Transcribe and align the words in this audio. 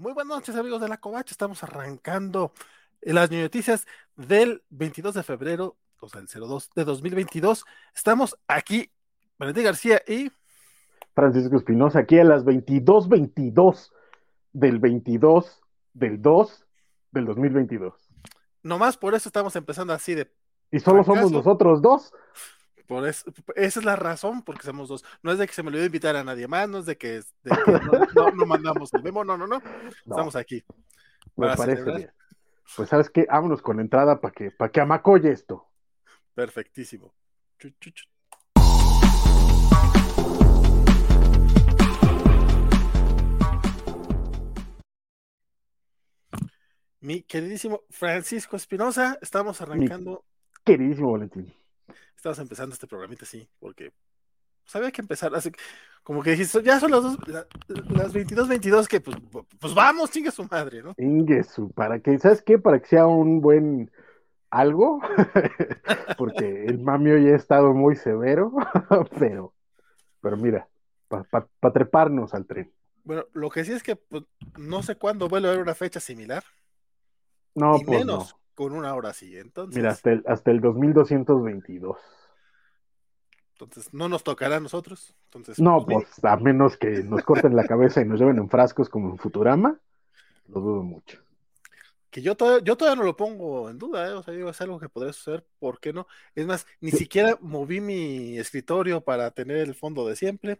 Muy 0.00 0.14
buenas 0.14 0.34
noches, 0.34 0.56
amigos 0.56 0.80
de 0.80 0.88
la 0.88 0.96
Covacha. 0.96 1.34
Estamos 1.34 1.62
arrancando 1.62 2.54
las 3.02 3.30
noticias 3.30 3.86
del 4.16 4.62
22 4.70 5.12
de 5.12 5.22
febrero, 5.22 5.76
o 6.00 6.08
sea, 6.08 6.22
el 6.22 6.26
02 6.26 6.70
de 6.74 6.84
2022. 6.86 7.66
Estamos 7.94 8.34
aquí, 8.48 8.90
Valentín 9.38 9.64
García 9.64 10.00
y 10.08 10.32
Francisco 11.14 11.54
Espinosa, 11.54 11.98
aquí 11.98 12.18
a 12.18 12.24
las 12.24 12.46
22:22 12.46 13.90
del 14.54 14.78
22 14.78 15.60
del 15.92 16.22
2 16.22 16.66
del 17.10 17.26
2022. 17.26 17.92
Nomás 18.62 18.96
por 18.96 19.14
eso 19.14 19.28
estamos 19.28 19.54
empezando 19.54 19.92
así 19.92 20.14
de. 20.14 20.32
Y 20.70 20.78
solo 20.78 21.04
somos 21.04 21.30
nosotros 21.30 21.82
dos. 21.82 22.14
Por 22.90 23.06
eso, 23.06 23.32
esa 23.54 23.78
es 23.78 23.86
la 23.86 23.94
razón 23.94 24.42
porque 24.42 24.64
somos 24.64 24.88
dos. 24.88 25.04
No 25.22 25.30
es 25.30 25.38
de 25.38 25.46
que 25.46 25.52
se 25.52 25.62
me 25.62 25.68
olvidó 25.68 25.84
invitar 25.84 26.16
a 26.16 26.24
nadie 26.24 26.48
más, 26.48 26.68
no 26.68 26.78
es 26.78 26.86
de 26.86 26.98
que, 26.98 27.22
no, 27.44 28.46
mandamos 28.46 28.92
el 28.94 29.04
memo, 29.04 29.22
no, 29.22 29.36
no, 29.36 29.46
no. 29.46 29.62
Estamos 30.04 30.34
aquí. 30.34 30.64
Me 31.36 31.54
parece 31.54 31.84
bien. 31.84 32.10
Pues 32.74 32.88
sabes 32.88 33.08
qué, 33.08 33.26
vámonos 33.30 33.62
con 33.62 33.76
la 33.76 33.82
entrada 33.82 34.20
para 34.20 34.32
que, 34.32 34.50
para 34.50 34.72
que 34.72 34.80
amacolle 34.80 35.30
esto. 35.30 35.68
Perfectísimo. 36.34 37.14
Mi 46.98 47.22
queridísimo 47.22 47.82
Francisco 47.88 48.56
Espinosa, 48.56 49.16
estamos 49.22 49.60
arrancando. 49.60 50.24
queridísimo 50.64 51.12
Valentín 51.12 51.59
estabas 52.20 52.38
empezando 52.38 52.74
este 52.74 52.86
programita 52.86 53.24
así, 53.24 53.48
porque 53.58 53.92
sabía 54.66 54.88
pues, 54.88 54.92
que 54.92 55.00
empezar, 55.00 55.34
así 55.34 55.50
como 56.02 56.22
que 56.22 56.32
dijiste, 56.32 56.62
ya 56.62 56.78
son 56.78 56.90
las, 56.90 57.02
dos, 57.02 57.18
las 57.88 58.12
22, 58.12 58.46
22, 58.46 58.88
que 58.88 59.00
pues, 59.00 59.16
pues 59.58 59.74
vamos, 59.74 60.10
chingue 60.10 60.30
su 60.30 60.44
madre, 60.44 60.82
¿no? 60.82 60.94
Chingue 60.94 61.42
su, 61.44 61.70
para 61.70 61.98
que, 62.00 62.18
¿sabes 62.18 62.42
qué? 62.42 62.58
Para 62.58 62.78
que 62.78 62.88
sea 62.88 63.06
un 63.06 63.40
buen 63.40 63.90
algo, 64.50 65.00
porque 66.18 66.66
el 66.66 66.78
mamio 66.78 67.16
ya 67.16 67.30
ha 67.30 67.36
estado 67.36 67.72
muy 67.72 67.96
severo, 67.96 68.52
pero, 69.18 69.54
pero 70.20 70.36
mira, 70.36 70.68
para 71.08 71.72
treparnos 71.72 72.34
al 72.34 72.44
tren. 72.46 72.70
Bueno, 73.02 73.24
lo 73.32 73.48
que 73.48 73.64
sí 73.64 73.72
es 73.72 73.82
que 73.82 73.96
pues, 73.96 74.24
no 74.58 74.82
sé 74.82 74.96
cuándo 74.96 75.28
vuelve 75.28 75.48
a 75.48 75.52
haber 75.52 75.62
una 75.62 75.74
fecha 75.74 76.00
similar. 76.00 76.44
No, 77.54 77.78
pues 77.84 78.00
menos 78.00 78.36
con 78.54 78.72
una 78.74 78.94
hora 78.94 79.08
así. 79.08 79.38
Entonces, 79.38 79.74
Mira, 79.74 79.90
hasta 79.90 80.12
el, 80.12 80.22
hasta 80.26 80.50
el 80.50 80.60
2222. 80.60 81.96
Entonces, 83.64 83.92
no 83.92 84.08
nos 84.08 84.24
tocará 84.24 84.56
a 84.56 84.60
nosotros. 84.60 85.14
Entonces, 85.26 85.58
no, 85.58 85.84
pues, 85.84 86.06
pues 86.06 86.24
a 86.24 86.36
menos 86.36 86.76
que 86.76 87.02
nos 87.02 87.22
corten 87.22 87.54
la 87.54 87.64
cabeza 87.64 88.00
y 88.00 88.04
nos 88.04 88.18
lleven 88.18 88.38
en 88.38 88.48
frascos 88.48 88.88
como 88.88 89.10
en 89.10 89.18
Futurama, 89.18 89.78
lo 90.48 90.60
dudo 90.60 90.82
mucho. 90.82 91.18
Que 92.10 92.22
yo 92.22 92.36
todavía, 92.36 92.64
yo 92.64 92.76
todavía 92.76 93.00
no 93.00 93.06
lo 93.06 93.16
pongo 93.16 93.70
en 93.70 93.78
duda, 93.78 94.08
¿eh? 94.08 94.12
o 94.12 94.22
sea, 94.22 94.34
digo, 94.34 94.50
es 94.50 94.60
algo 94.60 94.80
que 94.80 94.88
podría 94.88 95.12
suceder, 95.12 95.44
¿por 95.60 95.78
qué 95.78 95.92
no? 95.92 96.08
Es 96.34 96.44
más, 96.46 96.66
ni 96.80 96.90
siquiera 96.90 97.38
moví 97.40 97.80
mi 97.80 98.36
escritorio 98.36 99.00
para 99.00 99.30
tener 99.30 99.58
el 99.58 99.74
fondo 99.74 100.06
de 100.06 100.16
siempre. 100.16 100.58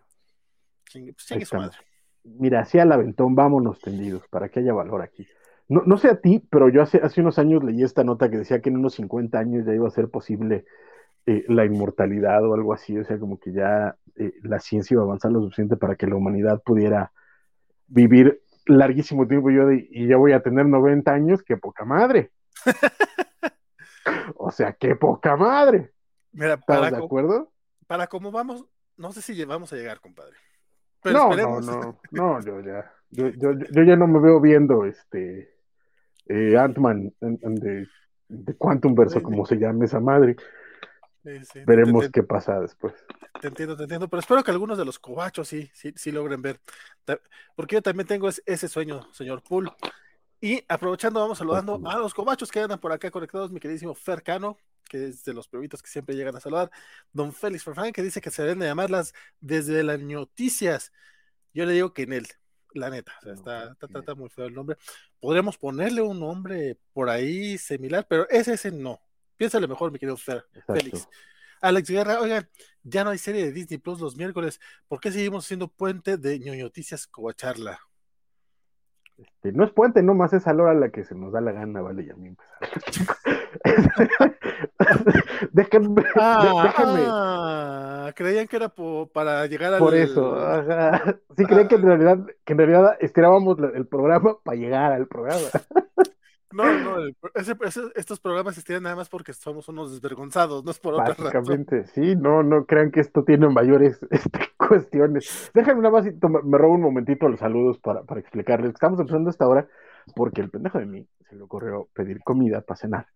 Pues, 0.93 1.53
madre. 1.53 1.77
Mira, 2.23 2.61
hacia 2.61 2.83
el 2.83 2.93
aventón, 2.93 3.35
vámonos 3.35 3.81
tendidos, 3.81 4.23
para 4.29 4.49
que 4.49 4.61
haya 4.61 4.73
valor 4.73 5.03
aquí. 5.03 5.27
No, 5.69 5.83
no 5.87 5.97
sé 5.97 6.09
a 6.09 6.21
ti, 6.21 6.45
pero 6.51 6.69
yo 6.69 6.83
hace, 6.83 6.99
hace 6.99 7.21
unos 7.21 7.39
años 7.39 7.65
leí 7.65 7.83
esta 7.83 8.05
nota 8.05 8.31
que 8.31 8.39
decía 8.39 8.61
que 8.61 8.69
en 8.69 8.77
unos 8.77 8.95
50 8.95 9.39
años 9.39 9.65
ya 9.65 9.75
iba 9.75 9.89
a 9.89 9.93
ser 9.93 10.09
posible 10.09 10.67
eh, 11.27 11.45
la 11.49 11.65
inmortalidad 11.65 12.45
o 12.45 12.55
algo 12.55 12.73
así, 12.73 12.99
o 12.99 13.05
sea, 13.05 13.19
como 13.19 13.39
que 13.39 13.53
ya 13.53 13.97
eh, 14.17 14.33
la 14.43 14.59
ciencia 14.59 14.95
iba 14.95 15.03
a 15.03 15.07
avanzar 15.07 15.33
lo 15.33 15.43
suficiente 15.43 15.77
para 15.77 15.97
que 15.97 16.07
la 16.07 16.17
humanidad 16.17 16.63
pudiera 16.63 17.13
vivir 17.87 18.43
larguísimo 18.67 19.27
tiempo. 19.27 19.51
Yo 19.51 19.71
y 19.73 20.07
ya 20.07 20.17
voy 20.17 20.33
a 20.33 20.43
tener 20.43 20.67
90 20.67 21.11
años, 21.11 21.43
qué 21.43 21.57
poca 21.57 21.85
madre. 21.85 22.31
o 24.37 24.51
sea, 24.51 24.73
qué 24.73 24.97
poca 24.97 25.37
madre. 25.37 25.93
Mira, 26.33 26.55
¿Estás 26.55 26.91
de 26.91 26.97
acuerdo? 26.97 27.53
Para 27.87 28.07
cómo 28.07 28.31
vamos, 28.31 28.65
no 28.97 29.13
sé 29.13 29.23
si 29.23 29.45
vamos 29.45 29.73
a 29.73 29.77
llegar, 29.77 30.01
compadre. 30.01 30.37
no, 31.05 31.35
no, 31.35 31.61
no, 31.61 32.01
no, 32.11 32.41
yo 32.41 32.61
ya, 32.61 32.93
yo, 33.11 33.29
yo, 33.29 33.53
yo 33.53 33.83
ya 33.83 33.97
no 33.97 34.07
me 34.07 34.21
veo 34.21 34.41
viendo 34.41 34.85
este 34.85 35.55
eh, 36.27 36.57
Ant-Man 36.57 37.13
de, 37.21 37.89
Quantum 38.57 38.95
Verso, 38.95 39.21
como 39.23 39.45
se 39.45 39.57
llama 39.57 39.85
esa 39.85 39.99
madre. 39.99 40.37
Veremos 41.67 42.09
qué 42.11 42.23
pasa 42.23 42.61
después. 42.61 42.95
Te 43.41 43.49
entiendo, 43.49 43.77
te 43.77 43.85
entiendo, 43.85 44.09
pero 44.09 44.21
espero 44.21 44.43
que 44.43 44.51
algunos 44.51 44.79
de 44.79 44.85
los 44.85 44.99
cobachos 44.99 45.49
sí, 45.49 45.71
sí, 45.75 45.93
sí 45.97 46.13
logren 46.13 46.43
ver. 46.43 46.61
Porque 47.55 47.77
yo 47.77 47.83
también 47.83 48.07
tengo 48.07 48.29
ese 48.29 48.69
sueño, 48.69 49.07
señor 49.13 49.43
Pool. 49.43 49.71
Y 50.41 50.65
aprovechando, 50.69 51.21
vamos 51.21 51.39
saludando 51.39 51.81
a 51.85 51.99
los 51.99 52.15
cobachos 52.15 52.51
que 52.51 52.61
andan 52.61 52.81
por 52.81 52.93
acá 52.93 53.11
conectados, 53.11 53.51
mi 53.51 53.61
queridísimo 53.61 53.95
Fercano, 53.95 54.57
que 54.89 55.09
es 55.09 55.25
de 55.25 55.35
los 55.35 55.49
pruebitos 55.49 55.83
que 55.83 55.91
siempre 55.91 56.17
llegan 56.17 56.35
a 56.35 56.41
saludar. 56.41 56.71
Don 57.13 57.33
Félix 57.33 57.63
Ferfán, 57.65 57.93
que 57.93 58.03
dice 58.03 58.21
que 58.21 58.31
se 58.31 58.43
deben 58.43 58.59
de 58.59 58.67
llamarlas 58.67 59.13
desde 59.41 59.83
las 59.83 60.01
noticias. 60.01 60.93
Yo 61.53 61.67
le 61.67 61.75
digo 61.75 61.93
que 61.93 62.03
en 62.03 62.15
él, 62.15 62.27
la 62.73 62.89
neta, 62.89 63.13
está, 63.25 63.77
está, 63.81 64.15
muy 64.15 64.31
feo 64.31 64.47
el 64.47 64.55
nombre. 64.55 64.79
Podríamos 65.21 65.59
ponerle 65.59 66.01
un 66.01 66.19
nombre 66.19 66.79
por 66.93 67.11
ahí 67.11 67.59
similar, 67.59 68.07
pero 68.09 68.29
ese, 68.31 68.55
ese 68.55 68.73
no. 68.73 69.01
Piénsale 69.41 69.67
mejor, 69.67 69.91
mi 69.91 69.99
querido 69.99 70.19
Félix. 70.19 71.09
Alex 71.63 71.89
Guerra, 71.89 72.21
oigan, 72.21 72.47
ya 72.83 73.05
no 73.05 73.09
hay 73.09 73.17
serie 73.17 73.43
de 73.43 73.53
Disney 73.53 73.79
Plus 73.79 73.99
los 73.99 74.15
miércoles. 74.15 74.61
¿Por 74.87 75.01
qué 75.01 75.11
seguimos 75.11 75.47
siendo 75.47 75.69
puente 75.69 76.19
de 76.19 76.39
ñoñoticias 76.39 77.07
Covacharla? 77.07 77.79
Este, 79.17 79.53
no 79.53 79.65
es 79.65 79.71
puente, 79.71 80.03
nomás 80.03 80.35
es 80.35 80.47
a 80.47 80.53
la 80.53 80.65
hora 80.65 80.75
la 80.75 80.91
que 80.91 81.05
se 81.05 81.15
nos 81.15 81.33
da 81.33 81.41
la 81.41 81.53
gana, 81.53 81.81
vale, 81.81 82.05
ya 82.05 82.15
me 82.17 82.37
déjenme, 85.53 86.05
ah, 86.17 88.13
creían 88.15 88.47
que 88.47 88.57
era 88.57 88.71
para 89.15 89.47
llegar 89.47 89.73
al... 89.73 89.79
Por 89.79 89.95
eso, 89.95 90.37
sí 91.35 91.47
creían 91.47 91.69
que 91.69 91.77
en 91.77 91.83
realidad, 91.83 92.19
que 92.45 92.53
en 92.53 92.59
realidad 92.59 92.99
estirábamos 93.01 93.59
el 93.59 93.87
programa 93.87 94.37
para 94.45 94.59
llegar 94.59 94.93
al 94.93 95.07
programa. 95.07 95.41
No, 96.53 96.65
no, 96.65 96.97
estos 97.95 98.19
programas 98.19 98.55
existían 98.55 98.83
nada 98.83 98.97
más 98.97 99.09
porque 99.09 99.33
somos 99.33 99.69
unos 99.69 99.93
desvergonzados, 99.93 100.65
no 100.65 100.73
es 100.73 100.81
por 100.81 100.95
otra 100.95 101.15
Básicamente, 101.17 101.87
sí, 101.87 102.17
no, 102.17 102.43
no 102.43 102.67
crean 102.67 102.91
que 102.91 103.01
esto 103.01 103.23
tiene 103.23 103.49
mayores 103.49 104.01
este, 104.11 104.41
cuestiones. 104.57 105.51
Déjenme 105.55 105.83
nada 105.83 106.01
más, 106.01 106.05
me 106.45 106.59
robo 106.59 106.75
un 106.75 106.83
momentito 106.83 107.29
los 107.29 107.39
saludos 107.39 107.79
para, 107.79 108.03
para 108.03 108.21
explicarles. 108.21 108.73
Estamos 108.73 108.99
empezando 108.99 109.31
esta 109.31 109.47
hora 109.47 109.69
porque 110.17 110.41
el 110.41 110.51
pendejo 110.51 110.79
de 110.79 110.87
mí 110.87 111.07
se 111.29 111.37
le 111.37 111.43
ocurrió 111.43 111.89
pedir 111.95 112.21
comida 112.25 112.63
para 112.63 112.77
cenar. 112.77 113.07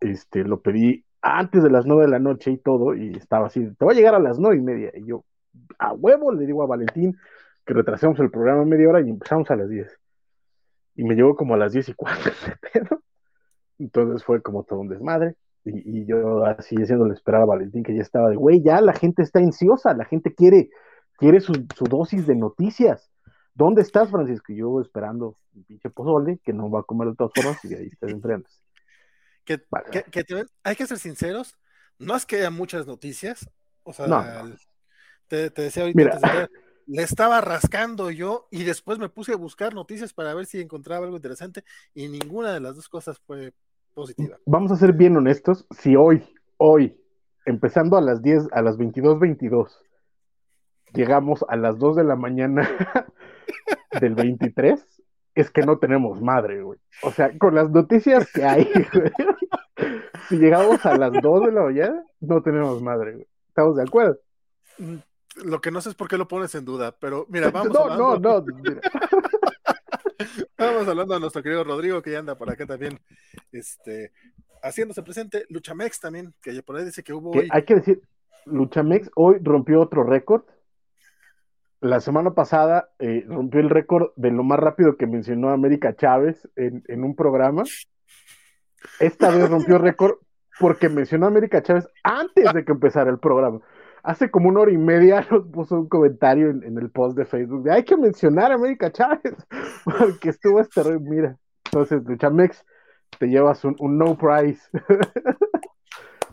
Este, 0.00 0.42
lo 0.42 0.60
pedí 0.60 1.04
antes 1.22 1.62
de 1.62 1.70
las 1.70 1.86
nueve 1.86 2.04
de 2.04 2.10
la 2.10 2.18
noche 2.18 2.50
y 2.50 2.58
todo, 2.58 2.94
y 2.94 3.12
estaba 3.16 3.46
así, 3.46 3.60
te 3.60 3.84
voy 3.84 3.94
a 3.94 3.96
llegar 3.96 4.14
a 4.14 4.18
las 4.18 4.38
nueve 4.38 4.56
y 4.56 4.60
media. 4.60 4.90
Y 4.94 5.06
yo, 5.06 5.24
a 5.78 5.92
huevo, 5.92 6.32
le 6.32 6.44
digo 6.44 6.62
a 6.62 6.66
Valentín 6.66 7.16
que 7.64 7.72
retrasemos 7.72 8.18
el 8.18 8.30
programa 8.30 8.64
media 8.64 8.88
hora 8.88 9.00
y 9.00 9.08
empezamos 9.08 9.50
a 9.50 9.56
las 9.56 9.68
diez 9.68 9.98
y 10.94 11.04
me 11.04 11.14
llegó 11.14 11.34
como 11.34 11.54
a 11.54 11.58
las 11.58 11.72
10 11.72 11.90
y 11.90 11.94
cuatro 11.94 12.32
Entonces 13.78 14.24
fue 14.24 14.42
como 14.42 14.64
todo 14.64 14.80
un 14.80 14.88
desmadre. 14.88 15.34
Y, 15.64 16.04
yo 16.04 16.44
así 16.44 16.76
haciéndole 16.76 17.14
esperar 17.14 17.42
a 17.42 17.46
Valentín, 17.46 17.82
que 17.82 17.94
ya 17.94 18.02
estaba 18.02 18.28
de, 18.28 18.36
güey, 18.36 18.62
ya 18.62 18.80
la 18.80 18.92
gente 18.92 19.22
está 19.22 19.38
ansiosa, 19.38 19.94
la 19.94 20.04
gente 20.04 20.34
quiere, 20.34 20.68
quiere 21.16 21.40
su, 21.40 21.52
dosis 21.88 22.26
de 22.26 22.36
noticias. 22.36 23.10
¿Dónde 23.54 23.80
estás, 23.80 24.10
Francisco? 24.10 24.52
Y 24.52 24.56
yo 24.56 24.80
esperando 24.80 25.38
un 25.54 25.64
pinche 25.64 25.88
pozole, 25.88 26.38
que 26.44 26.52
no 26.52 26.70
va 26.70 26.80
a 26.80 26.82
comer 26.82 27.08
de 27.08 27.16
todas 27.16 27.32
formas, 27.34 27.64
y 27.64 27.74
ahí 27.74 27.88
está 27.90 28.08
enfriándose. 28.08 28.60
Que, 29.44 29.60
que, 30.10 30.24
hay 30.62 30.74
que 30.74 30.86
ser 30.86 30.96
sinceros, 30.96 31.58
no 31.98 32.16
es 32.16 32.24
que 32.24 32.36
haya 32.36 32.48
muchas 32.48 32.86
noticias, 32.86 33.46
o 33.82 33.92
sea, 33.92 34.06
te, 35.28 35.50
decía 35.50 35.82
ahorita 35.82 36.48
le 36.86 37.02
estaba 37.02 37.40
rascando 37.40 38.10
yo 38.10 38.48
y 38.50 38.64
después 38.64 38.98
me 38.98 39.08
puse 39.08 39.32
a 39.32 39.36
buscar 39.36 39.74
noticias 39.74 40.12
para 40.12 40.34
ver 40.34 40.46
si 40.46 40.60
encontraba 40.60 41.04
algo 41.04 41.16
interesante 41.16 41.64
y 41.94 42.08
ninguna 42.08 42.52
de 42.52 42.60
las 42.60 42.76
dos 42.76 42.88
cosas 42.88 43.18
fue 43.20 43.52
positiva. 43.94 44.38
Vamos 44.46 44.72
a 44.72 44.76
ser 44.76 44.92
bien 44.92 45.16
honestos, 45.16 45.66
si 45.70 45.96
hoy, 45.96 46.22
hoy, 46.56 47.00
empezando 47.46 47.96
a 47.96 48.00
las 48.00 48.22
10, 48.22 48.48
a 48.52 48.62
las 48.62 48.76
22.22, 48.76 49.18
22, 49.20 49.80
llegamos 50.94 51.44
a 51.48 51.56
las 51.56 51.78
2 51.78 51.96
de 51.96 52.04
la 52.04 52.16
mañana 52.16 52.68
del 54.00 54.14
23, 54.14 55.02
es 55.34 55.50
que 55.50 55.62
no 55.62 55.78
tenemos 55.78 56.20
madre, 56.20 56.62
güey. 56.62 56.78
O 57.02 57.10
sea, 57.10 57.36
con 57.38 57.54
las 57.54 57.70
noticias 57.70 58.30
que 58.32 58.44
hay, 58.44 58.64
güey, 58.92 59.12
si 60.28 60.38
llegamos 60.38 60.84
a 60.86 60.96
las 60.96 61.12
2 61.12 61.46
de 61.46 61.52
la 61.52 61.62
mañana, 61.62 62.04
no 62.20 62.42
tenemos 62.42 62.80
madre, 62.82 63.12
güey. 63.14 63.26
¿Estamos 63.48 63.76
de 63.76 63.82
acuerdo? 63.82 64.18
Lo 65.44 65.60
que 65.60 65.70
no 65.70 65.80
sé 65.80 65.90
es 65.90 65.94
por 65.94 66.08
qué 66.08 66.16
lo 66.16 66.28
pones 66.28 66.54
en 66.54 66.64
duda, 66.64 66.94
pero 66.98 67.26
mira, 67.28 67.50
vamos 67.52 67.72
no, 67.72 67.80
hablando. 67.80 68.18
No, 68.18 68.40
no, 68.40 68.80
Vamos 70.58 70.88
hablando 70.88 71.14
a 71.14 71.18
nuestro 71.18 71.42
querido 71.42 71.64
Rodrigo, 71.64 72.00
que 72.00 72.12
ya 72.12 72.20
anda 72.20 72.36
por 72.36 72.50
acá 72.50 72.66
también, 72.66 72.98
este, 73.52 74.12
haciéndose 74.62 75.02
presente. 75.02 75.44
Luchamex 75.48 76.00
también, 76.00 76.32
que 76.40 76.62
por 76.62 76.76
ahí 76.76 76.84
dice 76.84 77.02
que 77.02 77.12
hubo 77.12 77.32
Hay 77.50 77.64
que 77.64 77.74
decir, 77.74 78.02
Luchamex 78.46 79.10
hoy 79.16 79.38
rompió 79.42 79.80
otro 79.80 80.04
récord. 80.04 80.44
la 81.80 82.00
semana 82.00 82.34
pasada 82.34 82.90
eh, 82.98 83.24
rompió 83.26 83.60
el 83.60 83.70
récord 83.70 84.12
de 84.16 84.30
lo 84.30 84.44
más 84.44 84.58
rápido 84.58 84.96
que 84.96 85.06
mencionó 85.06 85.50
América 85.50 85.94
Chávez 85.96 86.48
en, 86.56 86.82
en 86.88 87.04
un 87.04 87.14
programa. 87.16 87.64
Esta 89.00 89.30
vez 89.30 89.48
rompió 89.50 89.78
récord 89.78 90.18
porque 90.58 90.88
mencionó 90.88 91.26
a 91.26 91.28
América 91.28 91.62
Chávez 91.62 91.88
antes 92.02 92.52
de 92.52 92.64
que 92.64 92.72
empezara 92.72 93.10
el 93.10 93.18
programa. 93.18 93.60
Hace 94.04 94.30
como 94.30 94.48
una 94.50 94.60
hora 94.60 94.70
y 94.70 94.76
media 94.78 95.26
nos 95.30 95.46
puso 95.48 95.74
un 95.76 95.88
comentario 95.88 96.50
en, 96.50 96.62
en 96.62 96.78
el 96.78 96.90
post 96.90 97.16
de 97.16 97.24
Facebook 97.24 97.64
de 97.64 97.72
hay 97.72 97.84
que 97.84 97.96
mencionar 97.96 98.52
a 98.52 98.54
América 98.54 98.92
Chávez, 98.92 99.34
porque 99.84 100.28
estuvo 100.28 100.60
este 100.60 100.82
re- 100.82 100.98
mira. 101.00 101.36
Entonces, 101.64 102.02
Luchamex, 102.04 102.64
te 103.18 103.26
llevas 103.26 103.64
un, 103.64 103.74
un 103.80 103.98
no 103.98 104.16
prize 104.16 104.60
por 104.72 104.98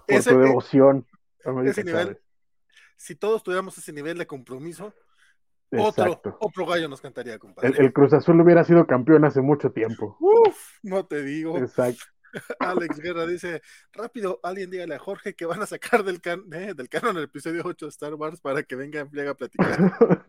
Ese- 0.08 0.32
tu 0.32 0.40
devoción. 0.40 1.08
a 1.46 1.64
ese 1.64 1.84
nivel, 1.84 2.04
Chávez. 2.08 2.18
Si 2.98 3.16
todos 3.16 3.42
tuviéramos 3.42 3.76
ese 3.78 3.92
nivel 3.94 4.18
de 4.18 4.28
compromiso, 4.28 4.94
otro, 5.76 6.22
otro 6.40 6.66
gallo 6.66 6.88
nos 6.90 7.00
cantaría, 7.02 7.40
compadre. 7.40 7.70
El, 7.70 7.86
el 7.86 7.94
Cruz 7.94 8.14
Azul 8.14 8.40
hubiera 8.42 8.64
sido 8.64 8.86
campeón 8.86 9.24
hace 9.26 9.42
mucho 9.42 9.72
tiempo. 9.72 10.18
Uf, 10.20 10.58
no 10.84 11.06
te 11.06 11.24
digo. 11.24 11.58
Exacto. 11.58 12.04
Alex 12.60 13.00
Guerra 13.00 13.26
dice, 13.26 13.62
rápido, 13.94 14.40
alguien 14.44 14.70
dígale 14.70 14.96
a 14.96 15.00
Jorge 15.00 15.34
que 15.36 15.46
van 15.46 15.62
a 15.62 15.66
sacar 15.66 16.04
del, 16.04 16.22
can 16.22 16.44
eh, 16.54 16.74
del 16.76 16.90
canon 16.90 17.18
el 17.18 17.24
episodio 17.26 17.64
8 17.66 17.86
de 17.86 17.90
Star 17.90 18.14
Wars 18.16 18.40
para 18.42 18.64
que 18.64 18.76
venga 18.76 19.00
en 19.02 19.10
pliega 19.10 19.32
a 19.32 19.36
platicar. 19.36 19.78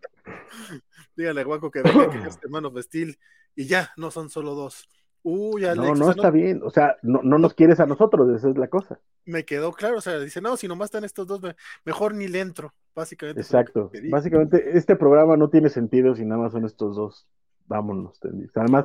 dígale 1.16 1.40
a 1.40 1.44
Guaco 1.44 1.70
que 1.70 1.82
venga 1.82 2.10
que 2.10 2.28
este 2.28 2.48
Man 2.48 2.64
of 2.66 2.78
Steel 2.80 3.18
y 3.54 3.66
ya, 3.66 3.90
no 3.96 4.10
son 4.10 4.30
solo 4.30 4.54
dos. 4.54 4.88
Uy, 5.24 5.64
Alex, 5.66 5.76
No, 5.86 5.92
o 5.92 5.94
no 5.94 6.04
sea, 6.06 6.14
está 6.14 6.30
bien. 6.30 6.62
O 6.64 6.70
sea, 6.70 6.96
no, 7.02 7.20
no 7.22 7.38
nos 7.38 7.54
quieres 7.54 7.78
a 7.78 7.86
nosotros, 7.86 8.28
esa 8.34 8.50
es 8.50 8.56
la 8.58 8.68
cosa. 8.68 8.98
me 9.24 9.44
quedó 9.44 9.72
claro, 9.72 9.98
o 9.98 10.00
sea, 10.00 10.18
dice, 10.18 10.40
no, 10.40 10.56
si 10.56 10.66
nomás 10.66 10.86
están 10.86 11.04
estos 11.04 11.26
dos, 11.28 11.40
me- 11.40 11.54
mejor 11.84 12.14
ni 12.14 12.26
le 12.26 12.40
entro, 12.40 12.74
básicamente. 12.94 13.40
Exacto. 13.40 13.90
Básicamente, 14.10 14.76
este 14.76 14.96
programa 14.96 15.36
no 15.36 15.48
tiene 15.48 15.68
sentido 15.68 16.16
si 16.16 16.24
nada 16.24 16.40
más 16.42 16.52
son 16.52 16.64
estos 16.64 16.96
dos. 16.96 17.28
Vámonos, 17.72 18.20
tendis. 18.20 18.54
Además, 18.54 18.84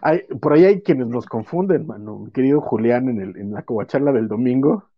hay, 0.00 0.20
por 0.40 0.52
ahí 0.52 0.64
hay 0.64 0.80
quienes 0.80 1.08
nos 1.08 1.26
confunden, 1.26 1.86
mano. 1.88 2.20
Mi 2.20 2.30
querido 2.30 2.60
Julián, 2.60 3.08
en, 3.08 3.20
el, 3.20 3.36
en 3.36 3.52
la 3.52 3.62
covacharla 3.62 4.12
del 4.12 4.28
domingo, 4.28 4.88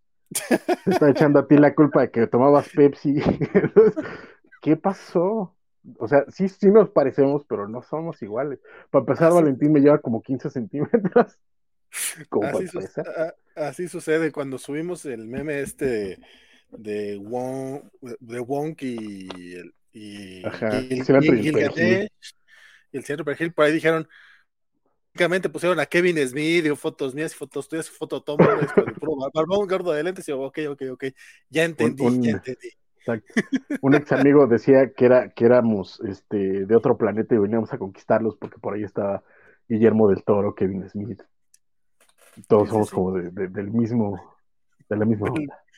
te 0.84 0.90
está 0.90 1.08
echando 1.08 1.38
a 1.38 1.46
ti 1.48 1.56
la 1.56 1.74
culpa 1.74 2.02
de 2.02 2.10
que 2.10 2.26
tomabas 2.26 2.68
Pepsi. 2.68 3.14
¿Qué 4.62 4.76
pasó? 4.76 5.54
O 5.98 6.06
sea, 6.06 6.26
sí, 6.28 6.48
sí 6.50 6.70
nos 6.70 6.90
parecemos, 6.90 7.46
pero 7.48 7.66
no 7.66 7.80
somos 7.82 8.20
iguales. 8.22 8.60
Para 8.90 9.00
empezar. 9.04 9.32
Valentín 9.32 9.72
me 9.72 9.80
lleva 9.80 9.98
como 9.98 10.20
15 10.22 10.50
centímetros. 10.50 11.38
Como 12.28 12.46
Así, 12.46 12.68
su- 12.68 12.78
a- 12.78 13.34
así 13.56 13.88
sucede 13.88 14.30
cuando 14.30 14.58
subimos 14.58 15.04
el 15.06 15.26
meme 15.26 15.60
este 15.60 16.20
de 16.70 17.18
Wong, 17.18 17.80
de 18.20 18.38
Wonk 18.38 18.82
y, 18.82 19.54
el- 19.54 19.74
y, 19.92 20.46
Ajá, 20.46 20.78
y- 20.80 21.00
y- 21.00 21.48
y 21.48 22.08
y 22.92 22.98
el 22.98 23.04
centro 23.04 23.24
perejil, 23.24 23.52
por 23.52 23.64
ahí 23.64 23.72
dijeron, 23.72 24.08
únicamente 25.14 25.48
pusieron 25.48 25.80
a 25.80 25.86
Kevin 25.86 26.16
Smith, 26.26 26.62
dio 26.62 26.76
fotos 26.76 27.14
mías 27.14 27.34
fotos 27.34 27.68
tuyas, 27.68 27.90
foto 27.90 28.22
Tom 28.22 28.38
barbón 29.34 29.68
gordo 29.68 29.92
de 29.92 30.02
lentes, 30.02 30.28
y 30.28 30.32
yo, 30.32 30.40
ok, 30.40 30.58
ok, 30.70 30.82
ok, 30.92 31.04
ya 31.48 31.64
entendí, 31.64 32.02
un- 32.04 32.22
ya 32.22 32.30
entendí. 32.32 32.68
Exacto. 32.98 33.32
Un 33.80 33.94
ex 33.94 34.12
amigo 34.12 34.46
decía 34.46 34.92
que 34.92 35.06
era 35.06 35.30
que 35.30 35.46
éramos 35.46 36.00
este 36.00 36.66
de 36.66 36.76
otro 36.76 36.98
planeta 36.98 37.34
y 37.34 37.38
veníamos 37.38 37.72
a 37.72 37.78
conquistarlos 37.78 38.36
porque 38.36 38.58
por 38.58 38.74
ahí 38.74 38.84
estaba 38.84 39.24
Guillermo 39.66 40.08
del 40.10 40.22
Toro, 40.22 40.54
Kevin 40.54 40.86
Smith. 40.90 41.22
Todos 42.46 42.68
somos 42.68 42.88
sí. 42.90 42.94
como 42.94 43.12
de, 43.12 43.30
de- 43.30 43.48
del 43.48 43.70
mismo, 43.70 44.36
de 44.88 44.96
la 44.96 45.04
misma 45.04 45.30
onda. 45.30 45.62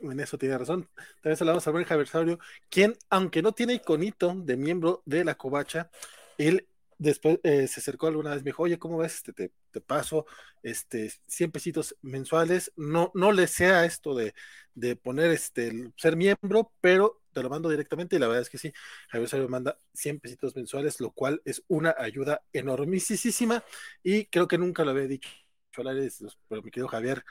En 0.00 0.18
eso 0.18 0.38
tiene 0.38 0.56
razón. 0.56 0.88
También 1.20 1.36
saludamos 1.36 1.66
al 1.66 1.74
buen 1.74 1.84
Javier 1.84 2.08
Saurio, 2.08 2.38
quien, 2.70 2.94
aunque 3.10 3.42
no 3.42 3.52
tiene 3.52 3.74
iconito 3.74 4.34
de 4.34 4.56
miembro 4.56 5.02
de 5.04 5.22
la 5.24 5.34
covacha, 5.34 5.90
él 6.38 6.66
después 6.98 7.38
eh, 7.42 7.66
se 7.68 7.80
acercó 7.80 8.06
alguna 8.06 8.30
vez, 8.30 8.42
me 8.42 8.50
dijo, 8.50 8.62
oye, 8.62 8.78
¿cómo 8.78 8.98
ves? 8.98 9.16
Este, 9.16 9.32
te, 9.32 9.52
te 9.70 9.80
paso 9.80 10.26
este, 10.62 11.10
100 11.26 11.50
pesitos 11.50 11.96
mensuales. 12.02 12.72
No, 12.76 13.10
no 13.14 13.32
le 13.32 13.46
sea 13.48 13.84
esto 13.84 14.14
de, 14.14 14.34
de 14.74 14.96
poner 14.96 15.30
este, 15.30 15.90
ser 15.96 16.16
miembro, 16.16 16.72
pero 16.80 17.20
te 17.32 17.42
lo 17.42 17.50
mando 17.50 17.68
directamente 17.70 18.16
y 18.16 18.18
la 18.18 18.26
verdad 18.28 18.42
es 18.42 18.50
que 18.50 18.58
sí, 18.58 18.72
Javier 19.08 19.28
Saurio 19.28 19.48
manda 19.48 19.78
100 19.94 20.20
pesitos 20.20 20.54
mensuales, 20.54 21.00
lo 21.00 21.12
cual 21.12 21.40
es 21.44 21.62
una 21.66 21.94
ayuda 21.98 22.42
enormísima 22.52 23.64
y 24.02 24.26
creo 24.26 24.46
que 24.48 24.58
nunca 24.58 24.84
lo 24.84 24.90
había 24.90 25.06
dicho 25.06 25.28
pero 26.48 26.62
mi 26.62 26.70
querido 26.70 26.88
Javier, 26.88 27.24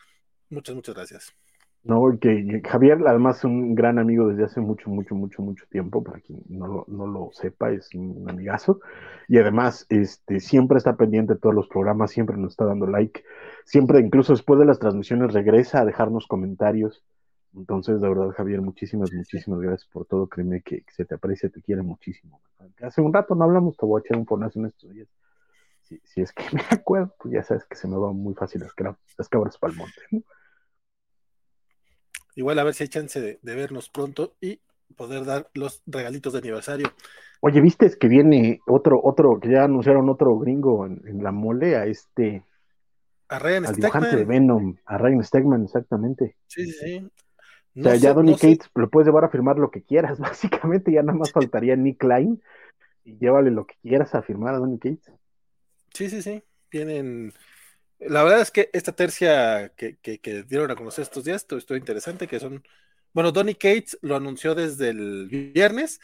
muchas, 0.50 0.75
muchas 0.75 0.95
gracias. 0.95 1.41
No, 1.83 2.16
que 2.19 2.62
Javier, 2.63 3.00
además, 3.07 3.39
es 3.39 3.44
un 3.45 3.74
gran 3.74 3.98
amigo 3.98 4.28
desde 4.28 4.44
hace 4.44 4.62
mucho, 4.62 4.92
mucho, 4.92 5.16
mucho, 5.16 5.42
mucho 5.42 5.66
tiempo, 5.68 6.04
para 6.04 6.19
quien 6.19 6.44
no 6.48 6.68
lo, 6.68 6.86
no 6.88 7.07
lo 7.07 7.31
sepa, 7.33 7.72
es 7.72 7.89
un 7.95 8.30
amigazo. 8.30 8.80
Y 9.28 9.39
además, 9.39 9.88
este, 9.89 10.39
siempre 10.39 10.78
está 10.78 10.95
pendiente 10.95 11.33
de 11.33 11.39
todos 11.39 11.56
los 11.56 11.68
programas, 11.68 12.12
siempre 12.12 12.38
nos 12.38 12.54
está 12.54 12.66
dando 12.66 12.86
like, 12.86 13.24
siempre, 13.66 14.00
incluso 14.00 14.33
después 14.33 14.60
de 14.60 14.66
las 14.66 14.78
transmisiones, 14.78 15.33
regresa 15.33 15.81
a 15.81 15.86
dejarnos 15.86 16.28
comentarios. 16.28 17.04
Entonces, 17.56 18.00
de 18.00 18.07
verdad, 18.10 18.30
Javier, 18.30 18.62
muchísimas, 18.62 19.12
muchísimas 19.12 19.60
gracias 19.60 19.89
por 19.92 20.06
todo. 20.06 20.27
Créeme 20.27 20.62
que, 20.62 20.84
que 20.84 20.92
se 20.92 21.06
te 21.06 21.16
aprecia, 21.16 21.50
te 21.50 21.63
quiere 21.63 21.81
muchísimo. 21.81 22.42
Hace 22.81 23.01
un 23.01 23.12
rato 23.12 23.34
no 23.34 23.44
hablamos, 23.44 23.75
te 23.75 23.88
voy 23.88 24.00
a 24.00 24.06
echar 24.06 24.18
un 24.18 24.27
fonazo 24.27 24.60
en 24.60 24.68
estos 24.68 24.92
días. 24.92 25.07
Si, 25.81 26.00
si 26.04 26.22
es 26.22 26.31
que 26.31 26.44
me 26.54 26.62
acuerdo, 26.69 27.16
pues 27.19 27.34
ya 27.34 27.44
sabes 27.44 27.66
que 27.66 27.75
se 27.75 27.88
me 27.88 27.98
va 27.98 28.13
muy 28.13 28.36
fácil 28.36 28.62
las, 28.62 28.72
las 29.18 29.27
cabras 29.27 29.57
para 29.57 29.74
el 29.74 29.80
monte. 29.80 30.01
¿no? 30.12 30.22
Igual 32.36 32.60
a 32.60 32.63
ver 32.63 32.74
si 32.74 32.83
hay 32.83 32.89
chance 32.89 33.19
de, 33.19 33.39
de 33.42 33.56
vernos 33.56 33.89
pronto 33.89 34.36
y 34.42 34.60
poder 34.95 35.25
dar 35.25 35.50
los 35.54 35.81
regalitos 35.86 36.33
de 36.33 36.39
aniversario. 36.39 36.94
Oye, 37.42 37.60
¿viste 37.62 37.89
que 38.00 38.07
viene 38.07 38.60
otro, 38.68 39.00
otro, 39.04 39.39
que 39.39 39.50
ya 39.50 39.63
anunciaron 39.63 40.10
otro 40.10 40.38
gringo 40.38 40.86
en, 40.86 41.01
en 41.07 41.24
la 41.24 41.31
mole, 41.31 41.75
a 41.75 41.86
este, 41.86 42.44
A 43.30 43.39
Ryan 43.39 43.66
al 43.66 43.75
dibujante 43.75 44.18
de. 44.18 44.25
Venom, 44.25 44.75
a 44.86 44.98
Ryan 44.98 45.24
Stegman, 45.24 45.63
exactamente. 45.63 46.38
Sí, 46.48 46.66
sí, 46.66 46.74
sí. 46.74 47.12
O 47.80 47.83
sea, 47.83 47.95
ya 47.95 48.13
Donny 48.13 48.31
no 48.31 48.38
sé- 48.38 48.56
Cates 48.57 48.69
lo 48.75 48.89
puedes 48.89 49.07
llevar 49.07 49.24
a 49.24 49.30
firmar 49.30 49.57
lo 49.57 49.72
que 49.72 49.81
quieras, 49.81 50.19
básicamente 50.19 50.92
ya 50.92 51.04
nada 51.04 51.18
más 51.18 51.31
faltaría 51.31 51.75
Nick 51.75 52.00
Klein 52.00 52.42
y 53.04 53.18
llévale 53.18 53.50
lo 53.50 53.66
que 53.66 53.75
quieras 53.81 54.13
a 54.13 54.22
firmar 54.22 54.54
a 54.56 54.60
Donny 54.60 54.77
Cates. 54.77 55.12
Sí, 55.94 56.10
sí, 56.10 56.22
sí. 56.22 56.44
Vienen. 56.69 57.34
La 58.01 58.24
verdad 58.24 58.42
es 58.42 58.51
que 58.51 58.69
esta 58.74 58.94
tercia 58.94 59.69
que, 59.75 59.98
que- 60.00 60.19
que 60.19 60.44
dieron 60.44 60.71
a 60.71 60.75
conocer 60.75 61.03
estos 61.03 61.24
días 61.24 61.45
estuvo 61.50 61.77
interesante, 61.77 62.27
que 62.27 62.39
son. 62.39 62.63
Bueno, 63.13 63.31
Donny 63.31 63.56
Cates 63.56 63.98
lo 64.01 64.15
anunció 64.15 64.56
desde 64.56 64.89
el 64.89 65.27
viernes 65.30 66.00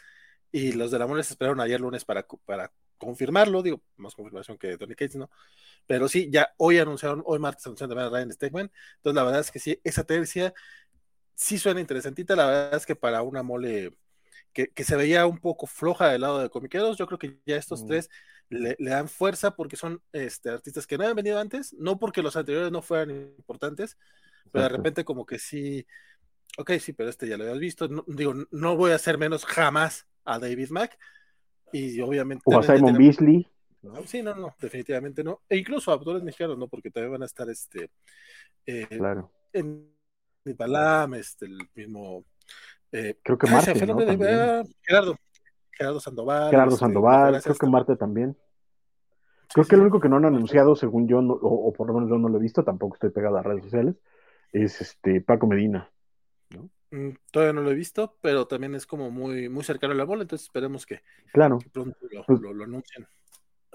y 0.52 0.72
los 0.72 0.90
de 0.92 0.98
la 1.00 1.06
mole 1.08 1.22
se 1.24 1.32
esperaron 1.34 1.60
ayer 1.60 1.80
lunes 1.80 2.04
para, 2.04 2.26
para 2.46 2.72
confirmarlo. 2.98 3.62
Digo, 3.62 3.82
más 3.96 4.14
confirmación 4.14 4.58
que 4.58 4.76
Donny 4.76 4.94
Cates, 4.96 5.16
¿no? 5.16 5.30
Pero 5.86 6.08
sí, 6.08 6.28
ya 6.32 6.54
hoy 6.58 6.78
anunciaron, 6.78 7.22
hoy 7.26 7.38
martes 7.40 7.66
anunciaron 7.66 7.90
también 7.96 8.08
a 8.14 8.18
Ryan 8.18 8.32
Stegman. 8.32 8.72
Entonces, 8.96 9.16
la 9.16 9.24
verdad 9.24 9.40
es 9.42 9.50
que 9.52 9.60
sí, 9.60 9.80
esa 9.84 10.04
tercia 10.04 10.54
sí 11.34 11.58
suena 11.58 11.80
interesantita. 11.80 12.36
La 12.36 12.46
verdad 12.46 12.74
es 12.76 12.86
que 12.86 12.96
para 12.96 13.22
una 13.22 13.42
mole 13.42 13.96
que, 14.52 14.70
que 14.72 14.84
se 14.84 14.96
veía 14.96 15.26
un 15.26 15.38
poco 15.40 15.66
floja 15.66 16.08
del 16.10 16.22
lado 16.22 16.40
de 16.40 16.50
comiqueros, 16.50 16.98
yo 16.98 17.06
creo 17.06 17.18
que 17.20 17.38
ya 17.46 17.56
estos 17.56 17.84
Mm. 17.84 17.86
tres 17.86 18.10
le, 18.50 18.76
le 18.78 18.90
dan 18.90 19.08
fuerza 19.08 19.54
porque 19.54 19.76
son 19.76 20.02
este, 20.12 20.50
artistas 20.50 20.86
que 20.86 20.96
no 20.96 21.04
habían 21.04 21.16
venido 21.16 21.38
antes, 21.38 21.74
no 21.74 21.98
porque 21.98 22.22
los 22.22 22.36
anteriores 22.36 22.70
no 22.72 22.82
fueran 22.82 23.10
importantes, 23.10 23.98
pero 24.52 24.64
de 24.64 24.68
repente 24.70 25.04
como 25.04 25.26
que 25.26 25.38
sí, 25.38 25.86
ok, 26.56 26.72
sí, 26.80 26.92
pero 26.92 27.10
este 27.10 27.28
ya 27.28 27.36
lo 27.36 27.44
habías 27.44 27.58
visto, 27.58 27.88
no, 27.88 28.04
digo, 28.06 28.34
no 28.50 28.76
voy 28.76 28.92
a 28.92 28.96
hacer 28.96 29.18
menos 29.18 29.44
jamás 29.44 30.06
a 30.24 30.38
David 30.38 30.70
Mack, 30.70 30.98
y 31.72 32.00
obviamente... 32.00 32.42
O 32.46 32.58
a 32.58 32.62
Simon 32.62 32.78
tenemos- 32.94 32.98
Beasley. 32.98 33.46
no, 33.82 34.02
Sí, 34.06 34.22
no, 34.22 34.34
no, 34.34 34.56
definitivamente 34.60 35.22
no. 35.22 35.42
E 35.48 35.56
incluso 35.58 35.90
a 35.90 35.94
autores 35.94 36.22
mexicanos, 36.22 36.56
¿no? 36.58 36.66
Porque 36.68 36.90
también 36.90 37.12
van 37.12 37.22
a 37.22 37.26
estar 37.26 37.48
este 37.50 37.90
eh, 38.66 38.86
Claro. 38.88 39.30
en 39.52 39.92
Balam, 40.56 41.12
este, 41.14 41.44
el 41.44 41.58
mismo 41.74 42.24
eh, 42.90 43.18
Creo 43.22 43.36
que 43.36 43.50
Marte, 43.50 43.86
¿no? 43.86 43.94
de- 43.96 44.64
Gerardo. 44.82 45.16
Gerardo 45.78 46.00
Sandoval. 46.00 46.50
Gerardo 46.50 46.74
este, 46.74 46.80
Sandoval, 46.84 47.40
creo 47.42 47.54
que 47.54 47.66
Marte 47.68 47.96
también. 47.96 48.36
Creo 49.52 49.64
sí, 49.64 49.70
que 49.70 49.76
el 49.76 49.80
sí. 49.80 49.82
único 49.82 50.00
que 50.00 50.08
no 50.10 50.16
han 50.16 50.26
anunciado, 50.26 50.76
según 50.76 51.08
yo, 51.08 51.22
no- 51.22 51.34
o, 51.34 51.68
o 51.68 51.72
por 51.72 51.86
lo 51.86 51.94
menos 51.94 52.10
yo 52.10 52.18
no 52.18 52.28
lo 52.28 52.36
he 52.38 52.42
visto, 52.42 52.64
tampoco 52.64 52.96
estoy 52.96 53.10
pegado 53.10 53.38
a 53.38 53.42
redes 53.42 53.62
sociales, 53.64 53.96
es 54.52 54.80
este 54.80 55.20
Paco 55.22 55.46
Medina. 55.46 55.90
Mm, 56.90 57.10
Todavía 57.30 57.52
no 57.52 57.60
lo 57.62 57.70
he 57.70 57.74
visto, 57.74 58.16
pero 58.20 58.46
también 58.46 58.74
es 58.74 58.86
como 58.86 59.10
muy, 59.10 59.48
muy 59.48 59.62
cercano 59.62 59.92
a 59.92 59.96
la 59.96 60.04
bola, 60.04 60.22
entonces 60.22 60.46
esperemos 60.46 60.84
que, 60.84 61.00
Claro, 61.32 61.58
que 61.58 61.68
pronto 61.70 61.96
lo, 62.10 62.24
Pues- 62.24 62.40
lo- 62.40 62.52
lo 62.54 62.64
anuncien. 62.64 63.06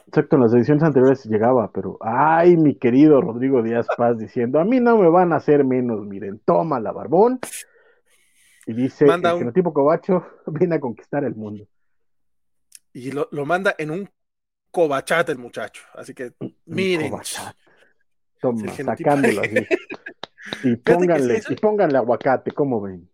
exacto, 0.07 0.35
en 0.35 0.41
las 0.43 0.53
ediciones 0.53 0.83
anteriores 0.83 1.23
llegaba, 1.25 1.71
pero 1.71 1.97
ay, 2.01 2.57
mi 2.57 2.75
querido 2.75 3.21
Rodrigo 3.21 3.61
Díaz 3.63 3.87
Paz 3.97 4.17
diciendo, 4.17 4.59
a 4.59 4.65
mí 4.65 4.79
no 4.79 4.97
me 4.97 5.09
van 5.09 5.31
a 5.33 5.37
hacer 5.37 5.63
menos, 5.63 6.05
miren, 6.05 6.39
toma 6.45 6.79
la 6.79 6.91
barbón. 6.91 7.39
Y 8.65 8.73
dice, 8.73 9.05
Manda 9.05 9.29
el 9.29 9.35
un- 9.35 9.39
genotipo 9.41 9.73
cobacho 9.73 10.23
viene 10.47 10.75
a 10.75 10.79
conquistar 10.79 11.23
el 11.23 11.35
mundo. 11.35 11.65
Y 12.93 13.11
lo, 13.11 13.27
lo 13.31 13.45
manda 13.45 13.75
en 13.77 13.91
un 13.91 14.09
cobachate 14.71 15.31
el 15.31 15.37
muchacho. 15.37 15.83
Así 15.93 16.13
que 16.13 16.33
Un 16.39 16.55
miren. 16.65 17.13
Toma, 18.39 18.73
sacándolo 18.73 19.41
así. 19.41 19.55
Y 20.61 20.75
que 20.75 20.93
pónganle, 20.93 21.37
eso- 21.37 21.53
y 21.53 21.55
pónganle 21.55 21.97
aguacate, 21.97 22.51
¿cómo 22.51 22.81
ven? 22.81 23.09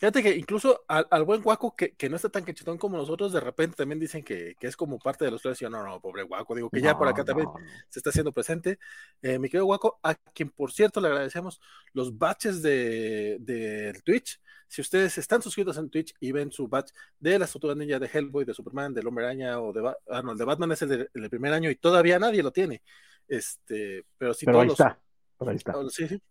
Fíjate 0.00 0.22
que 0.22 0.34
incluso 0.34 0.84
al, 0.88 1.24
buen 1.24 1.42
guaco 1.42 1.76
que, 1.76 1.94
no 2.08 2.16
está 2.16 2.30
tan 2.30 2.42
cachetón 2.42 2.78
como 2.78 2.96
nosotros, 2.96 3.34
de 3.34 3.40
repente 3.40 3.76
también 3.76 4.00
dicen 4.00 4.24
que, 4.24 4.56
es 4.58 4.74
como 4.74 4.98
parte 4.98 5.26
de 5.26 5.30
los 5.30 5.42
tres. 5.42 5.60
no, 5.62 5.84
no, 5.84 6.00
pobre 6.00 6.22
guaco, 6.22 6.54
digo 6.54 6.70
que 6.70 6.80
ya 6.80 6.96
por 6.96 7.06
acá 7.06 7.22
también 7.22 7.48
se 7.90 7.98
está 7.98 8.08
haciendo 8.08 8.32
presente. 8.32 8.78
Eh, 9.20 9.38
mi 9.38 9.48
querido 9.48 9.66
guaco, 9.66 10.00
a 10.02 10.14
quien 10.14 10.48
por 10.48 10.72
cierto 10.72 11.02
le 11.02 11.08
agradecemos 11.08 11.60
los 11.92 12.16
batches 12.16 12.62
de, 12.62 13.36
de 13.40 14.00
Twitch. 14.02 14.40
Si 14.70 14.80
ustedes 14.80 15.18
están 15.18 15.42
suscritos 15.42 15.76
en 15.76 15.90
Twitch 15.90 16.14
y 16.20 16.32
ven 16.32 16.52
su 16.52 16.68
batch 16.68 16.92
de 17.18 17.38
la 17.38 17.44
estructura 17.44 17.74
ninja 17.74 17.98
de 17.98 18.06
Hellboy, 18.06 18.44
de 18.44 18.54
Superman, 18.54 18.94
del 18.94 19.06
Hombre 19.06 19.24
Araña 19.24 19.60
o 19.60 19.72
de, 19.72 19.86
ah, 20.08 20.22
no, 20.22 20.32
el 20.32 20.38
de 20.38 20.44
Batman 20.44 20.72
es 20.72 20.82
el, 20.82 21.10
del 21.12 21.30
primer 21.30 21.52
año 21.52 21.70
y 21.70 21.76
todavía 21.76 22.18
nadie 22.18 22.42
lo 22.42 22.52
tiene. 22.52 22.82
Este, 23.26 24.06
pero 24.16 24.32
sí 24.32 24.46
pero 24.46 24.60
ahí 24.60 24.68
está. 24.68 24.98
ahí 25.40 25.56
está. 25.56 25.74
sí, 25.90 26.08
sí 26.08 26.22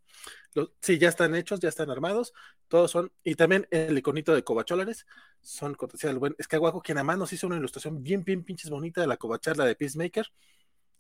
sí, 0.82 0.98
ya 0.98 1.10
están 1.10 1.36
hechos, 1.36 1.60
ya 1.60 1.70
están 1.70 1.90
armados, 1.90 2.34
todos 2.68 2.92
son, 2.92 3.12
y 3.24 3.36
también 3.36 3.68
el 3.72 3.98
iconito 3.98 4.34
de 4.34 4.44
Cobacholares, 4.44 5.06
son 5.42 5.76
cortesía 5.76 6.10
del 6.10 6.20
buen 6.20 6.36
Escaguajo, 6.38 6.82
quien 6.82 6.98
además 6.98 7.18
nos 7.18 7.34
hizo 7.34 7.48
una 7.48 7.58
ilustración 7.58 8.04
bien, 8.04 8.24
bien 8.24 8.44
pinches 8.44 8.70
bonita 8.70 9.02
de 9.02 9.08
la 9.08 9.18
cobacharla 9.18 9.66
de 9.66 9.76
Peacemaker. 9.76 10.28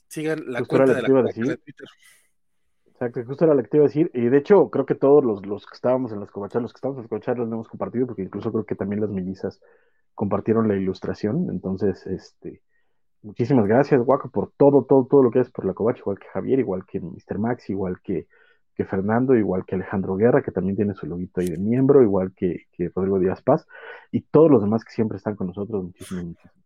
Sigan 0.07 0.43
la 0.47 0.63
cuenta 0.63 0.93
de 0.93 1.01
la 1.01 1.21
de 1.23 1.57
Twitter. 1.57 1.87
Exacto, 2.99 3.23
justo 3.25 3.45
era 3.45 3.53
lo 3.53 3.63
que 3.63 3.69
te 3.69 3.77
iba 3.77 3.85
a 3.85 3.87
decir, 3.87 4.11
y 4.13 4.27
de 4.27 4.37
hecho 4.37 4.69
creo 4.69 4.85
que 4.85 4.93
todos 4.93 5.23
los, 5.23 5.45
los 5.45 5.65
que 5.65 5.73
estábamos 5.73 6.11
en 6.11 6.19
las 6.19 6.31
cobacharlas, 6.31 6.63
los 6.63 6.73
que 6.73 6.79
estábamos 6.79 6.97
en 6.97 7.03
las 7.03 7.09
cobacharlas 7.09 7.47
lo 7.47 7.53
hemos 7.53 7.69
compartido, 7.69 8.07
porque 8.07 8.23
incluso 8.23 8.51
creo 8.51 8.65
que 8.65 8.75
también 8.75 8.99
las 8.99 9.09
mellizas 9.09 9.61
compartieron 10.15 10.67
la 10.67 10.75
ilustración, 10.75 11.47
entonces, 11.49 12.05
este, 12.07 12.61
muchísimas 13.21 13.67
gracias, 13.67 14.01
Guaco, 14.01 14.29
por 14.29 14.51
todo, 14.57 14.83
todo, 14.83 15.07
todo 15.09 15.23
lo 15.23 15.31
que 15.31 15.39
es 15.39 15.49
por 15.49 15.63
la 15.63 15.73
covacha, 15.73 15.99
igual 15.99 16.19
que 16.19 16.27
Javier, 16.27 16.59
igual 16.59 16.85
que 16.85 16.99
Mr. 16.99 17.39
Max, 17.39 17.69
igual 17.69 18.01
que 18.03 18.27
que 18.75 18.85
Fernando, 18.85 19.35
igual 19.35 19.65
que 19.65 19.75
Alejandro 19.75 20.15
Guerra, 20.15 20.41
que 20.41 20.51
también 20.51 20.77
tiene 20.77 20.93
su 20.93 21.05
loguito 21.05 21.41
ahí 21.41 21.49
de 21.49 21.57
miembro, 21.57 22.01
igual 22.01 22.31
que, 22.33 22.67
que 22.71 22.89
Rodrigo 22.95 23.19
Díaz 23.19 23.41
Paz, 23.41 23.67
y 24.09 24.21
todos 24.21 24.49
los 24.49 24.61
demás 24.61 24.85
que 24.85 24.93
siempre 24.93 25.17
están 25.17 25.35
con 25.35 25.47
nosotros. 25.47 25.83
Muchísimas, 25.83 26.23
muchísimas. 26.23 26.58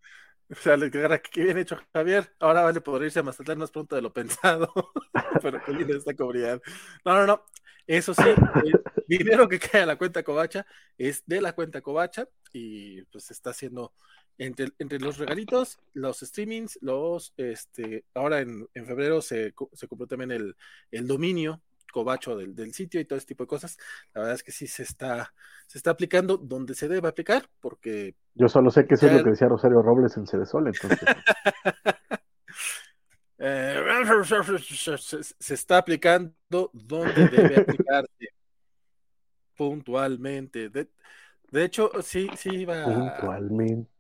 O 0.54 0.62
sea, 0.62 0.78
qué 1.20 1.44
bien 1.44 1.58
hecho, 1.58 1.78
Javier. 1.94 2.32
Ahora 2.40 2.62
vale 2.62 2.80
poder 2.82 3.04
irse 3.06 3.20
a 3.20 3.24
Mazatlán 3.24 3.58
más 3.58 3.72
pronto 3.72 3.96
de 3.96 4.02
lo 4.02 4.14
pensado. 4.14 4.72
Pero 5.42 5.64
qué 5.66 5.74
linda 5.74 5.98
esta 5.98 6.14
comunidad. 6.14 6.62
No, 7.04 7.16
no, 7.16 7.26
no. 7.26 7.44
Eso 7.88 8.14
sí, 8.14 8.24
el 8.24 8.82
dinero 9.08 9.50
que 9.50 9.60
cae 9.60 9.82
a 9.82 9.86
la 9.86 9.98
cuenta 9.98 10.24
Covacha 10.24 10.66
es 10.98 11.24
de 11.26 11.42
la 11.42 11.54
cuenta 11.54 11.82
Covacha 11.82 12.30
y 12.54 13.02
pues 13.06 13.32
está 13.32 13.50
haciendo 13.50 13.94
entre, 14.38 14.70
entre 14.80 15.00
los 15.00 15.18
regalitos, 15.18 15.80
los 15.94 16.20
streamings, 16.20 16.80
los, 16.82 17.34
este, 17.36 18.06
ahora 18.14 18.40
en, 18.40 18.70
en 18.74 18.86
febrero 18.86 19.22
se, 19.22 19.54
se 19.74 19.88
compró 19.88 20.08
también 20.08 20.32
el, 20.32 20.56
el 20.92 21.08
dominio 21.08 21.62
cobacho 21.94 22.36
del, 22.36 22.54
del, 22.56 22.74
sitio 22.74 23.00
y 23.00 23.06
todo 23.06 23.18
ese 23.18 23.28
tipo 23.28 23.44
de 23.44 23.48
cosas. 23.48 23.78
La 24.14 24.22
verdad 24.22 24.36
es 24.36 24.44
que 24.44 24.52
sí 24.52 24.68
se 24.68 24.84
está, 24.84 25.34
se 25.68 25.78
está 25.78 25.92
aplicando 25.92 26.36
donde 26.36 26.74
se 26.74 26.90
debe 26.90 27.08
aplicar, 27.08 27.48
porque. 27.62 28.16
Yo 28.34 28.50
solo 28.50 28.70
sé 28.72 28.86
que 28.86 28.96
eso 28.96 29.08
es 29.08 29.14
lo 29.14 29.24
que 29.24 29.30
decía 29.30 29.48
Rosario 29.48 29.82
Robles 29.82 30.18
en 30.18 30.28
Cedesol, 30.28 30.68
entonces. 30.68 31.00
Eh, 33.46 33.76
se, 35.38 35.54
está 35.54 35.78
aplicando 35.78 36.32
donde 36.72 37.28
debe 37.28 37.60
aplicarse 37.60 38.30
puntualmente. 39.58 40.70
De, 40.70 40.88
de, 41.52 41.66
hecho, 41.66 41.92
sí, 42.02 42.30
sí 42.38 42.52
iba. 42.52 42.86
Puntualmente. 42.86 43.92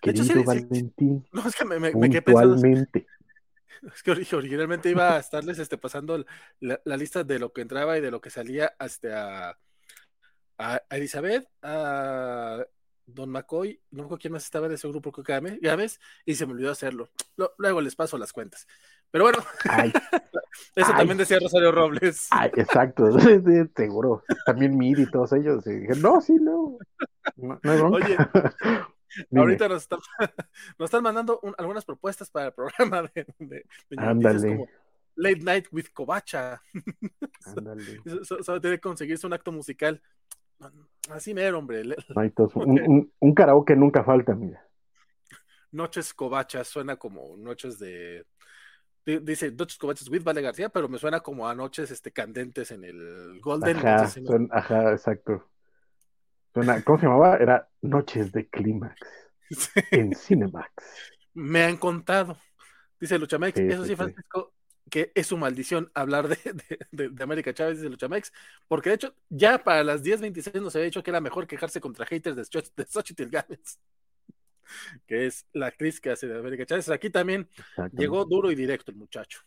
Querido 0.00 0.44
Valentín. 0.44 1.26
no, 1.30 1.46
es 1.46 1.54
que 1.54 1.64
me, 1.66 1.78
me, 1.78 1.92
puntualmente. 1.92 3.06
Es 3.94 4.02
que 4.02 4.10
originalmente 4.36 4.90
iba 4.90 5.16
a 5.16 5.18
estarles 5.18 5.58
este, 5.58 5.78
pasando 5.78 6.24
la, 6.60 6.96
lista 6.96 7.24
de 7.24 7.38
lo 7.38 7.52
que 7.52 7.62
entraba 7.62 7.98
y 7.98 8.00
de 8.00 8.10
lo 8.10 8.20
que 8.20 8.30
salía 8.30 8.74
hasta 8.78 9.58
a, 10.58 10.82
Elizabeth, 10.90 11.48
a 11.62 12.64
Don 13.06 13.30
McCoy, 13.30 13.80
no 13.90 14.08
me 14.08 14.18
quién 14.18 14.32
más 14.32 14.44
estaba 14.44 14.66
en 14.66 14.72
ese 14.72 14.88
grupo, 14.88 15.12
que 15.12 15.22
Gámez, 15.22 16.00
y 16.26 16.34
se 16.34 16.46
me 16.46 16.52
olvidó 16.52 16.70
hacerlo. 16.70 17.10
luego 17.56 17.80
les 17.80 17.96
paso 17.96 18.18
las 18.18 18.32
cuentas. 18.32 18.66
Pero 19.10 19.24
bueno, 19.24 19.38
eso 20.74 20.92
también 20.92 21.16
decía 21.16 21.38
Rosario 21.40 21.72
Robles. 21.72 22.28
exacto, 22.56 23.08
seguro. 23.76 24.22
También 24.44 24.76
Miri 24.76 25.04
y 25.04 25.10
todos 25.10 25.32
ellos. 25.32 25.64
no, 25.66 26.20
sí, 26.20 26.34
no. 26.34 26.76
no, 27.36 27.88
Oye, 27.88 28.16
Ahorita 29.34 29.68
nos 29.68 29.82
están, 29.82 29.98
nos 30.78 30.86
están 30.86 31.02
mandando 31.02 31.40
algunas 31.56 31.84
propuestas 31.84 32.30
para 32.30 32.46
el 32.46 32.52
programa 32.52 33.02
de, 33.14 33.26
de, 33.38 33.64
como 33.90 34.68
Late 35.16 35.40
Night 35.40 35.66
with 35.72 35.86
Covacha. 35.92 36.62
Ándale. 37.56 38.00
Solo 38.22 38.60
tiene 38.60 38.76
que 38.76 38.80
conseguirse 38.80 39.26
un 39.26 39.32
acto 39.32 39.52
musical. 39.52 40.00
Así 41.10 41.34
mero, 41.34 41.58
hombre. 41.58 41.82
un, 42.54 43.12
un, 43.18 43.34
karaoke 43.34 43.76
nunca 43.76 44.02
falta, 44.02 44.34
mira. 44.34 44.64
Noches 45.70 46.14
Covacha 46.14 46.64
suena 46.64 46.96
como 46.96 47.36
noches 47.36 47.78
de. 47.78 48.26
Dice 49.04 49.50
Noches 49.52 49.78
Covachas 49.78 50.10
with 50.10 50.22
Vale 50.22 50.42
García, 50.42 50.68
pero 50.68 50.86
me 50.86 50.98
suena 50.98 51.20
como 51.20 51.48
a 51.48 51.54
noches 51.54 51.90
este, 51.90 52.12
candentes 52.12 52.70
en 52.72 52.84
el 52.84 53.40
Golden. 53.40 53.78
Ajá, 53.78 54.06
ajá 54.50 54.92
exacto. 54.92 55.48
¿Cómo 56.84 56.98
se 56.98 57.06
llamaba? 57.06 57.36
Era 57.36 57.68
Noches 57.82 58.32
de 58.32 58.48
Clímax 58.48 58.96
en 59.90 60.14
Cinemax. 60.14 60.70
Me 61.34 61.62
han 61.64 61.76
contado. 61.76 62.36
Dice 63.00 63.18
Luchamex, 63.18 63.58
eso 63.58 63.84
sí, 63.84 63.94
Francisco, 63.94 64.52
que 64.90 65.12
es 65.14 65.26
su 65.26 65.36
maldición 65.36 65.90
hablar 65.94 66.28
de, 66.28 67.08
de, 67.08 67.22
América 67.22 67.54
Chávez, 67.54 67.78
dice 67.78 67.88
Luchamex, 67.88 68.32
porque 68.66 68.90
de 68.90 68.96
hecho 68.96 69.14
ya 69.28 69.62
para 69.62 69.84
las 69.84 70.02
10.26 70.02 70.60
nos 70.60 70.74
había 70.74 70.86
dicho 70.86 71.02
que 71.02 71.10
era 71.10 71.20
mejor 71.20 71.46
quejarse 71.46 71.80
contra 71.80 72.06
haters 72.06 72.34
de, 72.34 72.62
de 72.76 72.86
Xochitl 72.86 73.26
Gámez, 73.26 73.78
que 75.06 75.26
es 75.26 75.46
la 75.52 75.68
actriz 75.68 76.00
que 76.00 76.10
hace 76.10 76.26
de 76.26 76.38
América 76.38 76.66
Chávez. 76.66 76.88
Aquí 76.88 77.08
también 77.08 77.48
llegó 77.92 78.24
duro 78.24 78.50
y 78.50 78.56
directo 78.56 78.90
el 78.90 78.96
muchacho. 78.96 79.40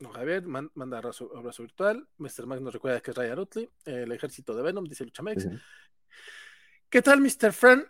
No, 0.00 0.10
Javier 0.10 0.46
manda 0.46 0.98
abrazo, 0.98 1.30
abrazo, 1.36 1.62
virtual. 1.62 2.06
Mr. 2.18 2.46
Max 2.46 2.62
nos 2.62 2.72
recuerda 2.72 3.00
que 3.00 3.10
es 3.10 3.16
Ryan 3.16 3.38
Utley. 3.40 3.68
El 3.84 4.12
ejército 4.12 4.54
de 4.54 4.62
Venom, 4.62 4.84
dice 4.84 5.04
Luchamex. 5.04 5.48
¿Qué 6.88 7.02
tal, 7.02 7.20
Mr. 7.20 7.52
Fran? 7.52 7.84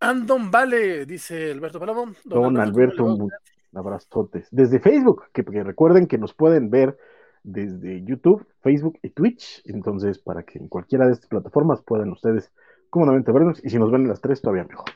Andon 0.00 0.50
Vale, 0.50 1.04
dice 1.04 1.52
Alberto 1.52 1.78
Palomo. 1.78 2.14
Don, 2.24 2.58
Alberto, 2.58 3.04
un 3.04 3.30
abrazotes. 3.74 4.48
Desde 4.50 4.80
Facebook, 4.80 5.24
que, 5.32 5.42
recuerden 5.42 6.06
que 6.06 6.16
nos 6.16 6.32
pueden 6.32 6.70
ver 6.70 6.96
desde 7.42 8.02
YouTube, 8.04 8.46
Facebook 8.62 8.98
y 9.02 9.10
Twitch. 9.10 9.62
Entonces, 9.66 10.18
para 10.18 10.42
que 10.42 10.58
en 10.58 10.68
cualquiera 10.68 11.06
de 11.06 11.12
estas 11.12 11.28
plataformas 11.28 11.82
puedan 11.82 12.10
ustedes 12.10 12.50
cómodamente 12.88 13.30
vernos. 13.32 13.62
Y 13.62 13.68
si 13.68 13.78
nos 13.78 13.90
ven 13.92 14.02
en 14.02 14.08
las 14.08 14.22
tres, 14.22 14.40
todavía 14.40 14.64
mejor. 14.64 14.90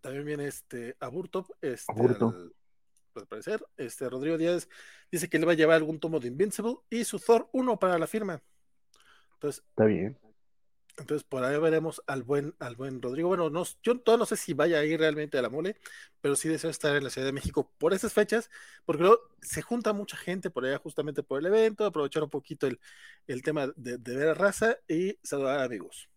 También 0.00 0.24
viene 0.24 0.46
este 0.46 0.96
Aburto. 1.00 1.46
Este, 1.60 1.92
Aburto 1.92 2.28
al 2.28 2.55
parecer. 3.24 3.64
Este 3.76 4.08
Rodrigo 4.08 4.36
Díaz 4.36 4.68
dice 5.10 5.28
que 5.28 5.38
le 5.38 5.46
va 5.46 5.52
a 5.52 5.56
llevar 5.56 5.76
algún 5.76 5.98
tomo 5.98 6.20
de 6.20 6.28
Invincible 6.28 6.76
y 6.90 7.04
su 7.04 7.18
Thor 7.18 7.48
1 7.52 7.78
para 7.78 7.98
la 7.98 8.06
firma. 8.06 8.42
Entonces, 9.34 9.64
está 9.70 9.84
bien. 9.86 10.18
Entonces, 10.98 11.24
por 11.24 11.44
ahí 11.44 11.58
veremos 11.58 12.02
al 12.06 12.22
buen, 12.22 12.54
al 12.58 12.74
buen 12.74 13.02
Rodrigo. 13.02 13.28
Bueno, 13.28 13.50
no, 13.50 13.64
yo 13.82 14.00
todavía 14.00 14.20
no 14.20 14.26
sé 14.26 14.36
si 14.36 14.54
vaya 14.54 14.78
a 14.78 14.84
ir 14.84 14.98
realmente 14.98 15.36
a 15.36 15.42
la 15.42 15.50
mole, 15.50 15.76
pero 16.22 16.36
sí 16.36 16.48
deseo 16.48 16.70
estar 16.70 16.96
en 16.96 17.04
la 17.04 17.10
Ciudad 17.10 17.26
de 17.26 17.32
México 17.32 17.70
por 17.78 17.92
esas 17.92 18.14
fechas, 18.14 18.50
porque 18.86 19.02
luego 19.02 19.18
se 19.42 19.60
junta 19.60 19.92
mucha 19.92 20.16
gente 20.16 20.48
por 20.48 20.64
allá 20.64 20.78
justamente 20.78 21.22
por 21.22 21.38
el 21.38 21.46
evento, 21.46 21.84
aprovechar 21.84 22.22
un 22.22 22.30
poquito 22.30 22.66
el, 22.66 22.80
el 23.26 23.42
tema 23.42 23.66
de, 23.76 23.98
de 23.98 24.16
ver 24.16 24.28
a 24.28 24.34
raza 24.34 24.78
y 24.88 25.18
saludar 25.22 25.60
a 25.60 25.64
amigos. 25.64 26.08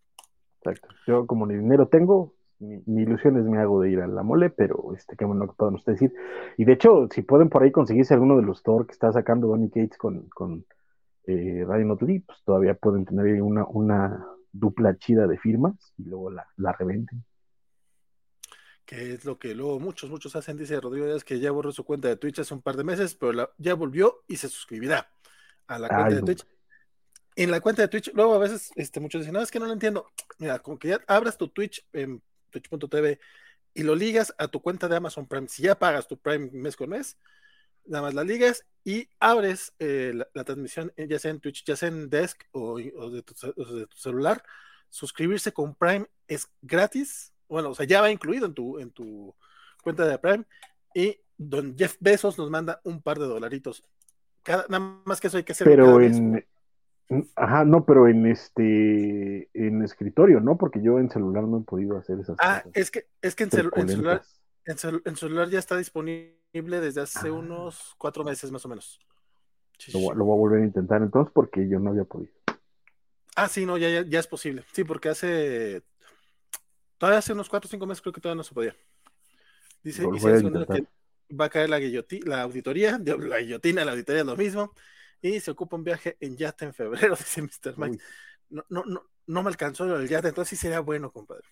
Exacto. 0.62 0.88
Yo 1.06 1.28
como 1.28 1.46
ni 1.46 1.56
dinero 1.56 1.88
tengo, 1.90 2.34
ni, 2.60 3.02
ilusiones 3.02 3.46
me 3.46 3.60
hago 3.60 3.82
de 3.82 3.92
ir 3.92 4.02
a 4.02 4.08
la 4.08 4.24
mole, 4.24 4.50
pero 4.50 4.94
este, 4.96 5.16
qué 5.16 5.26
bueno 5.26 5.48
que 5.48 5.54
puedan 5.54 5.76
ustedes 5.76 6.02
ir. 6.02 6.14
Y 6.58 6.66
de 6.66 6.74
hecho, 6.74 7.08
si 7.12 7.22
pueden 7.22 7.50
por 7.50 7.64
ahí 7.64 7.72
conseguirse 7.72 8.14
alguno 8.14 8.38
de 8.38 8.44
los 8.44 8.64
Thor 8.64 8.86
que 8.86 8.94
está 8.94 9.12
sacando 9.12 9.48
Donny 9.48 9.70
Cates 9.70 9.98
con, 9.98 10.28
con 10.30 10.66
eh, 11.26 11.64
Ryan 11.66 11.92
Otley, 11.92 12.20
pues 12.20 12.40
todavía 12.44 12.74
pueden 12.74 13.06
tener 13.06 13.26
ahí 13.26 13.42
una, 13.42 13.66
una 13.66 14.26
dupla 14.52 14.98
chida 14.98 15.28
de 15.28 15.38
firmas 15.38 15.94
y 15.98 16.04
luego 16.04 16.32
la, 16.32 16.48
la 16.58 16.74
revenden. 16.74 17.24
Que 18.86 19.14
es 19.14 19.24
lo 19.24 19.38
que 19.38 19.54
luego 19.54 19.80
muchos, 19.80 20.10
muchos 20.10 20.36
hacen, 20.36 20.58
dice 20.58 20.82
Rodrigo 20.82 21.06
Díaz, 21.06 21.24
que 21.24 21.40
ya 21.40 21.52
borró 21.52 21.72
su 21.72 21.84
cuenta 21.84 22.08
de 22.08 22.16
Twitch 22.16 22.40
hace 22.40 22.54
un 22.54 22.62
par 22.62 22.76
de 22.76 22.84
meses, 22.84 23.14
pero 23.16 23.52
ya 23.58 23.76
volvió 23.76 24.24
y 24.28 24.38
se 24.38 24.50
suscribirá 24.50 25.12
a 25.68 25.78
la 25.78 25.88
cuenta 25.88 26.16
de 26.16 26.22
Twitch. 26.24 26.46
En 27.36 27.52
la 27.52 27.62
cuenta 27.62 27.84
de 27.84 27.88
Twitch, 27.88 28.12
luego 28.16 28.34
a 28.34 28.40
veces 28.40 28.72
este, 28.76 29.00
muchos 29.00 29.22
dicen, 29.22 29.34
no, 29.34 29.42
es 29.42 29.52
que 29.52 29.60
no 29.60 29.68
lo 29.68 29.74
entiendo. 29.74 30.08
Mira, 30.40 30.58
como 30.60 30.80
que 30.80 30.90
ya 30.90 31.00
abras 31.08 31.38
tu 31.38 31.48
Twitch 31.50 31.88
en 31.94 32.22
twitch.tv 32.50 33.20
y 33.74 33.84
lo 33.84 33.96
ligas 33.96 34.34
a 34.38 34.48
tu 34.48 34.62
cuenta 34.62 34.88
de 34.88 34.96
Amazon 34.96 35.28
Prime, 35.28 35.48
si 35.48 35.64
ya 35.64 35.78
pagas 35.78 36.08
tu 36.08 36.18
Prime 36.18 36.50
mes 36.52 36.76
con 36.76 36.90
mes, 36.90 37.18
nada 37.86 38.04
más 38.04 38.14
la 38.14 38.24
ligas 38.24 38.66
y 38.84 39.10
abres 39.20 39.74
eh, 39.80 40.14
la, 40.34 40.44
transmisión, 40.44 40.92
eh, 40.96 41.08
ya 41.08 41.20
sea 41.20 41.32
en 41.32 41.40
Twitch, 41.40 41.64
ya 41.66 41.76
sea 41.76 41.90
en 41.90 42.10
Desk 42.10 42.44
o, 42.52 42.78
de, 42.78 43.24
tu, 43.24 43.36
celular, 43.96 44.44
suscribirse 44.90 45.52
con 45.52 45.76
Prime 45.76 46.08
es 46.28 46.50
gratis, 46.62 47.34
bueno, 47.48 47.70
o 47.70 47.76
sea, 47.76 47.86
ya 47.86 48.02
va 48.02 48.12
incluido 48.12 48.46
en 48.46 48.54
tu, 48.54 48.80
en 48.80 48.92
tu 48.92 49.36
cuenta 49.82 50.06
de 50.06 50.18
Prime. 50.20 50.46
Y 50.94 51.18
don 51.38 51.76
Jeff 51.78 51.98
Bezos 52.00 52.38
nos 52.38 52.50
manda 52.50 52.80
un 52.84 53.02
par 53.02 53.18
de 53.20 53.26
dolaritos. 53.26 53.84
Cada, 54.44 54.66
nada 54.70 55.02
más 55.06 55.20
que 55.20 55.28
eso 55.28 55.38
hay 55.38 55.44
que 55.44 55.54
hacerlo 55.54 55.72
Pero 55.72 55.98
vez. 55.98 56.46
Ajá, 57.36 57.66
no, 57.66 57.86
pero 57.86 58.08
en 58.08 58.26
este. 58.28 59.50
En 59.54 59.84
escritorio, 59.84 60.40
¿no? 60.40 60.58
Porque 60.58 60.82
yo 60.82 61.00
en 61.00 61.10
celular 61.10 61.44
no 61.44 61.60
he 61.60 61.62
podido 61.62 61.98
hacer 61.98 62.20
esas 62.20 62.38
Ah, 62.40 62.62
cosas. 62.64 62.78
es 62.78 62.92
que, 62.92 63.08
es 63.22 63.36
que 63.36 63.44
en, 63.46 63.50
celu- 63.50 63.72
en 63.76 63.90
celular, 63.90 64.22
en, 64.66 64.76
cel- 64.78 65.02
en 65.06 65.16
celular 65.16 65.50
ya 65.50 65.58
está 65.60 65.76
disponible 65.76 66.36
desde 66.80 67.02
hace 67.02 67.30
Ah. 67.30 67.34
unos 67.34 67.96
cuatro 67.98 68.24
meses 68.24 68.52
más 68.52 68.64
o 68.66 68.70
menos. 68.70 69.00
Lo, 69.94 70.14
lo 70.14 70.26
voy 70.26 70.36
a 70.36 70.40
volver 70.40 70.62
a 70.62 70.66
intentar 70.66 71.02
entonces 71.02 71.32
porque 71.34 71.68
yo 71.68 71.80
no 71.80 71.90
había 71.92 72.04
podido. 72.04 72.32
Ah, 73.36 73.48
sí, 73.48 73.66
no, 73.66 73.78
ya, 73.78 73.90
ya, 73.90 74.02
ya 74.08 74.20
es 74.20 74.28
posible. 74.28 74.64
Sí, 74.74 74.84
porque 74.84 75.10
hace. 75.10 75.84
Todavía 76.98 77.20
hace 77.20 77.34
unos 77.34 77.50
cuatro 77.50 77.68
o 77.68 77.72
cinco 77.72 77.88
meses 77.88 78.02
creo 78.02 78.14
que 78.14 78.22
todavía 78.22 78.38
no 78.38 78.44
se 78.44 78.54
podía. 78.54 78.76
Dice, 79.82 80.04
y 80.04 80.20
que 80.20 80.86
va 81.34 81.46
a 81.46 81.50
caer 81.50 81.70
la, 81.70 81.80
guilloti- 81.80 82.24
la 82.26 82.42
auditoría, 82.42 83.00
la 83.06 83.40
guillotina, 83.40 83.86
la 83.86 83.94
auditoría 83.94 84.22
es 84.22 84.28
lo 84.28 84.36
mismo, 84.36 84.74
y 85.22 85.40
se 85.40 85.52
ocupa 85.52 85.76
un 85.76 85.84
viaje 85.84 86.18
en 86.20 86.38
yate 86.38 86.66
en 86.66 86.74
febrero, 86.74 87.16
dice 87.16 87.42
Mr. 87.42 87.76
Uy, 87.78 88.00
No, 88.50 88.64
no, 88.70 88.84
no, 88.86 89.04
no 89.28 89.44
me 89.44 89.50
alcanzó 89.50 89.96
el 89.96 90.08
yate, 90.08 90.30
entonces 90.30 90.50
sí 90.50 90.56
sería 90.56 90.80
bueno, 90.80 91.12
compadre. 91.12 91.48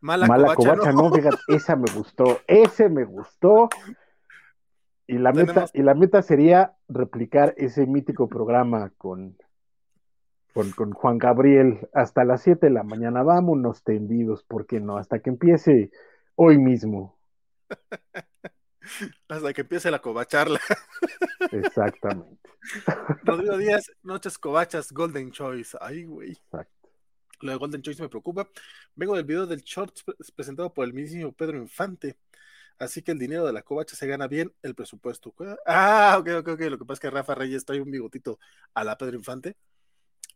Mala, 0.00 0.26
Mala 0.26 0.54
covacha, 0.54 0.92
¿no? 0.92 1.08
no, 1.08 1.14
fíjate, 1.14 1.36
esa 1.48 1.76
me 1.76 1.90
gustó, 1.92 2.40
ese 2.46 2.88
me 2.88 3.04
gustó. 3.04 3.68
Y 5.06 5.18
la 5.18 5.32
meta, 5.32 5.66
y 5.74 5.82
la 5.82 5.94
meta 5.94 6.22
sería 6.22 6.76
replicar 6.88 7.52
ese 7.56 7.84
mítico 7.84 8.28
programa 8.28 8.92
con, 8.96 9.36
con, 10.54 10.70
con 10.70 10.92
Juan 10.92 11.18
Gabriel 11.18 11.88
hasta 11.92 12.24
las 12.24 12.42
7 12.42 12.66
de 12.66 12.72
la 12.72 12.84
mañana. 12.84 13.24
Vámonos 13.24 13.82
tendidos, 13.82 14.44
¿por 14.44 14.66
qué 14.66 14.78
no? 14.78 14.96
Hasta 14.96 15.18
que 15.18 15.30
empiece 15.30 15.90
hoy 16.36 16.58
mismo. 16.58 17.18
Hasta 19.28 19.52
que 19.52 19.60
empiece 19.62 19.90
la 19.90 20.00
covacharla. 20.00 20.60
Exactamente. 21.52 22.38
Rodrigo 23.24 23.56
Díaz, 23.56 23.90
Noches 24.02 24.38
Covachas, 24.38 24.92
Golden 24.92 25.30
Choice. 25.32 25.76
Ay, 25.80 26.04
güey. 26.04 26.32
exacto. 26.32 26.90
Lo 27.40 27.52
de 27.52 27.58
Golden 27.58 27.82
Choice 27.82 28.02
me 28.02 28.08
preocupa. 28.08 28.48
Vengo 28.94 29.16
del 29.16 29.24
video 29.24 29.46
del 29.46 29.62
short 29.62 29.98
pre- 30.04 30.14
presentado 30.36 30.72
por 30.72 30.84
el 30.84 30.92
mismísimo 30.92 31.32
Pedro 31.32 31.56
Infante. 31.58 32.18
Así 32.78 33.02
que 33.02 33.12
el 33.12 33.18
dinero 33.18 33.46
de 33.46 33.52
la 33.52 33.62
covacha 33.62 33.94
se 33.94 34.06
gana 34.06 34.26
bien, 34.26 34.54
el 34.62 34.74
presupuesto. 34.74 35.34
Ah, 35.66 36.16
ok, 36.18 36.28
ok, 36.40 36.48
ok. 36.48 36.60
Lo 36.62 36.78
que 36.78 36.84
pasa 36.84 36.94
es 36.94 37.00
que 37.00 37.10
Rafa 37.10 37.34
Reyes 37.34 37.64
trae 37.64 37.80
un 37.80 37.90
bigotito 37.90 38.38
a 38.74 38.84
la 38.84 38.96
Pedro 38.96 39.16
Infante. 39.16 39.56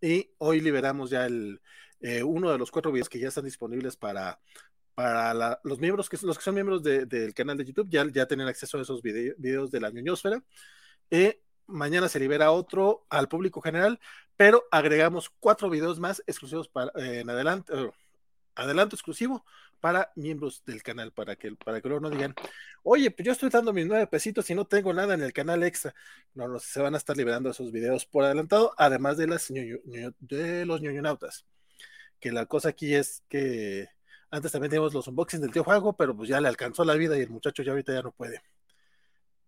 Y 0.00 0.30
hoy 0.38 0.60
liberamos 0.60 1.10
ya 1.10 1.24
el 1.26 1.60
eh, 2.00 2.22
uno 2.22 2.50
de 2.50 2.58
los 2.58 2.70
cuatro 2.70 2.92
videos 2.92 3.08
que 3.08 3.18
ya 3.18 3.28
están 3.28 3.44
disponibles 3.44 3.96
para, 3.96 4.38
para 4.94 5.34
la- 5.34 5.60
los 5.64 5.78
miembros, 5.78 6.08
que 6.08 6.18
los 6.22 6.38
que 6.38 6.44
son 6.44 6.54
miembros 6.54 6.82
de- 6.82 7.06
del 7.06 7.34
canal 7.34 7.56
de 7.56 7.64
YouTube, 7.64 7.88
ya, 7.90 8.06
ya 8.12 8.26
tienen 8.26 8.46
acceso 8.48 8.78
a 8.78 8.82
esos 8.82 9.02
vide- 9.02 9.34
videos 9.38 9.70
de 9.70 9.80
la 9.80 9.90
ñoñosfera. 9.90 10.42
Eh, 11.10 11.40
mañana 11.66 12.08
se 12.08 12.20
libera 12.20 12.50
otro 12.52 13.06
al 13.10 13.28
público 13.28 13.60
general, 13.60 13.98
pero 14.36 14.64
agregamos 14.70 15.30
cuatro 15.40 15.70
videos 15.70 15.98
más 15.98 16.22
exclusivos 16.26 16.68
para 16.68 16.92
eh, 16.96 17.20
en 17.20 17.30
adelante, 17.30 17.72
eh, 17.74 17.90
adelanto 18.54 18.96
exclusivo 18.96 19.44
para 19.80 20.12
miembros 20.16 20.62
del 20.64 20.82
canal, 20.82 21.12
para 21.12 21.36
que, 21.36 21.52
para 21.56 21.80
que 21.80 21.88
luego 21.88 22.00
no 22.00 22.10
digan, 22.10 22.34
oye, 22.82 23.10
pues 23.10 23.26
yo 23.26 23.32
estoy 23.32 23.50
dando 23.50 23.72
mis 23.72 23.86
nueve 23.86 24.06
pesitos 24.06 24.48
y 24.48 24.54
no 24.54 24.64
tengo 24.66 24.94
nada 24.94 25.14
en 25.14 25.22
el 25.22 25.32
canal 25.32 25.62
extra. 25.62 25.94
No, 26.34 26.48
no, 26.48 26.58
se 26.58 26.80
van 26.80 26.94
a 26.94 26.98
estar 26.98 27.16
liberando 27.16 27.50
esos 27.50 27.70
videos 27.72 28.06
por 28.06 28.24
adelantado, 28.24 28.72
además 28.78 29.16
de, 29.18 29.26
las 29.26 29.48
de 29.48 30.64
los 30.66 30.80
ñoñonautas. 30.80 31.44
Que 32.20 32.32
la 32.32 32.46
cosa 32.46 32.70
aquí 32.70 32.94
es 32.94 33.22
que 33.28 33.88
antes 34.34 34.52
también 34.52 34.70
teníamos 34.70 34.94
los 34.94 35.08
unboxings 35.08 35.42
del 35.42 35.52
tío 35.52 35.64
Juego, 35.64 35.94
pero 35.96 36.16
pues 36.16 36.28
ya 36.28 36.40
le 36.40 36.48
alcanzó 36.48 36.84
la 36.84 36.94
vida 36.94 37.16
y 37.18 37.22
el 37.22 37.30
muchacho 37.30 37.62
ya 37.62 37.72
ahorita 37.72 37.94
ya 37.94 38.02
no 38.02 38.12
puede. 38.12 38.42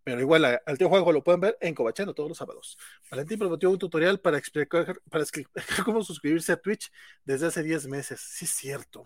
Pero 0.05 0.21
igual 0.21 0.45
a- 0.45 0.63
al 0.67 0.79
tío 0.79 0.89
Juego 0.89 1.13
lo 1.13 1.25
pueden 1.25 1.41
ver 1.41 1.59
en 1.61 1.75
Cobachando 1.75 2.15
todos 2.15 2.29
los 2.29 2.39
sábados. 2.39 2.79
Valentín 3.11 3.39
prometió 3.39 3.71
un 3.71 3.79
tutorial 3.79 4.21
para 4.21 4.39
explicar, 4.39 5.01
para 5.11 5.23
explicar 5.25 5.53
cómo 5.85 6.03
suscribirse 6.03 6.53
a 6.53 6.57
Twitch 6.57 6.93
desde 7.25 7.47
hace 7.49 7.63
10 7.63 7.87
meses. 7.89 8.21
Sí, 8.21 8.45
es 8.45 8.53
cierto. 8.53 9.05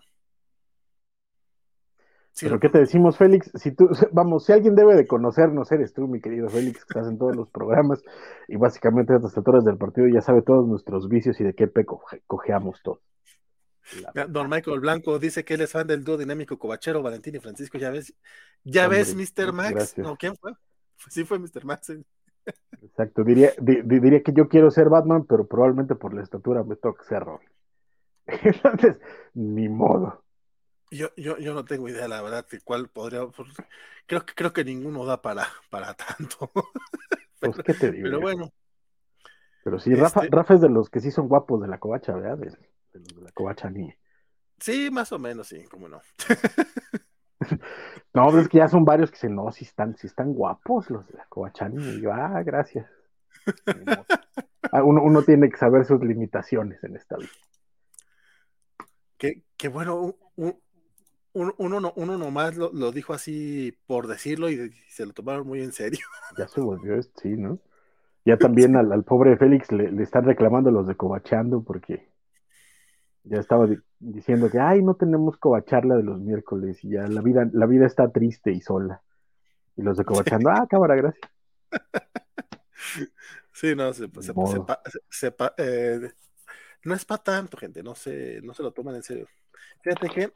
Sí, 2.33 2.47
Pero 2.47 2.59
¿qué 2.59 2.69
te 2.69 2.79
decimos, 2.79 3.17
Félix? 3.17 3.51
Si 3.55 3.71
tú, 3.71 3.89
vamos, 4.11 4.45
si 4.45 4.51
alguien 4.53 4.75
debe 4.75 4.95
de 4.95 5.07
conocernos, 5.07 5.71
eres 5.71 5.93
tú, 5.93 6.07
mi 6.07 6.21
querido 6.21 6.51
Félix, 6.51 6.85
que 6.85 6.93
estás 6.93 7.07
en 7.07 7.17
todos 7.17 7.35
los 7.35 7.49
programas 7.49 8.03
y 8.47 8.57
básicamente 8.57 9.13
a 9.13 9.17
estas 9.17 9.37
alturas 9.37 9.65
del 9.65 9.77
partido 9.77 10.07
ya 10.07 10.21
sabe 10.21 10.41
todos 10.43 10.67
nuestros 10.67 11.07
vicios 11.09 11.39
y 11.41 11.43
de 11.43 11.55
qué 11.55 11.67
pe 11.67 11.85
coge- 11.85 12.21
cojeamos 12.27 12.81
todos. 12.83 13.01
La- 14.13 14.25
Don 14.27 14.49
Michael 14.49 14.79
Blanco 14.79 15.17
dice 15.19 15.43
que 15.43 15.55
él 15.55 15.61
es 15.61 15.71
fan 15.71 15.87
del 15.87 16.03
dúo 16.03 16.17
dinámico 16.17 16.57
covachero 16.57 17.01
Valentín 17.01 17.35
y 17.35 17.39
Francisco. 17.39 17.77
Ya 17.77 17.89
ves, 17.89 18.13
ya 18.63 18.85
Hombre, 18.85 18.99
ves, 18.99 19.15
Mr. 19.15 19.51
Max. 19.53 19.71
gracias. 19.71 20.07
No, 20.07 20.15
¿quién 20.17 20.35
fue? 20.37 20.53
Sí, 21.09 21.23
fue 21.25 21.39
Mr. 21.39 21.65
Max. 21.65 21.89
eh. 21.89 22.03
Exacto, 22.83 23.23
diría, 23.23 23.51
di- 23.59 23.81
di- 23.83 23.99
diría 23.99 24.21
que 24.23 24.33
yo 24.33 24.47
quiero 24.47 24.69
ser 24.71 24.89
Batman, 24.89 25.25
pero 25.25 25.47
probablemente 25.47 25.95
por 25.95 26.13
la 26.13 26.21
estatura 26.23 26.63
me 26.63 26.75
toca 26.75 27.03
ser 27.03 27.23
Robin. 27.23 27.49
Entonces, 28.27 28.97
ni 29.33 29.67
modo. 29.69 30.23
Yo, 30.91 31.09
yo, 31.15 31.37
yo 31.37 31.53
no 31.53 31.63
tengo 31.65 31.87
idea, 31.87 32.07
la 32.07 32.21
verdad, 32.21 32.45
de 32.51 32.59
cuál 32.61 32.87
podría. 32.89 33.25
pues, 33.27 33.49
Creo 34.07 34.25
que 34.25 34.33
creo 34.35 34.51
que 34.53 34.63
ninguno 34.65 35.05
da 35.05 35.21
para, 35.21 35.47
para 35.69 35.93
tanto. 35.93 36.51
Pues, 37.39 37.57
¿qué 37.65 37.73
te 37.73 37.91
digo? 37.91 38.03
Pero 38.03 38.19
bueno, 38.21 38.51
Pero 39.63 39.79
sí, 39.79 39.95
Rafa, 39.95 40.25
este- 40.25 40.35
Rafa 40.35 40.53
es 40.53 40.61
de 40.61 40.69
los 40.69 40.91
que 40.91 40.99
sí 40.99 41.09
son 41.09 41.27
guapos 41.27 41.59
de 41.61 41.67
la 41.67 41.79
covacha, 41.79 42.13
¿verdad? 42.13 42.37
De, 42.93 42.99
los 42.99 43.15
de 43.15 43.21
la 43.21 43.31
covacha 43.31 43.67
anime. 43.67 43.97
sí, 44.59 44.89
más 44.91 45.11
o 45.11 45.19
menos, 45.19 45.47
sí, 45.47 45.63
cómo 45.69 45.87
no. 45.87 46.01
No, 48.13 48.27
pero 48.27 48.39
es 48.41 48.49
que 48.49 48.57
ya 48.59 48.67
son 48.67 48.85
varios 48.85 49.09
que 49.09 49.15
dicen, 49.15 49.35
no, 49.35 49.51
si 49.51 49.65
están, 49.65 49.95
si 49.97 50.05
están 50.07 50.33
guapos 50.33 50.89
los 50.89 51.07
de 51.07 51.13
la 51.15 51.25
covacha 51.25 51.65
anime. 51.65 51.93
Y 51.93 52.01
yo, 52.01 52.13
ah, 52.13 52.41
gracias. 52.43 52.87
Ah, 54.73 54.83
uno, 54.83 55.01
uno 55.03 55.23
tiene 55.23 55.49
que 55.49 55.57
saber 55.57 55.83
sus 55.85 56.01
limitaciones 56.01 56.81
en 56.83 56.95
esta 56.95 57.17
vida. 57.17 57.27
Que, 59.17 59.43
que 59.57 59.67
bueno, 59.67 59.99
un- 59.99 60.15
un- 60.35 60.61
un- 61.33 61.53
uno, 61.57 61.79
no, 61.81 61.93
uno 61.97 62.17
nomás 62.17 62.55
lo, 62.55 62.71
lo 62.71 62.91
dijo 62.91 63.13
así 63.13 63.75
por 63.87 64.07
decirlo 64.07 64.49
y, 64.49 64.53
y 64.53 64.71
se 64.89 65.05
lo 65.05 65.13
tomaron 65.13 65.47
muy 65.47 65.61
en 65.61 65.71
serio. 65.73 65.99
Ya 66.37 66.47
se 66.47 66.61
volvió, 66.61 66.95
esto, 66.95 67.19
sí, 67.21 67.29
¿no? 67.29 67.59
Ya 68.23 68.37
también 68.37 68.75
al, 68.77 68.91
al 68.91 69.03
pobre 69.03 69.35
Félix 69.35 69.71
le, 69.71 69.91
le 69.91 70.03
están 70.03 70.23
reclamando 70.25 70.69
los 70.71 70.85
de 70.87 70.95
Covachando 70.95 71.63
porque 71.63 72.07
ya 73.23 73.39
estaba 73.39 73.67
di- 73.67 73.79
diciendo 73.99 74.49
que, 74.49 74.59
ay, 74.59 74.81
no 74.81 74.95
tenemos 74.95 75.37
Covacharla 75.37 75.95
de 75.95 76.03
los 76.03 76.19
miércoles 76.19 76.83
y 76.83 76.89
ya 76.89 77.07
la 77.07 77.21
vida, 77.21 77.47
la 77.53 77.65
vida 77.65 77.85
está 77.85 78.09
triste 78.11 78.51
y 78.51 78.61
sola. 78.61 79.01
Y 79.75 79.83
los 79.83 79.97
de 79.97 80.05
Covachando, 80.05 80.49
ah, 80.49 80.67
cámara, 80.69 80.95
gracias. 80.95 81.29
Sí, 83.53 83.75
no, 83.75 83.93
se, 83.93 84.07
se- 85.09 85.35
eh, 85.57 86.09
no 86.83 86.95
es 86.95 87.05
para 87.05 87.21
tanto, 87.23 87.57
gente, 87.57 87.83
no 87.83 87.93
se, 87.93 88.41
no 88.41 88.53
se 88.53 88.63
lo 88.63 88.71
toman 88.71 88.95
en 88.95 89.03
serio. 89.03 89.27
Fíjate 89.83 90.09
que 90.09 90.31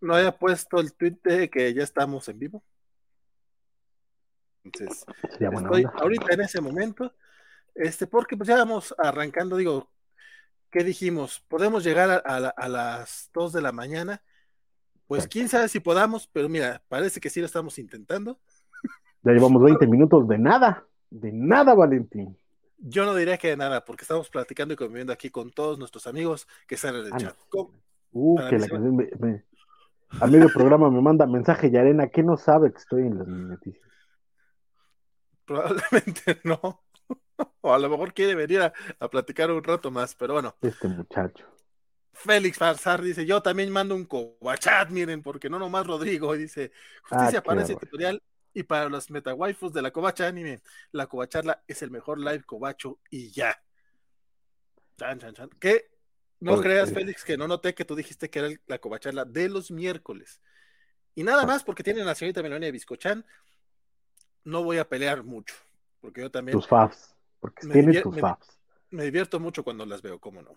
no 0.00 0.14
había 0.14 0.36
puesto 0.36 0.78
el 0.80 0.92
tweet 0.92 1.16
de 1.24 1.48
que 1.48 1.72
ya 1.72 1.82
estamos 1.82 2.28
en 2.28 2.38
vivo. 2.38 2.62
Entonces, 4.64 5.04
estoy 5.50 5.84
onda. 5.84 5.92
ahorita 5.98 6.34
en 6.34 6.40
ese 6.42 6.60
momento, 6.60 7.14
este, 7.74 8.06
porque 8.06 8.36
pues 8.36 8.48
ya 8.48 8.56
vamos 8.56 8.94
arrancando, 8.98 9.56
digo, 9.56 9.88
¿qué 10.70 10.84
dijimos? 10.84 11.40
Podemos 11.48 11.84
llegar 11.84 12.10
a, 12.10 12.16
a 12.16 12.40
la- 12.40 12.54
a 12.56 12.68
las 12.68 13.30
2 13.34 13.52
de 13.52 13.62
la 13.62 13.72
mañana. 13.72 14.22
Pues 15.06 15.26
quién 15.26 15.48
sabe 15.48 15.68
si 15.68 15.80
podamos, 15.80 16.26
pero 16.32 16.48
mira, 16.48 16.82
parece 16.88 17.18
que 17.20 17.30
sí 17.30 17.40
lo 17.40 17.46
estamos 17.46 17.78
intentando. 17.78 18.38
Ya 19.22 19.32
llevamos 19.32 19.62
20 19.62 19.86
minutos 19.86 20.28
de 20.28 20.38
nada, 20.38 20.86
de 21.10 21.32
nada, 21.32 21.74
Valentín. 21.74 22.36
Yo 22.76 23.04
no 23.06 23.14
diría 23.14 23.38
que 23.38 23.48
de 23.48 23.56
nada, 23.56 23.84
porque 23.84 24.02
estamos 24.02 24.28
platicando 24.28 24.74
y 24.74 24.76
conviviendo 24.76 25.12
aquí 25.12 25.30
con 25.30 25.50
todos 25.50 25.78
nuestros 25.78 26.06
amigos 26.06 26.46
que 26.66 26.74
están 26.76 26.94
en 26.94 27.06
el 27.06 27.12
Ah, 27.14 27.16
chat. 27.18 27.36
Uh, 28.12 28.36
que 28.48 28.58
la 28.58 28.68
canción 28.68 28.96
me, 28.96 29.08
me- 29.18 29.44
a 30.20 30.26
medio 30.26 30.48
programa 30.52 30.90
me 30.90 31.00
manda 31.02 31.26
mensaje 31.26 31.70
Yarena 31.70 32.06
que 32.08 32.22
no 32.22 32.36
sabe 32.36 32.70
que 32.72 32.78
estoy 32.78 33.02
en 33.02 33.18
las 33.18 33.26
noticias. 33.26 33.86
Probablemente 35.44 36.38
no. 36.44 36.82
O 37.60 37.72
a 37.72 37.78
lo 37.78 37.88
mejor 37.88 38.12
quiere 38.12 38.34
venir 38.34 38.60
a, 38.60 38.72
a 38.98 39.08
platicar 39.08 39.50
un 39.50 39.62
rato 39.62 39.90
más, 39.90 40.14
pero 40.14 40.34
bueno. 40.34 40.56
Este 40.60 40.88
muchacho. 40.88 41.46
Félix 42.12 42.58
Farsar 42.58 43.00
dice, 43.00 43.24
yo 43.26 43.40
también 43.42 43.70
mando 43.70 43.94
un 43.94 44.04
cobachat, 44.04 44.90
miren, 44.90 45.22
porque 45.22 45.48
no 45.48 45.58
nomás 45.58 45.86
Rodrigo, 45.86 46.34
y 46.34 46.38
dice, 46.38 46.72
justicia 47.02 47.38
Ah, 47.38 47.42
para 47.42 47.58
qué 47.64 47.72
ese 47.72 47.76
tutorial 47.76 48.20
y 48.52 48.64
para 48.64 48.88
los 48.88 49.08
metawaifus 49.10 49.72
de 49.72 49.82
la 49.82 49.92
covacha 49.92 50.26
anime, 50.26 50.60
la 50.90 51.06
covacharla 51.06 51.62
es 51.68 51.82
el 51.82 51.92
mejor 51.92 52.18
live 52.18 52.42
covacho 52.42 52.98
y 53.08 53.30
ya. 53.30 53.56
Chan, 54.98 55.20
chan, 55.20 55.34
chan. 55.34 55.50
¿Qué? 55.60 55.90
No 56.40 56.60
creas. 56.60 56.92
Félix, 56.92 57.24
que 57.24 57.36
no 57.36 57.46
noté 57.46 57.74
que 57.74 57.84
tú 57.84 57.94
dijiste 57.94 58.30
que 58.30 58.40
era 58.40 58.48
el- 58.48 58.60
la 58.66 58.78
covacharla 58.78 59.24
de 59.24 59.48
los 59.48 59.70
miércoles. 59.70 60.40
Y 61.14 61.22
nada 61.22 61.44
más 61.46 61.62
porque 61.62 61.84
tienen 61.84 62.04
la 62.06 62.14
señorita 62.16 62.42
Melania 62.42 62.70
Biscochan, 62.72 63.24
no 64.44 64.64
voy 64.64 64.78
a 64.78 64.88
pelear 64.88 65.22
mucho, 65.22 65.54
porque 66.00 66.20
yo 66.22 66.30
también 66.30 66.58
Tus 66.58 66.66
faves. 66.66 67.14
Porque 67.40 67.66
Me 67.66 67.74
tiene 67.74 68.00
tus 68.00 68.14
me- 68.14 68.36
me 68.90 69.04
divierto 69.04 69.38
mucho 69.38 69.62
cuando 69.62 69.84
las 69.84 70.02
veo, 70.02 70.18
cómo 70.18 70.42
no. 70.42 70.50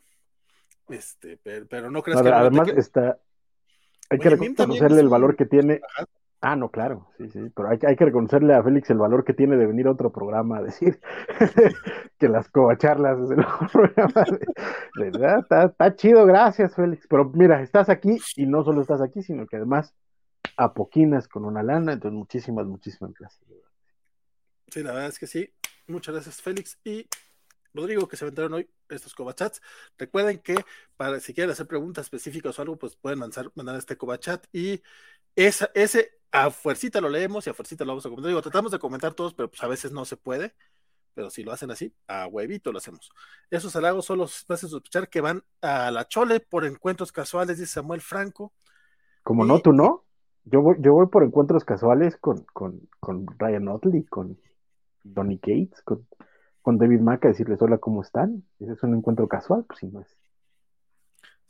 Este, 0.89 1.38
pero, 1.41 1.67
pero 1.67 1.91
no 1.91 2.02
creas 2.02 2.22
que 2.22 2.30
no 2.30 2.36
noté 2.36 2.41
además 2.41 2.72
que- 2.72 2.80
está. 2.80 3.20
Hay 4.10 4.20
Oye, 4.20 4.24
que 4.24 4.30
reconocerle 4.36 5.00
el 5.00 5.10
valor 5.10 5.36
que 5.36 5.46
tiene. 5.46 5.82
Ajá. 5.98 6.06
Ah, 6.44 6.56
no, 6.56 6.72
claro, 6.72 7.08
sí, 7.20 7.30
sí, 7.30 7.39
pero 7.56 7.70
hay, 7.70 7.78
hay, 7.86 7.96
que 7.96 8.06
reconocerle 8.06 8.56
a 8.56 8.63
Félix 8.63 8.89
el 8.89 8.98
valor 8.98 9.24
que 9.24 9.34
tiene 9.36 9.58
de 9.58 9.67
venir 9.67 9.86
a 9.86 9.91
otro 9.91 10.12
programa 10.12 10.58
a 10.58 10.63
decir 10.63 11.00
que 12.17 12.28
las 12.28 12.50
covacharlas 12.50 13.20
es 13.20 13.30
el 13.32 13.38
mejor 13.38 13.72
programa. 13.72 14.26
De, 14.96 15.12
verdad, 15.12 15.39
está, 15.41 15.65
está, 15.65 15.96
chido, 15.96 16.26
gracias, 16.26 16.74
Félix. 16.74 17.06
Pero 17.08 17.26
mira, 17.36 17.62
estás 17.62 17.89
aquí 17.89 18.17
y 18.36 18.48
no 18.48 18.63
solo 18.63 18.82
estás 18.82 19.02
aquí, 19.02 19.22
sino 19.22 19.46
que 19.46 19.58
además 19.58 19.94
apoquinas 20.58 21.28
con 21.28 21.46
una 21.46 21.62
lana, 21.62 21.94
entonces 21.94 22.17
muchísimas, 22.17 22.65
muchísimas 22.65 23.13
gracias. 23.13 23.48
Sí, 24.70 24.82
la 24.82 24.94
verdad 24.94 25.10
es 25.10 25.20
que 25.20 25.28
sí. 25.28 25.48
Muchas 25.88 26.13
gracias, 26.13 26.41
Félix. 26.41 26.80
Y 26.84 27.08
Rodrigo, 27.74 28.08
que 28.08 28.17
se 28.17 28.26
aventaron 28.26 28.54
hoy 28.54 28.70
estos 28.89 29.13
covachats. 29.13 29.62
Recuerden 29.98 30.39
que 30.39 30.56
para 30.98 31.20
si 31.20 31.34
quieren 31.34 31.52
hacer 31.52 31.67
preguntas 31.67 32.06
específicas 32.06 32.58
o 32.58 32.62
algo, 32.62 32.78
pues 32.78 32.96
pueden 32.96 33.20
mandar, 33.20 33.52
mandar 33.56 33.76
este 33.76 33.98
covachat 33.98 34.46
y 34.52 34.82
esa, 35.36 35.70
ese 35.74 36.20
a 36.32 36.50
fuercita 36.50 37.02
lo 37.02 37.10
leemos 37.10 37.46
y 37.46 37.50
a 37.50 37.54
fuercita 37.54 37.84
lo 37.86 37.91
vamos 37.91 38.06
a 38.06 38.10
comentar. 38.10 38.30
Digo, 38.30 38.41
tratamos 38.41 38.72
de 38.72 38.80
comentar 38.80 39.13
todos, 39.13 39.34
pero 39.34 39.50
pues 39.50 39.63
a 39.63 39.67
veces 39.67 39.91
no 39.91 40.06
se 40.06 40.17
puede. 40.17 40.54
Pero 41.13 41.30
si 41.30 41.44
lo 41.44 41.52
hacen 41.52 41.72
así, 41.72 41.94
a 42.08 42.28
huevito 42.28 42.72
lo 42.72 42.78
hacemos. 42.78 43.12
Esos 43.50 43.76
halagos 43.76 44.06
solo 44.06 44.24
hacen 44.24 44.70
sospechar 44.70 45.10
que 45.10 45.20
van 45.20 45.44
a 45.62 45.91
la 45.91 46.08
chole 46.08 46.39
por 46.39 46.65
encuentros 46.65 47.12
casuales, 47.12 47.58
dice 47.58 47.74
Samuel 47.74 48.00
Franco. 48.00 48.54
Como 49.24 49.44
no, 49.44 49.60
tú 49.60 49.74
no. 49.74 50.06
Yo 50.46 50.62
voy, 50.62 50.78
yo 50.80 50.94
voy 50.94 51.08
por 51.08 51.24
encuentros 51.24 51.65
casuales 51.65 52.15
con, 52.15 52.46
con, 52.54 52.89
con 53.00 53.28
Ryan 53.38 53.67
Otley, 53.67 54.06
con 54.06 54.39
Donny 55.03 55.39
Cates, 55.39 55.81
con, 55.83 56.07
con 56.61 56.77
David 56.77 56.99
Mack 56.99 57.25
a 57.25 57.29
decirles 57.29 57.61
hola, 57.61 57.77
¿cómo 57.77 58.01
están? 58.01 58.43
Ese 58.59 58.73
es 58.73 58.83
un 58.83 58.95
encuentro 58.95 59.27
casual, 59.27 59.65
pues 59.67 59.79
si 59.79 59.87
no 59.87 60.01
es. 60.01 60.17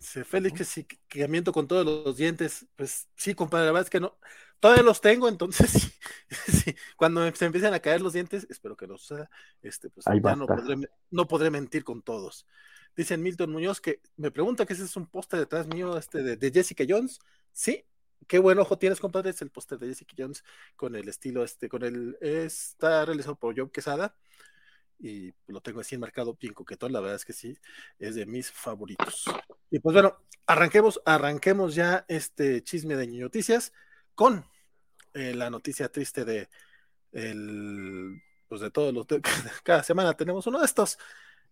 Félix, 0.02 0.58
que 0.58 0.64
sí, 0.64 0.88
que 1.08 1.28
miento 1.28 1.52
con 1.52 1.68
todos 1.68 1.86
los 1.86 2.18
dientes. 2.18 2.66
Pues 2.76 3.08
sí, 3.16 3.36
compadre, 3.36 3.66
la 3.66 3.72
verdad 3.72 3.86
es 3.86 3.90
que 3.92 4.00
no. 4.00 4.18
Todavía 4.60 4.84
los 4.84 5.02
tengo, 5.02 5.28
entonces 5.28 5.92
sí, 6.48 6.76
cuando 6.96 7.32
se 7.34 7.46
empiecen 7.46 7.74
a 7.74 7.80
caer 7.80 8.02
los 8.02 8.14
dientes, 8.14 8.46
espero 8.50 8.76
que 8.76 8.86
no 8.88 8.98
suceda, 8.98 9.30
este, 9.64 9.90
pues 9.90 10.06
ya 10.06 10.36
no 10.36 10.46
podré, 10.46 10.88
no 11.10 11.28
podré, 11.28 11.50
mentir 11.50 11.84
con 11.84 12.04
todos. 12.04 12.46
Dicen 12.96 13.24
Milton 13.24 13.52
Muñoz 13.52 13.82
que 13.82 14.02
me 14.18 14.32
pregunta 14.32 14.66
que 14.66 14.74
ese 14.74 14.84
es 14.84 14.96
un 14.96 15.08
póster 15.08 15.40
detrás 15.40 15.68
mío 15.68 15.98
este 15.98 16.22
de, 16.22 16.38
de, 16.38 16.52
Jessica 16.52 16.84
Jones. 16.88 17.20
Sí, 17.52 17.86
qué 18.28 18.40
buen 18.40 18.60
ojo 18.60 18.78
tienes, 18.78 19.00
compadre. 19.00 19.32
Es 19.32 19.42
el 19.42 19.50
póster 19.50 19.80
de 19.80 19.88
Jessica 19.88 20.14
Jones 20.18 20.44
con 20.76 20.96
el 20.96 21.08
estilo, 21.08 21.44
este, 21.44 21.70
con 21.70 21.84
el, 21.84 22.18
está 22.22 23.06
realizado 23.06 23.36
por 23.36 23.58
Joe 23.58 23.72
Quesada 23.72 24.16
y 25.00 25.34
lo 25.48 25.62
tengo 25.62 25.80
así 25.80 25.96
enmarcado 25.96 26.38
bien 26.40 26.54
coquetón, 26.54 26.94
la 26.94 27.00
verdad 27.00 27.16
es 27.16 27.26
que 27.26 27.34
sí, 27.34 27.58
es 27.98 28.16
de 28.16 28.26
mis 28.26 28.52
favoritos. 28.52 29.26
Y 29.72 29.80
pues 29.80 29.94
bueno, 29.94 30.18
arranquemos, 30.46 31.02
arranquemos 31.06 31.74
ya 31.74 32.06
este 32.08 32.64
chisme 32.64 32.96
de 32.96 33.08
noticias 33.08 33.74
con 34.14 34.46
eh, 35.14 35.34
la 35.34 35.50
noticia 35.50 35.92
triste 35.92 36.24
de 36.24 36.50
el, 37.12 38.22
pues 38.48 38.62
de 38.62 38.70
todos 38.70 38.94
los 38.94 39.08
cada 39.64 39.82
semana 39.82 40.14
tenemos 40.14 40.46
uno 40.46 40.60
de 40.60 40.66
estos. 40.66 41.00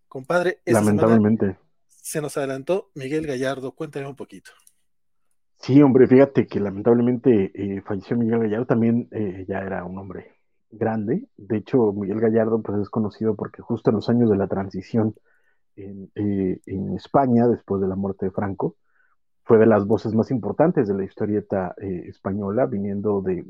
Compadre, 0.06 0.60
lamentablemente 0.64 1.58
se 2.02 2.20
nos 2.20 2.36
adelantó 2.36 2.90
Miguel 2.94 3.26
Gallardo, 3.26 3.72
cuéntame 3.72 4.06
un 4.06 4.16
poquito. 4.16 4.52
Sí, 5.60 5.80
hombre, 5.82 6.06
fíjate 6.06 6.46
que 6.46 6.58
lamentablemente 6.58 7.52
eh, 7.54 7.82
falleció 7.82 8.16
Miguel 8.16 8.40
Gallardo, 8.40 8.66
también 8.66 9.08
eh, 9.10 9.44
ya 9.46 9.58
era 9.58 9.84
un 9.84 9.98
hombre 9.98 10.36
grande. 10.70 11.28
De 11.36 11.58
hecho, 11.58 11.92
Miguel 11.92 12.18
Gallardo 12.20 12.62
pues, 12.62 12.80
es 12.80 12.88
conocido 12.88 13.36
porque 13.36 13.60
justo 13.62 13.90
en 13.90 13.96
los 13.96 14.08
años 14.08 14.30
de 14.30 14.36
la 14.38 14.48
transición 14.48 15.14
en, 15.76 16.10
eh, 16.14 16.60
España, 16.96 17.46
después 17.46 17.82
de 17.82 17.88
la 17.88 17.96
muerte 17.96 18.26
de 18.26 18.32
Franco, 18.32 18.76
fue 19.44 19.58
de 19.58 19.66
las 19.66 19.86
voces 19.86 20.14
más 20.14 20.30
importantes 20.30 20.88
de 20.88 20.94
la 20.94 21.04
historieta 21.04 21.74
eh, 21.78 22.04
española, 22.08 22.66
viniendo 22.66 23.20
de 23.20 23.44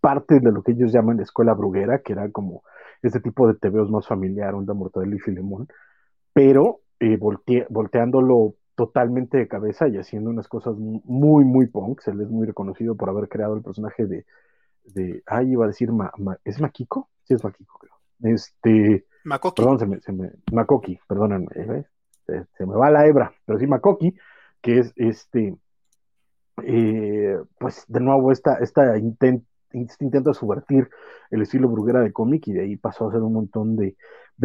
parte 0.00 0.40
de 0.40 0.52
lo 0.52 0.62
que 0.62 0.72
ellos 0.72 0.92
llaman 0.92 1.18
la 1.18 1.22
escuela 1.24 1.54
bruguera, 1.54 2.00
que 2.02 2.14
era 2.14 2.30
como 2.30 2.62
este 3.02 3.20
tipo 3.20 3.46
de 3.46 3.54
tebeos 3.54 3.90
más 3.90 4.06
familiar, 4.08 4.54
onda 4.54 4.74
Mortadelo 4.74 5.14
y 5.14 5.20
Filemón, 5.20 5.68
pero 6.32 6.80
volteándolo 7.70 8.54
totalmente 8.78 9.36
de 9.36 9.48
cabeza 9.48 9.88
y 9.88 9.98
haciendo 9.98 10.30
unas 10.30 10.46
cosas 10.46 10.76
muy, 10.78 11.44
muy 11.44 11.66
punk. 11.66 12.00
Él 12.06 12.20
es 12.20 12.30
muy 12.30 12.46
reconocido 12.46 12.94
por 12.94 13.10
haber 13.10 13.28
creado 13.28 13.56
el 13.56 13.62
personaje 13.62 14.06
de 14.06 14.24
de, 14.94 15.22
ay, 15.26 15.52
iba 15.52 15.64
a 15.64 15.68
decir, 15.68 15.90
¿es 16.44 16.60
Makiko? 16.60 17.08
Sí, 17.24 17.34
es 17.34 17.44
Makiko, 17.44 17.78
creo. 17.78 17.94
Este, 18.34 19.06
Makoki. 19.24 19.62
Perdón, 19.62 19.78
se 19.78 19.86
me, 19.86 20.00
se 20.00 20.12
me, 20.12 20.30
Makoki, 20.52 20.98
perdónenme, 21.06 21.48
¿eh? 21.54 21.84
se, 22.26 22.66
me 22.66 22.74
va 22.74 22.90
la 22.90 23.06
hebra, 23.06 23.32
pero 23.44 23.58
sí 23.58 23.66
Makoki, 23.66 24.14
que 24.60 24.80
es 24.80 24.92
este, 24.96 25.56
eh, 26.64 27.38
pues 27.58 27.84
de 27.88 28.00
nuevo 28.00 28.32
esta, 28.32 28.56
esta 28.56 28.98
intent, 28.98 29.44
este 29.72 30.04
intento 30.04 30.34
subvertir 30.34 30.88
el 31.30 31.42
estilo 31.42 31.68
bruguera 31.68 32.00
de 32.00 32.12
cómic 32.12 32.48
y 32.48 32.52
de 32.52 32.62
ahí 32.62 32.76
pasó 32.76 33.06
a 33.06 33.08
hacer 33.08 33.22
un 33.22 33.34
montón 33.34 33.76
de, 33.76 33.96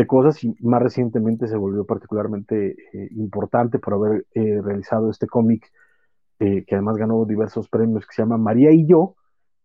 cosas 0.07 0.43
y 0.43 0.55
más 0.61 0.81
recientemente 0.81 1.47
se 1.47 1.55
volvió 1.55 1.85
particularmente 1.85 2.75
eh, 2.93 3.09
importante 3.11 3.79
por 3.79 3.93
haber 3.93 4.25
eh, 4.33 4.59
realizado 4.61 5.09
este 5.09 5.27
cómic 5.27 5.71
que 6.39 6.75
además 6.75 6.97
ganó 6.97 7.23
diversos 7.23 7.69
premios 7.69 8.05
que 8.05 8.15
se 8.15 8.21
llama 8.21 8.37
María 8.37 8.69
y 8.71 8.85
yo, 8.85 9.15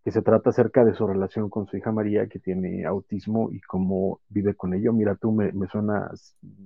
que 0.08 0.12
se 0.12 0.22
trata 0.22 0.48
acerca 0.48 0.86
de 0.86 0.94
su 0.94 1.06
relación 1.06 1.50
con 1.50 1.66
su 1.66 1.76
hija 1.76 1.92
María, 1.92 2.28
que 2.28 2.38
tiene 2.38 2.86
autismo 2.86 3.50
y 3.52 3.60
cómo 3.60 4.20
vive 4.30 4.54
con 4.54 4.72
ello. 4.72 4.92
Mira, 4.94 5.16
tú 5.16 5.32
me, 5.32 5.52
suena, 5.66 6.10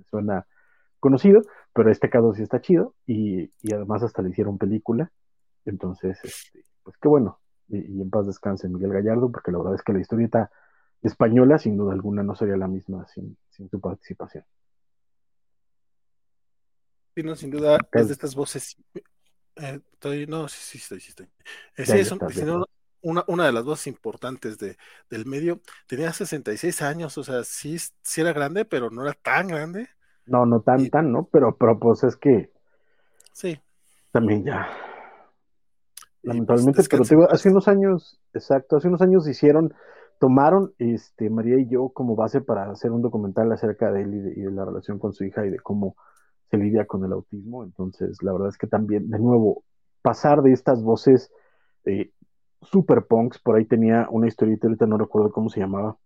suena 0.09 0.45
conocido, 1.01 1.41
pero 1.73 1.91
este 1.91 2.09
caso 2.09 2.33
sí 2.33 2.43
está 2.43 2.61
chido 2.61 2.95
y, 3.05 3.51
además 3.73 4.03
hasta 4.03 4.21
le 4.21 4.29
hicieron 4.29 4.57
película. 4.57 5.11
Entonces, 5.65 6.19
este, 6.23 6.63
pues 6.83 6.95
qué 7.01 7.09
bueno. 7.09 7.39
Y, 7.69 8.01
en 8.01 8.09
paz 8.09 8.27
descanse 8.27 8.69
Miguel 8.69 8.93
Gallardo, 8.93 9.31
porque 9.31 9.51
la 9.51 9.59
verdad 9.59 9.75
es 9.75 9.81
que 9.81 9.93
la 9.93 9.99
historieta 9.99 10.51
española, 11.01 11.57
sin 11.57 11.77
duda 11.77 11.93
alguna, 11.93 12.23
no 12.23 12.35
sería 12.35 12.57
la 12.57 12.67
misma 12.67 13.07
sin, 13.07 13.37
sin 13.49 13.69
su 13.69 13.79
participación. 13.79 14.45
Sí, 17.15 17.23
no, 17.23 17.35
sin 17.35 17.51
duda, 17.51 17.77
es 17.91 18.07
de 18.07 18.13
estas 18.13 18.35
voces. 18.35 18.77
Eh, 19.55 19.79
estoy, 19.91 20.25
no, 20.25 20.47
sí, 20.47 20.57
sí, 20.59 20.77
estoy, 20.79 20.99
sí, 20.99 21.09
estoy. 21.09 21.27
Eh, 21.77 21.85
sí, 21.85 21.99
es 21.99 22.11
un, 22.11 22.19
una, 23.01 23.23
una 23.27 23.45
de 23.45 23.51
las 23.51 23.63
voces 23.63 23.87
importantes 23.87 24.57
de, 24.57 24.77
del 25.09 25.25
medio. 25.25 25.61
Tenía 25.87 26.11
66 26.11 26.81
años, 26.81 27.17
o 27.17 27.23
sea, 27.23 27.43
sí, 27.43 27.77
sí 28.01 28.21
era 28.21 28.33
grande, 28.33 28.65
pero 28.65 28.89
no 28.89 29.03
era 29.03 29.13
tan 29.13 29.47
grande. 29.47 29.89
No, 30.25 30.45
no 30.45 30.61
tan, 30.61 30.89
tan, 30.89 31.11
¿no? 31.11 31.25
Pero, 31.31 31.55
pero 31.57 31.77
pues 31.77 32.03
es 32.03 32.15
que. 32.15 32.51
Sí. 33.33 33.59
También 34.11 34.43
ya. 34.45 34.69
Pues, 36.23 36.35
Lamentablemente, 36.35 36.83
pero 36.89 37.03
te 37.03 37.15
digo, 37.15 37.29
hace 37.29 37.49
unos 37.49 37.67
años, 37.67 38.19
exacto, 38.33 38.77
hace 38.77 38.87
unos 38.87 39.01
años 39.01 39.27
hicieron, 39.27 39.73
tomaron 40.19 40.73
este, 40.77 41.29
María 41.29 41.59
y 41.59 41.67
yo 41.67 41.89
como 41.89 42.15
base 42.15 42.39
para 42.39 42.71
hacer 42.71 42.91
un 42.91 43.01
documental 43.01 43.51
acerca 43.51 43.91
de 43.91 44.03
él 44.03 44.13
y 44.13 44.19
de, 44.19 44.31
y 44.37 44.41
de 44.43 44.51
la 44.51 44.63
relación 44.63 44.99
con 44.99 45.11
su 45.11 45.25
hija 45.25 45.45
y 45.45 45.49
de 45.49 45.59
cómo 45.59 45.97
se 46.49 46.57
lidia 46.57 46.85
con 46.85 47.03
el 47.03 47.11
autismo. 47.11 47.65
Entonces, 47.65 48.23
la 48.23 48.31
verdad 48.31 48.47
es 48.47 48.57
que 48.57 48.67
también, 48.67 49.09
de 49.09 49.19
nuevo, 49.19 49.65
pasar 50.01 50.41
de 50.43 50.53
estas 50.53 50.81
voces 50.81 51.29
eh, 51.83 52.11
super 52.61 53.05
punks, 53.05 53.39
por 53.39 53.57
ahí 53.57 53.65
tenía 53.65 54.07
una 54.09 54.27
historieta, 54.27 54.67
ahorita 54.67 54.85
no 54.85 54.97
recuerdo 54.97 55.31
cómo 55.31 55.49
se 55.49 55.59
llamaba, 55.59 55.97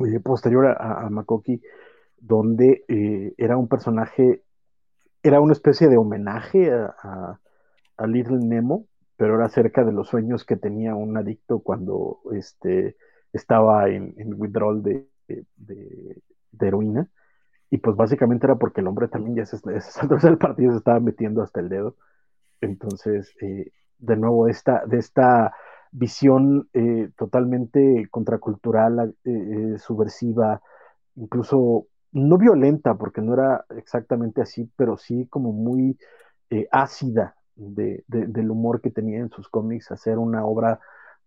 eh, 0.00 0.18
posterior 0.18 0.66
a, 0.66 1.08
Makoki, 1.08 1.62
donde 2.18 2.84
eh, 2.88 3.34
era 3.36 3.56
un 3.56 3.68
personaje, 3.68 4.42
era 5.22 5.40
una 5.40 5.52
especie 5.52 5.88
de 5.88 5.98
homenaje 5.98 6.72
a, 6.72 7.38
Little 7.98 8.38
Nemo, 8.38 8.86
pero 9.16 9.36
era 9.36 9.46
acerca 9.46 9.84
de 9.84 9.92
los 9.92 10.08
sueños 10.08 10.44
que 10.44 10.56
tenía 10.56 10.94
un 10.94 11.16
adicto 11.16 11.60
cuando 11.60 12.20
este, 12.32 12.96
estaba 13.32 13.88
en, 13.88 14.14
withdrawal 14.34 14.82
de, 14.82 15.08
heroína. 16.60 17.08
Y 17.70 17.78
pues 17.78 17.96
básicamente 17.96 18.46
era 18.46 18.56
porque 18.56 18.80
el 18.80 18.88
hombre 18.88 19.08
también 19.08 19.36
ya 19.36 19.46
se, 19.46 19.58
se, 19.80 20.28
el 20.28 20.38
partido 20.38 20.72
se 20.72 20.78
estaba 20.78 21.00
metiendo 21.00 21.42
hasta 21.42 21.60
el 21.60 21.68
dedo. 21.68 21.96
Entonces, 22.60 23.34
eh, 23.40 23.70
de 23.98 24.16
nuevo 24.16 24.46
de 24.46 24.52
esta, 24.52 24.84
de 24.86 24.98
esta 24.98 25.54
visión 25.90 26.68
eh, 26.72 27.10
totalmente 27.16 28.08
contracultural, 28.10 29.14
eh, 29.24 29.76
subversiva, 29.78 30.60
incluso 31.16 31.86
no 32.12 32.38
violenta, 32.38 32.96
porque 32.96 33.20
no 33.20 33.34
era 33.34 33.64
exactamente 33.76 34.42
así, 34.42 34.70
pero 34.76 34.96
sí 34.98 35.26
como 35.28 35.52
muy 35.52 35.96
ácida 36.70 37.34
de, 37.54 38.04
del 38.06 38.50
humor 38.50 38.80
que 38.80 38.90
tenía 38.90 39.18
en 39.18 39.30
sus 39.30 39.48
cómics, 39.48 39.90
hacer 39.90 40.18
una 40.18 40.44
obra 40.44 40.80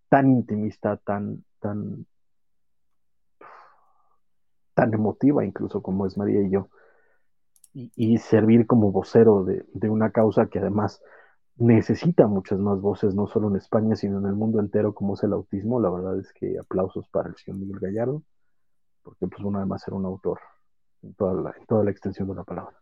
tan 0.09 0.29
intimista, 0.29 0.97
tan, 0.97 1.43
tan, 1.59 2.05
tan 4.73 4.93
emotiva 4.93 5.43
incluso 5.45 5.81
como 5.81 6.05
es 6.05 6.17
María 6.17 6.41
y 6.41 6.49
yo, 6.49 6.69
y, 7.73 8.17
servir 8.19 8.67
como 8.67 8.91
vocero 8.93 9.43
de, 9.43 9.65
de, 9.73 9.89
una 9.89 10.11
causa 10.11 10.47
que 10.47 10.59
además 10.59 11.01
necesita 11.57 12.25
muchas 12.25 12.57
más 12.57 12.79
voces, 12.79 13.15
no 13.15 13.27
solo 13.27 13.49
en 13.49 13.57
España, 13.57 13.97
sino 13.97 14.19
en 14.19 14.27
el 14.27 14.33
mundo 14.33 14.61
entero, 14.61 14.93
como 14.93 15.15
es 15.15 15.23
el 15.23 15.33
autismo. 15.33 15.81
La 15.81 15.89
verdad 15.89 16.17
es 16.17 16.31
que 16.31 16.57
aplausos 16.57 17.09
para 17.09 17.27
el 17.27 17.35
señor 17.35 17.59
Miguel 17.59 17.79
Gallardo, 17.81 18.23
porque 19.03 19.27
pues 19.27 19.43
uno 19.43 19.57
además 19.57 19.85
era 19.87 19.97
un 19.97 20.05
autor 20.05 20.39
en 21.01 21.13
toda 21.15 21.33
la, 21.33 21.53
en 21.57 21.65
toda 21.65 21.83
la 21.83 21.91
extensión 21.91 22.29
de 22.29 22.35
la 22.35 22.45
palabra. 22.45 22.77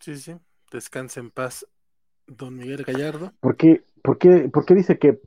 Sí, 0.00 0.16
sí, 0.16 0.34
descanse 0.70 1.20
en 1.20 1.30
paz, 1.30 1.66
don 2.26 2.56
Miguel 2.56 2.84
Gallardo. 2.84 3.32
Porque, 3.40 3.84
¿Por 4.02 4.18
qué, 4.18 4.50
por 4.52 4.66
qué 4.66 4.74
dice 4.74 4.98
que? 4.98 5.18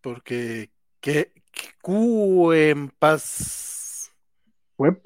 Porque 0.00 0.70
que, 1.00 1.32
Q 1.80 2.52
en 2.52 2.88
paz. 2.90 4.12
Web, 4.76 5.00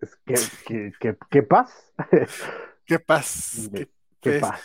es 0.00 0.16
que, 0.26 0.34
que, 0.66 0.92
que, 0.98 1.16
que 1.30 1.42
paz. 1.42 1.92
¿Qué 2.84 2.98
paz? 2.98 3.70
¿Qué, 3.72 3.88
¿Qué 4.20 4.40
paz? 4.40 4.60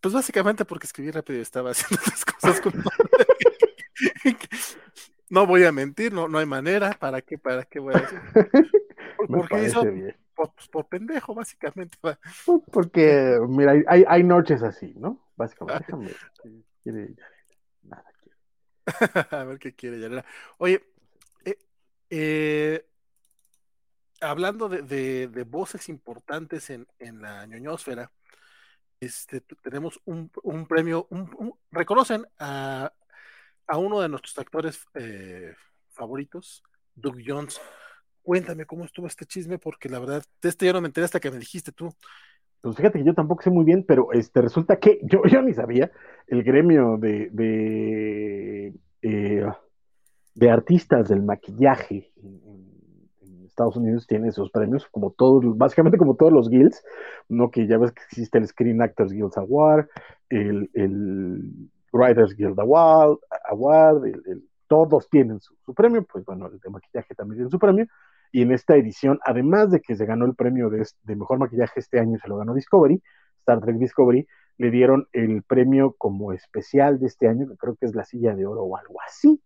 Pues 0.00 0.14
básicamente 0.14 0.64
porque 0.64 0.86
escribí 0.86 1.10
rápido 1.10 1.38
y 1.38 1.42
estaba 1.42 1.70
haciendo 1.72 2.00
otras 2.00 2.24
cosas 2.24 2.60
como... 2.60 2.82
no 5.30 5.46
voy 5.46 5.64
a 5.64 5.72
mentir, 5.72 6.12
no, 6.12 6.28
no 6.28 6.38
hay 6.38 6.46
manera. 6.46 6.92
¿Para 6.92 7.22
qué? 7.22 7.38
¿Para 7.38 7.64
qué 7.64 7.80
voy 7.80 7.94
a 7.94 8.00
decir? 8.00 8.20
Me 9.28 9.38
Porque 9.38 9.64
hizo 9.64 9.82
bien. 9.82 10.16
Por, 10.38 10.54
pues, 10.54 10.68
por 10.68 10.86
pendejo, 10.86 11.34
básicamente. 11.34 11.98
Pues 12.46 12.60
Porque, 12.72 13.38
mira, 13.48 13.72
hay- 13.88 14.04
hay, 14.06 14.22
noches 14.22 14.62
así, 14.62 14.94
¿no? 14.96 15.28
Básicamente, 15.36 15.84
déjame. 15.86 16.10
¿qué 16.42 16.62
quiere? 16.82 17.14
Nada, 17.82 18.04
quiere. 18.22 18.36
a 19.36 19.44
ver 19.44 19.58
qué 19.58 19.74
quiere 19.74 19.98
Yanela. 19.98 20.24
Oye, 20.58 20.84
eh, 21.44 21.58
eh, 22.10 22.86
hablando 24.20 24.68
de, 24.68 24.82
de- 24.82 25.26
de 25.28 25.42
voces 25.44 25.88
importantes 25.88 26.70
en, 26.70 26.86
en 27.00 27.20
la 27.20 27.44
ñoñosfera, 27.46 28.12
este, 29.00 29.40
tenemos 29.62 30.00
un, 30.04 30.30
un 30.44 30.66
premio, 30.66 31.06
un- 31.10 31.34
un- 31.38 31.54
reconocen 31.72 32.26
a, 32.38 32.92
a 33.66 33.76
uno 33.76 34.00
de 34.00 34.08
nuestros 34.08 34.38
actores 34.38 34.86
eh, 34.94 35.54
favoritos, 35.90 36.62
Doug 36.94 37.16
Jones. 37.26 37.60
Cuéntame 38.28 38.66
cómo 38.66 38.84
estuvo 38.84 39.06
este 39.06 39.24
chisme, 39.24 39.56
porque 39.58 39.88
la 39.88 39.98
verdad, 39.98 40.22
de 40.42 40.50
este 40.50 40.66
yo 40.66 40.74
no 40.74 40.82
me 40.82 40.88
enteré 40.88 41.06
hasta 41.06 41.18
que 41.18 41.30
me 41.30 41.38
dijiste 41.38 41.72
tú. 41.72 41.88
Pues 42.60 42.76
fíjate 42.76 42.98
que 42.98 43.04
yo 43.06 43.14
tampoco 43.14 43.40
sé 43.40 43.48
muy 43.48 43.64
bien, 43.64 43.84
pero 43.88 44.12
este 44.12 44.42
resulta 44.42 44.76
que 44.76 45.00
yo, 45.10 45.22
yo 45.24 45.40
ni 45.40 45.54
sabía, 45.54 45.90
el 46.26 46.42
gremio 46.42 46.98
de, 46.98 47.30
de, 47.32 48.74
eh, 49.00 49.46
artistas 50.46 51.08
del 51.08 51.22
maquillaje 51.22 52.12
en, 52.22 52.68
Estados 53.46 53.76
Unidos 53.76 54.06
tiene 54.06 54.28
esos 54.28 54.50
premios, 54.50 54.86
como 54.88 55.10
todos, 55.12 55.56
básicamente 55.56 55.96
como 55.96 56.14
todos 56.14 56.30
los 56.30 56.50
guilds, 56.50 56.84
¿no? 57.30 57.50
Que 57.50 57.66
ya 57.66 57.78
ves 57.78 57.92
que 57.92 58.02
existe 58.02 58.36
el 58.36 58.46
Screen 58.46 58.82
Actors 58.82 59.10
Guild 59.10 59.32
Award, 59.36 59.88
el, 60.28 60.70
el 60.74 61.70
Writers 61.94 62.36
Guild 62.36 62.60
Award, 62.60 63.20
Award 63.48 64.04
el- 64.04 64.44
todos 64.68 65.08
tienen 65.08 65.40
su 65.40 65.72
premio, 65.72 66.04
pues 66.04 66.26
bueno, 66.26 66.46
el 66.46 66.60
de 66.60 66.68
maquillaje 66.68 67.14
también 67.14 67.38
tiene 67.38 67.50
su 67.50 67.58
premio, 67.58 67.86
y 68.32 68.42
en 68.42 68.52
esta 68.52 68.76
edición, 68.76 69.18
además 69.24 69.70
de 69.70 69.80
que 69.80 69.96
se 69.96 70.06
ganó 70.06 70.24
el 70.26 70.34
premio 70.34 70.70
de, 70.70 70.84
mejor 71.16 71.38
maquillaje 71.38 71.80
este 71.80 71.98
año, 72.00 72.18
se 72.18 72.28
lo 72.28 72.36
ganó 72.36 72.54
Discovery, 72.54 73.02
Star 73.40 73.60
Trek 73.60 73.76
Discovery, 73.76 74.26
le 74.58 74.70
dieron 74.70 75.06
el 75.12 75.42
premio 75.44 75.94
como 75.96 76.32
especial 76.32 76.98
de 76.98 77.06
este 77.06 77.28
año, 77.28 77.48
que 77.48 77.56
creo 77.56 77.76
que 77.76 77.86
es 77.86 77.94
la 77.94 78.04
silla 78.04 78.34
de 78.34 78.44
oro 78.44 78.62
o 78.64 78.76
algo 78.76 79.00
así. 79.06 79.40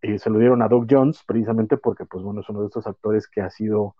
Eh, 0.00 0.18
se 0.18 0.30
lo 0.30 0.38
dieron 0.38 0.62
a 0.62 0.68
Doug 0.68 0.86
Jones, 0.88 1.22
precisamente 1.26 1.76
porque, 1.76 2.04
pues 2.06 2.24
bueno, 2.24 2.40
es 2.40 2.48
uno 2.48 2.60
de 2.60 2.66
estos 2.66 2.86
actores 2.86 3.28
que 3.28 3.40
ha 3.40 3.50
sido 3.50 3.94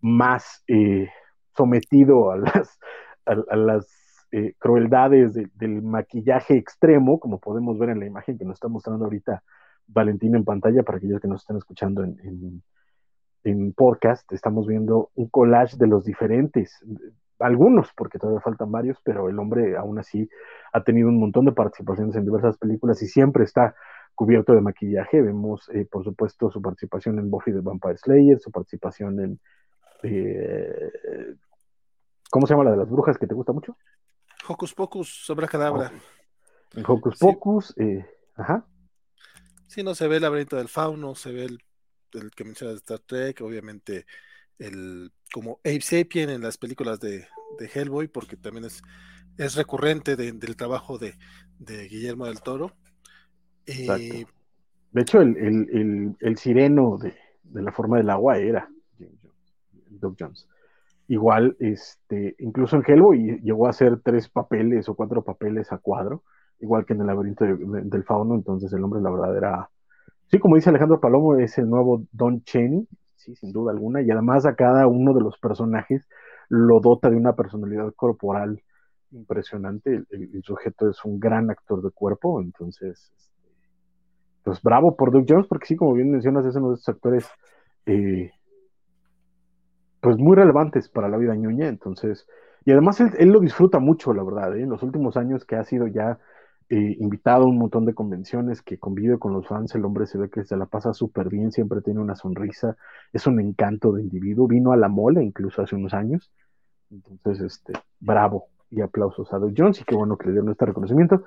más 0.00 0.62
eh, 0.66 1.08
sometido 1.56 2.30
a 2.30 2.36
las, 2.38 2.78
a, 3.26 3.32
a 3.50 3.56
las 3.56 3.86
eh, 4.30 4.54
crueldades 4.58 5.34
de- 5.34 5.50
del 5.54 5.82
maquillaje 5.82 6.56
extremo, 6.56 7.20
como 7.20 7.38
podemos 7.38 7.78
ver 7.78 7.90
en 7.90 8.00
la 8.00 8.06
imagen 8.06 8.38
que 8.38 8.44
nos 8.44 8.54
está 8.54 8.68
mostrando 8.68 9.04
ahorita 9.04 9.42
Valentín 9.86 10.34
en 10.36 10.44
pantalla, 10.44 10.82
para 10.82 10.98
aquellos 10.98 11.20
que 11.20 11.28
nos 11.28 11.42
estén 11.42 11.56
escuchando 11.56 12.02
en 12.02 12.62
en 13.44 13.72
podcast 13.72 14.30
estamos 14.32 14.66
viendo 14.66 15.10
un 15.14 15.28
collage 15.28 15.76
de 15.76 15.86
los 15.86 16.04
diferentes, 16.04 16.84
algunos, 17.38 17.92
porque 17.96 18.18
todavía 18.18 18.40
faltan 18.40 18.70
varios, 18.70 18.98
pero 19.02 19.28
el 19.28 19.38
hombre 19.38 19.76
aún 19.76 19.98
así 19.98 20.28
ha 20.72 20.82
tenido 20.84 21.08
un 21.08 21.18
montón 21.18 21.44
de 21.44 21.52
participaciones 21.52 22.14
en 22.16 22.24
diversas 22.24 22.56
películas 22.56 23.02
y 23.02 23.08
siempre 23.08 23.44
está 23.44 23.74
cubierto 24.14 24.54
de 24.54 24.60
maquillaje. 24.60 25.20
Vemos, 25.20 25.68
eh, 25.70 25.86
por 25.90 26.04
supuesto, 26.04 26.50
su 26.50 26.62
participación 26.62 27.18
en 27.18 27.30
Buffy 27.30 27.52
the 27.52 27.60
Vampire 27.60 27.96
Slayer, 27.96 28.38
su 28.38 28.50
participación 28.50 29.20
en... 29.20 29.40
eh, 30.04 30.90
¿Cómo 32.30 32.46
se 32.46 32.54
llama 32.54 32.64
la 32.64 32.70
de 32.70 32.76
las 32.78 32.88
brujas 32.88 33.18
que 33.18 33.26
te 33.26 33.34
gusta 33.34 33.52
mucho? 33.52 33.76
Hocus 34.48 34.74
Pocus, 34.74 35.26
Sobra 35.26 35.46
Cadabra. 35.48 35.92
En 36.74 36.84
Hocus 36.86 37.18
Sí. 37.18 37.26
Pocus, 37.26 37.74
eh, 37.76 38.06
ajá. 38.36 38.64
Sí, 39.66 39.82
no 39.82 39.94
se 39.94 40.08
ve 40.08 40.16
el 40.16 40.22
laberinto 40.22 40.56
del 40.56 40.68
fauno, 40.68 41.14
se 41.14 41.32
ve 41.32 41.44
el, 41.44 41.58
el 42.14 42.30
que 42.30 42.44
mencionas 42.44 42.74
de 42.74 42.78
Star 42.78 43.00
Trek, 43.00 43.40
obviamente 43.40 44.06
el 44.58 45.12
como 45.32 45.60
Abe 45.64 45.80
Sapien 45.80 46.30
en 46.30 46.42
las 46.42 46.58
películas 46.58 47.00
de, 47.00 47.26
de 47.58 47.70
Hellboy, 47.72 48.08
porque 48.08 48.36
también 48.36 48.64
es, 48.66 48.82
es 49.38 49.54
recurrente 49.54 50.14
de- 50.16 50.32
del 50.32 50.56
trabajo 50.56 50.98
de, 50.98 51.14
de 51.58 51.88
Guillermo 51.88 52.26
del 52.26 52.42
Toro. 52.42 52.72
Y 53.66 53.82
Exacto. 53.82 54.32
De 54.92 55.00
hecho, 55.02 55.20
el, 55.22 55.36
el, 55.38 55.68
el, 55.72 56.16
el 56.20 56.36
sireno 56.36 56.98
de, 56.98 57.14
de 57.44 57.62
la 57.62 57.72
forma 57.72 57.96
del 57.96 58.10
agua 58.10 58.38
era 58.38 58.68
Doug 59.88 60.16
Jones. 60.18 60.46
Igual, 61.08 61.56
este, 61.60 62.36
incluso 62.38 62.76
en 62.76 62.84
Hellboy 62.86 63.40
llegó 63.42 63.66
a 63.66 63.70
hacer 63.70 64.00
tres 64.02 64.28
papeles 64.28 64.88
o 64.88 64.94
cuatro 64.94 65.22
papeles 65.22 65.72
a 65.72 65.78
cuadro, 65.78 66.24
igual 66.60 66.84
que 66.86 66.92
en 66.92 67.00
el 67.00 67.06
laberinto 67.06 67.44
de- 67.44 67.56
de- 67.56 67.82
del 67.82 68.04
fauno, 68.04 68.34
entonces 68.34 68.72
el 68.72 68.82
hombre 68.84 69.00
la 69.00 69.10
verdad 69.10 69.36
era, 69.36 69.70
sí, 70.32 70.38
como 70.38 70.56
dice 70.56 70.70
Alejandro 70.70 70.98
Palomo, 70.98 71.36
es 71.36 71.58
el 71.58 71.68
nuevo 71.68 72.04
Don 72.10 72.42
Cheney, 72.42 72.88
sí, 73.16 73.36
sin 73.36 73.52
duda 73.52 73.72
alguna, 73.72 74.00
y 74.00 74.10
además 74.10 74.46
a 74.46 74.54
cada 74.54 74.86
uno 74.86 75.12
de 75.12 75.20
los 75.20 75.38
personajes 75.38 76.08
lo 76.48 76.80
dota 76.80 77.10
de 77.10 77.16
una 77.16 77.34
personalidad 77.34 77.92
corporal 77.94 78.62
impresionante, 79.10 80.04
el, 80.10 80.42
sujeto 80.42 80.88
es 80.88 81.04
un 81.04 81.20
gran 81.20 81.50
actor 81.50 81.82
de 81.82 81.90
cuerpo, 81.90 82.40
entonces, 82.40 83.12
este, 83.14 83.46
pues 84.42 84.62
bravo 84.62 84.96
por 84.96 85.12
Doug 85.12 85.26
Jones, 85.28 85.46
porque 85.46 85.66
sí, 85.66 85.76
como 85.76 85.92
bien 85.92 86.10
mencionas, 86.10 86.46
es 86.46 86.56
uno 86.56 86.70
de 86.70 86.74
esos 86.76 86.88
actores 86.88 87.28
eh, 87.84 88.30
pues 90.00 90.16
muy 90.16 90.34
relevantes 90.34 90.88
para 90.88 91.10
la 91.10 91.18
vida 91.18 91.36
ñoña, 91.36 91.68
entonces, 91.68 92.26
y 92.64 92.72
además 92.72 93.00
él, 93.00 93.10
él 93.18 93.28
lo 93.28 93.40
disfruta 93.40 93.80
mucho, 93.80 94.14
la 94.14 94.24
verdad, 94.24 94.56
¿eh? 94.56 94.62
en 94.62 94.70
los 94.70 94.82
últimos 94.82 95.18
años 95.18 95.44
que 95.44 95.56
ha 95.56 95.64
sido 95.64 95.88
ya 95.88 96.18
eh, 96.68 96.96
invitado 97.00 97.44
a 97.44 97.46
un 97.48 97.58
montón 97.58 97.86
de 97.86 97.94
convenciones, 97.94 98.62
que 98.62 98.78
convive 98.78 99.18
con 99.18 99.32
los 99.32 99.46
fans, 99.46 99.74
el 99.74 99.84
hombre 99.84 100.06
se 100.06 100.18
ve 100.18 100.30
que 100.30 100.44
se 100.44 100.56
la 100.56 100.66
pasa 100.66 100.92
súper 100.94 101.28
bien, 101.28 101.52
siempre 101.52 101.82
tiene 101.82 102.00
una 102.00 102.16
sonrisa, 102.16 102.76
es 103.12 103.26
un 103.26 103.40
encanto 103.40 103.92
de 103.92 104.02
individuo, 104.02 104.46
vino 104.48 104.72
a 104.72 104.76
la 104.76 104.88
mole 104.88 105.22
incluso 105.24 105.62
hace 105.62 105.76
unos 105.76 105.94
años, 105.94 106.30
entonces, 106.90 107.40
este, 107.40 107.72
bravo 108.00 108.48
y 108.70 108.80
aplausos 108.82 109.32
a 109.32 109.38
Doug 109.38 109.54
Jones, 109.56 109.80
y 109.80 109.84
qué 109.84 109.94
bueno 109.94 110.16
que 110.18 110.26
le 110.26 110.32
dieron 110.32 110.50
este 110.50 110.66
reconocimiento, 110.66 111.24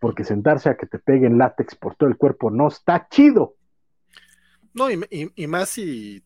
porque 0.00 0.24
sentarse 0.24 0.68
a 0.70 0.76
que 0.76 0.86
te 0.86 0.98
peguen 0.98 1.38
látex 1.38 1.74
por 1.76 1.94
todo 1.96 2.08
el 2.08 2.16
cuerpo 2.16 2.50
no 2.50 2.68
está 2.68 3.08
chido. 3.10 3.56
no, 4.74 4.90
y, 4.90 5.00
y- 5.34 5.46
más 5.46 5.70
si 5.70 6.22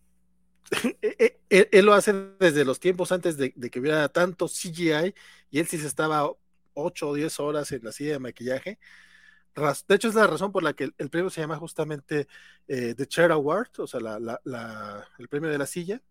él, 1.01 1.01
él- 1.51 1.69
él 1.73 1.85
lo 1.87 1.95
hace 1.95 2.13
desde 2.41 2.65
los 2.65 2.81
tiempos 2.81 3.13
antes 3.13 3.37
de, 3.37 3.53
de 3.57 3.71
que 3.71 3.81
hubiera 3.81 4.09
tanto 4.09 4.49
CGI, 4.49 5.15
y 5.51 5.59
él 5.61 5.67
sí 5.67 5.79
se 5.79 5.87
estaba 5.87 6.31
8 6.75 7.09
o 7.09 7.15
10 7.15 7.41
horas 7.41 7.73
en 7.73 7.85
la 7.85 7.93
silla 7.93 8.13
de 8.13 8.19
maquillaje. 8.19 8.79
De 9.55 9.95
hecho, 9.95 10.09
es 10.09 10.15
la 10.15 10.27
razón 10.27 10.51
por 10.51 10.63
la 10.63 10.73
que 10.73 10.91
el, 10.97 11.11
premio 11.11 11.29
se 11.29 11.43
llama 11.43 11.57
justamente 11.59 12.27
eh, 12.69 12.95
The 12.97 13.07
Chair 13.07 13.33
Award, 13.33 13.81
o 13.81 13.87
sea, 13.87 14.01
la- 14.01 14.19
la- 14.19 14.41
la- 14.45 15.07
el 15.19 15.29
premio 15.29 15.51
de 15.51 15.59
la 15.59 15.67
silla. 15.67 16.03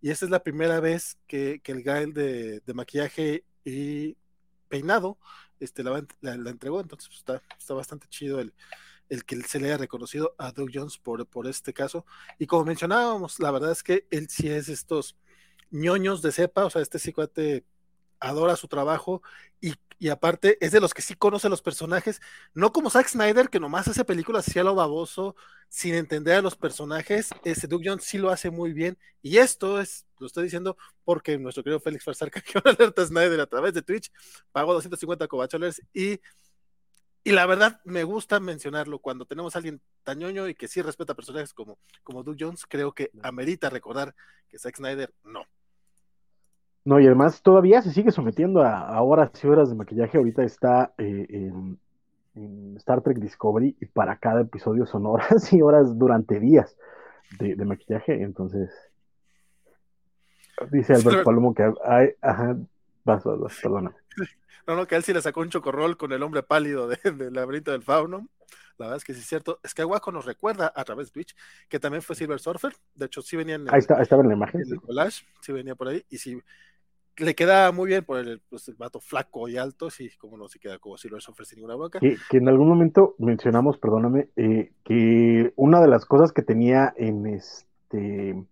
Y 0.00 0.10
esta 0.10 0.26
es 0.26 0.30
la 0.30 0.42
primera 0.42 0.80
vez 0.80 1.18
que, 1.26 1.62
el 1.64 1.82
guy 1.82 2.12
de, 2.12 2.62
maquillaje 2.74 3.44
y 3.64 4.16
peinado 4.68 5.18
este, 5.60 5.82
la, 5.82 6.04
entregó. 6.50 6.80
Entonces, 6.80 7.08
pues, 7.08 7.40
está, 7.58 7.74
bastante 7.74 8.06
chido 8.08 8.38
el, 8.38 8.52
que 9.24 9.42
se 9.42 9.58
le 9.58 9.68
haya 9.68 9.78
reconocido 9.78 10.34
a 10.38 10.52
Doug 10.52 10.70
Jones 10.74 10.98
por, 10.98 11.26
este 11.48 11.72
caso. 11.72 12.04
Y 12.38 12.46
como 12.46 12.66
mencionábamos, 12.66 13.40
la 13.40 13.50
verdad 13.50 13.72
es 13.72 13.82
que 13.82 14.06
él 14.10 14.28
sí 14.28 14.48
es 14.50 14.68
estos 14.68 15.16
ñoños 15.70 16.20
de 16.22 16.32
cepa, 16.32 16.66
o 16.66 16.70
sea, 16.70 16.82
este 16.82 16.98
sí 16.98 17.12
adora 18.24 18.56
su 18.56 18.68
trabajo 18.68 19.22
y, 19.60 19.74
y 19.98 20.08
aparte 20.08 20.58
es 20.64 20.72
de 20.72 20.80
los 20.80 20.94
que 20.94 21.02
sí 21.02 21.14
conoce 21.14 21.48
los 21.48 21.62
personajes, 21.62 22.20
no 22.54 22.72
como 22.72 22.90
Zack 22.90 23.08
Snyder, 23.08 23.48
que 23.48 23.60
nomás 23.60 23.88
hace 23.88 24.04
películas 24.04 24.48
así 24.48 24.58
a 24.58 24.64
lo 24.64 24.74
baboso, 24.74 25.36
sin 25.68 25.94
entender 25.94 26.36
a 26.36 26.42
los 26.42 26.56
personajes, 26.56 27.30
ese 27.44 27.66
Doug 27.66 27.82
Jones 27.84 28.04
sí 28.04 28.18
lo 28.18 28.30
hace 28.30 28.50
muy 28.50 28.72
bien, 28.72 28.98
y 29.22 29.38
esto 29.38 29.80
es, 29.80 30.06
lo 30.18 30.26
estoy 30.26 30.44
diciendo 30.44 30.76
porque 31.04 31.38
nuestro 31.38 31.62
querido 31.62 31.80
Félix 31.80 32.04
Farsar 32.04 32.30
canjeó 32.30 32.60
una 32.64 32.74
alerta 32.74 33.02
a 33.02 33.06
Snyder 33.06 33.40
a 33.40 33.46
través 33.46 33.74
de 33.74 33.82
Twitch, 33.82 34.10
pagó 34.52 34.72
250 34.72 35.26
cobacholes 35.28 35.82
y 35.92 36.20
y 37.26 37.32
la 37.32 37.46
verdad, 37.46 37.80
me 37.84 38.04
gusta 38.04 38.38
mencionarlo 38.38 38.98
cuando 38.98 39.24
tenemos 39.24 39.56
a 39.56 39.58
alguien 39.58 39.80
tan 40.02 40.18
ñoño 40.18 40.46
y 40.46 40.54
que 40.54 40.68
sí 40.68 40.82
respeta 40.82 41.14
personajes 41.14 41.54
como, 41.54 41.78
como 42.02 42.22
Doug 42.22 42.36
Jones, 42.38 42.66
creo 42.68 42.92
que 42.92 43.10
amerita 43.22 43.70
recordar 43.70 44.14
que 44.46 44.58
Zack 44.58 44.76
Snyder 44.76 45.14
no. 45.22 45.46
No, 46.84 47.00
y 47.00 47.06
además 47.06 47.42
todavía 47.42 47.80
se 47.82 47.92
sigue 47.92 48.10
sometiendo 48.10 48.62
a, 48.62 48.80
a 48.80 49.02
horas 49.02 49.30
y 49.42 49.46
horas 49.46 49.70
de 49.70 49.74
maquillaje. 49.74 50.18
Ahorita 50.18 50.42
está 50.42 50.92
eh, 50.98 51.26
en, 51.30 51.78
en 52.34 52.76
Star 52.76 53.00
Trek 53.00 53.18
Discovery 53.18 53.76
y 53.80 53.86
para 53.86 54.16
cada 54.18 54.42
episodio 54.42 54.86
son 54.86 55.06
horas 55.06 55.52
y 55.52 55.62
horas 55.62 55.98
durante 55.98 56.40
días 56.40 56.76
de, 57.38 57.56
de 57.56 57.64
maquillaje. 57.64 58.22
Entonces, 58.22 58.70
dice 60.70 60.94
Albert 60.94 61.24
Palomo 61.24 61.54
que 61.54 61.62
hay, 61.84 62.10
ajá, 62.20 62.56
Vas, 63.04 63.22
vas, 63.22 63.38
vas, 63.38 63.60
perdona. 63.62 63.94
No, 64.66 64.74
no, 64.76 64.86
que 64.86 64.96
él 64.96 65.04
sí 65.04 65.12
le 65.12 65.20
sacó 65.20 65.42
un 65.42 65.50
chocorrol 65.50 65.98
con 65.98 66.10
el 66.12 66.22
hombre 66.22 66.42
pálido 66.42 66.88
del 66.88 67.18
de, 67.18 67.30
laberinto 67.30 67.70
del 67.70 67.82
fauno. 67.82 68.30
La 68.78 68.86
verdad 68.86 68.96
es 68.96 69.04
que 69.04 69.12
sí 69.12 69.20
es 69.20 69.26
cierto. 69.26 69.60
Es 69.62 69.74
que 69.74 69.84
Waco 69.84 70.10
nos 70.10 70.24
recuerda 70.24 70.72
a 70.74 70.84
través 70.84 71.08
de 71.08 71.12
Twitch 71.12 71.36
que 71.68 71.78
también 71.78 72.00
fue 72.00 72.16
Silver 72.16 72.40
Surfer. 72.40 72.72
De 72.94 73.04
hecho, 73.04 73.20
sí 73.20 73.36
venía 73.36 73.56
en 73.56 73.68
el, 73.68 73.74
ahí, 73.74 73.80
está, 73.80 74.00
estaba 74.00 74.22
en 74.22 74.28
la 74.28 74.34
imagen. 74.34 74.62
En 74.62 74.72
el 74.72 74.80
collage, 74.80 75.26
sí 75.42 75.52
venía 75.52 75.74
por 75.74 75.88
ahí. 75.88 76.02
Y 76.08 76.16
sí, 76.16 76.40
le 77.18 77.34
queda 77.34 77.70
muy 77.72 77.88
bien 77.88 78.04
por 78.04 78.18
el, 78.18 78.40
pues, 78.48 78.72
vato 78.76 79.00
flaco 79.00 79.48
y 79.48 79.56
alto. 79.56 79.90
Sí, 79.90 80.10
como 80.18 80.36
no 80.36 80.48
se 80.48 80.58
queda 80.58 80.78
como 80.78 80.96
Silver 80.96 81.20
Surfer 81.20 81.46
sin 81.46 81.58
ninguna 81.58 81.74
boca. 81.76 82.00
Que, 82.00 82.16
que 82.30 82.38
en 82.38 82.48
algún 82.48 82.68
momento 82.68 83.14
mencionamos, 83.18 83.78
perdóname, 83.78 84.28
eh, 84.36 84.72
que 84.84 85.52
una 85.56 85.80
de 85.80 85.88
las 85.88 86.04
cosas 86.06 86.32
que 86.32 86.42
tenía 86.42 86.92
en 86.96 87.26
este. 87.26 88.44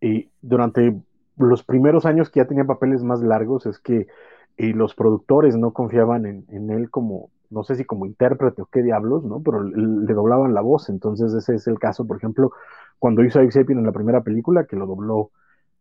Eh, 0.00 0.28
durante 0.40 1.00
los 1.36 1.62
primeros 1.62 2.06
años 2.06 2.28
que 2.30 2.40
ya 2.40 2.46
tenía 2.46 2.64
papeles 2.64 3.02
más 3.02 3.20
largos 3.20 3.66
es 3.66 3.78
que 3.78 4.06
y 4.56 4.72
los 4.72 4.94
productores 4.94 5.56
no 5.56 5.72
confiaban 5.72 6.26
en, 6.26 6.70
él 6.70 6.90
como, 6.90 7.30
no 7.50 7.64
sé 7.64 7.76
si 7.76 7.84
como 7.84 8.06
intérprete 8.06 8.62
o 8.62 8.66
qué 8.66 8.82
diablos, 8.82 9.24
¿no? 9.24 9.42
Pero 9.42 9.62
le, 9.62 10.14
doblaban 10.14 10.54
la 10.54 10.60
voz, 10.60 10.88
entonces 10.88 11.32
ese 11.32 11.54
es 11.54 11.66
el 11.66 11.78
caso, 11.78 12.06
por 12.06 12.16
ejemplo, 12.16 12.52
cuando 12.98 13.24
hizo 13.24 13.38
a 13.38 13.42
en 13.42 13.82
la 13.82 13.92
primera 13.92 14.22
película, 14.22 14.66
que 14.66 14.76
lo 14.76 14.86
dobló, 14.86 15.30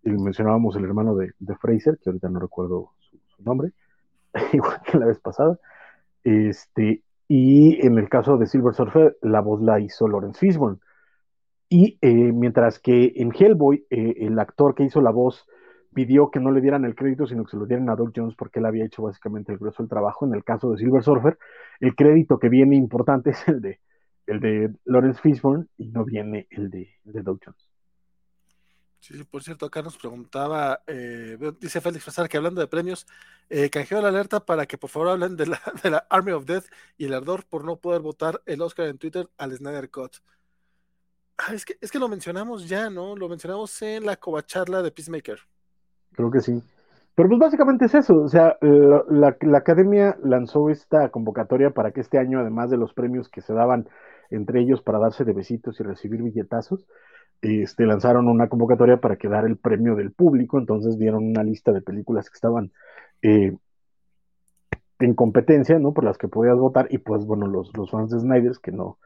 mencionábamos 0.03 0.75
el 0.75 0.85
hermano 0.85 1.15
de, 1.15 1.33
Fraser, 1.59 1.97
que 2.01 2.09
ahorita 2.09 2.29
no 2.29 2.39
recuerdo 2.39 2.91
su, 2.99 3.43
nombre, 3.43 3.71
igual 4.53 4.81
que 4.85 4.97
la 4.97 5.07
vez 5.07 5.19
pasada, 5.19 5.59
este, 6.23 7.03
y 7.27 7.85
en 7.85 7.97
el 7.97 8.09
caso 8.09 8.37
de 8.37 8.45
Silver 8.45 8.73
Surfer, 8.73 9.17
la 9.21 9.41
voz 9.41 9.61
la 9.61 9.79
hizo 9.79 10.07
Lawrence 10.07 10.39
Fishburne. 10.39 10.79
Y 11.69 11.97
eh, 12.01 12.33
mientras 12.33 12.79
que 12.79 13.13
en 13.15 13.31
Hellboy, 13.31 13.85
eh, 13.89 14.15
el 14.17 14.37
actor 14.39 14.75
que 14.75 14.83
hizo 14.83 15.01
la 15.01 15.11
voz 15.11 15.47
pidió 15.93 16.29
que 16.31 16.39
no 16.39 16.51
le 16.51 16.61
dieran 16.61 16.85
el 16.85 16.95
crédito, 16.95 17.25
sino 17.27 17.43
que 17.43 17.51
se 17.51 17.57
lo 17.57 17.65
dieran 17.65 17.89
a 17.89 17.95
Doug 17.95 18.11
Jones 18.15 18.35
porque 18.35 18.59
él 18.59 18.65
había 18.65 18.85
hecho 18.85 19.03
básicamente 19.03 19.51
el 19.51 19.57
grueso 19.57 19.81
del 19.81 19.89
trabajo. 19.89 20.25
En 20.25 20.33
el 20.33 20.43
caso 20.43 20.71
de 20.71 20.77
Silver 20.77 21.03
Surfer, 21.03 21.37
el 21.79 21.95
crédito 21.95 22.39
que 22.39 22.49
viene 22.49 22.75
importante 22.75 23.29
es 23.31 23.47
el 23.47 23.61
de, 23.61 23.79
el 24.27 24.39
de 24.39 24.73
Lawrence 24.85 25.21
Fishburne 25.21 25.67
y 25.77 25.87
no 25.89 26.03
viene 26.03 26.47
el 26.49 26.69
de, 26.69 26.89
de 27.05 27.21
Doug 27.21 27.39
Jones. 27.45 27.70
Sí, 29.01 29.23
por 29.23 29.41
cierto, 29.41 29.65
acá 29.65 29.81
nos 29.81 29.97
preguntaba, 29.97 30.83
eh, 30.85 31.35
dice 31.59 31.81
Félix 31.81 32.05
Fasar 32.05 32.29
que 32.29 32.37
hablando 32.37 32.61
de 32.61 32.67
premios, 32.67 33.07
eh, 33.49 33.67
canjeó 33.71 33.99
la 33.99 34.09
alerta 34.09 34.45
para 34.45 34.67
que 34.67 34.77
por 34.77 34.91
favor 34.91 35.09
hablen 35.09 35.35
de 35.35 35.47
la, 35.47 35.59
de 35.83 35.89
la, 35.89 36.05
Army 36.07 36.33
of 36.33 36.45
Death 36.45 36.65
y 36.99 37.05
el 37.05 37.15
ardor 37.15 37.43
por 37.43 37.65
no 37.65 37.77
poder 37.77 38.01
votar 38.01 38.43
el 38.45 38.61
Oscar 38.61 38.85
en 38.85 38.99
Twitter 38.99 39.27
al 39.39 39.57
Snyder 39.57 39.89
Cut. 39.89 40.17
Ah, 41.39 41.51
es, 41.55 41.65
que, 41.65 41.77
es 41.81 41.91
que 41.91 41.97
lo 41.97 42.07
mencionamos 42.09 42.69
ya, 42.69 42.91
¿no? 42.91 43.15
Lo 43.15 43.27
mencionamos 43.27 43.81
en 43.81 44.05
la 44.05 44.17
covacharla 44.17 44.83
de 44.83 44.91
Peacemaker. 44.91 45.39
Creo 46.13 46.29
que 46.29 46.41
sí. 46.41 46.61
Pero 47.15 47.27
pues 47.27 47.39
básicamente 47.39 47.85
es 47.85 47.95
eso, 47.95 48.21
o 48.21 48.29
sea, 48.29 48.57
la, 48.61 49.35
academia 49.57 50.15
lanzó 50.23 50.69
esta 50.69 51.09
convocatoria 51.09 51.71
para 51.71 51.91
que 51.91 52.01
este 52.01 52.19
año, 52.19 52.39
además 52.39 52.69
de 52.69 52.77
los 52.77 52.93
premios 52.93 53.29
que 53.29 53.41
se 53.41 53.53
daban 53.53 53.89
entre 54.29 54.61
ellos 54.61 54.81
para 54.81 54.99
darse 54.99 55.25
de 55.25 55.33
besitos 55.33 55.79
y 55.79 55.83
recibir 55.83 56.21
billetazos, 56.21 56.87
este, 57.41 57.85
lanzaron 57.85 58.27
una 58.27 58.49
convocatoria 58.49 58.97
para 58.97 59.17
que 59.17 59.27
dar 59.27 59.45
el 59.45 59.57
premio 59.57 59.95
del 59.95 60.11
público, 60.11 60.59
entonces 60.59 60.97
dieron 60.97 61.25
una 61.25 61.43
lista 61.43 61.71
de 61.71 61.81
películas 61.81 62.29
que 62.29 62.35
estaban 62.35 62.71
eh, 63.21 63.55
en 64.99 65.13
competencia, 65.15 65.79
¿no? 65.79 65.93
Por 65.93 66.03
las 66.03 66.17
que 66.17 66.27
podías 66.27 66.57
votar, 66.57 66.87
y 66.91 66.99
pues 66.99 67.25
bueno, 67.25 67.47
los, 67.47 67.75
los 67.75 67.89
fans 67.89 68.11
de 68.11 68.19
Snyder, 68.19 68.53
que 68.61 68.71
no, 68.71 68.99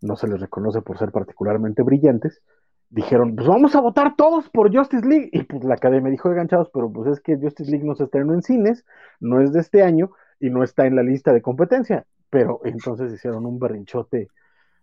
no 0.00 0.16
se 0.16 0.28
les 0.28 0.40
reconoce 0.40 0.82
por 0.82 0.98
ser 0.98 1.12
particularmente 1.12 1.82
brillantes, 1.82 2.42
dijeron, 2.90 3.36
pues 3.36 3.46
vamos 3.46 3.74
a 3.76 3.80
votar 3.80 4.16
todos 4.16 4.48
por 4.50 4.74
Justice 4.74 5.06
League. 5.06 5.30
Y 5.32 5.42
pues 5.44 5.64
la 5.64 5.74
academia 5.74 6.10
dijo, 6.10 6.30
ganchados, 6.30 6.70
pero 6.72 6.90
pues 6.90 7.12
es 7.12 7.20
que 7.20 7.36
Justice 7.36 7.70
League 7.70 7.86
no 7.86 7.94
se 7.94 8.04
estrenó 8.04 8.34
en 8.34 8.42
cines, 8.42 8.84
no 9.20 9.40
es 9.40 9.52
de 9.52 9.60
este 9.60 9.82
año 9.82 10.10
y 10.40 10.50
no 10.50 10.62
está 10.62 10.86
en 10.86 10.96
la 10.96 11.02
lista 11.02 11.32
de 11.32 11.42
competencia. 11.42 12.06
Pero 12.30 12.60
entonces 12.64 13.12
hicieron 13.12 13.46
un 13.46 13.58
berrinchote 13.58 14.28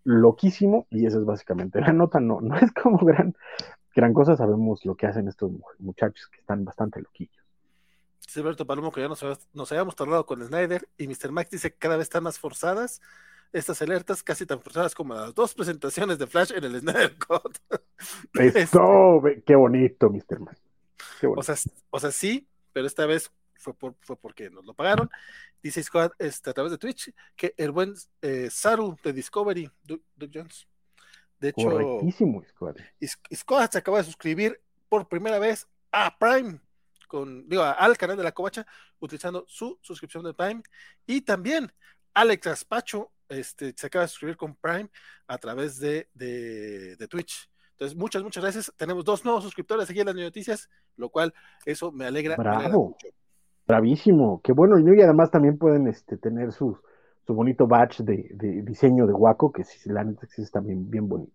loquísimo 0.06 0.88
y 0.90 1.06
esa 1.06 1.18
es 1.18 1.26
básicamente 1.26 1.82
la 1.82 1.92
nota. 1.92 2.22
No, 2.22 2.40
no 2.40 2.56
es 2.58 2.72
como 2.72 2.98
gran, 3.06 3.36
gran 3.94 4.14
cosa, 4.14 4.38
sabemos 4.38 4.86
lo 4.86 4.96
que 4.96 5.08
hacen 5.08 5.28
estos 5.28 5.52
muchachos 5.80 6.28
que 6.28 6.40
están 6.40 6.64
bastante 6.64 7.02
loquillos. 7.02 7.44
Alberto 8.36 8.66
Palomo, 8.66 8.92
que 8.92 9.02
ya 9.02 9.08
nos, 9.08 9.24
nos 9.54 9.72
habíamos 9.72 9.96
tardado 9.96 10.26
con 10.26 10.46
Snyder 10.46 10.88
y 10.98 11.08
Mr. 11.08 11.32
Max 11.32 11.52
dice 11.52 11.72
que 11.72 11.78
cada 11.78 11.96
vez 11.96 12.04
están 12.04 12.24
más 12.24 12.40
forzadas 12.40 13.02
estas 13.54 13.82
alertas 13.82 14.22
casi 14.22 14.46
tan 14.46 14.60
forzadas 14.60 14.94
como 14.94 15.14
las 15.14 15.34
dos 15.34 15.54
presentaciones 15.54 16.20
de 16.20 16.28
Flash 16.28 16.52
en 16.54 16.64
el 16.66 16.80
Snyder 16.80 17.18
Code. 17.18 17.60
Eso, 18.60 19.22
qué 19.46 19.56
bonito, 19.56 20.10
Mr. 20.10 20.40
O, 21.36 21.44
sea, 21.44 21.56
o 21.90 22.00
sea, 22.00 22.12
sí, 22.12 22.48
pero 22.74 22.86
esta 22.86 23.06
vez 23.06 23.32
fue, 23.66 23.74
por, 23.74 23.96
fue 24.02 24.16
porque 24.16 24.50
nos 24.50 24.66
lo 24.66 24.74
pagaron. 24.74 25.10
Dice 25.62 25.82
Squad 25.82 26.12
este, 26.20 26.52
a 26.52 26.54
través 26.54 26.72
de 26.72 26.78
Twitch 26.78 27.12
que 27.36 27.54
el 27.58 27.72
buen 27.72 27.96
eh, 28.22 28.50
Saru 28.52 28.96
de 29.04 29.12
Discovery, 29.12 29.70
Doug, 29.84 30.02
Jones. 30.32 30.68
De 31.40 31.50
hecho, 31.50 31.70
Squad. 32.50 32.76
Squad 33.34 33.70
se 33.72 33.78
acaba 33.80 33.98
de 33.98 34.04
suscribir 34.04 34.62
por 34.88 35.08
primera 35.08 35.40
vez 35.40 35.68
a 35.92 36.18
Prime, 36.18 36.60
con, 37.08 37.48
digo, 37.50 37.64
al 37.64 37.98
canal 37.98 38.18
de 38.18 38.24
la 38.24 38.32
Covacha, 38.32 38.66
utilizando 39.00 39.46
su 39.48 39.78
suscripción 39.82 40.24
de 40.24 40.34
Prime. 40.34 40.62
Y 41.06 41.22
también 41.22 41.72
Alex 42.14 42.48
Aspacho 42.48 43.12
este, 43.28 43.74
se 43.76 43.88
acaba 43.88 44.04
de 44.04 44.10
suscribir 44.10 44.38
con 44.38 44.56
Prime 44.56 44.90
a 45.28 45.38
través 45.38 45.80
de, 45.80 46.08
de, 46.14 47.08
Twitch. 47.10 47.50
Entonces, 47.72 47.98
muchas, 47.98 48.24
muchas 48.24 48.44
gracias. 48.44 48.72
Tenemos 48.78 49.04
dos 49.04 49.26
nuevos 49.26 49.44
suscriptores 49.44 49.90
aquí 49.90 50.00
en 50.00 50.06
las 50.06 50.16
noticias, 50.16 50.70
lo 50.96 51.10
cual 51.10 51.34
eso 51.66 51.92
me 51.92 52.06
alegra. 52.06 52.36
Bravo. 52.38 52.96
Bravísimo. 53.68 54.42
Qué 54.44 54.52
bueno. 54.52 54.78
Y 54.80 55.02
además 55.02 55.32
también 55.32 55.58
pueden 55.58 55.88
este, 55.88 56.18
tener 56.18 56.52
su, 56.52 56.78
su 57.26 57.34
bonito 57.34 57.68
badge 57.68 58.04
de, 58.04 58.62
diseño 58.64 59.08
de 59.08 59.14
Waco, 59.14 59.52
que 59.52 59.64
si 59.64 59.90
la 59.90 60.04
neta 60.04 60.28
es 60.38 60.52
también 60.52 60.90
bien 60.90 61.08
bonito. 61.08 61.32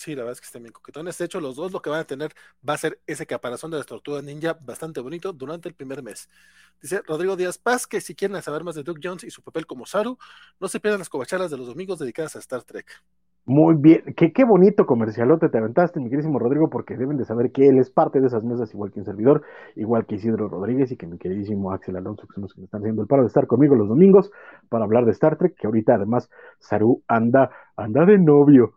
Sí, 0.00 0.14
la 0.14 0.22
verdad 0.22 0.32
es 0.32 0.40
que 0.40 0.46
están 0.46 0.62
bien 0.62 0.72
coquetones. 0.72 1.18
De 1.18 1.26
hecho, 1.26 1.40
los 1.40 1.56
dos 1.56 1.72
lo 1.72 1.82
que 1.82 1.90
van 1.90 2.00
a 2.00 2.04
tener 2.04 2.32
va 2.66 2.72
a 2.72 2.78
ser 2.78 3.02
ese 3.06 3.26
caparazón 3.26 3.70
de 3.70 3.76
las 3.76 3.84
tortugas 3.84 4.24
ninja 4.24 4.54
bastante 4.54 4.98
bonito 4.98 5.34
durante 5.34 5.68
el 5.68 5.74
primer 5.74 6.02
mes. 6.02 6.30
Dice 6.80 7.02
Rodrigo 7.06 7.36
Díaz 7.36 7.58
Paz 7.58 7.86
que 7.86 8.00
si 8.00 8.14
quieren 8.14 8.40
saber 8.40 8.64
más 8.64 8.76
de 8.76 8.82
Doug 8.82 8.98
Jones 9.02 9.24
y 9.24 9.30
su 9.30 9.42
papel 9.42 9.66
como 9.66 9.84
Saru, 9.84 10.16
no 10.58 10.68
se 10.68 10.80
pierdan 10.80 11.00
las 11.00 11.10
covachalas 11.10 11.50
de 11.50 11.58
los 11.58 11.66
domingos 11.66 11.98
dedicadas 11.98 12.34
a 12.34 12.38
Star 12.38 12.62
Trek. 12.62 12.86
Muy 13.46 13.74
bien, 13.74 14.14
qué, 14.16 14.32
qué 14.32 14.44
bonito 14.44 14.86
comercialote 14.86 15.48
te 15.48 15.58
aventaste, 15.58 15.98
mi 15.98 16.08
queridísimo 16.08 16.38
Rodrigo, 16.38 16.70
porque 16.70 16.96
deben 16.96 17.16
de 17.16 17.24
saber 17.24 17.50
que 17.50 17.68
él 17.68 17.78
es 17.78 17.90
parte 17.90 18.20
de 18.20 18.28
esas 18.28 18.44
mesas, 18.44 18.72
igual 18.72 18.92
que 18.92 19.00
un 19.00 19.06
servidor, 19.06 19.42
igual 19.76 20.06
que 20.06 20.16
Isidro 20.16 20.48
Rodríguez 20.48 20.92
y 20.92 20.96
que 20.96 21.06
mi 21.06 21.18
queridísimo 21.18 21.72
Axel 21.72 21.96
Alonso, 21.96 22.26
que 22.26 22.34
son 22.34 22.42
los 22.42 22.54
que 22.54 22.60
me 22.60 22.66
están 22.66 22.82
haciendo 22.82 23.02
el 23.02 23.08
paro 23.08 23.22
de 23.22 23.28
estar 23.28 23.46
conmigo 23.46 23.74
los 23.74 23.88
domingos 23.88 24.30
para 24.68 24.84
hablar 24.84 25.04
de 25.04 25.12
Star 25.12 25.36
Trek, 25.36 25.56
que 25.56 25.66
ahorita 25.66 25.94
además 25.94 26.30
Saru 26.58 27.02
anda, 27.08 27.50
anda 27.76 28.04
de 28.04 28.18
novio. 28.18 28.74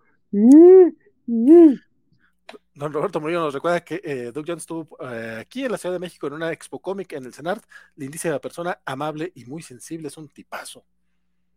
Don 2.75 2.91
Roberto 2.91 3.21
Murillo 3.21 3.41
nos 3.41 3.53
recuerda 3.53 3.81
que 3.81 4.01
eh, 4.03 4.31
Doug 4.31 4.45
Jones 4.47 4.63
estuvo 4.63 4.97
eh, 4.99 5.37
aquí 5.39 5.63
en 5.65 5.71
la 5.71 5.77
Ciudad 5.77 5.93
de 5.93 5.99
México 5.99 6.25
en 6.25 6.33
una 6.33 6.51
expo 6.51 6.79
cómic 6.79 7.13
en 7.13 7.25
el 7.25 7.33
CENART, 7.33 7.63
lindísima 7.95 8.39
persona, 8.39 8.79
amable 8.85 9.31
y 9.35 9.45
muy 9.45 9.61
sensible, 9.61 10.07
es 10.07 10.17
un 10.17 10.27
tipazo. 10.29 10.83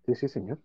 Sí, 0.05 0.15
sí, 0.15 0.29
señor. 0.29 0.59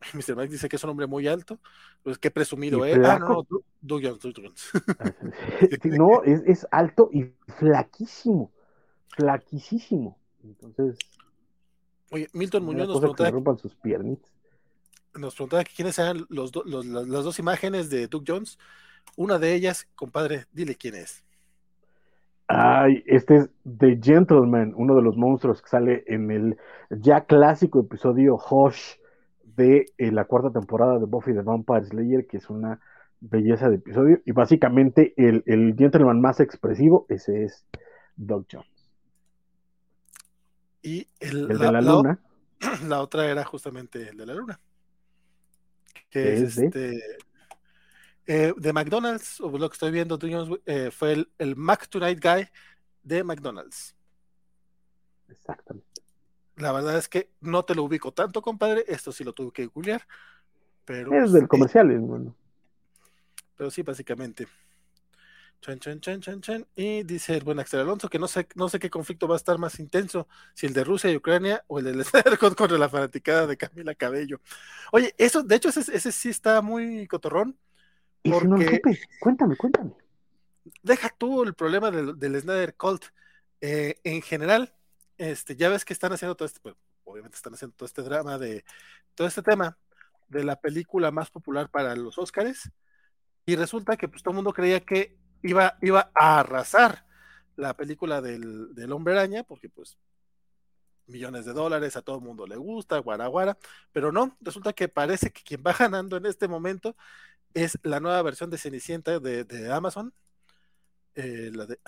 Mr. 0.14 0.36
Mike 0.36 0.52
dice 0.52 0.68
que 0.68 0.76
es 0.76 0.84
un 0.84 0.90
hombre 0.90 1.06
muy 1.06 1.26
alto, 1.28 1.58
pues 2.02 2.18
qué 2.18 2.30
presumido, 2.30 2.84
¿eh? 2.86 3.00
Ah, 3.04 3.18
no, 3.18 3.46
Doug 3.80 4.02
Jones, 4.02 4.20
Doug 4.20 4.34
Jones. 4.36 4.70
no, 5.84 6.22
es, 6.24 6.42
es, 6.46 6.66
alto 6.70 7.10
y 7.12 7.32
flaquísimo, 7.58 8.50
flaquísimo. 9.08 10.18
Entonces. 10.42 10.98
Oye, 12.10 12.28
Milton 12.32 12.64
Muñoz 12.64 12.88
nos 12.88 12.98
preguntaba. 12.98 13.30
rompan 13.30 13.58
sus 13.58 13.74
piernitas 13.76 14.30
nos 15.18 15.34
preguntaba 15.34 15.64
quiénes 15.64 15.98
eran 15.98 16.26
los, 16.28 16.52
las 16.66 17.24
dos 17.24 17.38
imágenes 17.38 17.90
de 17.90 18.06
Doug 18.06 18.24
Jones. 18.26 18.58
Una 19.16 19.38
de 19.38 19.54
ellas, 19.54 19.88
compadre, 19.94 20.44
dile 20.52 20.76
quién 20.76 20.94
es. 20.94 21.24
Ay, 22.46 23.02
este 23.06 23.36
es 23.36 23.50
The 23.78 23.98
Gentleman, 24.02 24.72
uno 24.76 24.96
de 24.96 25.02
los 25.02 25.16
monstruos 25.16 25.62
que 25.62 25.68
sale 25.68 26.04
en 26.06 26.30
el 26.30 26.58
ya 26.90 27.24
clásico 27.24 27.80
episodio 27.80 28.36
Hush 28.36 28.96
de 29.60 29.86
eh, 29.98 30.10
la 30.10 30.24
cuarta 30.24 30.50
temporada 30.50 30.98
de 30.98 31.06
Buffy 31.06 31.32
the 31.32 31.42
Vampire 31.42 31.84
Slayer, 31.84 32.26
que 32.26 32.38
es 32.38 32.50
una 32.50 32.80
belleza 33.20 33.68
de 33.68 33.76
episodio. 33.76 34.20
Y 34.24 34.32
básicamente 34.32 35.14
el, 35.16 35.42
el 35.46 35.74
gentleman 35.76 36.20
más 36.20 36.40
expresivo, 36.40 37.06
ese 37.08 37.44
es 37.44 37.66
Doug 38.16 38.46
Jones. 38.50 38.66
Y 40.82 41.06
el, 41.20 41.48
de 41.48 41.72
la 41.72 41.80
luna. 41.80 42.18
la 42.88 43.00
otra 43.00 43.30
era 43.30 43.44
justamente 43.44 44.08
el 44.08 44.16
de 44.16 44.26
la 44.26 44.34
luna 44.34 44.60
que 46.10 46.34
es, 46.34 46.58
este 46.58 47.00
eh, 48.26 48.52
de 48.56 48.72
McDonald's, 48.72 49.40
o 49.40 49.50
lo 49.56 49.68
que 49.68 49.74
estoy 49.74 49.90
viendo, 49.90 50.18
eh, 50.66 50.90
fue 50.90 51.12
el, 51.12 51.32
el, 51.38 51.56
Mac 51.56 51.88
Tonight 51.88 52.22
Guy 52.22 52.48
de 53.02 53.24
McDonald's. 53.24 53.96
Exactamente. 55.28 55.89
La 56.60 56.72
verdad 56.72 56.96
es 56.96 57.08
que 57.08 57.30
no 57.40 57.64
te 57.64 57.74
lo 57.74 57.84
ubico 57.84 58.12
tanto, 58.12 58.42
compadre. 58.42 58.84
Esto 58.86 59.12
sí 59.12 59.24
lo 59.24 59.32
tuve 59.32 59.52
que 59.52 59.66
googlear. 59.66 60.06
Pero 60.84 61.12
es 61.14 61.32
del 61.32 61.48
comercial, 61.48 61.88
bueno. 61.98 62.34
Pero 63.56 63.70
sí, 63.70 63.82
básicamente. 63.82 64.46
Chan, 65.60 65.78
chan, 65.78 66.00
chan, 66.00 66.20
chan, 66.20 66.40
chan. 66.40 66.66
Y 66.74 67.02
dice 67.02 67.36
el 67.36 67.44
buen 67.44 67.58
Axel 67.60 67.80
Alonso 67.80 68.08
que 68.08 68.18
no 68.18 68.26
sé, 68.28 68.48
no 68.54 68.68
sé 68.68 68.78
qué 68.78 68.88
conflicto 68.88 69.28
va 69.28 69.34
a 69.34 69.36
estar 69.36 69.58
más 69.58 69.78
intenso, 69.78 70.26
si 70.54 70.66
el 70.66 70.72
de 70.72 70.84
Rusia 70.84 71.10
y 71.10 71.16
Ucrania 71.16 71.62
o 71.66 71.78
el 71.78 71.84
de 71.84 72.04
contra 72.56 72.78
la 72.78 72.88
fanaticada 72.88 73.46
de 73.46 73.58
Camila 73.58 73.94
Cabello. 73.94 74.40
Oye, 74.92 75.14
eso, 75.18 75.42
de 75.42 75.56
hecho, 75.56 75.68
ese, 75.68 75.80
ese 75.94 76.12
sí 76.12 76.30
está 76.30 76.62
muy 76.62 77.06
cotorrón. 77.06 77.56
Porque... 78.22 78.48
no 78.48 78.56
cuéntame, 79.20 79.56
cuéntame. 79.56 79.92
Deja 80.82 81.14
tú 81.16 81.42
el 81.42 81.54
problema 81.54 81.90
del, 81.90 82.18
del 82.18 82.40
Snyder 82.40 82.74
Cult. 82.74 83.04
Eh, 83.60 83.96
en 84.04 84.22
general, 84.22 84.72
este, 85.20 85.54
ya 85.54 85.68
ves 85.68 85.84
que 85.84 85.92
están 85.92 86.12
haciendo 86.12 86.34
todo 86.34 86.46
este, 86.46 86.60
pues, 86.60 86.74
obviamente 87.04 87.36
están 87.36 87.52
haciendo 87.52 87.76
todo 87.76 87.86
este 87.86 88.00
drama 88.00 88.38
de 88.38 88.64
todo 89.14 89.28
este 89.28 89.42
tema 89.42 89.76
de 90.28 90.44
la 90.44 90.56
película 90.56 91.10
más 91.10 91.30
popular 91.30 91.70
para 91.70 91.94
los 91.94 92.16
Oscars. 92.16 92.70
Y 93.44 93.54
resulta 93.54 93.98
que 93.98 94.08
pues 94.08 94.22
todo 94.22 94.32
el 94.32 94.36
mundo 94.36 94.54
creía 94.54 94.80
que 94.80 95.18
iba, 95.42 95.76
iba 95.82 96.10
a 96.14 96.40
arrasar 96.40 97.04
la 97.56 97.74
película 97.74 98.22
del, 98.22 98.74
del 98.74 98.92
hombre 98.92 99.12
araña, 99.12 99.42
porque 99.42 99.68
pues 99.68 99.98
millones 101.06 101.44
de 101.44 101.52
dólares, 101.52 101.96
a 101.96 102.02
todo 102.02 102.16
el 102.16 102.22
mundo 102.22 102.46
le 102.46 102.56
gusta, 102.56 102.96
guaraguara, 102.98 103.58
pero 103.92 104.12
no, 104.12 104.38
resulta 104.40 104.72
que 104.72 104.88
parece 104.88 105.30
que 105.30 105.42
quien 105.42 105.62
va 105.66 105.74
ganando 105.78 106.16
en 106.16 106.24
este 106.24 106.48
momento 106.48 106.96
es 107.52 107.78
la 107.82 108.00
nueva 108.00 108.22
versión 108.22 108.48
de 108.48 108.56
Cenicienta 108.56 109.18
de, 109.18 109.44
de 109.44 109.70
Amazon, 109.70 110.14
eh, 111.14 111.50
la 111.52 111.66
de... 111.66 111.78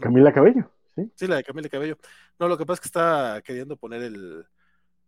Camila 0.00 0.32
Cabello, 0.32 0.70
sí. 0.94 1.10
Sí, 1.14 1.26
la 1.26 1.36
de 1.36 1.44
Camila 1.44 1.68
Cabello. 1.68 1.98
No, 2.38 2.48
lo 2.48 2.58
que 2.58 2.66
pasa 2.66 2.74
es 2.74 2.80
que 2.80 2.88
está 2.88 3.42
queriendo 3.44 3.76
poner 3.76 4.02
el, 4.02 4.46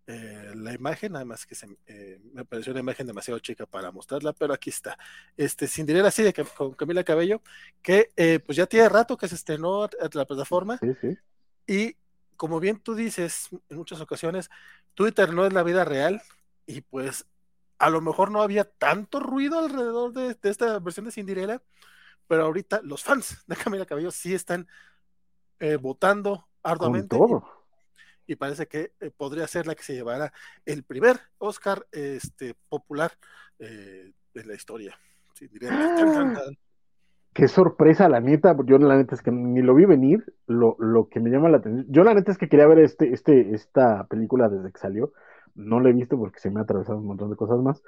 eh, 0.09 0.53
la 0.55 0.72
imagen, 0.72 1.16
además 1.16 1.47
que 1.47 1.57
se, 1.57 1.66
eh, 1.87 2.20
me 2.32 2.45
pareció 2.45 2.70
una 2.70 2.78
imagen 2.78 3.09
demasiado 3.09 3.41
chica 3.41 3.66
para 3.66 3.91
mostrarla, 3.91 4.32
pero 4.32 4.55
aquí 4.55 4.70
está. 4.70 4.97
Este 5.37 5.66
Cinderella 5.66 6.09
así 6.09 6.22
de 6.22 6.32
con 6.32 6.74
Camila 6.74 7.03
Cabello, 7.03 7.43
que 7.82 8.12
eh, 8.14 8.39
pues 8.39 8.57
ya 8.57 8.66
tiene 8.66 8.89
rato 8.89 9.16
que 9.16 9.26
se 9.26 9.34
estrenó 9.34 9.82
a, 9.84 9.91
la 10.12 10.24
plataforma. 10.24 10.78
Sí, 10.78 10.95
sí. 11.01 11.18
Y 11.66 11.97
como 12.37 12.61
bien 12.61 12.78
tú 12.78 12.95
dices 12.95 13.49
en 13.68 13.78
muchas 13.78 14.01
ocasiones, 14.01 14.49
Twitter 14.95 15.32
no 15.34 15.45
es 15.45 15.53
la 15.53 15.64
vida 15.64 15.84
real 15.84 16.22
y 16.66 16.82
pues 16.82 17.26
a 17.78 17.91
lo 17.91 18.01
mejor 18.01 18.30
no 18.30 18.43
había 18.43 18.62
tanto 18.62 19.18
ruido 19.18 19.59
alrededor 19.59 20.12
de, 20.12 20.34
de 20.34 20.51
esta 20.51 20.78
versión 20.78 21.07
de 21.07 21.12
Cinderella, 21.12 21.62
pero 22.28 22.45
ahorita 22.45 22.80
los 22.84 23.03
fans 23.03 23.43
de 23.49 23.57
Camila 23.57 23.87
Cabello 23.87 24.12
sí 24.12 24.34
están 24.34 24.68
votando 25.81 26.49
arduamente. 26.63 27.17
Con 27.17 27.29
todo 27.29 27.57
y 28.27 28.37
parece 28.37 28.67
que 28.67 28.93
eh, 29.01 29.11
podría 29.17 29.47
ser 29.47 29.67
la 29.67 29.75
que 29.75 29.83
se 29.83 29.95
llevara 29.95 30.33
el 30.65 30.83
primer 30.83 31.17
Oscar 31.39 31.87
este, 31.93 32.55
popular 32.69 33.13
eh, 33.59 34.13
de 34.35 34.45
la 34.45 34.55
historia. 34.55 34.99
Ah. 35.71 36.35
Qué 37.33 37.49
sorpresa, 37.49 38.09
la 38.09 38.21
neta. 38.21 38.57
Yo 38.65 38.79
la 38.79 38.97
neta 38.97 39.15
es 39.15 39.23
que 39.23 39.31
ni 39.31 39.61
lo 39.61 39.75
vi 39.75 39.85
venir. 39.85 40.25
Lo, 40.47 40.77
lo, 40.79 41.09
que 41.09 41.21
me 41.21 41.31
llama 41.31 41.51
la 41.51 41.59
atención. 41.59 41.87
Yo 41.91 42.03
la 42.03 42.15
neta 42.15 42.33
es 42.33 42.39
que 42.39 42.49
quería 42.49 42.67
ver 42.67 42.79
este, 42.79 43.13
este, 43.13 43.55
esta 43.55 44.07
película 44.07 44.49
desde 44.49 44.73
que 44.73 44.79
salió. 44.79 45.13
No 45.55 45.81
la 45.81 45.91
he 45.91 45.93
visto 45.93 46.19
porque 46.19 46.41
se 46.41 46.51
me 46.51 46.61
ha 46.61 46.63
atravesado 46.63 46.99
un 46.99 47.07
montón 47.07 47.31
de 47.31 47.37
cosas 47.37 47.59
más. 47.61 47.83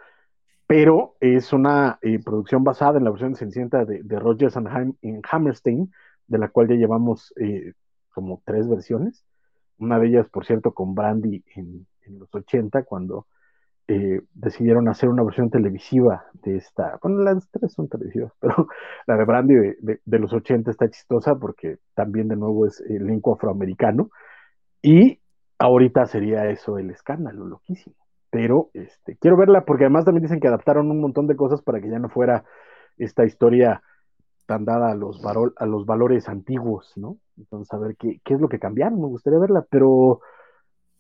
Pero 0.67 1.17
es 1.21 1.55
una 1.55 1.99
eh, 2.03 2.19
producción 2.23 2.63
basada 2.63 2.99
en 2.99 3.05
la 3.05 3.11
versión 3.11 3.33
de 3.33 3.85
de, 3.87 4.03
de 4.03 4.19
Rogers 4.19 4.57
and 4.59 4.95
Hammerstein, 5.31 5.91
de 6.29 6.39
la 6.39 6.49
cual 6.49 6.69
ya 6.69 6.77
llevamos 6.77 7.35
como 8.11 8.43
tres 8.45 8.69
versiones 8.69 9.25
una 9.79 9.99
de 9.99 10.09
ellas, 10.09 10.29
por 10.29 10.45
cierto, 10.45 10.73
con 10.73 10.95
Brandy 10.95 11.45
en, 11.55 11.87
los 12.19 12.35
80, 12.35 12.85
cuando 12.85 13.27
eh, 13.87 14.23
decidieron 14.33 14.89
hacer 14.89 15.11
una 15.11 15.23
versión 15.23 15.51
televisiva 15.51 16.25
de 16.33 16.57
esta, 16.57 16.99
bueno, 17.03 17.19
las 17.19 17.51
tres 17.51 17.73
son 17.75 17.89
televisivas, 17.89 18.33
pero 18.41 18.67
la 19.07 19.17
de 19.17 19.25
Brandy 19.25 19.55
de, 19.81 20.19
los 20.19 20.33
80 20.33 20.71
está 20.71 20.89
chistosa 20.89 21.37
porque 21.37 21.79
también 21.95 22.29
de 22.29 22.37
nuevo 22.37 22.67
es 22.67 22.81
elenco 22.81 23.35
afroamericano 23.35 24.11
y 24.81 25.21
ahorita 25.59 26.07
sería 26.07 26.49
eso 26.49 26.79
el 26.79 26.91
escándalo, 26.91 27.47
loquísimo. 27.47 27.97
Pero 28.31 28.71
este, 28.75 29.17
quiero 29.17 29.37
verla 29.37 29.65
porque 29.65 29.85
además 29.85 30.05
también 30.05 30.23
dicen 30.23 30.41
que 30.41 30.49
adaptaron 30.49 30.91
un 30.91 31.01
montón 31.01 31.27
de 31.27 31.37
cosas 31.37 31.63
para 31.63 31.81
que 31.81 31.91
ya 31.91 31.99
no 31.99 32.09
fuera 32.09 32.45
esta 32.97 33.25
historia 33.25 33.83
tan 34.49 34.65
dada 34.65 34.93
a 34.93 34.95
los, 34.95 35.21
a 35.25 35.67
los 35.67 35.85
valores 35.85 36.27
antiguos, 36.27 36.95
¿no? 36.97 37.19
Entonces, 37.37 37.71
a 37.75 37.77
ver 37.77 37.97
qué, 37.97 38.19
qué 38.25 38.33
es 38.33 38.41
lo 38.41 38.49
que 38.49 38.59
cambiaron, 38.59 38.99
me 38.99 39.07
gustaría 39.07 39.39
verla, 39.39 39.67
pero 39.69 40.21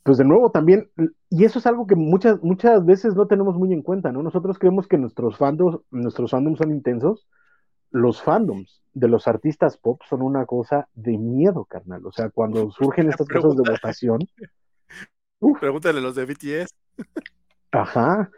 pues 0.02 0.18
de 0.18 0.24
nuevo 0.24 0.50
también, 0.50 0.90
y 1.30 1.44
eso 1.44 1.58
es 1.58 1.66
algo 1.66 1.86
que 1.86 1.96
muchas, 1.96 2.42
muchas 2.42 2.84
veces 2.84 3.14
no 3.14 3.26
tenemos 3.26 3.56
muy 3.56 3.72
en 3.72 3.80
cuenta, 3.80 4.12
¿no? 4.12 4.22
Nosotros 4.22 4.58
creemos 4.58 4.86
que 4.86 4.98
nuestros 4.98 5.38
fandoms, 5.38 5.80
nuestros 5.90 6.30
fandoms 6.30 6.58
son 6.58 6.70
intensos, 6.72 7.26
los 7.90 8.22
fandoms 8.22 8.82
de 8.92 9.08
los 9.08 9.26
artistas 9.26 9.78
pop 9.78 10.02
son 10.06 10.20
una 10.20 10.44
cosa 10.44 10.86
de 10.94 11.16
miedo, 11.16 11.64
carnal. 11.64 12.04
O 12.04 12.12
sea, 12.12 12.28
cuando 12.28 12.70
surgen 12.70 13.08
estas 13.08 13.28
cosas 13.28 13.56
de 13.56 13.70
votación. 13.70 14.18
Pregúntale 15.60 16.00
a 16.00 16.02
los 16.02 16.14
de 16.14 16.26
BTS. 16.26 16.74
Ajá. 17.72 18.30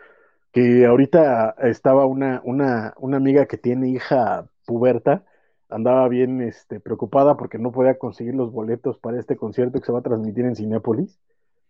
Que 0.53 0.87
ahorita 0.87 1.57
estaba 1.63 2.07
una, 2.07 2.41
una, 2.45 2.95
una 2.99 3.17
amiga 3.17 3.47
que 3.47 3.57
tiene 3.57 3.89
hija 3.91 4.47
puberta, 4.71 5.25
andaba 5.69 6.09
bien 6.09 6.41
este, 6.41 6.79
preocupada 6.79 7.37
porque 7.37 7.59
no 7.59 7.73
podía 7.73 7.99
conseguir 7.99 8.35
los 8.35 8.53
boletos 8.53 8.99
para 8.99 9.19
este 9.19 9.37
concierto 9.37 9.81
que 9.81 9.87
se 9.87 9.93
va 9.93 9.99
a 9.99 10.03
transmitir 10.03 10.45
en 10.45 10.55
Cinépolis. 10.55 11.19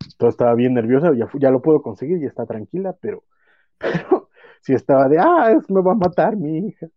Entonces 0.04 0.34
estaba 0.34 0.54
bien 0.54 0.74
nerviosa, 0.74 1.12
ya, 1.14 1.50
lo 1.50 1.62
puedo 1.62 1.80
conseguir 1.80 2.18
y 2.18 2.26
está 2.26 2.44
tranquila, 2.44 2.94
pero, 3.00 3.24
pero 3.78 4.28
sí 4.60 4.74
estaba 4.74 5.08
de, 5.08 5.18
ah, 5.18 5.58
me 5.68 5.80
va 5.80 5.92
a 5.92 5.94
matar 5.94 6.36
mi 6.36 6.68
hija. 6.68 6.88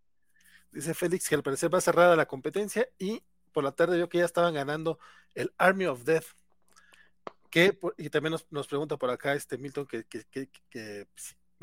Dice 0.71 0.93
Félix 0.93 1.29
que 1.29 1.35
al 1.35 1.43
parecer 1.43 1.73
va 1.73 1.79
cerrada 1.79 2.17
la 2.17 2.25
competencia 2.25 2.85
y 2.99 3.23
por 3.53 3.63
la 3.63 3.71
tarde 3.71 3.95
vio 3.95 4.09
que 4.09 4.17
ya 4.17 4.25
estaban 4.25 4.53
ganando 4.53 4.99
el 5.35 5.53
Army 5.57 5.85
of 5.85 6.03
Death. 6.03 6.25
Que, 7.49 7.77
y 7.97 8.09
también 8.09 8.35
nos, 8.49 8.67
pregunta 8.67 8.97
por 8.97 9.09
acá 9.09 9.33
este 9.35 9.57
Milton 9.57 9.85
que, 9.85 10.03
que, 10.05 10.49
que 10.69 11.07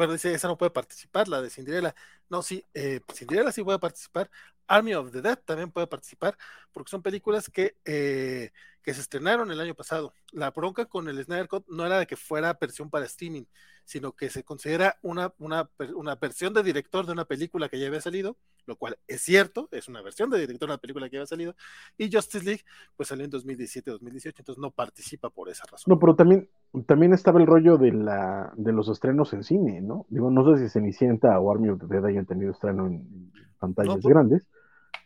dice, 0.08 0.32
esa 0.34 0.48
no 0.48 0.58
puede 0.58 0.70
participar, 0.70 1.28
la 1.28 1.42
de 1.42 1.50
Cinderella. 1.50 1.94
No, 2.28 2.42
sí, 2.42 2.64
eh, 2.74 3.00
Cinderella 3.14 3.52
sí 3.52 3.62
puede 3.62 3.78
participar. 3.78 4.30
Army 4.66 4.94
of 4.94 5.10
the 5.12 5.20
Dead 5.22 5.38
también 5.44 5.70
puede 5.72 5.86
participar, 5.86 6.36
porque 6.72 6.90
son 6.90 7.02
películas 7.02 7.50
que, 7.50 7.76
eh, 7.84 8.52
que 8.82 8.94
se 8.94 9.00
estrenaron 9.00 9.50
el 9.50 9.60
año 9.60 9.74
pasado. 9.74 10.14
La 10.32 10.50
bronca 10.50 10.86
con 10.86 11.08
el 11.08 11.22
Snyder 11.22 11.48
Cut 11.48 11.66
no 11.68 11.84
era 11.84 11.98
de 11.98 12.06
que 12.06 12.16
fuera 12.16 12.56
versión 12.58 12.90
para 12.90 13.06
streaming, 13.06 13.44
sino 13.84 14.12
que 14.12 14.30
se 14.30 14.44
considera 14.44 14.96
una, 15.02 15.34
una, 15.38 15.68
una 15.94 16.14
versión 16.14 16.54
de 16.54 16.62
director 16.62 17.04
de 17.06 17.12
una 17.12 17.24
película 17.24 17.68
que 17.68 17.78
ya 17.78 17.88
había 17.88 18.00
salido, 18.00 18.36
lo 18.66 18.76
cual 18.76 18.96
es 19.08 19.20
cierto, 19.20 19.68
es 19.72 19.88
una 19.88 20.00
versión 20.00 20.30
de 20.30 20.38
director 20.38 20.68
de 20.68 20.74
una 20.74 20.80
película 20.80 21.08
que 21.08 21.14
ya 21.14 21.20
había 21.20 21.26
salido, 21.26 21.56
y 21.98 22.10
Justice 22.10 22.44
League 22.44 22.62
pues 22.96 23.08
salió 23.08 23.24
en 23.24 23.32
2017-2018, 23.32 24.34
entonces 24.38 24.58
no 24.58 24.70
participa 24.70 25.30
por 25.30 25.48
esa 25.48 25.64
razón. 25.66 25.92
No, 25.92 25.98
pero 25.98 26.14
también, 26.14 26.48
también 26.86 27.12
estaba 27.12 27.40
el 27.40 27.46
rollo 27.46 27.78
de, 27.78 27.92
la, 27.92 28.52
de 28.56 28.72
los 28.72 28.88
estrenos 28.88 29.32
en 29.32 29.42
cine, 29.42 29.80
¿no? 29.80 30.06
Digo, 30.08 30.30
no 30.30 30.44
sé 30.56 30.62
si 30.62 30.72
Cenicienta 30.72 31.38
o 31.38 31.50
Army 31.50 31.70
of 31.70 31.80
the 31.80 31.86
Dead 31.86 32.04
hayan 32.04 32.26
tenido 32.26 32.52
estreno 32.52 32.86
en 32.86 33.32
pantallas 33.58 33.98
pues 34.00 34.06
grandes, 34.06 34.42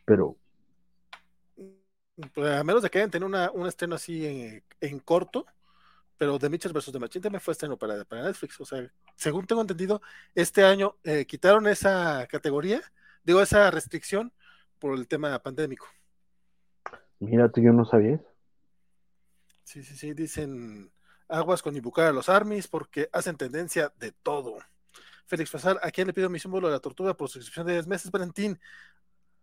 pero... 0.04 0.36
Pues, 2.32 2.52
a 2.52 2.62
menos 2.62 2.82
de 2.82 2.90
que 2.90 2.98
hayan 2.98 3.10
tenido 3.10 3.26
una, 3.26 3.50
un 3.50 3.66
estreno 3.66 3.96
así 3.96 4.26
en, 4.26 4.62
en 4.80 4.98
corto, 5.00 5.46
pero 6.16 6.38
The 6.38 6.48
Mitchell 6.48 6.72
vs. 6.72 6.92
The 6.92 6.98
Machine 6.98 7.22
también 7.22 7.40
fue 7.40 7.52
estreno 7.52 7.76
para, 7.76 8.04
para 8.04 8.22
Netflix. 8.22 8.60
O 8.60 8.64
sea, 8.64 8.88
según 9.16 9.46
tengo 9.46 9.60
entendido, 9.60 10.00
este 10.34 10.64
año 10.64 10.96
eh, 11.02 11.26
quitaron 11.26 11.66
esa 11.66 12.26
categoría, 12.28 12.80
digo, 13.24 13.40
esa 13.40 13.70
restricción 13.70 14.32
por 14.78 14.96
el 14.96 15.08
tema 15.08 15.38
pandémico. 15.40 15.86
Mira, 17.18 17.50
tú 17.50 17.60
yo 17.60 17.72
no 17.72 17.84
sabía. 17.84 18.20
Sí, 19.64 19.82
sí, 19.82 19.96
sí, 19.96 20.12
dicen 20.12 20.92
aguas 21.28 21.62
con 21.62 21.74
invocar 21.74 22.06
a 22.06 22.12
los 22.12 22.28
armies 22.28 22.68
porque 22.68 23.08
hacen 23.12 23.36
tendencia 23.36 23.92
de 23.98 24.12
todo. 24.12 24.58
Félix 25.26 25.50
Fasar, 25.50 25.80
¿a 25.82 25.90
quién 25.90 26.06
le 26.06 26.12
pido 26.12 26.28
mi 26.28 26.38
símbolo 26.38 26.68
de 26.68 26.74
la 26.74 26.80
tortuga 26.80 27.14
por 27.14 27.30
suscripción 27.30 27.66
de 27.66 27.72
10 27.72 27.86
meses, 27.86 28.10
Valentín? 28.10 28.60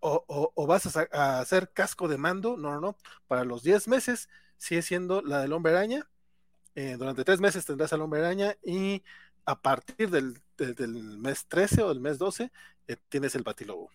O, 0.03 0.51
o, 0.55 0.67
vas 0.67 0.95
a, 0.95 1.07
a, 1.11 1.39
hacer 1.39 1.71
casco 1.73 2.07
de 2.07 2.17
mando? 2.17 2.57
No, 2.57 2.71
no, 2.73 2.81
no. 2.81 2.97
Para 3.27 3.45
los 3.45 3.63
10 3.63 3.87
meses 3.87 4.29
sigue 4.57 4.81
siendo 4.81 5.21
la 5.21 5.39
del 5.39 5.53
hombre 5.53 5.73
araña 5.73 6.07
eh, 6.75 6.95
durante 6.97 7.25
tres 7.25 7.41
meses 7.41 7.65
tendrás 7.65 7.91
al 7.91 8.01
hombre 8.01 8.21
araña 8.21 8.55
y 8.63 9.03
a 9.45 9.59
partir 9.59 10.09
del, 10.09 10.35
mes 11.17 11.45
13 11.47 11.83
o 11.83 11.89
del 11.89 11.99
mes 11.99 12.17
12 12.17 12.51
eh, 12.87 12.95
tienes 13.09 13.35
el 13.35 13.43
batilobo. 13.43 13.89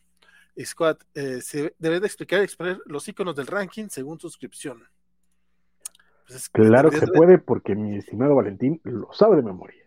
Squad, 0.62 0.98
eh, 1.14 1.40
se 1.42 1.74
debe 1.78 2.00
de 2.00 2.06
explicar 2.06 2.40
y 2.40 2.44
exponer 2.44 2.80
los 2.86 3.06
iconos 3.08 3.36
del 3.36 3.46
ranking 3.46 3.88
según 3.88 4.18
suscripción. 4.18 4.82
Pues 6.28 6.48
claro 6.48 6.90
que 6.90 6.98
se 6.98 7.06
puede 7.06 7.38
porque 7.38 7.74
mi 7.74 7.98
estimado 7.98 8.34
Valentín 8.34 8.80
lo 8.84 9.12
sabe 9.12 9.36
de 9.36 9.42
memoria. 9.42 9.85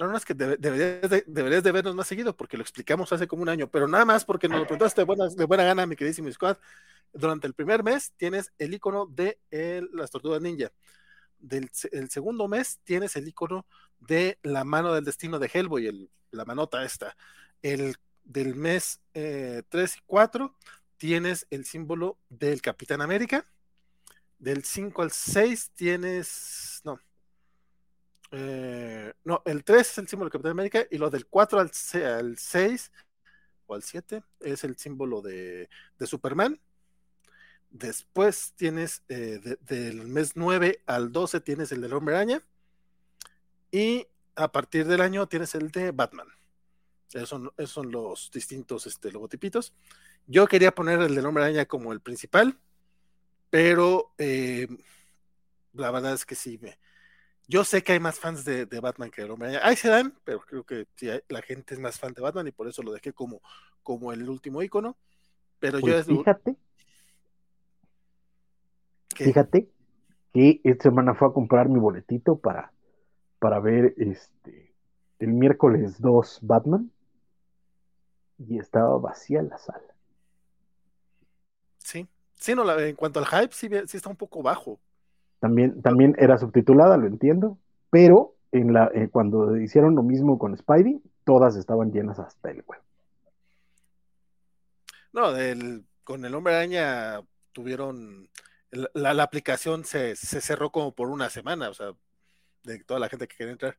No, 0.00 0.08
no, 0.08 0.16
es 0.16 0.24
que 0.24 0.34
deberías, 0.34 1.08
de, 1.10 1.22
de, 1.62 1.72
vernos 1.72 1.94
más 1.94 2.08
seguido 2.08 2.36
porque 2.36 2.56
lo 2.56 2.62
explicamos 2.62 3.12
hace 3.12 3.28
como 3.28 3.42
un 3.42 3.50
año, 3.50 3.70
pero 3.70 3.86
nada 3.86 4.04
más 4.04 4.24
porque 4.24 4.48
nos 4.48 4.58
lo 4.58 4.64
preguntaste 4.64 5.02
de 5.02 5.04
buena, 5.04 5.28
de 5.28 5.44
buena 5.44 5.62
gana, 5.62 5.86
mi 5.86 5.94
queridísimo 5.94 6.32
Squad. 6.32 6.56
Durante 7.12 7.46
el 7.46 7.54
primer 7.54 7.84
mes 7.84 8.12
tienes 8.16 8.52
el 8.58 8.74
icono 8.74 9.06
de 9.06 9.38
las 9.92 10.10
tortugas 10.10 10.40
ninja 10.40 10.72
del 11.40 11.70
el 11.92 12.10
segundo 12.10 12.48
mes 12.48 12.80
tienes 12.84 13.16
el 13.16 13.28
icono 13.28 13.66
de 13.98 14.38
la 14.42 14.64
mano 14.64 14.94
del 14.94 15.04
destino 15.04 15.38
de 15.38 15.50
Hellboy, 15.52 15.86
el, 15.86 16.10
la 16.30 16.44
manota 16.44 16.84
esta. 16.84 17.16
El 17.62 17.96
del 18.24 18.54
mes 18.54 19.00
3 19.12 19.14
eh, 19.14 19.64
y 19.98 20.02
4 20.06 20.54
tienes 20.96 21.46
el 21.50 21.64
símbolo 21.64 22.18
del 22.28 22.62
Capitán 22.62 23.02
América. 23.02 23.46
Del 24.38 24.64
5 24.64 25.02
al 25.02 25.10
6 25.10 25.72
tienes. 25.74 26.80
No. 26.84 26.98
Eh, 28.32 29.12
no, 29.24 29.42
el 29.44 29.64
3 29.64 29.80
es 29.80 29.98
el 29.98 30.08
símbolo 30.08 30.26
del 30.26 30.32
Capitán 30.32 30.52
América 30.52 30.86
y 30.90 30.98
lo 30.98 31.10
del 31.10 31.26
4 31.26 31.60
al, 31.60 31.70
6 31.72 32.92
o 33.66 33.74
al 33.74 33.82
7 33.82 34.22
es 34.40 34.64
el 34.64 34.76
símbolo 34.76 35.20
de, 35.20 35.68
de 35.98 36.06
Superman. 36.06 36.60
Después 37.70 38.52
tienes 38.56 39.02
eh, 39.08 39.56
del 39.60 40.08
mes 40.08 40.32
9 40.34 40.82
al 40.86 41.12
12 41.12 41.40
tienes 41.40 41.70
el 41.72 41.80
del 41.80 41.92
Hombre 41.92 42.16
Araña. 42.16 42.42
Y 43.70 44.06
a 44.34 44.50
partir 44.50 44.86
del 44.86 45.00
año 45.00 45.28
tienes 45.28 45.54
el 45.54 45.70
de 45.70 45.92
Batman. 45.92 46.26
Esos 47.12 47.28
son, 47.28 47.52
esos 47.56 47.70
son 47.70 47.92
los 47.92 48.30
distintos 48.32 48.86
este, 48.86 49.12
logotipitos. 49.12 49.72
Yo 50.26 50.46
quería 50.46 50.74
poner 50.74 51.00
el 51.00 51.14
del 51.14 51.26
Hombre 51.26 51.44
Araña 51.44 51.66
como 51.66 51.92
el 51.92 52.00
principal, 52.00 52.58
pero 53.50 54.12
eh, 54.18 54.68
la 55.72 55.90
verdad 55.90 56.14
es 56.14 56.24
que 56.24 56.34
sí. 56.34 56.58
Me, 56.60 56.78
yo 57.50 57.64
sé 57.64 57.82
que 57.82 57.92
hay 57.92 58.00
más 58.00 58.20
fans 58.20 58.44
de, 58.44 58.64
de, 58.64 58.80
Batman 58.80 59.10
que 59.10 59.22
del 59.22 59.32
Hombre. 59.32 59.58
Ahí 59.60 59.74
se 59.74 59.88
dan, 59.88 60.14
pero 60.22 60.38
creo 60.40 60.62
que 60.62 60.86
sí, 60.94 61.08
la 61.28 61.42
gente 61.42 61.74
es 61.74 61.80
más 61.80 61.98
fan 61.98 62.12
de 62.12 62.22
Batman 62.22 62.46
y 62.46 62.52
por 62.52 62.68
eso 62.68 62.80
lo 62.84 62.92
dejé 62.92 63.12
como, 63.12 63.42
como 63.82 64.12
el 64.12 64.28
último 64.28 64.62
icono. 64.62 64.96
Pero 65.58 65.80
pues 65.80 66.06
yo 66.06 66.18
fíjate, 66.18 66.56
¿Qué? 69.16 69.24
fíjate 69.24 69.68
que 70.32 70.60
esta 70.62 70.84
semana 70.84 71.14
fue 71.14 71.26
a 71.26 71.32
comprar 71.32 71.68
mi 71.68 71.80
boletito 71.80 72.38
para, 72.38 72.72
para 73.40 73.58
ver 73.58 73.94
este 73.98 74.72
el 75.18 75.32
miércoles 75.32 76.00
2 76.00 76.38
Batman 76.42 76.92
y 78.38 78.58
estaba 78.58 78.96
vacía 78.96 79.42
la 79.42 79.58
sala. 79.58 79.94
Sí, 81.78 82.06
sí, 82.34 82.54
no, 82.54 82.62
la, 82.62 82.86
en 82.86 82.94
cuanto 82.94 83.18
al 83.18 83.26
hype, 83.26 83.52
sí, 83.52 83.68
sí 83.88 83.96
está 83.96 84.08
un 84.08 84.16
poco 84.16 84.40
bajo. 84.40 84.78
También, 85.40 85.82
también 85.82 86.14
era 86.18 86.38
subtitulada, 86.38 86.96
lo 86.96 87.06
entiendo, 87.06 87.58
pero 87.90 88.34
en 88.52 88.72
la, 88.72 88.90
eh, 88.94 89.08
cuando 89.10 89.56
hicieron 89.56 89.94
lo 89.94 90.02
mismo 90.02 90.38
con 90.38 90.56
Spidey, 90.56 91.02
todas 91.24 91.56
estaban 91.56 91.92
llenas 91.92 92.18
hasta 92.18 92.50
el 92.50 92.62
web. 92.66 92.80
No, 95.12 95.32
con 96.04 96.24
el 96.24 96.34
hombre 96.34 96.54
araña 96.54 97.20
tuvieron, 97.52 98.28
la, 98.70 99.22
aplicación 99.22 99.84
se, 99.84 100.14
se, 100.14 100.40
cerró 100.40 100.70
como 100.70 100.94
por 100.94 101.08
una 101.08 101.30
semana, 101.30 101.68
o 101.68 101.74
sea, 101.74 101.92
de 102.62 102.84
toda 102.84 103.00
la 103.00 103.08
gente 103.08 103.26
que 103.26 103.36
quería 103.36 103.52
entrar. 103.52 103.78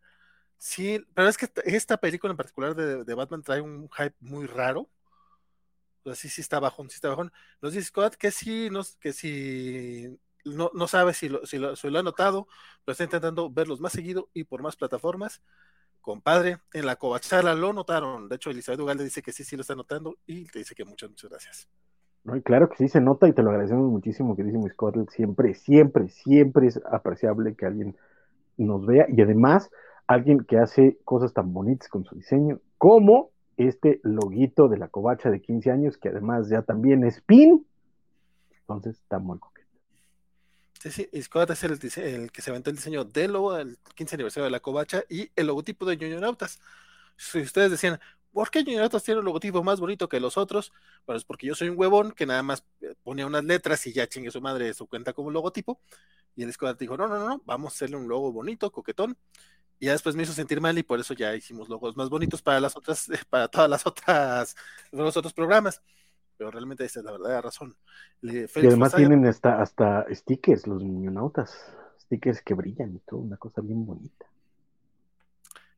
Sí, 0.57 1.03
pero 1.14 1.28
es 1.28 1.38
que 1.38 1.49
esta 1.66 1.97
película 1.97 2.32
en 2.32 2.38
particular 2.38 2.76
de, 2.76 3.03
de 3.03 3.14
Batman 3.14 3.43
trae 3.43 3.62
un 3.62 3.89
hype 3.89 4.16
muy 4.20 4.45
raro. 4.47 4.89
O 6.03 6.16
sí, 6.16 6.30
sí 6.30 6.41
está 6.41 6.59
bajón, 6.59 6.89
sí 6.89 6.95
está 6.95 7.09
bajón. 7.09 7.32
Nos 7.62 7.74
dice 7.74 7.88
Scott 7.88 8.16
que 8.16 8.32
sí, 8.32 8.70
no, 8.72 8.82
que 8.99 9.14
sí, 9.14 10.20
no, 10.46 10.72
no 10.74 10.88
sabe 10.88 11.14
si 11.14 11.30
lo, 11.30 11.46
si, 11.46 11.58
lo, 11.58 12.00
ha 12.00 12.04
notado, 12.04 12.48
pero 12.84 12.94
está 12.94 13.04
intentando 13.04 13.50
verlos 13.50 13.80
más 13.80 13.94
seguido 13.94 14.30
y 14.34 14.44
por 14.44 14.62
más 14.62 14.76
plataformas. 14.76 15.42
Compadre, 16.02 16.58
en 16.74 16.86
la 16.86 16.96
covachala 16.96 17.54
lo 17.54 17.74
notaron. 17.74 18.28
De 18.28 18.36
hecho, 18.36 18.50
Elizabeth 18.50 18.80
Ugalde 18.80 19.04
dice 19.04 19.22
que 19.22 19.32
sí, 19.32 19.44
sí 19.44 19.56
lo 19.56 19.62
está 19.62 19.76
notando 19.76 20.18
y 20.26 20.46
te 20.46 20.60
dice 20.60 20.74
que 20.74 20.84
muchas, 20.84 21.10
muchas 21.10 21.30
gracias. 21.30 21.70
No, 22.24 22.39
claro 22.42 22.70
que 22.70 22.78
sí 22.78 22.88
se 22.88 23.02
nota 23.02 23.28
y 23.28 23.34
te 23.34 23.42
lo 23.42 23.50
agradecemos 23.50 23.89
muchísimo, 23.89 24.36
queridísimo 24.36 24.68
Scott. 24.70 25.10
Siempre, 25.12 25.54
siempre, 25.54 26.10
siempre 26.10 26.68
es 26.68 26.80
apreciable 26.92 27.56
que 27.56 27.66
alguien 27.66 27.96
nos 28.58 28.86
vea 28.86 29.06
y 29.10 29.22
además 29.22 29.70
alguien 30.08 30.44
que 30.44 30.58
hace 30.58 30.98
cosas 31.04 31.34
tan 31.34 31.54
bonitas 31.54 31.88
con 31.88 32.04
su 32.04 32.16
diseño, 32.16 32.60
como 32.78 33.32
este 33.58 34.00
loguito 34.04 34.68
de 34.68 34.78
la 34.78 34.88
covacha 34.88 35.30
de 35.30 35.42
15 35.42 35.72
años, 35.72 35.98
que 35.98 36.10
además 36.10 36.50
ya 36.50 36.62
también 36.64 37.04
es 37.04 37.22
pin. 37.22 37.66
Entonces 38.62 38.98
está 38.98 39.20
muy 39.20 39.39
coqueto. 39.39 39.51
Sí, 40.90 41.08
Scott 41.22 41.52
es 41.52 41.64
el, 41.64 41.74
el, 42.04 42.32
que 42.32 42.42
se 42.42 42.50
aventó 42.50 42.72
el 42.72 42.76
diseño 42.76 43.04
del 43.06 43.34
logo 43.34 43.54
del 43.54 43.78
15 43.96 44.16
aniversario 44.16 44.46
de 44.46 44.52
la 44.52 44.60
covacha 44.62 45.04
y 45.10 45.30
el 45.36 45.46
logotipo 45.46 45.86
de 45.86 45.96
Ñoñonautas. 45.96 46.60
Si 47.18 47.40
ustedes 47.40 47.70
decían, 47.70 48.00
¿por 48.34 48.50
qué 48.50 48.64
Ñoñonautas 48.64 49.04
tiene 49.04 49.20
un 49.20 49.26
logotipo 49.26 49.64
más 49.64 49.80
bonito 49.80 50.10
que 50.10 50.20
los 50.20 50.38
otros? 50.38 50.74
Bueno, 51.06 51.18
es 51.20 51.26
porque 51.26 51.46
yo 51.46 51.54
soy 51.54 51.70
un 51.70 51.78
huevón 51.78 52.14
que 52.14 52.26
nada 52.26 52.42
más 52.42 52.66
eh, 52.82 52.96
ponía 53.04 53.28
unas 53.28 53.44
letras 53.44 53.86
y 53.86 53.94
ya 53.94 54.08
chingue 54.08 54.32
su 54.32 54.42
madre 54.42 54.74
su 54.74 54.88
cuenta 54.88 55.14
como 55.14 55.30
logotipo. 55.30 55.80
Y 56.36 56.44
el 56.44 56.52
Scott 56.54 56.80
dijo, 56.80 56.98
no, 56.98 57.08
no, 57.08 57.20
no, 57.20 57.42
vamos 57.46 57.74
a 57.74 57.76
hacerle 57.76 57.98
un 57.98 58.08
logo 58.08 58.32
bonito, 58.32 58.72
coquetón. 58.72 59.16
Y 59.80 59.88
ya 59.88 59.92
después 59.94 60.16
me 60.16 60.24
hizo 60.24 60.34
sentir 60.34 60.62
mal 60.62 60.78
y 60.78 60.84
por 60.84 61.00
eso 61.00 61.14
ya 61.14 61.36
hicimos 61.36 61.70
logos 61.70 61.96
más 61.96 62.10
bonitos 62.10 62.42
para 62.42 62.60
las 62.60 62.76
otras, 62.76 63.08
para 63.30 63.48
todas 63.50 63.70
las 63.70 63.86
otras, 63.86 64.56
los 64.92 65.16
otros 65.18 65.34
programas. 65.34 65.82
Pero 66.42 66.50
realmente 66.50 66.84
esa 66.84 67.02
es 67.02 67.06
la 67.06 67.12
verdadera 67.12 67.39
razón. 67.39 67.78
Le, 68.22 68.50
y 68.56 68.66
además 68.66 68.96
tienen 68.96 69.24
hasta, 69.28 69.62
hasta 69.62 70.08
stickers, 70.12 70.66
los 70.66 70.82
niñonautas, 70.82 71.56
stickers 72.00 72.42
que 72.42 72.56
brillan 72.56 72.96
y 72.96 73.00
todo, 73.02 73.20
una 73.20 73.38
cosa 73.38 73.62
bien 73.62 73.86
bonita. 73.86 74.26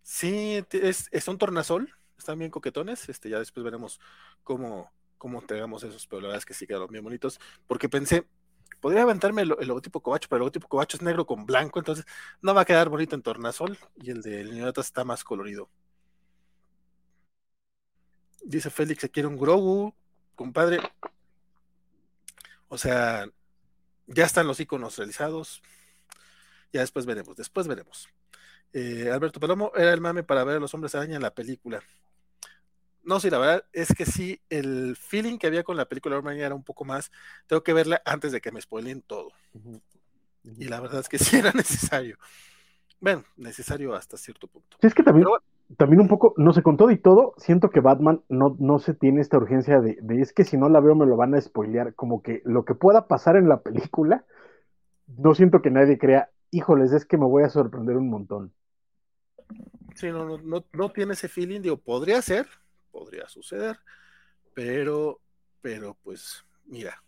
Sí, 0.03 0.63
es, 0.71 1.09
es 1.11 1.27
un 1.27 1.37
tornasol, 1.37 1.93
están 2.17 2.39
bien 2.39 2.49
coquetones, 2.49 3.09
este, 3.09 3.29
ya 3.29 3.39
después 3.39 3.61
veremos 3.61 3.99
cómo, 4.45 4.89
cómo 5.17 5.41
entregamos 5.41 5.83
esos, 5.83 6.07
pero 6.07 6.21
la 6.21 6.27
verdad 6.29 6.39
es 6.39 6.45
que 6.45 6.53
sí 6.53 6.65
quedaron 6.65 6.87
bien 6.87 7.03
bonitos, 7.03 7.41
porque 7.67 7.89
pensé, 7.89 8.25
podría 8.79 9.01
aventarme 9.01 9.41
el, 9.41 9.53
el, 9.59 9.67
logotipo 9.67 9.99
Covacho, 9.99 10.29
pero 10.29 10.37
el 10.37 10.41
logotipo 10.43 10.69
Covacho 10.69 10.95
es 10.95 11.03
negro 11.03 11.25
con 11.25 11.45
blanco, 11.45 11.79
entonces 11.79 12.05
no 12.41 12.53
va 12.53 12.61
a 12.61 12.65
quedar 12.65 12.87
bonito 12.87 13.17
en 13.17 13.21
tornasol 13.21 13.77
y 13.97 14.11
el 14.11 14.21
de 14.21 14.45
Niñota 14.45 14.79
está 14.79 15.03
más 15.03 15.25
colorido. 15.25 15.67
Dice 18.45 18.69
Félix 18.69 19.01
que 19.01 19.09
quiere 19.09 19.27
un 19.27 19.37
Grogu, 19.37 19.93
compadre. 20.35 20.79
O 22.67 22.77
sea, 22.77 23.27
ya 24.07 24.25
están 24.25 24.47
los 24.47 24.59
iconos 24.59 24.97
realizados. 24.97 25.61
Ya 26.71 26.81
después 26.81 27.05
veremos, 27.05 27.35
después 27.35 27.67
veremos. 27.67 28.09
Eh, 28.73 29.11
Alberto 29.11 29.39
Palomo 29.39 29.71
era 29.75 29.93
el 29.93 30.01
mame 30.01 30.23
para 30.23 30.43
ver 30.43 30.57
a 30.57 30.59
los 30.59 30.73
hombres 30.73 30.95
araña 30.95 31.15
en 31.15 31.21
la 31.21 31.33
película. 31.33 31.81
No, 33.03 33.19
sí, 33.19 33.29
la 33.29 33.37
verdad 33.37 33.65
es 33.73 33.93
que 33.95 34.05
sí, 34.05 34.41
el 34.49 34.95
feeling 34.95 35.37
que 35.37 35.47
había 35.47 35.63
con 35.63 35.75
la 35.75 35.85
película 35.85 36.17
Hombre 36.17 36.39
era 36.39 36.55
un 36.55 36.63
poco 36.63 36.85
más. 36.85 37.11
Tengo 37.47 37.61
que 37.61 37.73
verla 37.73 38.01
antes 38.05 38.31
de 38.31 38.41
que 38.41 38.51
me 38.51 38.61
spoilen 38.61 39.01
todo. 39.01 39.27
Uh 39.53 39.59
-huh. 39.59 39.81
Uh 40.45 40.49
-huh. 40.49 40.55
Y 40.57 40.65
la 40.65 40.79
verdad 40.79 41.01
es 41.01 41.09
que 41.09 41.19
sí 41.19 41.37
era 41.37 41.51
necesario. 41.53 42.17
Bueno, 42.99 43.25
necesario 43.35 43.93
hasta 43.93 44.17
cierto 44.17 44.47
punto. 44.47 44.77
Sí, 44.79 44.87
es 44.87 44.93
que 44.93 45.03
también, 45.03 45.25
Pero, 45.25 45.43
también 45.77 46.01
un 46.01 46.07
poco, 46.07 46.33
no 46.37 46.53
sé, 46.53 46.61
con 46.61 46.77
todo 46.77 46.91
y 46.91 46.97
todo, 46.97 47.33
siento 47.37 47.69
que 47.69 47.79
Batman 47.79 48.21
no, 48.29 48.55
no 48.59 48.79
se 48.79 48.93
tiene 48.93 49.21
esta 49.21 49.37
urgencia 49.37 49.79
de, 49.81 49.97
es 50.19 50.33
que 50.33 50.43
si 50.43 50.57
no 50.57 50.69
la 50.69 50.79
veo 50.79 50.95
me 50.95 51.05
lo 51.05 51.15
van 51.15 51.35
a 51.35 51.41
spoilear. 51.41 51.95
Como 51.95 52.21
que 52.21 52.41
lo 52.45 52.65
que 52.65 52.75
pueda 52.75 53.07
pasar 53.07 53.35
en 53.35 53.47
la 53.47 53.61
película, 53.61 54.25
no 55.07 55.33
siento 55.35 55.61
que 55.61 55.71
nadie 55.71 55.97
crea, 55.97 56.29
híjoles, 56.51 56.91
es 56.91 57.05
que 57.05 57.17
me 57.17 57.25
voy 57.25 57.43
a 57.43 57.49
sorprender 57.49 57.97
un 57.97 58.09
montón. 58.09 58.53
Sí, 59.95 60.07
no, 60.07 60.25
no, 60.25 60.37
no, 60.37 60.65
no 60.73 60.91
tiene 60.91 61.13
ese 61.13 61.27
feeling, 61.27 61.61
digo, 61.61 61.77
podría 61.77 62.21
ser, 62.21 62.47
podría 62.91 63.27
suceder, 63.27 63.77
pero, 64.53 65.19
pero 65.61 65.97
pues 66.03 66.45
mira, 66.65 67.03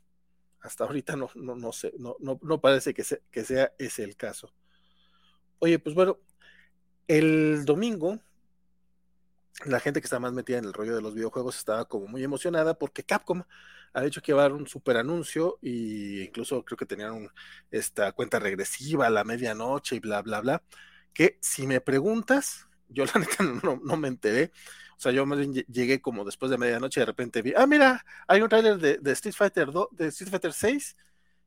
hasta 0.61 0.83
ahorita 0.83 1.15
no, 1.15 1.29
no, 1.35 1.55
no 1.55 1.71
sé, 1.71 1.93
no, 1.97 2.15
no, 2.19 2.39
no 2.41 2.61
parece 2.61 2.93
que, 2.93 3.03
se, 3.03 3.21
que 3.31 3.43
sea 3.43 3.71
ese 3.77 4.03
el 4.03 4.15
caso. 4.15 4.53
Oye, 5.59 5.79
pues 5.79 5.95
bueno, 5.95 6.17
el 7.07 7.65
domingo 7.65 8.19
la 9.63 9.79
gente 9.79 10.01
que 10.01 10.05
está 10.05 10.19
más 10.19 10.33
metida 10.33 10.57
en 10.57 10.65
el 10.65 10.73
rollo 10.73 10.95
de 10.95 11.01
los 11.01 11.13
videojuegos 11.13 11.57
estaba 11.57 11.85
como 11.85 12.07
muy 12.07 12.23
emocionada 12.23 12.77
porque 12.77 13.03
Capcom 13.03 13.43
ha 13.93 14.01
dicho 14.01 14.21
que 14.21 14.33
iba 14.33 14.41
a 14.41 14.49
dar 14.49 14.53
un 14.53 14.67
super 14.67 14.97
anuncio 14.97 15.57
e 15.61 16.25
incluso 16.27 16.65
creo 16.65 16.77
que 16.77 16.85
tenían 16.85 17.29
esta 17.71 18.11
cuenta 18.11 18.39
regresiva 18.39 19.07
a 19.07 19.09
la 19.09 19.23
medianoche 19.23 19.95
y 19.95 19.99
bla, 19.99 20.21
bla, 20.21 20.41
bla, 20.41 20.63
que 21.13 21.37
si 21.41 21.65
me 21.65 21.79
preguntas, 21.79 22.67
yo 22.89 23.05
la 23.05 23.13
neta 23.19 23.43
no, 23.43 23.97
me 23.97 24.09
enteré, 24.09 24.51
o 24.97 24.99
sea, 24.99 25.13
yo 25.13 25.25
más 25.25 25.39
bien 25.39 25.53
llegué 25.53 26.01
como 26.01 26.25
después 26.25 26.51
de 26.51 26.57
medianoche 26.57 26.99
y 26.99 27.03
de 27.03 27.05
repente 27.05 27.41
vi, 27.41 27.53
ah, 27.55 27.65
mira, 27.65 28.05
hay 28.27 28.41
un 28.41 28.49
tráiler 28.49 28.77
de, 28.77 28.97
de, 28.97 29.11
Street 29.13 29.35
Fighter 29.35 29.71
2, 29.71 29.87
de 29.91 30.07
Street 30.07 30.29
Fighter 30.29 30.53
6 30.53 30.97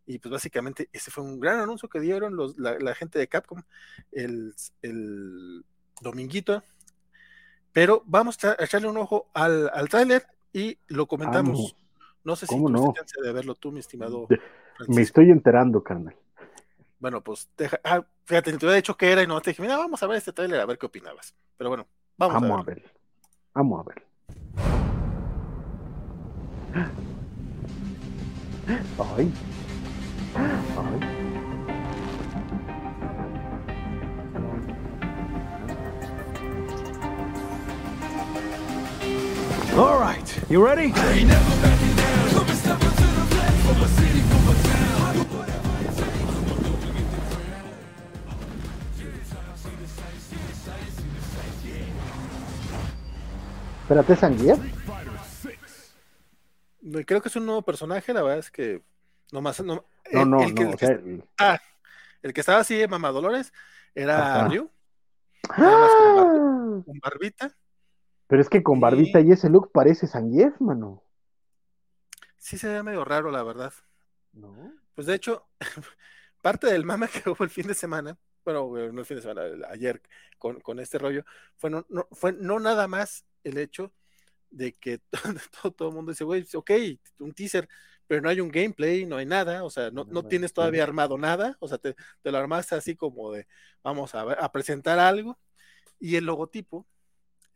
y 0.06 0.18
pues 0.18 0.32
básicamente 0.32 0.88
ese 0.92 1.10
fue 1.10 1.22
un 1.24 1.38
gran 1.38 1.60
anuncio 1.60 1.88
que 1.88 2.00
dieron 2.00 2.34
los, 2.34 2.58
la, 2.58 2.78
la, 2.78 2.94
gente 2.94 3.18
de 3.18 3.28
Capcom 3.28 3.62
el, 4.10 4.54
el 4.80 5.64
dominguito. 6.00 6.62
Pero 7.72 8.02
vamos 8.06 8.42
a 8.44 8.56
echarle 8.58 8.88
un 8.88 8.96
ojo 8.96 9.28
al, 9.34 9.70
al 9.72 9.88
tráiler 9.88 10.26
y 10.52 10.78
lo 10.88 11.06
comentamos. 11.06 11.74
Ah, 11.74 11.78
no. 12.24 12.32
no. 12.32 12.36
sé 12.36 12.46
si 12.46 12.56
tú 12.56 12.68
no? 12.68 12.92
chance 12.94 13.20
de 13.22 13.32
verlo 13.32 13.54
tú, 13.54 13.72
mi 13.72 13.80
estimado. 13.80 14.26
Me 14.86 15.02
estoy 15.02 15.30
enterando, 15.30 15.82
carnal. 15.82 16.14
Bueno, 17.00 17.22
pues 17.22 17.48
deja, 17.56 17.80
ah, 17.84 18.04
fíjate, 18.24 18.56
te 18.56 18.66
había 18.66 18.76
dicho 18.76 18.96
que 18.96 19.12
era 19.12 19.22
y 19.22 19.26
no 19.26 19.40
te 19.40 19.50
dije, 19.50 19.62
mira, 19.62 19.76
vamos 19.76 20.02
a 20.02 20.06
ver 20.06 20.18
este 20.18 20.32
tráiler 20.32 20.60
a 20.60 20.66
ver 20.66 20.78
qué 20.78 20.86
opinabas. 20.86 21.34
Pero 21.56 21.70
bueno, 21.70 21.86
vamos, 22.16 22.42
vamos 22.42 22.60
a 22.60 22.62
ver. 22.64 22.78
A 22.78 22.80
ver. 22.80 22.92
Vamos 23.54 23.80
a 23.80 23.88
ver. 23.88 24.02
Ay. 28.98 29.32
Ay. 30.36 31.17
All 39.78 40.00
right, 40.00 40.50
you 40.50 40.60
ready? 40.60 40.92
Espérate, 53.82 54.16
Sanguía. 54.16 54.58
Creo 57.06 57.22
que 57.22 57.28
es 57.28 57.36
un 57.36 57.46
nuevo 57.46 57.62
personaje, 57.62 58.12
la 58.12 58.22
verdad 58.22 58.38
es 58.40 58.50
que 58.50 58.82
nomás. 59.30 59.60
No, 59.60 59.84
no, 60.12 60.24
no. 60.24 60.42
El 60.42 60.54
no, 60.54 60.74
ah, 61.38 61.60
el 62.22 62.32
que 62.32 62.40
estaba 62.40 62.58
así, 62.58 62.84
Mamá 62.88 63.10
Dolores, 63.12 63.52
era 63.94 64.44
Ajá. 64.44 64.50
¡Ah! 65.50 66.82
Con 66.84 66.98
barbita. 67.00 67.56
Pero 68.28 68.42
es 68.42 68.48
que 68.48 68.62
con 68.62 68.78
barbita 68.78 69.20
y 69.20 69.32
ese 69.32 69.48
look 69.48 69.72
parece 69.72 70.06
Sangief, 70.06 70.60
mano. 70.60 71.02
Sí 72.36 72.56
se 72.56 72.68
ve 72.68 72.82
medio 72.82 73.04
raro, 73.04 73.30
la 73.30 73.42
verdad. 73.42 73.72
¿No? 74.32 74.72
Pues 74.94 75.06
de 75.06 75.14
hecho, 75.14 75.48
parte 76.42 76.68
del 76.68 76.84
mame 76.84 77.08
que 77.24 77.28
hubo 77.30 77.42
el 77.42 77.50
fin 77.50 77.66
de 77.66 77.74
semana, 77.74 78.16
bueno, 78.44 78.70
no 78.92 79.00
el 79.00 79.06
fin 79.06 79.16
de 79.16 79.22
semana, 79.22 79.42
ayer 79.70 80.00
con, 80.38 80.60
con 80.60 80.78
este 80.78 80.98
rollo, 80.98 81.24
fue 81.56 81.70
no, 81.70 81.84
no, 81.88 82.06
fue 82.12 82.32
no 82.32 82.60
nada 82.60 82.86
más 82.86 83.24
el 83.44 83.58
hecho 83.58 83.92
de 84.50 84.72
que 84.74 85.00
todo, 85.62 85.72
todo 85.72 85.88
el 85.88 85.94
mundo 85.94 86.12
dice, 86.12 86.24
güey, 86.24 86.46
ok, 86.54 86.70
un 87.18 87.32
teaser, 87.32 87.68
pero 88.06 88.22
no 88.22 88.28
hay 88.28 88.40
un 88.40 88.50
gameplay, 88.50 89.04
no 89.04 89.16
hay 89.16 89.26
nada, 89.26 89.64
o 89.64 89.70
sea, 89.70 89.90
no, 89.90 90.04
no 90.04 90.26
tienes 90.26 90.52
todavía 90.52 90.82
armado 90.82 91.18
nada, 91.18 91.56
o 91.60 91.68
sea, 91.68 91.78
te, 91.78 91.94
te 92.22 92.32
lo 92.32 92.38
armaste 92.38 92.74
así 92.74 92.96
como 92.96 93.32
de, 93.32 93.46
vamos 93.82 94.14
a, 94.14 94.22
a, 94.22 94.50
presentar 94.50 94.98
algo, 94.98 95.38
y 96.00 96.16
el 96.16 96.24
logotipo, 96.24 96.86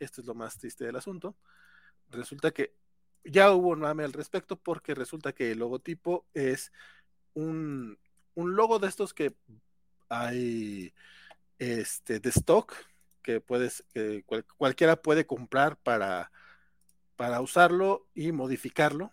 esto 0.05 0.21
es 0.21 0.27
lo 0.27 0.35
más 0.35 0.59
triste 0.59 0.85
del 0.85 0.97
asunto, 0.97 1.37
resulta 2.11 2.51
que 2.51 2.75
ya 3.25 3.53
hubo 3.53 3.69
un 3.69 3.81
mame 3.81 4.05
al 4.05 4.13
respecto, 4.13 4.57
porque 4.57 4.95
resulta 4.95 5.33
que 5.33 5.53
el 5.53 5.59
logotipo 5.59 6.27
es 6.35 6.73
un, 7.35 7.99
un 8.35 8.57
logo 8.57 8.79
de 8.79 8.89
estos 8.89 9.15
que 9.15 9.35
hay 10.09 10.93
este, 11.59 12.21
de 12.21 12.29
stock, 12.31 12.75
que 13.23 13.41
puedes, 13.41 13.85
que 13.95 14.25
cual, 14.25 14.45
cualquiera 14.57 14.97
puede 14.97 15.27
comprar 15.27 15.77
para, 15.77 16.33
para 17.17 17.41
usarlo 17.41 18.09
y 18.15 18.33
modificarlo. 18.33 19.13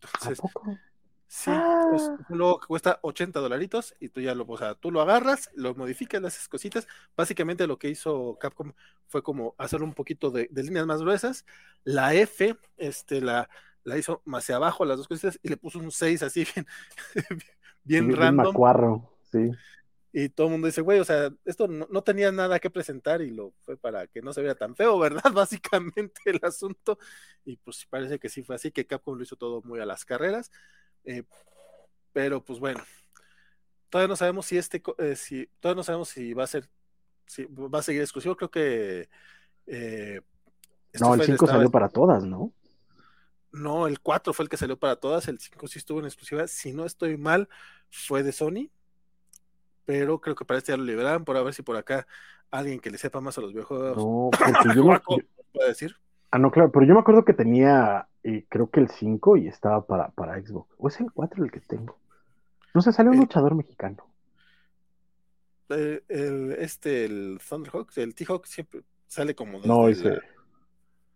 Entonces, 0.00 0.38
es 0.38 0.40
ah. 1.46 2.16
un 2.28 2.38
logo 2.38 2.60
que 2.60 2.66
cuesta 2.66 2.98
80 3.02 3.40
dolaritos 3.40 3.94
y 4.00 4.08
tú 4.08 4.20
ya 4.20 4.34
lo, 4.34 4.44
o 4.46 4.58
sea, 4.58 4.74
tú 4.74 4.90
lo 4.90 5.00
agarras, 5.00 5.50
lo 5.54 5.74
modificas, 5.74 6.22
haces 6.24 6.48
cositas. 6.48 6.86
Básicamente 7.16 7.66
lo 7.66 7.78
que 7.78 7.88
hizo 7.88 8.36
Capcom 8.40 8.72
fue 9.06 9.22
como 9.22 9.54
hacer 9.58 9.82
un 9.82 9.94
poquito 9.94 10.30
de, 10.30 10.48
de 10.50 10.62
líneas 10.62 10.86
más 10.86 11.00
gruesas. 11.00 11.46
La 11.84 12.14
F, 12.14 12.56
este, 12.76 13.20
la, 13.20 13.48
la 13.84 13.98
hizo 13.98 14.22
más 14.24 14.44
hacia 14.44 14.56
abajo, 14.56 14.84
las 14.84 14.98
dos 14.98 15.08
cositas, 15.08 15.38
y 15.42 15.48
le 15.48 15.56
puso 15.56 15.78
un 15.78 15.90
6 15.90 16.22
así 16.22 16.46
bien, 16.54 16.66
bien, 17.84 18.16
random. 18.16 18.46
Macuarro, 18.46 19.18
sí. 19.30 19.50
Y 20.14 20.28
todo 20.28 20.48
el 20.48 20.52
mundo 20.52 20.66
dice, 20.66 20.82
güey, 20.82 21.00
o 21.00 21.04
sea, 21.04 21.30
esto 21.46 21.66
no, 21.66 21.86
no, 21.90 22.02
tenía 22.02 22.30
nada 22.30 22.58
que 22.58 22.68
presentar 22.68 23.22
y 23.22 23.30
lo 23.30 23.54
fue 23.62 23.78
para 23.78 24.06
que 24.06 24.20
no 24.20 24.34
se 24.34 24.42
viera 24.42 24.54
tan 24.54 24.76
feo, 24.76 24.98
¿verdad? 24.98 25.32
Básicamente 25.32 26.20
el 26.26 26.40
asunto. 26.42 26.98
Y 27.44 27.56
pues 27.56 27.86
parece 27.88 28.18
que 28.18 28.28
sí 28.28 28.42
fue 28.42 28.56
así, 28.56 28.70
que 28.70 28.86
Capcom 28.86 29.16
lo 29.16 29.22
hizo 29.22 29.36
todo 29.36 29.62
muy 29.62 29.80
a 29.80 29.86
las 29.86 30.04
carreras. 30.04 30.50
Eh, 31.04 31.22
pero 32.12 32.44
pues 32.44 32.58
bueno, 32.58 32.80
todavía 33.88 34.08
no 34.08 34.16
sabemos 34.16 34.46
si 34.46 34.58
este, 34.58 34.82
eh, 34.98 35.16
si, 35.16 35.46
todavía 35.60 35.78
no 35.78 35.84
sabemos 35.84 36.08
si 36.08 36.34
va 36.34 36.44
a 36.44 36.48
ser, 36.48 36.68
si 37.26 37.44
va 37.46 37.78
a 37.78 37.82
seguir 37.82 38.02
exclusivo. 38.02 38.36
Creo 38.36 38.50
que... 38.50 39.08
Eh, 39.66 40.20
no, 41.00 41.14
el 41.14 41.22
5 41.22 41.46
salió 41.46 41.70
para 41.70 41.88
todas, 41.88 42.24
¿no? 42.24 42.52
No, 43.50 43.86
el 43.86 44.00
4 44.00 44.32
fue 44.32 44.44
el 44.44 44.48
que 44.48 44.56
salió 44.56 44.78
para 44.78 44.96
todas, 44.96 45.28
el 45.28 45.38
5 45.38 45.66
sí 45.68 45.78
estuvo 45.78 46.00
en 46.00 46.06
exclusiva. 46.06 46.46
Si 46.46 46.72
no 46.72 46.84
estoy 46.84 47.16
mal, 47.16 47.48
fue 47.90 48.22
de 48.22 48.32
Sony 48.32 48.70
pero 49.84 50.20
creo 50.20 50.34
que 50.34 50.44
para 50.44 50.58
este 50.58 50.72
ya 50.72 50.76
lo 50.76 50.84
liberaron, 50.84 51.24
por 51.24 51.36
a 51.36 51.42
ver 51.42 51.54
si 51.54 51.62
por 51.62 51.76
acá 51.76 52.06
alguien 52.50 52.80
que 52.80 52.90
le 52.90 52.98
sepa 52.98 53.20
más 53.20 53.36
a 53.38 53.40
los 53.40 53.52
videojuegos. 53.52 53.96
No, 53.96 54.30
porque 54.38 54.74
yo 54.76 54.84
me... 54.84 55.00
puede 55.52 55.68
decir. 55.68 55.96
Ah, 56.30 56.38
no, 56.38 56.50
claro, 56.50 56.70
pero 56.72 56.86
yo 56.86 56.94
me 56.94 57.00
acuerdo 57.00 57.24
que 57.24 57.34
tenía, 57.34 58.08
eh, 58.24 58.46
creo 58.48 58.70
que 58.70 58.80
el 58.80 58.88
5 58.88 59.36
y 59.36 59.48
estaba 59.48 59.84
para, 59.86 60.08
para 60.10 60.40
Xbox. 60.40 60.74
¿O 60.78 60.88
es 60.88 61.00
el 61.00 61.10
4 61.12 61.44
el 61.44 61.50
que 61.50 61.60
tengo? 61.60 61.96
No 62.74 62.80
sé, 62.80 62.92
sale 62.92 63.10
un 63.10 63.18
luchador 63.18 63.54
mexicano. 63.54 64.04
Eh, 65.70 66.02
el, 66.08 66.52
este, 66.52 67.04
el 67.04 67.38
Thunderhawk, 67.46 67.90
el 67.96 68.14
T-Hawk 68.14 68.46
siempre 68.46 68.82
sale 69.06 69.34
como. 69.34 69.60
No, 69.60 69.88
ese. 69.88 70.18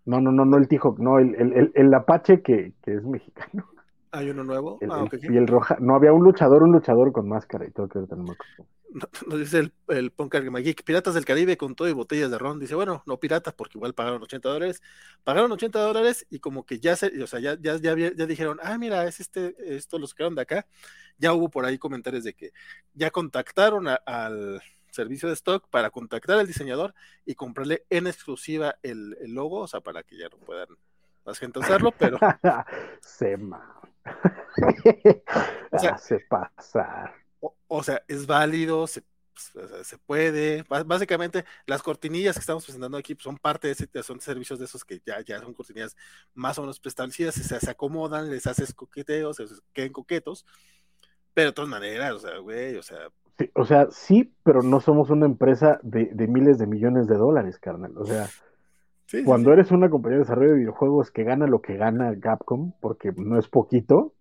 No, 0.04 0.20
no, 0.20 0.30
no, 0.30 0.44
no 0.44 0.56
el 0.56 0.68
T-Hawk, 0.68 0.98
no, 0.98 1.18
el, 1.18 1.34
el, 1.34 1.72
el, 1.74 1.94
Apache 1.94 2.42
que, 2.42 2.74
que 2.82 2.94
es 2.94 3.04
mexicano. 3.04 3.66
¿Hay 4.12 4.30
uno 4.30 4.44
nuevo? 4.44 4.78
El, 4.80 4.90
ah, 4.92 5.02
okay. 5.02 5.20
Y 5.22 5.36
el 5.36 5.46
roja. 5.46 5.76
No, 5.80 5.94
había 5.94 6.12
un 6.12 6.22
luchador, 6.22 6.62
un 6.62 6.72
luchador 6.72 7.12
con 7.12 7.28
máscara 7.28 7.66
y 7.66 7.70
todo, 7.70 7.88
que 7.88 7.98
ahorita 7.98 8.16
no 8.16 8.22
me 8.24 8.32
acuerdo. 8.32 8.66
Nos 9.26 9.38
dice 9.38 9.58
el, 9.58 9.72
el 9.88 10.12
Geek, 10.62 10.84
Piratas 10.84 11.14
del 11.14 11.24
Caribe 11.24 11.56
con 11.56 11.74
todo 11.74 11.88
y 11.88 11.92
botellas 11.92 12.30
de 12.30 12.38
ron. 12.38 12.58
Dice, 12.58 12.74
bueno, 12.74 13.02
no 13.06 13.18
piratas 13.18 13.54
porque 13.54 13.78
igual 13.78 13.94
pagaron 13.94 14.22
80 14.22 14.48
dólares. 14.48 14.82
Pagaron 15.24 15.52
80 15.52 15.78
dólares 15.78 16.26
y 16.30 16.38
como 16.38 16.64
que 16.64 16.78
ya 16.78 16.96
se, 16.96 17.22
o 17.22 17.26
sea, 17.26 17.40
ya, 17.40 17.56
ya, 17.60 17.76
ya, 17.76 17.96
ya 17.96 18.26
dijeron, 18.26 18.58
ah, 18.62 18.78
mira, 18.78 19.06
es 19.06 19.20
este, 19.20 19.54
esto 19.76 19.98
los 19.98 20.14
quedaron 20.14 20.34
de 20.34 20.42
acá. 20.42 20.66
Ya 21.18 21.32
hubo 21.32 21.50
por 21.50 21.64
ahí 21.64 21.78
comentarios 21.78 22.24
de 22.24 22.34
que 22.34 22.52
ya 22.94 23.10
contactaron 23.10 23.88
a, 23.88 23.94
al 23.94 24.62
servicio 24.90 25.28
de 25.28 25.34
stock 25.34 25.68
para 25.68 25.90
contactar 25.90 26.38
al 26.38 26.46
diseñador 26.46 26.94
y 27.24 27.34
comprarle 27.34 27.84
en 27.90 28.06
exclusiva 28.06 28.76
el, 28.82 29.16
el 29.20 29.34
logo, 29.34 29.60
o 29.60 29.68
sea, 29.68 29.80
para 29.80 30.02
que 30.02 30.16
ya 30.16 30.28
no 30.28 30.38
puedan 30.38 30.68
más 31.24 31.38
gente 31.38 31.58
usarlo, 31.58 31.92
pero. 31.92 32.18
se 33.00 33.34
o 33.34 35.78
sea, 35.78 35.90
hace 35.94 36.20
pasar. 36.20 37.25
O, 37.68 37.82
sea, 37.82 38.02
es 38.08 38.26
válido, 38.26 38.86
se, 38.86 39.02
se, 39.82 39.98
puede. 39.98 40.64
Básicamente, 40.86 41.44
las 41.66 41.82
cortinillas 41.82 42.36
que 42.36 42.40
estamos 42.40 42.64
presentando 42.64 42.96
aquí 42.96 43.14
pues, 43.14 43.24
son 43.24 43.38
parte 43.38 43.68
de 43.68 43.72
ese, 43.72 43.88
son 44.02 44.20
servicios 44.20 44.58
de 44.58 44.64
esos 44.64 44.84
que 44.84 45.00
ya, 45.04 45.20
ya 45.20 45.40
son 45.40 45.54
cortinillas 45.54 45.96
más 46.34 46.58
o 46.58 46.62
menos 46.62 46.80
preestablecidas, 46.80 47.34
se, 47.34 47.60
se 47.60 47.70
acomodan, 47.70 48.30
les 48.30 48.46
haces 48.46 48.72
coqueteos, 48.74 49.36
se 49.36 49.44
queden 49.72 49.92
coquetos. 49.92 50.46
Pero 51.34 51.50
de 51.50 51.52
todas 51.52 51.70
maneras, 51.70 52.12
o 52.12 52.18
sea, 52.18 52.38
güey, 52.38 52.76
o 52.76 52.82
sea. 52.82 53.10
Sí, 53.38 53.50
o 53.54 53.66
sea, 53.66 53.88
sí, 53.90 54.32
pero 54.42 54.62
no 54.62 54.80
somos 54.80 55.10
una 55.10 55.26
empresa 55.26 55.78
de, 55.82 56.06
de 56.06 56.26
miles 56.26 56.58
de 56.58 56.66
millones 56.66 57.06
de 57.06 57.16
dólares, 57.16 57.58
carnal. 57.58 57.92
O 57.98 58.06
sea. 58.06 58.28
Sí, 59.06 59.22
Cuando 59.22 59.50
sí, 59.50 59.52
eres 59.52 59.70
una 59.70 59.88
compañía 59.90 60.16
de 60.16 60.24
desarrollo 60.24 60.52
de 60.52 60.58
videojuegos 60.58 61.10
que 61.10 61.22
gana 61.24 61.46
lo 61.46 61.60
que 61.60 61.76
gana 61.76 62.18
Capcom, 62.18 62.72
porque 62.80 63.12
no 63.16 63.38
es 63.38 63.48
poquito, 63.48 64.14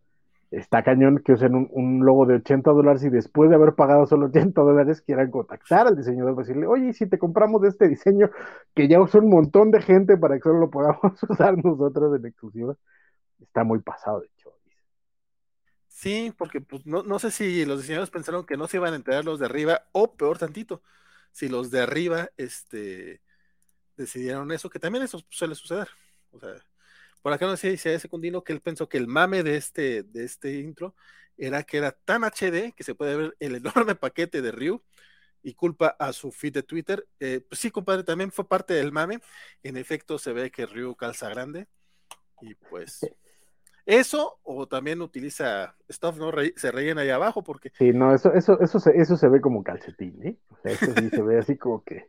está 0.51 0.83
cañón 0.83 1.19
que 1.19 1.33
usen 1.33 1.69
un, 1.71 2.05
logo 2.05 2.25
de 2.25 2.35
80 2.35 2.71
dólares 2.71 3.03
y 3.03 3.09
después 3.09 3.49
de 3.49 3.55
haber 3.55 3.75
pagado 3.75 4.05
solo 4.07 4.27
80 4.27 4.61
dólares 4.61 5.01
quieran 5.01 5.31
contactar 5.31 5.87
al 5.87 5.95
diseñador 5.95 6.35
para 6.35 6.47
decirle, 6.47 6.67
oye, 6.67 6.93
si 6.93 7.07
te 7.07 7.17
compramos 7.17 7.63
este 7.63 7.87
diseño 7.87 8.29
que 8.73 8.87
ya 8.87 9.01
usó 9.01 9.19
un 9.19 9.29
montón 9.29 9.71
de 9.71 9.81
gente 9.81 10.17
para 10.17 10.35
que 10.35 10.41
solo 10.41 10.59
lo 10.59 10.69
podamos 10.69 10.99
usar 11.29 11.57
nosotros 11.63 12.17
en 12.19 12.25
exclusiva, 12.25 12.75
está 13.39 13.63
muy 13.63 13.79
pasado 13.79 14.21
de 14.21 14.27
hecho. 14.27 14.51
Sí, 15.87 16.33
porque 16.37 16.61
pues, 16.61 16.85
no, 16.85 17.03
no 17.03 17.19
sé 17.19 17.31
si 17.31 17.65
los 17.65 17.79
diseñadores 17.79 18.11
pensaron 18.11 18.45
que 18.45 18.57
no 18.57 18.67
se 18.67 18.77
iban 18.77 18.93
a 18.93 18.97
enterar 18.97 19.25
los 19.25 19.39
de 19.39 19.45
arriba, 19.45 19.83
o 19.93 20.15
peor 20.15 20.37
tantito, 20.37 20.81
si 21.31 21.49
los 21.49 21.71
de 21.71 21.81
arriba, 21.81 22.29
este 22.37 23.21
decidieron 23.97 24.51
eso, 24.51 24.69
que 24.69 24.79
también 24.79 25.03
eso 25.03 25.21
suele 25.29 25.55
suceder. 25.55 25.87
O 26.31 26.39
sea, 26.39 26.53
por 27.25 27.33
acá 27.33 27.47
no 27.47 27.57
sé 27.57 27.75
si 27.75 27.89
ese 27.89 27.97
Secundino 27.97 28.43
que 28.43 28.53
él 28.53 28.61
pensó 28.61 28.87
que 28.87 28.99
el 28.99 29.07
mame 29.07 29.41
de 29.41 29.57
este, 29.57 30.03
de 30.03 30.25
este 30.25 30.59
intro 30.59 30.93
era 31.35 31.63
que 31.63 31.77
era 31.77 31.91
tan 31.91 32.23
HD 32.23 32.71
que 32.75 32.83
se 32.83 32.93
puede 32.93 33.17
ver 33.17 33.35
el 33.39 33.55
enorme 33.65 33.95
paquete 33.95 34.43
de 34.43 34.51
Ryu 34.51 34.83
y 35.41 35.55
culpa 35.55 35.95
a 35.97 36.13
su 36.13 36.31
feed 36.31 36.53
de 36.53 36.61
Twitter. 36.61 37.07
Eh, 37.19 37.41
pues 37.49 37.59
sí, 37.59 37.71
compadre, 37.71 38.03
también 38.03 38.31
fue 38.31 38.47
parte 38.47 38.75
del 38.75 38.91
mame. 38.91 39.21
En 39.63 39.75
efecto, 39.75 40.19
se 40.19 40.33
ve 40.33 40.51
que 40.51 40.67
Ryu 40.67 40.93
calza 40.93 41.27
grande 41.27 41.65
y 42.41 42.53
pues 42.53 42.99
eso 43.87 44.39
o 44.43 44.67
también 44.67 45.01
utiliza 45.01 45.75
stuff, 45.89 46.19
¿no? 46.19 46.29
Re 46.29 46.53
se 46.55 46.71
rellena 46.71 47.01
ahí 47.01 47.09
abajo 47.09 47.43
porque... 47.43 47.71
Sí, 47.75 47.91
no, 47.91 48.13
eso, 48.13 48.35
eso, 48.35 48.61
eso, 48.61 48.79
se, 48.79 49.01
eso 49.01 49.17
se 49.17 49.29
ve 49.29 49.41
como 49.41 49.63
calcetín, 49.63 50.23
¿eh? 50.23 50.37
O 50.49 50.57
sea, 50.61 50.73
eso 50.73 50.93
sí 50.95 51.09
se 51.09 51.23
ve 51.23 51.39
así 51.39 51.57
como 51.57 51.83
que... 51.83 52.07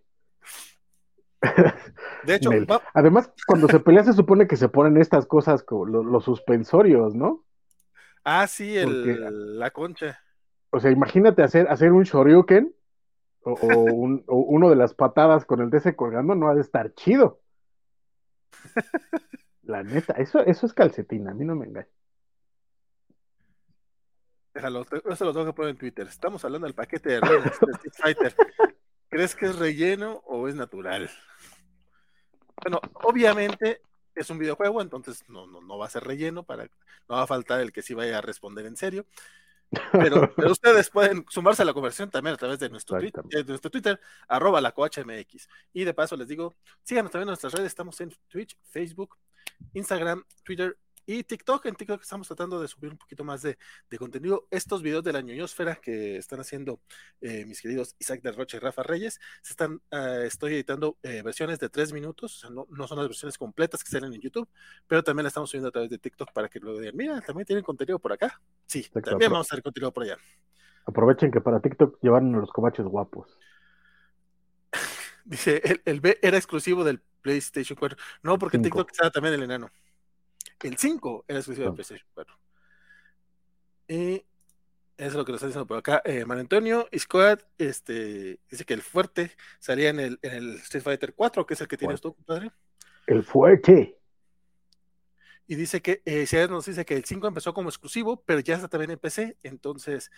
De 2.25 2.35
hecho, 2.35 2.51
va... 2.67 2.83
además, 2.95 3.31
cuando 3.47 3.69
se 3.69 3.81
pelea 3.81 4.05
se 4.05 4.13
supone 4.13 4.47
que 4.47 4.57
se 4.57 4.69
ponen 4.69 4.97
estas 4.97 5.27
cosas 5.27 5.63
como 5.63 5.87
los, 5.87 6.05
los 6.05 6.25
suspensorios, 6.25 7.15
¿no? 7.15 7.45
Ah, 8.25 8.47
sí, 8.47 8.77
el, 8.77 8.87
Porque, 8.87 9.17
la 9.21 9.71
concha. 9.71 10.21
O 10.71 10.81
sea, 10.81 10.91
imagínate 10.91 11.43
hacer, 11.43 11.69
hacer 11.69 11.93
un 11.93 12.03
shoryuken 12.03 12.75
o, 13.43 13.53
o, 13.53 13.77
un, 13.95 14.25
o, 14.27 14.39
uno 14.39 14.69
de 14.69 14.77
las 14.77 14.95
patadas 14.95 15.45
con 15.45 15.61
el 15.61 15.71
DC 15.71 15.95
colgando, 15.95 16.35
no 16.35 16.49
ha 16.49 16.55
de 16.55 16.61
estar 16.61 16.93
chido. 16.95 17.41
La 19.63 19.83
neta, 19.83 20.15
eso, 20.15 20.41
eso 20.41 20.67
es 20.67 20.73
calcetina, 20.73 21.33
a 21.33 21.35
mí 21.35 21.45
no 21.45 21.57
me. 21.57 21.67
Déjalo, 24.55 24.87
eso 25.11 25.25
lo 25.25 25.33
tengo 25.33 25.47
que 25.47 25.53
poner 25.53 25.71
en 25.71 25.77
Twitter. 25.77 26.07
Estamos 26.07 26.45
hablando 26.45 26.67
del 26.67 26.75
paquete 26.75 27.11
de 27.11 27.17
Street 27.17 27.93
Fighter. 27.93 28.35
¿Crees 29.09 29.35
que 29.35 29.47
es 29.47 29.57
relleno 29.57 30.23
o 30.27 30.49
es 30.49 30.55
natural? 30.55 31.11
Bueno, 32.63 32.81
obviamente 32.95 33.81
es 34.15 34.31
un 34.31 34.39
videojuego, 34.39 34.81
entonces 34.81 35.25
no, 35.29 35.47
no, 35.47 35.61
no 35.61 35.79
va 35.79 35.87
a 35.87 35.91
ser 35.91 36.05
relleno, 36.05 36.43
para, 36.43 36.65
no 37.09 37.17
va 37.17 37.23
a 37.23 37.27
faltar 37.27 37.61
el 37.61 37.73
que 37.73 37.83
sí 37.83 37.95
vaya 37.95 38.19
a 38.19 38.23
responder 38.23 38.67
en 38.67 38.77
serio. 38.77 39.07
Pero, 39.93 40.33
ustedes 40.51 40.91
pueden 40.91 41.25
sumarse 41.29 41.63
a 41.63 41.65
la 41.65 41.75
conversación 41.75 42.11
también 42.11 42.35
a 42.35 42.39
través 42.39 42.59
de 42.59 42.69
nuestro, 42.69 42.99
Twitter, 42.99 43.25
de 43.25 43.45
nuestro 43.45 43.71
Twitter, 43.71 44.01
arroba 44.29 44.61
la. 44.61 44.75
Y 45.73 45.85
de 45.85 45.95
paso 45.95 46.17
les 46.17 46.29
digo, 46.29 46.55
síganos 46.83 47.11
también 47.11 47.29
en 47.29 47.31
nuestras 47.31 47.53
redes, 47.53 47.69
estamos 47.69 48.01
en 48.01 48.15
Twitch, 48.29 48.57
Facebook, 48.71 49.17
Instagram, 49.75 50.25
Twitter 50.43 50.77
y 51.07 51.23
TikTok, 51.23 51.67
en 51.67 51.77
TikTok 51.77 52.03
estamos 52.03 52.27
tratando 52.27 52.61
de 52.61 52.67
subir 52.67 52.91
un 52.91 52.99
poquito 52.99 53.23
más 53.23 53.41
de, 53.43 53.57
contenido. 53.97 54.49
Estos 54.51 54.83
videos 54.83 55.05
de 55.05 55.13
la 55.13 55.21
ñoñosfera 55.21 55.77
que 55.77 56.17
están 56.17 56.41
haciendo 56.41 56.81
eh, 57.21 57.45
mis 57.47 57.61
queridos 57.61 57.95
Isaac 57.99 58.23
de 58.23 58.33
Rocha 58.33 58.57
y 58.57 58.61
Rafa 58.61 58.83
Reyes, 58.83 59.21
se 59.41 59.53
están, 59.53 59.81
ah, 59.93 60.23
estoy 60.25 60.55
editando 60.55 60.99
eh, 61.05 61.23
versiones 61.23 61.61
de 61.61 61.69
tres 61.69 61.93
minutos, 61.93 62.37
o 62.37 62.39
sea, 62.41 62.51
no, 62.51 62.67
no, 62.71 62.89
son 62.89 62.99
las 62.99 63.07
versiones 63.07 63.39
completas 63.39 63.85
que 63.85 63.91
salen 63.91 64.13
en 64.13 64.21
YouTube, 64.21 64.49
pero 64.89 65.05
también 65.05 65.23
la 65.23 65.29
estamos 65.29 65.49
subiendo 65.49 65.69
a 65.69 65.73
través 65.73 65.91
de 65.91 65.99
TikTok 65.99 66.33
para 66.33 66.49
que 66.49 66.59
lo 66.59 66.77
vean. 66.77 66.97
Mira, 66.97 67.21
también 67.21 67.47
tienen 67.47 67.65
contenido 67.65 68.01
por 68.01 68.13
acá. 68.13 68.41
Sí, 68.67 68.85
también 69.05 69.31
vamos 69.31 69.47
a 69.47 69.55
hacer 69.55 69.63
contenido 69.63 69.93
por 69.93 70.03
allá. 70.03 70.19
Aprovechen 70.87 71.31
que 71.31 71.41
para 71.41 71.61
TikTok 71.61 71.99
llevan 72.03 72.33
los 72.33 72.51
comachos 72.51 72.87
guapos. 72.87 73.39
Dice, 75.25 75.61
el, 75.65 75.83
el, 75.85 76.01
B 76.01 76.19
era 76.21 76.37
exclusivo 76.37 76.83
del 76.83 77.01
PlayStation 77.23 77.77
4. 77.79 77.97
No, 78.23 78.39
porque 78.39 78.59
TikTok 78.59 78.91
estaba 78.91 79.11
también 79.11 79.35
el 79.35 79.43
enano. 79.45 79.71
El 80.63 80.77
5 80.77 81.25
era 81.29 81.39
exclusivo 81.39 81.69
de 81.69 81.73
PlayStation 81.75 82.09
4. 82.15 82.39
Y 83.89 84.25
eso 84.97 85.09
es 85.09 85.15
lo 85.15 85.25
que 85.25 85.33
nos 85.33 85.39
está 85.39 85.47
diciendo 85.49 85.67
por 85.67 85.79
acá. 85.79 86.03
Eh, 86.05 86.25
Man 86.25 86.39
Antonio 86.39 86.89
Squad 86.97 87.41
este, 87.59 88.41
dice 88.51 88.65
que 88.65 88.75
el 88.75 88.83
fuerte 88.83 89.33
salía 89.59 89.91
en 89.91 90.01
el, 90.01 90.19
en 90.23 90.33
el 90.33 90.55
Street 90.57 90.83
Fighter 90.83 91.15
4, 91.15 91.47
que 91.47 91.55
es 91.55 91.61
el 91.61 91.69
que 91.69 91.77
tienes 91.77 92.01
tú, 92.01 92.15
compadre. 92.15 92.51
El 93.07 93.23
fuerte. 93.23 93.99
Y 95.47 95.55
dice 95.55 95.81
que, 95.81 96.03
eh, 96.05 96.27
nos 96.49 96.67
dice 96.67 96.85
que 96.85 96.97
el 96.97 97.05
5 97.05 97.29
empezó 97.29 97.55
como 97.55 97.69
exclusivo, 97.69 98.23
pero 98.25 98.41
ya 98.41 98.55
está 98.55 98.69
también 98.69 98.93
en 98.93 98.99
PC. 98.99 99.37
Entonces, 99.43 100.11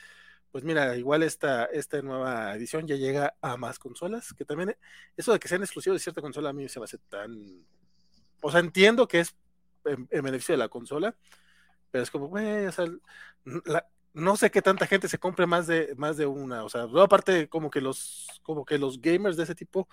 pues 0.50 0.64
mira, 0.64 0.96
igual 0.96 1.22
esta, 1.22 1.64
esta 1.66 2.00
nueva 2.00 2.54
edición 2.54 2.86
ya 2.86 2.96
llega 2.96 3.34
a 3.42 3.56
más 3.56 3.78
consolas, 3.78 4.32
que 4.32 4.44
también 4.44 4.76
eso 5.16 5.32
de 5.32 5.38
que 5.38 5.48
sean 5.48 5.62
exclusivos 5.62 5.96
de 5.96 6.02
cierta 6.02 6.22
consola 6.22 6.50
a 6.50 6.52
mí 6.52 6.68
se 6.68 6.78
me 6.78 6.84
hace 6.84 6.98
tan... 6.98 7.66
O 8.40 8.50
sea, 8.50 8.60
entiendo 8.60 9.08
que 9.08 9.20
es 9.20 9.34
en, 9.84 10.22
beneficio 10.22 10.54
de 10.54 10.58
la 10.58 10.68
consola, 10.68 11.14
pero 11.90 12.02
es 12.02 12.10
como, 12.10 12.28
güey, 12.28 12.66
o 12.66 12.72
sea, 12.72 12.86
no 14.14 14.36
sé 14.36 14.50
qué 14.50 14.62
tanta 14.62 14.86
gente 14.86 15.08
se 15.08 15.18
compre 15.18 15.46
más 15.46 15.66
de, 15.66 15.94
más 15.96 16.16
de 16.16 16.26
una, 16.26 16.64
o 16.64 16.68
sea, 16.68 16.86
aparte 17.00 17.48
como 17.48 17.70
que 17.70 17.80
los, 17.80 18.40
como 18.42 18.64
que 18.64 18.78
los 18.78 19.00
gamers 19.00 19.36
de 19.36 19.44
ese 19.44 19.54
tipo 19.54 19.88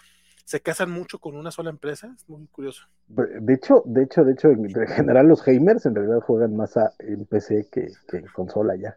se 0.46 0.62
casan 0.62 0.92
mucho 0.92 1.20
con 1.20 1.36
una 1.36 1.50
sola 1.50 1.72
empresa, 1.72 2.14
es 2.16 2.30
muy 2.30 2.46
curioso. 2.48 2.84
De 3.08 3.54
hecho, 3.54 3.82
de 3.86 4.04
hecho, 4.04 4.24
de 4.24 4.34
hecho, 4.34 4.50
en 4.50 4.88
general 4.88 5.28
los 5.28 5.44
gamers 5.44 5.86
en 5.88 5.96
realidad 5.96 6.22
juegan 6.22 6.56
más 6.56 6.76
en 7.00 7.26
PC 7.26 7.68
que, 7.72 7.92
en 8.16 8.28
consola 8.28 8.76
ya. 8.76 8.96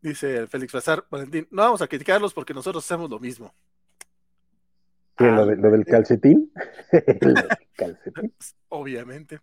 Dice 0.00 0.46
Félix 0.46 0.72
Bazar, 0.72 1.04
Valentín, 1.10 1.48
no 1.50 1.62
vamos 1.62 1.82
a 1.82 1.88
criticarlos 1.88 2.32
porque 2.32 2.54
nosotros 2.54 2.84
hacemos 2.84 3.10
lo 3.10 3.18
mismo. 3.18 3.52
Lo, 5.18 5.42
ah, 5.42 5.46
del 5.46 5.80
eh, 5.80 5.84
calcetín? 5.84 6.52
calcetín. 7.76 8.34
Obviamente. 8.68 9.40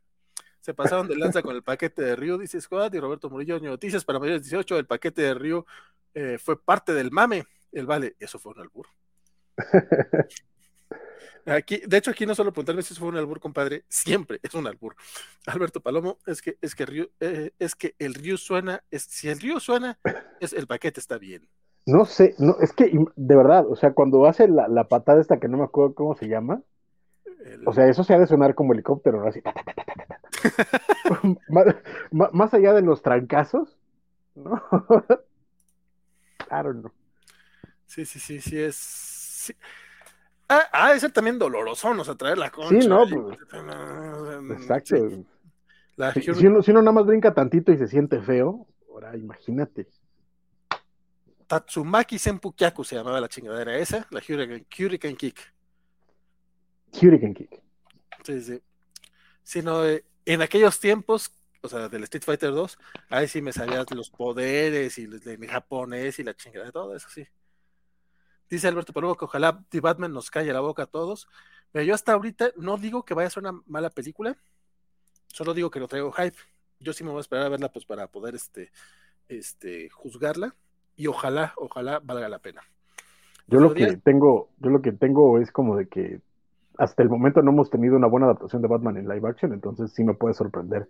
Se 0.61 0.76
pasaron 0.76 1.07
de 1.07 1.15
lanza 1.15 1.41
con 1.41 1.55
el 1.55 1.63
paquete 1.63 2.03
de 2.03 2.15
Río, 2.15 2.38
dice 2.38 2.61
Squad, 2.61 2.93
y 2.93 2.99
Roberto 2.99 3.32
Murillo, 3.32 3.59
noticias 3.59 4.05
para 4.05 4.19
mayores 4.19 4.43
de 4.43 4.49
18, 4.49 4.78
el 4.78 4.86
paquete 4.86 5.24
de 5.24 5.34
Río 5.34 5.65
eh, 6.13 6.38
fue 6.38 6.61
parte 6.61 6.93
del 6.93 7.09
mame, 7.09 7.45
el 7.72 7.88
vale, 7.88 8.15
eso 8.19 8.38
fue 8.38 8.53
un 8.53 8.59
albur. 8.59 8.86
Aquí, 11.47 11.82
de 11.88 11.97
hecho, 11.97 12.11
aquí 12.11 12.28
no 12.28 12.36
solo 12.36 12.53
preguntarme 12.53 12.84
si 12.84 12.93
eso 12.93 12.99
fue 12.99 13.09
un 13.09 13.17
albur, 13.17 13.39
compadre, 13.39 13.84
siempre 13.89 14.39
es 14.43 14.53
un 14.53 14.67
albur. 14.67 14.95
Alberto 15.47 15.82
Palomo, 15.82 16.19
es 16.28 16.39
que, 16.39 16.59
es 16.61 16.76
que, 16.76 16.86
Río, 16.86 17.09
eh, 17.19 17.51
es 17.57 17.74
que 17.74 17.95
el 17.97 18.13
río 18.13 18.38
suena, 18.38 18.84
es, 18.91 19.01
si 19.03 19.28
el 19.28 19.39
río 19.39 19.59
suena, 19.59 19.97
es, 20.39 20.53
el 20.53 20.67
paquete 20.67 20.99
está 20.99 21.17
bien. 21.17 21.49
No 21.86 22.06
sé, 22.06 22.36
no, 22.38 22.58
es 22.60 22.74
que 22.74 22.92
de 23.16 23.36
verdad, 23.36 23.66
o 23.68 23.76
sea, 23.76 23.94
cuando 23.94 24.26
hace 24.26 24.48
la, 24.48 24.68
la 24.68 24.84
patada 24.88 25.20
esta 25.20 25.40
que 25.40 25.48
no 25.48 25.58
me 25.58 25.64
acuerdo 25.64 25.96
cómo 25.96 26.16
se 26.16 26.28
llama, 26.28 26.62
o 27.66 27.74
sea, 27.74 27.88
eso 27.88 28.04
se 28.04 28.14
ha 28.14 28.20
de 28.20 28.28
sonar 28.28 28.56
como 28.56 28.74
helicóptero, 28.74 29.22
¿no? 29.22 29.28
Así. 29.28 29.42
más, 32.32 32.54
allá 32.54 32.74
de 32.74 32.82
los 32.82 33.02
trancazos, 33.02 33.78
¿no? 34.36 34.62
claro, 36.48 36.74
no. 36.74 36.94
Sí, 37.86 38.06
sí, 38.06 38.20
sí, 38.20 38.40
sí 38.42 38.60
es. 38.60 38.76
Sí. 38.76 39.54
Ah, 40.48 40.68
ah, 40.72 40.94
ese 40.94 41.10
también 41.10 41.40
doloroso, 41.40 41.94
nos 41.94 42.10
atrae 42.10 42.36
la 42.36 42.52
concha. 42.52 42.76
Sí, 42.82 42.88
no, 42.88 43.06
pues. 43.08 43.40
Exacto. 44.62 44.96
si, 46.14 46.46
uno, 46.46 46.62
si, 46.62 46.72
uno, 46.72 46.82
nada 46.82 46.94
más 46.94 47.06
brinca 47.06 47.34
tantito 47.34 47.72
y 47.72 47.78
se 47.78 47.88
siente 47.88 48.22
feo, 48.22 48.68
ahora 48.90 49.18
imagínate. 49.18 49.88
Tatsumaki 51.52 52.18
Senpukyaku 52.18 52.86
se 52.86 52.95
llamaba 52.95 53.20
la 53.20 53.28
chingadera 53.28 53.78
esa, 53.78 54.08
la 54.10 54.22
Hurricane 54.22 54.64
Kick. 55.18 55.54
Hurricane 56.93 57.34
Kick. 57.34 57.62
Sí, 58.24 58.41
sí. 58.41 58.62
Sino 59.43 59.86
eh, 59.86 60.06
en 60.24 60.41
aquellos 60.41 60.80
tiempos, 60.80 61.30
o 61.62 61.68
sea, 61.68 61.89
del 61.89 62.04
Street 62.04 62.24
Fighter 62.24 62.52
2, 62.52 62.80
ahí 63.10 63.28
sí 63.28 63.41
me 63.41 63.52
sabían 63.52 63.86
los 63.93 64.10
poderes 64.10 64.97
y 64.97 65.04
el 65.04 65.47
japonés 65.49 66.20
y 66.20 66.24
la 66.24 66.34
chingada 66.38 66.68
de 66.68 66.72
todo 66.72 66.95
eso, 66.95 67.10
sí. 67.10 67.28
Dice 68.49 68.70
Alberto 68.70 68.93
Palomo 68.93 69.18
que 69.18 69.26
ojalá 69.26 69.62
The 69.68 69.82
Batman 69.82 70.14
nos 70.14 70.32
calle 70.32 70.54
la 70.54 70.62
boca 70.62 70.84
a 70.84 70.88
todos. 70.88 71.28
Pero 71.74 71.84
yo 71.84 71.93
hasta 71.93 72.14
ahorita 72.14 72.52
no 72.56 72.78
digo 72.78 73.04
que 73.04 73.14
vaya 73.14 73.28
a 73.28 73.30
ser 73.30 73.43
una 73.43 73.62
mala 73.66 73.89
película, 73.89 74.38
solo 75.28 75.54
digo 75.54 75.70
que 75.70 75.82
lo 75.82 75.89
traigo 75.89 76.14
hype. 76.14 76.38
Yo 76.80 76.93
sí 76.93 77.04
me 77.04 77.10
voy 77.10 77.18
a 77.18 77.22
esperar 77.22 77.47
a 77.47 77.49
verla 77.49 77.70
pues 77.74 77.84
para 77.84 78.08
poder 78.08 78.36
este, 78.36 78.72
este, 79.28 79.89
juzgarla 79.89 80.56
y 81.02 81.08
ojalá, 81.08 81.54
ojalá 81.58 81.99
valga 81.99 82.30
la 82.30 82.38
pena. 82.38 82.62
Yo 83.47 83.60
lo 83.60 83.74
que 83.74 83.97
tengo, 83.97 84.49
yo 84.60 84.70
lo 84.70 84.84
que 84.84 84.91
tengo 84.91 85.39
es 85.39 85.52
como 85.52 85.76
de 85.76 85.88
que 85.88 86.22
hasta 86.78 87.02
el 87.02 87.10
momento 87.10 87.41
no 87.41 87.49
hemos 87.52 87.72
tenido 87.72 87.95
una 87.95 88.06
buena 88.06 88.28
adaptación 88.28 88.62
de 88.62 88.68
Batman 88.68 88.97
en 88.97 89.08
live 89.08 89.28
action, 89.28 89.52
entonces 89.52 89.91
sí 89.93 90.04
me 90.04 90.14
puede 90.14 90.36
sorprender 90.36 90.88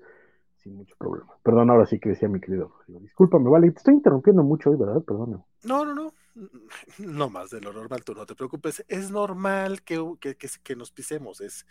sin 0.58 0.76
mucho 0.76 0.94
problema. 0.98 1.32
Perdón, 1.44 1.70
ahora 1.70 1.86
sí 1.86 1.98
que 1.98 2.10
decía 2.10 2.28
mi 2.28 2.42
querido. 2.42 2.74
Discúlpame, 2.88 3.50
vale, 3.50 3.72
te 3.72 3.78
estoy 3.78 3.94
interrumpiendo 3.94 4.44
mucho 4.44 4.70
hoy, 4.70 4.76
¿verdad? 4.76 5.02
Perdón. 5.02 5.44
No, 5.64 5.86
no, 5.86 5.96
no. 5.96 6.14
No 6.98 7.30
más 7.30 7.50
de 7.52 7.62
lo 7.62 7.72
normal, 7.72 8.04
tú 8.04 8.14
no 8.14 8.26
te 8.26 8.36
preocupes. 8.36 8.84
Es 8.90 9.12
normal 9.12 9.82
que, 9.82 9.98
que, 10.20 10.76
nos 10.76 10.92
pisemos, 10.92 11.40
es, 11.40 11.66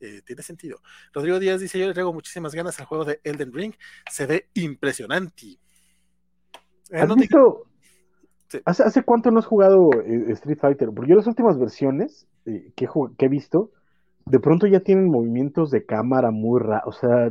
eh, 0.00 0.22
tiene 0.24 0.42
sentido. 0.42 0.80
Rodrigo 1.12 1.38
Díaz 1.38 1.60
dice: 1.60 1.78
Yo 1.78 1.86
le 1.86 1.92
traigo 1.92 2.12
muchísimas 2.12 2.54
ganas 2.54 2.80
al 2.80 2.86
juego 2.86 3.04
de 3.04 3.20
Elden 3.22 3.52
Ring, 3.52 3.74
se 4.10 4.26
ve 4.26 4.48
impresionante. 4.54 5.58
Eh, 6.90 7.00
¿Has 7.00 7.14
visto? 7.14 7.66
¿Hace, 8.64 8.82
¿Hace 8.82 9.02
cuánto 9.02 9.30
no 9.30 9.38
has 9.38 9.46
jugado 9.46 9.90
eh, 10.04 10.32
Street 10.32 10.58
Fighter? 10.58 10.90
Porque 10.94 11.10
yo 11.10 11.16
las 11.16 11.26
últimas 11.26 11.58
versiones 11.58 12.26
que, 12.44 12.70
que, 12.74 13.24
he 13.24 13.28
visto, 13.28 13.70
de 14.26 14.40
pronto 14.40 14.66
ya 14.66 14.80
tienen 14.80 15.10
movimientos 15.10 15.70
de 15.70 15.84
cámara 15.84 16.30
muy 16.30 16.60
raros. 16.60 16.96
O 16.96 16.98
sea, 16.98 17.30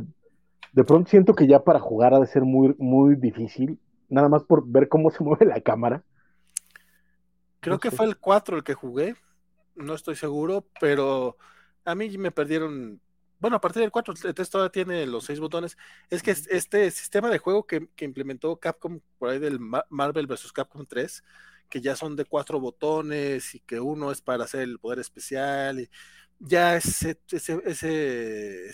de 0.72 0.84
pronto 0.84 1.10
siento 1.10 1.34
que 1.34 1.46
ya 1.46 1.62
para 1.64 1.80
jugar 1.80 2.14
ha 2.14 2.20
de 2.20 2.26
ser 2.26 2.42
muy, 2.42 2.74
muy 2.78 3.16
difícil, 3.16 3.78
nada 4.08 4.28
más 4.28 4.44
por 4.44 4.66
ver 4.66 4.88
cómo 4.88 5.10
se 5.10 5.22
mueve 5.24 5.46
la 5.46 5.60
cámara. 5.60 6.02
Creo 7.60 7.78
que 7.78 7.90
fue 7.92 8.06
el 8.06 8.16
4 8.16 8.56
el 8.56 8.64
que 8.64 8.74
jugué, 8.74 9.14
no 9.76 9.94
estoy 9.94 10.16
seguro, 10.16 10.64
pero 10.80 11.36
a 11.84 11.94
mí 11.94 12.16
me 12.18 12.30
perdieron. 12.30 13.00
Bueno, 13.42 13.56
a 13.56 13.60
partir 13.60 13.82
del 13.82 13.90
4, 13.90 14.14
el 14.22 14.34
test 14.34 14.52
todavía 14.52 14.70
tiene 14.70 15.04
los 15.04 15.24
6 15.24 15.40
botones. 15.40 15.76
Es 16.10 16.22
que 16.22 16.30
este 16.30 16.90
sistema 16.92 17.28
de 17.28 17.38
juego 17.38 17.66
que, 17.66 17.88
que 17.96 18.04
implementó 18.04 18.56
Capcom 18.60 19.00
por 19.18 19.30
ahí 19.30 19.40
del 19.40 19.58
Marvel 19.58 20.28
vs. 20.28 20.52
Capcom 20.52 20.86
3, 20.86 21.24
que 21.68 21.80
ya 21.80 21.96
son 21.96 22.14
de 22.14 22.24
cuatro 22.24 22.60
botones 22.60 23.56
y 23.56 23.60
que 23.60 23.80
uno 23.80 24.12
es 24.12 24.22
para 24.22 24.44
hacer 24.44 24.60
el 24.62 24.78
poder 24.78 25.00
especial. 25.00 25.80
Y 25.80 25.90
ya 26.38 26.76
ese, 26.76 27.18
ese, 27.32 27.60
ese, 27.66 28.70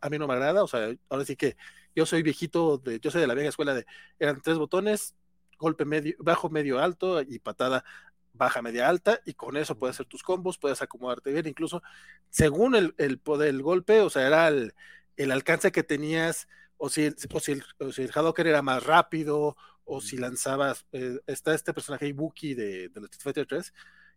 a 0.00 0.08
mí 0.10 0.18
no 0.18 0.26
me 0.28 0.34
agrada, 0.34 0.62
o 0.62 0.68
sea, 0.68 0.88
ahora 1.08 1.24
sí 1.24 1.36
que 1.36 1.56
yo 1.94 2.06
soy 2.06 2.22
viejito, 2.22 2.78
de, 2.78 3.00
yo 3.00 3.10
soy 3.10 3.20
de 3.20 3.26
la 3.26 3.34
vieja 3.34 3.48
escuela 3.48 3.74
de, 3.74 3.84
eran 4.18 4.40
tres 4.40 4.58
botones, 4.58 5.14
golpe 5.58 5.84
medio, 5.84 6.14
bajo, 6.20 6.50
medio, 6.50 6.78
alto 6.78 7.20
y 7.22 7.38
patada 7.40 7.84
baja, 8.32 8.62
media, 8.62 8.88
alta, 8.88 9.20
y 9.24 9.34
con 9.34 9.56
eso 9.56 9.78
puedes 9.78 9.96
hacer 9.96 10.06
tus 10.06 10.22
combos, 10.22 10.58
puedes 10.58 10.82
acomodarte 10.82 11.32
bien, 11.32 11.46
incluso 11.46 11.82
según 12.30 12.74
el, 12.74 12.94
el 12.98 13.18
poder, 13.18 13.48
el 13.48 13.62
golpe, 13.62 14.00
o 14.00 14.10
sea, 14.10 14.26
era 14.26 14.48
el, 14.48 14.74
el 15.16 15.30
alcance 15.30 15.72
que 15.72 15.82
tenías, 15.82 16.48
o 16.76 16.88
si, 16.88 17.14
o 17.32 17.40
si 17.40 17.52
el, 17.52 17.64
o 17.78 17.92
si 17.92 18.02
el 18.02 18.10
Hadoken 18.14 18.46
era 18.46 18.62
más 18.62 18.84
rápido, 18.84 19.56
o 19.84 20.00
si 20.00 20.16
lanzabas, 20.16 20.86
eh, 20.92 21.18
está 21.26 21.54
este 21.54 21.74
personaje 21.74 22.06
Ibuki 22.06 22.54
de, 22.54 22.88
de 22.88 23.00
Street 23.00 23.22
Fighter 23.22 23.46
3, 23.46 23.72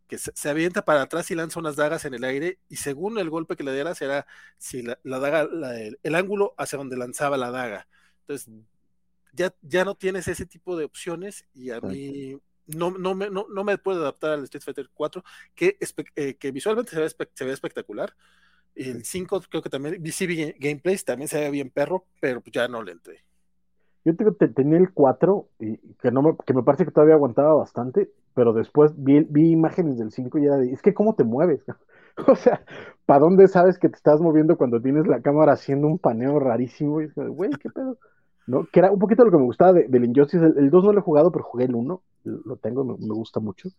que 0.08 0.18
se, 0.18 0.50
avienta 0.50 0.86
para 0.86 1.02
atrás 1.02 1.30
y 1.32 1.36
lanza 1.36 1.60
unas 1.60 1.76
dagas 1.76 2.06
en 2.06 2.14
el 2.14 2.24
aire, 2.24 2.60
y 2.70 2.78
según 2.78 3.18
el 3.18 3.30
golpe 3.30 3.56
que 3.56 3.64
le 3.64 3.74
diera, 3.74 3.96
será 3.96 4.28
si 4.58 4.84
la, 4.84 4.98
daga, 5.04 5.48
el, 6.04 6.16
ángulo 6.16 6.54
hacia 6.58 6.78
donde 6.78 6.98
lanzaba 6.98 7.38
la 7.38 7.52
daga. 7.52 7.88
Entonces, 8.22 8.54
ya, 9.34 9.54
ya 9.62 9.84
no 9.84 9.96
tienes 9.96 10.28
ese 10.28 10.46
tipo 10.46 10.78
de 10.78 10.86
opciones, 10.86 11.46
y 11.54 11.72
a 11.72 11.82
mí 11.82 12.40
no, 12.68 12.92
no, 12.92 13.16
me, 13.16 13.30
no, 13.30 13.46
me 13.64 13.78
puedo 13.78 14.02
adaptar 14.02 14.32
al 14.32 14.44
Street 14.44 14.64
Fighter 14.64 14.90
4, 14.94 15.24
que, 15.56 15.78
eh, 16.16 16.36
que 16.36 16.52
visualmente 16.52 16.92
se 16.92 17.00
ve, 17.00 17.10
se 17.34 17.46
ve 17.46 17.52
espectacular. 17.52 18.14
El 18.76 19.06
5 19.06 19.42
creo 19.50 19.62
que 19.62 19.70
también, 19.70 20.02
vi 20.02 20.54
gameplays, 20.60 21.06
también 21.06 21.28
se 21.28 21.40
ve 21.40 21.52
bien 21.52 21.70
perro, 21.70 22.06
pero 22.20 22.42
ya 22.52 22.68
no 22.68 22.82
le 22.82 22.94
entré. 22.94 23.24
Yo 24.06 24.14
tenía 24.16 24.80
el 24.80 24.92
4 24.92 25.48
y 25.60 25.78
que, 25.96 26.12
no 26.12 26.22
me, 26.22 26.36
que 26.46 26.54
me 26.54 26.64
parece 26.64 26.86
que 26.86 26.92
todavía 26.92 27.16
aguantaba 27.16 27.54
bastante, 27.54 28.12
pero 28.34 28.52
después 28.52 28.92
vi, 28.98 29.22
vi 29.30 29.52
imágenes 29.52 29.98
del 29.98 30.12
5 30.12 30.40
y 30.40 30.46
era 30.46 30.58
de, 30.58 30.74
es 30.74 30.82
que 30.82 30.94
cómo 30.94 31.16
te 31.16 31.24
mueves. 31.24 31.62
o 32.28 32.36
sea, 32.36 32.66
¿para 33.06 33.22
dónde 33.22 33.48
sabes 33.48 33.78
que 33.78 33.90
te 33.90 33.96
estás 33.96 34.20
moviendo 34.20 34.58
cuando 34.58 34.82
tienes 34.82 35.08
la 35.08 35.22
cámara 35.22 35.54
haciendo 35.54 35.88
un 35.88 36.00
paneo 36.00 36.40
rarísimo? 36.40 37.02
Y 37.02 37.12
güey, 37.16 37.52
¿qué 37.52 37.70
pedo? 37.70 37.98
¿No? 38.46 38.66
Que 38.66 38.80
era 38.80 38.92
un 38.92 39.00
poquito 39.00 39.24
lo 39.24 39.32
que 39.32 39.38
me 39.38 39.44
gustaba 39.44 39.74
del 39.74 40.06
Injustice. 40.06 40.46
El, 40.46 40.70
2 40.70 40.84
no 40.84 40.94
lo 40.94 41.00
he 41.00 41.04
jugado, 41.04 41.32
pero 41.32 41.46
jugué 41.46 41.66
el 41.66 41.76
1. 41.76 42.02
Lo 42.24 42.56
tengo, 42.58 42.84
me, 42.84 43.14
gusta 43.14 43.40
mucho. 43.40 43.70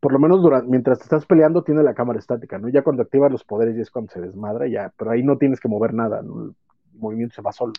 Por 0.00 0.12
lo 0.12 0.18
menos 0.18 0.42
durante, 0.42 0.68
mientras 0.68 0.98
te 0.98 1.04
estás 1.04 1.26
peleando, 1.26 1.62
tiene 1.62 1.82
la 1.82 1.94
cámara 1.94 2.18
estática, 2.18 2.58
¿no? 2.58 2.68
Ya 2.68 2.82
cuando 2.82 3.02
activas 3.02 3.30
los 3.30 3.44
poderes 3.44 3.76
ya 3.76 3.82
es 3.82 3.90
cuando 3.90 4.12
se 4.12 4.20
desmadra, 4.20 4.66
ya, 4.66 4.92
pero 4.96 5.12
ahí 5.12 5.22
no 5.22 5.38
tienes 5.38 5.60
que 5.60 5.68
mover 5.68 5.94
nada, 5.94 6.20
el 6.20 6.54
movimiento 6.94 7.36
se 7.36 7.42
va 7.42 7.52
solo. 7.52 7.72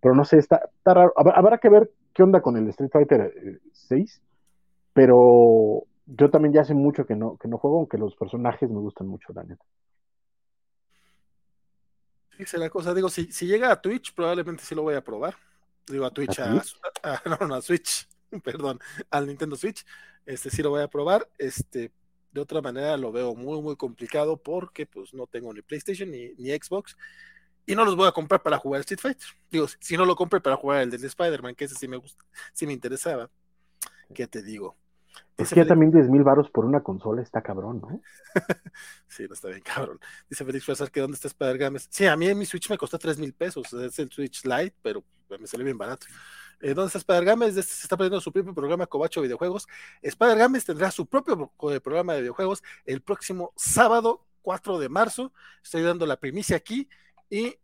Pero 0.00 0.14
no 0.14 0.24
sé, 0.24 0.38
está, 0.38 0.62
raro. 0.84 1.12
Habrá, 1.16 1.58
que 1.58 1.68
ver 1.68 1.90
qué 2.14 2.22
onda 2.22 2.40
con 2.40 2.56
el 2.56 2.68
Street 2.68 2.90
Fighter 2.90 3.60
6, 3.72 4.16
eh, 4.16 4.20
pero 4.94 5.82
yo 6.06 6.30
también 6.30 6.54
ya 6.54 6.62
hace 6.62 6.74
mucho 6.74 7.04
que 7.04 7.14
no, 7.14 7.36
que 7.36 7.48
no 7.48 7.58
juego, 7.58 7.78
aunque 7.78 7.98
los 7.98 8.16
personajes 8.16 8.70
me 8.70 8.80
gustan 8.80 9.06
mucho, 9.06 9.32
la 9.34 9.44
neta. 9.44 9.64
Sí, 12.46 12.56
la 12.56 12.70
cosa. 12.70 12.94
Digo, 12.94 13.08
si, 13.08 13.32
si 13.32 13.46
llega 13.46 13.72
a 13.72 13.80
Twitch, 13.82 14.14
probablemente 14.14 14.62
sí 14.62 14.74
lo 14.74 14.82
voy 14.82 14.94
a 14.94 15.02
probar. 15.02 15.34
Digo, 15.90 16.06
a 16.06 16.10
Twitch, 16.10 16.38
¿A, 16.40 16.48
no, 17.40 17.46
no, 17.46 17.54
a 17.54 17.62
Switch, 17.62 18.08
perdón, 18.42 18.78
al 19.10 19.26
Nintendo 19.26 19.56
Switch. 19.56 19.84
Este 20.26 20.50
sí 20.50 20.62
lo 20.62 20.70
voy 20.70 20.82
a 20.82 20.88
probar. 20.88 21.28
Este, 21.38 21.92
de 22.32 22.40
otra 22.40 22.60
manera 22.60 22.96
lo 22.96 23.12
veo 23.12 23.34
muy, 23.34 23.60
muy 23.62 23.76
complicado 23.76 24.36
porque 24.36 24.86
pues 24.86 25.14
no 25.14 25.26
tengo 25.26 25.52
ni 25.52 25.62
PlayStation 25.62 26.10
ni, 26.10 26.34
ni 26.34 26.50
Xbox 26.50 26.96
y 27.68 27.74
no 27.74 27.84
los 27.84 27.96
voy 27.96 28.08
a 28.08 28.12
comprar 28.12 28.42
para 28.42 28.56
jugar 28.58 28.80
Street 28.80 29.00
Fighter. 29.00 29.28
Digo, 29.50 29.66
si 29.78 29.96
no 29.96 30.06
lo 30.06 30.16
compré 30.16 30.40
para 30.40 30.56
jugar 30.56 30.80
el 30.82 30.90
de 30.90 31.06
Spider-Man, 31.06 31.54
que 31.54 31.66
ese 31.66 31.74
sí 31.74 31.86
me 31.86 31.98
gusta, 31.98 32.24
sí 32.54 32.66
me 32.66 32.72
interesaba. 32.72 33.30
¿Qué 34.14 34.26
te 34.26 34.42
digo? 34.42 34.74
Es 35.36 35.50
que 35.50 35.56
ya 35.56 35.66
también 35.66 35.92
10 35.92 36.08
mil 36.08 36.22
baros 36.22 36.50
por 36.50 36.64
una 36.64 36.82
consola 36.82 37.20
está 37.20 37.42
cabrón, 37.42 37.80
¿no? 37.80 38.00
sí, 39.06 39.26
no 39.28 39.34
está 39.34 39.48
bien 39.48 39.60
cabrón. 39.60 40.00
Dice 40.30 40.46
Félix 40.46 40.64
Fazar 40.64 40.90
que 40.90 41.00
dónde 41.00 41.16
está 41.16 41.28
Spider-Games. 41.28 41.88
Sí, 41.90 42.06
a 42.06 42.16
mí 42.16 42.26
en 42.26 42.38
mi 42.38 42.46
Switch 42.46 42.70
me 42.70 42.78
costó 42.78 42.98
3 42.98 43.18
mil 43.18 43.34
pesos. 43.34 43.70
Es 43.74 43.98
el 43.98 44.10
Switch 44.10 44.44
Lite, 44.44 44.74
pero 44.80 45.04
me 45.38 45.46
salió 45.46 45.64
bien 45.64 45.78
barato. 45.78 46.06
Eh, 46.60 46.74
¿Dónde 46.74 46.86
está 46.86 46.98
Spider-Games? 46.98 47.54
Se 47.54 47.60
está 47.60 47.96
perdiendo 47.96 48.20
su 48.20 48.32
propio 48.32 48.54
programa 48.54 48.86
Cobacho 48.86 49.20
Videojuegos. 49.20 49.66
Spider-Games 50.02 50.64
tendrá 50.64 50.90
su 50.90 51.06
propio 51.06 51.52
programa 51.82 52.14
de 52.14 52.20
videojuegos 52.20 52.62
el 52.84 53.00
próximo 53.00 53.52
sábado 53.56 54.26
4 54.42 54.78
de 54.78 54.88
marzo. 54.88 55.32
Estoy 55.62 55.82
dando 55.82 56.06
la 56.06 56.18
primicia 56.18 56.56
aquí 56.56 56.88
y 57.30 57.56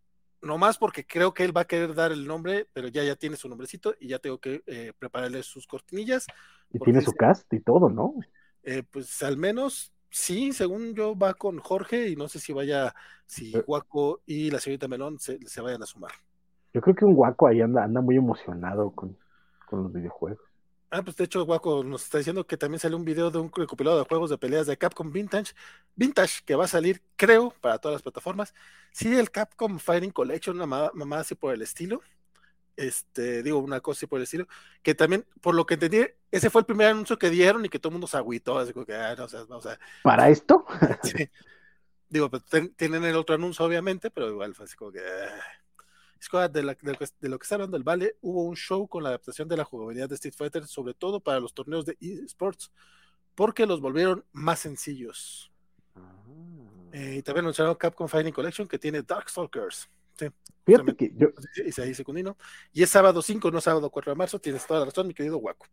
no 0.43 0.59
más 0.59 0.79
porque 0.79 1.07
creo 1.07 1.33
que 1.33 1.45
él 1.45 1.57
va 1.57 1.63
a 1.63 1.67
querer 1.67 1.95
dar 1.95 2.13
el 2.13 2.27
nombre, 2.27 2.69
pero 2.73 2.89
ya, 2.89 3.03
ya 3.03 3.17
tiene 3.17 3.37
su 3.37 3.49
nombrecito 3.49 3.95
y 3.99 4.09
ya 4.09 4.19
tengo 4.19 4.39
que 4.39 4.63
eh, 4.67 4.93
prepararle 4.99 5.43
sus 5.43 5.67
cortinillas. 5.67 6.27
Y 6.71 6.79
tiene 6.79 7.01
su 7.01 7.13
cast 7.13 7.53
y 7.53 7.61
todo, 7.61 7.89
¿no? 7.89 8.15
Eh, 8.63 8.83
pues 8.83 9.23
al 9.23 9.37
menos 9.37 9.93
sí, 10.11 10.53
según 10.53 10.95
yo 10.95 11.17
va 11.17 11.35
con 11.35 11.59
Jorge 11.59 12.09
y 12.09 12.17
no 12.17 12.29
sé 12.29 12.39
si 12.39 12.53
vaya, 12.53 12.95
si 13.27 13.53
Guaco 13.53 14.23
y 14.27 14.51
la 14.51 14.61
señorita 14.61 14.89
Melón 14.89 15.19
se, 15.19 15.39
vayan 15.61 15.83
a 15.83 15.87
sumar. 15.87 16.13
Yo 16.75 16.81
creo 16.81 16.97
que 16.97 17.05
un 17.05 17.15
Guaco 17.15 17.47
ahí 17.47 17.61
anda, 17.61 17.85
anda 17.85 18.01
muy 18.01 18.17
emocionado 18.17 18.91
con, 18.91 19.17
con 19.67 19.85
los 19.85 19.93
videojuegos. 19.93 20.41
Ah, 20.91 21.03
pues 21.03 21.17
de 21.17 21.25
hecho, 21.25 21.45
Guaco 21.45 21.85
nos 21.85 22.05
está 22.05 22.19
diciendo 22.19 22.47
que 22.47 22.57
también 22.57 22.81
sale 22.81 22.97
un 22.97 23.05
video 23.05 23.31
de 23.31 23.39
un 23.39 23.51
recopilado 23.53 23.99
de 23.99 24.05
juegos 24.05 24.31
de 24.31 24.39
peleas 24.39 24.67
de 24.67 24.77
Capcom 24.77 25.11
Vintage, 25.11 25.53
Vintage, 25.95 26.43
que 26.45 26.57
va 26.57 26.65
a 26.65 26.69
salir, 26.69 27.01
creo, 27.17 27.53
para 27.61 27.79
todas 27.79 27.95
las 27.95 28.03
plataformas. 28.03 28.55
Sí, 28.91 29.17
el 29.17 29.31
Capcom 29.31 29.79
Fighting 29.79 30.11
Collection, 30.11 30.57
una 30.61 30.91
mamá, 30.93 31.19
así 31.19 31.37
por 31.37 31.55
el 31.55 31.63
estilo. 31.63 32.01
Este, 32.77 33.45
digo, 33.45 33.59
una 33.59 33.81
cosa 33.81 33.99
así 33.99 34.07
por 34.07 34.19
el 34.19 34.25
estilo. 34.25 34.47
Que 34.83 34.97
también, 34.97 35.25
por 35.41 35.55
lo 35.55 35.67
que 35.67 35.75
entendí, 35.75 36.07
ese 36.33 36.51
fue 36.51 36.61
el 36.61 36.67
primer 36.67 36.89
anuncio 36.89 37.19
que 37.19 37.31
dieron 37.31 37.65
y 37.65 37.69
que 37.69 37.79
todo 37.79 37.91
el 37.91 37.95
mundo 37.95 38.09
se 38.09 38.17
agüitó. 38.17 38.59
Así 38.59 38.73
que, 38.73 38.95
ah, 38.95 39.15
no, 39.17 39.25
o 39.25 39.29
sea, 39.29 39.45
vamos 39.45 39.67
a... 39.67 39.79
¿Para 40.03 40.29
esto? 40.29 40.65
sí. 41.03 41.29
Digo, 42.09 42.31
pues, 42.31 42.45
tienen 42.77 43.05
el 43.05 43.17
otro 43.17 43.37
anuncio, 43.37 43.65
obviamente, 43.65 44.11
pero 44.11 44.29
igual 44.29 44.55
fue 44.55 44.65
así 44.65 44.77
como 44.77 44.91
que. 44.93 45.01
Ah 45.01 45.64
de, 46.53 46.63
lo 46.63 47.39
que 47.39 47.43
está 47.43 47.55
hablando 47.55 47.77
el 47.77 47.83
Vale, 47.83 48.17
hubo 48.21 48.45
un 48.45 48.57
show 48.57 48.87
con 48.89 49.03
la 49.03 49.11
adaptación 49.11 49.49
de 49.49 49.57
la 49.57 49.65
jugabilidad 49.65 50.09
de 50.09 50.15
Street 50.17 50.35
Fighter, 50.37 50.67
sobre 50.67 50.95
todo 50.95 51.21
para 51.21 51.41
los 51.41 51.55
torneos 51.55 51.85
de 51.85 51.97
eSports, 52.01 52.73
porque 53.35 53.67
los 53.67 53.81
volvieron 53.81 54.25
más 54.33 54.61
sencillos. 54.61 55.53
Ah. 55.95 56.01
Eh, 56.93 57.17
y 57.19 57.23
también 57.23 57.45
anunciaron 57.45 57.75
Capcom 57.75 58.09
Fighting 58.09 58.33
Collection 58.33 58.69
que 58.69 58.79
tiene 58.79 59.03
Darkstalkers. 59.03 59.89
Sí, 60.17 60.27
Fíjate 60.65 60.95
que 60.95 61.13
yo... 61.17 61.29
Y 61.67 61.73
Secundino. 61.73 62.37
Y 62.73 62.83
es 62.83 62.91
sábado 62.91 63.21
5, 63.21 63.51
no 63.51 63.61
sábado 63.61 63.91
4 63.91 64.13
de 64.13 64.17
marzo. 64.17 64.39
Tienes 64.39 64.67
toda 64.67 64.81
la 64.81 64.87
razón, 64.87 65.09
mi 65.09 65.15
querido 65.15 65.39
Waco. 65.39 65.67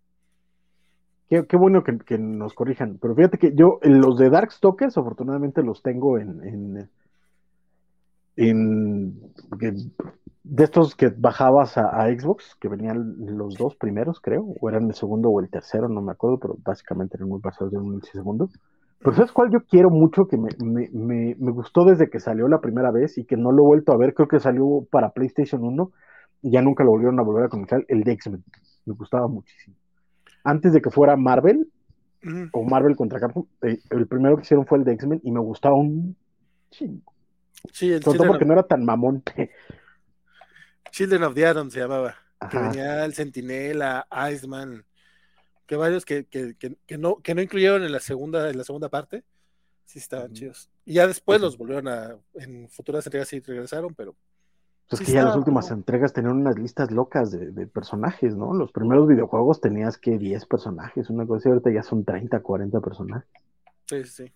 Qué, 1.29 1.55
bueno 1.55 1.81
que, 1.83 2.17
nos 2.17 2.53
corrijan. 2.53 2.97
Pero 3.01 3.15
fíjate 3.15 3.37
que 3.37 3.55
yo, 3.55 3.79
los 3.83 4.17
de 4.17 4.29
Darkstalkers, 4.29 4.97
afortunadamente 4.97 5.63
los 5.63 5.81
tengo 5.81 6.17
en, 6.17 6.43
en, 6.43 6.89
en 8.35 9.19
de 10.43 10.63
estos 10.63 10.95
que 10.95 11.09
bajabas 11.15 11.77
a, 11.77 12.07
Xbox, 12.07 12.55
que 12.59 12.67
venían 12.67 13.15
los 13.19 13.55
dos 13.55 13.75
primeros, 13.75 14.19
creo, 14.19 14.43
o 14.59 14.69
eran 14.69 14.87
el 14.87 14.95
segundo 14.95 15.29
o 15.29 15.39
el 15.39 15.49
tercero, 15.49 15.87
no 15.87 16.01
me 16.01 16.11
acuerdo, 16.11 16.39
pero 16.39 16.55
básicamente 16.63 17.17
eran 17.17 17.29
muy 17.29 17.39
basados 17.41 17.73
en 17.73 17.79
un 17.79 18.01
segundo. 18.01 18.49
Pero 18.99 19.15
¿sabes 19.15 19.31
cuál 19.31 19.51
yo 19.51 19.59
quiero 19.61 19.89
mucho? 19.89 20.25
Que 20.25 20.37
me, 20.37 20.49
me, 20.59 21.35
me, 21.37 21.51
gustó 21.51 21.85
desde 21.85 22.09
que 22.09 22.19
salió 22.19 22.47
la 22.47 22.59
primera 22.59 22.91
vez 22.91 23.17
y 23.17 23.25
que 23.25 23.37
no 23.37 23.51
lo 23.51 23.63
he 23.63 23.67
vuelto 23.67 23.93
a 23.93 23.97
ver, 23.97 24.13
creo 24.13 24.27
que 24.27 24.39
salió 24.39 24.85
para 24.91 25.11
PlayStation 25.11 25.63
1 25.63 25.91
y 26.43 26.51
ya 26.51 26.61
nunca 26.61 26.83
lo 26.83 26.91
volvieron 26.91 27.19
a 27.19 27.23
volver 27.23 27.45
a 27.45 27.49
comercial, 27.49 27.85
el 27.87 28.03
de 28.03 28.11
X-Men. 28.13 28.43
Me 28.85 28.93
gustaba 28.93 29.27
muchísimo. 29.27 29.75
Antes 30.43 30.73
de 30.73 30.81
que 30.81 30.89
fuera 30.89 31.15
Marvel, 31.15 31.67
o 32.51 32.63
Marvel 32.63 32.95
contra 32.95 33.19
Capcom, 33.19 33.45
eh, 33.63 33.79
el 33.89 34.07
primero 34.07 34.35
que 34.35 34.43
hicieron 34.43 34.65
fue 34.65 34.77
el 34.77 34.83
de 34.83 34.93
X-Men 34.93 35.21
y 35.23 35.31
me 35.31 35.39
gustaba 35.39 35.75
un 35.75 36.15
chingo. 36.69 37.10
Sí, 37.71 37.91
el 37.91 38.03
Sobre 38.03 38.17
todo 38.17 38.27
porque 38.27 38.45
no 38.45 38.53
era 38.53 38.63
tan 38.63 38.83
mamón. 38.85 39.23
Children 40.91 41.23
of 41.23 41.33
the 41.35 41.45
Atom 41.45 41.69
se 41.69 41.79
llamaba. 41.79 42.15
Que 42.49 42.57
venía 42.57 43.05
el 43.05 43.13
Sentinela, 43.13 44.07
Iceman, 44.31 44.83
que 45.67 45.75
varios 45.75 46.05
que, 46.05 46.25
que, 46.25 46.55
que, 46.57 46.97
no, 46.97 47.17
que 47.17 47.35
no 47.35 47.41
incluyeron 47.41 47.83
en 47.83 47.91
la 47.91 47.99
segunda, 47.99 48.49
en 48.49 48.57
la 48.57 48.63
segunda 48.63 48.89
parte. 48.89 49.23
Sí 49.85 49.99
estaban 49.99 50.33
chidos. 50.33 50.69
Y 50.85 50.95
ya 50.95 51.07
después 51.07 51.39
los 51.39 51.57
volvieron 51.57 51.87
a, 51.87 52.17
en 52.33 52.67
futuras 52.69 53.05
entregas 53.05 53.29
sí 53.29 53.39
regresaron, 53.39 53.93
pero. 53.93 54.15
Pues 54.89 55.01
que 55.01 55.13
ya 55.13 55.23
las 55.23 55.37
últimas 55.37 55.71
entregas 55.71 56.11
tenían 56.11 56.35
unas 56.35 56.59
listas 56.59 56.91
locas 56.91 57.31
de, 57.31 57.67
personajes, 57.67 58.35
¿no? 58.35 58.53
Los 58.53 58.73
primeros 58.73 59.07
videojuegos 59.07 59.61
tenías 59.61 59.97
que 59.97 60.17
10 60.17 60.45
personajes, 60.47 61.09
una 61.09 61.25
cosa, 61.25 61.47
y 61.47 61.51
ahorita 61.53 61.71
ya 61.71 61.83
son 61.83 62.03
30, 62.03 62.41
40 62.41 62.81
personajes. 62.81 63.29
Sí, 63.85 64.03
sí. 64.03 64.33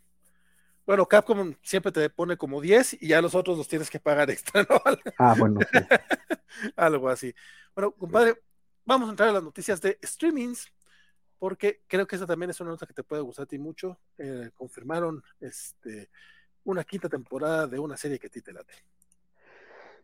Bueno, 0.86 1.08
Capcom 1.08 1.56
siempre 1.64 1.92
te 1.92 2.10
pone 2.10 2.38
como 2.38 2.62
10 2.62 3.02
y 3.02 3.08
ya 3.08 3.22
los 3.22 3.34
otros 3.34 3.58
los 3.58 3.68
tienes 3.68 3.90
que 3.90 4.00
pagar 4.00 4.30
extra, 4.30 4.66
¿no? 4.70 4.80
Ah, 5.18 5.36
bueno. 5.38 5.60
Algo 6.76 7.10
así. 7.10 7.34
Bueno, 7.74 7.92
compadre, 7.92 8.36
vamos 8.86 9.08
a 9.08 9.12
entrar 9.12 9.30
a 9.30 9.34
las 9.34 9.44
noticias 9.44 9.82
de 9.82 9.98
streamings, 10.04 10.72
porque 11.40 11.82
creo 11.88 12.06
que 12.06 12.16
esa 12.16 12.28
también 12.28 12.52
es 12.52 12.60
una 12.62 12.70
nota 12.72 12.86
que 12.86 12.94
te 12.94 13.04
puede 13.04 13.24
gustar 13.24 13.44
a 13.44 13.48
ti 13.48 13.58
mucho. 13.58 13.98
Eh, 14.18 14.52
confirmaron 14.54 15.24
este, 15.40 16.10
una 16.64 16.84
quinta 16.84 17.10
temporada 17.10 17.68
de 17.68 17.80
una 17.80 17.98
serie 17.98 18.20
que 18.20 18.28
a 18.28 18.30
ti 18.32 18.42
te 18.42 18.54
late. 18.54 18.74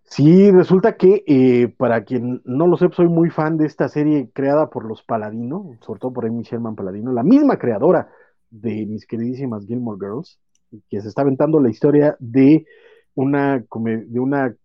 Sí, 0.04 0.50
resulta 0.52 0.98
que 0.98 1.24
eh, 1.28 1.68
para 1.78 2.04
quien 2.04 2.42
no 2.44 2.66
lo 2.66 2.76
sepa, 2.76 2.96
soy 2.96 3.08
muy 3.08 3.30
fan 3.30 3.58
de 3.58 3.68
esta 3.68 3.88
serie 3.88 4.32
creada 4.34 4.70
por 4.70 4.86
los 4.86 5.04
Paladino, 5.04 5.78
sobre 5.82 6.00
todo 6.00 6.12
por 6.12 6.26
Amy 6.26 6.42
Sherman 6.42 6.76
Paladino, 6.76 7.14
la 7.14 7.24
misma 7.24 7.58
creadora 7.58 8.12
de 8.50 8.86
mis 8.88 9.06
queridísimas 9.06 9.66
Gilmore 9.66 10.00
Girls 10.00 10.40
que 10.90 11.02
se 11.02 11.08
está 11.08 11.22
aventando 11.22 11.60
la 11.60 11.70
historia 11.70 12.16
de 12.20 12.66
una, 13.16 13.60
de 13.60 14.20
una 14.20 14.56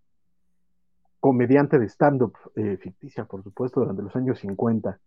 comediante 1.21 1.79
de 1.79 1.89
stand-up 1.89 2.35
eh, 2.55 2.77
ficticia, 2.77 3.25
por 3.25 3.43
supuesto, 3.43 3.81
durante 3.81 4.03
los 4.03 4.15
años 4.15 4.39
50, 4.39 4.99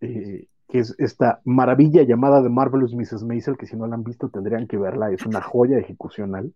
eh, 0.00 0.46
que 0.68 0.78
es 0.78 0.94
esta 0.98 1.40
maravilla 1.44 2.02
llamada 2.02 2.42
The 2.42 2.48
Marvelous 2.48 2.94
Mrs. 2.94 3.24
Maisel, 3.24 3.56
que 3.56 3.66
si 3.66 3.76
no 3.76 3.86
la 3.86 3.94
han 3.94 4.04
visto 4.04 4.28
tendrían 4.30 4.66
que 4.66 4.78
verla, 4.78 5.10
es 5.10 5.26
una 5.26 5.42
joya 5.42 5.78
ejecucional. 5.78 6.54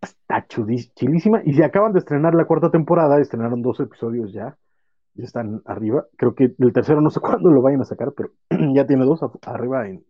Está 0.00 0.46
chulísima. 0.46 1.42
Y 1.44 1.54
se 1.54 1.64
acaban 1.64 1.92
de 1.92 1.98
estrenar 1.98 2.34
la 2.34 2.46
cuarta 2.46 2.70
temporada, 2.70 3.20
estrenaron 3.20 3.62
dos 3.62 3.80
episodios 3.80 4.32
ya, 4.32 4.56
ya 5.14 5.24
están 5.24 5.60
arriba. 5.66 6.06
Creo 6.16 6.34
que 6.34 6.54
el 6.58 6.72
tercero 6.72 7.00
no 7.00 7.10
sé 7.10 7.20
cuándo 7.20 7.50
lo 7.50 7.60
vayan 7.60 7.82
a 7.82 7.84
sacar, 7.84 8.12
pero 8.16 8.30
ya 8.74 8.86
tiene 8.86 9.04
dos 9.04 9.20
arriba 9.42 9.86
en 9.88 10.04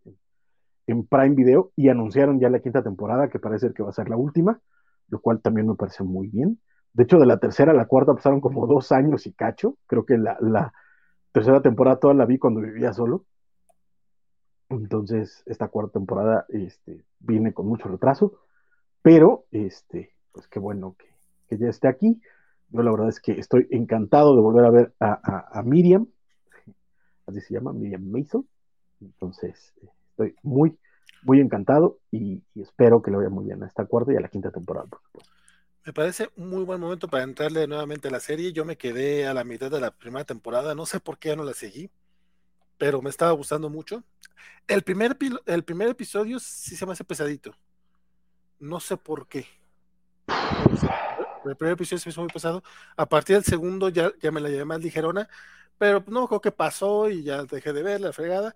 Prime 0.88 1.34
Video 1.34 1.72
y 1.76 1.88
anunciaron 1.88 2.40
ya 2.40 2.48
la 2.48 2.60
quinta 2.60 2.82
temporada, 2.82 3.28
que 3.28 3.38
parece 3.38 3.72
que 3.72 3.82
va 3.82 3.90
a 3.90 3.92
ser 3.92 4.08
la 4.08 4.16
última, 4.16 4.60
lo 5.08 5.20
cual 5.20 5.40
también 5.40 5.68
me 5.68 5.74
parece 5.74 6.02
muy 6.02 6.28
bien. 6.28 6.60
De 6.92 7.04
hecho, 7.04 7.18
de 7.18 7.26
la 7.26 7.38
tercera 7.38 7.72
a 7.72 7.74
la 7.74 7.86
cuarta 7.86 8.14
pasaron 8.14 8.40
como 8.40 8.66
dos 8.66 8.90
años 8.92 9.26
y 9.26 9.32
cacho. 9.32 9.76
Creo 9.86 10.04
que 10.04 10.16
la, 10.18 10.72
tercera 11.32 11.62
temporada 11.62 12.00
toda 12.00 12.14
la 12.14 12.24
vi 12.24 12.38
cuando 12.38 12.60
vivía 12.60 12.92
solo. 12.92 13.24
Entonces, 14.70 15.42
esta 15.46 15.68
cuarta 15.68 15.92
temporada 15.92 16.46
este, 16.48 17.04
viene 17.20 17.52
con 17.52 17.66
mucho 17.66 17.88
retraso, 17.88 18.40
pero 19.02 19.44
este, 19.50 20.14
pues 20.32 20.48
qué 20.48 20.58
bueno 20.58 20.96
que, 20.98 21.56
ya 21.56 21.68
esté 21.68 21.88
aquí. 21.88 22.20
Yo 22.70 22.82
la 22.82 22.90
verdad 22.90 23.08
es 23.08 23.20
que 23.20 23.32
estoy 23.32 23.66
encantado 23.70 24.34
de 24.34 24.42
volver 24.42 24.64
a 24.64 24.70
ver 24.70 24.94
a, 25.00 25.62
Miriam, 25.64 26.06
así 27.26 27.40
se 27.40 27.54
llama, 27.54 27.72
Miriam 27.72 28.04
Mason. 28.10 28.46
Entonces, 29.00 29.72
estoy 30.18 30.36
muy, 30.42 30.76
muy 31.22 31.40
encantado 31.40 32.00
y, 32.10 32.42
espero 32.56 33.02
que 33.02 33.10
le 33.10 33.18
vaya 33.18 33.28
muy 33.28 33.46
bien 33.46 33.62
a 33.62 33.66
esta 33.66 33.86
cuarta 33.86 34.12
y 34.12 34.16
a 34.16 34.20
la 34.20 34.28
quinta 34.28 34.50
temporada, 34.50 34.88
Me 35.84 35.92
parece 35.92 36.30
un 36.36 36.50
muy 36.50 36.64
buen 36.64 36.80
momento 36.80 37.08
para 37.08 37.24
entrarle 37.24 37.66
nuevamente 37.66 38.08
a 38.08 38.10
la 38.10 38.20
serie. 38.20 38.52
Yo 38.52 38.64
me 38.64 38.76
quedé 38.76 39.26
a 39.26 39.34
la 39.34 39.44
mitad 39.44 39.70
de 39.70 39.80
la 39.80 39.90
primera 39.90 40.24
temporada, 40.24 40.74
no 40.74 40.86
sé 40.86 41.00
por 41.00 41.18
qué 41.18 41.30
ya 41.30 41.36
no 41.36 41.44
la 41.44 41.54
seguí, 41.54 41.90
pero 42.76 43.00
me 43.00 43.10
estaba 43.10 43.32
gustando 43.32 43.70
mucho. 43.70 44.02
El 44.66 44.82
primer, 44.82 45.16
el 45.46 45.64
primer 45.64 45.88
episodio 45.88 46.38
sí 46.40 46.76
se 46.76 46.84
me 46.84 46.92
hace 46.92 47.04
pesadito. 47.04 47.54
No 48.58 48.80
sé 48.80 48.96
por 48.96 49.28
qué. 49.28 49.46
El 51.44 51.56
primer 51.56 51.74
episodio 51.74 52.00
se 52.00 52.08
me 52.08 52.10
hizo 52.10 52.20
muy 52.20 52.30
pesado. 52.30 52.62
A 52.96 53.08
partir 53.08 53.36
del 53.36 53.44
segundo 53.44 53.88
ya, 53.88 54.12
ya 54.20 54.30
me 54.30 54.40
la 54.40 54.48
llevé 54.48 54.64
más 54.64 54.80
ligerona, 54.80 55.28
pero 55.78 56.04
no 56.08 56.26
creo 56.26 56.40
que 56.40 56.52
pasó 56.52 57.08
y 57.08 57.22
ya 57.22 57.44
dejé 57.44 57.72
de 57.72 57.82
ver 57.82 58.00
la 58.00 58.12
fregada. 58.12 58.54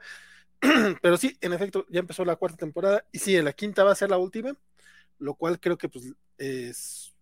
pero 1.03 1.17
sí, 1.17 1.37
en 1.41 1.53
efecto, 1.53 1.87
ya 1.89 2.01
empezó 2.01 2.25
la 2.25 2.37
cuarta 2.37 2.57
temporada 2.57 3.05
y 3.11 3.19
sí, 3.19 3.41
la 3.43 3.53
quinta 3.53 3.83
va 3.85 3.93
a 3.93 3.97
ser 3.97 4.11
la 4.11 4.19
última, 4.19 4.57
lo 5.19 5.35
cual 5.35 5.59
creo 5.59 5.77
que 5.77 5.89
pues 5.89 6.15
es, 6.39 7.13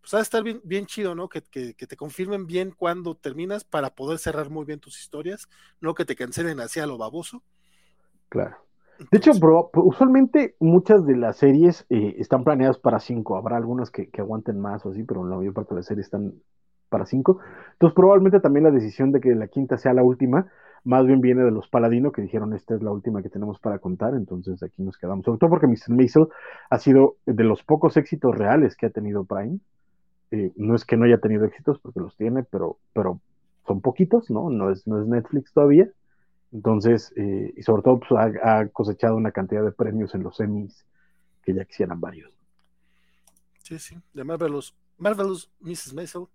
pues 0.00 0.14
va 0.14 0.18
a 0.18 0.22
estar 0.22 0.42
bien, 0.42 0.60
bien 0.64 0.86
chido, 0.86 1.14
¿no? 1.14 1.28
Que, 1.28 1.42
que, 1.42 1.74
te 1.74 1.96
confirmen 1.96 2.46
bien 2.46 2.72
cuando 2.76 3.16
terminas 3.16 3.64
para 3.64 3.90
poder 3.90 4.18
cerrar 4.18 4.48
muy 4.48 4.64
bien 4.64 4.80
tus 4.80 5.00
historias, 5.00 5.48
no 5.80 5.94
que 5.94 6.04
te 6.04 6.16
cancelen 6.16 6.60
hacia 6.60 6.86
lo 6.86 6.98
baboso. 6.98 7.42
Claro. 8.28 8.56
De 9.10 9.18
hecho, 9.18 9.32
usualmente 9.74 10.54
muchas 10.60 11.04
de 11.04 11.16
las 11.16 11.36
series 11.36 11.84
eh, 11.90 12.14
están 12.18 12.44
planeadas 12.44 12.78
para 12.78 13.00
cinco. 13.00 13.36
Habrá 13.36 13.56
algunas 13.56 13.90
que, 13.90 14.08
que, 14.10 14.20
aguanten 14.20 14.60
más 14.60 14.86
o 14.86 14.90
así, 14.90 15.02
pero 15.02 15.26
la 15.26 15.36
mayor 15.36 15.54
parte 15.54 15.74
de 15.74 15.80
las 15.80 15.86
series 15.86 16.06
están 16.06 16.34
para 16.88 17.06
cinco. 17.06 17.40
Entonces, 17.72 17.96
probablemente 17.96 18.38
también 18.38 18.64
la 18.64 18.70
decisión 18.70 19.10
de 19.10 19.20
que 19.20 19.34
la 19.34 19.48
quinta 19.48 19.76
sea 19.78 19.92
la 19.94 20.04
última 20.04 20.46
más 20.84 21.06
bien 21.06 21.20
viene 21.20 21.42
de 21.42 21.50
los 21.50 21.68
Paladino 21.68 22.12
que 22.12 22.22
dijeron 22.22 22.54
esta 22.54 22.74
es 22.74 22.82
la 22.82 22.90
última 22.90 23.22
que 23.22 23.28
tenemos 23.28 23.58
para 23.58 23.78
contar, 23.78 24.14
entonces 24.14 24.62
aquí 24.62 24.82
nos 24.82 24.96
quedamos. 24.96 25.24
Sobre 25.24 25.38
todo 25.38 25.50
porque 25.50 25.66
Mr. 25.66 25.90
Maisel 25.90 26.28
ha 26.70 26.78
sido 26.78 27.16
de 27.26 27.44
los 27.44 27.62
pocos 27.62 27.96
éxitos 27.96 28.36
reales 28.36 28.76
que 28.76 28.86
ha 28.86 28.90
tenido 28.90 29.24
Prime. 29.24 29.58
Eh, 30.30 30.52
no 30.56 30.74
es 30.74 30.84
que 30.84 30.96
no 30.96 31.04
haya 31.04 31.18
tenido 31.18 31.44
éxitos 31.44 31.78
porque 31.78 32.00
los 32.00 32.16
tiene, 32.16 32.42
pero, 32.42 32.78
pero 32.92 33.20
son 33.66 33.80
poquitos, 33.80 34.30
¿no? 34.30 34.50
No 34.50 34.70
es, 34.70 34.86
no 34.86 35.00
es 35.00 35.06
Netflix 35.06 35.52
todavía. 35.52 35.88
Entonces, 36.52 37.12
eh, 37.16 37.52
y 37.56 37.62
sobre 37.62 37.82
todo 37.82 38.00
pues, 38.00 38.36
ha, 38.42 38.68
cosechado 38.68 39.16
una 39.16 39.32
cantidad 39.32 39.62
de 39.64 39.72
premios 39.72 40.14
en 40.14 40.22
los 40.22 40.38
Emmys 40.40 40.84
que 41.42 41.54
ya 41.54 41.64
quisieran 41.64 42.00
varios. 42.00 42.32
Sí, 43.62 43.78
sí, 43.78 43.96
de 44.12 44.24
Marvelous, 44.24 44.74
Marvelous 44.98 45.50
Mrs. 45.60 45.94
Maisel. 45.94 46.26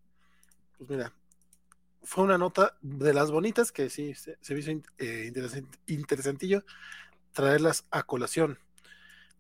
Pues 0.78 0.90
mira, 0.90 1.12
fue 2.08 2.24
una 2.24 2.38
nota 2.38 2.78
de 2.82 3.14
las 3.14 3.32
bonitas 3.32 3.74
que 3.74 3.90
sí 3.90 4.16
se, 4.16 4.38
se 4.40 4.58
hizo 4.58 4.72
eh, 4.98 5.34
interesantillo 5.88 6.64
traerlas 7.34 7.86
a 7.92 8.04
colación. 8.04 8.58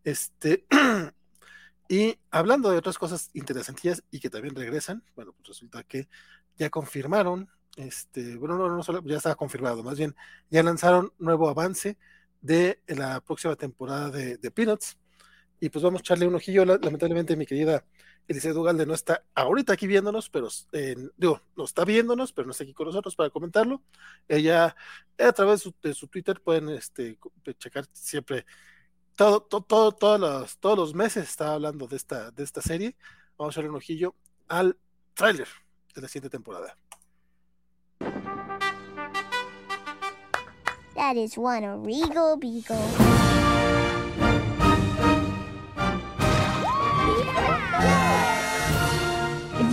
Este, 0.04 0.66
y 1.88 2.18
hablando 2.30 2.70
de 2.70 2.78
otras 2.78 2.98
cosas 2.98 3.30
interesantillas 3.34 4.04
y 4.12 4.20
que 4.20 4.30
también 4.30 4.54
regresan, 4.54 5.02
bueno, 5.16 5.32
pues 5.32 5.48
resulta 5.48 5.84
que 5.84 6.10
ya 6.58 6.70
confirmaron, 6.70 7.50
este, 7.78 8.36
bueno, 8.36 8.58
no, 8.58 8.68
no 8.68 8.84
solo, 8.84 9.02
ya 9.06 9.16
estaba 9.16 9.36
confirmado, 9.36 9.82
más 9.82 9.98
bien 9.98 10.14
ya 10.50 10.62
lanzaron 10.62 11.14
nuevo 11.20 11.48
avance 11.48 11.98
de 12.42 12.82
la 12.88 13.22
próxima 13.22 13.56
temporada 13.56 14.10
de, 14.10 14.36
de 14.38 14.52
Peanuts. 14.52 14.98
Y 15.62 15.70
pues 15.70 15.84
vamos 15.84 16.02
a 16.02 16.04
echarle 16.04 16.28
un 16.28 16.36
ojillo, 16.36 16.66
lamentablemente 16.66 17.38
mi 17.38 17.46
querida 17.46 17.86
Eliseo 18.28 18.60
Ugalde 18.60 18.86
no 18.86 18.94
está 18.94 19.24
ahorita 19.36 19.74
aquí 19.74 19.88
viéndonos, 19.88 20.30
pero 20.30 20.50
digo, 21.16 21.42
no 21.56 21.64
está 21.64 21.86
viéndonos, 21.86 22.34
pero 22.34 22.46
no 22.46 22.52
está 22.52 22.66
aquí 22.66 22.74
con 22.74 22.88
nosotros 22.88 23.16
para 23.16 23.30
comentarlo. 23.30 23.82
Ella, 24.28 24.76
a 25.18 25.32
través 25.32 25.70
de 25.82 25.94
su, 25.94 26.08
Twitter, 26.08 26.42
pueden 26.42 26.70
este, 26.70 27.18
checar 27.58 27.86
siempre 27.94 28.46
todo, 29.16 29.42
todo, 29.42 29.92
todos, 29.94 30.20
los, 30.20 30.58
todos 30.58 30.78
los 30.78 30.94
meses 30.94 31.30
está 31.30 31.54
hablando 31.54 31.88
de 31.88 31.96
esta, 31.96 32.32
de 32.32 32.44
esta 32.44 32.62
serie. 32.62 32.98
Vamos 33.38 33.54
a 33.54 33.56
echarle 33.56 33.70
un 33.70 33.78
ojillo 33.78 34.14
al 34.48 34.78
tráiler 35.14 35.48
de 35.96 36.02
la 36.02 36.08
siguiente 36.08 36.30
temporada. 36.30 36.78
That 40.96 41.16
is 41.16 41.38
one 41.38 41.64
Regal 41.86 42.38
Beagle. 42.38 42.76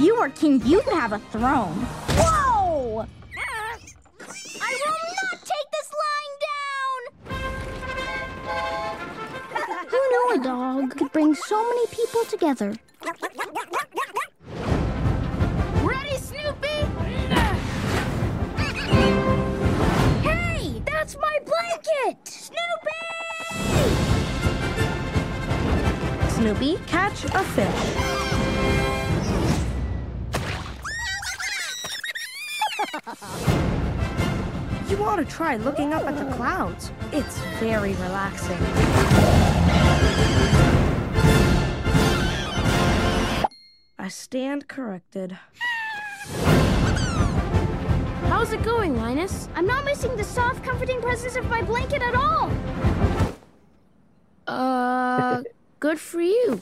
You 0.05 0.17
were 0.17 0.29
king, 0.29 0.61
you'd 0.65 0.85
have 0.85 1.13
a 1.13 1.19
throne. 1.19 1.75
Whoa! 2.19 3.07
I 4.61 4.71
will 4.85 4.99
not 5.21 5.39
take 5.41 5.69
this 5.73 5.91
lying 6.05 6.35
down! 6.51 7.01
Who 9.89 10.01
knew 10.11 10.25
a 10.35 10.39
dog 10.45 10.97
could 10.97 11.13
bring 11.13 11.35
so 11.35 11.63
many 11.69 11.87
people 11.87 12.25
together? 12.27 12.77
Ready, 15.83 16.17
Snoopy? 16.19 16.87
Hey! 20.23 20.83
That's 20.85 21.17
my 21.17 21.39
blanket! 21.45 22.29
Snoopy! 22.29 23.24
Snoopy, 26.45 26.77
catch 26.87 27.25
a 27.25 27.43
fish. 27.43 27.67
You 34.91 35.03
ought 35.05 35.17
to 35.17 35.25
try 35.25 35.57
looking 35.57 35.95
up 35.95 36.05
at 36.05 36.19
the 36.19 36.31
clouds. 36.37 36.93
It's 37.13 37.39
very 37.61 37.95
relaxing. 37.95 38.59
I 43.99 44.09
stand 44.09 44.69
corrected. 44.69 45.39
How's 48.29 48.53
it 48.53 48.63
going, 48.63 48.99
Linus? 48.99 49.49
I'm 49.55 49.67
not 49.67 49.87
missing 49.87 50.15
the 50.15 50.25
soft, 50.25 50.63
comforting 50.63 51.01
presence 51.01 51.37
of 51.37 51.47
my 51.49 51.63
blanket 51.63 52.03
at 52.03 52.15
all. 52.15 52.51
Uh, 54.47 55.43
good 55.85 55.99
for 55.99 56.23
you. 56.23 56.61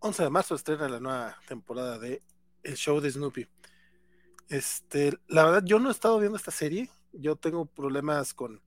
11 0.00 0.22
de 0.24 0.30
marzo 0.30 0.54
estrena 0.54 0.88
la 0.88 1.00
nueva 1.00 1.38
temporada 1.48 1.98
de 1.98 2.20
El 2.62 2.74
Show 2.74 3.00
de 3.00 3.10
Snoopy. 3.10 3.48
Este, 4.48 5.18
la 5.28 5.44
verdad, 5.46 5.62
yo 5.64 5.78
no 5.78 5.88
he 5.88 5.92
estado 5.92 6.18
viendo 6.18 6.36
esta 6.36 6.50
serie. 6.50 6.90
Yo 7.12 7.36
tengo 7.36 7.64
problemas 7.64 8.34
con, 8.34 8.60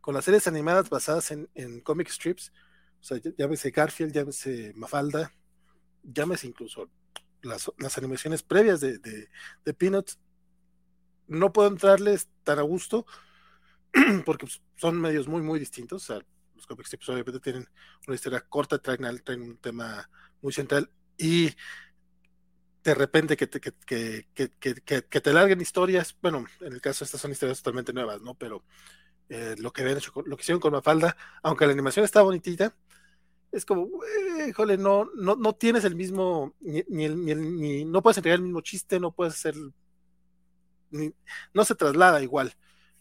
con 0.00 0.14
las 0.14 0.26
series 0.26 0.46
animadas 0.46 0.88
basadas 0.88 1.32
en, 1.32 1.48
en 1.56 1.80
comic 1.80 2.08
strips. 2.08 2.52
O 3.00 3.04
sea, 3.04 3.18
llámese 3.36 3.72
Garfield, 3.72 4.12
llámese 4.12 4.72
Mafalda, 4.76 5.32
llámese 6.04 6.46
incluso 6.46 6.88
las, 7.42 7.70
las 7.78 7.98
animaciones 7.98 8.44
previas 8.44 8.80
de, 8.80 8.98
de, 8.98 9.28
de, 9.64 9.74
Peanuts. 9.74 10.18
No 11.26 11.52
puedo 11.52 11.68
entrarles 11.68 12.28
tan 12.42 12.58
a 12.58 12.62
gusto 12.62 13.06
porque 14.24 14.46
son 14.76 15.00
medios 15.00 15.28
muy, 15.28 15.42
muy 15.42 15.58
distintos. 15.58 16.02
O 16.02 16.14
sea, 16.14 16.26
los 16.54 16.66
comic 16.66 16.86
strips 16.86 17.08
obviamente 17.08 17.40
tienen 17.40 17.68
una 18.06 18.14
historia 18.14 18.40
corta, 18.40 18.78
traen, 18.78 19.22
traen 19.22 19.42
un 19.42 19.56
tema 19.58 20.08
muy 20.40 20.52
central 20.52 20.90
y 21.16 21.50
de 22.84 22.94
repente 22.94 23.36
que 23.36 23.46
te, 23.46 23.60
que, 23.60 24.26
que, 24.34 25.20
te 25.20 25.32
larguen 25.32 25.60
historias, 25.60 26.14
bueno, 26.20 26.44
en 26.60 26.74
el 26.74 26.82
caso 26.82 27.02
estas 27.02 27.20
son 27.20 27.30
historias 27.30 27.58
totalmente 27.58 27.94
nuevas, 27.94 28.20
¿no? 28.20 28.34
Pero 28.34 28.62
eh, 29.30 29.54
lo 29.58 29.72
que 29.72 29.80
habían 29.80 29.96
hecho, 29.96 30.12
lo 30.26 30.36
que 30.36 30.42
hicieron 30.42 30.60
con 30.60 30.72
Mafalda, 30.72 31.16
aunque 31.42 31.66
la 31.66 31.72
animación 31.72 32.04
está 32.04 32.20
bonitita, 32.20 32.76
es 33.52 33.64
como, 33.64 33.88
híjole, 34.46 34.76
no, 34.76 35.08
no, 35.14 35.34
no 35.36 35.54
tienes 35.54 35.84
el 35.84 35.94
mismo, 35.94 36.54
ni, 36.60 36.82
ni, 36.88 37.08
ni, 37.08 37.84
no 37.86 38.02
puedes 38.02 38.18
entregar 38.18 38.38
el 38.38 38.44
mismo 38.44 38.60
chiste, 38.60 39.00
no 39.00 39.12
puedes 39.12 39.34
hacer, 39.34 39.54
no 41.52 41.64
se 41.64 41.74
traslada 41.74 42.22
igual 42.22 42.54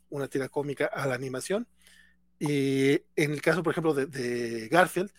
una 0.09 0.27
tira 0.27 0.49
cómica 0.49 0.85
a 0.85 1.07
la 1.07 1.15
animación. 1.15 1.67
Y 2.39 2.93
en 3.15 3.31
el 3.31 3.41
caso, 3.41 3.63
por 3.63 3.71
ejemplo, 3.71 3.93
de, 3.93 4.67
Garfield, 4.69 5.11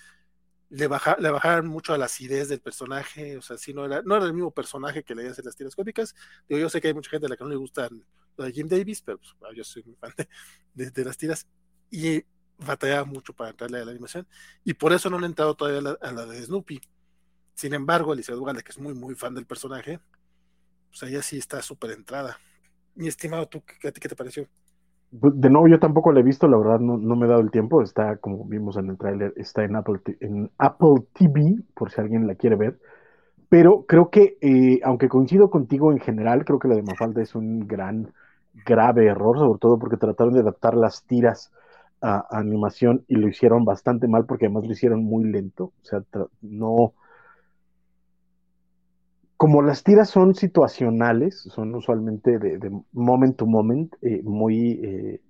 le, 0.71 0.87
baja, 0.87 1.17
le 1.19 1.31
bajaron 1.31 1.67
mucho 1.69 1.95
a 1.95 1.99
la 1.99 2.07
acidez 2.07 2.49
del 2.49 2.61
personaje, 2.61 3.37
o 3.37 3.43
sea, 3.43 3.57
sí, 3.57 3.73
no 3.73 3.85
era, 3.85 4.03
no 4.03 4.17
era 4.17 4.27
el 4.27 4.35
mismo 4.35 4.51
personaje 4.51 5.05
que 5.05 5.15
le 5.15 5.29
hacer 5.29 5.45
las 5.45 5.57
tiras 5.57 5.75
cómicas. 5.75 6.15
Digo, 6.49 6.61
yo 6.61 6.69
sé 6.69 6.81
que 6.81 6.89
hay 6.89 6.95
mucha 6.95 7.11
gente 7.11 7.27
a 7.27 7.29
la 7.29 7.37
que 7.37 7.45
no 7.45 7.51
le 7.51 7.57
gustan 7.57 8.05
lo 8.37 8.45
de 8.45 8.53
Jim 8.53 8.69
Davis, 8.69 9.03
pero 9.03 9.19
pues, 9.19 9.57
yo 9.57 9.65
soy 9.65 9.83
muy 9.85 9.95
fan 9.97 10.13
de, 10.75 11.05
las 11.05 11.17
tiras 11.17 11.47
y 11.91 12.25
batallaba 12.59 13.05
mucho 13.05 13.33
para 13.33 13.51
entrarle 13.51 13.79
a 13.79 13.85
la 13.85 13.91
animación 13.91 14.27
y 14.65 14.75
por 14.75 14.93
eso 14.93 15.11
no 15.11 15.19
le 15.19 15.27
he 15.27 15.29
entrado 15.29 15.55
todavía 15.55 15.97
a 16.01 16.13
la, 16.13 16.27
de 16.27 16.43
Snoopy. 16.43 16.81
Sin 17.55 17.75
embargo, 17.75 18.13
Alicia 18.13 18.35
Dugalde, 18.35 18.63
que 18.63 18.73
es 18.73 18.79
muy, 18.79 18.95
muy 18.95 19.15
fan 19.15 19.35
del 19.35 19.47
personaje, 19.47 20.01
pues 20.89 21.03
ella 21.05 21.23
sí 21.23 21.39
está 21.39 21.63
súper 21.63 21.93
entrada. 21.93 22.39
Mi 22.95 23.09
estimado, 23.09 23.47
¿tú 23.47 23.63
qué, 23.81 23.91
te 23.91 24.17
pareció? 24.17 24.47
Pues, 25.19 25.33
de 25.37 25.51
nuevo, 25.51 25.69
yo 25.69 25.79
tampoco 25.79 26.13
la 26.13 26.21
he 26.21 26.23
visto, 26.23 26.49
la 26.49 26.59
verdad 26.59 26.81
no, 26.81 26.97
no 26.97 27.17
me 27.17 27.27
he 27.27 27.29
dado 27.29 27.41
el 27.41 27.51
tiempo. 27.51 27.83
Está, 27.83 28.17
como 28.17 28.45
vimos 28.45 28.77
en 28.77 28.91
el 28.91 28.99
tráiler, 28.99 29.33
está 29.37 29.65
en 29.65 29.77
Apple, 29.77 30.01
en 30.21 30.51
Apple 30.59 31.05
TV, 31.13 31.57
por 31.75 31.91
si 31.91 32.01
alguien 32.01 32.27
la 32.27 32.35
quiere 32.35 32.57
ver. 32.57 32.79
Pero 33.49 33.85
creo 33.87 34.11
que, 34.11 34.37
eh, 34.41 34.81
aunque 34.85 35.09
coincido 35.09 35.51
contigo 35.51 35.93
en 35.93 36.01
general, 36.01 36.45
creo 36.45 36.59
que 36.59 36.69
la 36.69 36.77
de 36.77 36.83
Mafalda 36.83 37.23
es 37.23 37.35
un 37.35 37.67
gran, 37.67 38.13
grave 38.65 39.07
error, 39.07 39.39
sobre 39.39 39.59
todo 39.59 39.79
porque 39.79 39.97
trataron 39.97 40.35
de 40.35 40.41
adaptar 40.41 40.75
las 40.75 41.05
tiras 41.05 41.53
a, 42.01 42.27
a 42.31 42.39
animación 42.39 43.05
y 43.09 43.17
lo 43.17 43.29
hicieron 43.29 43.65
bastante 43.65 44.09
mal 44.09 44.27
porque 44.27 44.47
además 44.47 44.65
lo 44.65 44.73
hicieron 44.73 45.05
muy 45.05 45.25
lento. 45.25 45.73
O 45.83 45.85
sea, 45.85 46.03
no 46.43 46.95
como 49.45 49.61
las 49.61 49.83
tiras 49.85 50.09
son 50.09 50.35
situacionales, 50.35 51.39
son 51.39 51.75
usualmente 51.75 52.39
de, 52.39 52.57
de 52.57 52.71
moment 52.93 53.37
to 53.37 53.45
moment, 53.45 53.95
eh, 54.01 54.23
muy, 54.25 54.81
eh, 54.83 55.21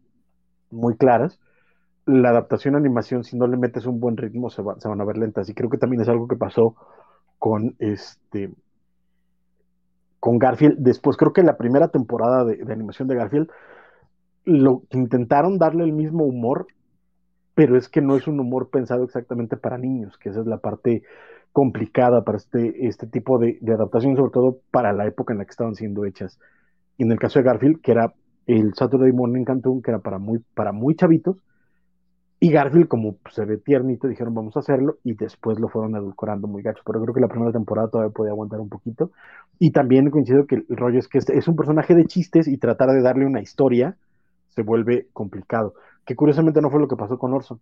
muy 0.70 0.96
claras, 0.96 1.40
la 2.06 2.28
adaptación 2.30 2.76
a 2.76 2.78
animación, 2.78 3.24
si 3.24 3.36
no 3.36 3.48
le 3.48 3.56
metes 3.56 3.86
un 3.86 3.98
buen 3.98 4.16
ritmo, 4.16 4.50
se, 4.50 4.62
va, 4.62 4.78
se, 4.78 4.86
van 4.86 5.00
a 5.00 5.04
ver 5.04 5.18
lentas. 5.18 5.48
Y 5.48 5.54
creo 5.54 5.68
que 5.68 5.78
también 5.78 6.00
es 6.00 6.08
algo 6.08 6.28
que 6.28 6.36
pasó 6.36 6.76
con 7.40 7.74
este 7.80 8.52
con 10.20 10.38
Garfield. 10.38 10.76
Después, 10.78 11.16
creo 11.16 11.32
que 11.32 11.42
la 11.42 11.56
primera 11.56 11.88
temporada 11.88 12.44
de, 12.44 12.58
de 12.58 12.72
animación 12.72 13.08
de 13.08 13.16
Garfield 13.16 13.50
lo 14.44 14.84
intentaron 14.90 15.58
darle 15.58 15.82
el 15.82 15.92
mismo 15.92 16.22
humor, 16.22 16.68
pero 17.56 17.76
es 17.76 17.88
que 17.88 18.00
no 18.00 18.14
es 18.14 18.28
un 18.28 18.38
humor 18.38 18.70
pensado 18.70 19.02
exactamente 19.02 19.56
para 19.56 19.76
niños, 19.76 20.16
que 20.18 20.28
esa 20.28 20.38
es 20.38 20.46
la 20.46 20.58
parte 20.58 21.02
complicada 21.54 22.24
para 22.24 22.36
este, 22.36 22.88
este 22.88 23.06
tipo 23.06 23.38
de, 23.38 23.60
adaptación, 23.72 24.16
sobre 24.16 24.32
todo 24.32 24.58
para 24.72 24.92
la 24.92 25.06
época 25.06 25.32
en 25.32 25.38
la 25.38 25.44
que 25.44 25.52
estaban 25.52 25.76
siendo 25.76 26.04
hechas. 26.04 26.40
Y 26.98 27.04
en 27.04 27.12
el 27.12 27.18
caso 27.20 27.38
de 27.38 27.44
Garfield, 27.44 27.80
que 27.80 27.92
era 27.92 28.12
el 28.46 28.74
Saturday 28.74 29.12
Morning 29.12 29.44
Cartoon, 29.44 29.80
que 29.80 29.92
era 29.92 30.00
para 30.00 30.18
muy, 30.18 30.40
para 30.54 30.72
muy 30.72 30.96
chavitos, 30.96 31.36
y 32.40 32.50
Garfield, 32.50 32.88
como 32.88 33.18
se 33.30 33.44
ve 33.44 33.56
tiernito, 33.56 34.08
dijeron 34.08 34.34
vamos 34.34 34.56
a 34.56 34.58
hacerlo, 34.58 34.98
y 35.04 35.14
después 35.14 35.60
lo 35.60 35.68
fueron 35.68 35.94
edulcorando 35.94 36.48
muy 36.48 36.60
gacho, 36.60 36.82
pero 36.84 37.00
creo 37.00 37.14
que 37.14 37.20
la 37.20 37.28
primera 37.28 37.52
temporada 37.52 37.86
todavía 37.86 38.12
podía 38.12 38.32
aguantar 38.32 38.58
un 38.58 38.68
poquito. 38.68 39.12
Y 39.60 39.70
también 39.70 40.10
coincido 40.10 40.48
que 40.48 40.56
el 40.56 40.66
rollo 40.76 40.98
es 40.98 41.06
que 41.06 41.18
es 41.18 41.46
un 41.48 41.54
personaje 41.54 41.94
de 41.94 42.04
chistes 42.06 42.48
y 42.48 42.58
tratar 42.58 42.90
de 42.90 43.00
darle 43.00 43.26
una 43.26 43.40
historia 43.40 43.96
se 44.48 44.62
vuelve 44.62 45.06
complicado, 45.12 45.74
que 46.04 46.16
curiosamente 46.16 46.60
no 46.60 46.68
fue 46.68 46.80
lo 46.80 46.88
que 46.88 46.96
pasó 46.96 47.16
con 47.16 47.32
Orson. 47.32 47.60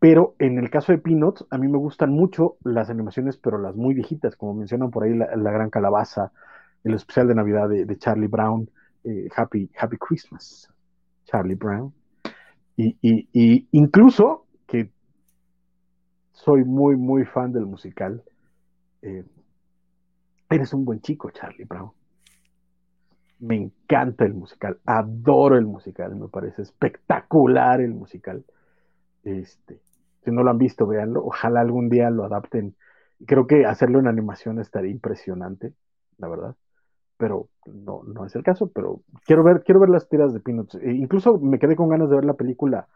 Pero 0.00 0.34
en 0.38 0.58
el 0.58 0.70
caso 0.70 0.92
de 0.92 0.98
Peanuts, 0.98 1.46
a 1.50 1.58
mí 1.58 1.68
me 1.68 1.76
gustan 1.76 2.10
mucho 2.10 2.56
las 2.64 2.88
animaciones, 2.88 3.36
pero 3.36 3.58
las 3.58 3.76
muy 3.76 3.94
viejitas, 3.94 4.34
como 4.34 4.54
mencionan 4.54 4.90
por 4.90 5.04
ahí 5.04 5.14
la, 5.14 5.52
Gran 5.52 5.68
Calabaza, 5.68 6.32
el 6.82 6.94
especial 6.94 7.28
de 7.28 7.34
Navidad 7.34 7.68
de, 7.68 7.98
Charlie 7.98 8.26
Brown, 8.26 8.70
eh, 9.04 9.28
Happy, 9.36 9.70
Happy 9.78 9.98
Christmas, 9.98 10.72
Charlie 11.26 11.54
Brown. 11.54 11.92
Y, 12.76 13.68
incluso 13.72 14.46
que 14.66 14.90
soy 16.32 16.64
muy, 16.64 16.96
muy 16.96 17.26
fan 17.26 17.52
del 17.52 17.66
musical. 17.66 18.22
Eh, 19.02 19.22
eres 20.48 20.72
un 20.72 20.86
buen 20.86 21.02
chico, 21.02 21.30
Charlie 21.30 21.64
Brown. 21.64 21.90
Me 23.40 23.56
encanta 23.56 24.24
el 24.24 24.32
musical, 24.32 24.80
adoro 24.86 25.58
el 25.58 25.66
musical, 25.66 26.16
me 26.16 26.28
parece 26.28 26.62
espectacular 26.62 27.82
el 27.82 27.92
musical. 27.92 28.46
Este, 29.24 29.78
si 30.24 30.30
no 30.30 30.42
lo 30.42 30.50
han 30.50 30.58
visto, 30.58 30.86
véanlo. 30.86 31.24
Ojalá 31.24 31.60
algún 31.60 31.88
día 31.88 32.10
lo 32.10 32.24
adapten. 32.24 32.74
Creo 33.26 33.46
que 33.46 33.66
hacerlo 33.66 33.98
en 33.98 34.08
animación 34.08 34.60
estaría 34.60 34.90
impresionante, 34.90 35.72
la 36.18 36.28
verdad. 36.28 36.56
Pero 37.16 37.48
no, 37.66 38.02
no 38.04 38.26
es 38.26 38.34
el 38.34 38.42
caso. 38.42 38.70
Pero 38.74 39.00
quiero 39.26 39.44
ver, 39.44 39.62
quiero 39.64 39.80
ver 39.80 39.90
las 39.90 40.08
tiras 40.08 40.32
de 40.32 40.40
Peanuts. 40.40 40.76
E 40.76 40.92
incluso 40.92 41.38
me 41.38 41.58
quedé 41.58 41.76
con 41.76 41.88
ganas 41.88 42.08
de 42.10 42.16
ver 42.16 42.24
la 42.24 42.34
película 42.34 42.86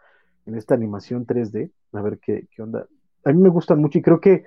en 0.47 0.57
esta 0.57 0.75
animación 0.75 1.27
3D. 1.27 1.71
A 1.93 2.03
ver 2.03 2.19
qué, 2.19 2.47
qué 2.55 2.63
onda. 2.63 2.87
A 3.25 3.33
mí 3.33 3.41
me 3.41 3.49
gustan 3.49 3.81
mucho 3.81 3.99
y 3.99 4.03
creo 4.03 4.21
que 4.21 4.45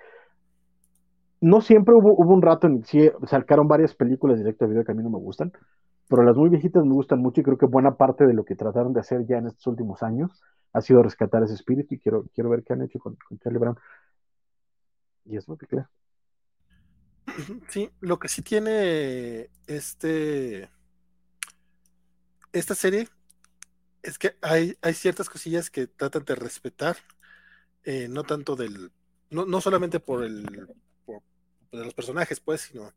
no 1.41 1.61
siempre 1.61 1.95
hubo, 1.95 2.13
hubo 2.13 2.33
un 2.33 2.41
rato 2.41 2.67
en 2.67 2.83
sí 2.83 3.09
sacaron 3.27 3.67
varias 3.67 3.93
películas 3.93 4.37
directo 4.37 4.65
a 4.65 4.67
video 4.67 4.83
que 4.83 4.91
a 4.91 4.95
mí 4.95 5.03
no 5.03 5.09
me 5.09 5.19
gustan, 5.19 5.51
pero 6.07 6.23
las 6.23 6.35
muy 6.35 6.49
viejitas 6.49 6.83
me 6.85 6.93
gustan 6.93 7.19
mucho 7.19 7.41
y 7.41 7.43
creo 7.43 7.57
que 7.57 7.65
buena 7.65 7.97
parte 7.97 8.25
de 8.25 8.33
lo 8.33 8.45
que 8.45 8.55
trataron 8.55 8.93
de 8.93 9.01
hacer 9.01 9.25
ya 9.25 9.37
en 9.37 9.47
estos 9.47 9.67
últimos 9.67 10.03
años 10.03 10.41
ha 10.73 10.81
sido 10.81 11.03
rescatar 11.03 11.43
ese 11.43 11.53
espíritu 11.53 11.95
y 11.95 11.99
quiero, 11.99 12.25
quiero 12.33 12.49
ver 12.49 12.63
qué 12.63 12.73
han 12.73 12.81
hecho 12.81 12.99
con, 12.99 13.17
Charlie 13.43 13.59
Brown. 13.59 13.77
Y 15.25 15.37
es 15.37 15.47
muy 15.47 15.57
claro. 15.57 15.89
Sí, 17.67 17.89
lo 17.99 18.19
que 18.19 18.29
sí 18.29 18.41
tiene 18.41 19.49
este 19.67 20.69
esta 22.53 22.73
serie 22.73 23.09
es 24.01 24.17
que 24.17 24.35
hay, 24.41 24.77
hay 24.81 24.93
ciertas 24.93 25.29
cosillas 25.29 25.69
que 25.69 25.87
tratan 25.87 26.23
de 26.23 26.35
respetar, 26.35 26.95
eh, 27.83 28.07
no 28.09 28.23
tanto 28.23 28.55
del, 28.55 28.91
no, 29.29 29.45
no 29.45 29.59
solamente 29.59 29.99
por 29.99 30.23
el 30.23 30.45
por, 31.05 31.21
de 31.71 31.83
los 31.83 31.93
personajes, 31.93 32.39
pues, 32.39 32.61
sino 32.61 32.93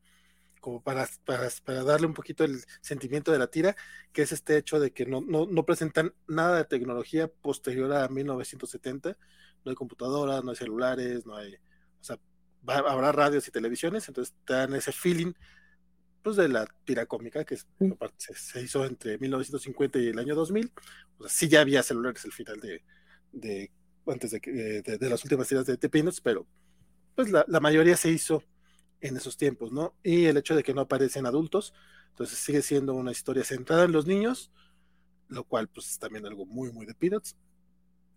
como 0.61 0.83
para, 0.83 1.09
para, 1.25 1.49
para, 1.65 1.83
darle 1.83 2.07
un 2.07 2.15
poquito 2.15 2.45
el 2.45 2.63
sentimiento 2.81 3.33
de 3.33 3.39
la 3.39 3.49
tira, 3.49 3.77
que 4.13 4.23
es 4.23 4.33
este 4.33 4.57
hecho 4.57 4.79
de 4.79 4.93
que 4.93 5.07
no, 5.07 5.21
no, 5.21 5.47
no, 5.47 5.65
presentan 5.65 6.15
nada 6.29 6.59
de 6.59 6.65
tecnología 6.65 7.29
posterior 7.29 7.93
a 7.93 8.09
1970, 8.09 9.17
no 9.65 9.71
hay 9.71 9.75
computadoras, 9.75 10.45
no 10.45 10.51
hay 10.51 10.57
celulares, 10.57 11.27
no 11.27 11.37
hay, 11.37 11.55
o 11.55 12.05
sea, 12.05 12.19
va, 12.69 12.79
habrá 12.79 13.13
radios 13.13 13.49
y 13.49 13.51
televisiones, 13.51 14.07
entonces 14.09 14.35
te 14.45 14.55
dan 14.55 14.75
ese 14.75 14.93
feeling 14.93 15.33
pues 16.23 16.37
de 16.37 16.49
la 16.49 16.67
tira 16.85 17.07
cómica 17.07 17.45
que 17.45 17.55
es, 17.55 17.67
se, 18.19 18.35
se, 18.35 18.63
hizo 18.63 18.85
entre 18.85 19.17
1950 19.17 19.99
y 19.99 20.09
el 20.09 20.19
año 20.19 20.35
2000, 20.35 20.71
o 21.19 21.23
sea, 21.23 21.31
sí 21.31 21.49
ya 21.49 21.63
había 21.63 21.83
celulares 21.83 22.25
al 22.27 22.33
final 22.33 22.61
de, 22.61 22.85
de 23.33 23.73
antes 24.07 24.31
de, 24.31 24.41
de, 24.85 24.99
de, 24.99 25.09
las 25.09 25.25
últimas 25.25 25.49
tiras 25.49 25.65
de, 25.65 25.77
de 25.77 25.89
Peanuts, 25.89 26.21
pero 26.21 26.47
pues 27.15 27.31
la, 27.31 27.45
la 27.49 27.61
mayoría 27.61 27.97
se 27.97 28.11
hizo 28.11 28.43
en 29.01 29.17
esos 29.17 29.37
tiempos, 29.37 29.73
¿no? 29.73 29.95
Y 30.03 30.27
el 30.27 30.37
hecho 30.37 30.55
de 30.55 30.63
que 30.63 30.75
no 30.75 30.83
aparecen 30.83 31.27
adultos, 31.27 31.75
entonces 32.11 32.39
sigue 32.39 32.63
siendo 32.63 32.95
una 32.95 33.13
historia 33.13 33.45
centrada 33.45 33.85
en 33.85 33.93
los 33.93 34.07
niños, 34.07 34.51
lo 35.29 35.45
cual 35.45 35.69
pues 35.69 35.91
es 35.91 35.99
también 35.99 36.27
algo 36.27 36.45
muy, 36.47 36.73
muy 36.73 36.87
de 36.87 36.95
Peanuts. 36.95 37.37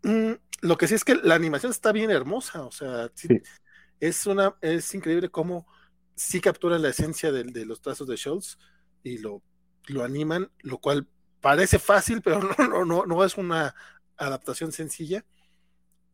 Mm, 0.03 0.33
lo 0.61 0.77
que 0.77 0.87
sí 0.87 0.95
es 0.95 1.03
que 1.03 1.15
la 1.15 1.35
animación 1.35 1.71
está 1.71 1.91
bien 1.91 2.11
hermosa, 2.11 2.63
o 2.63 2.71
sea, 2.71 3.09
sí, 3.15 3.27
sí. 3.27 3.41
es 3.99 4.25
una, 4.27 4.55
es 4.61 4.93
increíble 4.93 5.29
cómo 5.29 5.65
sí 6.15 6.41
capturan 6.41 6.81
la 6.81 6.89
esencia 6.89 7.31
de, 7.31 7.43
de 7.43 7.65
los 7.65 7.81
trazos 7.81 8.07
de 8.07 8.17
Schultz 8.17 8.57
y 9.03 9.17
lo, 9.19 9.41
lo, 9.87 10.03
animan, 10.03 10.51
lo 10.59 10.79
cual 10.79 11.07
parece 11.39 11.79
fácil, 11.79 12.21
pero 12.21 12.39
no, 12.57 12.67
no, 12.67 12.85
no, 12.85 13.05
no 13.05 13.23
es 13.23 13.37
una 13.37 13.73
adaptación 14.17 14.71
sencilla 14.71 15.25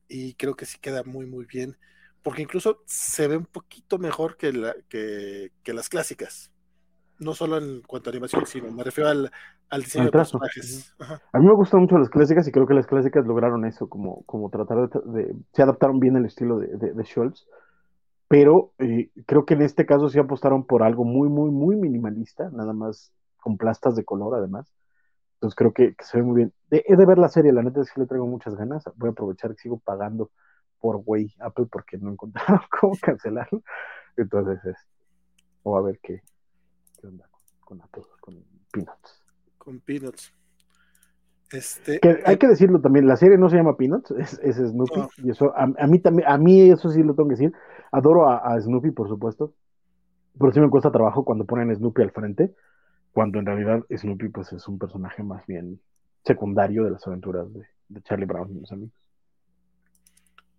y 0.08 0.34
creo 0.36 0.56
que 0.56 0.66
sí 0.66 0.78
queda 0.80 1.04
muy, 1.04 1.26
muy 1.26 1.46
bien 1.46 1.78
porque 2.24 2.42
incluso 2.42 2.84
se 2.86 3.28
ve 3.28 3.38
un 3.38 3.46
poquito 3.46 3.98
mejor 3.98 4.38
que, 4.38 4.52
la, 4.54 4.76
que, 4.88 5.52
que, 5.64 5.74
las 5.74 5.90
clásicas. 5.90 6.52
No 7.20 7.34
solo 7.34 7.58
en 7.58 7.82
cuanto 7.82 8.10
a 8.10 8.12
animación, 8.12 8.46
sino 8.46 8.72
me 8.72 8.84
refiero 8.84 9.10
al, 9.10 9.32
al 9.70 9.82
diseño 9.82 10.06
de 10.06 10.12
personajes. 10.12 10.96
Ajá. 11.00 11.22
A 11.34 11.40
mí 11.40 11.46
me 11.46 11.54
gustan 11.54 11.82
mucho 11.82 11.98
las 11.98 12.10
clásicas 12.10 12.48
y 12.48 12.52
creo 12.52 12.66
que 12.66 12.74
las 12.74 12.88
clásicas 12.88 13.26
lograron 13.26 13.66
eso, 13.66 13.90
como, 13.90 14.24
como 14.24 14.50
tratar 14.50 14.90
de, 14.90 15.00
de 15.12 15.36
se 15.54 15.62
adaptaron 15.62 16.00
bien 16.00 16.16
el 16.16 16.26
estilo 16.26 16.60
de, 16.60 16.68
de, 16.78 16.94
de 16.94 17.04
Schultz, 17.04 17.46
pero 18.30 18.74
eh, 18.78 19.10
creo 19.26 19.46
que 19.46 19.56
en 19.56 19.64
este 19.64 19.86
caso 19.86 20.08
sí 20.08 20.20
apostaron 20.20 20.66
por 20.66 20.84
algo 20.84 21.04
muy, 21.04 21.30
muy, 21.30 21.50
muy 21.50 21.76
minimalista, 21.76 22.50
nada 22.52 22.74
más 22.74 23.12
con 23.38 23.58
plastas 23.58 23.96
de 23.96 24.06
color 24.06 24.36
además. 24.36 24.72
Entonces 25.36 25.56
creo 25.56 25.74
que, 25.74 25.96
que 25.96 26.04
se 26.04 26.18
ve 26.18 26.24
muy 26.24 26.36
bien. 26.36 26.54
He 26.70 26.84
de, 26.88 26.98
de 26.98 27.06
ver 27.06 27.18
la 27.18 27.30
serie, 27.30 27.52
la 27.52 27.64
neta 27.64 27.82
es 27.82 27.92
que 27.92 28.02
le 28.02 28.08
traigo 28.08 28.28
muchas 28.28 28.56
ganas. 28.56 28.84
Voy 28.98 29.10
a 29.10 29.12
aprovechar 29.14 29.52
que 29.52 29.62
sigo 29.62 29.80
pagando 29.80 30.32
por 30.80 30.98
güey 30.98 31.34
Apple 31.40 31.68
porque 31.72 31.98
no 31.98 32.12
encontraron 32.12 32.62
cómo 32.80 32.94
cancelarlo. 33.02 33.62
Entonces, 34.18 34.64
es, 34.66 34.78
o 35.64 35.78
a 35.78 35.82
ver 35.82 36.00
qué, 36.02 36.22
qué 37.00 37.08
onda 37.08 37.28
con, 37.30 37.42
con, 37.60 37.82
Apple, 37.82 38.04
con 38.20 38.44
Peanuts. 38.72 39.24
Con 39.58 39.80
Peanuts. 39.80 40.34
Este, 41.52 42.00
que 42.00 42.22
hay 42.26 42.38
que 42.38 42.48
decirlo 42.48 42.80
también, 42.80 43.08
la 43.08 43.16
serie 43.16 43.38
no 43.38 43.50
se 43.50 43.56
llama 43.56 43.76
Peanuts, 43.76 44.12
es, 44.12 44.40
es 44.44 44.58
Snoopy, 44.58 45.00
no. 45.00 45.10
y 45.24 45.32
eso 45.32 45.52
a, 45.58 45.64
a, 45.64 45.88
mí 45.88 45.98
también, 45.98 46.30
a 46.30 46.38
mí 46.38 46.70
eso 46.70 46.92
sí 46.92 47.02
lo 47.02 47.16
tengo 47.16 47.28
que 47.28 47.36
decir, 47.36 47.54
adoro 47.92 48.30
a, 48.30 48.38
a, 48.38 48.62
Snoopy, 48.62 48.92
por 48.92 49.08
supuesto, 49.08 49.56
pero 50.38 50.52
sí 50.52 50.60
me 50.60 50.70
cuesta 50.70 50.92
trabajo 50.92 51.26
cuando 51.26 51.46
ponen 51.46 51.76
Snoopy 51.76 52.04
al 52.04 52.12
frente, 52.12 52.54
cuando 53.14 53.40
en 53.40 53.48
realidad 53.48 53.84
Snoopy 53.90 54.30
pues 54.30 54.54
es 54.54 54.68
un 54.68 54.78
personaje 54.78 55.24
más 55.24 55.44
bien 55.48 55.82
secundario 56.24 56.84
de 56.84 56.92
las 56.92 57.08
aventuras 57.08 57.52
de, 57.52 57.66
de 57.88 58.02
Charlie 58.04 58.28
Brown 58.28 58.56
y 58.56 58.60
los 58.60 58.72
amigos 58.72 59.09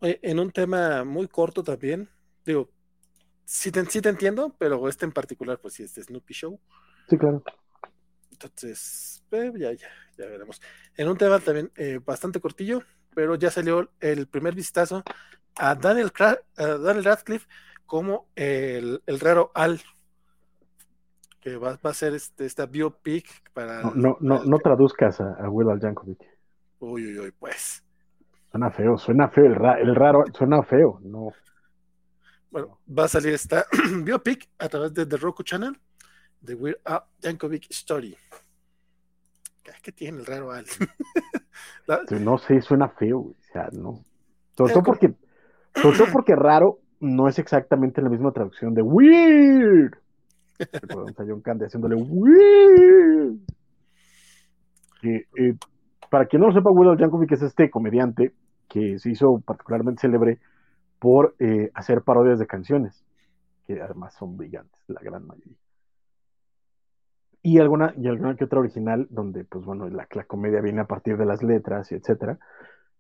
en 0.01 0.39
un 0.39 0.51
tema 0.51 1.05
muy 1.05 1.29
corto 1.29 1.63
también, 1.63 2.09
digo, 2.45 2.71
sí 3.45 3.71
te, 3.71 3.85
sí 3.87 4.01
te, 4.01 4.09
entiendo, 4.09 4.55
pero 4.59 4.89
este 4.89 5.05
en 5.05 5.13
particular, 5.13 5.59
pues 5.61 5.75
sí, 5.75 5.83
este 5.83 6.03
Snoopy 6.03 6.35
Show. 6.35 6.61
Sí, 7.09 7.19
claro. 7.19 7.43
Entonces, 8.31 9.23
eh, 9.33 9.53
ya, 9.57 9.73
ya, 9.73 9.89
ya 10.17 10.27
veremos. 10.27 10.61
En 10.97 11.09
un 11.09 11.19
tema 11.19 11.39
también 11.41 11.71
eh, 11.77 12.01
bastante 12.05 12.41
cortillo, 12.41 12.83
pero 13.15 13.35
ya 13.35 13.51
salió 13.51 13.91
el 14.01 14.27
primer 14.29 14.55
vistazo 14.55 15.03
a 15.57 15.75
Daniel, 15.75 16.13
a 16.19 16.65
Daniel 16.65 17.05
Radcliffe 17.05 17.47
como 17.85 18.29
el, 18.37 19.03
el 19.07 19.21
raro 19.21 19.51
Al. 19.55 19.81
que 21.41 21.57
va, 21.57 21.79
va 21.85 21.91
a 21.91 21.95
ser 21.95 22.15
este, 22.15 22.47
esta 22.47 22.67
biopic 22.67 23.27
para... 23.53 23.83
No, 23.83 23.93
no, 23.95 24.17
no, 24.21 24.45
no 24.45 24.59
traduzcas 24.59 25.21
a, 25.21 25.35
a 25.35 25.51
Will 25.51 25.69
Al 25.69 25.81
Yankovic. 25.81 26.21
Uy, 26.79 27.07
uy, 27.07 27.19
uy, 27.19 27.33
pues. 27.33 27.85
Suena 28.51 28.71
feo, 28.71 28.99
suena 28.99 29.29
feo, 29.29 29.45
el, 29.47 29.55
ra- 29.55 29.79
el 29.81 29.95
raro, 29.95 30.25
suena 30.37 30.63
feo, 30.63 30.99
no. 31.03 31.33
Bueno, 32.51 32.81
va 32.89 33.05
a 33.05 33.09
salir 33.09 33.33
esta 33.35 33.65
biopic 34.03 34.49
a 34.59 34.69
través 34.69 34.93
de 34.93 35.07
The 35.07 35.17
Roku 35.17 35.43
Channel, 35.45 35.79
de 36.41 36.55
Weird 36.55 36.79
Al 36.85 37.03
Yankovic 37.21 37.67
Story. 37.71 38.17
¿Qué, 39.63 39.71
qué 39.83 39.93
tiene 39.93 40.19
el 40.19 40.27
raro 40.27 40.51
Al? 40.51 40.65
La- 41.87 42.01
No 42.19 42.39
sé, 42.39 42.61
suena 42.61 42.89
feo, 42.89 43.19
o 43.21 43.35
sea, 43.53 43.69
no. 43.73 44.03
Sobre 44.57 44.73
Eh, 44.73 44.75
todo 44.75 44.83
porque, 44.83 45.15
sobre 45.81 45.99
todo 45.99 46.09
porque 46.13 46.35
raro 46.35 46.81
no 46.99 47.29
es 47.29 47.39
exactamente 47.39 48.03
la 48.03 48.09
misma 48.11 48.33
traducción 48.33 48.75
de 48.75 48.83
weird. 48.83 49.95
Recordamos 50.59 51.19
a 51.21 51.25
John 51.27 51.41
Candy 51.41 51.65
haciéndole 51.67 51.95
weird. 51.95 53.39
Que, 55.01 55.27
eh, 55.39 55.55
para 56.11 56.27
quien 56.27 56.43
no 56.43 56.49
lo 56.49 56.53
sepa, 56.53 56.71
Will 56.71 56.99
Yankovic 56.99 57.33
es 57.33 57.43
este 57.43 57.71
comediante 57.71 58.35
que 58.69 58.99
se 58.99 59.11
hizo 59.11 59.41
particularmente 59.41 60.01
célebre 60.01 60.39
por 60.99 61.35
eh, 61.39 61.71
hacer 61.75 62.03
parodias 62.03 62.39
de 62.39 62.47
canciones, 62.47 63.05
que 63.67 63.81
además 63.81 64.15
son 64.15 64.37
brillantes, 64.37 64.79
la 64.89 65.01
gran 65.01 65.27
mayoría. 65.27 65.57
Y 67.43 67.59
alguna, 67.59 67.95
y 67.97 68.07
alguna 68.07 68.37
que 68.37 68.45
otra 68.45 68.61
original, 68.61 69.07
donde, 69.09 69.45
pues 69.45 69.65
bueno, 69.65 69.89
la, 69.89 70.07
comedia 70.27 70.61
viene 70.61 70.83
a 70.83 70.87
partir 70.87 71.17
de 71.17 71.25
las 71.25 71.43
letras 71.43 71.91
y 71.91 71.95
etcétera. 71.95 72.39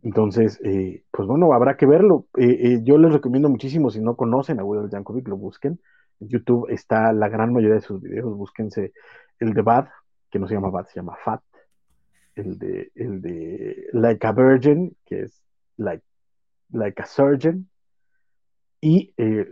Entonces, 0.03 0.59
eh, 0.65 1.05
pues 1.11 1.28
bueno, 1.28 1.53
habrá 1.53 1.77
que 1.77 1.85
verlo. 1.85 2.27
Eh, 2.39 2.81
yo 2.82 2.97
les 2.97 3.12
recomiendo 3.12 3.51
muchísimo, 3.51 3.91
si 3.91 4.01
no 4.01 4.16
conocen 4.16 4.59
a 4.59 4.65
Will 4.65 4.89
Yankovic, 4.89 5.28
lo 5.28 5.37
busquen. 5.37 5.78
En 6.20 6.28
YouTube 6.28 6.70
está 6.70 7.12
la 7.12 7.28
gran 7.28 7.53
mayoría 7.53 7.74
de 7.74 7.82
sus 7.82 8.01
videos. 8.01 8.35
Búsquense 8.35 8.93
el 9.41 9.53
de 9.53 9.61
Bad, 9.61 9.89
que 10.31 10.39
no 10.39 10.49
se 10.49 10.55
llama 10.55 10.70
Bad, 10.70 10.87
se 10.87 11.01
llama 11.01 11.16
Fat. 11.23 11.43
El 12.41 12.59
de, 12.59 12.91
el 12.95 13.21
de 13.21 13.89
Like 13.93 14.27
a 14.27 14.33
Virgin, 14.33 14.97
que 15.05 15.23
es 15.23 15.43
Like, 15.77 16.05
like 16.71 17.03
a 17.03 17.07
Surgeon. 17.07 17.69
Y 18.81 19.12
eh, 19.19 19.47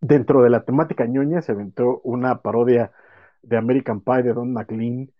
dentro 0.00 0.42
de 0.42 0.50
la 0.50 0.64
temática 0.64 1.06
ñoña 1.06 1.40
se 1.40 1.52
aventó 1.52 2.00
una 2.04 2.42
parodia 2.42 2.92
de 3.42 3.56
American 3.56 4.00
Pie 4.02 4.22
de 4.22 4.34
Don 4.34 4.52
McLean, 4.52 5.10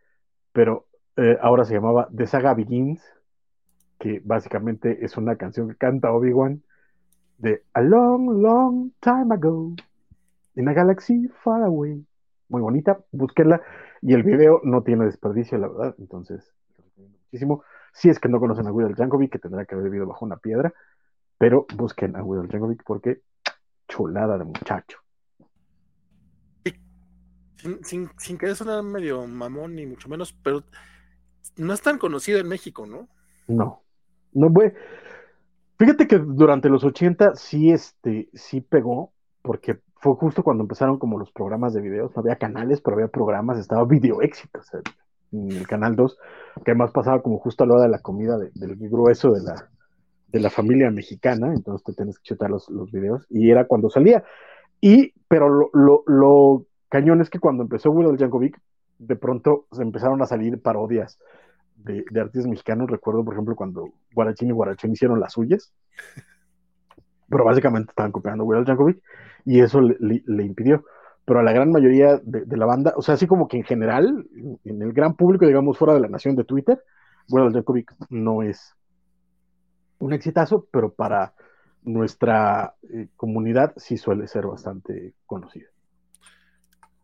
pero 0.53 0.87
eh, 1.17 1.39
ahora 1.41 1.65
se 1.65 1.75
llamaba 1.75 2.09
The 2.15 2.27
Saga 2.27 2.55
Begins, 2.55 3.03
que 3.99 4.21
básicamente 4.25 5.05
es 5.05 5.17
una 5.17 5.37
canción 5.37 5.69
que 5.69 5.77
canta 5.77 6.13
Obi-Wan 6.13 6.63
de 7.39 7.63
A 7.73 7.81
Long, 7.81 8.43
Long 8.43 8.91
Time 9.01 9.35
Ago, 9.35 9.75
in 10.57 10.69
a 10.69 10.73
Galaxy 10.75 11.29
Far 11.43 11.63
Away. 11.63 12.05
Muy 12.49 12.61
bonita, 12.61 12.99
búsquenla. 13.13 13.63
Y 14.01 14.15
el 14.15 14.23
video 14.23 14.61
no 14.65 14.83
tiene 14.83 15.05
desperdicio, 15.05 15.59
la 15.59 15.69
verdad. 15.69 15.95
Entonces, 15.99 16.53
muchísimo. 16.97 17.65
Si 17.93 18.09
es 18.09 18.19
que 18.19 18.29
no 18.29 18.41
conocen 18.41 18.66
a 18.66 18.73
Will 18.73 18.95
Jankovic, 18.95 19.33
que 19.33 19.39
tendrá 19.39 19.65
que 19.65 19.75
haber 19.75 19.91
vivido 19.91 20.07
bajo 20.07 20.25
una 20.25 20.37
piedra, 20.37 20.73
pero 21.39 21.66
busquen 21.75 22.16
a 22.16 22.23
Will 22.23 22.49
Jankovic 22.49 22.83
porque 22.85 23.23
chulada 23.89 24.39
de 24.39 24.45
muchacho. 24.45 24.99
sin, 27.57 27.85
sin, 27.85 28.11
sin 28.19 28.39
querer 28.39 28.55
sonar 28.55 28.83
medio 28.83 29.27
mamón, 29.27 29.75
ni 29.75 29.87
mucho 29.87 30.09
menos, 30.09 30.33
pero 30.33 30.62
no 31.57 31.73
es 31.73 31.83
tan 31.83 31.99
conocido 31.99 32.39
en 32.39 32.49
México, 32.49 32.87
¿no? 32.87 33.09
No, 33.49 33.83
no 34.33 34.53
fue. 34.53 34.75
Fíjate 35.79 36.07
que 36.07 36.19
durante 36.19 36.69
los 36.69 36.85
80 36.85 37.35
sí, 37.37 37.70
este, 37.70 38.29
sí 38.35 38.61
pegó, 38.61 39.12
porque 39.43 39.81
fue 40.01 40.15
justo 40.15 40.43
cuando 40.43 40.62
empezaron 40.65 40.99
como 40.99 41.19
los 41.19 41.31
programas 41.33 41.75
de 41.75 41.81
videos, 41.81 42.15
no 42.15 42.20
había 42.20 42.37
canales, 42.37 42.81
pero 42.81 42.97
había 42.97 43.09
programas, 43.09 43.59
estaba 43.59 43.85
Video 43.85 44.23
Éxitos 44.23 44.69
en 45.33 45.53
el 45.53 45.66
canal 45.66 45.97
2, 45.97 46.19
que 46.65 46.70
además 46.70 46.91
pasaba 46.93 47.20
como 47.23 47.39
justo 47.39 47.65
a 47.65 47.66
la 47.66 47.75
hora 47.75 47.83
de 47.85 47.89
la 47.91 47.99
comida 48.01 48.39
de- 48.39 48.51
del 48.55 48.77
grueso 48.77 49.33
de 49.33 49.43
la, 49.43 49.69
de 50.29 50.41
la 50.41 50.51
familia 50.51 50.91
mexicana, 50.91 51.53
entonces 51.53 51.85
te 51.85 51.93
tienes 51.95 52.19
que 52.19 52.23
chutar 52.25 52.51
los, 52.51 52.69
los 52.70 52.91
videos, 52.93 53.27
y 53.29 53.51
era 53.51 53.66
cuando 53.66 53.91
salía. 53.91 54.25
Y, 54.81 55.12
pero 55.29 55.49
lo, 55.49 55.70
lo, 55.73 56.05
lo 56.07 56.66
cañón 56.89 57.20
es 57.20 57.31
que 57.31 57.41
cuando 57.41 57.65
empezó 57.65 57.91
Will 57.91 58.16
Jankovic, 58.19 58.59
de 58.99 59.16
pronto 59.16 59.66
se 59.73 59.83
empezaron 59.83 60.23
a 60.23 60.27
salir 60.27 60.61
parodias 60.62 61.19
de, 61.77 62.05
de 62.11 62.20
artistas 62.20 62.49
mexicanos. 62.49 62.91
Recuerdo, 62.91 63.25
por 63.25 63.35
ejemplo, 63.35 63.55
cuando 63.57 63.89
Guarachín 64.15 64.49
y 64.49 64.53
Guarachón 64.53 64.93
hicieron 64.93 65.20
las 65.20 65.33
suyas, 65.33 65.73
pero 67.29 67.45
básicamente 67.45 67.91
estaban 67.91 68.12
copiando 68.12 68.45
a 68.45 68.47
Will 68.47 68.65
Jankovic 68.65 69.03
y 69.49 69.61
eso 69.61 69.81
le, 69.81 69.97
le- 69.99 70.23
le 70.27 70.45
impidió. 70.45 70.85
Pero 71.25 71.41
a 71.41 71.43
la 71.43 71.53
gran 71.53 71.70
mayoría 71.73 72.19
de, 72.23 72.45
de 72.45 72.57
la 72.57 72.66
banda, 72.66 72.93
o 72.97 73.03
sea, 73.03 73.15
así 73.15 73.27
como 73.27 73.49
que 73.49 73.57
en 73.57 73.65
general, 73.65 74.27
en 74.65 74.83
el 74.83 74.93
gran 74.93 75.15
público, 75.16 75.47
digamos, 75.47 75.79
fuera 75.79 75.95
de 75.95 76.01
la 76.01 76.09
nación 76.09 76.37
de 76.37 76.45
Twitter, 76.45 76.83
Will 77.31 77.53
Jankovic 77.53 77.95
no 78.11 78.43
es 78.43 78.75
un 79.99 80.12
exitazo, 80.12 80.66
pero 80.70 80.93
para 80.93 81.35
nuestra 81.83 82.75
eh, 82.93 83.09
comunidad 83.16 83.73
sí 83.77 83.97
suele 83.97 84.27
ser 84.27 84.47
bastante 84.47 85.15
conocido. 85.27 85.69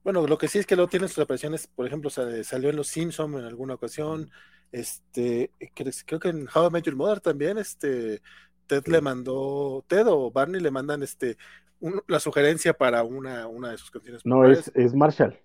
Bueno, 0.02 0.26
lo 0.26 0.36
que 0.36 0.48
sí 0.48 0.58
es 0.58 0.66
que 0.66 0.76
luego 0.76 0.90
tiene 0.90 1.08
sus 1.08 1.18
apariciones, 1.20 1.66
por 1.66 1.86
ejemplo, 1.86 2.10
sa- 2.10 2.44
salió 2.44 2.68
en 2.70 2.76
Los 2.76 2.88
Simpson 2.88 3.34
en 3.38 3.44
alguna 3.44 3.74
ocasión, 3.74 4.30
este, 4.72 5.50
creo, 5.74 5.92
creo 6.06 6.20
que 6.20 6.28
en 6.28 6.46
How 6.54 6.68
I 6.68 6.70
Met 6.70 6.84
Your 6.84 6.96
Mother 6.96 7.20
también, 7.20 7.58
este, 7.58 8.20
Ted 8.66 8.84
le 8.86 9.00
mandó, 9.00 9.84
Ted 9.86 10.06
o 10.08 10.30
Barney 10.30 10.60
le 10.60 10.70
mandan, 10.70 11.02
este, 11.02 11.36
un- 11.84 12.02
la 12.06 12.18
sugerencia 12.20 12.72
para 12.72 13.02
una, 13.02 13.46
una 13.46 13.70
de 13.70 13.78
sus 13.78 13.90
canciones. 13.90 14.24
No, 14.24 14.44
es, 14.50 14.70
es 14.74 14.94
Marshall. 14.94 15.38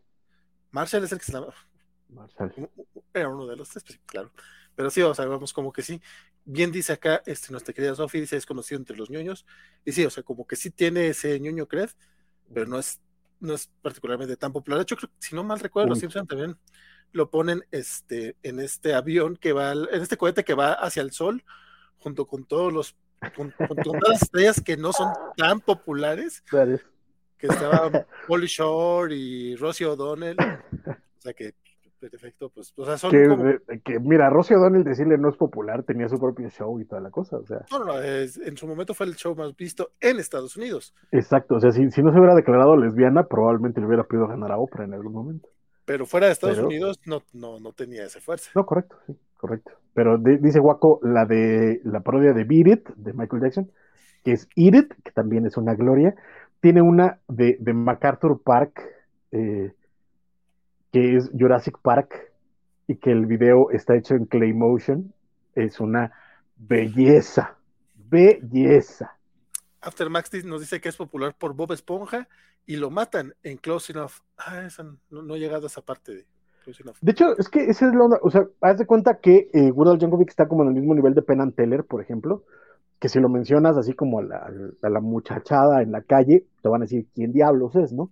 Marshall 0.71 1.03
es 1.03 1.11
el 1.11 1.17
que 1.19 1.25
se 1.25 1.31
llama, 1.33 1.53
Marshall. 2.09 2.53
era 3.13 3.27
uno 3.29 3.45
de 3.47 3.55
los 3.55 3.69
tres, 3.69 3.83
pues, 3.83 3.99
claro. 4.05 4.31
Pero 4.75 4.89
sí, 4.89 5.01
o 5.01 5.13
sea, 5.13 5.25
vamos 5.25 5.51
como 5.51 5.73
que 5.73 5.81
sí. 5.81 6.01
Bien 6.45 6.71
dice 6.71 6.93
acá, 6.93 7.21
este, 7.25 7.51
nuestra 7.51 7.73
querida 7.73 7.93
Sophie, 7.95 8.21
dice, 8.21 8.37
es 8.37 8.45
conocido 8.45 8.79
entre 8.79 8.95
los 8.95 9.09
ñoños. 9.09 9.45
Y 9.83 9.91
sí, 9.91 10.05
o 10.05 10.09
sea, 10.09 10.23
como 10.23 10.47
que 10.47 10.55
sí 10.55 10.71
tiene 10.71 11.07
ese 11.07 11.37
ñoño 11.39 11.67
cred, 11.67 11.89
pero 12.53 12.65
no 12.65 12.79
es, 12.79 13.01
no 13.41 13.53
es 13.53 13.69
particularmente 13.81 14.37
tan 14.37 14.53
popular. 14.53 14.77
De 14.79 14.83
hecho, 14.83 14.95
creo 14.95 15.11
si 15.19 15.35
no 15.35 15.43
mal 15.43 15.59
recuerdo, 15.59 15.89
los. 15.89 15.99
Simpson 15.99 16.25
también 16.25 16.57
lo 17.11 17.29
ponen 17.29 17.65
este, 17.71 18.37
en 18.43 18.59
este 18.59 18.93
avión 18.93 19.35
que 19.35 19.51
va, 19.51 19.71
al- 19.71 19.89
en 19.91 20.01
este 20.01 20.15
cohete 20.17 20.43
que 20.45 20.53
va 20.53 20.73
hacia 20.73 21.01
el 21.01 21.11
sol, 21.11 21.43
junto 21.97 22.25
con 22.25 22.45
todos 22.45 22.71
los, 22.71 22.95
con, 23.35 23.51
con 23.67 23.77
todas 23.77 24.01
las 24.07 24.21
estrellas 24.23 24.61
que 24.63 24.77
no 24.77 24.91
son 24.93 25.11
tan 25.37 25.59
populares, 25.61 26.43
que 27.37 27.47
estaban 27.47 28.05
Polly 28.27 28.47
Shore 28.47 29.15
y 29.15 29.55
Rosie 29.55 29.85
O'Donnell. 29.85 30.37
O 30.39 31.21
sea 31.21 31.33
que, 31.33 31.53
perfecto, 31.99 32.49
pues, 32.49 32.71
o 32.77 32.85
sea, 32.85 32.97
son 32.97 33.11
que, 33.11 33.27
como 33.27 33.43
que, 33.83 33.99
mira, 33.99 34.29
Rosy 34.29 34.53
O'Donnell 34.53 34.85
decirle 34.85 35.17
no 35.17 35.29
es 35.29 35.35
popular, 35.35 35.83
tenía 35.83 36.07
su 36.07 36.17
propio 36.17 36.49
show 36.49 36.79
y 36.79 36.85
toda 36.85 37.01
la 37.01 37.11
cosa, 37.11 37.37
o 37.37 37.45
sea, 37.45 37.65
No, 37.71 37.79
no, 37.79 37.85
no, 37.87 38.01
es- 38.01 38.37
en 38.37 38.55
su 38.55 38.65
momento 38.67 38.93
fue 38.93 39.05
el 39.07 39.15
show 39.17 39.35
más 39.35 39.53
visto 39.55 39.91
en 39.99 40.17
Estados 40.17 40.55
Unidos, 40.55 40.93
exacto, 41.11 41.55
o 41.55 41.59
sea, 41.59 41.73
si, 41.73 41.91
si 41.91 42.01
no 42.01 42.13
se 42.13 42.19
hubiera 42.19 42.35
declarado 42.35 42.77
lesbiana, 42.77 43.27
probablemente 43.27 43.81
le 43.81 43.87
hubiera 43.87 44.03
podido 44.05 44.27
ganar 44.29 44.51
a 44.53 44.57
Oprah 44.57 44.85
en 44.85 44.93
algún 44.93 45.11
momento. 45.11 45.49
pero 45.83 46.05
fuera 46.05 46.27
de 46.27 46.31
Estados 46.33 46.55
Pero- 46.55 46.67
Unidos 46.67 47.01
no, 47.05 47.21
no, 47.33 47.59
no 47.59 47.73
tenía 47.73 48.05
esa 48.05 48.21
fuerza. 48.21 48.49
No, 48.55 48.65
correcto, 48.65 48.95
sí, 49.05 49.17
correcto. 49.39 49.71
Pero 49.93 50.17
dice 50.17 50.59
Waco 50.59 50.99
la 51.01 51.25
de 51.25 51.81
la 51.83 52.01
parodia 52.01 52.33
de 52.33 52.43
Beat 52.43 52.67
It, 52.67 52.89
de 52.95 53.13
Michael 53.13 53.41
Jackson, 53.41 53.71
que 54.23 54.33
es 54.33 54.47
Eat 54.55 54.75
It, 54.75 54.93
que 55.03 55.11
también 55.11 55.45
es 55.45 55.57
una 55.57 55.75
gloria. 55.75 56.13
Tiene 56.61 56.81
una 56.81 57.19
de, 57.27 57.57
de 57.59 57.73
MacArthur 57.73 58.41
Park, 58.43 58.81
eh, 59.31 59.73
que 60.91 61.15
es 61.15 61.31
Jurassic 61.37 61.79
Park, 61.81 62.31
y 62.87 62.97
que 62.97 63.11
el 63.11 63.25
video 63.25 63.71
está 63.71 63.95
hecho 63.95 64.15
en 64.15 64.25
Clay 64.25 64.53
Motion. 64.53 65.13
Es 65.55 65.79
una 65.79 66.11
belleza, 66.57 67.57
belleza. 67.95 69.17
After 69.81 70.09
Max 70.09 70.31
nos 70.43 70.59
dice 70.59 70.81
que 70.81 70.89
es 70.89 70.97
popular 70.97 71.33
por 71.37 71.53
Bob 71.53 71.71
Esponja 71.71 72.27
y 72.65 72.75
lo 72.75 72.89
matan 72.89 73.33
en 73.43 73.57
Close 73.57 73.93
Enough. 73.93 74.11
Ah, 74.37 74.63
esa 74.65 74.83
no, 74.83 75.21
no 75.21 75.35
he 75.35 75.39
llegado 75.39 75.63
a 75.63 75.67
esa 75.67 75.81
parte 75.81 76.13
de 76.13 76.25
De 77.01 77.11
hecho, 77.11 77.37
es 77.37 77.49
que 77.49 77.65
esa 77.65 77.87
es 77.87 77.95
la 77.95 78.05
onda. 78.05 78.19
O 78.21 78.29
sea, 78.31 78.47
haz 78.61 78.77
de 78.77 78.85
cuenta 78.85 79.19
que 79.19 79.49
eh, 79.53 79.71
Jankovic 79.75 80.29
está 80.29 80.47
como 80.47 80.63
en 80.63 80.69
el 80.69 80.75
mismo 80.75 80.95
nivel 80.95 81.13
de 81.13 81.21
Penn 81.21 81.41
and 81.41 81.55
Teller, 81.55 81.85
por 81.85 82.01
ejemplo, 82.01 82.43
que 82.99 83.09
si 83.09 83.19
lo 83.19 83.29
mencionas 83.29 83.77
así 83.77 83.93
como 83.93 84.19
a 84.19 84.23
la, 84.23 84.51
a 84.83 84.89
la 84.89 84.99
muchachada 85.01 85.81
en 85.81 85.91
la 85.91 86.01
calle, 86.03 86.45
te 86.61 86.69
van 86.69 86.81
a 86.81 86.85
decir 86.85 87.07
quién 87.15 87.33
diablos 87.33 87.75
es, 87.75 87.93
¿no? 87.93 88.11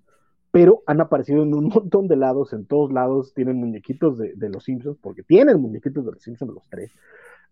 Pero 0.51 0.83
han 0.87 1.01
aparecido 1.01 1.43
en 1.43 1.53
un 1.53 1.65
montón 1.69 2.07
de 2.07 2.15
lados, 2.17 2.53
en 2.53 2.65
todos 2.65 2.91
lados, 2.93 3.33
tienen 3.33 3.57
muñequitos 3.57 4.17
de, 4.17 4.33
de 4.35 4.49
los 4.49 4.63
Simpsons, 4.65 4.97
porque 5.01 5.23
tienen 5.23 5.61
muñequitos 5.61 6.05
de 6.05 6.11
los 6.13 6.23
Simpsons 6.23 6.53
los 6.53 6.67
tres. 6.69 6.91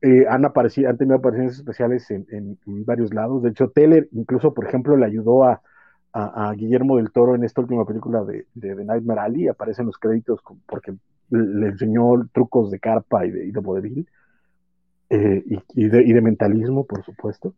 Eh, 0.01 0.25
han 0.29 0.45
aparecido, 0.45 0.89
han 0.89 0.97
tenido 0.97 1.17
apariciones 1.17 1.55
especiales 1.57 2.09
en, 2.11 2.25
en- 2.31 2.59
en 2.67 2.85
varios 2.85 3.13
lados. 3.13 3.43
De 3.43 3.49
hecho, 3.49 3.69
Teller 3.69 4.09
incluso, 4.11 4.53
por 4.53 4.65
ejemplo, 4.67 4.95
le 4.97 5.05
ayudó 5.05 5.45
a, 5.45 5.61
a- 6.15 6.53
Guillermo 6.53 6.97
del 6.97 7.11
Toro 7.11 7.35
en 7.35 7.43
esta 7.43 7.61
última 7.61 7.85
película 7.85 8.23
de, 8.23 8.47
de, 8.53 8.75
de 8.75 8.85
Nightmare 8.85 9.21
Alley. 9.21 9.47
Aparece 9.47 9.81
en 9.81 9.87
los 9.87 9.97
créditos 9.97 10.39
porque 10.65 10.95
le 11.29 11.67
enseñó 11.67 12.27
trucos 12.31 12.71
de 12.71 12.79
carpa 12.79 13.25
y 13.25 13.31
de, 13.31 13.47
y 13.47 13.51
de 13.51 14.05
eh, 15.09 15.43
y, 15.75 15.87
de, 15.87 16.03
y 16.03 16.13
de 16.13 16.21
mentalismo, 16.21 16.85
por 16.85 17.03
supuesto. 17.03 17.53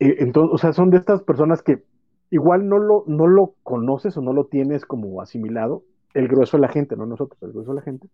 Eh, 0.00 0.16
entonces, 0.20 0.54
o 0.54 0.58
sea, 0.58 0.72
son 0.72 0.90
de 0.90 0.98
estas 0.98 1.22
personas 1.22 1.62
que 1.62 1.82
igual 2.30 2.68
no 2.68 2.78
lo, 2.78 3.04
no 3.06 3.26
lo 3.26 3.54
conoces 3.62 4.16
o 4.16 4.22
no 4.22 4.32
lo 4.32 4.46
tienes 4.46 4.84
como 4.84 5.20
asimilado, 5.20 5.84
el 6.14 6.28
grueso 6.28 6.56
de 6.56 6.62
la 6.62 6.68
gente, 6.68 6.96
no 6.96 7.06
nosotros, 7.06 7.40
el 7.42 7.52
grueso 7.52 7.72
de 7.72 7.76
la 7.76 7.82
gente, 7.82 8.08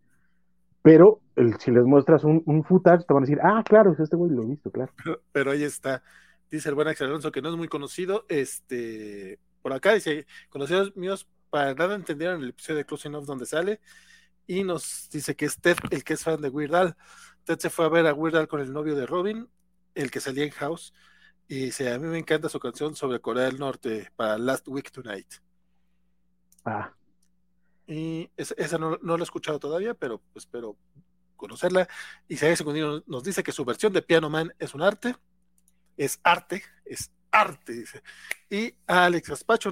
pero 0.82 1.20
si 1.59 1.70
les 1.70 1.85
muestras 1.85 2.24
un, 2.24 2.43
un, 2.47 2.65
footage 2.65 3.05
te 3.07 3.15
van 3.15 3.23
a 3.23 3.27
decir, 3.27 3.39
ah, 3.43 3.62
claro, 3.66 3.93
es 3.93 4.01
este 4.01 4.16
güey, 4.16 4.31
lo 4.31 4.43
he 4.43 4.47
visto, 4.47 4.70
claro. 4.70 4.93
Pero, 5.02 5.20
pero 5.32 5.51
ahí 5.51 5.62
está, 5.62 6.02
dice 6.51 6.68
el 6.68 6.74
buen 6.74 6.89
Axel 6.89 7.09
Alonso, 7.09 7.32
que 7.32 7.43
no 7.43 7.51
es 7.51 7.56
muy 7.56 7.68
conocido, 7.68 8.27
este, 8.28 9.39
por 9.62 9.72
acá 9.72 9.94
dice, 9.94 10.27
conocidos 10.48 10.97
míos 10.97 11.28
para 11.51 11.74
nada 11.74 11.94
entendieron 11.94 12.43
el 12.43 12.51
episodio 12.51 12.78
de 12.78 12.86
Closing 12.86 13.14
Off 13.14 13.27
donde 13.27 13.47
sale, 13.47 13.81
y 14.47 14.64
nos 14.64 15.09
dice 15.10 15.36
que 15.36 15.44
es 15.47 15.60
Ted 15.60 15.77
el 15.90 16.02
que 16.02 16.14
es 16.14 16.24
fan 16.24 16.40
de 16.40 16.48
Weird 16.48 16.74
Al. 16.74 16.97
Ted 17.44 17.59
se 17.59 17.70
fue 17.70 17.85
a 17.85 17.89
ver 17.89 18.06
a 18.06 18.14
Weird 18.14 18.36
Al 18.36 18.48
con 18.48 18.60
el 18.60 18.72
novio 18.72 18.97
de 18.97 19.06
Robin, 19.06 19.48
el 19.94 20.10
que 20.10 20.20
salía 20.20 20.44
en 20.44 20.51
House, 20.51 20.93
y 21.47 21.66
dice, 21.66 21.93
a 21.93 21.98
mí 21.98 22.06
me 22.06 22.18
encanta 22.18 22.48
su 22.48 22.60
canción 22.60 22.94
sobre 22.94 23.20
Corea 23.20 23.44
del 23.44 23.59
Norte 23.59 24.10
para 24.16 24.39
Last 24.39 24.68
Week 24.68 24.90
Tonight. 24.90 25.35
Ah. 26.64 26.94
Y 27.86 28.31
esa, 28.36 28.55
esa 28.56 28.78
no, 28.78 28.98
no, 29.02 29.16
la 29.16 29.22
he 29.22 29.24
escuchado 29.24 29.59
todavía, 29.59 29.94
pero 29.94 30.20
pues, 30.32 30.44
espero 30.44 30.77
conocerla. 31.35 31.89
Y 32.28 32.35
Isaías 32.35 32.59
Secundino 32.59 33.02
nos 33.06 33.24
dice 33.24 33.43
que 33.43 33.51
su 33.51 33.64
versión 33.64 33.93
de 33.93 34.02
Piano 34.02 34.31
Man 34.31 34.55
es 34.60 34.74
un 34.74 34.82
arte, 34.82 35.16
es 35.96 36.20
arte, 36.22 36.62
es 36.84 37.10
arte, 37.30 37.72
dice. 37.72 38.02
Y 38.48 38.74
Alex 38.86 39.28
Gaspacho 39.28 39.70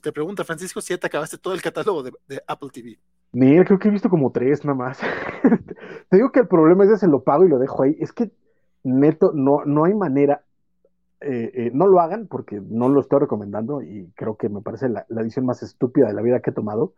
te 0.00 0.12
pregunta, 0.12 0.44
Francisco, 0.44 0.80
si 0.80 0.94
ya 0.94 0.98
te 0.98 1.06
acabaste 1.06 1.38
todo 1.38 1.54
el 1.54 1.62
catálogo 1.62 2.02
de, 2.02 2.12
Apple 2.46 2.70
TV. 2.72 2.98
Mira, 3.32 3.64
creo 3.64 3.78
que 3.78 3.88
he 3.88 3.90
visto 3.90 4.08
como 4.08 4.30
tres 4.30 4.64
nada 4.64 4.76
más. 4.76 5.00
te 6.08 6.16
digo 6.16 6.30
que 6.30 6.40
el 6.40 6.48
problema 6.48 6.84
es 6.84 6.90
que 6.90 6.96
se 6.98 7.08
lo 7.08 7.22
pago 7.22 7.44
y 7.44 7.48
lo 7.48 7.58
dejo 7.58 7.82
ahí. 7.82 7.96
Es 7.98 8.12
que 8.12 8.30
neto, 8.84 9.32
no, 9.34 9.64
no 9.64 9.84
hay 9.84 9.94
manera. 9.94 10.44
Eh, 11.20 11.50
eh, 11.54 11.70
no 11.72 11.86
lo 11.86 12.00
hagan 12.00 12.26
porque 12.26 12.60
no 12.60 12.88
lo 12.88 13.00
estoy 13.00 13.20
recomendando 13.20 13.80
y 13.82 14.12
creo 14.14 14.36
que 14.36 14.50
me 14.50 14.60
parece 14.60 14.90
la, 14.90 15.06
la 15.08 15.22
edición 15.22 15.46
más 15.46 15.62
estúpida 15.62 16.06
de 16.06 16.12
la 16.12 16.22
vida 16.22 16.40
que 16.40 16.50
he 16.50 16.54
tomado. 16.54 16.94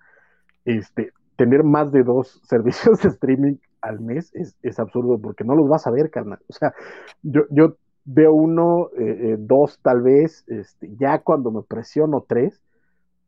Este, 0.64 1.12
tener 1.36 1.62
más 1.62 1.92
de 1.92 2.02
dos 2.02 2.40
servicios 2.48 3.00
de 3.02 3.08
streaming 3.08 3.56
al 3.80 4.00
mes 4.00 4.34
es, 4.34 4.56
es 4.62 4.78
absurdo 4.78 5.18
porque 5.18 5.44
no 5.44 5.54
los 5.54 5.68
vas 5.68 5.86
a 5.86 5.90
ver, 5.90 6.10
carnal. 6.10 6.40
O 6.48 6.52
sea, 6.52 6.74
yo, 7.22 7.42
yo 7.50 7.76
veo 8.06 8.32
uno, 8.32 8.90
eh, 8.96 9.32
eh, 9.32 9.36
dos 9.38 9.80
tal 9.82 10.00
vez, 10.00 10.44
este, 10.46 10.94
ya 10.96 11.18
cuando 11.18 11.50
me 11.50 11.62
presiono 11.62 12.24
tres, 12.26 12.62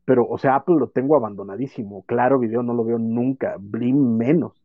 pero, 0.05 0.25
o 0.25 0.37
sea, 0.39 0.55
Apple 0.55 0.77
lo 0.79 0.87
tengo 0.87 1.15
abandonadísimo. 1.15 2.03
Claro, 2.07 2.39
video 2.39 2.63
no 2.63 2.73
lo 2.73 2.83
veo 2.83 2.97
nunca, 2.97 3.57
Blim 3.59 4.17
menos. 4.17 4.59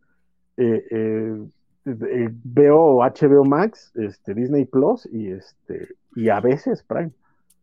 Eh, 0.56 1.38
veo 1.84 3.02
HBO 3.02 3.44
Max, 3.44 3.92
este, 3.94 4.32
Disney 4.32 4.64
Plus 4.64 5.06
y, 5.12 5.32
este, 5.32 5.88
y 6.14 6.30
a 6.30 6.40
veces 6.40 6.82
Prime. 6.82 7.10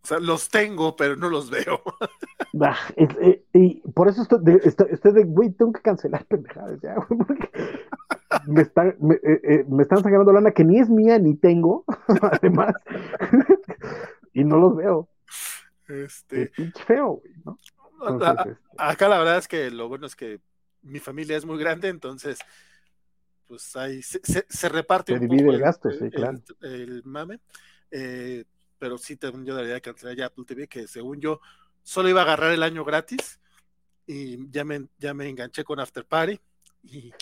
O 0.03 0.07
sea, 0.07 0.19
los 0.19 0.49
tengo, 0.49 0.95
pero 0.95 1.15
no 1.15 1.29
los 1.29 1.49
veo. 1.49 1.81
Es, 2.95 3.09
eh, 3.21 3.43
y 3.53 3.75
por 3.91 4.07
eso 4.09 4.23
estoy 4.23 4.39
de, 4.41 4.61
estoy, 4.63 4.87
estoy 4.89 5.13
de, 5.13 5.23
güey, 5.23 5.51
tengo 5.51 5.71
que 5.71 5.81
cancelar 5.81 6.25
pendejadas 6.25 6.81
ya, 6.81 6.95
güey, 6.95 7.19
porque 7.19 7.49
me, 8.47 8.61
están, 8.61 8.95
me, 8.99 9.15
eh, 9.15 9.41
eh, 9.43 9.65
me, 9.69 9.83
están 9.83 10.01
sacando 10.01 10.33
lana 10.33 10.51
que 10.51 10.63
ni 10.63 10.79
es 10.79 10.89
mía 10.89 11.19
ni 11.19 11.35
tengo, 11.35 11.85
además, 12.21 12.73
y 14.33 14.43
no 14.43 14.57
los 14.57 14.75
veo. 14.75 15.07
Este, 15.87 16.51
es 16.57 16.73
feo, 16.85 17.21
güey, 17.21 17.33
¿no? 17.45 17.59
Entonces, 18.07 18.57
este... 18.57 18.57
Acá 18.77 19.07
la 19.07 19.19
verdad 19.19 19.37
es 19.37 19.47
que 19.47 19.69
lo 19.69 19.87
bueno 19.87 20.07
es 20.07 20.15
que 20.15 20.39
mi 20.81 20.99
familia 20.99 21.37
es 21.37 21.45
muy 21.45 21.59
grande, 21.59 21.89
entonces, 21.89 22.39
pues 23.47 23.75
ahí 23.75 24.01
se, 24.01 24.19
se, 24.23 24.45
se 24.49 24.69
reparte 24.69 25.13
se 25.13 25.19
un 25.19 25.27
divide 25.27 25.43
poco 25.43 25.55
el 25.55 25.61
gasto, 25.61 25.91
sí, 25.91 26.09
claro. 26.09 26.39
el, 26.61 26.71
el 26.71 27.03
mame. 27.05 27.39
Eh, 27.91 28.45
pero 28.81 28.97
sí, 28.97 29.15
también 29.15 29.45
yo 29.45 29.55
debería 29.55 29.79
cancelar 29.79 30.15
ya 30.15 30.25
Apple 30.25 30.43
TV, 30.43 30.67
que 30.67 30.87
según 30.87 31.21
yo 31.21 31.39
solo 31.83 32.09
iba 32.09 32.21
a 32.21 32.23
agarrar 32.23 32.51
el 32.51 32.63
año 32.63 32.83
gratis 32.83 33.39
y 34.07 34.49
ya 34.49 34.65
me, 34.65 34.87
ya 34.97 35.13
me 35.13 35.29
enganché 35.29 35.63
con 35.63 35.79
After 35.79 36.03
Party 36.03 36.39
y, 36.81 37.13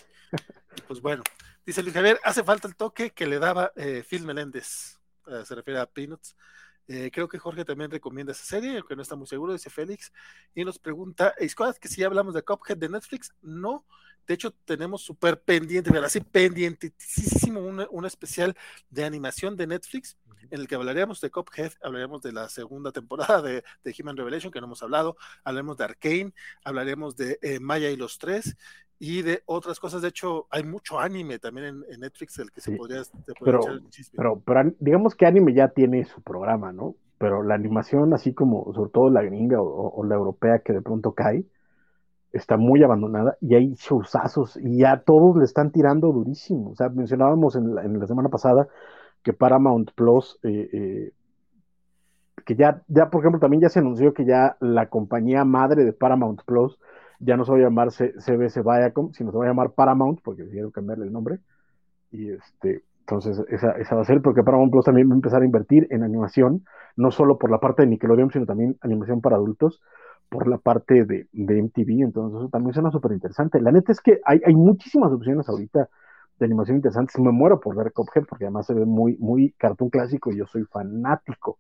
pues 0.88 1.02
bueno, 1.02 1.22
dice 1.66 1.84
Luis 1.84 1.94
Javier, 1.94 2.18
hace 2.24 2.46
falta 2.46 2.66
el 2.70 2.78
toque 2.78 3.10
que 3.10 3.28
le 3.28 3.40
daba 3.40 3.74
eh, 3.76 4.06
Phil 4.08 4.24
Meléndez, 4.24 5.02
uh, 5.28 5.44
se 5.44 5.54
refiere 5.54 5.82
a 5.82 5.86
Peanuts. 5.86 6.38
Eh, 6.88 7.12
creo 7.12 7.28
que 7.28 7.38
Jorge 7.38 7.66
también 7.66 7.92
recomienda 7.92 8.32
esa 8.32 8.46
serie, 8.46 8.78
aunque 8.78 8.96
no 8.96 9.02
está 9.02 9.18
muy 9.18 9.28
seguro, 9.28 9.52
dice 9.52 9.70
Félix, 9.70 10.14
y 10.56 10.64
nos 10.64 10.80
pregunta, 10.80 11.36
Squad, 11.46 11.76
que 11.76 11.90
si 11.90 12.00
ya 12.00 12.08
hablamos 12.08 12.36
de 12.36 12.42
Cuphead 12.42 12.78
de 12.78 12.88
Netflix, 12.88 13.34
no, 13.42 13.86
de 14.26 14.36
hecho, 14.36 14.52
tenemos 14.64 15.02
súper 15.02 15.42
pendiente, 15.42 15.92
pero 15.92 16.06
así 16.06 16.22
pendientísimo, 16.22 17.60
un, 17.60 17.86
un, 17.90 18.06
especial 18.06 18.56
de 18.90 19.04
animación 19.04 19.58
de 19.58 19.68
Netflix 19.68 20.18
en 20.50 20.60
el 20.60 20.68
que 20.68 20.76
hablaríamos 20.76 21.22
de 21.22 21.30
Cuphead, 21.30 21.74
hablaríamos 21.84 22.22
de 22.22 22.32
la 22.32 22.50
segunda 22.50 22.92
temporada 22.92 23.42
de, 23.42 23.64
de 23.84 23.96
Human 24.00 24.18
Revelation, 24.18 24.52
que 24.52 24.60
no 24.60 24.68
hemos 24.68 24.84
hablado, 24.84 25.16
hablaremos 25.44 25.78
de 25.78 25.84
Arkane, 25.84 26.34
hablaremos 26.64 27.16
de 27.16 27.40
eh, 27.42 27.60
Maya 27.60 27.90
y 27.90 27.96
los 27.96 28.18
tres, 28.18 28.56
y 29.00 29.22
de 29.22 29.42
otras 29.46 29.80
cosas. 29.80 30.02
De 30.02 30.10
hecho, 30.10 30.48
hay 30.50 30.64
mucho 30.64 31.00
anime 31.00 31.40
también 31.40 31.68
en, 31.68 31.86
en 31.90 32.00
Netflix 32.02 32.36
del 32.38 32.52
que 32.52 32.62
sí, 32.62 32.72
se 32.72 32.78
podría, 32.78 33.04
se 33.04 33.14
pero, 33.44 33.62
echar 33.62 33.74
el 33.74 33.90
chisme. 33.90 34.18
Pero, 34.18 34.42
pero 34.46 34.74
digamos 34.80 35.16
que 35.16 35.26
anime 35.26 35.54
ya 35.54 35.70
tiene 35.70 36.04
su 36.06 36.22
programa, 36.22 36.72
¿no? 36.72 36.96
Pero 37.18 37.44
la 37.44 37.56
animación, 37.56 38.14
así 38.14 38.34
como 38.34 38.74
sobre 38.74 38.92
todo 38.92 39.10
la 39.10 39.22
gringa 39.22 39.62
o, 39.62 39.90
o 39.90 40.04
la 40.06 40.16
europea 40.16 40.60
que 40.60 40.74
de 40.74 40.82
pronto 40.82 41.14
cae, 41.14 41.46
está 42.32 42.58
muy 42.58 42.84
abandonada 42.84 43.38
y 43.42 43.56
hay 43.56 43.74
showzazos 43.76 44.58
y 44.58 44.78
ya 44.78 45.02
todos 45.02 45.38
le 45.38 45.46
están 45.46 45.72
tirando 45.72 46.12
durísimo. 46.12 46.72
O 46.72 46.76
sea, 46.76 46.90
mencionábamos 46.90 47.56
en 47.56 47.76
la, 47.76 47.84
en 47.84 48.00
la 48.00 48.08
semana 48.08 48.30
pasada 48.30 48.68
que 49.24 49.34
Paramount 49.34 49.92
Plus, 49.96 50.40
eh, 50.44 50.70
eh, 50.72 51.12
que 52.46 52.56
ya, 52.56 52.82
ya, 52.88 53.10
por 53.10 53.22
ejemplo, 53.22 53.40
también 53.40 53.62
ya 53.62 53.70
se 53.70 53.80
anunció 53.80 54.14
que 54.14 54.26
ya 54.26 54.56
la 54.60 54.90
compañía 54.90 55.44
madre 55.46 55.84
de 55.86 55.94
Paramount 55.94 56.42
Plus 56.46 56.80
ya 57.20 57.36
no 57.36 57.44
se 57.44 57.52
va 57.52 57.58
a 57.58 57.62
llamar 57.62 57.92
CBS 57.92 58.62
Viacom, 58.64 59.12
sino 59.12 59.32
se 59.32 59.38
va 59.38 59.46
a 59.46 59.48
llamar 59.50 59.72
Paramount, 59.72 60.22
porque 60.24 60.44
decidieron 60.44 60.72
cambiarle 60.72 61.06
el 61.06 61.12
nombre. 61.12 61.40
Y 62.12 62.32
este, 62.32 62.84
entonces, 63.02 63.44
esa, 63.50 63.72
esa 63.72 63.96
va 63.96 64.02
a 64.02 64.06
ser, 64.06 64.22
porque 64.22 64.42
Paramount 64.44 64.72
Plus 64.72 64.86
también 64.86 65.10
va 65.10 65.14
a 65.14 65.16
empezar 65.16 65.42
a 65.42 65.46
invertir 65.46 65.88
en 65.90 66.04
animación, 66.04 66.64
no 66.96 67.12
solo 67.12 67.38
por 67.38 67.52
la 67.52 67.60
parte 67.60 67.84
de 67.84 67.90
Nickelodeon, 67.90 68.32
sino 68.32 68.46
también 68.46 68.78
animación 68.82 69.20
para 69.20 69.36
adultos 69.36 69.82
por 70.30 70.48
la 70.48 70.58
parte 70.58 71.06
de, 71.06 71.28
de, 71.32 71.62
MTV, 71.64 72.04
entonces 72.04 72.40
eso 72.40 72.50
también 72.50 72.74
suena 72.74 72.92
súper 72.92 73.12
interesante. 73.14 73.60
La 73.60 73.72
neta 73.72 73.92
es 73.92 74.00
que 74.00 74.20
hay, 74.24 74.40
hay, 74.46 74.54
muchísimas 74.54 75.12
opciones 75.12 75.50
ahorita 75.50 75.90
de 76.40 76.46
animación 76.46 76.78
interesantes. 76.78 77.20
Me 77.20 77.32
muero 77.32 77.60
por 77.60 77.76
ver 77.76 77.92
Cuphead 77.92 78.26
porque 78.26 78.46
además 78.46 78.66
se 78.66 78.74
ve 78.74 78.86
muy, 78.86 79.18
muy 79.18 79.52
cartoon 79.52 79.90
clásico 79.90 80.32
y 80.32 80.38
yo 80.38 80.48
soy 80.48 80.64
fanático 80.66 81.60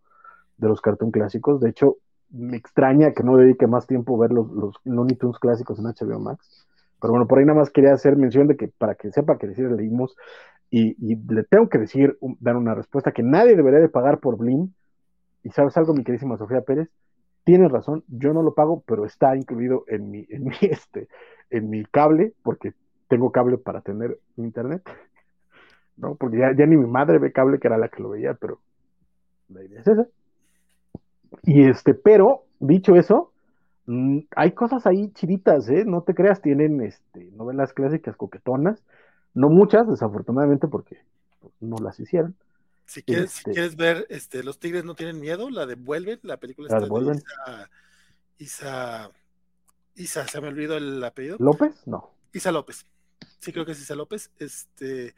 de 0.57 0.67
los 0.67 0.81
cartoon 0.81 1.11
clásicos. 1.11 1.59
De 1.59 1.69
hecho, 1.69 1.97
me 2.31 2.57
extraña 2.57 3.11
que 3.13 3.23
no 3.23 3.37
dedique 3.37 3.67
más 3.67 3.87
tiempo 3.87 4.15
a 4.15 4.21
ver 4.21 4.31
los, 4.31 4.49
los 4.51 4.75
Looney 4.83 5.15
Tunes 5.15 5.39
clásicos 5.39 5.79
en 5.79 5.85
HBO 5.85 6.19
Max. 6.19 6.67
Pero 7.01 7.11
bueno, 7.11 7.27
por 7.27 7.39
ahí 7.39 7.45
nada 7.45 7.59
más 7.59 7.69
quería 7.69 7.93
hacer 7.93 8.15
mención 8.15 8.47
de 8.47 8.57
que 8.57 8.67
para 8.67 8.95
que 8.95 9.11
sepa 9.11 9.37
que 9.37 9.47
decir 9.47 9.71
leímos 9.71 10.15
y, 10.69 10.95
y, 10.99 11.15
le 11.15 11.43
tengo 11.43 11.67
que 11.69 11.79
decir, 11.79 12.17
dar 12.39 12.55
una 12.55 12.75
respuesta 12.75 13.11
que 13.11 13.23
nadie 13.23 13.55
debería 13.55 13.79
de 13.79 13.89
pagar 13.89 14.19
por 14.19 14.37
Blim. 14.37 14.71
Y 15.43 15.49
sabes 15.49 15.75
algo, 15.77 15.93
mi 15.93 16.03
queridísima 16.03 16.37
Sofía 16.37 16.61
Pérez, 16.61 16.89
tienes 17.43 17.71
razón, 17.71 18.03
yo 18.07 18.33
no 18.33 18.43
lo 18.43 18.53
pago, 18.53 18.83
pero 18.85 19.05
está 19.05 19.35
incluido 19.35 19.83
en 19.87 20.11
mi, 20.11 20.25
en 20.29 20.43
mi, 20.43 20.55
este, 20.61 21.07
en 21.49 21.69
mi 21.69 21.83
cable, 21.85 22.33
porque 22.43 22.73
tengo 23.09 23.31
cable 23.31 23.57
para 23.57 23.81
tener 23.81 24.17
internet, 24.37 24.87
¿no? 25.97 26.15
Porque 26.15 26.37
ya, 26.37 26.55
ya, 26.55 26.65
ni 26.65 26.77
mi 26.77 26.87
madre 26.87 27.17
ve 27.17 27.33
cable, 27.33 27.59
que 27.59 27.67
era 27.67 27.77
la 27.77 27.89
que 27.89 28.01
lo 28.01 28.09
veía, 28.09 28.35
pero 28.35 28.61
la 29.49 29.63
idea 29.63 29.81
es 29.81 29.87
esa. 29.87 30.07
Y 31.43 31.67
este, 31.67 31.93
pero, 31.93 32.45
dicho 32.59 32.95
eso, 32.95 33.33
mmm, 33.87 34.19
hay 34.35 34.51
cosas 34.51 34.85
ahí 34.85 35.11
chiditas, 35.13 35.67
¿eh? 35.69 35.83
No 35.85 36.03
te 36.03 36.13
creas, 36.13 36.41
tienen 36.41 36.81
este, 36.81 37.25
novelas 37.31 37.73
clásicas 37.73 38.15
coquetonas, 38.15 38.81
no 39.33 39.49
muchas, 39.49 39.89
desafortunadamente, 39.89 40.67
porque 40.67 40.99
pues, 41.41 41.53
no 41.59 41.77
las 41.77 41.99
hicieron. 41.99 42.35
Si 42.85 43.03
quieres, 43.03 43.37
este, 43.37 43.51
si 43.51 43.55
quieres 43.55 43.75
ver 43.75 44.05
este, 44.09 44.43
Los 44.43 44.59
Tigres 44.59 44.83
no 44.83 44.95
tienen 44.95 45.19
miedo, 45.19 45.49
la 45.49 45.65
devuelven, 45.65 46.19
la 46.23 46.37
película 46.37 46.67
está 46.67 46.79
de 46.79 47.15
Isa, 47.15 47.69
Isa, 48.37 49.11
Isa, 49.95 50.27
se 50.27 50.41
me 50.41 50.47
olvidó 50.47 50.77
el 50.77 51.03
apellido. 51.03 51.37
¿López? 51.39 51.85
No. 51.85 52.11
Isa 52.33 52.51
López. 52.51 52.85
Sí, 53.39 53.51
creo 53.53 53.65
que 53.65 53.71
es 53.71 53.81
Isa 53.81 53.95
López. 53.95 54.31
Este 54.39 55.13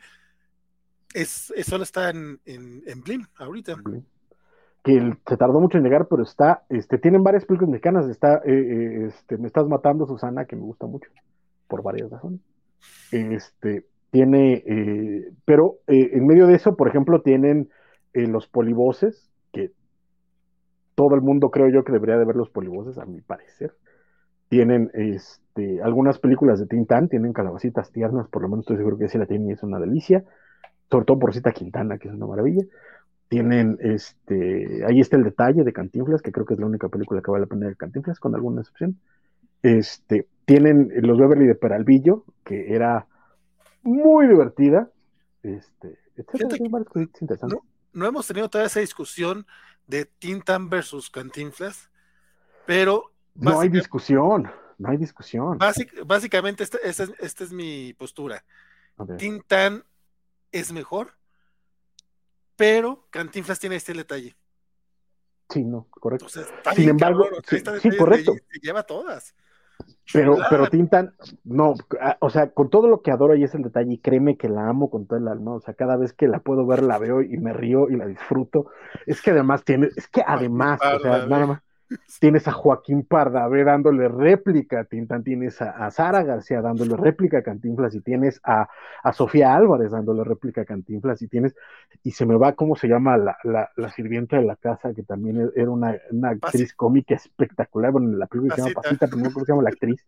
es, 1.14 1.54
solo 1.64 1.84
está 1.84 2.10
en, 2.10 2.40
en, 2.46 2.84
en 2.86 3.02
Blim 3.02 3.26
ahorita. 3.36 3.76
Blim. 3.76 4.04
Que 4.84 5.16
se 5.28 5.38
tardó 5.38 5.60
mucho 5.60 5.78
en 5.78 5.84
llegar, 5.84 6.08
pero 6.08 6.24
está, 6.24 6.64
este, 6.70 6.98
tienen 6.98 7.24
varias 7.24 7.46
películas 7.46 7.70
mexicanas, 7.70 8.10
está 8.10 8.38
eh, 8.38 8.52
eh, 8.52 9.06
este, 9.10 9.38
Me 9.38 9.46
estás 9.46 9.68
matando, 9.68 10.08
Susana, 10.08 10.46
que 10.46 10.56
me 10.56 10.64
gusta 10.64 10.88
mucho, 10.88 11.08
por 11.68 11.84
varias 11.84 12.10
razones. 12.10 12.40
Este, 13.12 13.86
tiene, 14.10 14.64
eh, 14.66 15.34
pero 15.46 15.78
eh, 15.86 16.12
en 16.14 16.26
medio 16.26 16.48
de 16.48 16.56
eso, 16.56 16.76
por 16.76 16.88
ejemplo, 16.88 17.22
tienen 17.22 17.70
los 18.14 18.48
polivoces, 18.48 19.30
que 19.54 19.72
todo 20.96 21.14
el 21.16 21.22
mundo 21.22 21.52
creo 21.52 21.70
yo 21.70 21.84
que 21.84 21.94
debería 21.94 22.18
de 22.18 22.26
ver 22.26 22.36
los 22.36 22.50
polivoces, 22.50 22.98
a 22.98 23.06
mi 23.06 23.22
parecer. 23.22 23.76
Tienen 24.50 24.90
este, 24.96 25.41
algunas 25.84 26.20
películas 26.20 26.60
de 26.60 26.68
Tintán, 26.68 27.10
tienen 27.10 27.34
calabacitas 27.34 27.92
tiernas, 27.92 28.28
por 28.28 28.42
lo 28.42 28.50
menos 28.50 28.64
estoy 28.64 28.78
seguro 28.78 28.98
que 28.98 29.10
si 29.10 29.18
la 29.18 29.26
tienen 29.26 29.50
y 29.50 29.54
es 29.54 29.64
una 29.64 29.80
delicia, 29.80 30.24
sobre 30.90 31.06
todo 31.06 31.20
por 31.20 31.34
Cita 31.34 31.52
Quintana, 31.52 31.98
que 31.98 32.08
es 32.08 32.14
una 32.14 32.26
maravilla. 32.26 32.64
tienen, 33.30 33.78
este, 33.82 34.84
ahí 34.86 35.00
está 35.00 35.16
el 35.16 35.24
detalle 35.24 35.64
de 35.64 35.74
Cantinflas, 35.74 36.22
que 36.22 36.32
creo 36.32 36.46
que 36.46 36.54
es 36.54 36.60
la 36.60 36.66
única 36.66 36.90
película 36.90 37.22
que 37.22 37.32
vale 37.32 37.46
la 37.46 37.48
pena 37.48 37.68
de 37.68 37.76
Cantinflas, 37.76 38.20
con 38.20 38.36
alguna 38.36 38.62
excepción. 38.62 38.98
Este, 39.64 40.28
tienen 40.46 40.92
los 40.96 41.18
Beverly 41.18 41.48
de 41.48 41.56
Peralvillo, 41.56 42.26
que 42.44 42.74
era 42.74 43.08
muy 43.84 44.28
divertida. 44.28 44.90
Este, 45.44 45.98
etcétera, 46.16 46.58
hay 46.60 46.70
varias 46.70 46.90
cositas 46.90 47.22
interesantes. 47.22 47.60
No, 47.60 47.66
no 47.94 48.06
hemos 48.06 48.28
tenido 48.28 48.50
toda 48.50 48.66
esa 48.66 48.80
discusión 48.80 49.46
de 49.88 50.06
Tintan 50.06 50.70
versus 50.70 51.10
Cantinflas, 51.10 51.90
pero 52.66 53.12
No 53.36 53.60
hay 53.60 53.70
discusión, 53.70 54.50
no 54.82 54.90
hay 54.90 54.98
discusión. 54.98 55.60
básic- 55.60 56.06
básicamente 56.06 56.64
esta, 56.64 56.78
esta 56.84 57.04
es, 57.04 57.14
esta 57.20 57.44
es 57.44 57.54
mi 57.54 57.94
postura. 57.94 58.44
Ok. 58.98 59.18
Tintan 59.18 59.84
es 60.52 60.72
mejor, 60.74 61.14
pero 62.56 63.08
Cantinflas 63.10 63.60
tiene 63.60 63.76
este 63.76 63.94
detalle. 63.94 64.36
Sí, 65.50 65.64
no, 65.64 65.88
correcto. 65.90 66.26
Entonces, 66.28 66.54
está 66.58 66.74
Sin 66.74 66.90
embargo, 66.90 67.24
cabrón, 67.26 67.82
sí, 67.82 67.90
correcto. 67.98 68.34
se 68.50 68.60
lleva 68.60 68.84
todas. 68.84 69.36
Pero, 70.14 70.34
Chulada. 70.36 70.50
pero 70.50 70.68
Tintan, 70.68 71.16
no, 71.44 71.74
o 72.20 72.30
sea, 72.30 72.52
con 72.52 72.70
todo 72.70 72.88
lo 72.88 73.02
que 73.02 73.12
adoro 73.12 73.36
y 73.36 73.44
es 73.44 73.54
el 73.56 73.64
detalle, 73.64 73.94
y 73.94 73.98
créeme 73.98 74.38
que 74.38 74.48
la 74.48 74.68
amo 74.70 74.90
con 74.90 75.08
todo 75.08 75.18
el 75.20 75.28
alma, 75.28 75.56
o 75.56 75.60
sea, 75.62 75.74
cada 75.74 75.98
vez 75.98 76.14
que 76.14 76.28
la 76.28 76.40
puedo 76.40 76.66
ver 76.66 76.84
la 76.84 77.00
veo 77.00 77.22
y 77.22 77.38
me 77.38 77.52
río 77.52 77.90
y 77.90 77.96
la 77.98 78.06
disfruto. 78.06 78.72
Es 79.06 79.22
que 79.22 79.32
además 79.32 79.64
tiene, 79.64 79.90
es 79.96 80.08
que 80.08 80.24
además, 80.26 80.80
o 80.82 81.00
sea, 81.00 81.26
nada 81.26 81.46
más, 81.48 81.62
tienes 82.20 82.48
a 82.48 82.52
Joaquín 82.52 83.04
Pardavé 83.04 83.64
dándole 83.64 84.08
réplica 84.08 84.82
a 84.82 84.86
tienes 85.24 85.62
a, 85.62 85.72
a 85.72 85.92
Sara 85.92 86.24
García 86.24 86.62
dándole 86.62 86.96
réplica 86.96 87.40
a 87.40 87.44
Cantinflas, 87.44 87.96
y 87.96 88.02
tienes 88.02 88.40
a, 88.44 88.68
a 89.04 89.14
Sofía 89.14 89.56
Álvarez 89.56 89.92
dándole 89.92 90.24
réplica 90.24 90.62
a 90.62 90.66
Cantinflas, 90.66 91.22
y 91.22 91.28
tienes, 91.28 91.56
y 92.04 92.12
se 92.12 92.26
me 92.26 92.36
va, 92.38 92.54
¿cómo 92.54 92.76
se 92.76 92.88
llama? 92.88 93.18
La, 93.18 93.38
la, 93.44 93.70
la 93.76 93.90
sirvienta 93.90 94.38
de 94.38 94.44
la 94.46 94.56
casa, 94.56 94.94
que 94.94 95.04
también 95.04 95.42
e, 95.42 95.50
era 95.56 95.70
una, 95.70 95.96
una 96.12 96.30
actriz 96.30 96.74
cómica 96.74 97.16
espectacular, 97.16 97.92
bueno, 97.92 98.10
en 98.10 98.20
la 98.20 98.28
película 98.28 98.56
se 98.56 98.62
llama 98.62 98.74
Pasita. 98.82 99.08
Pero 99.08 99.22
no 99.22 99.32
cómo 99.34 99.46
se 99.46 99.52
llama 99.52 99.64
la 99.64 99.70
actriz. 99.70 100.04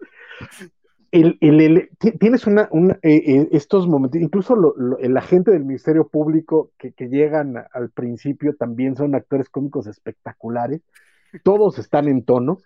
El, 1.12 1.38
el- 1.42 1.62
el- 1.62 1.90
ti- 2.00 2.14
tienes 2.18 2.48
una, 2.48 2.68
una, 2.72 2.94
eh, 3.04 3.22
eh, 3.26 3.48
estos 3.52 3.88
momentos, 3.88 4.20
incluso 4.20 4.56
lo- 4.56 4.74
lo- 4.76 4.98
el 4.98 5.16
agente 5.16 5.52
del 5.52 5.64
Ministerio 5.64 6.08
Público 6.08 6.72
que, 6.80 6.92
que 6.92 7.08
llegan 7.08 7.56
a- 7.58 7.68
al 7.72 7.92
principio 7.92 8.56
también 8.56 8.96
son 8.96 9.14
actores 9.14 9.48
cómicos 9.50 9.86
espectaculares, 9.86 10.82
todos 11.44 11.80
están 11.80 12.08
en 12.08 12.24
tono, 12.24 12.60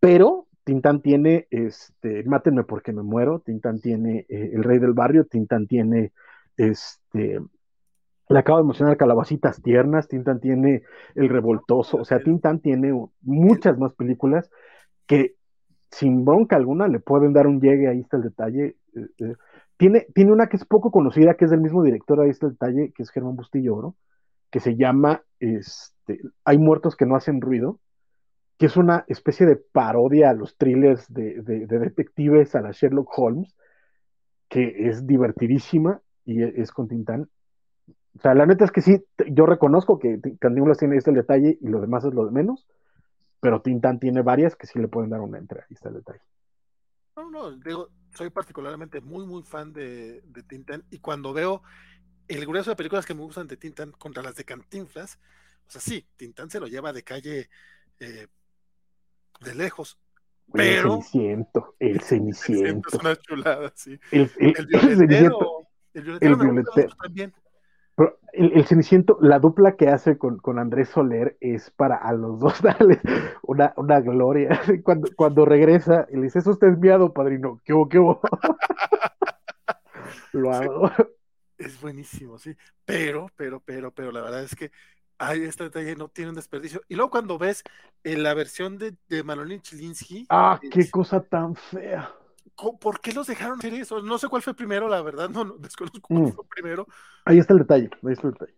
pero 0.00 0.46
Tintán 0.64 1.00
tiene, 1.00 1.46
este, 1.50 2.24
Mátenme 2.24 2.64
porque 2.64 2.92
me 2.92 3.02
muero, 3.02 3.40
Tintán 3.40 3.80
tiene 3.80 4.26
eh, 4.28 4.50
El 4.52 4.64
Rey 4.64 4.78
del 4.78 4.94
Barrio, 4.94 5.24
Tintán 5.24 5.66
tiene, 5.66 6.12
este, 6.56 7.38
le 8.28 8.38
acabo 8.38 8.58
de 8.58 8.64
mencionar 8.64 8.96
Calabacitas 8.96 9.62
Tiernas, 9.62 10.08
Tintán 10.08 10.40
tiene 10.40 10.82
El 11.14 11.28
Revoltoso, 11.28 11.98
o 11.98 12.04
sea, 12.04 12.18
Tintán 12.18 12.60
tiene 12.60 12.92
muchas 13.22 13.78
más 13.78 13.94
películas 13.94 14.50
que 15.06 15.36
sin 15.90 16.24
bronca 16.24 16.56
alguna 16.56 16.88
le 16.88 16.98
pueden 16.98 17.32
dar 17.32 17.46
un 17.46 17.60
llegue, 17.60 17.88
ahí 17.88 18.00
está 18.00 18.16
el 18.16 18.24
detalle. 18.24 18.76
eh, 18.94 19.06
eh. 19.18 19.34
Tiene, 19.76 20.06
tiene 20.14 20.32
una 20.32 20.48
que 20.48 20.56
es 20.56 20.64
poco 20.64 20.90
conocida, 20.90 21.34
que 21.34 21.44
es 21.44 21.50
del 21.50 21.60
mismo 21.60 21.82
director, 21.82 22.20
ahí 22.20 22.30
está 22.30 22.46
el 22.46 22.52
detalle, 22.52 22.92
que 22.92 23.02
es 23.02 23.10
Germán 23.10 23.36
Bustillo 23.36 23.76
Oro, 23.76 23.96
que 24.50 24.58
se 24.58 24.74
llama 24.74 25.22
este, 25.38 26.20
Hay 26.44 26.58
muertos 26.58 26.96
que 26.96 27.06
no 27.06 27.14
hacen 27.14 27.40
ruido, 27.40 27.78
que 28.58 28.66
es 28.66 28.76
una 28.76 29.04
especie 29.08 29.46
de 29.46 29.56
parodia 29.56 30.30
a 30.30 30.34
los 30.34 30.56
thrillers 30.56 31.12
de, 31.12 31.42
de- 31.42 31.66
de 31.66 31.78
detectives, 31.78 32.54
a 32.54 32.62
la 32.62 32.72
Sherlock 32.72 33.10
Holmes, 33.18 33.54
que 34.48 34.88
es 34.88 35.06
divertidísima 35.06 36.00
y 36.24 36.42
e- 36.42 36.54
es 36.62 36.72
con 36.72 36.88
Tintán. 36.88 37.28
O 38.18 38.20
sea, 38.20 38.34
la 38.34 38.46
neta 38.46 38.64
es 38.64 38.72
que 38.72 38.82
sí, 38.82 39.04
yo 39.30 39.46
reconozco 39.46 39.98
que 39.98 40.20
Cantinflas 40.40 40.78
tiene 40.78 40.96
este 40.96 41.12
detalle 41.12 41.58
y 41.60 41.68
lo 41.68 41.80
demás 41.80 42.04
es 42.04 42.14
lo 42.14 42.24
de 42.26 42.32
menos, 42.32 42.66
pero 43.40 43.62
Tintán 43.62 44.00
tiene 44.00 44.22
varias 44.22 44.56
que 44.56 44.66
sí 44.66 44.78
le 44.78 44.88
pueden 44.88 45.10
dar 45.10 45.20
una 45.20 45.38
entrada, 45.38 45.66
ahí 45.70 45.74
está 45.74 45.90
el 45.90 45.96
detalle. 45.96 46.20
No, 47.16 47.30
no, 47.30 47.50
digo, 47.56 47.90
soy 48.14 48.28
particularmente 48.30 49.00
muy, 49.00 49.24
muy 49.26 49.42
fan 49.42 49.72
de, 49.72 50.20
de 50.22 50.42
Tintan 50.42 50.84
y 50.90 50.98
cuando 50.98 51.32
veo 51.32 51.62
el 52.28 52.46
grueso 52.46 52.70
de 52.70 52.76
películas 52.76 53.06
que 53.06 53.14
me 53.14 53.22
gustan 53.22 53.46
de 53.48 53.56
Tintan 53.56 53.92
contra 53.92 54.22
las 54.22 54.36
de 54.36 54.44
Cantinflas, 54.44 55.18
o 55.68 55.70
sea, 55.70 55.80
sí, 55.80 56.06
Tintan 56.16 56.50
se 56.50 56.60
lo 56.60 56.66
lleva 56.68 56.92
de 56.92 57.04
calle 57.04 57.50
eh, 58.00 58.28
de 59.40 59.54
lejos, 59.54 59.98
Pero- 60.52 60.96
El 60.96 61.02
Ceniciento, 61.02 61.74
el 61.80 62.00
Ceniciento. 62.00 62.88
es 62.92 62.94
una 63.00 63.16
chulada, 63.16 63.72
sí. 63.74 63.98
El, 64.10 64.30
el- 64.38 64.54
El 64.56 64.66
violetero, 64.66 65.38
el 65.94 66.36
violetero 66.36 66.94
también. 67.02 67.32
Pero 67.96 68.18
el, 68.34 68.52
el 68.52 68.66
Ceniciento, 68.66 69.16
la 69.22 69.38
dupla 69.38 69.76
que 69.76 69.88
hace 69.88 70.18
con, 70.18 70.36
con 70.38 70.58
Andrés 70.58 70.90
Soler 70.90 71.36
es 71.40 71.70
para 71.70 71.96
a 71.96 72.12
los 72.12 72.38
dos 72.38 72.60
darles 72.62 73.00
una, 73.42 73.72
una 73.76 74.00
gloria. 74.00 74.60
Cuando, 74.84 75.08
cuando 75.16 75.44
regresa 75.46 76.06
y 76.10 76.16
le 76.16 76.24
dice, 76.24 76.40
eso 76.40 76.50
está 76.50 76.66
enviado, 76.66 77.12
padrino. 77.14 77.60
¿Qué 77.64 77.72
hubo, 77.72 77.88
qué 77.88 77.98
hubo? 77.98 78.20
Lo 80.32 80.52
Sí. 80.52 80.64
hago. 80.64 80.90
Es 81.58 81.80
buenísimo, 81.80 82.38
sí. 82.38 82.54
Pero, 82.84 83.30
pero, 83.34 83.60
pero, 83.60 83.90
pero 83.90 84.12
la 84.12 84.20
verdad 84.20 84.42
es 84.44 84.54
que 84.54 84.70
hay 85.18 85.42
este 85.44 85.64
detalle, 85.64 85.96
no 85.96 86.08
tiene 86.08 86.30
un 86.30 86.36
desperdicio. 86.36 86.82
Y 86.88 86.94
luego 86.96 87.10
cuando 87.10 87.38
ves 87.38 87.62
en 88.04 88.22
la 88.22 88.34
versión 88.34 88.78
de, 88.78 88.96
de 89.08 89.22
Manolín 89.24 89.62
Chilinsky, 89.62 90.30
Ah, 90.30 90.60
qué 90.70 90.88
cosa 90.90 91.20
tan 91.20 91.54
fea. 91.56 92.12
¿por 92.80 93.00
qué 93.00 93.12
los 93.12 93.26
dejaron 93.26 93.58
hacer 93.58 93.74
eso? 93.74 94.02
No 94.02 94.18
sé 94.18 94.28
cuál 94.28 94.42
fue 94.42 94.54
primero, 94.54 94.88
la 94.88 95.02
verdad, 95.02 95.28
no, 95.28 95.44
no 95.44 95.54
desconozco 95.58 96.10
cuál 96.10 96.26
Mm. 96.28 96.30
fue 96.32 96.44
primero, 96.48 96.86
Ahí 97.24 97.38
está 97.38 97.52
el 97.54 97.60
detalle, 97.60 97.90
ahí 98.04 98.12
está 98.12 98.28
el 98.28 98.32
detalle. 98.34 98.54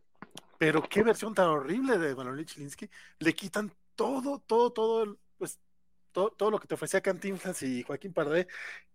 pero 0.57 0.83
qué 0.89 1.03
versión 1.03 1.35
tan 1.35 1.47
horrible 1.49 1.99
de 1.99 2.15
Manolín 2.17 2.45
Chilinsky. 2.47 2.91
Le 3.21 3.35
quitan 3.35 3.73
todo, 3.95 4.41
todo, 4.41 4.73
todo, 4.73 5.19
pues, 5.37 5.61
todo, 6.13 6.31
todo 6.33 6.51
lo 6.51 6.59
que 6.61 6.67
te 6.67 6.75
ofrecía 6.75 7.01
Cantinflas 7.01 7.63
y 7.63 7.83
Joaquín 7.85 8.13
Pardavé. 8.13 8.49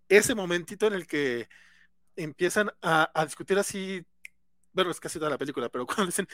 Ese 0.09 0.35
momentito 0.35 0.87
en 0.87 0.93
el 0.93 1.07
que 1.07 1.49
empiezan 2.15 2.71
a, 2.81 3.11
a 3.19 3.25
discutir 3.25 3.59
así, 3.59 4.05
bueno, 4.73 4.91
es 4.91 4.99
casi 4.99 5.19
toda 5.19 5.31
la 5.31 5.37
película, 5.37 5.69
pero 5.69 5.85
cuando 5.87 6.05
dicen, 6.07 6.27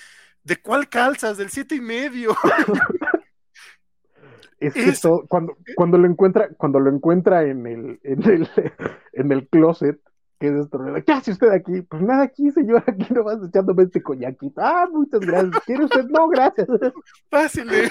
¿de 0.43 0.61
cuál 0.61 0.89
calzas? 0.89 1.37
Del 1.37 1.49
siete 1.49 1.75
y 1.75 1.81
medio. 1.81 2.35
Es 4.59 4.73
que 4.73 4.89
Es- 4.89 4.99
todo- 5.01 5.25
cuando, 5.27 5.57
cuando 5.75 5.97
lo 5.97 6.05
encuentra, 6.05 6.49
cuando 6.57 6.81
lo 6.81 6.89
encuentra 6.89 7.43
en 7.43 7.65
el, 7.65 7.99
en 8.03 8.23
el, 8.29 8.49
en 9.13 9.31
el 9.31 9.47
closet, 9.47 10.01
que 10.37 10.47
es 10.47 10.53
esto, 10.55 10.79
¿qué 11.05 11.11
hace 11.13 11.31
usted 11.31 11.49
aquí? 11.49 11.81
Pues 11.83 12.01
nada 12.01 12.23
aquí, 12.23 12.51
señor, 12.51 12.83
aquí 12.85 13.07
nomás 13.13 13.37
echándome 13.41 13.83
este 13.83 14.01
coñaquito. 14.03 14.59
Ah, 14.61 14.87
muchas 14.91 15.21
gracias. 15.21 15.63
¿Quiere 15.65 15.85
usted? 15.85 16.05
No, 16.09 16.27
gracias. 16.27 16.67
Fácil. 17.29 17.73
¿eh? 17.73 17.89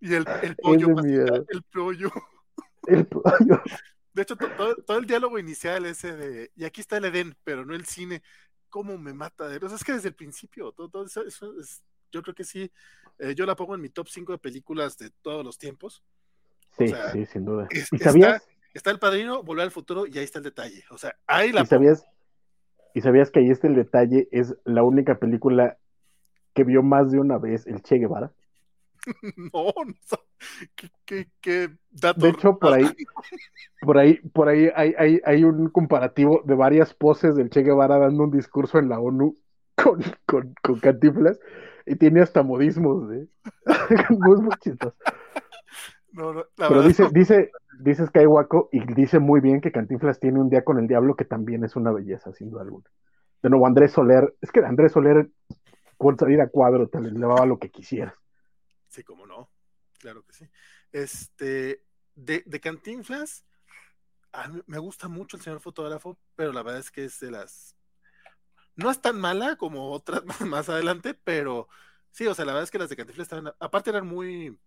y 0.00 0.14
el, 0.14 0.26
el 0.42 0.56
pollo, 0.56 0.88
el 0.88 1.62
pollo. 1.72 2.10
El 2.86 3.06
pollo. 3.06 3.62
De 4.14 4.22
hecho, 4.22 4.36
to- 4.36 4.50
todo, 4.56 4.76
todo 4.76 4.98
el 4.98 5.06
diálogo 5.06 5.38
inicial 5.38 5.86
ese 5.86 6.16
de, 6.16 6.50
y 6.54 6.64
aquí 6.64 6.80
está 6.80 6.96
el 6.98 7.06
Edén, 7.06 7.34
pero 7.44 7.64
no 7.64 7.74
el 7.74 7.86
cine, 7.86 8.22
¿cómo 8.68 8.98
me 8.98 9.12
mata? 9.14 9.48
de- 9.48 9.56
O 9.64 9.68
sea, 9.68 9.76
es 9.76 9.84
que 9.84 9.92
desde 9.92 10.08
el 10.08 10.14
principio, 10.14 10.72
todo, 10.72 10.88
todo 10.88 11.06
eso, 11.06 11.24
eso 11.24 11.58
es, 11.58 11.82
yo 12.10 12.22
creo 12.22 12.34
que 12.34 12.44
sí, 12.44 12.70
eh, 13.18 13.34
yo 13.34 13.46
la 13.46 13.56
pongo 13.56 13.74
en 13.74 13.80
mi 13.80 13.88
top 13.88 14.08
5 14.08 14.32
de 14.32 14.38
películas 14.38 14.98
de 14.98 15.10
todos 15.22 15.44
los 15.44 15.56
tiempos. 15.58 16.02
Sí, 16.78 16.84
O 16.84 16.88
sea, 16.88 17.12
sí, 17.12 17.26
sin 17.26 17.44
duda. 17.44 17.66
es- 17.70 17.88
¿Y 17.92 17.96
está- 17.96 18.42
Está 18.74 18.90
el 18.90 18.98
padrino, 18.98 19.42
volver 19.42 19.64
al 19.64 19.70
futuro, 19.70 20.06
y 20.06 20.16
ahí 20.16 20.24
está 20.24 20.38
el 20.38 20.44
detalle. 20.44 20.82
O 20.88 20.96
sea, 20.96 21.14
ahí 21.26 21.52
la 21.52 21.60
y 21.60 21.66
sabías, 21.66 22.06
y 22.94 23.02
sabías 23.02 23.30
que 23.30 23.40
ahí 23.40 23.50
está 23.50 23.66
el 23.66 23.74
detalle? 23.74 24.28
Es 24.32 24.54
la 24.64 24.82
única 24.82 25.18
película 25.18 25.76
que 26.54 26.64
vio 26.64 26.82
más 26.82 27.10
de 27.10 27.18
una 27.20 27.36
vez 27.36 27.66
el 27.66 27.82
Che 27.82 27.98
Guevara. 27.98 28.32
No, 29.36 29.72
no, 29.74 30.18
qué, 30.76 30.90
qué, 31.04 31.28
qué 31.40 31.70
dato. 31.90 32.20
De 32.20 32.30
hecho, 32.30 32.58
por 32.58 32.72
ahí, 32.72 32.86
por 33.80 33.98
ahí, 33.98 34.14
por 34.32 34.48
ahí 34.48 34.70
hay, 34.74 34.94
hay, 34.98 35.20
hay 35.24 35.44
un 35.44 35.68
comparativo 35.68 36.42
de 36.44 36.54
varias 36.54 36.94
poses 36.94 37.34
del 37.34 37.50
Che 37.50 37.62
Guevara 37.62 37.98
dando 37.98 38.24
un 38.24 38.30
discurso 38.30 38.78
en 38.78 38.88
la 38.88 39.00
ONU 39.00 39.36
con, 39.76 40.02
con, 40.26 40.54
con 40.62 40.80
Cantinflas 40.80 41.38
y 41.86 41.96
tiene 41.96 42.20
hasta 42.20 42.42
modismos, 42.42 43.12
¿eh? 43.12 43.26
Muy, 44.10 44.48
chistoso. 44.60 44.94
No, 46.12 46.32
no, 46.32 46.44
la 46.56 46.68
Pero 46.68 46.82
dice, 46.82 47.04
no. 47.04 47.10
dice, 47.10 47.50
dice 47.80 48.06
Skywaco 48.06 48.68
y 48.70 48.80
dice 48.94 49.18
muy 49.18 49.40
bien 49.40 49.60
que 49.60 49.72
Cantinflas 49.72 50.20
tiene 50.20 50.40
un 50.40 50.48
día 50.48 50.62
con 50.62 50.78
el 50.78 50.86
diablo 50.86 51.16
que 51.16 51.24
también 51.24 51.64
es 51.64 51.74
una 51.74 51.90
belleza, 51.90 52.32
sin 52.32 52.50
duda 52.50 52.62
alguna. 52.62 52.84
De 53.42 53.50
nuevo, 53.50 53.66
Andrés 53.66 53.92
Soler, 53.92 54.34
es 54.40 54.52
que 54.52 54.60
Andrés 54.60 54.92
Soler, 54.92 55.28
con 55.96 56.16
salir 56.16 56.40
a 56.40 56.48
cuadro, 56.48 56.88
te 56.88 57.00
le 57.00 57.08
elevaba 57.08 57.46
lo 57.46 57.58
que 57.58 57.70
quisieras. 57.70 58.21
Sí, 58.92 59.02
cómo 59.02 59.26
no. 59.26 59.50
Claro 59.98 60.22
que 60.26 60.34
sí. 60.34 60.50
Este, 60.92 61.82
de, 62.14 62.42
de 62.44 62.60
Cantinflas, 62.60 63.42
a 64.32 64.48
mí 64.48 64.60
me 64.66 64.78
gusta 64.78 65.08
mucho 65.08 65.38
el 65.38 65.42
señor 65.42 65.60
fotógrafo, 65.60 66.18
pero 66.36 66.52
la 66.52 66.62
verdad 66.62 66.80
es 66.80 66.90
que 66.90 67.06
es 67.06 67.18
de 67.20 67.30
las. 67.30 67.74
No 68.76 68.90
es 68.90 69.00
tan 69.00 69.18
mala 69.18 69.56
como 69.56 69.90
otras 69.92 70.22
más 70.46 70.68
adelante, 70.68 71.14
pero 71.14 71.68
sí, 72.10 72.26
o 72.26 72.34
sea, 72.34 72.44
la 72.44 72.52
verdad 72.52 72.64
es 72.64 72.70
que 72.70 72.78
las 72.78 72.90
de 72.90 72.96
Cantinflas 72.96 73.24
estaban. 73.24 73.54
Aparte, 73.60 73.88
eran 73.88 74.06
muy. 74.06 74.58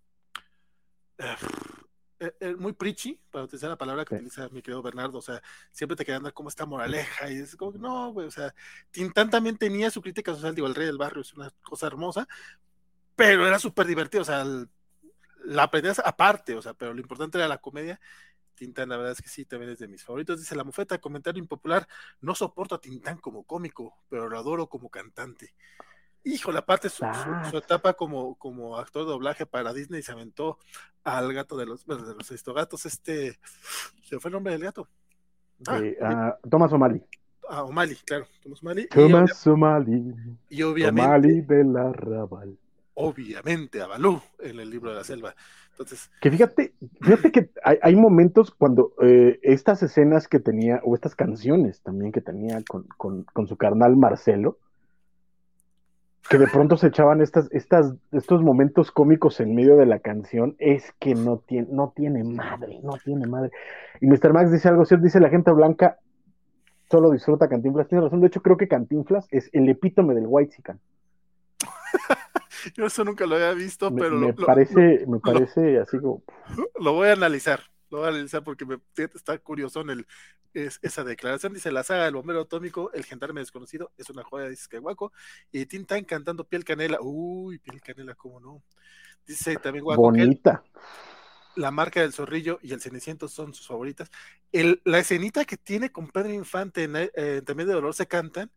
eh, 1.19 1.35
eh, 2.19 2.35
eh, 2.39 2.56
muy 2.56 2.73
preachy, 2.73 3.22
para 3.30 3.45
utilizar 3.45 3.69
la 3.69 3.77
palabra 3.77 4.06
que 4.06 4.15
utiliza 4.15 4.49
mi 4.49 4.64
querido 4.64 4.81
Bernardo, 4.81 5.19
o 5.19 5.22
sea, 5.22 5.39
siempre 5.72 5.95
te 5.95 6.06
quedan 6.06 6.23
dar 6.23 6.34
como 6.34 6.49
esta 6.49 6.65
moraleja, 6.65 7.30
y 7.31 7.35
es 7.38 7.56
como, 7.56 7.77
no, 7.77 8.11
güey, 8.11 8.26
o 8.27 8.31
sea, 8.31 8.56
Tintán 8.89 9.30
también 9.30 9.57
tenía 9.57 9.91
su 9.91 10.02
crítica 10.02 10.34
social, 10.34 10.56
digo, 10.56 10.68
el 10.68 10.76
rey 10.76 10.88
del 10.88 10.97
barrio 10.97 11.22
es 11.22 11.34
una 11.34 11.52
cosa 11.61 11.88
hermosa, 11.88 12.27
pero 13.16 13.48
era 13.48 13.60
súper 13.60 13.88
divertido, 13.88 14.22
o 14.22 14.26
sea, 14.26 14.46
la 15.46 15.64
aprendías 15.64 16.00
aparte, 16.04 16.56
o 16.56 16.62
sea, 16.62 16.74
pero 16.74 16.94
lo 16.94 17.00
importante 17.00 17.38
era 17.38 17.48
la 17.48 17.60
comedia. 17.60 18.00
Tintán, 18.56 18.90
la 18.90 18.98
verdad 18.98 19.12
es 19.12 19.22
que 19.22 19.30
sí, 19.30 19.46
también 19.46 19.72
es 19.72 19.80
de 19.80 19.88
mis 19.88 20.04
favoritos. 20.04 20.40
Dice 20.40 20.56
la 20.56 20.64
mufeta, 20.64 20.98
comentario 20.98 21.42
impopular, 21.42 21.88
no 22.22 22.36
soporto 22.36 22.76
a 22.76 22.82
Tintán 22.82 23.18
como 23.18 23.44
cómico, 23.44 23.98
pero 24.10 24.30
lo 24.30 24.38
adoro 24.38 24.68
como 24.68 24.90
cantante. 24.90 25.54
Hijo, 26.24 26.52
la 26.52 26.66
parte 26.66 26.90
su, 26.90 27.06
su, 27.52 27.58
etapa 27.58 27.94
como, 27.94 28.36
como 28.36 28.78
actor 28.78 29.04
de 29.04 29.12
doblaje 29.12 29.46
para 29.46 29.74
Disney 29.74 30.02
se 30.02 30.12
aventó 30.12 30.58
al 31.04 31.32
gato 31.34 31.56
de 31.56 31.68
los, 31.68 31.86
de 31.86 31.96
los 31.98 32.56
gatos, 32.56 32.86
este, 32.88 33.38
se 34.04 34.20
fue 34.20 34.30
el 34.30 34.34
nombre 34.34 34.54
del 34.54 34.64
gato. 34.64 34.88
Ah, 35.68 36.36
uh, 36.44 36.50
Thomas 36.50 36.74
O'Malley. 36.74 37.04
Ah, 37.48 37.64
O'Malley, 37.64 37.96
claro, 37.98 38.26
Thomas 38.42 38.62
O'Malley. 38.64 38.88
Thomas 38.88 39.48
O'Malley. 39.48 40.16
Y 40.50 40.64
obviamente. 40.64 41.08
O'Malley 41.08 41.42
de 41.42 41.64
la 41.64 41.92
Raval 41.92 42.58
obviamente 42.95 43.81
a 43.81 43.88
Balú 43.88 44.22
en 44.39 44.59
el 44.59 44.69
libro 44.69 44.89
de 44.89 44.97
la 44.97 45.03
selva. 45.03 45.35
Entonces. 45.72 46.09
Que 46.22 46.31
fíjate, 46.31 46.73
fíjate 47.01 47.31
que 47.31 47.49
hay, 47.63 47.77
hay 47.81 47.95
momentos 47.95 48.51
cuando 48.51 48.93
eh, 49.01 49.39
estas 49.43 49.84
escenas 49.84 50.27
que 50.27 50.39
tenía, 50.39 50.81
o 50.84 50.95
estas 50.95 51.15
canciones 51.15 51.81
también 51.81 52.11
que 52.11 52.22
tenía 52.22 52.61
con, 52.67 52.85
con, 52.97 53.23
con, 53.23 53.47
su 53.47 53.57
carnal 53.57 53.97
Marcelo, 53.97 54.57
que 56.30 56.38
de 56.38 56.47
pronto 56.47 56.77
se 56.77 56.88
echaban 56.88 57.22
estas, 57.22 57.51
estas, 57.51 57.93
estos 58.11 58.41
momentos 58.41 58.91
cómicos 58.91 59.39
en 59.41 59.53
medio 59.53 59.76
de 59.76 59.85
la 59.85 59.99
canción, 59.99 60.55
es 60.57 60.91
que 60.99 61.13
no 61.13 61.38
tiene, 61.45 61.67
no 61.69 61.93
tiene 61.95 62.23
madre, 62.23 62.80
no 62.81 62.93
tiene 63.03 63.27
madre. 63.27 63.51
Y 64.01 64.07
Mr. 64.07 64.34
Max 64.34 64.51
dice 64.51 64.69
algo 64.69 64.85
cierto, 64.85 65.03
dice 65.03 65.19
la 65.19 65.30
gente 65.30 65.51
blanca 65.51 65.99
solo 66.89 67.11
disfruta 67.11 67.49
Cantinflas. 67.49 67.88
Tiene 67.88 68.03
razón, 68.03 68.22
de 68.22 68.27
hecho 68.27 68.41
creo 68.41 68.57
que 68.57 68.67
Cantinflas 68.67 69.27
es 69.31 69.49
el 69.53 69.67
epítome 69.69 70.13
del 70.13 70.26
White 70.27 70.53
Sican. 70.53 70.80
Yo 72.74 72.86
eso 72.88 73.04
nunca 73.04 73.26
lo 73.26 73.36
había 73.36 73.54
visto, 73.54 73.92
me, 73.92 74.02
pero 74.02 74.18
me 74.18 74.34
parece, 74.34 75.06
me 75.08 75.20
parece 75.20 75.80
así 75.80 76.00
como. 76.00 76.24
Lo 76.80 76.94
voy 76.94 77.10
a 77.10 77.14
analizar, 77.14 77.62
lo 77.90 78.00
voy 78.00 78.08
a 78.08 78.10
analizar 78.10 78.44
porque 78.44 78.66
me, 78.66 78.80
está 78.98 79.38
curioso 79.38 79.82
en 79.82 79.92
el, 79.92 80.08
es, 80.54 80.80
esa 80.82 81.04
declaración. 81.04 81.54
Dice 81.54 81.72
la 81.72 81.84
saga 81.84 82.06
del 82.06 82.16
bombero 82.16 82.42
atómico, 82.42 82.92
el 82.94 83.06
gendarme 83.06 83.42
desconocido, 83.42 83.92
es 83.98 84.10
una 84.10 84.24
joya, 84.24 84.50
dice 84.50 84.68
que 84.70 84.80
guaco. 84.80 85.12
Y 85.52 85.66
Tintan 85.66 86.04
cantando 86.04 86.44
piel 86.46 86.64
canela. 86.64 87.00
Uy, 87.02 87.60
piel 87.60 87.82
canela, 87.82 88.16
cómo 88.16 88.40
no. 88.40 88.64
Dice 89.26 89.56
también 89.58 89.84
guaco. 89.84 90.02
Bonita. 90.02 90.64
la 91.56 91.72
marca 91.72 92.02
del 92.02 92.14
zorrillo 92.14 92.60
y 92.62 92.74
el 92.74 92.82
ceniciento 92.82 93.28
son 93.28 93.54
sus 93.54 93.68
favoritas. 93.68 94.10
El, 94.52 94.82
la 94.86 95.00
escenita 95.00 95.46
que 95.46 95.58
tiene 95.58 95.92
con 95.92 96.10
Pedro 96.10 96.34
Infante 96.34 96.84
en, 96.84 96.96
eh, 96.96 97.42
también 97.46 97.68
de 97.68 97.76
dolor 97.76 97.94
se 97.94 98.08
cantan. 98.08 98.52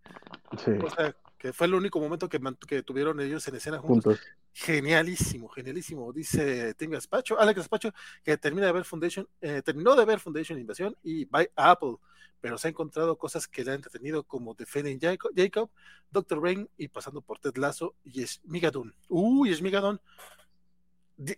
Sí. 0.65 0.73
O 0.83 0.91
sea, 0.91 1.15
que 1.39 1.53
fue 1.53 1.69
el 1.69 1.75
único 1.75 2.01
momento 2.01 2.29
que, 2.29 2.41
que 2.67 2.83
tuvieron 2.83 3.21
ellos 3.21 3.47
en 3.47 3.55
escena 3.55 3.79
juntos. 3.79 4.19
juntos. 4.19 4.37
Genialísimo, 4.53 5.49
genialísimo. 5.49 6.13
Dice 6.13 6.75
Tim 6.75 6.91
Gaspacho, 6.91 7.39
Alex 7.39 7.59
Gaspacho, 7.59 7.95
que 8.25 8.37
termina 8.37 8.67
de 8.67 8.73
ver 8.73 8.85
Foundation, 8.85 9.29
eh, 9.41 9.63
terminó 9.65 9.95
de 9.95 10.05
ver 10.05 10.19
Foundation 10.19 10.59
Invasión 10.59 10.97
y 11.05 11.25
by 11.27 11.49
Apple, 11.55 11.97
pero 12.41 12.59
se 12.59 12.69
ha 12.69 12.71
encontrado 12.71 13.17
cosas 13.17 13.47
que 13.47 13.65
le 13.65 13.71
han 13.71 13.77
entretenido 13.77 14.25
como 14.25 14.55
Defending 14.55 14.99
Jacob, 15.01 15.31
Jacob 15.35 15.71
Doctor 16.11 16.43
Rain 16.43 16.69
y 16.77 16.89
pasando 16.89 17.21
por 17.21 17.39
Ted 17.39 17.57
Lasso 17.57 17.95
y 18.05 18.27
Smigadon. 18.27 18.93
Uy, 19.09 19.55
Smigadon. 19.55 20.01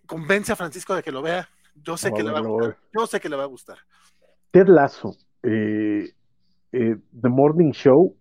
Convence 0.05 0.51
a 0.51 0.55
Francisco 0.55 0.95
de 0.95 1.03
que 1.03 1.11
lo 1.11 1.21
vea. 1.21 1.47
Yo 1.75 1.95
sé 1.97 2.09
no, 2.09 2.15
que 2.15 2.23
le 2.23 2.31
va 2.31 2.39
a 2.39 2.41
gustar. 2.41 2.77
Yo 2.93 3.07
sé 3.07 3.19
que 3.19 3.29
le 3.29 3.35
va 3.35 3.43
a 3.43 3.47
gustar. 3.47 3.77
Ted 4.51 4.67
Lasso, 4.67 5.15
eh, 5.43 6.13
eh, 6.71 6.95
The 7.21 7.29
Morning 7.29 7.71
Show 7.71 8.17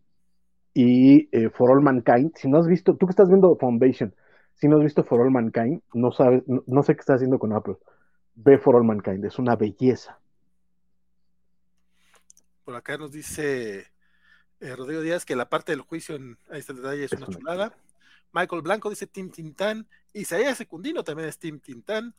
y 0.75 1.29
eh, 1.33 1.51
For 1.51 1.71
All 1.71 1.83
Mankind. 1.83 2.33
Si 2.37 2.49
no 2.49 2.59
has 2.59 2.67
visto, 2.67 2.97
tú 2.97 3.07
que 3.07 3.11
estás 3.11 3.29
viendo 3.29 3.57
Foundation, 3.57 4.15
si 4.55 4.69
no 4.69 4.77
has 4.77 4.85
visto 4.85 5.05
For 5.05 5.21
All 5.21 5.31
Mankind, 5.31 5.83
no 5.95 6.13
sabes, 6.13 6.43
no, 6.47 6.63
no 6.67 6.83
sé 6.83 6.95
qué 6.95 7.01
estás 7.01 7.17
haciendo 7.17 7.39
con 7.39 7.53
Apple. 7.53 7.77
Ve 8.35 8.59
For 8.59 8.77
All 8.77 8.85
Mankind, 8.85 9.25
es 9.25 9.39
una 9.39 9.57
belleza. 9.57 10.19
Por 12.65 12.77
acá 12.77 12.97
nos 12.97 13.11
dice 13.11 13.87
eh, 14.61 14.77
Rodrigo 14.77 15.01
Díaz 15.01 15.25
que 15.25 15.35
la 15.35 15.49
parte 15.49 15.73
del 15.73 15.81
juicio, 15.81 16.15
en, 16.15 16.39
ahí 16.51 16.61
está 16.61 16.73
el 16.73 16.79
detalle, 16.79 17.05
es, 17.05 17.13
es 17.13 17.19
una, 17.19 17.27
una 17.27 17.37
chulada. 17.37 17.75
Michael 18.33 18.63
Blanco 18.63 18.91
dice 18.91 19.07
Tim 19.07 19.31
Tintán. 19.31 19.87
Isaías 20.13 20.59
Secundino 20.59 21.05
también 21.05 21.29
es 21.29 21.39
Tim 21.39 21.61
Tintán. 21.61 22.15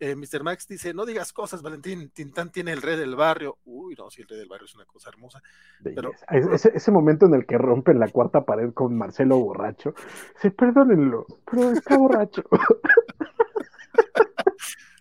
Eh, 0.00 0.16
Mr. 0.16 0.42
Max 0.42 0.66
dice, 0.66 0.92
no 0.92 1.06
digas 1.06 1.32
cosas, 1.32 1.62
Valentín, 1.62 2.10
Tintán 2.10 2.50
tiene 2.50 2.72
el 2.72 2.82
rey 2.82 2.96
del 2.96 3.14
barrio. 3.14 3.58
Uy, 3.64 3.94
no, 3.96 4.10
si 4.10 4.22
el 4.22 4.28
rey 4.28 4.38
del 4.38 4.48
barrio 4.48 4.66
es 4.66 4.74
una 4.74 4.84
cosa 4.86 5.08
hermosa. 5.08 5.40
Pero... 5.82 6.10
Ese, 6.30 6.72
ese, 6.74 6.90
momento 6.90 7.26
en 7.26 7.34
el 7.34 7.46
que 7.46 7.58
rompen 7.58 8.00
la 8.00 8.08
cuarta 8.08 8.44
pared 8.44 8.72
con 8.72 8.98
Marcelo 8.98 9.38
borracho, 9.38 9.94
se 10.40 10.50
perdónenlo, 10.50 11.26
pero 11.48 11.70
está 11.70 11.96
borracho. 11.96 12.42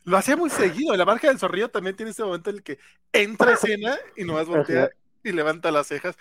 Lo 0.05 0.17
hacía 0.17 0.35
muy 0.35 0.49
seguido, 0.49 0.95
la 0.95 1.05
marca 1.05 1.27
del 1.27 1.39
zorrillo 1.39 1.69
también 1.69 1.95
tiene 1.95 2.11
ese 2.11 2.23
momento 2.23 2.49
en 2.49 2.57
el 2.57 2.63
que 2.63 2.77
entra 3.11 3.51
a 3.51 3.53
escena 3.53 3.97
y 4.15 4.25
nomás 4.25 4.47
voltea 4.47 4.89
y 5.23 5.31
levanta 5.31 5.71
las 5.71 5.87
cejas. 5.87 6.17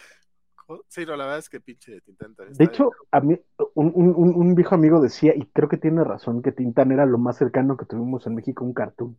Sí, 0.89 1.05
no, 1.05 1.17
la 1.17 1.25
verdad 1.25 1.39
es 1.39 1.49
que 1.49 1.61
pinche 1.61 2.01
Tintán. 2.01 2.35
De 2.37 2.65
hecho, 2.65 2.91
a 3.11 3.21
mí, 3.21 3.39
un, 3.75 3.93
un, 3.95 4.35
un, 4.35 4.55
viejo 4.55 4.75
amigo 4.75 5.01
decía, 5.01 5.33
y 5.35 5.47
creo 5.47 5.69
que 5.69 5.77
tiene 5.77 6.05
razón, 6.05 6.43
que 6.43 6.53
Tintán 6.53 6.93
era 6.93 7.07
lo 7.07 7.19
más 7.19 7.37
cercano 7.37 7.77
que 7.77 7.87
tuvimos 7.87 8.27
en 8.27 8.35
México, 8.35 8.65
un 8.65 8.75
cartoon. 8.75 9.19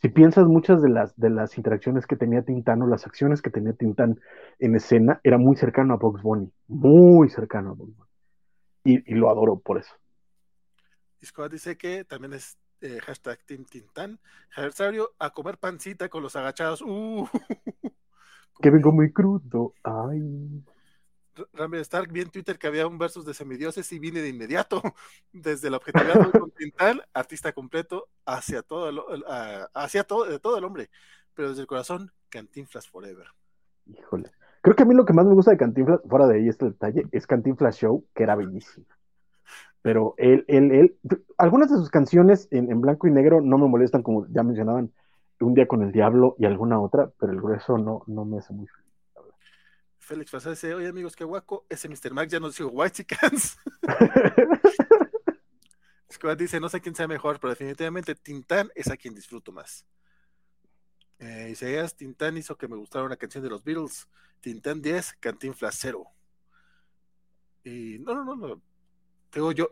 Si 0.00 0.08
piensas 0.08 0.46
muchas 0.46 0.80
de 0.80 0.88
las, 0.88 1.14
de 1.16 1.30
las 1.30 1.58
interacciones 1.58 2.06
que 2.06 2.16
tenía 2.16 2.42
Tintán 2.42 2.80
o 2.82 2.86
las 2.86 3.06
acciones 3.06 3.42
que 3.42 3.50
tenía 3.50 3.74
Tintán 3.74 4.18
en 4.58 4.74
escena, 4.74 5.20
era 5.22 5.36
muy 5.36 5.56
cercano 5.56 5.94
a 5.94 5.96
Box 5.98 6.22
Bunny, 6.22 6.50
muy 6.68 7.28
cercano 7.28 7.70
a 7.70 7.74
Box 7.74 7.96
Bunny. 7.96 8.10
Y, 8.84 9.12
y 9.12 9.14
lo 9.14 9.30
adoro 9.30 9.58
por 9.58 9.78
eso. 9.78 9.94
Discord 11.20 11.52
dice 11.52 11.76
que 11.76 12.04
también 12.04 12.32
es 12.32 12.56
eh, 12.80 12.98
hashtag 13.00 13.44
Team 13.44 13.64
Tintán. 13.64 14.18
Aniversario 14.56 15.10
a 15.18 15.30
comer 15.30 15.58
pancita 15.58 16.08
con 16.08 16.22
los 16.22 16.34
agachados. 16.34 16.80
Uh. 16.82 17.28
que 18.60 18.70
vengo 18.70 18.92
muy 18.92 19.12
crudo. 19.12 19.74
Ay. 19.82 20.62
Ramírez 21.52 21.82
Stark 21.82 22.12
vi 22.12 22.20
en 22.20 22.30
Twitter 22.30 22.58
que 22.58 22.66
había 22.66 22.86
un 22.86 22.98
versus 22.98 23.24
de 23.24 23.34
semidioses 23.34 23.90
y 23.92 23.98
vine 23.98 24.20
de 24.20 24.28
inmediato 24.28 24.82
desde 25.32 25.70
la 25.70 25.78
objetividad 25.78 26.30
continental, 26.38 27.04
artista 27.14 27.52
completo, 27.52 28.08
hacia 28.26 28.62
todo 28.62 28.88
el, 28.88 28.98
uh, 28.98 29.66
hacia 29.74 30.04
todo, 30.04 30.38
todo 30.40 30.58
el 30.58 30.64
hombre, 30.64 30.90
pero 31.34 31.50
desde 31.50 31.62
el 31.62 31.66
corazón, 31.66 32.12
Cantinflas 32.28 32.88
Forever. 32.88 33.26
Híjole. 33.86 34.30
Creo 34.62 34.76
que 34.76 34.82
a 34.82 34.86
mí 34.86 34.94
lo 34.94 35.06
que 35.06 35.14
más 35.14 35.24
me 35.24 35.32
gusta 35.32 35.52
de 35.52 35.56
Cantinflas, 35.56 36.00
fuera 36.06 36.26
de 36.26 36.36
ahí 36.36 36.48
este 36.48 36.66
detalle, 36.66 37.06
es 37.12 37.26
Cantinflas 37.26 37.78
Show, 37.78 38.04
que 38.14 38.24
era 38.24 38.36
bellísimo. 38.36 38.86
Pero 39.82 40.14
él, 40.18 40.44
él, 40.48 40.70
él, 40.72 40.98
algunas 41.38 41.70
de 41.70 41.76
sus 41.76 41.88
canciones 41.88 42.46
en, 42.50 42.70
en 42.70 42.82
blanco 42.82 43.06
y 43.06 43.10
negro 43.10 43.40
no 43.40 43.56
me 43.56 43.66
molestan, 43.66 44.02
como 44.02 44.26
ya 44.26 44.42
mencionaban, 44.42 44.92
un 45.40 45.54
día 45.54 45.66
con 45.66 45.82
el 45.82 45.92
diablo 45.92 46.36
y 46.38 46.44
alguna 46.44 46.80
otra, 46.80 47.10
pero 47.18 47.32
el 47.32 47.40
grueso 47.40 47.78
no, 47.78 48.02
no 48.06 48.24
me 48.24 48.38
hace 48.38 48.52
muy 48.52 48.66
feliz. 48.66 48.90
Félix 49.98 50.30
Fasá 50.30 50.50
dice, 50.50 50.74
oye 50.74 50.88
amigos, 50.88 51.14
qué 51.14 51.24
guaco, 51.24 51.66
ese 51.68 51.88
Mr. 51.88 52.12
Max 52.12 52.32
ya 52.32 52.40
nos 52.40 52.56
dijo 52.56 52.68
White 52.70 53.04
Chickens. 53.04 53.58
Squad 56.12 56.36
dice, 56.36 56.58
no 56.58 56.68
sé 56.68 56.80
quién 56.80 56.94
sea 56.94 57.06
mejor, 57.06 57.38
pero 57.38 57.50
definitivamente 57.50 58.14
Tintán 58.16 58.70
es 58.74 58.90
a 58.90 58.96
quien 58.96 59.14
disfruto 59.14 59.52
más. 59.52 59.86
Eh, 61.20 61.50
Isaías, 61.52 61.94
Tintán 61.94 62.36
hizo 62.36 62.56
que 62.56 62.66
me 62.66 62.76
gustara 62.76 63.04
una 63.04 63.16
canción 63.16 63.44
de 63.44 63.50
los 63.50 63.62
Beatles. 63.62 64.08
Tintán 64.40 64.82
10, 64.82 65.14
Cantinflas 65.20 65.76
0. 65.78 66.04
Y 67.62 67.98
no, 68.00 68.14
no, 68.14 68.24
no, 68.24 68.34
no. 68.34 68.62
Digo 69.32 69.52
yo, 69.52 69.68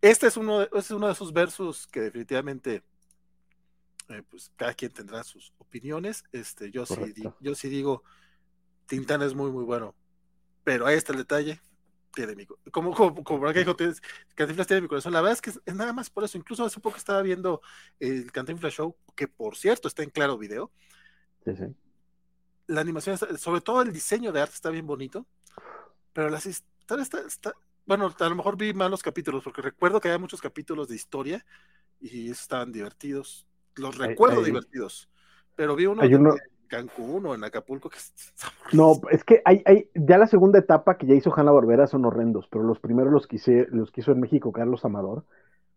este 0.00 0.26
es 0.26 0.36
uno 0.36 0.60
de, 0.60 0.64
este 0.66 0.78
es 0.78 0.90
uno 0.90 1.06
de 1.06 1.14
esos 1.14 1.32
versos 1.32 1.86
que 1.86 2.00
definitivamente 2.00 2.82
eh, 4.08 4.22
pues 4.28 4.52
cada 4.56 4.74
quien 4.74 4.92
tendrá 4.92 5.24
sus 5.24 5.52
opiniones. 5.58 6.24
Este, 6.32 6.70
yo 6.70 6.86
sí, 6.86 6.94
yo 7.40 7.54
sí 7.54 7.68
digo, 7.68 8.02
Tintán 8.86 9.22
es 9.22 9.34
muy, 9.34 9.50
muy 9.50 9.64
bueno. 9.64 9.94
Pero 10.62 10.86
ahí 10.86 10.96
está 10.96 11.12
el 11.12 11.18
detalle. 11.18 11.60
Tiene 12.14 12.36
mi, 12.36 12.46
como, 12.46 12.94
como, 12.94 13.24
como 13.24 13.52
dijo, 13.52 13.76
Cantinflas 14.34 14.66
tiene 14.66 14.82
mi 14.82 14.88
corazón. 14.88 15.12
La 15.12 15.20
verdad 15.20 15.34
es 15.34 15.42
que 15.42 15.50
es, 15.50 15.60
es, 15.64 15.74
nada 15.74 15.92
más 15.92 16.10
por 16.10 16.24
eso. 16.24 16.38
Incluso 16.38 16.64
hace 16.64 16.80
poco 16.80 16.96
estaba 16.96 17.22
viendo 17.22 17.60
el 17.98 18.30
Cantinflas 18.30 18.74
Show, 18.74 18.96
que 19.16 19.26
por 19.26 19.56
cierto 19.56 19.88
está 19.88 20.02
en 20.02 20.10
claro 20.10 20.38
video. 20.38 20.70
Sí, 21.44 21.56
sí. 21.56 21.64
La 22.66 22.80
animación, 22.80 23.14
está, 23.14 23.36
sobre 23.36 23.60
todo 23.60 23.82
el 23.82 23.92
diseño 23.92 24.32
de 24.32 24.40
arte 24.40 24.54
está 24.54 24.70
bien 24.70 24.86
bonito. 24.86 25.26
Pero 26.12 26.30
las 26.30 26.46
historias 26.46 27.08
está, 27.08 27.20
está, 27.26 27.54
bueno, 27.86 28.14
a 28.18 28.28
lo 28.28 28.34
mejor 28.36 28.56
vi 28.56 28.72
malos 28.72 29.02
capítulos, 29.02 29.42
porque 29.42 29.60
recuerdo 29.60 30.00
que 30.00 30.08
había 30.08 30.18
muchos 30.18 30.40
capítulos 30.40 30.88
de 30.88 30.94
historia 30.94 31.44
y 32.00 32.30
estaban 32.30 32.72
divertidos 32.72 33.46
los 33.76 33.98
recuerdo 33.98 34.40
hay, 34.40 34.46
divertidos, 34.46 35.08
pero 35.56 35.76
vi 35.76 35.86
uno, 35.86 36.02
hay 36.02 36.14
uno... 36.14 36.32
en 36.32 36.38
Cancún 36.68 37.26
o 37.26 37.34
en 37.34 37.44
Acapulco 37.44 37.90
que 37.90 37.98
No, 38.72 39.00
es 39.10 39.24
que 39.24 39.42
hay, 39.44 39.62
hay, 39.66 39.88
ya 39.94 40.18
la 40.18 40.26
segunda 40.26 40.58
etapa 40.58 40.96
que 40.96 41.06
ya 41.06 41.14
hizo 41.14 41.32
Hanna 41.34 41.52
Barbera 41.52 41.86
son 41.86 42.04
horrendos, 42.04 42.48
pero 42.50 42.64
los 42.64 42.80
primeros 42.80 43.12
los 43.12 43.26
quise, 43.26 43.66
los 43.70 43.90
quiso 43.90 44.12
en 44.12 44.20
México 44.20 44.52
Carlos 44.52 44.84
Amador, 44.84 45.24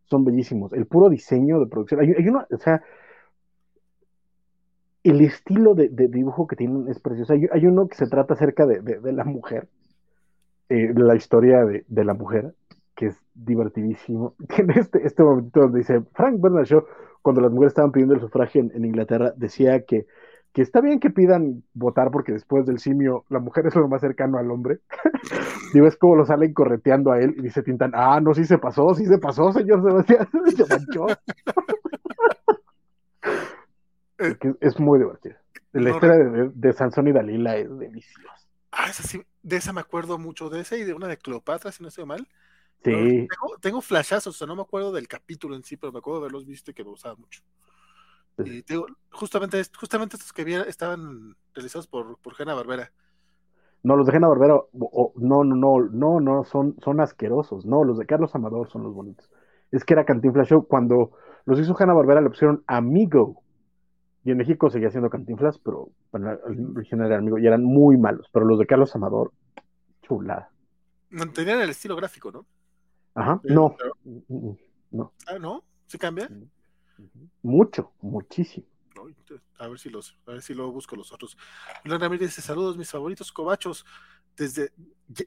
son 0.06 0.24
bellísimos. 0.24 0.74
El 0.74 0.86
puro 0.86 1.10
diseño 1.10 1.60
de 1.60 1.68
producción, 1.68 2.00
hay, 2.02 2.14
hay 2.18 2.28
uno, 2.28 2.46
o 2.50 2.58
sea, 2.58 2.82
el 5.04 5.22
estilo 5.22 5.74
de, 5.74 5.90
de 5.90 6.08
dibujo 6.08 6.48
que 6.48 6.56
tienen 6.56 6.88
es 6.90 7.00
precioso. 7.00 7.34
Hay, 7.34 7.48
hay 7.52 7.66
uno 7.66 7.88
que 7.88 7.96
se 7.96 8.08
trata 8.08 8.34
acerca 8.34 8.66
de, 8.66 8.82
de, 8.82 9.00
de 9.00 9.14
la 9.14 9.24
mujer, 9.24 9.68
eh, 10.70 10.94
la 10.96 11.16
historia 11.16 11.64
de, 11.66 12.04
la 12.04 12.14
mujer, 12.14 12.54
que 12.98 13.06
es 13.08 13.16
divertidísimo. 13.36 14.36
Tiene 14.54 14.74
este, 14.76 15.06
este 15.06 15.24
momento 15.24 15.62
donde 15.62 15.80
dice, 15.80 16.02
Frank 16.14 16.42
Bernard 16.42 16.66
Shaw, 16.66 16.84
cuando 17.22 17.40
las 17.42 17.52
mujeres 17.52 17.72
estaban 17.72 17.94
pidiendo 17.94 18.16
el 18.16 18.22
sufragio 18.22 18.60
en, 18.62 18.72
en 18.74 18.84
Inglaterra, 18.84 19.32
decía 19.38 19.86
que, 19.86 20.08
que, 20.52 20.64
está 20.64 20.82
bien 20.82 21.00
que 21.00 21.12
pidan 21.12 21.64
votar 21.74 22.10
porque 22.10 22.34
después 22.34 22.66
del 22.66 22.80
simio 22.80 23.24
la 23.30 23.40
mujer 23.40 23.68
es 23.68 23.76
lo 23.76 23.88
más 23.88 24.02
cercano 24.02 24.40
al 24.40 24.50
hombre. 24.50 24.80
y 25.74 25.80
ves 25.80 25.96
cómo 25.96 26.16
lo 26.16 26.26
salen 26.26 26.54
correteando 26.54 27.12
a 27.12 27.20
él 27.20 27.36
y 27.38 27.44
dice 27.44 27.62
Tintan, 27.62 27.92
ah, 27.94 28.20
no, 28.20 28.34
sí 28.34 28.46
se 28.46 28.58
pasó, 28.58 28.94
sí 28.96 29.06
se 29.06 29.20
pasó, 29.20 29.54
señor 29.54 29.84
Sebastián, 29.84 30.28
se 30.56 30.66
manchó. 30.66 31.06
es 34.60 34.80
muy 34.80 35.00
divertido. 35.00 35.36
La 35.74 35.92
historia 35.92 36.16
de, 36.16 36.50
de, 36.52 36.74
Sansón 36.74 37.08
y 37.08 37.12
Dalila 37.12 37.58
es 37.58 37.78
deliciosa. 37.78 38.48
Ah, 38.72 38.90
esa 38.90 39.04
sí, 39.04 39.22
de 39.44 39.58
esa 39.58 39.72
me 39.74 39.82
acuerdo 39.82 40.18
mucho, 40.18 40.50
de 40.50 40.62
esa 40.62 40.76
y 40.76 40.84
de 40.84 40.96
una 40.96 41.08
de 41.08 41.18
Cleopatra, 41.18 41.72
si 41.72 41.84
no 41.84 41.90
estoy 41.90 42.06
mal. 42.06 42.28
Sí. 42.84 42.92
Tengo, 42.92 43.58
tengo, 43.60 43.82
flashazos, 43.82 44.36
o 44.36 44.38
sea, 44.38 44.48
no 44.48 44.56
me 44.56 44.62
acuerdo 44.62 44.92
del 44.92 45.08
capítulo 45.08 45.56
en 45.56 45.64
sí, 45.64 45.78
pero 45.78 45.92
me 45.92 46.00
acuerdo 46.00 46.20
de 46.20 46.24
haberlos 46.26 46.46
visto 46.46 46.72
y 46.72 46.74
que 46.74 46.84
me 46.84 46.92
gustaba 46.92 47.16
mucho. 47.16 47.42
Sí. 48.38 48.58
Y 48.58 48.64
tengo, 48.64 48.86
justamente, 49.12 49.62
justamente 49.78 50.16
estos 50.16 50.32
que 50.32 50.44
vi 50.44 50.54
estaban 50.54 51.36
realizados 51.54 51.88
por, 51.88 52.18
por 52.20 52.34
Hanna 52.40 52.54
Barbera. 52.54 52.92
No, 53.84 53.96
los 53.96 54.06
de 54.06 54.16
Hanna 54.16 54.28
Barbera, 54.28 54.60
no, 54.74 55.44
no, 55.44 55.44
no, 55.44 55.80
no, 55.80 56.20
no, 56.20 56.44
son, 56.46 56.76
son 56.84 57.00
asquerosos. 57.00 57.66
No, 57.66 57.84
los 57.84 57.98
de 57.98 58.06
Carlos 58.06 58.34
Amador 58.36 58.70
son 58.70 58.84
los 58.84 58.94
bonitos. 58.94 59.30
Es 59.72 59.84
que 59.84 59.94
era 59.94 60.06
Cantinflas 60.06 60.48
Show. 60.48 60.68
Cuando 60.68 61.12
los 61.46 61.60
hizo 61.60 61.76
Hanna 61.78 61.94
Barbera 61.94 62.22
le 62.22 62.30
pusieron 62.30 62.64
Amigo. 62.68 63.44
Y 64.24 64.32
en 64.32 64.38
México 64.38 64.70
seguía 64.70 64.92
siendo 64.92 65.10
Cantinflas, 65.10 65.58
pero 65.60 65.90
bueno, 66.12 66.32
el 66.32 66.76
original 66.76 67.08
era 67.08 67.18
amigo 67.18 67.38
y 67.38 67.48
eran 67.48 67.64
muy 67.64 67.96
malos. 67.96 68.28
Pero 68.34 68.46
los 68.46 68.60
de 68.60 68.66
Carlos 68.66 68.94
Amador, 68.94 69.32
chulada. 70.02 70.52
Mantenían 71.10 71.62
el 71.62 71.70
estilo 71.70 71.96
gráfico, 71.96 72.30
¿no? 72.30 72.46
Ajá, 73.18 73.42
no. 73.46 73.76
Pero... 73.76 73.98
no. 74.92 75.12
Ah, 75.26 75.40
¿no? 75.40 75.64
¿Se 75.88 75.98
cambia? 75.98 76.30
Mucho, 77.42 77.92
muchísimo. 78.00 78.68
A 79.58 79.68
ver 79.68 79.80
si 79.80 79.90
los, 79.90 80.16
a 80.28 80.32
ver 80.32 80.42
si 80.44 80.54
luego 80.54 80.72
busco 80.72 80.96
los 80.96 81.12
otros. 81.12 81.36
Julián 81.82 82.00
Ramírez 82.00 82.30
dice, 82.30 82.42
saludos, 82.42 82.78
mis 82.78 82.92
favoritos 82.92 83.32
cobachos. 83.32 83.86
Desde, 84.36 84.72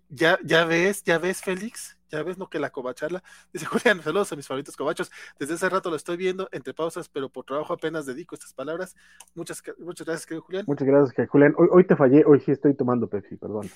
ya, 0.09 0.39
ya 0.45 0.65
ves, 0.65 1.03
ya 1.03 1.19
ves, 1.19 1.43
Félix, 1.43 1.99
ya 2.11 2.23
ves, 2.23 2.39
no 2.39 2.49
que 2.49 2.61
la 2.61 2.71
cobacharla. 2.71 3.25
Dice 3.53 3.67
Julián, 3.67 4.01
saludos 4.03 4.33
a 4.33 4.37
mis 4.37 4.47
favoritos 4.47 4.77
cobachos. 4.77 5.11
Desde 5.41 5.55
hace 5.55 5.69
rato 5.69 5.91
lo 5.91 5.97
estoy 5.97 6.17
viendo 6.17 6.49
entre 6.53 6.75
pausas, 6.75 7.09
pero 7.09 7.29
por 7.29 7.45
trabajo 7.45 7.73
apenas 7.73 8.07
dedico 8.07 8.37
estas 8.37 8.55
palabras. 8.55 8.95
Muchas, 9.35 9.65
muchas 9.79 10.07
gracias, 10.07 10.27
querido 10.27 10.43
Julián. 10.43 10.65
Muchas 10.69 10.87
gracias, 10.87 11.29
Julián. 11.29 11.55
Hoy, 11.59 11.69
hoy 11.73 11.85
te 11.85 11.97
fallé, 11.97 12.25
hoy 12.25 12.39
sí 12.39 12.53
estoy 12.53 12.75
tomando 12.75 13.09
Pepsi, 13.09 13.37
perdón. 13.37 13.69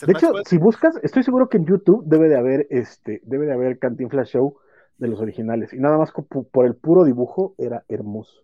De 0.00 0.12
hecho, 0.12 0.32
si 0.44 0.58
buscas, 0.58 0.98
estoy 1.02 1.22
seguro 1.22 1.48
que 1.48 1.58
en 1.58 1.66
YouTube 1.66 2.04
debe 2.06 2.28
de 2.28 2.36
haber 2.36 2.66
este, 2.70 3.20
debe 3.24 3.46
de 3.46 3.52
haber 3.52 3.78
Cantinflas 3.78 4.28
Show 4.28 4.58
de 4.98 5.08
los 5.08 5.20
originales. 5.20 5.72
Y 5.72 5.78
nada 5.78 5.98
más 5.98 6.12
por 6.12 6.66
el 6.66 6.74
puro 6.74 7.04
dibujo 7.04 7.54
era 7.58 7.84
hermoso. 7.88 8.42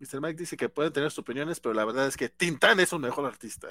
Mr. 0.00 0.20
Mike 0.20 0.38
dice 0.38 0.56
que 0.56 0.68
pueden 0.68 0.92
tener 0.92 1.10
sus 1.10 1.20
opiniones, 1.20 1.60
pero 1.60 1.74
la 1.74 1.84
verdad 1.84 2.06
es 2.06 2.16
que 2.16 2.28
Tintán 2.28 2.80
es 2.80 2.92
un 2.92 3.02
mejor 3.02 3.24
artista. 3.24 3.68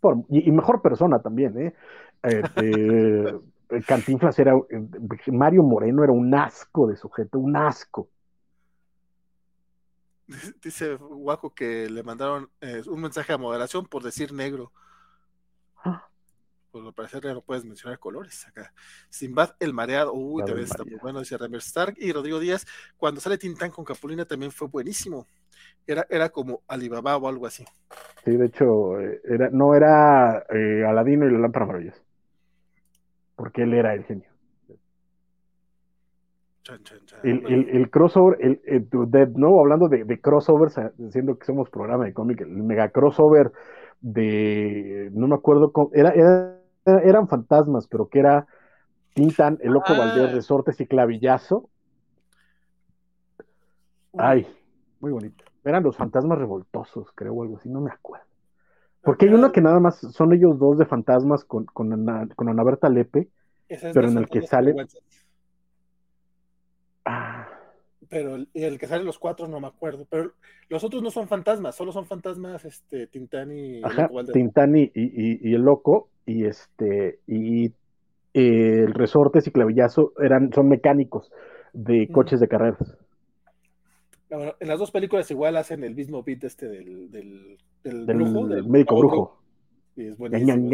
Por, 0.00 0.18
y, 0.28 0.48
y, 0.48 0.52
mejor 0.52 0.82
persona 0.82 1.20
también, 1.20 1.58
¿eh? 1.58 1.74
eh 2.22 3.34
Cantinflas 3.86 4.38
era. 4.38 4.52
Mario 5.28 5.62
Moreno 5.62 6.04
era 6.04 6.12
un 6.12 6.34
asco 6.34 6.86
de 6.86 6.96
sujeto, 6.96 7.38
un 7.38 7.56
asco. 7.56 8.08
Dice 10.62 10.94
Waco 10.96 11.54
que 11.54 11.88
le 11.90 12.02
mandaron 12.02 12.48
eh, 12.60 12.82
un 12.86 13.00
mensaje 13.00 13.32
a 13.32 13.38
moderación 13.38 13.86
por 13.86 14.02
decir 14.02 14.32
negro. 14.32 14.72
Pues 16.74 16.84
al 16.84 16.92
parecer 16.92 17.22
ya 17.22 17.32
no 17.32 17.40
puedes 17.40 17.64
mencionar 17.64 18.00
colores 18.00 18.48
acá. 18.48 18.72
Simbad 19.08 19.50
el 19.60 19.72
mareado, 19.72 20.12
uy, 20.12 20.42
claro, 20.42 20.46
también 20.46 20.64
está 20.68 20.82
muy 20.82 20.98
bueno, 21.00 21.20
dice 21.20 21.38
Remer 21.38 21.60
Stark. 21.60 21.94
Y 21.98 22.10
Rodrigo 22.10 22.40
Díaz, 22.40 22.66
cuando 22.96 23.20
sale 23.20 23.38
Tintán 23.38 23.70
con 23.70 23.84
Capulina 23.84 24.24
también 24.24 24.50
fue 24.50 24.66
buenísimo. 24.66 25.28
Era, 25.86 26.04
era 26.10 26.30
como 26.30 26.62
Alibaba 26.66 27.16
o 27.16 27.28
algo 27.28 27.46
así. 27.46 27.64
Sí, 28.24 28.36
de 28.36 28.46
hecho, 28.46 28.98
era, 28.98 29.50
no 29.50 29.76
era 29.76 30.44
eh, 30.50 30.84
Aladino 30.84 31.28
y 31.28 31.30
la 31.30 31.38
lámpara 31.38 31.66
maravillosa. 31.66 32.02
Porque 33.36 33.62
él 33.62 33.72
era 33.74 33.94
el 33.94 34.02
genio. 34.02 34.28
Chan, 36.64 36.82
chan, 36.82 36.98
chan. 37.06 37.20
El, 37.22 37.46
el, 37.46 37.68
el, 37.68 37.88
crossover, 37.88 38.36
el, 38.40 38.60
el, 38.64 38.88
de 39.12 39.28
nuevo 39.28 39.60
hablando 39.60 39.88
de, 39.88 40.02
de 40.02 40.20
crossovers, 40.20 40.74
diciendo 40.96 41.38
que 41.38 41.46
somos 41.46 41.70
programa 41.70 42.04
de 42.04 42.12
cómic, 42.12 42.40
el 42.40 42.48
mega 42.48 42.88
crossover 42.88 43.52
de, 44.00 45.10
no 45.14 45.28
me 45.28 45.34
acuerdo, 45.36 45.72
cómo, 45.72 45.90
era, 45.94 46.10
era, 46.10 46.60
eran 46.84 47.28
fantasmas, 47.28 47.86
pero 47.86 48.08
que 48.08 48.18
era 48.20 48.46
Tintan, 49.14 49.58
el 49.62 49.72
loco 49.72 49.92
ah. 49.92 49.98
Valdés, 49.98 50.32
Resortes 50.32 50.80
y 50.80 50.86
Clavillazo. 50.86 51.68
Ay, 54.16 54.46
muy 55.00 55.12
bonito. 55.12 55.44
Eran 55.64 55.82
los 55.82 55.96
fantasmas 55.96 56.38
revoltosos, 56.38 57.10
creo, 57.14 57.34
o 57.34 57.42
algo 57.42 57.56
así, 57.56 57.68
no 57.68 57.80
me 57.80 57.90
acuerdo. 57.90 58.26
Porque 59.02 59.26
hay 59.26 59.34
uno 59.34 59.52
que 59.52 59.60
nada 59.60 59.80
más 59.80 59.98
son 59.98 60.32
ellos 60.32 60.58
dos 60.58 60.78
de 60.78 60.86
fantasmas 60.86 61.44
con, 61.44 61.66
con, 61.66 61.92
Ana, 61.92 62.28
con 62.36 62.48
Ana 62.48 62.64
Berta 62.64 62.88
Lepe, 62.88 63.28
es 63.68 63.82
pero 63.92 64.08
en 64.08 64.18
el 64.18 64.28
que 64.28 64.42
sale. 64.42 64.74
Pero 68.08 68.36
el, 68.36 68.48
el, 68.54 68.78
que 68.78 68.86
sale 68.86 69.04
los 69.04 69.18
cuatro 69.18 69.48
no 69.48 69.60
me 69.60 69.66
acuerdo. 69.66 70.06
Pero 70.08 70.32
los 70.68 70.84
otros 70.84 71.02
no 71.02 71.10
son 71.10 71.28
fantasmas, 71.28 71.74
solo 71.74 71.92
son 71.92 72.06
fantasmas 72.06 72.64
este, 72.64 73.06
Tintán 73.06 73.56
y. 73.56 73.82
Ajá, 73.82 74.08
Tintán 74.32 74.76
y, 74.76 74.82
y, 74.94 75.50
y, 75.50 75.54
el 75.54 75.62
loco, 75.62 76.08
y 76.26 76.44
este. 76.44 77.20
Y 77.26 77.66
eh, 77.66 78.84
el 78.84 78.94
resortes 78.94 79.46
y 79.46 79.50
clavillazo 79.50 80.12
eran, 80.20 80.52
son 80.52 80.68
mecánicos 80.68 81.30
de 81.72 82.08
coches 82.08 82.40
de 82.40 82.48
carreras. 82.48 82.96
Bueno, 84.30 84.54
en 84.58 84.68
las 84.68 84.78
dos 84.78 84.90
películas 84.90 85.30
igual 85.30 85.56
hacen 85.56 85.84
el 85.84 85.94
mismo 85.94 86.22
beat 86.22 86.42
este 86.44 86.68
del, 86.68 87.10
del, 87.10 87.58
del, 87.84 88.06
del 88.06 88.16
brujo, 88.16 88.48
del 88.48 88.66
médico 88.66 88.98
brujo. 88.98 89.40
Y 89.96 90.08
es 90.08 90.18
buenísimo. 90.18 90.68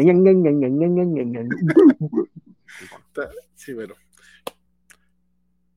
sí, 3.53 3.73
bueno. 3.73 3.93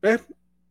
Eh, 0.02 0.18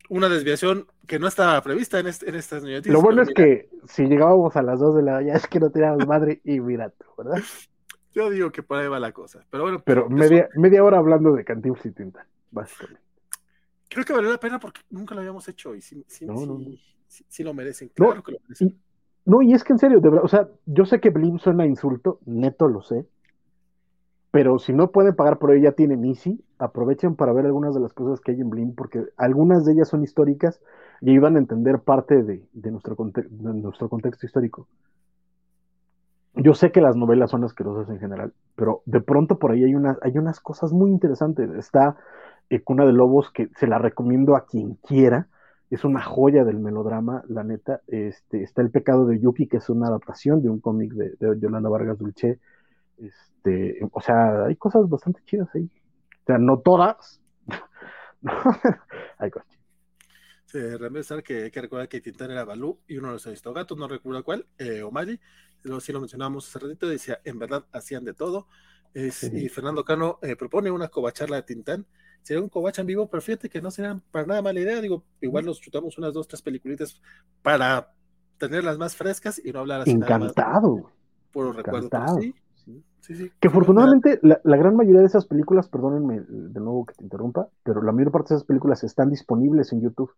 una 0.08 0.28
desviación 0.28 0.86
que 1.06 1.18
no 1.18 1.26
estaba 1.26 1.60
prevista 1.62 1.98
en, 1.98 2.06
este, 2.06 2.28
en 2.28 2.34
estas 2.34 2.62
noticias. 2.62 2.92
Lo 2.92 3.02
bueno 3.02 3.22
es 3.22 3.28
mira, 3.28 3.44
que 3.44 3.68
si 3.86 4.04
llegábamos 4.04 4.56
a 4.56 4.62
las 4.62 4.80
2 4.80 4.96
de 4.96 5.02
la 5.02 5.12
mañana 5.14 5.34
es 5.38 5.46
que 5.46 5.60
no 5.60 5.70
teníamos 5.70 6.06
madre 6.06 6.40
y 6.44 6.60
mira 6.60 6.90
tú, 6.90 7.04
¿verdad? 7.18 7.42
Yo 8.14 8.30
digo 8.30 8.52
que 8.52 8.62
por 8.62 8.78
ahí 8.78 8.86
va 8.86 9.00
la 9.00 9.12
cosa. 9.12 9.44
Pero 9.50 9.64
bueno. 9.64 9.82
Pero 9.84 10.08
media, 10.08 10.48
media 10.54 10.84
hora 10.84 10.98
hablando 10.98 11.32
de 11.32 11.44
Cantinflas 11.44 11.86
y 11.86 11.90
Tinta, 11.90 12.26
básicamente. 12.52 13.02
Creo 13.88 14.04
que 14.04 14.12
valió 14.12 14.30
la 14.30 14.38
pena 14.38 14.60
porque 14.60 14.82
nunca 14.90 15.14
lo 15.14 15.20
habíamos 15.20 15.48
hecho 15.48 15.74
y 15.74 15.80
sí, 15.80 16.04
sí, 16.06 16.24
no, 16.24 16.36
sí, 16.36 16.46
no, 16.46 16.58
no. 16.58 16.64
sí, 17.06 17.42
lo 17.42 17.54
merecen. 17.54 17.88
Claro 17.88 18.16
no, 18.16 18.22
que 18.22 18.32
lo 18.32 18.38
merecen. 18.42 18.68
Y, 18.68 18.76
no, 19.24 19.42
y 19.42 19.52
es 19.52 19.64
que 19.64 19.72
en 19.72 19.78
serio, 19.78 20.00
de 20.00 20.10
verdad, 20.10 20.24
o 20.24 20.28
sea, 20.28 20.48
yo 20.66 20.84
sé 20.84 21.00
que 21.00 21.10
Blim 21.10 21.38
suena 21.38 21.66
insulto, 21.66 22.20
neto 22.24 22.68
lo 22.68 22.82
sé, 22.82 23.04
pero 24.34 24.58
si 24.58 24.72
no 24.72 24.90
pueden 24.90 25.14
pagar 25.14 25.38
por 25.38 25.52
ella, 25.52 25.76
tienen 25.76 26.04
Easy, 26.04 26.44
aprovechen 26.58 27.14
para 27.14 27.32
ver 27.32 27.46
algunas 27.46 27.72
de 27.72 27.78
las 27.78 27.92
cosas 27.92 28.20
que 28.20 28.32
hay 28.32 28.40
en 28.40 28.50
Blim, 28.50 28.74
porque 28.74 29.04
algunas 29.16 29.64
de 29.64 29.74
ellas 29.74 29.86
son 29.86 30.02
históricas 30.02 30.60
y 31.00 31.10
ayudan 31.12 31.36
a 31.36 31.38
entender 31.38 31.78
parte 31.78 32.24
de, 32.24 32.42
nuestro, 32.52 32.96
contexto 32.96 34.26
histórico. 34.26 34.66
Yo 36.34 36.52
sé 36.54 36.72
que 36.72 36.80
las 36.80 36.96
novelas 36.96 37.30
son 37.30 37.44
asquerosas 37.44 37.88
en 37.90 38.00
general, 38.00 38.32
pero 38.56 38.82
de 38.86 39.00
pronto 39.00 39.38
por 39.38 39.52
ahí 39.52 39.62
hay, 39.62 39.76
una, 39.76 39.98
hay 40.02 40.18
unas 40.18 40.40
cosas 40.40 40.72
muy 40.72 40.90
interesantes. 40.90 41.48
Está 41.52 41.94
eh, 42.50 42.60
Cuna 42.60 42.84
de 42.86 42.92
Lobos, 42.92 43.30
que 43.30 43.50
se 43.54 43.68
la 43.68 43.78
recomiendo 43.78 44.34
a 44.34 44.46
quien 44.46 44.74
quiera, 44.84 45.28
es 45.70 45.84
una 45.84 46.02
joya 46.02 46.42
del 46.42 46.58
melodrama, 46.58 47.22
la 47.28 47.44
neta. 47.44 47.82
Este, 47.86 48.42
está 48.42 48.62
El 48.62 48.72
pecado 48.72 49.06
de 49.06 49.20
Yuki, 49.20 49.46
que 49.46 49.58
es 49.58 49.70
una 49.70 49.86
adaptación 49.86 50.42
de 50.42 50.50
un 50.50 50.58
cómic 50.58 50.92
de, 50.92 51.10
de, 51.20 51.38
Yolanda 51.38 51.68
Vargas 51.68 51.98
Dulce. 51.98 52.40
Este, 52.98 53.80
o 53.90 54.00
sea, 54.00 54.44
hay 54.46 54.56
cosas 54.56 54.88
bastante 54.88 55.22
chidas 55.24 55.48
ahí. 55.54 55.70
O 56.22 56.26
sea, 56.26 56.38
no 56.38 56.58
todas. 56.60 57.20
hay 59.18 59.30
cosas 59.30 59.48
chidas. 59.48 59.64
Sí, 60.46 60.76
Ramírez 60.76 61.08
que 61.24 61.44
hay 61.44 61.50
que 61.50 61.60
recordar 61.60 61.88
que 61.88 62.00
Tintán 62.00 62.30
era 62.30 62.44
Balú 62.44 62.78
y 62.86 62.96
uno 62.96 63.08
de 63.08 63.14
los 63.14 63.26
aristogatos, 63.26 63.76
no 63.76 63.88
recuerdo 63.88 64.22
cuál, 64.22 64.46
eh, 64.56 64.82
Omari, 64.82 65.20
luego 65.64 65.80
sí 65.80 65.92
lo 65.92 65.98
mencionábamos 65.98 66.48
hace 66.48 66.60
ratito, 66.60 66.88
decía, 66.88 67.20
en 67.24 67.40
verdad 67.40 67.66
hacían 67.72 68.04
de 68.04 68.14
todo. 68.14 68.46
Es, 68.92 69.14
sí. 69.14 69.30
Y 69.34 69.48
Fernando 69.48 69.84
Cano 69.84 70.20
eh, 70.22 70.36
propone 70.36 70.70
una 70.70 70.86
covacharla 70.86 71.36
de 71.36 71.42
Tintán 71.42 71.86
sería 72.24 72.42
un 72.42 72.48
Covach 72.48 72.78
en 72.78 72.86
vivo, 72.86 73.08
pero 73.08 73.20
fíjate 73.20 73.48
que 73.48 73.60
no 73.60 73.70
sería 73.70 74.00
para 74.10 74.26
nada 74.26 74.42
mala 74.42 74.58
idea. 74.58 74.80
Digo, 74.80 75.04
igual 75.20 75.44
nos 75.44 75.60
chutamos 75.60 75.98
unas 75.98 76.12
dos, 76.14 76.26
tres 76.26 76.40
peliculitas 76.40 77.00
para 77.42 77.92
tenerlas 78.38 78.78
más 78.78 78.96
frescas 78.96 79.40
y 79.44 79.52
no 79.52 79.60
hablar 79.60 79.82
así. 79.82 79.90
Encantado. 79.90 80.90
Por 81.30 81.54
recuerdo. 81.54 81.90
Sí, 82.18 82.34
Que 83.40 83.48
afortunadamente 83.48 84.18
la, 84.22 84.56
gran 84.56 84.76
mayoría 84.76 85.00
de 85.00 85.06
esas 85.06 85.26
películas, 85.26 85.68
perdónenme 85.68 86.22
de 86.26 86.60
nuevo 86.60 86.86
que 86.86 86.94
te 86.94 87.04
interrumpa, 87.04 87.48
pero 87.62 87.82
la 87.82 87.92
mayor 87.92 88.10
parte 88.10 88.30
de 88.30 88.36
esas 88.36 88.46
películas 88.46 88.82
están 88.82 89.10
disponibles 89.10 89.72
en 89.72 89.82
YouTube. 89.82 90.10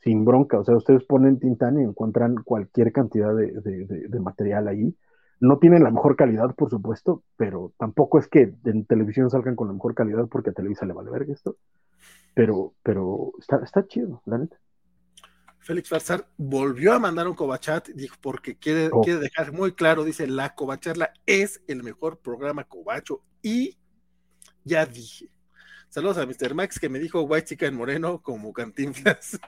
sin 0.00 0.24
bronca. 0.24 0.58
O 0.58 0.64
sea, 0.64 0.76
ustedes 0.76 1.04
ponen 1.04 1.38
Tintán 1.38 1.78
y 1.78 1.84
encuentran 1.84 2.36
cualquier 2.44 2.90
cantidad 2.90 3.34
de, 3.34 3.52
de, 3.52 4.20
material 4.20 4.66
ahí. 4.66 4.96
No 5.40 5.58
tienen 5.58 5.84
la 5.84 5.90
mejor 5.90 6.16
calidad, 6.16 6.54
por 6.54 6.70
supuesto, 6.70 7.22
pero 7.36 7.72
tampoco 7.78 8.18
es 8.18 8.26
que 8.26 8.54
en 8.64 8.86
televisión 8.86 9.30
salgan 9.30 9.56
con 9.56 9.68
la 9.68 9.74
mejor 9.74 9.94
calidad 9.94 10.26
porque 10.26 10.50
a 10.50 10.52
Televisa 10.52 10.86
le 10.86 10.94
vale 10.94 11.10
ver 11.10 11.30
esto. 11.30 11.56
Pero, 12.34 12.72
pero 12.82 13.32
está, 13.38 13.58
está 13.62 13.86
chido, 13.86 14.22
la 14.24 14.38
neta. 14.38 14.56
Félix 15.60 15.90
Farsar 15.90 16.26
volvió 16.38 16.94
a 16.94 16.98
mandar 16.98 17.28
un 17.28 17.34
Covachat, 17.34 17.90
dijo, 17.90 18.16
porque 18.20 18.56
quiere, 18.56 18.88
oh. 18.92 19.02
quiere 19.02 19.20
dejar 19.20 19.52
muy 19.52 19.72
claro, 19.72 20.04
dice, 20.04 20.26
la 20.26 20.54
Covacharla 20.54 21.12
es 21.26 21.60
el 21.68 21.82
mejor 21.82 22.18
programa 22.18 22.64
Covacho 22.64 23.22
y 23.42 23.76
ya 24.64 24.86
dije. 24.86 25.30
Saludos 25.90 26.16
a 26.18 26.26
Mr. 26.26 26.54
Max 26.54 26.80
que 26.80 26.88
me 26.88 26.98
dijo 26.98 27.20
White 27.22 27.48
Chica 27.48 27.66
en 27.66 27.74
Moreno 27.74 28.22
como 28.22 28.54
cantinflas. 28.54 29.38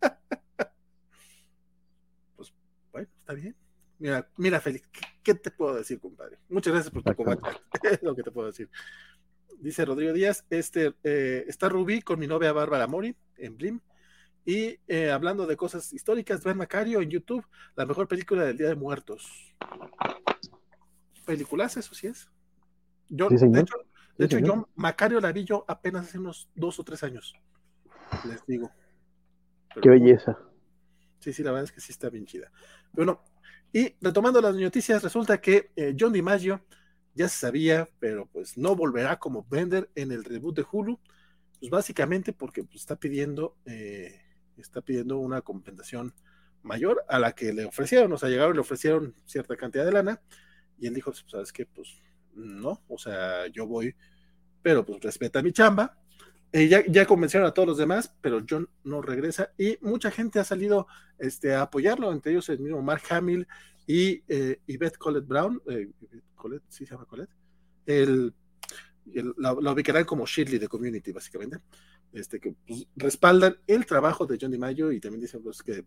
pues 2.36 2.52
bueno, 2.90 3.08
está 3.18 3.34
bien. 3.34 3.54
Mira, 3.98 4.28
mira, 4.36 4.60
Félix, 4.60 4.88
¿qué, 5.22 5.34
te 5.34 5.52
puedo 5.52 5.76
decir, 5.76 6.00
compadre? 6.00 6.38
Muchas 6.48 6.72
gracias 6.72 6.92
por 6.92 7.04
tu 7.04 7.14
Covachat, 7.14 7.60
es 7.84 8.02
lo 8.02 8.16
que 8.16 8.24
te 8.24 8.32
puedo 8.32 8.48
decir. 8.48 8.68
Dice 9.60 9.84
Rodrigo 9.84 10.12
Díaz, 10.12 10.44
este, 10.50 10.94
eh, 11.04 11.44
está 11.46 11.68
Rubí 11.68 12.02
con 12.02 12.18
mi 12.18 12.26
novia 12.26 12.52
Bárbara 12.52 12.88
Mori 12.88 13.14
en 13.36 13.56
Blim 13.56 13.80
y 14.46 14.78
eh, 14.86 15.10
hablando 15.10 15.44
de 15.44 15.56
cosas 15.56 15.92
históricas, 15.92 16.44
Ben 16.44 16.56
Macario 16.56 17.00
en 17.00 17.10
YouTube, 17.10 17.44
la 17.74 17.84
mejor 17.84 18.06
película 18.06 18.44
del 18.44 18.56
Día 18.56 18.68
de 18.68 18.76
Muertos. 18.76 19.52
Películas, 21.26 21.76
eso 21.76 21.92
sí 21.96 22.06
es. 22.06 22.30
Yo, 23.08 23.28
de 23.28 24.24
hecho, 24.24 24.38
yo 24.38 24.68
Macario 24.76 25.20
la 25.20 25.32
vi 25.32 25.44
yo 25.44 25.64
apenas 25.66 26.06
hace 26.06 26.20
unos 26.20 26.48
dos 26.54 26.78
o 26.78 26.84
tres 26.84 27.02
años. 27.02 27.34
Les 28.24 28.46
digo. 28.46 28.70
Qué 29.82 29.90
belleza. 29.90 30.38
Sí, 31.18 31.32
sí, 31.32 31.42
la 31.42 31.50
verdad 31.50 31.64
es 31.64 31.72
que 31.72 31.80
sí 31.80 31.90
está 31.90 32.08
bien 32.08 32.24
chida. 32.24 32.52
Bueno, 32.92 33.24
y 33.72 33.96
retomando 34.00 34.40
las 34.40 34.54
noticias, 34.54 35.02
resulta 35.02 35.40
que 35.40 35.72
eh, 35.74 35.96
John 35.98 36.12
DiMaggio 36.12 36.64
ya 37.14 37.28
se 37.28 37.38
sabía, 37.38 37.88
pero 37.98 38.26
pues 38.26 38.56
no 38.56 38.76
volverá 38.76 39.18
como 39.18 39.44
Bender 39.50 39.90
en 39.96 40.12
el 40.12 40.22
reboot 40.22 40.54
de 40.54 40.66
Hulu, 40.70 41.00
pues 41.58 41.70
básicamente 41.70 42.32
porque 42.32 42.62
pues, 42.62 42.76
está 42.76 42.94
pidiendo 42.94 43.56
eh, 43.64 44.20
está 44.60 44.80
pidiendo 44.80 45.18
una 45.18 45.42
compensación 45.42 46.14
mayor 46.62 47.04
a 47.08 47.18
la 47.18 47.32
que 47.32 47.52
le 47.52 47.64
ofrecieron, 47.64 48.12
o 48.12 48.18
sea, 48.18 48.28
llegaron 48.28 48.52
y 48.52 48.56
le 48.56 48.60
ofrecieron 48.60 49.14
cierta 49.24 49.56
cantidad 49.56 49.84
de 49.84 49.92
lana, 49.92 50.20
y 50.78 50.86
él 50.86 50.94
dijo, 50.94 51.10
pues, 51.10 51.24
¿sabes 51.28 51.52
qué? 51.52 51.66
Pues 51.66 51.88
no, 52.34 52.82
o 52.88 52.98
sea, 52.98 53.46
yo 53.46 53.66
voy, 53.66 53.94
pero 54.62 54.84
pues 54.84 55.00
respeta 55.00 55.42
mi 55.42 55.52
chamba. 55.52 55.98
Eh, 56.52 56.68
ya, 56.68 56.84
ya, 56.86 57.06
convencieron 57.06 57.46
a 57.46 57.52
todos 57.52 57.68
los 57.68 57.78
demás, 57.78 58.14
pero 58.20 58.44
John 58.48 58.68
no 58.84 59.02
regresa 59.02 59.52
y 59.58 59.78
mucha 59.80 60.10
gente 60.10 60.38
ha 60.38 60.44
salido 60.44 60.86
este, 61.18 61.54
a 61.54 61.62
apoyarlo, 61.62 62.12
entre 62.12 62.32
ellos 62.32 62.48
el 62.48 62.60
mismo 62.60 62.80
Mark 62.82 63.02
Hamill 63.10 63.46
y 63.86 64.22
eh, 64.28 64.60
Yvette 64.66 64.96
Colette 64.96 65.26
Brown, 65.26 65.60
eh, 65.66 65.90
Colette, 66.34 66.64
¿sí 66.68 66.86
se 66.86 66.94
llama 66.94 67.04
Colette? 67.04 67.30
El, 67.84 68.32
la, 69.36 69.56
la, 69.60 69.72
ubicarán 69.72 70.04
como 70.04 70.24
Shirley 70.24 70.58
de 70.58 70.68
Community, 70.68 71.12
básicamente 71.12 71.58
este, 72.12 72.40
que 72.40 72.54
pues, 72.66 72.86
respaldan 72.96 73.56
el 73.66 73.86
trabajo 73.86 74.26
de 74.26 74.38
Johnny 74.40 74.58
Mayo 74.58 74.92
y 74.92 75.00
también 75.00 75.20
dicen 75.20 75.42
pues, 75.42 75.62
que, 75.62 75.84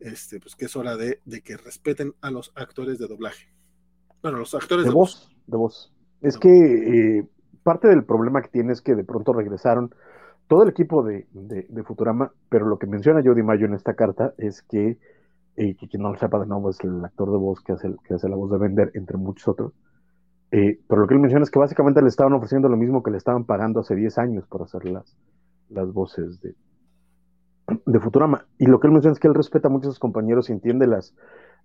este, 0.00 0.40
pues, 0.40 0.54
que 0.54 0.66
es 0.66 0.76
hora 0.76 0.96
de, 0.96 1.20
que 1.44 1.56
respeten 1.56 2.14
a 2.20 2.30
los 2.30 2.52
actores 2.54 2.98
de 2.98 3.06
doblaje. 3.06 3.48
Bueno, 4.22 4.38
los 4.38 4.54
actores 4.54 4.86
de, 4.86 4.92
voz, 4.92 5.30
De 5.46 5.56
voz. 5.56 5.92
Es 6.20 6.38
que 6.38 6.48
eh, 6.48 7.28
parte 7.62 7.88
del 7.88 8.04
problema 8.04 8.42
que 8.42 8.48
tiene 8.48 8.72
es 8.72 8.80
que 8.80 8.94
de 8.94 9.04
pronto 9.04 9.32
regresaron 9.32 9.94
todo 10.48 10.62
el 10.62 10.68
equipo 10.68 11.02
de, 11.02 11.26
Futurama, 11.84 12.32
pero 12.48 12.66
lo 12.66 12.78
que 12.78 12.86
menciona 12.86 13.22
Jody 13.22 13.42
Mayo 13.42 13.66
en 13.66 13.74
esta 13.74 13.94
carta 13.94 14.34
es 14.38 14.62
que, 14.62 14.98
eh, 15.56 15.74
que 15.76 15.88
quien 15.88 16.02
no 16.02 16.12
lo 16.12 16.18
sepa 16.18 16.38
de 16.38 16.46
nuevo 16.46 16.70
es 16.70 16.78
el 16.80 17.04
actor 17.04 17.30
de 17.30 17.38
voz 17.38 17.60
que 17.60 17.72
hace, 17.72 17.92
que 18.04 18.14
hace 18.14 18.28
la 18.28 18.36
voz 18.36 18.50
de 18.50 18.58
Bender, 18.58 18.92
entre 18.94 19.16
muchos 19.16 19.48
otros. 19.48 19.72
Eh, 20.52 20.78
pero 20.88 21.00
lo 21.00 21.08
que 21.08 21.14
él 21.14 21.20
menciona 21.20 21.42
es 21.42 21.50
que 21.50 21.58
básicamente 21.58 22.00
le 22.00 22.08
estaban 22.08 22.32
ofreciendo 22.32 22.68
lo 22.68 22.76
mismo 22.76 23.02
que 23.02 23.10
le 23.10 23.18
estaban 23.18 23.44
pagando 23.44 23.80
hace 23.80 23.96
10 23.96 24.18
años 24.18 24.46
por 24.46 24.62
hacer 24.62 24.84
las, 24.84 25.16
las 25.70 25.92
voces 25.92 26.40
de, 26.40 26.54
de 27.84 28.00
Futurama. 28.00 28.46
Y 28.58 28.66
lo 28.66 28.80
que 28.80 28.86
él 28.86 28.92
menciona 28.92 29.12
es 29.12 29.20
que 29.20 29.28
él 29.28 29.34
respeta 29.34 29.68
mucho 29.68 29.88
a 29.88 29.92
sus 29.92 29.98
compañeros 29.98 30.48
y 30.48 30.52
entiende 30.52 30.86
las, 30.86 31.14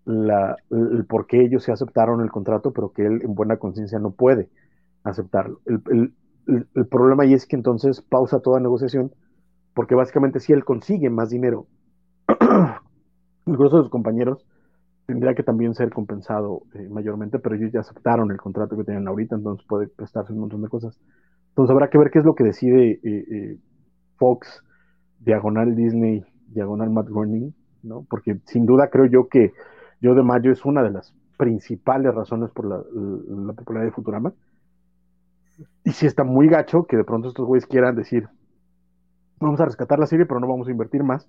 la, 0.05 0.55
el 0.69 1.05
por 1.05 1.27
qué 1.27 1.41
ellos 1.41 1.63
se 1.63 1.71
aceptaron 1.71 2.21
el 2.21 2.31
contrato, 2.31 2.71
pero 2.71 2.91
que 2.91 3.05
él 3.05 3.21
en 3.23 3.35
buena 3.35 3.57
conciencia 3.57 3.99
no 3.99 4.11
puede 4.11 4.49
aceptarlo. 5.03 5.59
El, 5.65 6.13
el, 6.47 6.87
problema 6.87 7.23
ahí 7.23 7.33
es 7.33 7.45
que 7.45 7.55
entonces 7.55 8.01
pausa 8.01 8.39
toda 8.39 8.59
negociación, 8.59 9.11
porque 9.73 9.95
básicamente 9.95 10.39
si 10.39 10.53
él 10.53 10.65
consigue 10.65 11.09
más 11.09 11.29
dinero, 11.29 11.67
el 12.27 13.55
grueso 13.57 13.77
de 13.77 13.83
sus 13.83 13.91
compañeros 13.91 14.45
tendría 15.05 15.35
que 15.35 15.43
también 15.43 15.73
ser 15.73 15.91
compensado 15.91 16.63
eh, 16.73 16.87
mayormente, 16.89 17.39
pero 17.39 17.55
ellos 17.55 17.71
ya 17.71 17.81
aceptaron 17.81 18.31
el 18.31 18.37
contrato 18.37 18.77
que 18.77 18.83
tienen 18.83 19.07
ahorita, 19.07 19.35
entonces 19.35 19.65
puede 19.67 19.87
prestarse 19.87 20.33
un 20.33 20.39
montón 20.39 20.61
de 20.61 20.69
cosas. 20.69 20.97
Entonces 21.49 21.71
habrá 21.71 21.89
que 21.89 21.97
ver 21.97 22.11
qué 22.11 22.19
es 22.19 22.25
lo 22.25 22.33
que 22.33 22.45
decide 22.45 22.91
eh, 22.91 22.99
eh, 23.03 23.57
Fox, 24.21 24.63
diagonal 25.19 25.75
Disney, 25.75 26.23
diagonal 26.49 26.91
Matt 26.91 27.07
Groening, 27.09 27.55
¿no? 27.81 28.05
Porque 28.07 28.37
sin 28.45 28.67
duda 28.67 28.91
creo 28.91 29.07
yo 29.07 29.27
que 29.27 29.51
Yo 29.99 30.13
de 30.13 30.21
Mayo 30.21 30.51
es 30.51 30.63
una 30.63 30.83
de 30.83 30.91
las 30.91 31.15
principales 31.37 32.13
razones 32.13 32.51
por 32.51 32.65
la, 32.67 32.83
popularidad 33.53 33.89
de 33.89 33.95
Futurama. 33.95 34.31
Y 35.83 35.91
si 35.91 36.05
está 36.05 36.23
muy 36.23 36.47
gacho 36.47 36.83
que 36.83 36.97
de 36.97 37.03
pronto 37.03 37.29
estos 37.29 37.47
güeyes 37.47 37.65
quieran 37.65 37.95
decir, 37.95 38.29
vamos 39.39 39.59
a 39.59 39.65
rescatar 39.65 39.97
la 39.97 40.05
serie, 40.05 40.27
pero 40.27 40.39
no 40.39 40.47
vamos 40.47 40.67
a 40.67 40.71
invertir 40.71 41.03
más, 41.03 41.27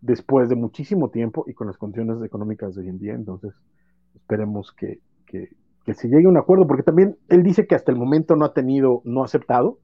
después 0.00 0.48
de 0.48 0.54
muchísimo 0.54 1.10
tiempo 1.10 1.44
y 1.48 1.54
con 1.54 1.66
las 1.66 1.76
condiciones 1.76 2.22
económicas 2.22 2.76
de 2.76 2.82
hoy 2.82 2.88
en 2.88 2.98
día. 3.00 3.14
Entonces, 3.14 3.52
esperemos 4.14 4.72
que, 4.72 5.00
que, 5.26 5.48
que 5.84 5.94
se 5.94 6.08
llegue 6.08 6.26
a 6.26 6.30
un 6.30 6.36
acuerdo, 6.36 6.68
porque 6.68 6.84
también 6.84 7.16
él 7.28 7.42
dice 7.42 7.66
que 7.66 7.74
hasta 7.74 7.90
el 7.90 7.98
momento 7.98 8.36
no 8.36 8.44
ha 8.44 8.52
tenido, 8.52 9.02
no 9.04 9.22
ha 9.22 9.24
aceptado, 9.24 9.78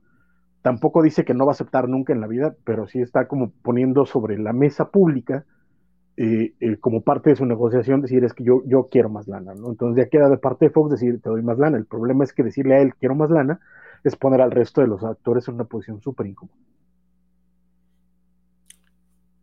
tampoco 0.64 1.02
dice 1.02 1.26
que 1.26 1.34
no 1.34 1.44
va 1.44 1.52
a 1.52 1.56
aceptar 1.56 1.90
nunca 1.90 2.14
en 2.14 2.22
la 2.22 2.26
vida, 2.26 2.56
pero 2.64 2.88
sí 2.88 2.98
está 2.98 3.28
como 3.28 3.50
poniendo 3.50 4.06
sobre 4.06 4.38
la 4.38 4.54
mesa 4.54 4.88
pública 4.90 5.44
eh, 6.16 6.54
eh, 6.58 6.78
como 6.78 7.02
parte 7.02 7.28
de 7.28 7.36
su 7.36 7.44
negociación 7.44 8.00
decir 8.00 8.24
es 8.24 8.32
que 8.32 8.44
yo, 8.44 8.62
yo 8.64 8.88
quiero 8.90 9.10
más 9.10 9.28
lana, 9.28 9.52
¿no? 9.54 9.68
Entonces 9.68 10.02
ya 10.02 10.08
queda 10.08 10.30
de 10.30 10.38
parte 10.38 10.64
de 10.64 10.70
Fox 10.70 10.90
decir 10.90 11.20
te 11.20 11.28
doy 11.28 11.42
más 11.42 11.58
lana. 11.58 11.76
El 11.76 11.84
problema 11.84 12.24
es 12.24 12.32
que 12.32 12.42
decirle 12.42 12.76
a 12.76 12.80
él 12.80 12.94
quiero 12.94 13.14
más 13.14 13.28
lana 13.28 13.60
es 14.04 14.16
poner 14.16 14.40
al 14.40 14.52
resto 14.52 14.80
de 14.80 14.86
los 14.86 15.04
actores 15.04 15.46
en 15.48 15.56
una 15.56 15.64
posición 15.64 16.00
súper 16.00 16.28
incómoda. 16.28 16.56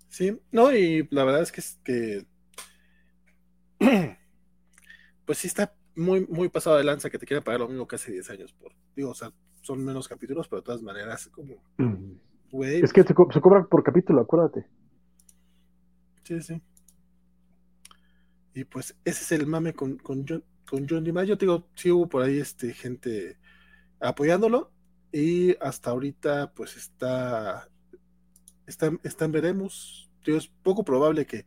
Sí, 0.09 0.41
no, 0.51 0.71
y 0.75 1.07
la 1.11 1.23
verdad 1.23 1.43
es 1.43 1.51
que, 1.51 1.61
es 1.61 1.79
que 1.83 2.25
pues 5.25 5.37
sí 5.37 5.45
está 5.45 5.75
muy, 5.95 6.25
muy 6.25 6.49
pasado 6.49 6.77
de 6.77 6.83
lanza 6.83 7.11
que 7.11 7.19
te 7.19 7.27
quiera 7.27 7.43
pagar 7.43 7.59
lo 7.59 7.67
mismo 7.67 7.87
que 7.87 7.97
hace 7.97 8.11
10 8.11 8.27
años 8.31 8.53
por, 8.53 8.71
digo, 8.95 9.11
o 9.11 9.13
sea, 9.13 9.31
son 9.61 9.83
menos 9.83 10.07
capítulos, 10.07 10.47
pero 10.47 10.61
de 10.61 10.65
todas 10.65 10.81
maneras, 10.81 11.27
como. 11.27 11.55
es 12.61 12.93
que 12.93 13.03
se, 13.03 13.13
cobra 13.13 13.63
por 13.65 13.83
capítulo, 13.83 14.21
acuérdate. 14.21 14.65
Sí, 16.23 16.41
sí. 16.41 16.61
Y 18.53 18.65
pues 18.65 18.95
ese 19.05 19.23
es 19.23 19.31
el 19.31 19.47
mame 19.47 19.73
con, 19.73 19.97
con, 19.97 20.25
John, 20.27 20.43
con 20.69 20.85
John 20.89 21.03
DiMaggio. 21.03 21.37
Te 21.37 21.45
digo, 21.45 21.67
sí 21.75 21.89
hubo 21.91 22.07
por 22.09 22.23
ahí 22.23 22.39
este, 22.39 22.73
gente 22.73 23.37
apoyándolo. 23.99 24.71
Y 25.11 25.55
hasta 25.63 25.91
ahorita, 25.91 26.53
pues 26.53 26.77
está. 26.77 27.67
Está, 28.65 28.91
está 29.03 29.25
en 29.25 29.31
veremos. 29.31 30.09
es 30.25 30.47
poco 30.47 30.83
probable 30.83 31.25
que, 31.25 31.45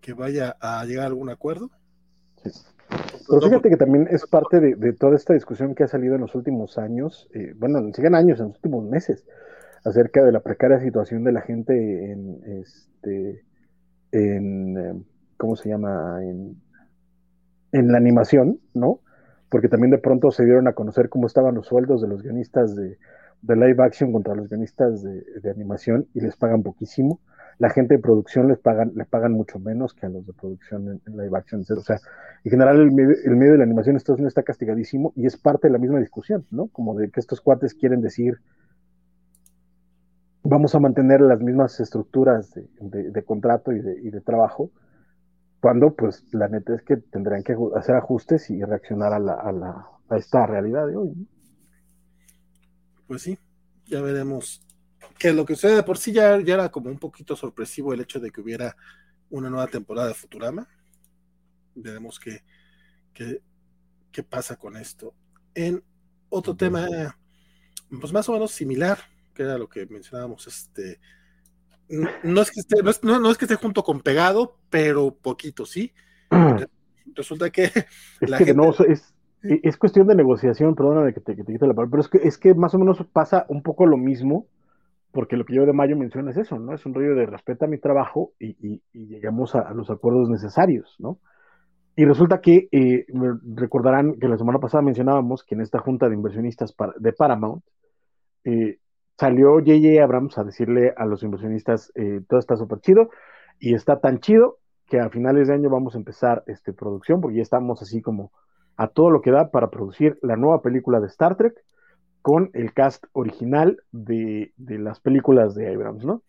que 0.00 0.12
vaya 0.12 0.56
a 0.60 0.84
llegar 0.84 1.04
a 1.04 1.08
algún 1.08 1.30
acuerdo. 1.30 1.70
Sí. 2.44 2.50
Pero 3.28 3.40
fíjate 3.40 3.70
que 3.70 3.76
también 3.76 4.08
es 4.10 4.26
parte 4.26 4.60
de, 4.60 4.92
toda 4.92 5.16
esta 5.16 5.34
discusión 5.34 5.74
que 5.74 5.84
ha 5.84 5.88
salido 5.88 6.14
en 6.14 6.20
los 6.20 6.34
últimos 6.34 6.78
años, 6.78 7.28
eh, 7.32 7.54
bueno, 7.56 7.80
siguen 7.94 8.14
años, 8.14 8.40
en 8.40 8.48
los 8.48 8.56
últimos 8.56 8.84
meses, 8.84 9.24
acerca 9.84 10.22
de 10.22 10.32
la 10.32 10.40
precaria 10.40 10.80
situación 10.80 11.24
de 11.24 11.32
la 11.32 11.40
gente 11.40 12.12
en, 12.12 12.42
este, 12.44 13.44
en, 14.12 14.76
em, 14.76 15.04
¿cómo 15.36 15.56
se 15.56 15.70
llama? 15.70 16.20
En, 16.22 16.60
la 17.72 17.96
animación, 17.96 18.60
¿no? 18.74 19.00
Porque 19.48 19.68
también 19.68 19.90
de 19.90 19.98
pronto 19.98 20.30
se 20.30 20.44
dieron 20.44 20.68
a 20.68 20.74
conocer 20.74 21.08
cómo 21.08 21.26
estaban 21.26 21.54
los 21.54 21.66
sueldos 21.66 22.02
de 22.02 22.08
los 22.08 22.22
guionistas 22.22 22.76
de, 22.76 22.98
live 23.42 23.82
action 23.82 24.12
contra 24.12 24.34
los 24.34 24.48
guionistas 24.50 25.02
de 25.02 25.50
animación 25.50 26.06
y 26.12 26.20
les 26.20 26.36
pagan 26.36 26.62
poquísimo 26.62 27.18
la 27.58 27.70
gente 27.70 27.96
de 27.96 28.00
producción 28.00 28.48
les 28.48 28.58
pagan, 28.58 28.92
le 28.94 29.04
pagan 29.04 29.32
mucho 29.32 29.58
menos 29.58 29.94
que 29.94 30.06
a 30.06 30.08
los 30.08 30.26
de 30.26 30.32
producción 30.32 31.00
en, 31.06 31.16
live 31.16 31.36
action. 31.36 31.60
O 31.60 31.80
sea, 31.80 32.00
en 32.44 32.50
general 32.50 32.80
el 32.80 32.90
medio, 32.92 33.52
de 33.52 33.58
la 33.58 33.64
animación 33.64 33.94
en 33.94 33.98
Estados 33.98 34.18
Unidos 34.18 34.32
está 34.32 34.42
castigadísimo 34.42 35.12
y 35.16 35.26
es 35.26 35.36
parte 35.36 35.68
de 35.68 35.72
la 35.72 35.78
misma 35.78 36.00
discusión, 36.00 36.46
¿no? 36.50 36.68
Como 36.68 36.96
de 36.96 37.10
que 37.10 37.20
estos 37.20 37.40
cuates 37.40 37.74
quieren 37.74 38.00
decir, 38.00 38.40
vamos 40.42 40.74
a 40.74 40.80
mantener 40.80 41.20
las 41.20 41.40
mismas 41.40 41.78
estructuras 41.80 42.52
de, 42.80 43.24
contrato 43.24 43.72
y 43.72 43.80
de, 43.80 44.20
trabajo, 44.20 44.70
cuando 45.60 45.94
pues 45.94 46.24
la 46.32 46.48
neta 46.48 46.74
es 46.74 46.82
que 46.82 46.96
tendrán 46.96 47.44
que 47.44 47.56
hacer 47.76 47.94
ajustes 47.94 48.50
y 48.50 48.62
reaccionar 48.62 49.12
a, 49.12 49.18
la, 49.20 49.34
a, 49.34 49.52
la, 49.52 49.86
a 50.08 50.16
esta 50.16 50.46
realidad 50.46 50.86
de 50.88 50.96
hoy. 50.96 51.28
Pues 53.06 53.22
sí, 53.22 53.38
ya 53.86 54.00
veremos 54.00 54.66
que 55.14 55.32
lo 55.32 55.44
que 55.44 55.54
sucede 55.54 55.76
de 55.76 55.82
por 55.82 55.98
sí 55.98 56.12
ya, 56.12 56.40
ya 56.40 56.54
era 56.54 56.70
como 56.70 56.90
un 56.90 56.98
poquito 56.98 57.36
sorpresivo 57.36 57.92
el 57.92 58.00
hecho 58.00 58.20
de 58.20 58.30
que 58.30 58.40
hubiera 58.40 58.76
una 59.30 59.48
nueva 59.50 59.66
temporada 59.66 60.08
de 60.08 60.14
Futurama. 60.14 60.68
Veremos 61.74 62.18
qué, 62.20 62.42
qué, 63.14 63.40
qué 64.10 64.22
pasa 64.22 64.56
con 64.56 64.76
esto. 64.76 65.14
En 65.54 65.82
otro 66.28 66.54
tema, 66.56 66.86
pues 68.00 68.12
más 68.12 68.28
o 68.28 68.32
menos 68.32 68.50
similar, 68.52 68.98
que 69.34 69.42
era 69.42 69.58
lo 69.58 69.68
que 69.68 69.86
mencionábamos, 69.86 70.46
este, 70.46 71.00
no 71.88 72.40
es 72.42 72.50
que 72.50 72.60
esté, 72.60 72.82
no 72.82 72.90
es, 72.90 73.02
no, 73.02 73.18
no 73.18 73.30
es 73.30 73.38
que 73.38 73.44
esté 73.46 73.56
junto 73.56 73.82
con 73.82 74.00
pegado, 74.00 74.58
pero 74.70 75.14
poquito, 75.14 75.66
sí. 75.66 75.92
Resulta 77.14 77.50
que 77.50 77.64
Es 78.20 78.30
la 78.30 78.38
que 78.38 78.44
gente- 78.46 78.62
no, 78.62 78.70
es, 78.86 79.12
es 79.42 79.76
cuestión 79.76 80.06
de 80.06 80.14
negociación, 80.14 80.74
perdóname 80.74 81.12
que 81.12 81.20
te, 81.20 81.34
que 81.36 81.44
te 81.44 81.52
quite 81.52 81.66
la 81.66 81.74
palabra, 81.74 81.90
pero 81.90 82.00
es 82.02 82.08
que, 82.08 82.18
es 82.28 82.38
que 82.38 82.54
más 82.54 82.74
o 82.74 82.78
menos 82.78 83.04
pasa 83.12 83.44
un 83.48 83.62
poco 83.62 83.86
lo 83.86 83.96
mismo, 83.96 84.46
porque 85.12 85.36
lo 85.36 85.44
que 85.44 85.54
yo 85.54 85.66
de 85.66 85.72
mayo 85.72 85.96
menciona 85.96 86.30
es 86.30 86.38
eso, 86.38 86.58
¿no? 86.58 86.74
Es 86.74 86.84
un 86.86 86.94
rollo 86.94 87.14
de 87.14 87.26
respeta 87.26 87.66
mi 87.66 87.78
trabajo 87.78 88.32
y, 88.40 88.80
llegamos 88.92 89.54
a, 89.54 89.72
los 89.74 89.90
acuerdos 89.90 90.28
necesarios, 90.30 90.96
¿no? 90.98 91.18
Y 91.94 92.06
resulta 92.06 92.40
que, 92.40 92.68
eh, 92.72 93.04
recordarán 93.54 94.14
que 94.18 94.26
la 94.26 94.38
semana 94.38 94.58
pasada 94.58 94.82
mencionábamos 94.82 95.44
que 95.44 95.54
en 95.54 95.60
esta 95.60 95.78
junta 95.78 96.08
de 96.08 96.14
inversionistas 96.14 96.72
para- 96.72 96.94
de 96.98 97.12
Paramount, 97.12 97.62
eh, 98.44 98.78
salió 99.18 99.52
J.J. 99.58 100.02
Abrams 100.02 100.38
a 100.38 100.44
decirle 100.44 100.94
a 100.96 101.04
los 101.04 101.22
inversionistas, 101.22 101.92
eh, 101.94 102.22
todo 102.26 102.40
está 102.40 102.56
súper 102.56 102.80
chido 102.80 103.10
y 103.60 103.74
está 103.74 104.00
tan 104.00 104.20
chido 104.20 104.56
que 104.86 104.98
a 105.00 105.10
finales 105.10 105.48
de 105.48 105.54
año 105.54 105.68
vamos 105.68 105.94
a 105.94 105.98
empezar 105.98 106.42
este, 106.46 106.72
producción, 106.72 107.20
porque 107.20 107.36
ya 107.36 107.42
estamos 107.42 107.82
así 107.82 108.00
como 108.00 108.32
a 108.76 108.88
todo 108.88 109.10
lo 109.10 109.20
que 109.20 109.30
da 109.30 109.50
para 109.50 109.68
producir 109.68 110.18
la 110.22 110.36
nueva 110.36 110.62
película 110.62 110.98
de 111.00 111.06
Star 111.08 111.36
Trek 111.36 111.54
con 112.22 112.50
el 112.54 112.72
cast 112.72 113.04
original 113.12 113.82
de, 113.90 114.52
de 114.56 114.78
las 114.78 115.00
películas 115.00 115.54
de 115.54 115.72
Abrams, 115.74 116.04
¿no? 116.04 116.22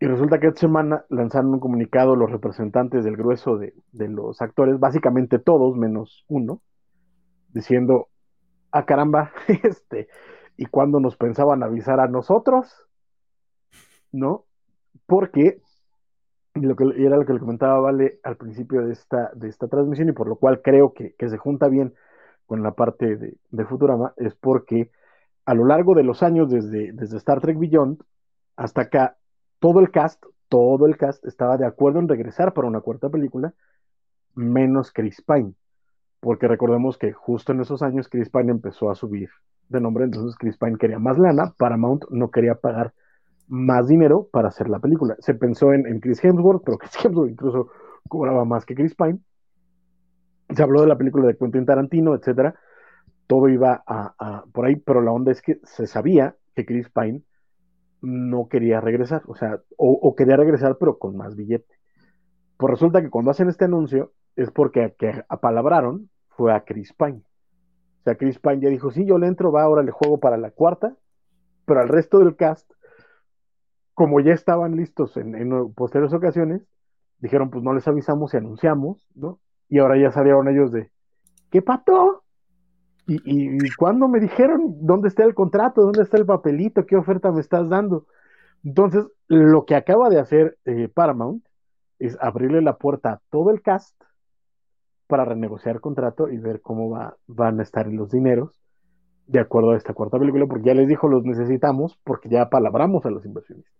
Y 0.00 0.06
resulta 0.06 0.40
que 0.40 0.48
esta 0.48 0.60
semana 0.62 1.04
lanzaron 1.10 1.54
un 1.54 1.60
comunicado 1.60 2.16
los 2.16 2.30
representantes 2.30 3.04
del 3.04 3.16
grueso 3.16 3.56
de, 3.56 3.74
de 3.92 4.08
los 4.08 4.42
actores, 4.42 4.80
básicamente 4.80 5.38
todos 5.38 5.76
menos 5.76 6.24
uno, 6.26 6.60
diciendo, 7.52 8.08
ah 8.72 8.84
caramba, 8.84 9.30
este, 9.62 10.08
¿y 10.56 10.66
cuándo 10.66 10.98
nos 10.98 11.16
pensaban 11.16 11.62
avisar 11.62 12.00
a 12.00 12.08
nosotros? 12.08 12.68
¿No? 14.10 14.46
Porque 15.06 15.60
lo 16.54 16.76
que 16.76 16.84
era 16.96 17.16
lo 17.16 17.24
que 17.24 17.32
le 17.32 17.40
comentaba 17.40 17.80
Vale 17.80 18.20
al 18.24 18.36
principio 18.36 18.84
de 18.84 18.92
esta, 18.92 19.30
de 19.34 19.48
esta 19.48 19.68
transmisión 19.68 20.08
y 20.08 20.12
por 20.12 20.28
lo 20.28 20.36
cual 20.36 20.62
creo 20.62 20.92
que, 20.92 21.14
que 21.14 21.28
se 21.28 21.38
junta 21.38 21.68
bien 21.68 21.94
con 22.46 22.62
la 22.62 22.72
parte 22.72 23.16
de, 23.16 23.64
Futurama, 23.64 24.12
es 24.16 24.34
porque 24.34 24.90
a 25.44 25.54
lo 25.54 25.64
largo 25.64 25.94
de 25.94 26.04
los 26.04 26.22
años, 26.22 26.50
desde, 26.50 26.92
desde 26.92 27.16
Star 27.16 27.40
Trek 27.40 27.58
Beyond 27.58 28.02
hasta 28.56 28.82
acá, 28.82 29.16
todo 29.58 29.80
el 29.80 29.90
cast, 29.90 30.22
todo 30.48 30.86
el 30.86 30.96
cast 30.96 31.24
estaba 31.24 31.56
de 31.56 31.66
acuerdo 31.66 31.98
en 32.00 32.08
regresar 32.08 32.52
para 32.52 32.68
una 32.68 32.80
cuarta 32.80 33.08
película, 33.08 33.54
menos 34.34 34.92
Chris 34.92 35.22
Pine, 35.22 35.54
porque 36.20 36.48
recordemos 36.48 36.98
que 36.98 37.12
justo 37.12 37.52
en 37.52 37.60
esos 37.60 37.82
años 37.82 38.08
Chris 38.08 38.28
Pine 38.28 38.50
empezó 38.50 38.90
a 38.90 38.94
subir 38.94 39.30
de 39.68 39.80
nombre, 39.80 40.04
entonces 40.04 40.36
Chris 40.38 40.56
Pine 40.58 40.76
quería 40.78 40.98
más 40.98 41.18
lana, 41.18 41.54
Paramount 41.56 42.04
no 42.10 42.30
quería 42.30 42.54
pagar 42.54 42.92
más 43.48 43.86
dinero 43.88 44.28
para 44.32 44.48
hacer 44.48 44.68
la 44.68 44.78
película. 44.78 45.16
Se 45.18 45.34
pensó 45.34 45.72
en, 45.72 45.86
en 45.86 46.00
Chris 46.00 46.22
Hemsworth, 46.24 46.62
pero 46.64 46.78
Chris 46.78 47.04
Hemsworth 47.04 47.30
incluso 47.30 47.68
cobraba 48.08 48.44
más 48.44 48.64
que 48.64 48.74
Chris 48.74 48.94
Pine. 48.94 49.18
Se 50.54 50.62
habló 50.62 50.82
de 50.82 50.88
la 50.88 50.98
película 50.98 51.26
de 51.26 51.36
Quentin 51.36 51.66
Tarantino, 51.66 52.14
etcétera. 52.14 52.54
Todo 53.26 53.48
iba 53.48 53.84
por 54.52 54.66
ahí, 54.66 54.76
pero 54.76 55.00
la 55.00 55.12
onda 55.12 55.32
es 55.32 55.40
que 55.42 55.60
se 55.64 55.86
sabía 55.86 56.36
que 56.54 56.66
Chris 56.66 56.90
Pine 56.90 57.22
no 58.02 58.48
quería 58.48 58.80
regresar, 58.80 59.22
o 59.26 59.34
sea, 59.34 59.60
o, 59.76 59.92
o 59.92 60.14
quería 60.16 60.36
regresar, 60.36 60.76
pero 60.78 60.98
con 60.98 61.16
más 61.16 61.36
billete. 61.36 61.74
Pues 62.56 62.70
resulta 62.70 63.00
que 63.00 63.10
cuando 63.10 63.30
hacen 63.30 63.48
este 63.48 63.64
anuncio 63.64 64.12
es 64.36 64.50
porque 64.50 64.84
a 64.84 64.90
que 64.90 65.24
apalabraron 65.28 66.10
fue 66.28 66.52
a 66.52 66.64
Chris 66.64 66.92
Pine. 66.92 67.22
O 68.00 68.02
sea, 68.04 68.16
Chris 68.16 68.38
Pine 68.40 68.60
ya 68.60 68.68
dijo, 68.68 68.90
sí, 68.90 69.06
yo 69.06 69.18
le 69.18 69.28
entro, 69.28 69.52
va, 69.52 69.62
ahora 69.62 69.82
le 69.82 69.92
juego 69.92 70.18
para 70.18 70.36
la 70.36 70.50
cuarta, 70.50 70.96
pero 71.64 71.80
al 71.80 71.88
resto 71.88 72.18
del 72.18 72.34
cast, 72.34 72.70
como 73.94 74.20
ya 74.20 74.32
estaban 74.32 74.76
listos 74.76 75.16
en, 75.16 75.34
en 75.36 75.72
posteriores 75.72 76.12
ocasiones, 76.12 76.62
dijeron, 77.18 77.50
pues 77.50 77.62
no 77.62 77.72
les 77.72 77.86
avisamos 77.86 78.34
y 78.34 78.38
anunciamos, 78.38 79.06
¿no? 79.14 79.38
Y 79.72 79.78
ahora 79.78 79.96
ya 79.96 80.12
salieron 80.12 80.48
ellos 80.48 80.70
de, 80.70 80.90
¿qué 81.50 81.62
pato? 81.62 82.24
¿Y, 83.06 83.16
y, 83.24 83.70
cuándo 83.78 84.06
me 84.06 84.20
dijeron 84.20 84.76
dónde 84.82 85.08
está 85.08 85.24
el 85.24 85.34
contrato, 85.34 85.80
dónde 85.80 86.02
está 86.02 86.18
el 86.18 86.26
papelito, 86.26 86.84
qué 86.84 86.94
oferta 86.94 87.32
me 87.32 87.40
estás 87.40 87.70
dando? 87.70 88.06
Entonces, 88.62 89.06
lo 89.28 89.64
que 89.64 89.74
acaba 89.74 90.10
de 90.10 90.20
hacer 90.20 90.58
eh, 90.66 90.90
Paramount 90.92 91.42
es 91.98 92.18
abrirle 92.20 92.60
la 92.60 92.76
puerta 92.76 93.12
a 93.12 93.20
todo 93.30 93.50
el 93.50 93.62
cast 93.62 93.98
para 95.06 95.24
renegociar 95.24 95.80
contrato 95.80 96.28
y 96.28 96.36
ver 96.36 96.60
cómo 96.60 96.90
va, 96.90 97.16
van 97.26 97.58
a 97.58 97.62
estar 97.62 97.86
los 97.86 98.10
dineros 98.10 98.60
de 99.26 99.40
acuerdo 99.40 99.70
a 99.70 99.78
esta 99.78 99.94
cuarta 99.94 100.18
película, 100.18 100.44
porque 100.46 100.66
ya 100.66 100.74
les 100.74 100.86
dijo, 100.86 101.08
los 101.08 101.24
necesitamos 101.24 101.98
porque 102.04 102.28
ya 102.28 102.50
palabramos 102.50 103.06
a 103.06 103.10
los 103.10 103.24
inversionistas. 103.24 103.72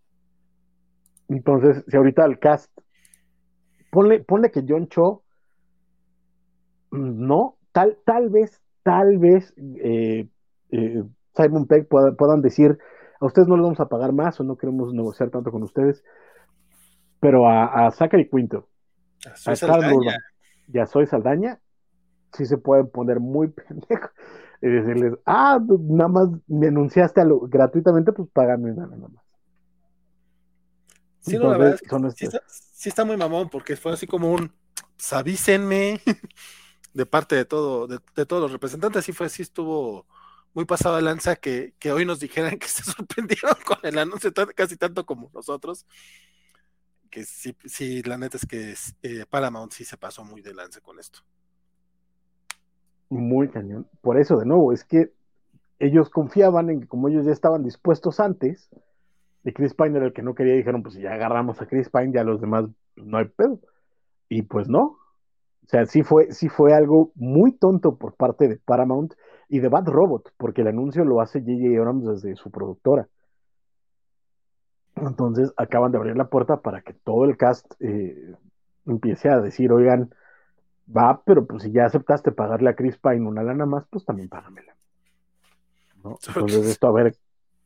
Entonces, 1.28 1.84
si 1.86 1.98
ahorita 1.98 2.24
el 2.24 2.38
cast, 2.38 2.72
ponle 3.90 4.50
que 4.50 4.64
John 4.66 4.88
Cho, 4.88 5.22
no, 6.92 7.58
tal, 7.72 7.98
tal 8.04 8.28
vez, 8.30 8.60
tal 8.82 9.18
vez 9.18 9.52
eh, 9.56 10.28
eh, 10.70 11.02
Simon 11.34 11.66
Peck 11.66 11.88
pueda, 11.88 12.12
puedan 12.12 12.42
decir, 12.42 12.78
a 13.20 13.26
ustedes 13.26 13.48
no 13.48 13.56
les 13.56 13.64
vamos 13.64 13.80
a 13.80 13.88
pagar 13.88 14.12
más 14.12 14.38
o 14.40 14.44
no 14.44 14.56
queremos 14.56 14.92
negociar 14.92 15.30
tanto 15.30 15.50
con 15.50 15.62
ustedes, 15.62 16.04
pero 17.20 17.48
a, 17.48 17.86
a 17.86 17.90
Zachary 17.90 18.28
Quinto, 18.28 18.68
a 19.24 19.54
Carl 19.56 19.94
Urban 19.94 20.16
y 20.72 20.78
a 20.78 20.86
Soy 20.86 21.06
Saldaña, 21.06 21.60
sí 22.32 22.46
se 22.46 22.58
pueden 22.58 22.88
poner 22.90 23.20
muy 23.20 23.48
pendejos 23.68 24.10
y 24.60 24.68
decirles, 24.68 25.14
ah, 25.26 25.58
nada 25.88 26.08
más 26.08 26.28
me 26.46 26.68
anunciaste 26.68 27.20
a 27.20 27.24
lo, 27.24 27.40
gratuitamente, 27.40 28.12
pues 28.12 28.28
págame 28.32 28.72
nada 28.72 28.96
más. 28.96 29.10
Sí, 31.20 31.36
no, 31.36 31.50
la 31.50 31.58
verdad 31.58 31.74
es 31.74 31.80
que 31.82 32.10
sí, 32.16 32.24
está, 32.24 32.40
sí, 32.48 32.88
está, 32.88 33.04
muy 33.04 33.16
mamón, 33.16 33.48
porque 33.48 33.76
fue 33.76 33.92
así 33.92 34.06
como 34.06 34.32
un 34.32 34.52
pues, 34.96 35.12
avísenme 35.12 36.00
de 36.94 37.06
parte 37.06 37.34
de 37.36 37.44
todo, 37.44 37.86
de, 37.86 37.98
de, 38.14 38.26
todos 38.26 38.42
los 38.42 38.52
representantes, 38.52 39.04
sí 39.04 39.12
fue, 39.12 39.28
sí 39.28 39.42
estuvo 39.42 40.06
muy 40.54 40.64
pasado 40.64 40.96
de 40.96 41.02
lanza 41.02 41.36
que, 41.36 41.74
que 41.78 41.92
hoy 41.92 42.04
nos 42.04 42.20
dijeran 42.20 42.58
que 42.58 42.68
se 42.68 42.84
sorprendieron 42.84 43.56
con 43.64 43.78
el 43.82 43.98
anuncio 43.98 44.32
casi 44.54 44.76
tanto 44.76 45.06
como 45.06 45.30
nosotros. 45.34 45.86
Que 47.10 47.24
sí, 47.24 47.54
sí 47.66 48.02
la 48.02 48.16
neta 48.16 48.38
es 48.38 48.46
que 48.46 48.74
eh, 49.02 49.26
Paramount 49.28 49.72
sí 49.72 49.84
se 49.84 49.98
pasó 49.98 50.24
muy 50.24 50.40
de 50.40 50.54
lanza 50.54 50.80
con 50.80 50.98
esto. 50.98 51.20
Muy 53.10 53.48
cañón. 53.48 53.86
Por 54.00 54.18
eso, 54.18 54.38
de 54.38 54.46
nuevo, 54.46 54.72
es 54.72 54.84
que 54.84 55.12
ellos 55.78 56.08
confiaban 56.08 56.70
en 56.70 56.80
que 56.80 56.86
como 56.86 57.08
ellos 57.08 57.26
ya 57.26 57.32
estaban 57.32 57.62
dispuestos 57.64 58.18
antes, 58.18 58.70
y 59.44 59.52
Chris 59.52 59.74
Pine 59.74 59.96
era 59.96 60.06
el 60.06 60.12
que 60.12 60.22
no 60.22 60.34
quería, 60.34 60.54
dijeron, 60.54 60.82
pues 60.82 60.94
ya 60.94 61.12
agarramos 61.12 61.60
a 61.60 61.66
Chris 61.66 61.90
Pine, 61.90 62.12
ya 62.12 62.24
los 62.24 62.40
demás 62.40 62.66
pues, 62.94 63.06
no 63.06 63.18
hay 63.18 63.26
pedo. 63.26 63.60
Y 64.28 64.42
pues 64.42 64.68
no. 64.68 64.98
O 65.64 65.68
sea, 65.68 65.86
sí 65.86 66.02
fue, 66.02 66.32
sí 66.32 66.48
fue 66.48 66.74
algo 66.74 67.12
muy 67.14 67.52
tonto 67.52 67.96
por 67.96 68.14
parte 68.14 68.48
de 68.48 68.56
Paramount 68.56 69.14
y 69.48 69.60
de 69.60 69.68
Bad 69.68 69.88
Robot, 69.88 70.32
porque 70.36 70.62
el 70.62 70.68
anuncio 70.68 71.04
lo 71.04 71.20
hace 71.20 71.40
J.J. 71.40 71.78
Abrams 71.78 72.04
desde 72.04 72.36
su 72.36 72.50
productora. 72.50 73.08
Entonces 74.96 75.52
acaban 75.56 75.92
de 75.92 75.98
abrir 75.98 76.16
la 76.16 76.28
puerta 76.28 76.58
para 76.58 76.82
que 76.82 76.92
todo 76.92 77.24
el 77.24 77.36
cast 77.36 77.72
eh, 77.80 78.34
empiece 78.86 79.28
a 79.28 79.40
decir, 79.40 79.72
oigan, 79.72 80.10
va, 80.94 81.22
pero 81.24 81.46
pues 81.46 81.62
si 81.62 81.72
ya 81.72 81.86
aceptaste 81.86 82.32
pagarle 82.32 82.70
a 82.70 82.74
Chris 82.74 82.98
Pine 82.98 83.26
una 83.26 83.42
lana 83.42 83.66
más, 83.66 83.84
pues 83.90 84.04
también 84.04 84.28
págamela. 84.28 84.74
¿no? 86.04 86.18
Entonces 86.28 86.66
esto 86.66 86.88
a 86.88 86.92
ver, 86.92 87.16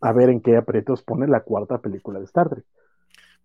a 0.01 0.13
ver 0.13 0.31
en 0.31 0.41
qué 0.41 0.57
aprietos 0.57 1.03
pone 1.03 1.27
la 1.27 1.41
cuarta 1.41 1.79
película 1.79 2.19
de 2.19 2.27
Star 2.27 2.49
Trek. 2.49 2.65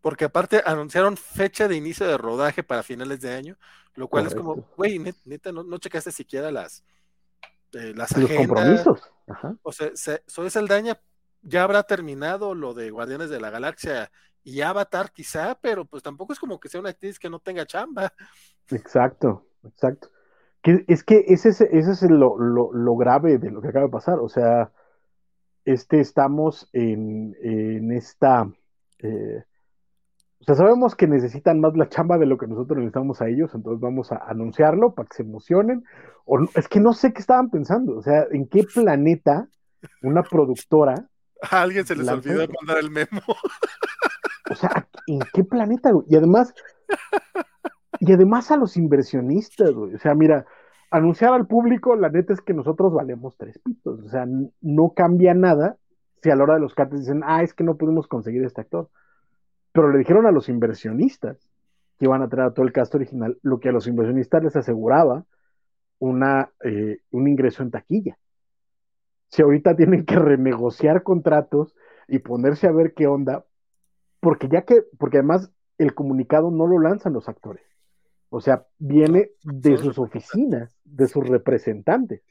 Porque 0.01 0.25
aparte 0.25 0.61
anunciaron 0.65 1.15
fecha 1.15 1.67
de 1.67 1.75
inicio 1.75 2.07
de 2.07 2.17
rodaje 2.17 2.63
para 2.63 2.83
finales 2.83 3.21
de 3.21 3.33
año, 3.33 3.57
lo 3.93 4.07
cual 4.07 4.23
Correcto. 4.23 4.39
es 4.39 4.45
como, 4.45 4.67
güey, 4.75 4.99
neta, 5.25 5.51
no, 5.51 5.63
no, 5.63 5.77
checaste 5.77 6.11
siquiera 6.11 6.51
las, 6.51 6.83
eh, 7.73 7.93
las 7.95 8.17
Los 8.17 8.29
agendas. 8.29 8.47
compromisos. 8.47 9.11
Ajá. 9.27 9.55
O 9.61 9.71
sea, 9.71 9.91
se, 9.93 10.23
Soy 10.25 10.49
Saldaña 10.49 10.99
ya 11.43 11.63
habrá 11.63 11.83
terminado 11.83 12.55
lo 12.55 12.73
de 12.73 12.89
Guardianes 12.91 13.29
de 13.29 13.39
la 13.39 13.49
Galaxia 13.49 14.11
y 14.43 14.61
Avatar 14.61 15.11
quizá, 15.11 15.57
pero 15.61 15.85
pues 15.85 16.03
tampoco 16.03 16.33
es 16.33 16.39
como 16.39 16.59
que 16.59 16.69
sea 16.69 16.81
una 16.81 16.89
actriz 16.89 17.19
que 17.19 17.29
no 17.29 17.39
tenga 17.39 17.65
chamba. 17.65 18.13
Exacto, 18.69 19.45
exacto. 19.63 20.09
Que, 20.61 20.85
es 20.87 21.03
que 21.03 21.25
ese 21.27 21.49
es, 21.49 21.61
ese 21.61 21.91
es 21.91 22.01
lo, 22.03 22.37
lo, 22.37 22.71
lo, 22.71 22.95
grave 22.95 23.37
de 23.39 23.49
lo 23.49 23.61
que 23.61 23.69
acaba 23.69 23.85
de 23.85 23.91
pasar. 23.91 24.19
O 24.19 24.29
sea, 24.29 24.71
este 25.65 25.99
estamos 25.99 26.69
en, 26.71 27.35
en 27.41 27.91
esta. 27.91 28.51
Eh, 28.99 29.43
o 30.41 30.43
sea, 30.43 30.55
sabemos 30.55 30.95
que 30.95 31.07
necesitan 31.07 31.59
más 31.59 31.77
la 31.77 31.87
chamba 31.87 32.17
de 32.17 32.25
lo 32.25 32.35
que 32.35 32.47
nosotros 32.47 32.79
necesitamos 32.79 33.21
a 33.21 33.27
ellos, 33.27 33.51
entonces 33.53 33.79
vamos 33.79 34.11
a 34.11 34.17
anunciarlo 34.27 34.95
para 34.95 35.07
que 35.07 35.17
se 35.17 35.21
emocionen. 35.21 35.83
O 36.25 36.39
no, 36.39 36.49
es 36.55 36.67
que 36.67 36.79
no 36.79 36.93
sé 36.93 37.13
qué 37.13 37.19
estaban 37.19 37.51
pensando. 37.51 37.95
O 37.95 38.01
sea, 38.01 38.25
¿en 38.31 38.47
qué 38.47 38.63
planeta 38.63 39.47
una 40.01 40.23
productora 40.23 40.95
A 41.43 41.61
alguien 41.61 41.85
se 41.85 41.95
les 41.95 42.07
olvidó 42.07 42.47
mandar 42.59 42.83
el 42.83 42.89
memo. 42.89 43.21
O 44.49 44.55
sea, 44.55 44.87
¿en 45.05 45.19
qué 45.31 45.43
planeta, 45.43 45.91
güey? 45.91 46.07
Y 46.09 46.15
además, 46.15 46.55
y 47.99 48.11
además 48.11 48.49
a 48.49 48.57
los 48.57 48.77
inversionistas, 48.77 49.71
güey. 49.71 49.93
O 49.93 49.99
sea, 49.99 50.15
mira, 50.15 50.47
anunciar 50.89 51.33
al 51.33 51.45
público, 51.45 51.95
la 51.95 52.09
neta 52.09 52.33
es 52.33 52.41
que 52.41 52.55
nosotros 52.55 52.93
valemos 52.93 53.37
tres 53.37 53.59
pitos. 53.59 53.99
O 54.01 54.09
sea, 54.09 54.25
no 54.61 54.93
cambia 54.95 55.35
nada 55.35 55.77
si 56.23 56.31
a 56.31 56.35
la 56.35 56.43
hora 56.43 56.55
de 56.55 56.61
los 56.61 56.73
cates 56.73 57.01
dicen, 57.01 57.21
ah, 57.25 57.43
es 57.43 57.53
que 57.53 57.63
no 57.63 57.77
pudimos 57.77 58.07
conseguir 58.07 58.43
este 58.43 58.61
actor. 58.61 58.89
Pero 59.71 59.91
le 59.91 59.99
dijeron 59.99 60.25
a 60.25 60.31
los 60.31 60.49
inversionistas 60.49 61.37
que 61.97 62.05
iban 62.05 62.21
a 62.21 62.29
traer 62.29 62.49
a 62.49 62.53
todo 62.53 62.65
el 62.65 62.73
cast 62.73 62.93
original, 62.95 63.37
lo 63.41 63.59
que 63.59 63.69
a 63.69 63.71
los 63.71 63.87
inversionistas 63.87 64.43
les 64.43 64.55
aseguraba 64.55 65.25
una, 65.99 66.49
eh, 66.63 66.99
un 67.11 67.27
ingreso 67.27 67.63
en 67.63 67.71
taquilla. 67.71 68.17
Si 69.29 69.41
ahorita 69.41 69.75
tienen 69.75 70.05
que 70.05 70.15
renegociar 70.15 71.03
contratos 71.03 71.75
y 72.07 72.19
ponerse 72.19 72.67
a 72.67 72.71
ver 72.71 72.93
qué 72.93 73.07
onda, 73.07 73.45
porque 74.19 74.47
ya 74.49 74.63
que, 74.63 74.83
porque 74.97 75.17
además 75.17 75.51
el 75.77 75.93
comunicado 75.93 76.51
no 76.51 76.67
lo 76.67 76.79
lanzan 76.79 77.13
los 77.13 77.29
actores. 77.29 77.63
O 78.29 78.41
sea, 78.41 78.65
viene 78.79 79.31
de 79.43 79.77
sus 79.77 79.99
oficinas, 79.99 80.75
de 80.85 81.07
sus 81.07 81.27
representantes. 81.27 82.23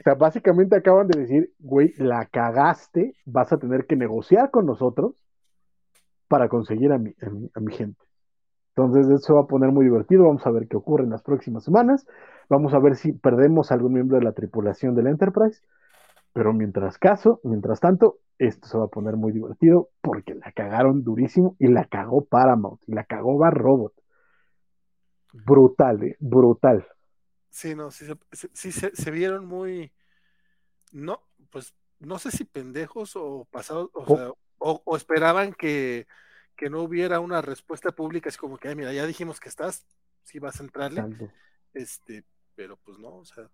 O 0.00 0.02
sea, 0.02 0.14
básicamente 0.14 0.76
acaban 0.76 1.08
de 1.08 1.20
decir, 1.20 1.52
güey, 1.58 1.92
la 1.98 2.26
cagaste, 2.26 3.14
vas 3.24 3.52
a 3.52 3.58
tener 3.58 3.86
que 3.86 3.96
negociar 3.96 4.50
con 4.50 4.66
nosotros 4.66 5.14
para 6.28 6.48
conseguir 6.48 6.92
a 6.92 6.98
mi, 6.98 7.14
a 7.22 7.30
mi, 7.30 7.50
a 7.54 7.60
mi 7.60 7.74
gente. 7.74 8.02
Entonces, 8.74 9.08
eso 9.08 9.34
va 9.36 9.42
a 9.42 9.46
poner 9.46 9.70
muy 9.70 9.84
divertido. 9.86 10.24
Vamos 10.24 10.46
a 10.46 10.50
ver 10.50 10.68
qué 10.68 10.76
ocurre 10.76 11.04
en 11.04 11.10
las 11.10 11.22
próximas 11.22 11.64
semanas. 11.64 12.06
Vamos 12.48 12.74
a 12.74 12.78
ver 12.78 12.96
si 12.96 13.12
perdemos 13.12 13.70
a 13.70 13.74
algún 13.74 13.94
miembro 13.94 14.18
de 14.18 14.24
la 14.24 14.32
tripulación 14.32 14.94
del 14.94 15.06
Enterprise. 15.06 15.62
Pero 16.32 16.52
mientras 16.52 16.98
caso, 16.98 17.40
mientras 17.44 17.80
tanto, 17.80 18.18
esto 18.38 18.68
se 18.68 18.76
va 18.76 18.84
a 18.84 18.88
poner 18.88 19.16
muy 19.16 19.32
divertido 19.32 19.88
porque 20.02 20.34
la 20.34 20.52
cagaron 20.52 21.02
durísimo 21.02 21.56
y 21.58 21.68
la 21.68 21.86
cagó 21.86 22.24
Paramount 22.26 22.82
y 22.86 22.92
la 22.92 23.04
cagó 23.04 23.38
Bar 23.38 23.54
Robot. 23.54 23.94
Brutal, 25.32 26.02
eh, 26.04 26.16
brutal. 26.20 26.86
Sí, 27.48 27.74
no, 27.74 27.90
sí, 27.90 28.04
se- 28.04 28.18
sí, 28.32 28.48
sí 28.52 28.72
se, 28.72 28.94
se 28.94 29.10
vieron 29.10 29.46
muy, 29.46 29.90
no, 30.92 31.22
pues 31.50 31.74
no 32.00 32.18
sé 32.18 32.30
si 32.30 32.44
pendejos 32.44 33.16
o 33.16 33.46
pasados, 33.50 33.90
o, 33.94 34.06
sea, 34.06 34.32
o, 34.66 34.82
o 34.84 34.96
esperaban 34.96 35.52
que, 35.54 36.06
que 36.56 36.70
no 36.70 36.82
hubiera 36.82 37.20
una 37.20 37.42
respuesta 37.42 37.92
pública, 37.92 38.28
así 38.28 38.38
como 38.38 38.58
que, 38.58 38.68
"Ay, 38.68 38.76
mira, 38.76 38.92
ya 38.92 39.06
dijimos 39.06 39.40
que 39.40 39.48
estás, 39.48 39.86
sí 40.24 40.38
vas 40.38 40.60
a 40.60 40.64
entrarle, 40.64 41.00
Exacto. 41.00 41.30
este, 41.74 42.24
pero 42.54 42.76
pues 42.78 42.98
no, 42.98 43.16
o 43.16 43.24
sea, 43.24 43.48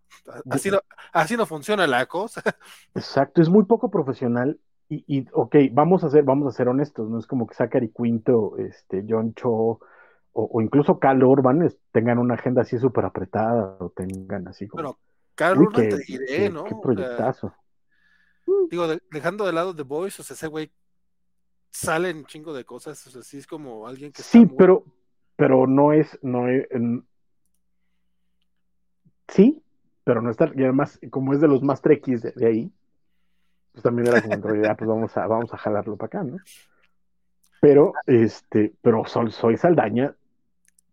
así 0.50 0.70
no, 0.70 0.80
así 1.12 1.36
no 1.36 1.46
funciona 1.46 1.86
la 1.86 2.06
cosa. 2.06 2.42
Exacto, 2.94 3.42
es 3.42 3.48
muy 3.48 3.64
poco 3.64 3.90
profesional 3.90 4.58
y, 4.88 5.04
y, 5.06 5.26
ok, 5.32 5.56
vamos 5.72 6.04
a 6.04 6.10
ser, 6.10 6.24
vamos 6.24 6.52
a 6.52 6.56
ser 6.56 6.68
honestos, 6.68 7.08
no 7.08 7.18
es 7.18 7.26
como 7.26 7.46
que 7.46 7.54
Zachary 7.54 7.90
Quinto, 7.92 8.56
este, 8.58 9.04
John 9.08 9.34
Cho 9.34 9.50
o, 9.50 9.80
o 10.34 10.60
incluso 10.60 10.98
Cal 10.98 11.22
Urban 11.24 11.62
es- 11.62 11.78
tengan 11.92 12.18
una 12.18 12.34
agenda 12.34 12.62
así 12.62 12.78
súper 12.78 13.04
apretada 13.04 13.76
o 13.80 13.90
tengan 13.90 14.48
así 14.48 14.66
como, 14.68 14.82
Bueno, 14.82 14.98
Carl 15.34 15.60
Urban 15.60 15.82
qué, 15.82 15.88
te 15.88 15.98
diré, 15.98 16.26
qué- 16.26 16.52
¿no? 16.52 16.64
qué 16.64 16.74
O 16.74 16.74
sea, 16.74 16.82
proyectazo. 16.82 17.54
digo, 18.70 18.88
de- 18.88 19.02
dejando 19.10 19.44
de 19.46 19.52
lado 19.52 19.74
The 19.74 19.82
Voice, 19.82 20.20
o 20.22 20.24
sea, 20.24 20.34
ese 20.34 20.46
güey 20.46 20.72
sale 21.72 22.10
en 22.10 22.18
un 22.18 22.26
chingo 22.26 22.52
de 22.52 22.64
cosas, 22.64 23.04
o 23.06 23.10
sea, 23.10 23.22
sí 23.22 23.38
es 23.38 23.46
como 23.46 23.86
alguien 23.86 24.12
que 24.12 24.22
Sí, 24.22 24.40
muy- 24.46 24.56
pero, 24.56 24.84
pero 25.36 25.66
no 25.66 25.92
es, 25.92 26.18
no 26.22 26.48
es, 26.48 26.68
sí, 29.28 29.62
pero 30.04 30.20
no 30.22 30.30
está, 30.30 30.50
y 30.54 30.62
además, 30.62 31.00
como 31.10 31.32
es 31.32 31.40
de 31.40 31.48
los 31.48 31.62
más 31.62 31.80
trekkies 31.80 32.22
de, 32.22 32.32
de 32.32 32.46
ahí, 32.46 32.72
pues 33.72 33.82
también 33.82 34.08
era 34.08 34.20
como 34.20 34.34
en 34.34 34.42
realidad, 34.42 34.76
pues 34.76 34.88
vamos 34.88 35.16
a, 35.16 35.26
vamos 35.26 35.52
a 35.54 35.58
jalarlo 35.58 35.96
para 35.96 36.06
acá, 36.06 36.24
¿no? 36.24 36.36
Pero, 37.60 37.92
este, 38.06 38.74
pero 38.82 39.04
Sol, 39.06 39.32
Soy 39.32 39.56
Saldaña 39.56 40.14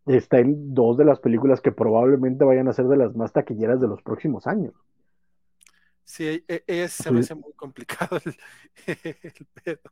está 0.06 0.40
en 0.40 0.74
dos 0.74 0.98
de 0.98 1.06
las 1.06 1.20
películas 1.20 1.62
que 1.62 1.72
probablemente 1.72 2.46
vayan 2.46 2.68
a 2.68 2.74
ser 2.74 2.86
de 2.86 2.98
las 2.98 3.16
más 3.16 3.34
taquilleras 3.34 3.82
de 3.82 3.88
los 3.88 4.02
próximos 4.02 4.48
años. 4.48 4.74
Sí, 6.06 6.26
e- 6.26 6.44
e- 6.48 6.64
ese 6.68 7.04
se 7.04 7.12
me 7.12 7.20
hace 7.20 7.36
muy 7.36 7.54
complicado 7.54 8.20
el, 8.24 8.36
el 9.24 9.48
pedo. 9.64 9.92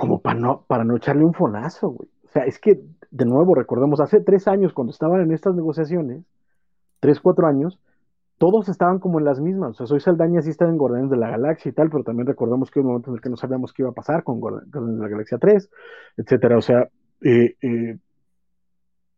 Como 0.00 0.20
para 0.22 0.38
no, 0.38 0.64
para 0.66 0.84
no 0.84 0.96
echarle 0.96 1.24
un 1.24 1.34
fonazo, 1.34 1.90
güey. 1.90 2.08
O 2.24 2.32
sea, 2.32 2.44
es 2.46 2.58
que, 2.58 2.80
de 3.10 3.24
nuevo, 3.26 3.54
recordemos, 3.54 4.00
hace 4.00 4.20
tres 4.20 4.48
años, 4.48 4.72
cuando 4.72 4.92
estaban 4.92 5.20
en 5.20 5.32
estas 5.32 5.54
negociaciones, 5.54 6.24
tres, 7.00 7.20
cuatro 7.20 7.46
años, 7.46 7.78
todos 8.38 8.70
estaban 8.70 8.98
como 8.98 9.18
en 9.18 9.26
las 9.26 9.40
mismas. 9.40 9.72
O 9.72 9.74
sea, 9.74 9.86
Soy 9.86 10.00
Saldaña 10.00 10.40
sí 10.40 10.48
estaba 10.48 10.70
en 10.70 10.78
Guardianes 10.78 11.10
de 11.10 11.18
la 11.18 11.28
Galaxia 11.28 11.68
y 11.68 11.72
tal, 11.72 11.90
pero 11.90 12.02
también 12.02 12.26
recordemos 12.26 12.70
que 12.70 12.80
hubo 12.80 12.86
un 12.86 12.92
momento 12.92 13.10
en 13.10 13.16
el 13.16 13.20
que 13.20 13.28
no 13.28 13.36
sabíamos 13.36 13.72
qué 13.74 13.82
iba 13.82 13.90
a 13.90 13.94
pasar 13.94 14.24
con 14.24 14.40
Guardi- 14.40 14.64
Guardianes 14.70 14.96
de 14.96 15.02
la 15.02 15.08
Galaxia 15.08 15.38
3, 15.38 15.70
etcétera. 16.16 16.56
O 16.56 16.62
sea, 16.62 16.88
eh, 17.22 17.56
eh, 17.60 17.98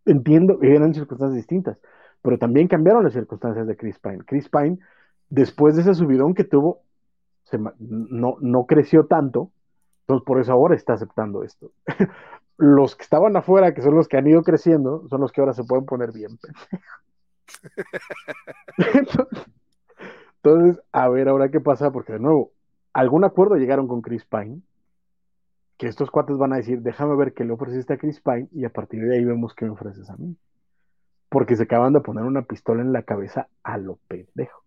entiendo, 0.04 0.58
eran 0.62 0.94
circunstancias 0.94 1.36
distintas, 1.36 1.78
pero 2.22 2.38
también 2.38 2.66
cambiaron 2.66 3.04
las 3.04 3.12
circunstancias 3.12 3.66
de 3.66 3.76
Chris 3.76 3.98
Pine. 4.00 4.24
Chris 4.26 4.48
Pine, 4.48 4.78
después 5.30 5.76
de 5.76 5.82
ese 5.82 5.94
subidón 5.94 6.34
que 6.34 6.44
tuvo, 6.44 6.80
no, 7.78 8.36
no 8.40 8.66
creció 8.66 9.06
tanto, 9.06 9.50
entonces 10.02 10.26
por 10.26 10.40
eso 10.40 10.52
ahora 10.52 10.74
está 10.74 10.94
aceptando 10.94 11.42
esto. 11.42 11.72
Los 12.58 12.96
que 12.96 13.02
estaban 13.02 13.36
afuera, 13.36 13.74
que 13.74 13.82
son 13.82 13.96
los 13.96 14.06
que 14.06 14.18
han 14.18 14.26
ido 14.26 14.42
creciendo, 14.42 15.08
son 15.08 15.22
los 15.22 15.32
que 15.32 15.40
ahora 15.40 15.54
se 15.54 15.64
pueden 15.64 15.86
poner 15.86 16.12
bien 16.12 16.38
pendejos. 18.76 18.76
Entonces, 20.42 20.82
a 20.92 21.08
ver 21.08 21.28
ahora 21.28 21.50
qué 21.50 21.60
pasa, 21.60 21.90
porque 21.90 22.14
de 22.14 22.18
nuevo, 22.18 22.52
algún 22.92 23.24
acuerdo 23.24 23.56
llegaron 23.56 23.88
con 23.88 24.02
Chris 24.02 24.24
Pine, 24.24 24.60
que 25.76 25.88
estos 25.88 26.10
cuates 26.10 26.36
van 26.36 26.52
a 26.52 26.56
decir, 26.56 26.82
déjame 26.82 27.16
ver 27.16 27.32
qué 27.32 27.44
le 27.44 27.52
ofreciste 27.52 27.94
a 27.94 27.98
Chris 27.98 28.20
Pine 28.20 28.48
y 28.52 28.64
a 28.64 28.70
partir 28.70 29.02
de 29.02 29.16
ahí 29.16 29.24
vemos 29.24 29.54
qué 29.54 29.64
me 29.64 29.72
ofreces 29.72 30.08
a 30.10 30.16
mí. 30.16 30.36
Porque 31.28 31.56
se 31.56 31.64
acaban 31.64 31.92
de 31.94 32.00
poner 32.00 32.24
una 32.24 32.42
pistola 32.42 32.82
en 32.82 32.92
la 32.92 33.02
cabeza 33.02 33.48
a 33.62 33.78
lo 33.78 33.96
pendejo. 34.08 34.61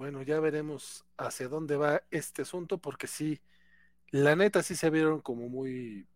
Bueno, 0.00 0.22
ya 0.22 0.40
veremos 0.40 1.04
hacia 1.18 1.46
dónde 1.46 1.76
va 1.76 2.00
este 2.10 2.40
asunto, 2.40 2.78
porque 2.78 3.06
sí, 3.06 3.38
la 4.08 4.34
neta 4.34 4.62
sí 4.62 4.74
se 4.74 4.88
vieron 4.88 5.20
como 5.20 5.50
muy 5.50 6.06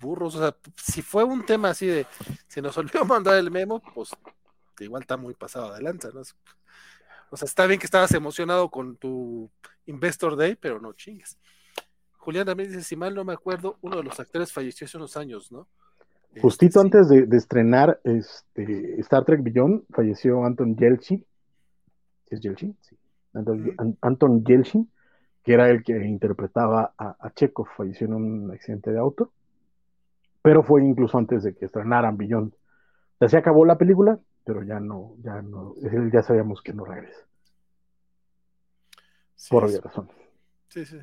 burros. 0.00 0.34
O 0.34 0.40
sea, 0.40 0.56
si 0.76 1.00
fue 1.00 1.22
un 1.22 1.46
tema 1.46 1.70
así 1.70 1.86
de 1.86 2.08
se 2.48 2.60
nos 2.60 2.76
olvidó 2.76 3.04
mandar 3.04 3.36
el 3.36 3.52
memo, 3.52 3.80
pues 3.94 4.10
igual 4.80 5.02
está 5.02 5.16
muy 5.16 5.32
pasado 5.34 5.66
adelante, 5.66 6.08
¿no? 6.12 6.22
O 7.30 7.36
sea, 7.36 7.46
está 7.46 7.66
bien 7.66 7.78
que 7.78 7.86
estabas 7.86 8.12
emocionado 8.14 8.68
con 8.68 8.96
tu 8.96 9.48
Investor 9.86 10.34
Day, 10.34 10.56
pero 10.56 10.80
no 10.80 10.92
chingues. 10.94 11.38
Julián 12.16 12.46
también 12.46 12.70
dice, 12.70 12.82
si 12.82 12.96
mal 12.96 13.14
no 13.14 13.24
me 13.24 13.34
acuerdo, 13.34 13.78
uno 13.82 13.98
de 13.98 14.02
los 14.02 14.18
actores 14.18 14.52
falleció 14.52 14.86
hace 14.86 14.96
unos 14.96 15.16
años, 15.16 15.52
¿no? 15.52 15.68
Justito 16.40 16.80
Este, 16.80 16.80
sí. 16.80 16.84
antes 16.84 17.08
de, 17.08 17.26
de 17.26 17.36
estrenar 17.36 18.00
este, 18.02 19.00
Star 19.02 19.24
Trek 19.24 19.40
Beyond, 19.40 19.84
falleció 19.90 20.44
Anton 20.44 20.74
Yelchin. 20.74 21.24
¿Sí 22.28 22.34
es 22.34 22.40
Yelchin? 22.40 22.76
Sí. 22.80 22.96
Anton. 23.34 23.74
An- 23.78 23.98
Anton 24.00 24.44
Yelchin, 24.44 24.90
que 25.42 25.54
era 25.54 25.70
el 25.70 25.82
que 25.84 25.92
interpretaba 26.06 26.94
a, 26.98 27.16
a 27.20 27.30
Chekhov, 27.34 27.68
falleció 27.76 28.06
en 28.06 28.14
un 28.14 28.50
accidente 28.52 28.92
de 28.92 28.98
auto. 28.98 29.32
Pero 30.42 30.62
fue 30.62 30.84
incluso 30.84 31.18
antes 31.18 31.42
de 31.42 31.54
que 31.54 31.64
estrenaran 31.64 32.16
Beyond. 32.16 32.52
O 32.52 32.56
sea, 33.20 33.28
se 33.28 33.36
acabó 33.38 33.64
la 33.64 33.78
película, 33.78 34.18
pero 34.44 34.62
ya 34.62 34.80
no, 34.80 35.16
ya 35.22 35.42
no, 35.42 35.74
ya 36.12 36.22
sabíamos 36.22 36.62
que 36.62 36.72
no 36.74 36.84
regresa, 36.84 37.20
Sí, 39.36 39.50
por 39.50 39.64
sí. 39.68 39.68
obvia 39.68 39.80
razón. 39.80 40.08
Sí, 40.68 40.84
sí. 40.86 40.98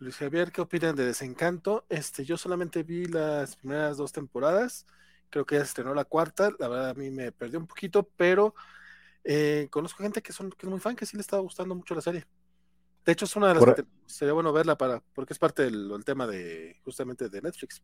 Luis 0.00 0.16
Javier, 0.16 0.50
¿qué 0.50 0.60
opinan 0.60 0.96
de 0.96 1.04
Desencanto? 1.06 1.84
Este, 1.88 2.24
yo 2.24 2.36
solamente 2.36 2.82
vi 2.82 3.06
las 3.06 3.56
primeras 3.56 3.96
dos 3.96 4.12
temporadas, 4.12 4.86
creo 5.30 5.46
que 5.46 5.54
ya 5.54 5.60
se 5.60 5.68
estrenó 5.68 5.94
la 5.94 6.04
cuarta, 6.04 6.50
la 6.58 6.68
verdad 6.68 6.90
a 6.90 6.94
mí 6.94 7.10
me 7.10 7.30
perdió 7.32 7.58
un 7.60 7.66
poquito, 7.66 8.08
pero 8.16 8.54
eh, 9.24 9.68
conozco 9.70 10.02
gente 10.02 10.22
que, 10.22 10.32
son, 10.32 10.50
que 10.50 10.66
es 10.66 10.70
muy 10.70 10.80
fan, 10.80 10.96
que 10.96 11.06
sí 11.06 11.16
le 11.16 11.20
estaba 11.20 11.42
gustando 11.42 11.74
mucho 11.74 11.94
la 11.94 12.00
serie. 12.00 12.24
De 13.04 13.12
hecho, 13.12 13.24
es 13.24 13.34
una 13.36 13.48
de 13.48 13.54
las 13.54 13.64
Por- 13.64 13.74
que 13.74 13.82
te- 13.82 13.88
sería 14.06 14.32
bueno 14.32 14.52
verla 14.52 14.76
para, 14.76 15.02
porque 15.14 15.32
es 15.32 15.38
parte 15.38 15.62
del, 15.64 15.90
tema 16.04 16.26
de 16.26 16.76
justamente 16.84 17.28
de 17.28 17.42
Netflix. 17.42 17.82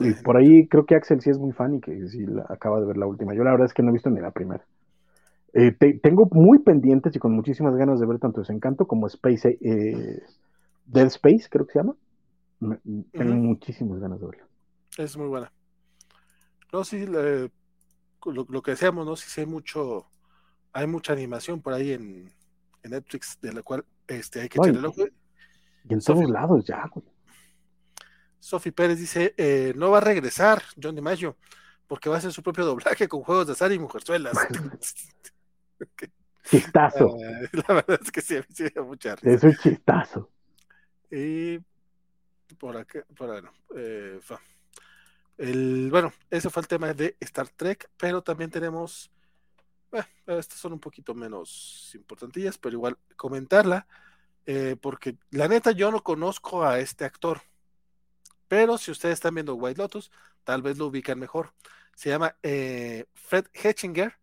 Y 0.00 0.12
por 0.14 0.36
ahí 0.36 0.66
creo 0.68 0.86
que 0.86 0.94
Axel 0.94 1.20
sí 1.20 1.30
es 1.30 1.38
muy 1.38 1.52
fan 1.52 1.74
y 1.76 1.80
que 1.80 2.08
sí 2.08 2.24
la- 2.26 2.46
acaba 2.48 2.80
de 2.80 2.86
ver 2.86 2.96
la 2.96 3.06
última. 3.06 3.34
Yo 3.34 3.42
la 3.44 3.50
verdad 3.50 3.66
es 3.66 3.74
que 3.74 3.82
no 3.82 3.90
he 3.90 3.92
visto 3.92 4.10
ni 4.10 4.20
la 4.20 4.30
primera. 4.30 4.64
Eh, 5.54 5.72
te- 5.72 5.94
tengo 5.94 6.28
muy 6.30 6.58
pendientes 6.58 7.16
y 7.16 7.18
con 7.18 7.32
muchísimas 7.32 7.74
ganas 7.74 7.98
de 8.00 8.06
ver 8.06 8.18
tanto 8.18 8.40
Desencanto 8.40 8.86
como 8.86 9.06
Space, 9.06 9.58
eh, 9.60 10.22
Dead 10.86 11.06
Space, 11.06 11.48
creo 11.50 11.66
que 11.66 11.72
se 11.72 11.78
llama. 11.78 11.96
Me- 12.60 12.78
tengo 13.12 13.34
muchísimas 13.34 13.98
ganas 13.98 14.20
de 14.20 14.26
verla. 14.26 14.46
Es 14.98 15.16
muy 15.16 15.26
buena. 15.28 15.50
No, 16.72 16.84
sí, 16.84 17.06
le- 17.06 17.50
lo, 18.26 18.46
lo 18.48 18.62
que 18.62 18.72
decíamos, 18.72 19.06
¿no? 19.06 19.16
Sí, 19.16 19.30
sí 19.30 19.40
hay 19.40 19.46
mucho, 19.46 20.06
hay 20.78 20.86
mucha 20.86 21.12
animación 21.12 21.60
por 21.60 21.72
ahí 21.72 21.92
en, 21.92 22.32
en 22.82 22.90
Netflix, 22.90 23.38
de 23.40 23.52
la 23.52 23.62
cual 23.62 23.84
este, 24.06 24.40
hay 24.42 24.48
que 24.48 24.58
No, 24.58 24.64
echarle 24.64 24.80
el 24.80 24.86
ojo. 24.86 25.06
Y 25.88 25.92
en 25.94 26.00
todos 26.00 26.28
lados 26.28 26.64
ya, 26.64 26.86
güey. 26.92 27.06
Sofi 28.38 28.70
Pérez 28.70 28.98
dice, 28.98 29.34
eh, 29.36 29.72
no 29.76 29.90
va 29.90 29.98
a 29.98 30.00
regresar 30.00 30.62
John 30.80 30.94
DiMaggio, 30.94 31.36
porque 31.86 32.08
va 32.08 32.14
a 32.16 32.18
hacer 32.18 32.32
su 32.32 32.42
propio 32.42 32.64
doblaje 32.64 33.08
con 33.08 33.22
juegos 33.22 33.46
de 33.46 33.52
azar 33.54 33.72
y 33.72 33.78
mujerzuelas. 33.78 34.36
Chistazo. 36.44 37.16
Eh, 37.16 37.48
la 37.52 37.74
verdad 37.74 38.00
es 38.02 38.10
que 38.10 38.20
sí, 38.20 38.36
sí 38.54 38.64
mucha 38.76 39.16
risa. 39.16 39.30
Es 39.30 39.42
un 39.42 39.56
chistazo. 39.56 40.30
Y 41.10 41.58
por 42.58 42.76
acá, 42.76 43.04
por 43.16 43.28
bueno, 43.28 43.52
eh, 43.76 44.18
el, 45.38 45.88
bueno, 45.90 46.12
ese 46.30 46.48
fue 46.50 46.62
el 46.62 46.68
tema 46.68 46.92
de 46.94 47.16
Star 47.20 47.48
Trek, 47.48 47.90
pero 47.96 48.22
también 48.22 48.50
tenemos, 48.50 49.10
bueno, 49.90 50.06
estas 50.26 50.58
son 50.58 50.72
un 50.74 50.80
poquito 50.80 51.14
menos 51.14 51.90
importantillas, 51.94 52.58
pero 52.58 52.74
igual 52.74 52.98
comentarla, 53.16 53.86
eh, 54.46 54.76
porque 54.80 55.16
la 55.30 55.48
neta 55.48 55.72
yo 55.72 55.90
no 55.90 56.02
conozco 56.02 56.64
a 56.64 56.78
este 56.78 57.04
actor, 57.04 57.42
pero 58.48 58.78
si 58.78 58.90
ustedes 58.90 59.14
están 59.14 59.34
viendo 59.34 59.54
White 59.54 59.78
Lotus, 59.80 60.10
tal 60.44 60.62
vez 60.62 60.78
lo 60.78 60.86
ubican 60.86 61.18
mejor. 61.18 61.52
Se 61.94 62.10
llama 62.10 62.36
eh, 62.42 63.06
Fred 63.14 63.46
Hetchinger 63.52 64.14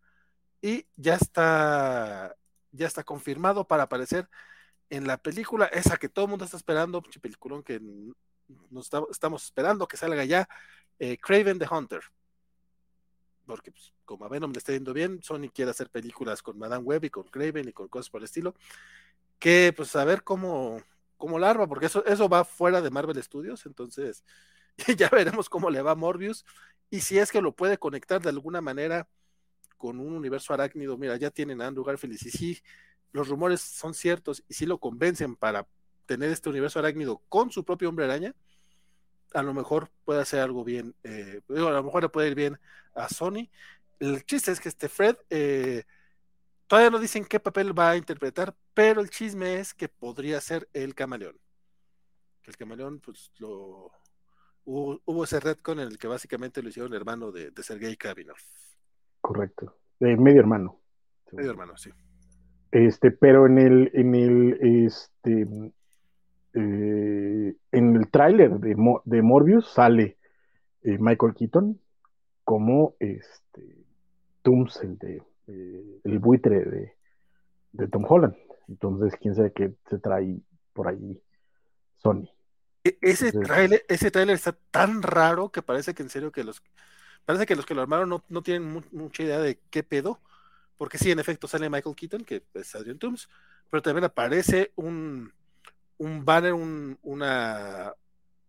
y 0.60 0.86
ya 0.96 1.14
está, 1.14 2.34
ya 2.72 2.86
está 2.86 3.04
confirmado 3.04 3.66
para 3.66 3.84
aparecer 3.84 4.28
en 4.90 5.06
la 5.06 5.16
película, 5.16 5.66
esa 5.66 5.96
que 5.96 6.08
todo 6.08 6.26
el 6.26 6.30
mundo 6.30 6.44
está 6.44 6.56
esperando, 6.56 7.02
peliculón 7.02 7.62
que 7.62 7.80
nos 8.70 8.90
estamos 9.10 9.44
esperando 9.44 9.88
que 9.88 9.96
salga 9.96 10.24
ya, 10.24 10.48
eh, 10.98 11.18
Craven 11.18 11.58
the 11.58 11.66
Hunter. 11.70 12.00
Porque 13.46 13.70
pues, 13.70 13.92
como 14.04 14.24
a 14.24 14.28
Venom 14.28 14.52
le 14.52 14.58
está 14.58 14.72
yendo 14.72 14.92
bien, 14.92 15.22
Sony 15.22 15.48
quiere 15.54 15.70
hacer 15.70 15.90
películas 15.90 16.42
con 16.42 16.58
Madame 16.58 16.84
Web 16.84 17.04
y 17.04 17.10
con 17.10 17.24
Craven 17.24 17.68
y 17.68 17.72
con 17.72 17.88
cosas 17.88 18.10
por 18.10 18.20
el 18.20 18.24
estilo. 18.24 18.54
Que 19.38 19.72
pues 19.76 19.94
a 19.96 20.04
ver 20.04 20.22
cómo, 20.22 20.80
cómo 21.16 21.38
larva, 21.38 21.66
porque 21.66 21.86
eso, 21.86 22.04
eso 22.06 22.28
va 22.28 22.44
fuera 22.44 22.80
de 22.80 22.90
Marvel 22.90 23.22
Studios, 23.22 23.66
entonces 23.66 24.24
ya 24.96 25.08
veremos 25.08 25.48
cómo 25.48 25.70
le 25.70 25.82
va 25.82 25.94
Morbius 25.94 26.44
y 26.90 27.00
si 27.00 27.18
es 27.18 27.30
que 27.30 27.42
lo 27.42 27.54
puede 27.54 27.78
conectar 27.78 28.20
de 28.22 28.28
alguna 28.28 28.60
manera 28.60 29.08
con 29.76 30.00
un 30.00 30.12
universo 30.12 30.54
arácnido. 30.54 30.96
Mira, 30.96 31.16
ya 31.16 31.30
tienen 31.30 31.60
a 31.60 31.66
Andrew 31.66 31.84
Garfield 31.84 32.14
y 32.14 32.18
si 32.18 32.62
los 33.12 33.28
rumores 33.28 33.60
son 33.60 33.94
ciertos 33.94 34.42
y 34.48 34.54
si 34.54 34.66
lo 34.66 34.78
convencen 34.78 35.36
para 35.36 35.66
tener 36.06 36.30
este 36.30 36.48
universo 36.48 36.78
arácnido 36.78 37.22
con 37.28 37.50
su 37.50 37.64
propio 37.64 37.88
hombre 37.88 38.04
araña, 38.04 38.34
a 39.34 39.42
lo 39.42 39.54
mejor 39.54 39.90
puede 40.04 40.20
hacer 40.20 40.40
algo 40.40 40.64
bien, 40.64 40.94
eh, 41.04 41.40
digo, 41.48 41.68
a 41.68 41.72
lo 41.72 41.82
mejor 41.82 42.02
le 42.02 42.08
puede 42.08 42.28
ir 42.28 42.34
bien 42.34 42.58
a 42.94 43.08
Sony. 43.08 43.48
El 43.98 44.24
chiste 44.24 44.52
es 44.52 44.60
que 44.60 44.68
este 44.68 44.88
Fred 44.88 45.16
eh, 45.30 45.84
todavía 46.66 46.90
no 46.90 46.98
dicen 46.98 47.24
qué 47.24 47.40
papel 47.40 47.78
va 47.78 47.90
a 47.90 47.96
interpretar, 47.96 48.54
pero 48.74 49.00
el 49.00 49.10
chisme 49.10 49.58
es 49.58 49.74
que 49.74 49.88
podría 49.88 50.40
ser 50.40 50.68
el 50.72 50.94
camaleón. 50.94 51.38
Que 52.42 52.50
el 52.50 52.56
camaleón, 52.56 53.00
pues 53.00 53.32
lo 53.38 53.90
hubo, 54.64 55.00
hubo 55.04 55.24
ese 55.24 55.40
retcon 55.40 55.80
en 55.80 55.88
el 55.88 55.98
que 55.98 56.08
básicamente 56.08 56.62
lo 56.62 56.68
hicieron 56.68 56.94
hermano 56.94 57.32
de, 57.32 57.50
de 57.50 57.62
Sergei 57.62 57.96
Kravinov. 57.96 58.36
Correcto. 59.20 59.78
Eh, 60.00 60.16
medio 60.16 60.40
hermano. 60.40 60.80
Medio 61.32 61.50
hermano, 61.50 61.76
sí. 61.76 61.90
Este, 62.70 63.10
pero 63.10 63.46
en 63.46 63.58
el, 63.58 63.90
en 63.94 64.14
el, 64.14 64.86
este, 64.86 65.46
en 66.60 67.96
el 67.96 68.10
tráiler 68.10 68.58
de, 68.58 68.74
Mo- 68.76 69.02
de 69.04 69.22
Morbius 69.22 69.68
sale 69.72 70.16
eh, 70.82 70.98
Michael 70.98 71.34
Keaton 71.34 71.80
como 72.44 72.94
este 73.00 73.84
Tooms, 74.42 74.80
el 74.82 74.98
de 74.98 75.22
eh, 75.48 76.00
el 76.04 76.18
buitre 76.18 76.64
de, 76.64 76.92
de 77.72 77.88
Tom 77.88 78.04
Holland. 78.08 78.36
Entonces, 78.68 79.14
quién 79.20 79.34
sabe 79.34 79.52
qué 79.52 79.72
se 79.88 79.98
trae 79.98 80.36
por 80.72 80.88
ahí 80.88 81.20
Sony. 81.98 82.28
E- 82.84 82.98
Ese 83.00 83.26
Entonces- 83.28 83.48
tráiler, 83.48 83.84
ese 83.88 84.10
está 84.32 84.52
tan 84.70 85.02
raro 85.02 85.50
que 85.50 85.62
parece 85.62 85.94
que 85.94 86.02
en 86.02 86.08
serio 86.08 86.32
que 86.32 86.44
los 86.44 86.62
parece 87.24 87.46
que 87.46 87.56
los 87.56 87.66
que 87.66 87.74
lo 87.74 87.82
armaron 87.82 88.08
no, 88.08 88.22
no 88.28 88.42
tienen 88.42 88.70
mu- 88.72 88.82
mucha 88.92 89.24
idea 89.24 89.40
de 89.40 89.58
qué 89.70 89.82
pedo, 89.82 90.20
porque 90.76 90.96
sí, 90.98 91.10
en 91.10 91.18
efecto 91.18 91.48
sale 91.48 91.68
Michael 91.68 91.96
Keaton, 91.96 92.24
que 92.24 92.44
es 92.54 92.74
Adrian 92.76 92.98
Toomes, 92.98 93.28
pero 93.68 93.82
también 93.82 94.04
aparece 94.04 94.70
un, 94.76 95.32
un 95.98 96.24
banner, 96.24 96.52
un, 96.52 96.98
una, 97.02 97.94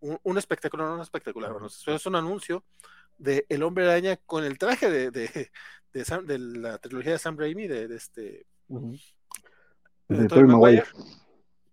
un, 0.01 0.19
un 0.23 0.37
espectáculo, 0.37 0.85
no 0.85 0.95
un 0.95 1.01
espectacular, 1.01 1.51
bueno, 1.53 1.67
es 1.67 2.05
un 2.05 2.15
anuncio 2.15 2.63
de 3.17 3.45
El 3.49 3.63
Hombre 3.63 3.85
Araña 3.85 4.17
con 4.17 4.43
el 4.43 4.57
traje 4.57 4.89
de, 4.91 5.11
de, 5.11 5.51
de, 5.93 6.05
Sam- 6.05 6.25
de 6.25 6.37
la 6.39 6.77
trilogía 6.77 7.13
de 7.13 7.19
Sam 7.19 7.37
Raimi, 7.37 7.67
de, 7.67 7.87
de 7.87 7.95
este 7.95 8.45
De 10.07 10.17
de 10.17 10.27
Tobey 10.27 10.27
Tobey 10.27 10.45
Maguire. 10.45 10.83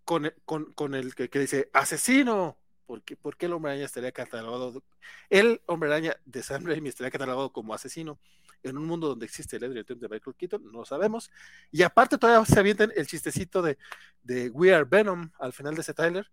con, 0.05 0.33
con, 0.45 0.73
con 0.73 0.95
el 0.95 1.15
que, 1.15 1.29
que 1.29 1.39
dice 1.41 1.71
asesino. 1.73 2.57
¿Por 2.87 3.03
qué, 3.03 3.17
por 3.17 3.37
qué 3.39 3.47
el 3.47 3.55
hombre 3.55 3.73
araña 3.73 3.87
estaría 3.87 4.13
catalogado? 4.13 4.83
el 5.31 5.63
hombre 5.67 5.89
araña 5.89 6.17
de 6.27 6.43
Sam 6.43 6.67
Raimi 6.67 6.91
estaría 6.91 7.11
catalogado 7.11 7.51
como 7.51 7.73
asesino 7.73 8.19
en 8.65 8.79
un 8.79 8.85
mundo 8.87 9.09
donde 9.09 9.27
existe 9.27 9.57
el 9.57 9.65
Adrian 9.65 9.85
Toomes 9.85 10.01
de 10.03 10.09
Michael 10.09 10.37
Keaton? 10.37 10.65
No 10.65 10.81
lo 10.81 10.85
sabemos. 10.85 11.31
Y 11.71 11.83
aparte, 11.83 12.19
todavía 12.19 12.45
se 12.45 12.59
avientan 12.59 12.93
el 12.97 13.07
chistecito 13.07 13.63
de, 13.63 13.79
de 14.23 14.51
We 14.51 14.75
Are 14.75 14.85
Venom 14.85 15.31
al 15.39 15.53
final 15.53 15.75
de 15.75 15.83
ese 15.83 15.95
trailer, 15.95 16.31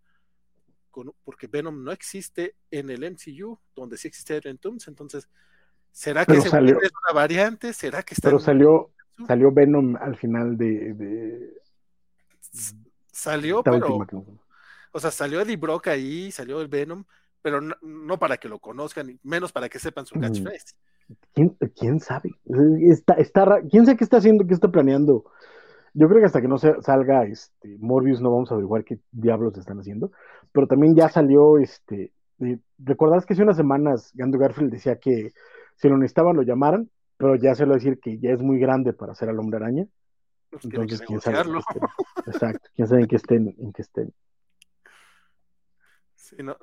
con- 0.90 1.14
porque 1.24 1.46
Venom 1.46 1.82
no 1.84 1.92
existe 1.92 2.56
en 2.70 2.90
el 2.90 3.04
MCU, 3.04 3.58
donde 3.74 3.96
sí 3.96 4.08
existe 4.08 4.34
Adrian 4.36 4.58
Toomes. 4.58 4.88
Entonces, 4.88 5.28
¿será 5.90 6.24
que 6.24 6.34
es 6.34 6.46
una 6.52 7.14
variante? 7.14 7.72
¿Será 7.72 8.02
que 8.02 8.14
está 8.14 8.28
Pero 8.28 8.38
salió, 8.38 8.90
salió 9.26 9.52
Venom 9.52 9.96
al 9.96 10.16
final 10.16 10.56
de, 10.56 10.94
de 10.94 11.62
salió, 13.10 13.58
esta 13.58 13.70
pero 13.70 13.96
última 13.96 14.22
O 14.92 15.00
sea, 15.00 15.10
salió 15.10 15.40
Eddie 15.40 15.56
Brock 15.56 15.88
ahí, 15.88 16.30
salió 16.30 16.60
el 16.60 16.68
Venom, 16.68 17.04
pero 17.40 17.60
no, 17.60 17.74
no 17.82 18.18
para 18.18 18.36
que 18.36 18.48
lo 18.48 18.58
conozcan, 18.58 19.18
menos 19.22 19.52
para 19.52 19.68
que 19.68 19.78
sepan 19.78 20.06
su 20.06 20.16
Mm. 20.16 20.20
¿Quién, 21.34 21.56
quién 21.78 22.00
sabe? 22.00 22.30
Está, 22.90 23.14
está, 23.14 23.60
¿Quién 23.70 23.84
sabe 23.86 23.96
qué 23.96 24.04
está 24.04 24.18
haciendo, 24.18 24.46
qué 24.46 24.54
está 24.54 24.68
planeando? 24.68 25.24
Yo 25.94 26.08
creo 26.08 26.20
que 26.20 26.26
hasta 26.26 26.40
que 26.40 26.48
no 26.48 26.58
se- 26.58 26.80
salga 26.82 27.24
este 27.24 27.76
Morbius 27.78 28.20
no 28.20 28.30
vamos 28.30 28.50
a 28.50 28.54
averiguar 28.54 28.84
qué 28.84 28.98
diablos 29.10 29.56
están 29.58 29.78
haciendo. 29.78 30.10
Pero 30.52 30.66
también 30.66 30.94
ya 30.94 31.08
salió 31.08 31.58
este. 31.58 32.12
eh, 32.40 32.58
¿Recordás 32.78 33.26
que 33.26 33.34
hace 33.34 33.42
unas 33.42 33.56
semanas 33.56 34.12
Andrew 34.18 34.40
Garfield 34.40 34.70
decía 34.72 34.96
que 34.96 35.32
si 35.76 35.88
lo 35.88 35.96
necesitaban 35.98 36.36
lo 36.36 36.42
llamaran? 36.42 36.88
Pero 37.18 37.36
ya 37.36 37.54
se 37.54 37.66
lo 37.66 37.74
decir 37.74 38.00
que 38.00 38.18
ya 38.18 38.30
es 38.30 38.40
muy 38.42 38.58
grande 38.58 38.92
para 38.94 39.14
ser 39.14 39.28
al 39.28 39.38
hombre 39.38 39.58
araña. 39.58 39.86
Pues 40.50 40.64
Entonces, 40.64 41.00
quién 41.06 41.20
sabe. 41.20 41.36
Exacto, 42.26 42.68
quién 42.74 42.88
sabe 42.88 43.00
en 43.02 43.06
qué 43.08 43.16
estén. 43.16 43.54
En 43.58 43.72
qué 43.72 43.82
estén. 43.82 44.12
Sí, 46.22 46.36
no, 46.38 46.56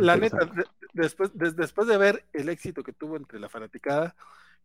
La 0.00 0.16
neta, 0.16 0.38
Interesante. 0.42 0.62
de- 0.62 1.02
después, 1.02 1.38
des- 1.38 1.54
después 1.54 1.86
de 1.86 1.96
ver 1.96 2.24
el 2.32 2.48
éxito 2.48 2.82
que 2.82 2.92
tuvo 2.92 3.16
entre 3.16 3.38
la 3.38 3.48
fanaticada, 3.48 4.16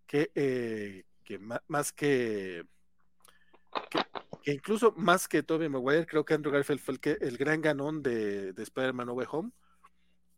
que, 0.07 0.31
eh, 0.34 1.03
que 1.23 1.38
más 1.67 1.93
que, 1.93 2.65
que, 3.91 3.99
que 4.41 4.51
incluso 4.51 4.91
más 4.97 5.27
que 5.27 5.43
Tobey 5.43 5.69
Maguire, 5.69 6.07
creo 6.07 6.26
que 6.26 6.34
Andrew 6.34 6.51
Garfield 6.51 6.80
fue 6.81 6.95
el, 6.95 6.99
que, 6.99 7.11
el 7.21 7.38
gran 7.38 7.61
ganón 7.61 8.01
de, 8.01 8.51
de 8.53 8.63
Spider-Man 8.63 9.05
No 9.05 9.13
Way 9.13 9.27
Home. 9.30 9.51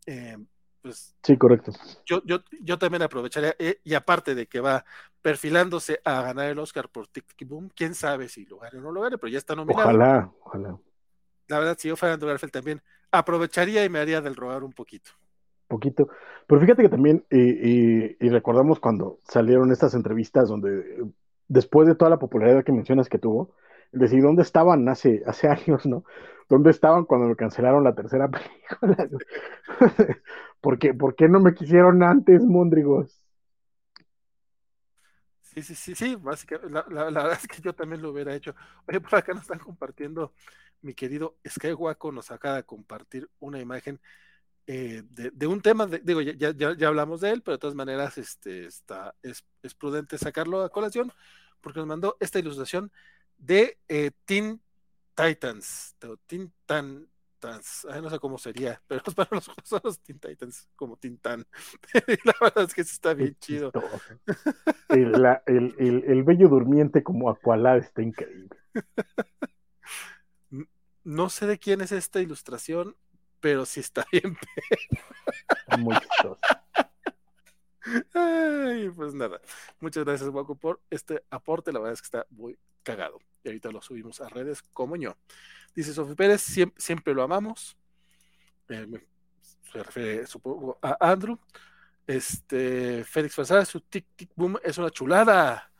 Eh, 0.04 0.36
pues 0.82 1.16
Sí, 1.22 1.38
correcto. 1.38 1.72
yo, 2.04 2.22
yo, 2.26 2.44
yo 2.60 2.78
también 2.78 3.00
aprovecharía, 3.02 3.56
eh, 3.58 3.80
y 3.82 3.94
aparte 3.94 4.34
de 4.34 4.46
que 4.46 4.60
va 4.60 4.84
perfilándose 5.22 6.02
a 6.04 6.20
ganar 6.20 6.50
el 6.50 6.58
Oscar 6.58 6.90
por 6.90 7.08
Tic 7.08 7.24
Boom, 7.46 7.70
quién 7.74 7.94
sabe 7.94 8.28
si 8.28 8.44
lo 8.44 8.58
gane 8.58 8.78
o 8.78 8.82
no 8.82 8.92
lo 8.92 9.00
gane, 9.00 9.16
pero 9.16 9.30
ya 9.32 9.38
está 9.38 9.54
nominado. 9.56 9.88
Ojalá, 9.88 10.30
ojalá. 10.42 10.78
La 11.48 11.58
verdad, 11.60 11.78
si 11.78 11.88
yo 11.88 11.96
fuera 11.96 12.12
Andrew 12.12 12.28
Garfield 12.28 12.52
también 12.52 12.82
aprovecharía 13.12 13.84
y 13.84 13.90
me 13.90 14.00
haría 14.00 14.20
del 14.20 14.36
rogar 14.36 14.64
un 14.64 14.72
poquito. 14.72 15.12
poquito. 15.68 16.08
Pero 16.46 16.60
fíjate 16.60 16.82
que 16.82 16.88
también, 16.88 17.24
eh, 17.30 18.16
y, 18.20 18.26
y 18.26 18.30
recordamos 18.30 18.80
cuando 18.80 19.20
salieron 19.24 19.72
estas 19.72 19.94
entrevistas 19.94 20.48
donde, 20.48 20.80
eh, 20.80 21.04
después 21.48 21.88
de 21.88 21.94
toda 21.94 22.10
la 22.10 22.18
popularidad 22.18 22.64
que 22.64 22.72
mencionas 22.72 23.08
que 23.08 23.18
tuvo, 23.18 23.54
decir 23.92 24.22
dónde 24.22 24.42
estaban 24.42 24.88
hace, 24.88 25.22
hace 25.26 25.48
años, 25.50 25.86
¿no? 25.86 26.04
¿Dónde 26.48 26.70
estaban 26.70 27.04
cuando 27.06 27.28
me 27.28 27.36
cancelaron 27.36 27.84
la 27.84 27.94
tercera 27.94 28.28
película? 28.30 29.08
¿Por 30.60 30.78
qué, 30.78 30.94
¿Por 30.94 31.14
qué 31.16 31.28
no 31.28 31.40
me 31.40 31.54
quisieron 31.54 32.02
antes, 32.02 32.42
Mondrigos? 32.44 33.18
Sí, 35.42 35.62
sí, 35.62 35.74
sí, 35.74 35.94
sí, 35.94 36.14
básicamente, 36.16 36.70
la, 36.72 36.84
la- 36.88 37.10
la 37.10 37.22
verdad 37.24 37.38
es 37.42 37.46
que 37.48 37.60
yo 37.60 37.74
también 37.74 38.00
lo 38.02 38.10
hubiera 38.10 38.34
hecho. 38.34 38.54
Oye, 38.88 39.00
por 39.00 39.14
acá 39.16 39.32
nos 39.34 39.42
están 39.42 39.58
compartiendo, 39.58 40.32
mi 40.82 40.94
querido 40.94 41.36
Skywaco 41.48 42.12
nos 42.12 42.30
acaba 42.30 42.56
de 42.56 42.64
compartir 42.64 43.28
una 43.40 43.60
imagen 43.60 44.00
eh, 44.66 45.02
de, 45.10 45.30
de 45.32 45.46
un 45.46 45.60
tema, 45.60 45.86
de- 45.86 45.98
digo, 46.00 46.20
ya, 46.20 46.52
ya- 46.52 46.76
ya, 46.76 46.88
hablamos 46.88 47.20
de 47.20 47.30
él, 47.30 47.42
pero 47.42 47.56
de 47.56 47.60
todas 47.60 47.74
maneras 47.74 48.16
este, 48.18 48.66
está, 48.66 49.14
es, 49.22 49.44
es 49.62 49.74
prudente 49.74 50.18
sacarlo 50.18 50.62
a 50.62 50.68
colación, 50.70 51.12
porque 51.60 51.78
nos 51.80 51.88
mandó 51.88 52.16
esta 52.20 52.38
ilustración 52.38 52.92
de 53.38 53.78
eh, 53.88 54.12
Teen 54.24 54.60
Titans, 55.16 55.96
de 56.00 56.16
Teen 56.26 56.52
Tan, 56.64 57.08
Tans, 57.40 57.86
ay, 57.90 58.00
no 58.00 58.08
sé 58.08 58.20
cómo 58.20 58.38
sería, 58.38 58.80
pero 58.88 59.02
para 59.16 59.30
los 59.32 59.50
son 59.64 59.80
los 59.82 59.98
Teen 60.00 60.20
Titans, 60.20 60.68
como 60.76 60.96
Teen 60.96 61.18
Tan. 61.18 61.44
la 62.24 62.34
verdad 62.40 62.64
es 62.68 62.74
que 62.74 62.84
sí 62.84 62.92
está 62.92 63.14
bien 63.14 63.36
chido. 63.40 63.72
El, 64.88 65.10
la- 65.10 65.42
el, 65.46 65.74
el, 65.78 66.04
el 66.06 66.22
bello 66.22 66.48
durmiente 66.48 67.02
como 67.02 67.30
Aqualad 67.30 67.78
está 67.78 68.00
increíble. 68.00 68.56
No 71.04 71.28
sé 71.30 71.46
de 71.46 71.58
quién 71.58 71.80
es 71.80 71.92
esta 71.92 72.20
ilustración, 72.20 72.96
pero 73.40 73.66
sí 73.66 73.80
está 73.80 74.06
bien. 74.12 74.36
Muy. 75.78 75.96
Ay, 78.14 78.90
pues 78.94 79.14
nada. 79.14 79.40
Muchas 79.80 80.04
gracias, 80.04 80.30
Waco, 80.30 80.54
por 80.54 80.80
este 80.90 81.22
aporte. 81.30 81.72
La 81.72 81.80
verdad 81.80 81.94
es 81.94 82.02
que 82.02 82.06
está 82.06 82.26
muy 82.30 82.58
cagado. 82.82 83.18
y 83.44 83.48
ahorita 83.48 83.70
lo 83.70 83.82
subimos 83.82 84.20
a 84.20 84.28
redes 84.28 84.62
como 84.62 84.96
yo. 84.96 85.16
Dice 85.74 85.92
Sofía 85.92 86.14
Pérez, 86.14 86.42
siempre, 86.42 86.80
siempre 86.80 87.14
lo 87.14 87.22
amamos. 87.22 87.76
Eh, 88.68 88.86
se 89.72 89.82
refiere, 89.82 90.26
supongo, 90.26 90.78
a 90.80 90.96
Andrew. 91.00 91.38
Este, 92.06 93.04
Félix 93.04 93.34
Fazar, 93.34 93.64
su 93.64 93.80
tic 93.80 94.06
tic 94.16 94.30
boom 94.34 94.58
es 94.62 94.78
una 94.78 94.90
chulada. 94.90 95.70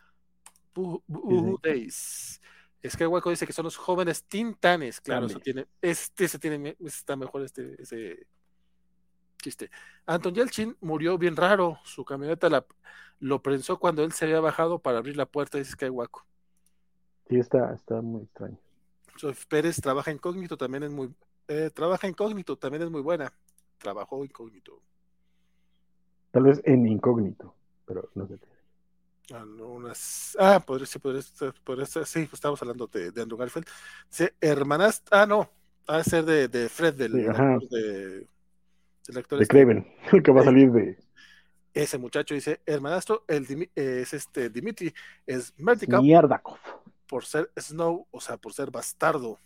Uh, 0.74 0.98
uh, 1.08 1.58
days. 1.62 2.40
Es 2.82 2.96
que 2.96 3.06
Hueco 3.06 3.30
dice 3.30 3.46
que 3.46 3.52
son 3.52 3.64
los 3.64 3.76
jóvenes 3.76 4.24
tintanes. 4.24 5.00
Claro, 5.00 5.26
eso 5.26 5.38
tiene, 5.38 5.66
este 5.80 6.26
se 6.26 6.38
tiene, 6.38 6.76
está 6.80 7.14
mejor 7.14 7.42
este, 7.42 7.80
ese 7.80 8.26
chiste. 9.40 9.70
Anton 10.04 10.34
Yelchin 10.34 10.76
murió 10.80 11.16
bien 11.16 11.36
raro. 11.36 11.78
Su 11.84 12.04
camioneta 12.04 12.48
la, 12.48 12.66
lo 13.20 13.40
prensó 13.40 13.78
cuando 13.78 14.02
él 14.02 14.12
se 14.12 14.24
había 14.24 14.40
bajado 14.40 14.80
para 14.80 14.98
abrir 14.98 15.16
la 15.16 15.26
puerta, 15.26 15.58
dice 15.58 15.72
Skywaco. 15.72 16.26
Sí, 17.28 17.38
está, 17.38 17.72
está 17.72 18.02
muy 18.02 18.22
extraño. 18.22 18.58
Sof 19.16 19.46
Pérez 19.46 19.80
trabaja 19.80 20.10
incógnito, 20.10 20.56
también 20.56 20.82
es 20.82 20.90
muy, 20.90 21.14
eh, 21.46 21.70
trabaja 21.72 22.08
incógnito, 22.08 22.56
también 22.56 22.82
es 22.82 22.90
muy 22.90 23.00
buena. 23.00 23.32
Trabajó 23.78 24.24
incógnito. 24.24 24.80
Tal 26.32 26.44
vez 26.44 26.60
en 26.64 26.86
incógnito, 26.86 27.54
pero 27.86 28.08
no 28.14 28.26
sé. 28.26 28.38
Ah, 30.38 30.60
podría, 30.64 30.86
sí, 30.86 30.98
podría, 30.98 31.22
podría 31.64 31.86
sí, 31.86 32.28
estamos 32.32 32.60
hablando 32.60 32.86
de, 32.86 33.10
de 33.10 33.22
Andrew 33.22 33.38
Garfield. 33.38 33.66
Sí, 34.08 34.26
hermanas, 34.40 35.02
ah, 35.10 35.26
no, 35.26 35.50
va 35.88 35.98
a 35.98 36.04
ser 36.04 36.24
de, 36.24 36.48
de 36.48 36.68
Fred, 36.68 36.94
del, 36.94 37.12
Sí, 37.12 37.26
actor 37.26 37.68
de, 37.68 38.26
del 39.06 39.18
actor 39.18 39.38
De 39.38 39.44
este. 39.44 39.54
Craven, 39.54 39.86
el 40.12 40.22
que 40.22 40.32
va 40.32 40.40
a 40.40 40.44
salir 40.44 40.70
de 40.72 40.98
Ese 41.72 41.98
muchacho 41.98 42.34
dice, 42.34 42.60
hermanastro, 42.66 43.24
el 43.28 43.46
eh, 43.76 44.00
es 44.02 44.12
este 44.12 44.50
Dimitri, 44.50 44.92
es 45.26 45.54
Mertica 45.56 46.00
Mierda. 46.00 46.42
por 47.06 47.24
ser 47.24 47.50
Snow, 47.58 48.06
o 48.10 48.20
sea, 48.20 48.36
por 48.36 48.52
ser 48.52 48.70
bastardo. 48.70 49.38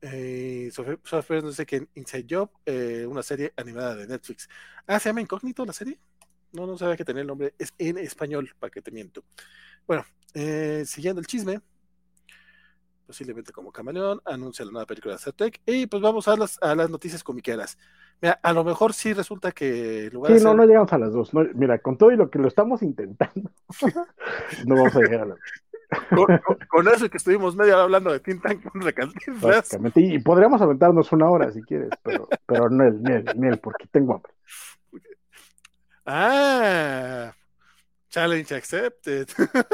Eh, 0.00 0.70
Sofía 0.72 1.40
dice 1.42 1.66
que 1.66 1.76
en 1.76 1.88
Inside 1.94 2.26
Job, 2.30 2.50
eh, 2.64 3.04
una 3.08 3.22
serie 3.22 3.52
animada 3.56 3.96
de 3.96 4.06
Netflix. 4.06 4.48
Ah, 4.86 4.98
¿se 5.00 5.08
llama 5.08 5.20
Incógnito 5.20 5.64
la 5.66 5.72
serie? 5.72 5.98
No, 6.52 6.66
no 6.66 6.78
sabía 6.78 6.96
que 6.96 7.04
tenía 7.04 7.22
el 7.22 7.28
nombre. 7.28 7.54
Es 7.58 7.74
en 7.78 7.98
español, 7.98 8.50
para 8.58 8.70
que 8.70 8.82
te 8.82 8.90
miento. 8.90 9.24
Bueno, 9.86 10.04
eh, 10.34 10.84
siguiendo 10.86 11.20
el 11.20 11.26
chisme, 11.26 11.60
posiblemente 13.06 13.52
como 13.52 13.72
camaleón, 13.72 14.20
anuncia 14.26 14.64
la 14.64 14.70
nueva 14.72 14.86
película 14.86 15.14
de 15.14 15.20
Certec. 15.20 15.60
Y 15.64 15.86
pues 15.86 16.02
vamos 16.02 16.28
a 16.28 16.36
las, 16.36 16.58
a 16.62 16.74
las 16.74 16.90
noticias 16.90 17.24
comiqueras. 17.24 17.78
Mira, 18.20 18.38
a 18.42 18.52
lo 18.52 18.64
mejor 18.64 18.92
sí 18.92 19.14
resulta 19.14 19.52
que 19.52 20.06
en 20.06 20.12
lugar 20.12 20.32
Sí, 20.32 20.34
de 20.34 20.38
no, 20.40 20.50
ser- 20.50 20.56
no 20.56 20.66
llegamos 20.66 20.92
a 20.92 20.98
las 20.98 21.12
dos. 21.12 21.32
No, 21.32 21.42
mira, 21.54 21.78
con 21.78 21.96
todo 21.96 22.12
y 22.12 22.16
lo 22.16 22.28
que 22.30 22.38
lo 22.38 22.48
estamos 22.48 22.82
intentando, 22.82 23.50
no 24.66 24.76
vamos 24.76 24.96
a 24.96 25.00
llegar 25.00 25.20
a 25.22 25.26
las 25.26 25.38
con, 26.12 26.26
con- 26.44 26.58
con 26.68 26.88
eso 26.88 27.08
que 27.08 27.16
estuvimos 27.16 27.56
media 27.56 27.74
hora 27.74 27.84
hablando 27.84 28.12
de 28.12 28.20
Tin 28.20 28.40
Tan 28.40 28.60
con 28.60 28.82
básicamente. 29.40 30.00
Y, 30.00 30.16
y 30.16 30.18
podríamos 30.18 30.60
aventarnos 30.60 31.10
una 31.12 31.30
hora 31.30 31.50
si 31.52 31.62
quieres, 31.62 31.90
pero, 32.02 32.28
pero 32.46 32.68
no 32.68 32.84
el, 32.84 33.02
Nel, 33.02 33.24
Nel, 33.36 33.58
porque 33.58 33.86
tengo 33.90 34.14
hambre. 34.16 34.32
Ah, 36.10 37.34
challenge 38.08 38.54
accepted. 38.54 39.28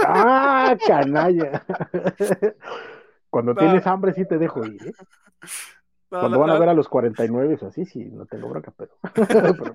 ¡Ah, 0.05 0.77
canalla! 0.87 1.65
Cuando 3.31 3.55
No. 3.55 3.61
tienes 3.61 3.87
hambre 3.87 4.13
sí 4.15 4.27
te 4.27 4.37
dejo 4.39 4.65
ir, 4.67 4.89
¿eh? 4.89 4.93
No, 6.11 6.21
Cuando 6.21 6.39
van 6.41 6.51
a 6.51 6.59
ver 6.59 6.69
a 6.69 6.75
los 6.75 6.89
49 6.89 7.57
o 7.61 7.67
así, 7.69 7.85
sí, 7.87 8.05
no 8.07 8.27
tengo 8.27 8.49
bronca, 8.49 8.73
pero... 8.77 8.97
pero- 9.15 9.75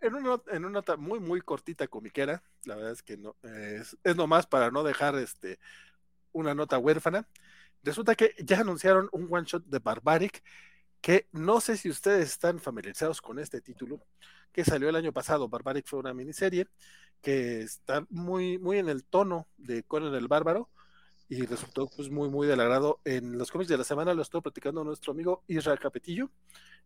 en, 0.00 0.14
una, 0.14 0.40
en 0.48 0.64
una 0.64 0.72
nota 0.74 0.96
muy, 0.96 1.18
muy 1.20 1.40
cortita 1.40 1.86
comiquera, 1.88 2.42
la 2.64 2.74
verdad 2.76 2.92
es 2.92 3.02
que 3.02 3.16
no, 3.16 3.36
es, 3.42 3.96
es 4.02 4.16
nomás 4.16 4.46
para 4.46 4.70
no 4.70 4.82
dejar 4.82 5.14
este, 5.16 5.58
una 6.32 6.54
nota 6.54 6.78
huérfana. 6.78 7.26
Resulta 7.82 8.14
que 8.14 8.34
ya 8.38 8.60
anunciaron 8.60 9.08
un 9.12 9.28
one 9.30 9.46
shot 9.46 9.64
de 9.64 9.78
Barbaric, 9.78 10.42
que 11.00 11.28
no 11.32 11.60
sé 11.60 11.76
si 11.76 11.88
ustedes 11.90 12.28
están 12.30 12.58
familiarizados 12.58 13.20
con 13.20 13.38
este 13.38 13.60
título, 13.60 14.00
que 14.54 14.64
salió 14.64 14.88
el 14.88 14.96
año 14.96 15.12
pasado. 15.12 15.48
Barbaric 15.48 15.86
fue 15.86 15.98
una 15.98 16.14
miniserie 16.14 16.68
que 17.20 17.60
está 17.60 18.06
muy, 18.08 18.58
muy 18.58 18.78
en 18.78 18.88
el 18.88 19.04
tono 19.04 19.46
de 19.58 19.82
Conan 19.82 20.14
el 20.14 20.28
Bárbaro 20.28 20.70
y 21.28 21.44
resultó 21.44 21.90
pues 21.94 22.08
muy, 22.08 22.30
muy 22.30 22.46
del 22.46 22.60
agrado. 22.60 23.00
En 23.04 23.36
los 23.36 23.50
cómics 23.50 23.68
de 23.68 23.78
la 23.78 23.84
semana 23.84 24.14
lo 24.14 24.22
estuvo 24.22 24.42
platicando 24.42 24.84
nuestro 24.84 25.12
amigo 25.12 25.42
Israel 25.48 25.78
Capetillo 25.78 26.30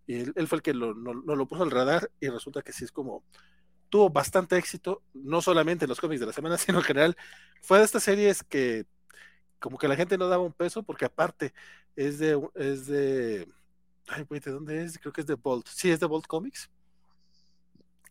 y 0.07 0.17
él, 0.17 0.49
fue 0.49 0.57
el 0.57 0.63
que 0.63 0.75
lo, 0.75 0.95
no 0.95 1.13
lo 1.15 1.47
puso 1.47 1.63
al 1.63 1.71
radar 1.71 2.11
y 2.19 2.29
resulta 2.29 2.63
que 2.63 2.73
sí 2.73 2.85
es 2.85 2.91
como 2.91 3.23
tuvo 3.89 4.11
bastante 4.11 4.57
éxito, 4.57 5.03
no 5.15 5.41
solamente 5.41 5.85
en 5.85 5.89
los 5.89 6.01
cómics 6.01 6.21
de 6.21 6.27
la 6.27 6.33
semana, 6.33 6.57
sino 6.59 6.79
en 6.79 6.85
general. 6.85 7.17
Fue 7.63 7.79
de 7.79 7.85
estas 7.85 8.03
series 8.03 8.43
que 8.43 8.87
como 9.59 9.77
que 9.77 9.89
la 9.89 9.97
gente 9.97 10.17
no 10.19 10.29
daba 10.29 10.45
un 10.45 10.53
peso 10.53 10.83
porque 10.83 11.05
aparte 11.05 11.53
es 11.97 12.19
de, 12.19 12.41
es 12.55 12.87
de, 12.87 13.49
ay, 14.07 14.23
güey, 14.25 14.41
¿de 14.41 14.53
dónde 14.53 14.85
es? 14.85 14.99
Creo 14.99 15.13
que 15.13 15.23
es 15.23 15.27
de 15.27 15.35
Bolt. 15.35 15.67
Sí, 15.69 15.91
es 15.91 16.01
de 16.01 16.07
Bolt 16.07 16.27
Comics. 16.27 16.71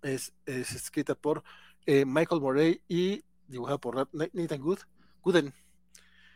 Es, 0.02 0.34
es 0.46 0.74
escrita 0.74 1.16
por 1.16 1.44
eh, 1.86 2.06
Michael 2.06 2.42
Morey 2.42 2.82
y 2.88 3.24
dibujada 3.48 3.78
por 3.78 3.96
Nat- 3.96 4.30
Nathan 4.34 4.62
Good, 4.62 4.80
Gooden. 5.22 5.54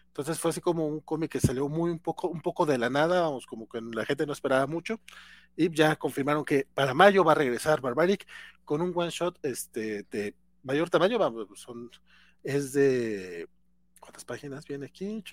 Entonces 0.08 0.40
fue 0.40 0.52
así 0.52 0.60
como 0.60 0.88
un 0.88 1.00
cómic 1.00 1.32
que 1.32 1.40
salió 1.40 1.70
muy 1.70 1.90
un 1.90 2.00
poco, 2.00 2.28
un 2.28 2.42
poco 2.42 2.66
de 2.66 2.78
la 2.78 2.90
nada, 2.90 3.22
vamos, 3.22 3.46
como 3.46 3.70
que 3.70 3.80
la 3.82 4.06
gente 4.06 4.26
no 4.26 4.34
esperaba 4.34 4.68
mucho. 4.68 5.00
Y 5.56 5.74
ya 5.74 5.96
confirmaron 5.96 6.44
que 6.44 6.68
para 6.74 6.94
mayo 6.94 7.24
va 7.24 7.32
a 7.32 7.36
regresar 7.36 7.82
Barbaric 7.82 8.28
con 8.66 8.82
un 8.82 8.92
one 8.96 9.10
shot 9.10 9.40
este, 9.44 10.04
de 10.04 10.36
mayor 10.64 10.90
tamaño. 10.90 11.18
Vamos, 11.18 11.48
son, 11.56 11.90
es 12.44 12.74
de. 12.74 13.48
¿Cuántas 14.00 14.26
páginas 14.26 14.66
viene 14.66 14.88
aquí? 14.88 15.24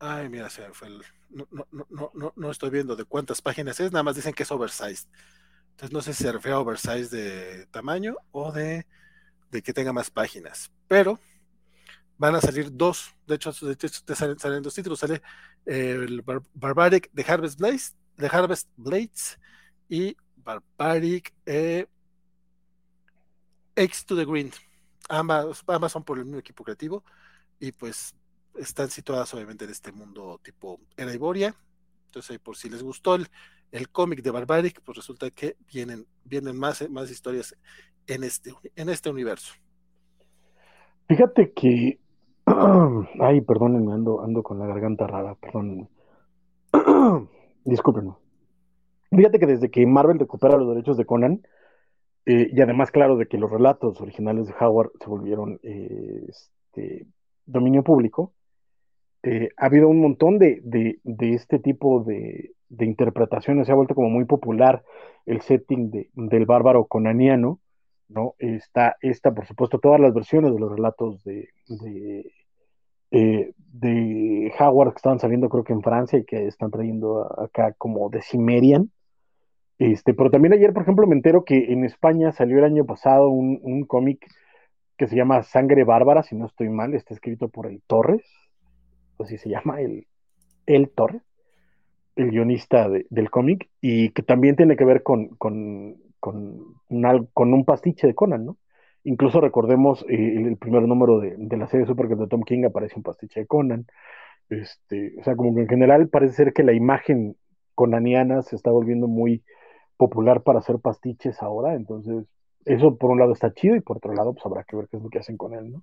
Ay, 0.00 0.28
mira, 0.30 0.48
se 0.48 0.62
fue 0.72 0.88
el- 0.88 1.02
no, 1.28 1.46
no, 1.50 1.66
no, 1.90 2.10
no, 2.14 2.32
no, 2.34 2.50
estoy 2.50 2.70
viendo 2.70 2.96
de 2.96 3.04
cuántas 3.04 3.42
páginas 3.42 3.78
es, 3.80 3.92
nada 3.92 4.02
más 4.02 4.16
dicen 4.16 4.32
que 4.32 4.44
es 4.44 4.50
oversized. 4.50 5.06
Entonces 5.72 5.92
no 5.92 6.02
sé 6.02 6.14
si 6.14 6.24
se 6.24 6.32
refiere 6.32 6.54
a 6.56 6.60
oversized 6.60 7.10
de 7.10 7.66
tamaño 7.68 8.16
o 8.32 8.52
de, 8.52 8.86
de 9.50 9.62
que 9.62 9.72
tenga 9.74 9.92
más 9.92 10.10
páginas. 10.10 10.70
Pero 10.88 11.18
van 12.18 12.34
a 12.34 12.40
salir 12.40 12.70
dos, 12.72 13.14
de 13.26 13.36
hecho, 13.36 13.52
salen, 13.52 14.62
dos 14.62 14.74
títulos, 14.74 14.98
sale 15.00 15.22
eh, 15.66 15.92
el 16.06 16.22
Bar- 16.22 16.42
Barbaric 16.54 17.10
de 17.12 17.24
Harvest 17.26 17.58
Blades, 17.58 17.96
de 18.16 18.26
Harvest 18.28 18.68
Blades 18.76 19.38
y 19.88 20.16
Barbaric 20.36 21.34
eh, 21.46 21.86
X 23.76 24.04
to 24.06 24.16
the 24.16 24.24
Green. 24.24 24.52
Ambas 25.08 25.92
son 25.92 26.04
por 26.04 26.18
el 26.18 26.24
mismo 26.24 26.38
equipo 26.38 26.62
creativo 26.64 27.04
y 27.60 27.72
pues 27.72 28.14
están 28.58 28.88
situadas 28.88 29.32
obviamente 29.34 29.64
en 29.64 29.70
este 29.70 29.92
mundo 29.92 30.40
tipo 30.42 30.80
era 30.96 31.14
Iboria. 31.14 31.54
Entonces, 32.06 32.38
por 32.40 32.56
si 32.56 32.68
les 32.68 32.82
gustó 32.82 33.14
el, 33.14 33.28
el 33.70 33.88
cómic 33.88 34.22
de 34.22 34.30
Barbaric, 34.30 34.80
pues 34.82 34.96
resulta 34.96 35.30
que 35.30 35.56
vienen, 35.72 36.06
vienen 36.24 36.58
más, 36.58 36.88
más 36.90 37.10
historias 37.10 37.56
en 38.06 38.24
este, 38.24 38.52
en 38.74 38.88
este 38.88 39.10
universo. 39.10 39.54
Fíjate 41.08 41.52
que... 41.52 42.00
Ay, 43.20 43.40
perdónenme, 43.42 43.92
ando, 43.92 44.22
ando 44.22 44.42
con 44.42 44.58
la 44.58 44.66
garganta 44.66 45.06
rara, 45.06 45.34
perdónenme. 45.36 45.88
Discúlpenme. 47.64 48.14
Fíjate 49.10 49.38
que 49.38 49.46
desde 49.46 49.70
que 49.70 49.86
Marvel 49.86 50.18
recupera 50.18 50.56
los 50.56 50.68
derechos 50.68 50.96
de 50.96 51.04
Conan, 51.04 51.42
eh, 52.26 52.50
y 52.52 52.60
además, 52.60 52.90
claro, 52.90 53.16
de 53.16 53.26
que 53.26 53.38
los 53.38 53.50
relatos 53.50 54.00
originales 54.00 54.46
de 54.46 54.54
Howard 54.60 54.92
se 55.00 55.08
volvieron 55.08 55.58
eh, 55.62 56.26
este, 56.28 57.06
dominio 57.46 57.82
público, 57.82 58.34
eh, 59.22 59.50
ha 59.56 59.66
habido 59.66 59.88
un 59.88 60.00
montón 60.00 60.38
de, 60.38 60.60
de, 60.62 60.98
de 61.04 61.34
este 61.34 61.58
tipo 61.58 62.02
de, 62.02 62.52
interpretaciones. 62.78 63.66
Se 63.66 63.72
ha 63.72 63.76
vuelto 63.76 63.94
como 63.94 64.08
muy 64.08 64.24
popular 64.24 64.82
el 65.26 65.40
setting 65.42 65.90
de, 65.90 66.10
del 66.14 66.46
bárbaro 66.46 66.86
conaniano, 66.86 67.60
¿no? 68.08 68.34
Está, 68.38 68.96
está, 69.00 69.32
por 69.32 69.46
supuesto, 69.46 69.78
todas 69.78 70.00
las 70.00 70.14
versiones 70.14 70.52
de 70.54 70.60
los 70.60 70.70
relatos 70.70 71.22
de, 71.24 71.48
de, 71.68 72.32
eh, 73.10 73.52
de 73.56 74.52
Howard 74.58 74.92
que 74.92 74.96
estaban 74.96 75.18
saliendo, 75.18 75.48
creo 75.48 75.64
que 75.64 75.72
en 75.72 75.82
Francia, 75.82 76.18
y 76.18 76.24
que 76.24 76.46
están 76.46 76.70
trayendo 76.70 77.26
acá 77.40 77.74
como 77.76 78.08
de 78.08 78.22
Cimmerian. 78.22 78.90
Este, 79.78 80.14
pero 80.14 80.30
también 80.30 80.52
ayer, 80.52 80.72
por 80.72 80.82
ejemplo, 80.82 81.06
me 81.06 81.16
entero 81.16 81.44
que 81.44 81.72
en 81.72 81.84
España 81.84 82.32
salió 82.32 82.58
el 82.58 82.64
año 82.64 82.84
pasado 82.84 83.28
un, 83.28 83.60
un 83.62 83.84
cómic 83.84 84.26
que 84.96 85.06
se 85.06 85.16
llama 85.16 85.42
Sangre 85.42 85.84
Bárbara, 85.84 86.22
si 86.22 86.36
no 86.36 86.46
estoy 86.46 86.68
mal, 86.68 86.94
está 86.94 87.14
escrito 87.14 87.48
por 87.48 87.66
el 87.66 87.80
Torres, 87.86 88.22
así 89.22 89.38
se 89.38 89.48
llama, 89.48 89.80
el, 89.80 90.06
el 90.66 90.90
Torres, 90.90 91.22
el 92.16 92.30
guionista 92.30 92.88
de, 92.88 93.06
del 93.10 93.30
cómic, 93.30 93.68
y 93.80 94.10
que 94.10 94.22
también 94.22 94.56
tiene 94.56 94.76
que 94.76 94.84
ver 94.84 95.02
con, 95.02 95.28
con, 95.36 95.96
con, 96.18 96.74
una, 96.88 97.24
con, 97.32 97.52
un 97.54 97.64
pastiche 97.64 98.06
de 98.06 98.14
Conan, 98.14 98.44
¿no? 98.46 98.56
Incluso 99.04 99.40
recordemos 99.40 100.04
eh, 100.08 100.36
el, 100.36 100.56
primer 100.58 100.82
número 100.82 101.20
de, 101.20 101.34
de 101.38 101.56
la 101.56 101.66
serie 101.68 101.86
Super 101.86 102.08
de 102.08 102.26
Tom 102.26 102.42
King 102.42 102.64
aparece 102.64 102.96
un 102.96 103.02
pastiche 103.02 103.40
de 103.40 103.46
Conan. 103.46 103.86
Este, 104.50 105.14
o 105.18 105.24
sea, 105.24 105.36
como 105.36 105.54
que 105.54 105.62
en 105.62 105.68
general 105.68 106.08
parece 106.08 106.34
ser 106.34 106.52
que 106.52 106.64
la 106.64 106.72
imagen 106.72 107.36
conaniana 107.74 108.42
se 108.42 108.56
está 108.56 108.70
volviendo 108.70 109.06
muy 109.06 109.42
popular 109.96 110.42
para 110.42 110.58
hacer 110.58 110.78
pastiches 110.80 111.42
ahora, 111.42 111.74
entonces 111.74 112.26
eso 112.64 112.96
por 112.96 113.10
un 113.10 113.18
lado 113.18 113.32
está 113.32 113.52
chido 113.52 113.76
y 113.76 113.80
por 113.80 113.98
otro 113.98 114.12
lado 114.12 114.32
pues 114.34 114.44
habrá 114.44 114.64
que 114.64 114.76
ver 114.76 114.88
qué 114.88 114.96
es 114.96 115.02
lo 115.02 115.08
que 115.08 115.18
hacen 115.18 115.36
con 115.36 115.54
él, 115.54 115.72
¿no? 115.72 115.82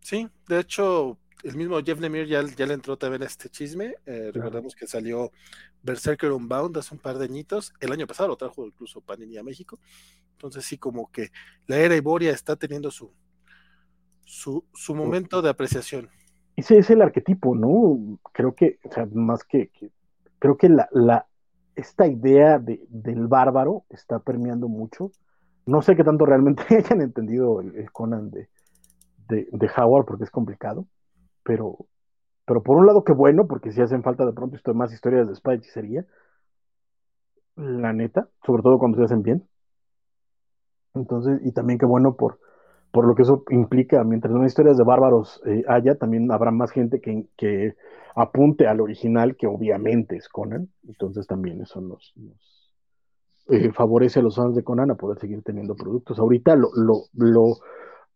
Sí, 0.00 0.28
de 0.48 0.60
hecho, 0.60 1.18
el 1.42 1.56
mismo 1.56 1.80
Jeff 1.82 2.00
Lemire 2.00 2.26
ya, 2.26 2.42
ya 2.42 2.66
le 2.66 2.74
entró 2.74 2.96
también 2.96 3.22
a 3.22 3.26
este 3.26 3.48
chisme. 3.48 3.94
Eh, 4.06 4.30
recordemos 4.32 4.74
que 4.74 4.86
salió 4.86 5.30
Berserker 5.82 6.32
Unbound 6.32 6.76
hace 6.76 6.94
un 6.94 7.00
par 7.00 7.18
de 7.18 7.24
añitos. 7.24 7.72
El 7.80 7.92
año 7.92 8.06
pasado 8.06 8.28
lo 8.28 8.36
trajo 8.36 8.66
incluso 8.66 9.00
Panini 9.00 9.36
a 9.38 9.42
México. 9.42 9.78
Entonces 10.32 10.64
sí, 10.64 10.78
como 10.78 11.10
que 11.10 11.30
la 11.66 11.78
era 11.78 11.96
Iboria 11.96 12.32
está 12.32 12.56
teniendo 12.56 12.90
su, 12.90 13.12
su, 14.24 14.64
su 14.72 14.94
momento 14.94 15.42
de 15.42 15.50
apreciación. 15.50 16.08
Ese 16.56 16.78
es 16.78 16.90
el 16.90 17.02
arquetipo, 17.02 17.54
¿no? 17.54 18.18
Creo 18.32 18.54
que, 18.54 18.78
o 18.84 18.92
sea, 18.92 19.06
más 19.12 19.44
que, 19.44 19.68
que 19.68 19.90
creo 20.38 20.56
que 20.56 20.68
la, 20.68 20.88
la, 20.92 21.26
esta 21.76 22.06
idea 22.06 22.58
de, 22.58 22.84
del 22.88 23.26
bárbaro 23.26 23.84
está 23.88 24.18
permeando 24.18 24.68
mucho. 24.68 25.12
No 25.66 25.82
sé 25.82 25.96
qué 25.96 26.04
tanto 26.04 26.26
realmente 26.26 26.62
hayan 26.76 27.00
entendido 27.00 27.60
el, 27.60 27.76
el 27.76 27.90
Conan 27.92 28.30
de, 28.30 28.48
de, 29.28 29.48
de, 29.50 29.70
Howard 29.76 30.04
porque 30.04 30.24
es 30.24 30.30
complicado, 30.30 30.86
pero, 31.42 31.86
pero 32.46 32.62
por 32.62 32.76
un 32.76 32.86
lado 32.86 33.04
qué 33.04 33.12
bueno, 33.12 33.46
porque 33.46 33.72
si 33.72 33.80
hacen 33.80 34.02
falta 34.02 34.24
de 34.26 34.32
pronto 34.32 34.56
más 34.74 34.92
historias 34.92 35.26
de 35.26 35.34
espada 35.34 35.56
y 35.56 35.58
hechicería, 35.58 36.06
la 37.56 37.92
neta, 37.92 38.28
sobre 38.46 38.62
todo 38.62 38.78
cuando 38.78 38.98
se 38.98 39.04
hacen 39.04 39.22
bien. 39.22 39.46
Entonces, 40.94 41.40
y 41.44 41.52
también 41.52 41.78
qué 41.78 41.86
bueno 41.86 42.16
por, 42.16 42.38
por 42.90 43.06
lo 43.06 43.14
que 43.14 43.22
eso 43.22 43.44
implica, 43.50 44.04
mientras 44.04 44.32
más 44.34 44.48
historias 44.48 44.76
de 44.76 44.84
bárbaros 44.84 45.40
eh, 45.46 45.64
haya, 45.68 45.96
también 45.96 46.30
habrá 46.30 46.50
más 46.50 46.70
gente 46.70 47.00
que, 47.00 47.26
que, 47.36 47.74
apunte 48.14 48.66
al 48.66 48.80
original, 48.80 49.36
que 49.36 49.46
obviamente 49.46 50.16
es 50.16 50.28
Conan, 50.28 50.68
entonces 50.86 51.26
también 51.26 51.62
eso 51.62 51.80
nos, 51.80 52.12
nos 52.16 52.74
eh, 53.48 53.72
favorece 53.72 54.20
a 54.20 54.22
los 54.22 54.36
fans 54.36 54.54
de 54.54 54.62
Conan 54.62 54.90
a 54.90 54.96
poder 54.96 55.18
seguir 55.18 55.42
teniendo 55.42 55.74
productos. 55.74 56.18
Ahorita 56.18 56.54
lo, 56.54 56.68
lo, 56.74 57.56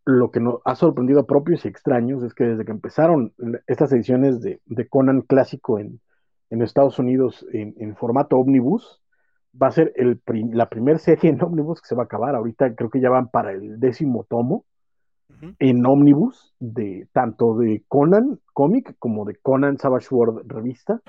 lo 0.06 0.30
que 0.30 0.38
nos 0.38 0.60
ha 0.64 0.76
sorprendido 0.76 1.20
a 1.20 1.26
propios 1.26 1.64
y 1.64 1.68
extraños 1.68 2.22
es 2.22 2.32
que 2.32 2.44
desde 2.44 2.64
que 2.64 2.70
empezaron 2.70 3.34
estas 3.66 3.92
ediciones 3.92 4.40
de, 4.40 4.60
de 4.64 4.88
Conan 4.88 5.22
clásico 5.22 5.80
en, 5.80 6.00
en 6.48 6.62
Estados 6.62 7.00
Unidos 7.00 7.44
en, 7.52 7.74
en, 7.78 7.96
formato 7.96 8.38
omnibus, 8.38 9.02
va 9.60 9.66
a 9.66 9.72
ser 9.72 9.92
el 9.96 10.18
prim 10.18 10.52
la 10.52 10.68
primera 10.68 10.98
serie 10.98 11.30
en 11.30 11.42
omnibus 11.42 11.80
que 11.80 11.88
se 11.88 11.96
va 11.96 12.04
a 12.04 12.06
acabar. 12.06 12.36
Ahorita 12.36 12.74
creo 12.76 12.88
que 12.88 13.00
ya 13.00 13.10
van 13.10 13.28
para 13.28 13.50
el 13.50 13.80
décimo 13.80 14.24
tomo 14.28 14.64
uh 15.28 15.34
-huh. 15.34 15.56
en 15.58 15.84
omnibus 15.84 16.54
de 16.60 17.08
tanto 17.12 17.56
de 17.58 17.84
Conan 17.88 18.38
cómic 18.52 18.94
como 19.00 19.24
de 19.24 19.34
Conan 19.34 19.76
Savage 19.76 20.06
World 20.12 20.42
revista. 20.46 21.00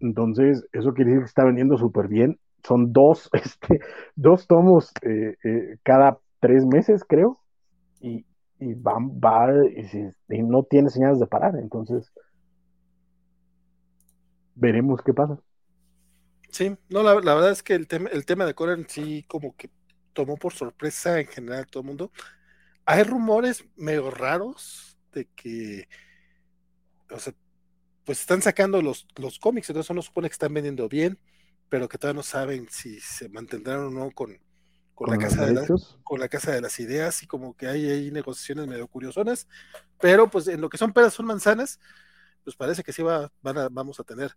Entonces, 0.00 0.66
eso 0.72 0.94
quiere 0.94 1.10
decir 1.10 1.24
que 1.24 1.28
está 1.28 1.44
vendiendo 1.44 1.76
súper 1.76 2.08
bien. 2.08 2.38
Son 2.62 2.90
dos, 2.92 3.28
este, 3.34 3.80
dos 4.16 4.46
tomos 4.46 4.92
eh, 5.02 5.36
eh, 5.44 5.76
cada 5.82 6.18
tres 6.40 6.64
meses, 6.64 7.04
creo. 7.04 7.43
Y, 8.00 8.24
y 8.58 8.74
va, 8.74 8.94
va 8.98 9.52
y, 10.28 10.42
no 10.42 10.62
tiene 10.64 10.90
señales 10.90 11.20
de 11.20 11.26
parar. 11.26 11.56
Entonces, 11.56 12.12
veremos 14.54 15.02
qué 15.02 15.12
pasa. 15.12 15.38
Sí, 16.50 16.76
no, 16.88 17.02
la, 17.02 17.14
verdad 17.14 17.50
es 17.50 17.62
que 17.62 17.74
el 17.74 17.88
tema, 17.88 18.08
el 18.10 18.24
tema 18.24 18.46
de 18.46 18.54
Conan 18.54 18.86
sí 18.88 19.24
como 19.24 19.56
que 19.56 19.70
tomó 20.12 20.36
por 20.36 20.52
sorpresa 20.52 21.18
en 21.20 21.26
general 21.26 21.66
todo 21.66 21.82
el 21.82 21.88
mundo. 21.88 22.12
Hay 22.86 23.02
rumores 23.02 23.64
medio 23.76 24.10
raros 24.10 24.96
de 25.12 25.26
que, 25.34 25.88
o 27.10 27.18
sea, 27.18 27.34
pues 28.04 28.20
están 28.20 28.42
sacando 28.42 28.82
los, 28.82 29.06
los 29.16 29.38
cómics, 29.38 29.68
entonces 29.70 29.90
uno 29.90 30.02
supone 30.02 30.28
que 30.28 30.34
están 30.34 30.54
vendiendo 30.54 30.88
bien, 30.88 31.18
pero 31.68 31.88
que 31.88 31.98
todavía 31.98 32.18
no 32.18 32.22
saben 32.22 32.68
si 32.70 33.00
se 33.00 33.28
mantendrán 33.28 33.80
o 33.80 33.90
no 33.90 34.10
con, 34.12 34.38
con, 34.94 35.08
¿Con 35.08 35.16
la, 35.16 35.22
casa 35.22 35.46
de 35.46 35.52
la, 35.52 35.66
con 36.02 36.20
la 36.20 36.28
casa 36.28 36.52
de 36.52 36.60
las 36.60 36.78
ideas 36.78 37.22
y 37.22 37.26
como 37.26 37.56
que 37.56 37.66
hay, 37.66 37.88
hay 37.88 38.10
negociaciones 38.10 38.66
medio 38.66 38.86
curiosonas, 38.86 39.48
pero 40.00 40.28
pues 40.28 40.46
en 40.48 40.60
lo 40.60 40.68
que 40.68 40.78
son 40.78 40.92
peras 40.92 41.14
son 41.14 41.26
manzanas, 41.26 41.80
pues 42.44 42.56
parece 42.56 42.82
que 42.82 42.92
sí 42.92 43.02
va, 43.02 43.30
van 43.42 43.58
a, 43.58 43.68
vamos 43.68 43.98
a 43.98 44.04
tener 44.04 44.32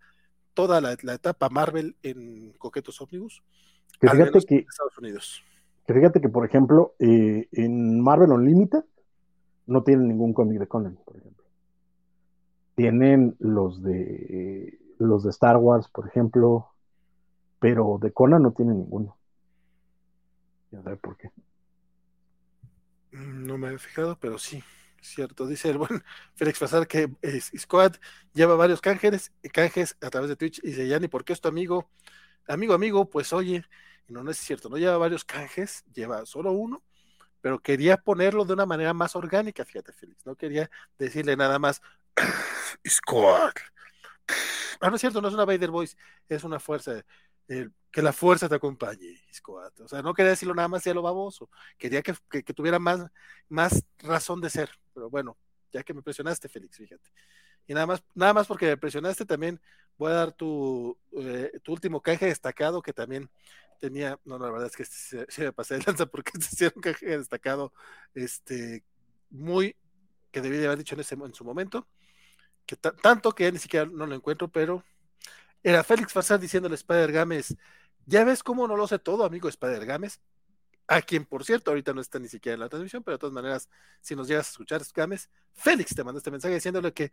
toda 0.54 0.82
la, 0.82 0.98
la, 1.04 1.14
etapa 1.14 1.50
Marvel 1.50 1.96
en 2.02 2.54
Coquetos 2.54 3.00
Omnibus, 3.02 3.44
que 4.00 4.08
al 4.08 4.18
menos 4.18 4.46
que, 4.46 4.56
en 4.56 4.66
Estados 4.68 4.98
Unidos. 4.98 5.44
Que 5.86 5.94
fíjate 5.94 6.20
que, 6.20 6.30
por 6.30 6.46
ejemplo, 6.46 6.96
eh, 7.00 7.48
en 7.52 8.02
Marvel 8.02 8.32
Unlimited 8.32 8.84
no 9.68 9.84
tienen 9.84 10.08
ningún 10.08 10.34
cómic 10.34 10.60
de 10.60 10.68
Conan, 10.68 10.98
por 11.06 11.18
ejemplo. 11.18 11.46
Tienen 12.76 13.36
los 13.40 13.84
de 13.84 14.02
eh, 14.30 14.80
los 14.98 15.24
de 15.24 15.30
Star 15.30 15.58
Wars, 15.58 15.88
por 15.90 16.08
ejemplo, 16.08 16.70
pero 17.60 18.00
de 18.02 18.12
Conan 18.12 18.42
no 18.42 18.52
tienen 18.52 18.78
ninguno. 18.78 19.17
Ya 20.72 20.82
sabe 20.82 20.98
por 20.98 21.18
qué. 21.18 21.32
No 23.12 23.58
me 23.58 23.74
he 23.74 23.78
fijado, 23.78 24.20
pero 24.20 24.38
sí, 24.38 24.64
cierto. 25.02 25.48
Dice 25.48 25.70
el 25.70 25.78
buen 25.78 26.04
Félix 26.36 26.60
Pasar 26.60 26.88
que 26.88 27.10
eh, 27.22 27.42
Squad 27.42 27.96
lleva 28.34 28.56
varios 28.56 28.82
canjes, 28.82 29.32
canjes 29.54 29.98
a 30.02 30.10
través 30.10 30.30
de 30.30 30.36
Twitch 30.36 30.60
y 30.64 30.68
dice, 30.68 30.88
ya 30.88 31.00
ni 31.00 31.08
por 31.08 31.24
qué 31.24 31.34
es 31.34 31.42
tu 31.42 31.48
amigo. 31.48 31.90
Amigo, 32.48 32.74
amigo, 32.74 33.10
pues 33.10 33.34
oye, 33.34 33.66
no, 34.08 34.24
no 34.24 34.32
es 34.32 34.38
cierto, 34.38 34.70
no 34.70 34.78
lleva 34.78 34.98
varios 34.98 35.26
canjes, 35.26 35.84
lleva 35.94 36.26
solo 36.26 36.52
uno, 36.52 36.82
pero 37.42 37.60
quería 37.60 37.98
ponerlo 37.98 38.46
de 38.46 38.54
una 38.54 38.66
manera 38.66 38.94
más 38.94 39.16
orgánica, 39.16 39.66
fíjate, 39.66 39.92
Félix, 39.92 40.26
no 40.26 40.36
quería 40.36 40.70
decirle 40.98 41.36
nada 41.36 41.60
más 41.60 41.82
Squad. 42.88 43.54
Ah, 44.80 44.90
no 44.90 44.96
es 44.96 45.02
cierto, 45.02 45.22
no 45.22 45.28
es 45.28 45.34
una 45.34 45.46
Vader 45.46 45.72
Voice, 45.72 45.98
es 46.30 46.44
una 46.44 46.60
fuerza. 46.60 47.04
Que 47.48 48.02
la 48.02 48.14
fuerza 48.14 48.50
te 48.50 48.56
acompañe, 48.56 49.22
Squad. 49.34 49.82
O 49.82 49.88
sea, 49.88 50.02
no 50.02 50.14
quería 50.14 50.32
decirlo 50.32 50.54
nada 50.54 50.68
más 50.68 50.86
a 50.86 50.94
lo 50.94 51.02
baboso, 51.02 51.50
quería 51.78 52.02
que, 52.02 52.14
que, 52.30 52.54
tuviera 52.54 52.80
más, 52.80 53.06
más 53.50 53.86
razón 54.00 54.42
de 54.42 54.50
ser, 54.50 54.70
pero 54.94 55.10
bueno, 55.10 55.38
ya 55.72 55.84
que 55.84 55.94
me 55.94 56.02
presionaste, 56.02 56.50
Félix, 56.50 56.78
fíjate. 56.78 57.10
Y 57.66 57.74
nada 57.74 57.86
más, 57.86 58.04
nada 58.14 58.34
más 58.34 58.48
porque 58.48 58.68
me 58.68 58.78
presionaste, 58.78 59.26
también 59.26 59.60
voy 59.98 60.12
a 60.12 60.16
dar 60.16 60.32
tu, 60.32 60.98
eh, 61.14 61.52
tu 61.64 61.74
último 61.74 62.02
canje 62.02 62.28
destacado 62.28 62.82
que 62.82 62.94
también 62.94 63.30
tenía, 63.80 64.20
no, 64.26 64.38
no 64.38 64.46
la 64.46 64.52
verdad 64.52 64.68
es 64.68 64.76
que 64.76 64.86
se, 64.86 65.26
se 65.30 65.44
me 65.44 65.54
pasé 65.54 65.78
de 65.78 65.84
lanza 65.86 66.06
porque 66.12 66.32
se 66.40 66.56
hicieron 66.56 66.74
un 66.78 66.82
canje 66.82 67.18
destacado, 67.18 67.74
este, 68.14 68.84
muy, 69.30 69.76
que 70.32 70.42
debí 70.42 70.58
de 70.58 70.68
haber 70.68 70.80
dicho 70.80 70.96
en, 70.96 71.02
ese, 71.02 71.16
en 71.16 71.34
su 71.34 71.44
momento, 71.44 71.88
que 72.66 72.76
tanto 72.76 73.32
que 73.32 73.46
ya 73.46 73.52
ni 73.52 73.60
siquiera 73.60 73.86
no 73.86 74.06
lo 74.06 74.16
encuentro, 74.16 74.50
pero 74.50 74.84
era 75.64 75.84
Félix 75.84 76.14
Farsar 76.14 76.40
diciéndole 76.40 76.74
a 76.74 76.76
Spider 76.76 77.12
Games, 77.12 77.56
ya 78.06 78.24
ves 78.24 78.44
cómo 78.44 78.68
no 78.68 78.76
lo 78.76 78.88
sé 78.88 79.00
todo, 79.00 79.26
amigo 79.26 79.50
Spider 79.50 79.86
Games, 79.86 80.22
a 80.88 81.02
quien 81.02 81.26
por 81.26 81.44
cierto 81.44 81.72
ahorita 81.72 81.94
no 81.94 82.02
está 82.02 82.20
ni 82.20 82.28
siquiera 82.28 82.54
en 82.54 82.62
la 82.62 82.70
transmisión, 82.70 83.04
pero 83.04 83.18
de 83.18 83.20
todas 83.20 83.34
maneras, 83.34 83.70
si 84.02 84.16
nos 84.16 84.28
llegas 84.28 84.48
a 84.48 84.52
escuchar, 84.52 84.82
Games, 84.94 85.30
Félix 85.54 85.94
te 85.96 86.04
mandó 86.04 86.18
este 86.18 86.32
mensaje 86.32 86.54
diciéndole 86.54 86.94
que 86.94 87.12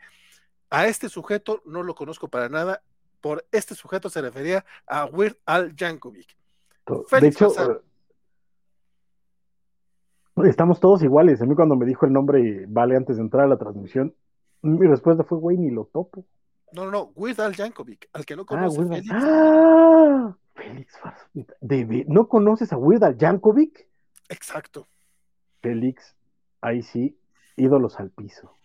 a 0.71 0.87
este 0.87 1.09
sujeto 1.09 1.63
no 1.65 1.83
lo 1.83 1.95
conozco 1.95 2.29
para 2.29 2.49
nada, 2.49 2.83
por 3.21 3.45
este 3.53 3.75
sujeto 3.75 4.09
se 4.11 4.21
refería 4.21 4.65
a 4.87 5.07
Weird 5.07 5.37
Al 5.47 5.75
Yankovic. 5.75 6.37
De 7.21 7.29
hecho, 7.29 7.51
Farsar, 7.51 7.83
estamos 10.45 10.81
todos 10.81 11.03
iguales. 11.03 11.41
A 11.41 11.47
mí 11.47 11.55
cuando 11.55 11.77
me 11.77 11.87
dijo 11.87 12.07
el 12.07 12.13
nombre 12.13 12.67
Vale 12.69 12.97
antes 12.97 13.17
de 13.17 13.23
entrar 13.23 13.45
a 13.45 13.49
la 13.49 13.57
transmisión, 13.57 14.15
mi 14.63 14.87
respuesta 14.87 15.25
fue, 15.25 15.39
güey, 15.39 15.57
ni 15.57 15.71
lo 15.71 15.85
topo. 15.87 16.25
No, 16.73 16.85
no, 16.85 16.91
no, 16.91 17.13
Weird 17.15 17.41
Al 17.41 17.55
Yankovic, 17.55 18.09
al 18.13 18.27
que 18.27 18.37
no 18.37 18.45
conoce 18.45 18.81
ah, 18.81 18.89
Félix. 18.89 19.11
Ah, 19.13 20.37
Félix, 20.55 20.95
¿De, 21.61 21.85
de, 21.85 22.05
¿no 22.09 22.29
conoces 22.29 22.73
a 22.73 22.77
Weird 22.77 23.05
Al 23.05 23.17
Yankovic? 23.17 23.87
Exacto. 24.29 24.89
Félix, 25.61 26.15
ahí 26.61 26.83
sí, 26.83 27.17
ídolos 27.57 27.99
al 28.01 28.11
piso. 28.11 28.57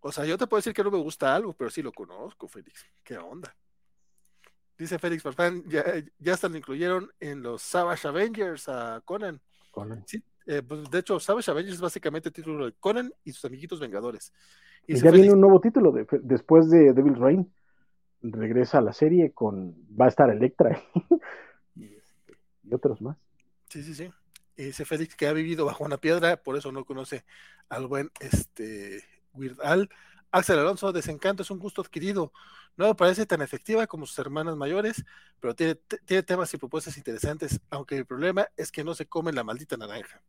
O 0.00 0.10
sea, 0.10 0.24
yo 0.24 0.36
te 0.36 0.46
puedo 0.46 0.58
decir 0.58 0.74
que 0.74 0.82
no 0.82 0.90
me 0.90 0.98
gusta 0.98 1.34
algo, 1.34 1.52
pero 1.52 1.70
sí 1.70 1.80
lo 1.80 1.92
conozco, 1.92 2.48
Félix. 2.48 2.84
¿Qué 3.04 3.16
onda? 3.16 3.54
Dice 4.76 4.98
Félix 4.98 5.22
Farfán, 5.22 5.62
ya, 5.68 5.84
ya 6.18 6.34
hasta 6.34 6.48
lo 6.48 6.56
incluyeron 6.56 7.10
en 7.20 7.42
los 7.42 7.62
Savage 7.62 8.08
Avengers 8.08 8.68
a 8.68 9.00
Conan. 9.04 9.40
Conan. 9.70 10.02
Sí, 10.06 10.22
eh, 10.46 10.62
pues 10.62 10.90
de 10.90 10.98
hecho, 10.98 11.20
Savage 11.20 11.50
Avengers 11.50 11.76
es 11.76 11.80
básicamente 11.80 12.30
el 12.30 12.32
título 12.32 12.66
de 12.66 12.72
Conan 12.72 13.12
y 13.24 13.32
sus 13.32 13.44
amiguitos 13.44 13.78
Vengadores. 13.78 14.32
Y, 14.86 14.94
y 14.94 15.00
ya 15.00 15.10
viene 15.10 15.32
un 15.32 15.40
nuevo 15.40 15.60
título 15.60 15.92
de, 15.92 16.06
después 16.22 16.70
de 16.70 16.92
Devil's 16.92 17.18
Reign. 17.18 17.52
Regresa 18.22 18.78
a 18.78 18.82
la 18.82 18.92
serie 18.92 19.32
con. 19.32 19.74
Va 19.98 20.06
a 20.06 20.08
estar 20.08 20.30
Electra 20.30 20.80
y, 21.74 21.84
este, 21.84 22.36
y, 22.64 22.74
otros 22.74 23.00
más. 23.00 23.16
Sí, 23.68 23.82
sí, 23.82 23.94
sí. 23.94 24.10
Y 24.56 24.64
dice 24.64 24.84
Félix 24.84 25.16
que 25.16 25.26
ha 25.26 25.32
vivido 25.32 25.64
bajo 25.64 25.84
una 25.84 25.96
piedra, 25.96 26.36
por 26.36 26.56
eso 26.56 26.70
no 26.72 26.84
conoce 26.84 27.24
al 27.68 27.86
buen 27.86 28.10
este, 28.20 29.02
Weird 29.32 29.60
Al. 29.62 29.88
Axel 30.30 30.58
Alonso, 30.58 30.92
Desencanto 30.92 31.42
es 31.42 31.50
un 31.50 31.58
gusto 31.58 31.82
adquirido. 31.82 32.32
No 32.76 32.88
me 32.88 32.94
parece 32.94 33.26
tan 33.26 33.42
efectiva 33.42 33.86
como 33.86 34.06
sus 34.06 34.18
hermanas 34.18 34.56
mayores, 34.56 35.04
pero 35.40 35.54
tiene, 35.54 35.74
tiene 36.06 36.22
temas 36.22 36.52
y 36.54 36.56
propuestas 36.56 36.96
interesantes, 36.96 37.60
aunque 37.68 37.98
el 37.98 38.06
problema 38.06 38.48
es 38.56 38.72
que 38.72 38.82
no 38.82 38.94
se 38.94 39.06
come 39.06 39.32
la 39.32 39.44
maldita 39.44 39.76
naranja. 39.76 40.22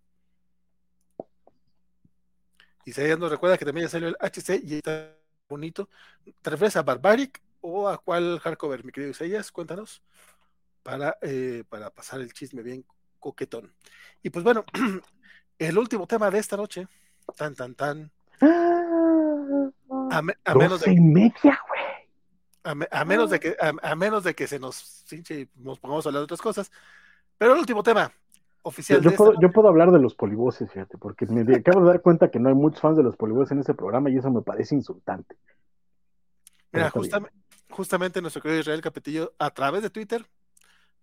Y 2.85 2.91
ella 2.99 3.15
nos 3.17 3.31
recuerda 3.31 3.57
que 3.57 3.65
también 3.65 3.87
ya 3.87 3.91
salió 3.91 4.07
el 4.09 4.17
HC 4.19 4.61
y 4.63 4.75
está 4.75 5.15
bonito. 5.49 5.89
¿Te 6.41 6.49
refieres 6.49 6.75
a 6.75 6.83
Barbaric 6.83 7.41
o 7.61 7.87
a 7.87 7.97
cuál 7.97 8.39
hardcover, 8.39 8.83
mi 8.83 8.91
querido 8.91 9.11
Isaías? 9.11 9.51
Cuéntanos. 9.51 10.01
Para, 10.83 11.17
eh, 11.21 11.63
para 11.69 11.89
pasar 11.89 12.19
el 12.19 12.33
chisme 12.33 12.61
bien 12.61 12.85
coquetón. 13.19 13.73
Y 14.21 14.29
pues 14.29 14.43
bueno, 14.43 14.65
el 15.59 15.77
último 15.77 16.05
tema 16.07 16.29
de 16.29 16.39
esta 16.39 16.57
noche, 16.57 16.87
tan, 17.37 17.55
tan, 17.55 17.73
tan. 17.75 18.11
A, 20.11 20.21
me- 20.21 20.35
a 20.43 20.55
menos 20.55 20.81
de 20.81 20.91
y 20.91 20.99
media, 20.99 21.59
güey. 21.67 21.83
a, 22.63 22.75
me- 22.75 22.87
a 22.91 23.05
menos 23.05 23.29
de 23.29 23.39
que 23.39 23.55
a, 23.61 23.73
a 23.91 23.95
menos 23.95 24.23
de 24.25 24.35
que 24.35 24.47
se 24.47 24.59
nos 24.59 25.05
nos 25.55 25.79
pongamos 25.79 26.05
a 26.05 26.09
hablar 26.09 26.19
de 26.21 26.25
otras 26.25 26.41
cosas. 26.41 26.69
Pero 27.37 27.53
el 27.53 27.59
último 27.59 27.81
tema 27.81 28.11
oficial 28.63 29.01
yo 29.01 29.11
de 29.11 29.15
puedo, 29.15 29.31
esta 29.33 29.41
yo 29.41 29.51
puedo 29.51 29.67
hablar 29.67 29.91
de 29.91 29.99
los 29.99 30.15
polivoces, 30.15 30.71
fíjate, 30.71 30.97
porque 30.97 31.25
me 31.27 31.41
acabo 31.55 31.81
de 31.81 31.87
dar 31.87 32.01
cuenta 32.01 32.31
que 32.31 32.39
no 32.39 32.49
hay 32.49 32.55
muchos 32.55 32.81
fans 32.81 32.97
de 32.97 33.03
los 33.03 33.15
polivoces 33.15 33.51
en 33.51 33.59
este 33.59 33.73
programa 33.73 34.09
y 34.09 34.17
eso 34.17 34.31
me 34.31 34.41
parece 34.41 34.75
insultante. 34.75 35.35
Mira, 36.71 36.91
justamente 37.69 38.21
nuestro 38.21 38.41
querido 38.41 38.61
Israel 38.61 38.81
Capetillo, 38.81 39.33
a 39.37 39.51
través 39.51 39.83
de 39.83 39.89
Twitter, 39.89 40.25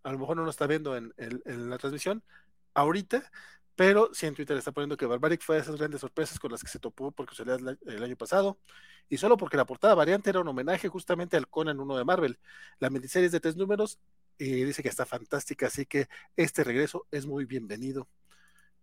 a 0.03 0.13
lo 0.13 0.19
mejor 0.19 0.37
no 0.37 0.45
nos 0.45 0.55
está 0.55 0.67
viendo 0.67 0.97
en, 0.97 1.13
en- 1.17 1.43
en 1.45 1.71
la 1.71 1.79
transmisión 1.79 2.23
ahorita, 2.75 3.31
pero 3.77 4.11
sí 4.13 4.27
en 4.27 4.35
Twitter 4.35 4.57
está 4.57 4.73
poniendo 4.73 4.97
que 4.97 5.07
Barbaric 5.07 5.43
fue 5.43 5.57
de 5.57 5.63
esas 5.63 5.77
grandes 5.77 6.01
sorpresas 6.01 6.39
con 6.39 6.51
las 6.51 6.63
que 6.63 6.69
se 6.69 6.79
topó 6.79 7.13
por 7.13 7.27
casualidad 7.27 7.77
el 7.87 8.03
año 8.03 8.17
pasado, 8.17 8.59
y 9.09 9.17
solo 9.17 9.37
porque 9.37 9.57
la 9.57 9.65
portada 9.65 9.95
variante 9.95 10.31
era 10.31 10.41
un 10.41 10.49
homenaje 10.49 10.89
justamente 10.89 11.37
al 11.37 11.49
Conan 11.49 11.81
1 11.81 11.97
de 11.97 12.05
Marvel. 12.05 12.39
La 12.79 12.91
miniserie 12.91 13.27
es 13.27 13.33
de 13.33 13.41
tres 13.41 13.57
números 13.57 13.99
y 14.41 14.65
dice 14.65 14.83
que 14.83 14.89
está 14.89 15.05
fantástica, 15.05 15.67
así 15.67 15.85
que 15.85 16.09
este 16.35 16.65
regreso 16.65 17.07
es 17.11 17.27
muy 17.27 17.45
bienvenido. 17.45 18.09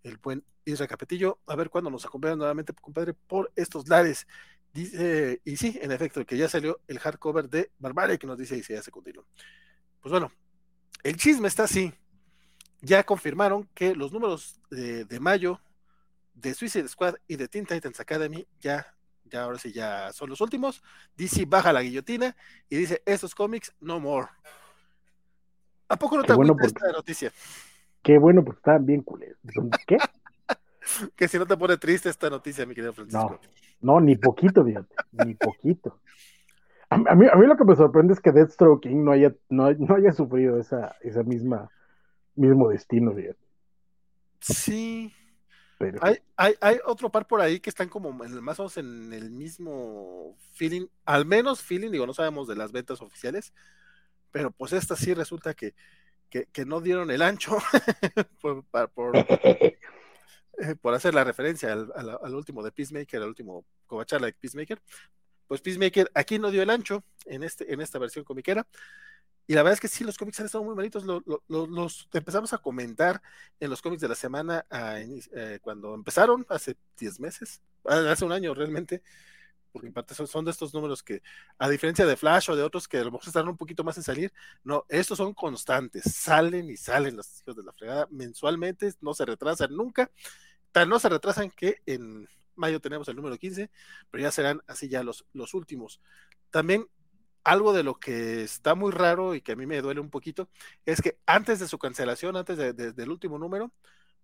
El 0.04 0.18
buen 0.18 0.46
Israel 0.66 0.88
Capetillo, 0.88 1.40
a 1.48 1.56
ver 1.56 1.72
cuándo 1.72 1.90
nos 1.90 2.06
acompaña 2.06 2.36
nuevamente, 2.36 2.74
compadre, 2.74 3.16
por 3.16 3.52
estos 3.56 3.88
lares. 3.88 4.28
Dice, 4.72 5.42
y 5.44 5.58
sí, 5.58 5.80
en 5.82 5.92
efecto, 5.92 6.24
que 6.28 6.38
ya 6.38 6.48
salió 6.48 6.80
el 6.88 7.00
hardcover 7.00 7.50
de 7.50 7.72
Barbaric, 7.80 8.22
que 8.22 8.28
nos 8.28 8.38
dice 8.38 8.56
y 8.56 8.62
se 8.62 8.78
hace 8.78 8.92
continuo. 8.92 9.26
Pues 10.00 10.12
bueno, 10.12 10.32
el 11.02 11.18
chisme 11.18 11.48
está 11.48 11.64
así. 11.64 11.92
Ya 12.82 13.04
confirmaron 13.04 13.68
que 13.74 13.96
los 13.96 14.12
números 14.14 14.62
de, 14.70 15.06
de 15.06 15.20
mayo 15.20 15.60
de 16.36 16.54
Suicide 16.54 16.88
Squad 16.88 17.16
y 17.28 17.36
de 17.36 17.48
Teen 17.48 17.66
Titans 17.66 18.00
Academy 18.00 18.48
ya, 18.60 18.96
ya 19.26 19.42
ahora 19.42 19.58
sí 19.58 19.72
ya 19.72 20.14
son 20.14 20.30
los 20.30 20.40
últimos. 20.40 20.84
DC 21.16 21.46
baja 21.48 21.74
la 21.74 21.82
guillotina 21.82 22.38
y 22.70 22.78
dice, 22.78 23.02
estos 23.08 23.34
cómics 23.34 23.74
no 23.80 24.00
more. 24.00 24.28
¿A 25.90 25.96
poco 25.98 26.18
no 26.18 26.24
te 26.24 26.34
bueno 26.34 26.54
porque- 26.54 26.68
esta 26.68 26.92
noticia? 26.92 27.32
Qué 28.04 28.18
bueno, 28.18 28.44
porque 28.44 28.60
estaban 28.60 28.86
bien 28.86 29.02
culeros. 29.02 29.38
¿Qué? 29.86 29.98
Que 31.18 31.28
si 31.28 31.38
no 31.38 31.46
te 31.46 31.58
pone 31.58 31.76
triste 31.78 32.08
esta 32.10 32.30
noticia, 32.30 32.66
mi 32.66 32.74
querido 32.74 32.94
Francisco. 32.94 33.42
No, 33.82 33.96
no, 33.96 34.00
ni 34.00 34.16
poquito, 34.16 34.64
fíjate, 34.64 34.96
ni 35.12 35.34
poquito. 35.36 36.00
A, 36.90 36.96
a 36.96 37.16
mí, 37.16 37.28
a 37.30 37.36
mí 37.36 37.46
lo 37.46 37.58
que 37.58 37.66
me 37.66 37.76
sorprende 37.76 38.14
es 38.14 38.22
que 38.22 38.32
Deathstroke 38.32 38.84
King 38.84 39.04
no 39.04 39.12
haya, 39.12 39.36
no, 39.50 39.70
no 39.74 39.96
haya 39.96 40.14
sufrido 40.14 40.58
esa, 40.58 40.96
esa 41.02 41.24
misma 41.24 41.70
mismo 42.36 42.70
destino, 42.70 43.14
fíjate. 43.14 43.46
Sí, 44.40 45.14
Pero 45.78 46.00
Hay, 46.02 46.20
hay, 46.38 46.56
hay 46.62 46.78
otro 46.86 47.12
par 47.12 47.28
por 47.28 47.42
ahí 47.42 47.60
que 47.60 47.70
están 47.70 47.90
como 47.90 48.14
más 48.14 48.32
o 48.32 48.64
menos 48.64 48.78
en 48.78 49.12
el 49.12 49.30
mismo 49.30 50.38
feeling, 50.54 50.88
al 51.04 51.26
menos 51.26 51.62
feeling, 51.62 51.92
digo, 51.92 52.06
no 52.08 52.14
sabemos 52.14 52.48
de 52.48 52.56
las 52.56 52.72
ventas 52.72 53.02
oficiales, 53.02 53.54
pero 54.38 54.52
pues 54.52 54.74
esta 54.74 54.96
sí 54.96 55.14
resulta 55.14 55.54
que, 55.54 55.74
que, 56.30 56.46
no 56.66 56.80
dieron 56.82 57.10
el 57.12 57.22
ancho 57.22 57.58
por, 58.42 59.18
eh, 59.18 60.76
por 60.82 60.94
hacer 60.94 61.14
la 61.14 61.24
referencia 61.24 61.74
al, 61.74 61.92
al- 61.96 62.36
último 62.36 62.64
de 62.64 62.72
Peacemaker, 62.72 63.22
al 63.22 63.30
último 63.30 63.66
covacharla 63.86 64.28
de 64.28 64.34
Peacemaker. 64.34 64.82
Pues 65.48 65.62
Peacemaker 65.62 66.12
aquí 66.14 66.40
no 66.40 66.52
dio 66.52 66.62
el 66.62 66.70
ancho 66.70 67.04
en, 67.26 67.44
este, 67.44 67.72
en 67.74 67.82
esta 67.82 68.00
versión 68.00 68.26
comiquera. 68.26 68.68
Y 69.50 69.54
la 69.54 69.64
verdad 69.64 69.76
es 69.76 69.80
que 69.80 69.88
sí, 69.88 70.04
los 70.04 70.18
cómics 70.18 70.40
han 70.42 70.46
estado 70.48 70.64
muy 70.64 70.76
bonitos. 70.76 71.06
Lo- 71.06 71.24
lo- 71.26 71.42
lo- 71.48 71.68
los 71.68 72.10
empezamos 72.12 72.52
a 72.54 72.58
comentar 72.58 73.22
en 73.60 73.70
los 73.70 73.82
cómics 73.82 74.02
de 74.02 74.10
la 74.10 74.16
semana 74.16 74.66
eh, 74.72 75.60
cuando 75.62 75.94
empezaron, 75.96 76.46
hace 76.50 76.76
10 77.00 77.20
meses, 77.22 77.62
ah, 77.86 78.12
hace 78.12 78.26
un 78.26 78.34
año 78.34 78.54
realmente, 78.54 79.02
porque 79.80 80.14
son, 80.14 80.46
de 80.46 80.52
estos 80.52 80.74
números 80.74 81.04
que, 81.04 81.22
a 81.58 81.70
diferencia 81.70 82.06
de 82.06 82.18
Flash 82.18 82.50
o 82.52 82.56
de 82.56 82.64
otros 82.64 82.88
que 82.88 82.98
a 82.98 83.04
lo 83.04 83.12
mejor 83.12 83.28
estarán 83.28 83.50
un 83.50 83.58
poquito 83.58 83.84
más 83.84 83.98
en 83.98 84.04
salir, 84.04 84.34
no, 84.64 84.86
estos 84.90 85.18
son 85.18 85.34
constantes, 85.34 86.04
salen 86.14 86.70
y 86.70 86.78
salen 86.78 87.16
los 87.18 87.40
hijos 87.42 87.56
de 87.56 87.64
la 87.64 87.74
fregada 87.74 88.08
mensualmente, 88.12 88.94
no 89.02 89.14
se 89.14 89.26
retrasan 89.26 89.76
nunca, 89.76 90.12
tan 90.72 90.90
no 90.90 91.00
se 91.00 91.10
retrasan 91.10 91.50
que 91.52 91.82
en 91.86 92.28
mayo 92.56 92.80
tenemos 92.80 93.08
el 93.08 93.16
número 93.16 93.38
15, 93.38 93.70
pero 94.10 94.24
ya 94.24 94.32
serán 94.32 94.62
así 94.68 94.90
ya 94.90 95.04
los, 95.04 95.26
los 95.34 95.54
últimos. 95.54 96.02
También 96.50 96.88
algo 97.44 97.72
de 97.74 97.84
lo 97.84 97.96
que 98.00 98.44
está 98.44 98.76
muy 98.76 98.92
raro 98.92 99.36
y 99.36 99.42
que 99.42 99.54
a 99.54 99.56
mí 99.56 99.66
me 99.66 99.82
duele 99.82 100.02
un 100.02 100.10
poquito 100.10 100.50
es 100.86 101.02
que 101.02 101.18
antes 101.26 101.60
de 101.60 101.68
su 101.68 101.78
cancelación, 101.80 102.36
antes 102.36 102.58
de- 102.58 102.74
de- 102.74 102.92
del 102.94 103.10
último 103.10 103.40
número, 103.40 103.72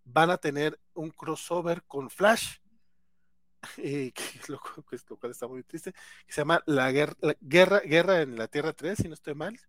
van 0.03 0.29
a 0.29 0.37
tener 0.37 0.79
un 0.93 1.09
crossover 1.11 1.83
con 1.83 2.09
Flash, 2.09 2.57
y 3.77 4.11
que 4.11 4.23
lo, 4.47 4.59
que 4.89 4.95
es 4.95 5.05
lo 5.09 5.17
cual 5.17 5.31
está 5.31 5.47
muy 5.47 5.63
triste, 5.63 5.93
que 6.25 6.33
se 6.33 6.41
llama 6.41 6.61
La 6.65 6.91
Guerra, 6.91 7.15
la 7.21 7.35
guerra, 7.41 7.79
guerra 7.79 8.21
en 8.21 8.37
la 8.37 8.47
Tierra 8.47 8.73
3, 8.73 8.97
si 8.97 9.07
no 9.07 9.13
estoy 9.13 9.35
mal. 9.35 9.59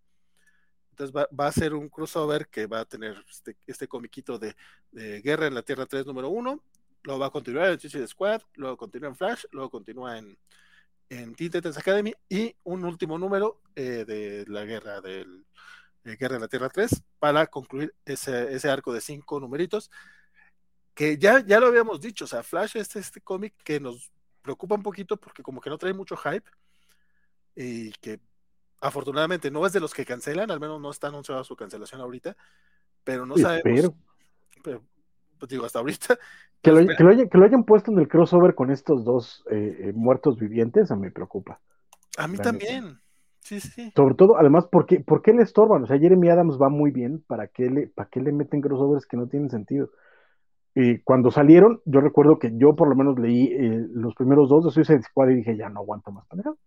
Entonces 0.90 1.14
va, 1.14 1.28
va 1.38 1.48
a 1.48 1.52
ser 1.52 1.74
un 1.74 1.88
crossover 1.88 2.48
que 2.48 2.66
va 2.66 2.80
a 2.80 2.84
tener 2.84 3.24
este, 3.28 3.56
este 3.66 3.88
comiquito 3.88 4.38
de, 4.38 4.54
de 4.92 5.20
Guerra 5.22 5.46
en 5.46 5.54
la 5.54 5.62
Tierra 5.62 5.86
3 5.86 6.06
número 6.06 6.28
1, 6.28 6.60
luego 7.02 7.20
va 7.20 7.26
a 7.26 7.30
continuar 7.30 7.70
en 7.70 7.80
Suicide 7.80 8.06
Squad, 8.06 8.42
luego 8.54 8.76
continúa 8.76 9.08
en 9.08 9.16
Flash, 9.16 9.44
luego 9.50 9.70
continúa 9.70 10.18
en, 10.18 10.38
en 11.08 11.34
Teen 11.34 11.50
Titans 11.50 11.76
Academy 11.76 12.14
y 12.28 12.54
un 12.62 12.84
último 12.84 13.18
número 13.18 13.60
eh, 13.74 14.04
de 14.06 14.44
la 14.46 14.64
guerra 14.64 15.00
del 15.00 15.44
de 16.04 16.16
Guerra 16.16 16.36
en 16.36 16.42
la 16.42 16.48
Tierra 16.48 16.68
3 16.68 17.02
para 17.18 17.46
concluir 17.46 17.94
ese, 18.04 18.54
ese 18.54 18.68
arco 18.68 18.92
de 18.92 19.00
cinco 19.00 19.40
numeritos 19.40 19.90
que 20.94 21.18
ya, 21.18 21.44
ya 21.44 21.60
lo 21.60 21.66
habíamos 21.66 22.00
dicho, 22.00 22.24
o 22.24 22.28
sea, 22.28 22.42
Flash 22.42 22.76
es 22.76 22.94
este 22.96 23.20
cómic 23.20 23.54
que 23.64 23.80
nos 23.80 24.12
preocupa 24.42 24.76
un 24.76 24.82
poquito 24.82 25.16
porque 25.16 25.42
como 25.42 25.60
que 25.60 25.70
no 25.70 25.78
trae 25.78 25.92
mucho 25.92 26.16
hype 26.16 26.48
y 27.56 27.90
que 27.92 28.20
afortunadamente 28.80 29.50
no 29.50 29.66
es 29.66 29.72
de 29.72 29.80
los 29.80 29.92
que 29.92 30.04
cancelan, 30.04 30.50
al 30.50 30.60
menos 30.60 30.80
no 30.80 30.90
está 30.90 31.08
anunciada 31.08 31.42
su 31.42 31.56
cancelación 31.56 32.00
ahorita, 32.00 32.36
pero 33.02 33.26
no 33.26 33.36
sabemos, 33.36 33.92
pero, 34.62 34.82
pues 35.38 35.48
digo, 35.48 35.64
hasta 35.64 35.80
ahorita, 35.80 36.18
que 36.62 36.70
lo, 36.70 36.86
que 36.86 37.02
lo 37.02 37.10
hayan, 37.10 37.28
que 37.28 37.38
lo 37.38 37.44
hayan 37.44 37.64
puesto 37.64 37.90
en 37.90 37.98
el 37.98 38.08
crossover 38.08 38.54
con 38.54 38.70
estos 38.70 39.04
dos 39.04 39.44
eh, 39.50 39.76
eh, 39.80 39.92
muertos 39.94 40.38
vivientes, 40.38 40.90
a 40.90 40.96
mí 40.96 41.02
me 41.02 41.10
preocupa. 41.10 41.60
a 42.16 42.28
mí 42.28 42.38
también, 42.38 43.00
sí, 43.40 43.60
sí, 43.60 43.92
Sobre 43.96 44.14
todo, 44.14 44.38
además, 44.38 44.66
¿por 44.66 44.86
qué, 44.86 45.00
por 45.00 45.22
qué 45.22 45.32
le 45.32 45.42
estorban? 45.42 45.82
O 45.82 45.86
sea, 45.86 45.98
Jeremy 45.98 46.28
Adams 46.28 46.60
va 46.60 46.68
muy 46.68 46.90
bien, 46.90 47.24
¿para 47.26 47.48
qué 47.48 47.68
le, 47.68 47.86
para 47.88 48.08
qué 48.08 48.20
le 48.20 48.32
meten 48.32 48.60
crossovers 48.60 49.06
que 49.06 49.16
no 49.16 49.26
tienen 49.26 49.50
sentido? 49.50 49.90
Y 50.74 50.98
cuando 50.98 51.30
salieron, 51.30 51.80
yo 51.84 52.00
recuerdo 52.00 52.38
que 52.38 52.52
yo 52.56 52.74
por 52.74 52.88
lo 52.88 52.96
menos 52.96 53.18
leí 53.18 53.46
eh, 53.52 53.86
los 53.92 54.14
primeros 54.14 54.48
dos 54.48 54.64
de 54.64 54.70
Suicide 54.72 55.02
Squad 55.02 55.28
y 55.28 55.36
dije, 55.36 55.56
ya 55.56 55.68
no 55.68 55.80
aguanto 55.80 56.10
más 56.10 56.26
pendejadas. 56.26 56.58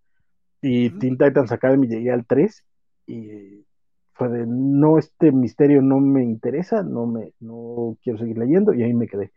Y 0.61 0.89
Ujú. 0.89 0.99
Teen 0.99 1.17
Titans 1.17 1.51
Academy 1.51 1.87
llegué 1.87 2.11
al 2.11 2.25
3 2.25 2.63
y 3.05 3.65
fue 4.13 4.29
de, 4.29 4.45
no, 4.47 4.97
este 4.97 5.31
misterio 5.31 5.81
no 5.81 5.99
me 5.99 6.23
interesa, 6.23 6.83
no 6.83 7.05
me, 7.05 7.33
no 7.39 7.97
quiero 8.01 8.17
seguir 8.17 8.37
leyendo 8.37 8.73
y 8.73 8.83
ahí 8.83 8.93
me 8.93 9.07
quedé. 9.07 9.31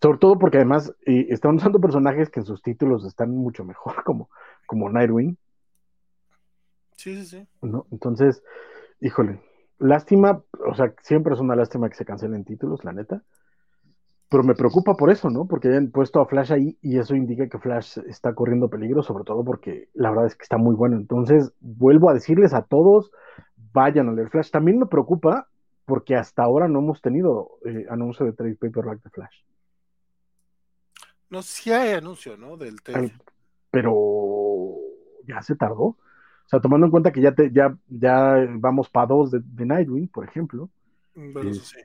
Sobre 0.00 0.18
todo 0.18 0.38
porque 0.38 0.58
además 0.58 0.92
eh, 1.06 1.26
están 1.30 1.56
usando 1.56 1.80
personajes 1.80 2.30
que 2.30 2.40
en 2.40 2.46
sus 2.46 2.62
títulos 2.62 3.04
están 3.04 3.30
mucho 3.30 3.64
mejor, 3.64 3.94
como, 4.04 4.30
como 4.66 4.90
Nightwing, 4.90 5.36
sí, 6.96 7.14
sí, 7.16 7.24
sí. 7.24 7.48
¿no? 7.62 7.86
Entonces, 7.92 8.42
híjole, 9.00 9.40
lástima, 9.78 10.42
o 10.66 10.74
sea, 10.74 10.94
siempre 11.02 11.34
es 11.34 11.40
una 11.40 11.56
lástima 11.56 11.88
que 11.88 11.96
se 11.96 12.04
cancelen 12.04 12.44
títulos, 12.44 12.84
la 12.84 12.92
neta. 12.92 13.22
Pero 14.28 14.42
me 14.42 14.54
preocupa 14.54 14.94
por 14.94 15.10
eso, 15.10 15.30
¿no? 15.30 15.46
Porque 15.46 15.68
hayan 15.68 15.90
puesto 15.90 16.20
a 16.20 16.26
Flash 16.26 16.52
ahí 16.52 16.76
y 16.82 16.98
eso 16.98 17.14
indica 17.14 17.48
que 17.48 17.58
Flash 17.58 17.98
está 18.08 18.34
corriendo 18.34 18.68
peligro, 18.68 19.02
sobre 19.02 19.24
todo 19.24 19.44
porque 19.44 19.88
la 19.94 20.10
verdad 20.10 20.26
es 20.26 20.34
que 20.34 20.42
está 20.42 20.56
muy 20.56 20.74
bueno. 20.74 20.96
Entonces, 20.96 21.52
vuelvo 21.60 22.10
a 22.10 22.14
decirles 22.14 22.52
a 22.52 22.62
todos, 22.62 23.12
vayan 23.72 24.08
a 24.08 24.12
leer 24.12 24.30
Flash. 24.30 24.50
También 24.50 24.78
me 24.78 24.86
preocupa 24.86 25.48
porque 25.84 26.16
hasta 26.16 26.42
ahora 26.42 26.66
no 26.66 26.80
hemos 26.80 27.00
tenido 27.00 27.58
eh, 27.64 27.86
anuncio 27.88 28.26
de 28.26 28.32
trade 28.32 28.56
paperback 28.56 29.02
de 29.02 29.10
Flash. 29.10 29.42
No, 31.30 31.42
sí 31.42 31.70
hay 31.70 31.94
anuncio, 31.94 32.36
¿no? 32.36 32.56
Del 32.56 32.82
trade. 32.82 33.12
pero 33.70 34.74
ya 35.26 35.40
se 35.42 35.54
tardó. 35.54 35.84
O 35.84 36.48
sea, 36.48 36.60
tomando 36.60 36.86
en 36.86 36.90
cuenta 36.90 37.12
que 37.12 37.20
ya, 37.20 37.32
te, 37.32 37.50
ya, 37.52 37.76
ya 37.88 38.46
vamos 38.58 38.88
para 38.88 39.06
dos 39.06 39.30
de, 39.30 39.40
de 39.42 39.66
Nightwing, 39.66 40.08
por 40.08 40.24
ejemplo. 40.24 40.70
Bueno, 41.14 41.52
sí. 41.54 41.78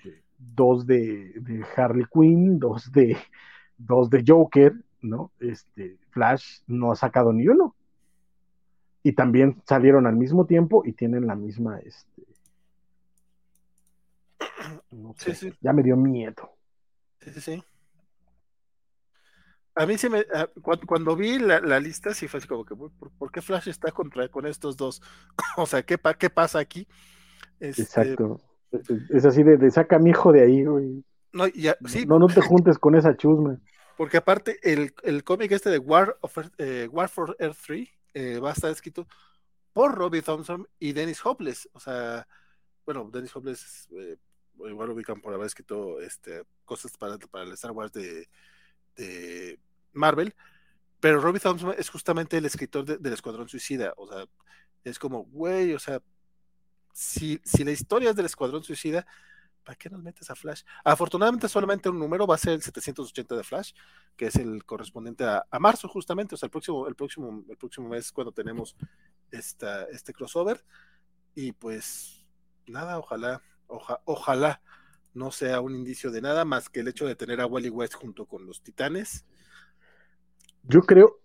Dos 0.55 0.85
de, 0.85 1.33
de 1.39 1.65
Harley 1.75 2.05
Quinn, 2.11 2.59
dos 2.59 2.91
de, 2.91 3.17
dos 3.77 4.09
de 4.09 4.23
Joker, 4.27 4.73
¿no? 5.01 5.31
Este, 5.39 5.97
Flash 6.11 6.61
no 6.67 6.91
ha 6.91 6.95
sacado 6.95 7.33
ni 7.33 7.47
uno. 7.47 7.75
Y 9.03 9.13
también 9.13 9.61
salieron 9.67 10.05
al 10.07 10.15
mismo 10.15 10.45
tiempo 10.45 10.83
y 10.85 10.93
tienen 10.93 11.27
la 11.27 11.35
misma, 11.35 11.79
este, 11.79 12.23
no 14.91 15.13
Sí, 15.17 15.33
sé, 15.33 15.35
sí. 15.35 15.53
ya 15.61 15.73
me 15.73 15.83
dio 15.83 15.95
miedo. 15.97 16.51
Sí, 17.19 17.31
sí, 17.33 17.41
sí. 17.41 17.63
A 19.75 19.85
mí 19.85 19.97
sí 19.97 20.09
me, 20.09 20.19
a- 20.33 20.47
cuando, 20.61 20.85
cuando 20.85 21.15
vi 21.15 21.39
la, 21.39 21.59
la 21.61 21.79
lista, 21.79 22.13
sí 22.13 22.27
fue 22.27 22.39
así 22.39 22.47
como 22.47 22.65
que, 22.65 22.75
¿por, 22.75 22.91
por 23.17 23.31
qué 23.31 23.41
Flash 23.41 23.69
está 23.69 23.91
contra 23.91 24.27
con 24.29 24.45
estos 24.45 24.75
dos? 24.77 25.01
O 25.57 25.65
sea, 25.65 25.83
¿qué, 25.83 25.97
pa- 25.97 26.13
qué 26.13 26.29
pasa 26.29 26.59
aquí? 26.59 26.87
Este, 27.59 27.81
Exacto. 27.81 28.41
Es 29.09 29.25
así 29.25 29.43
de, 29.43 29.57
de 29.57 29.71
saca 29.71 29.97
a 29.97 29.99
mi 29.99 30.11
hijo 30.11 30.31
de 30.31 30.41
ahí, 30.43 30.63
güey. 30.63 31.03
No, 31.33 31.47
ya, 31.47 31.77
sí, 31.85 32.05
No, 32.05 32.19
no 32.19 32.27
te 32.27 32.41
juntes 32.41 32.77
con 32.77 32.95
esa 32.95 33.15
chusma. 33.15 33.57
porque 33.97 34.17
aparte 34.17 34.59
el, 34.63 34.93
el 35.03 35.23
cómic 35.23 35.51
este 35.51 35.69
de 35.69 35.77
War, 35.79 36.17
of 36.21 36.37
Earth- 36.37 36.53
eh, 36.57 36.87
War 36.91 37.07
for 37.09 37.35
Earth 37.39 37.57
3 37.67 37.89
eh, 38.13 38.39
va 38.39 38.49
a 38.49 38.53
estar 38.53 38.71
escrito 38.71 39.07
por 39.73 39.93
Robbie 39.95 40.21
Thompson 40.21 40.67
y 40.79 40.91
Dennis 40.93 41.25
Hopeless. 41.25 41.69
O 41.73 41.79
sea, 41.79 42.27
bueno, 42.85 43.09
Dennis 43.11 43.35
Hopeless 43.35 43.87
eh, 43.91 44.17
igual 44.67 44.89
lo 44.89 44.95
ubican 44.95 45.21
por 45.21 45.33
haber 45.33 45.47
escrito 45.47 45.99
este, 46.01 46.43
cosas 46.65 46.97
para, 46.97 47.17
para 47.17 47.45
el 47.45 47.51
Star 47.53 47.71
Wars 47.71 47.91
de, 47.93 48.27
de 48.95 49.59
Marvel. 49.93 50.33
Pero 50.99 51.19
Robbie 51.21 51.39
Thompson 51.39 51.73
es 51.77 51.89
justamente 51.89 52.37
el 52.37 52.45
escritor 52.45 52.83
de- 52.85 52.97
del 52.97 53.13
Escuadrón 53.13 53.47
Suicida. 53.47 53.93
O 53.97 54.07
sea, 54.07 54.25
es 54.83 54.99
como, 54.99 55.23
güey, 55.25 55.73
o 55.73 55.79
sea, 55.79 56.01
si, 56.93 57.39
si 57.43 57.63
la 57.63 57.71
historia 57.71 58.11
es 58.11 58.15
del 58.15 58.25
Escuadrón 58.25 58.63
Suicida, 58.63 59.05
¿para 59.63 59.75
qué 59.75 59.89
nos 59.89 60.01
metes 60.01 60.29
a 60.29 60.35
Flash? 60.35 60.63
Afortunadamente 60.83 61.47
solamente 61.47 61.89
un 61.89 61.99
número 61.99 62.25
va 62.25 62.35
a 62.35 62.39
ser 62.39 62.53
el 62.53 62.61
780 62.61 63.35
de 63.35 63.43
Flash, 63.43 63.73
que 64.17 64.25
es 64.27 64.35
el 64.35 64.65
correspondiente 64.65 65.23
a, 65.23 65.45
a 65.49 65.59
marzo 65.59 65.87
justamente, 65.87 66.35
o 66.35 66.37
sea, 66.37 66.47
el 66.47 66.51
próximo, 66.51 66.87
el 66.87 66.95
próximo, 66.95 67.45
el 67.49 67.57
próximo 67.57 67.89
mes 67.89 68.11
cuando 68.11 68.31
tenemos 68.31 68.75
esta, 69.31 69.83
este 69.85 70.13
crossover. 70.13 70.63
Y 71.35 71.51
pues 71.53 72.25
nada, 72.67 72.97
ojalá, 72.99 73.41
oja- 73.67 74.01
ojalá 74.05 74.61
no 75.13 75.31
sea 75.31 75.61
un 75.61 75.75
indicio 75.75 76.09
de 76.11 76.21
nada 76.21 76.43
más 76.45 76.69
que 76.69 76.79
el 76.81 76.87
hecho 76.87 77.05
de 77.05 77.15
tener 77.15 77.39
a 77.41 77.45
Wally 77.45 77.69
West 77.69 77.93
junto 77.93 78.25
con 78.25 78.45
los 78.45 78.61
Titanes. 78.61 79.25
Yo 80.63 80.81
creo, 80.81 81.20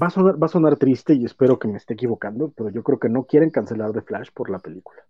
va 0.00 0.08
a 0.08 0.10
sonar, 0.10 0.42
va 0.42 0.46
a 0.46 0.50
sonar 0.50 0.76
triste 0.76 1.14
y 1.14 1.24
espero 1.24 1.58
que 1.58 1.68
me 1.68 1.76
esté 1.76 1.94
equivocando, 1.94 2.52
pero 2.56 2.70
yo 2.70 2.82
creo 2.82 2.98
que 2.98 3.08
no 3.08 3.24
quieren 3.24 3.50
cancelar 3.50 3.92
The 3.92 4.02
Flash 4.02 4.30
por 4.34 4.50
la 4.50 4.58
película. 4.58 5.02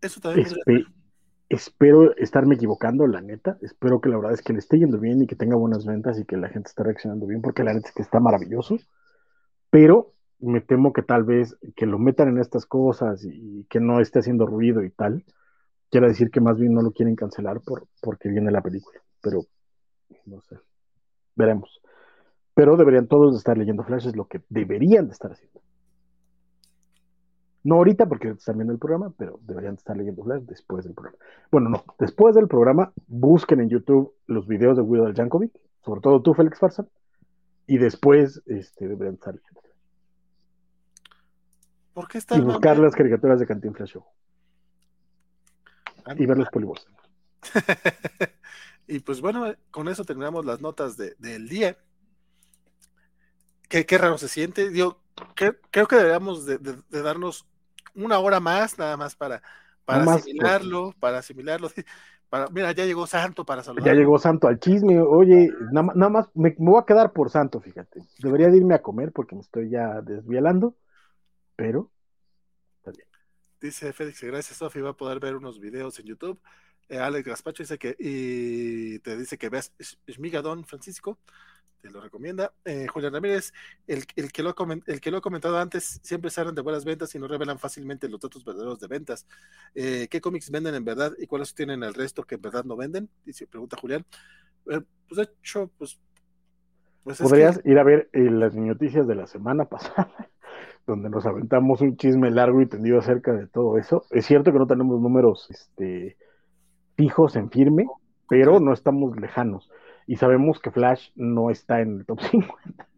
Eso 0.00 0.20
también 0.20 0.46
Espe- 0.46 0.86
espero 1.48 2.14
estarme 2.16 2.56
equivocando, 2.56 3.06
la 3.06 3.20
neta. 3.20 3.58
Espero 3.62 4.00
que 4.00 4.08
la 4.08 4.16
verdad 4.16 4.32
es 4.32 4.42
que 4.42 4.52
le 4.52 4.58
esté 4.58 4.78
yendo 4.78 4.98
bien 4.98 5.22
y 5.22 5.26
que 5.26 5.36
tenga 5.36 5.56
buenas 5.56 5.86
ventas 5.86 6.18
y 6.18 6.24
que 6.24 6.36
la 6.36 6.48
gente 6.48 6.68
esté 6.68 6.82
reaccionando 6.82 7.26
bien, 7.26 7.42
porque 7.42 7.64
la 7.64 7.72
neta 7.74 7.88
es 7.88 7.94
que 7.94 8.02
está 8.02 8.20
maravilloso. 8.20 8.76
Pero 9.70 10.12
me 10.40 10.60
temo 10.60 10.92
que 10.92 11.02
tal 11.02 11.24
vez 11.24 11.56
que 11.76 11.86
lo 11.86 11.98
metan 11.98 12.28
en 12.28 12.38
estas 12.38 12.66
cosas 12.66 13.24
y 13.24 13.64
que 13.70 13.80
no 13.80 14.00
esté 14.00 14.18
haciendo 14.18 14.46
ruido 14.46 14.82
y 14.84 14.90
tal, 14.90 15.24
quiera 15.90 16.08
decir 16.08 16.30
que 16.30 16.40
más 16.40 16.58
bien 16.58 16.74
no 16.74 16.82
lo 16.82 16.92
quieren 16.92 17.16
cancelar 17.16 17.60
por, 17.60 17.86
porque 18.02 18.28
viene 18.28 18.50
la 18.50 18.62
película. 18.62 19.00
Pero 19.22 19.46
no 20.26 20.40
sé. 20.42 20.58
Veremos. 21.34 21.80
Pero 22.54 22.76
deberían 22.76 23.08
todos 23.08 23.36
estar 23.36 23.58
leyendo 23.58 23.82
Flash, 23.84 24.06
es 24.06 24.16
lo 24.16 24.26
que 24.28 24.42
deberían 24.48 25.06
de 25.06 25.12
estar 25.12 25.32
haciendo. 25.32 25.60
No 27.64 27.76
ahorita 27.76 28.06
porque 28.06 28.28
están 28.28 28.56
viendo 28.56 28.72
el 28.72 28.78
programa, 28.78 29.12
pero 29.16 29.40
deberían 29.42 29.74
de 29.74 29.78
estar 29.78 29.96
leyendo 29.96 30.22
Flash 30.22 30.42
después 30.42 30.84
del 30.84 30.94
programa. 30.94 31.18
Bueno, 31.50 31.70
no, 31.70 31.84
después 31.98 32.34
del 32.34 32.46
programa, 32.46 32.92
busquen 33.06 33.60
en 33.60 33.70
YouTube 33.70 34.12
los 34.26 34.46
videos 34.46 34.76
de 34.76 34.82
Widow 34.82 35.12
Jankovic, 35.14 35.52
sobre 35.84 36.00
todo 36.00 36.20
tú, 36.22 36.34
Félix 36.34 36.58
Farsan, 36.58 36.88
y 37.66 37.78
después 37.78 38.42
este, 38.46 38.86
deberían 38.86 39.14
estar 39.14 39.34
leyendo. 39.34 39.60
¿Por 41.94 42.08
qué 42.08 42.18
está 42.18 42.36
Y 42.36 42.40
buscar 42.40 42.78
las 42.78 42.94
caricaturas 42.94 43.38
de 43.40 43.46
Cantinflas 43.46 43.88
Show 43.90 44.04
Ah, 46.04 46.14
y 46.18 46.26
ver 46.26 46.36
los 46.36 46.50
polibos. 46.50 46.86
y 48.86 48.98
pues 48.98 49.22
bueno, 49.22 49.54
con 49.70 49.88
eso 49.88 50.04
terminamos 50.04 50.44
las 50.44 50.60
notas 50.60 50.98
de- 50.98 51.14
del 51.18 51.48
día. 51.48 51.78
Qué, 53.74 53.84
qué 53.86 53.98
raro 53.98 54.16
se 54.18 54.28
siente. 54.28 54.72
Yo 54.72 55.00
cre- 55.34 55.58
creo 55.72 55.88
que 55.88 55.96
deberíamos 55.96 56.46
de, 56.46 56.58
de- 56.58 56.80
de 56.88 57.02
darnos 57.02 57.44
una 57.92 58.20
hora 58.20 58.38
más, 58.38 58.78
nada 58.78 58.96
más 58.96 59.16
para, 59.16 59.42
para 59.84 60.04
más, 60.04 60.18
asimilarlo, 60.18 60.94
para 61.00 61.18
asimilarlo. 61.18 61.68
Para, 62.30 62.48
mira, 62.50 62.70
ya 62.70 62.84
llegó 62.84 63.06
Santo 63.06 63.44
para 63.44 63.62
saludar. 63.64 63.86
Ya 63.86 63.94
llegó 63.94 64.18
Santo 64.18 64.46
al 64.48 64.58
chisme. 64.60 65.00
Oye, 65.00 65.52
nada, 65.72 65.92
nada 65.94 66.08
más 66.08 66.26
me, 66.34 66.50
me 66.58 66.70
voy 66.70 66.80
a 66.80 66.84
quedar 66.86 67.12
por 67.12 67.30
Santo, 67.30 67.60
fíjate. 67.60 68.00
Debería 68.20 68.48
de 68.48 68.56
irme 68.58 68.74
a 68.74 68.82
comer 68.82 69.10
porque 69.12 69.34
me 69.34 69.40
estoy 69.40 69.70
ya 69.70 70.00
desvielando, 70.02 70.76
pero 71.56 71.90
Dice 73.60 73.92
Félix, 73.92 74.20
que 74.20 74.26
gracias 74.28 74.58
Sofi, 74.58 74.80
va 74.80 74.90
a 74.90 74.96
poder 74.96 75.18
ver 75.18 75.34
unos 75.36 75.58
videos 75.58 75.98
en 75.98 76.06
YouTube. 76.06 76.40
Eh, 76.88 76.98
Alex 76.98 77.26
Gaspacho 77.26 77.62
dice 77.62 77.78
que 77.78 77.96
y 77.98 78.98
te 79.00 79.16
dice 79.16 79.36
que 79.38 79.48
veas 79.48 79.72
Sh- 79.78 79.98
Shmigadon 80.06 80.64
Francisco, 80.64 81.18
te 81.84 81.90
lo 81.90 82.00
recomienda. 82.00 82.50
Eh, 82.64 82.86
Julián 82.86 83.12
Ramírez, 83.12 83.52
el, 83.86 84.04
el 84.16 84.32
que 84.32 84.42
lo 84.42 84.48
ha 84.50 84.54
el 84.86 85.00
que 85.02 85.10
lo 85.10 85.18
he 85.18 85.20
comentado 85.20 85.58
antes, 85.58 86.00
siempre 86.02 86.30
se 86.30 86.40
hablan 86.40 86.54
de 86.54 86.62
buenas 86.62 86.82
ventas 86.86 87.14
y 87.14 87.18
no 87.18 87.28
revelan 87.28 87.58
fácilmente 87.58 88.08
los 88.08 88.20
datos 88.20 88.42
verdaderos 88.42 88.80
de 88.80 88.86
ventas. 88.86 89.26
Eh, 89.74 90.08
¿Qué 90.10 90.18
cómics 90.22 90.50
venden 90.50 90.74
en 90.74 90.84
verdad 90.84 91.12
y 91.18 91.26
cuáles 91.26 91.54
tienen 91.54 91.82
el 91.82 91.92
resto 91.92 92.24
que 92.24 92.36
en 92.36 92.40
verdad 92.40 92.64
no 92.64 92.74
venden? 92.74 93.10
Dice, 93.26 93.46
pregunta 93.46 93.76
Julián. 93.78 94.02
Eh, 94.70 94.80
pues 95.06 95.16
de 95.18 95.22
hecho, 95.24 95.70
pues, 95.76 96.00
pues 97.02 97.18
que- 97.18 97.24
podrías 97.24 97.60
ir 97.66 97.78
a 97.78 97.82
ver 97.84 98.08
eh, 98.14 98.30
las 98.30 98.54
noticias 98.54 99.06
de 99.06 99.16
la 99.16 99.26
semana 99.26 99.64
pasada, 99.68 100.30
donde 100.86 101.10
nos 101.10 101.26
aventamos 101.26 101.82
un 101.82 101.98
chisme 101.98 102.30
largo 102.30 102.62
y 102.62 102.66
tendido 102.66 102.98
acerca 102.98 103.34
de 103.34 103.46
todo 103.46 103.76
eso. 103.76 104.06
Es 104.10 104.24
cierto 104.24 104.52
que 104.54 104.58
no 104.58 104.66
tenemos 104.66 105.02
números 105.02 105.48
este, 105.50 106.16
fijos 106.96 107.36
en 107.36 107.50
firme, 107.50 107.86
pero 108.26 108.58
no 108.58 108.72
estamos 108.72 109.14
lejanos. 109.18 109.70
Y 110.06 110.16
sabemos 110.16 110.60
que 110.60 110.70
Flash 110.70 111.10
no 111.14 111.50
está 111.50 111.80
en 111.80 111.98
el 112.00 112.06
top 112.06 112.20
50. 112.30 112.88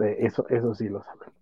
Eh, 0.00 0.16
Eso, 0.20 0.46
eso 0.48 0.74
sí 0.74 0.88
lo 0.88 1.02
sabemos. 1.04 1.34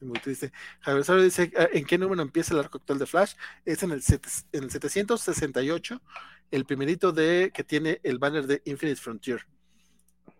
Muy 0.00 0.18
triste. 0.18 0.52
Javier 0.80 1.04
Saro 1.04 1.22
dice, 1.22 1.52
"Ah, 1.56 1.68
¿en 1.72 1.84
qué 1.86 1.96
número 1.96 2.22
empieza 2.22 2.52
el 2.54 2.60
arco 2.60 2.78
actual 2.78 2.98
de 2.98 3.06
Flash? 3.06 3.34
Es 3.64 3.82
en 3.84 3.92
el, 3.92 4.02
set- 4.02 4.26
en 4.50 4.64
el 4.64 4.70
768, 4.70 6.02
el 6.50 6.64
primerito 6.64 7.12
de 7.12 7.52
que 7.54 7.62
tiene 7.62 8.00
el 8.02 8.18
banner 8.18 8.46
de 8.48 8.62
Infinite 8.64 9.00
Frontier. 9.00 9.46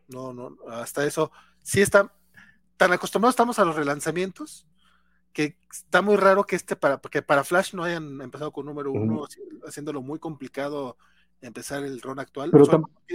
No, 0.08 0.32
no, 0.32 0.56
hasta 0.68 1.06
eso. 1.06 1.30
Sí 1.62 1.80
está, 1.80 2.12
tan 2.76 2.92
acostumbrados 2.92 3.34
estamos 3.34 3.58
a 3.60 3.64
los 3.64 3.76
relanzamientos, 3.76 4.66
que 5.32 5.56
está 5.70 6.02
muy 6.02 6.16
raro 6.16 6.44
que 6.44 6.56
este 6.56 6.74
para, 6.74 6.98
que 6.98 7.22
para 7.22 7.44
Flash 7.44 7.72
no 7.74 7.84
hayan 7.84 8.20
empezado 8.20 8.52
con 8.52 8.66
número 8.66 8.90
uno, 8.90 9.26
haciéndolo 9.66 10.02
muy 10.02 10.18
complicado 10.18 10.98
empezar 11.42 11.84
el 11.84 12.00
ron 12.00 12.18
actual. 12.18 12.50
Pero 12.50 12.64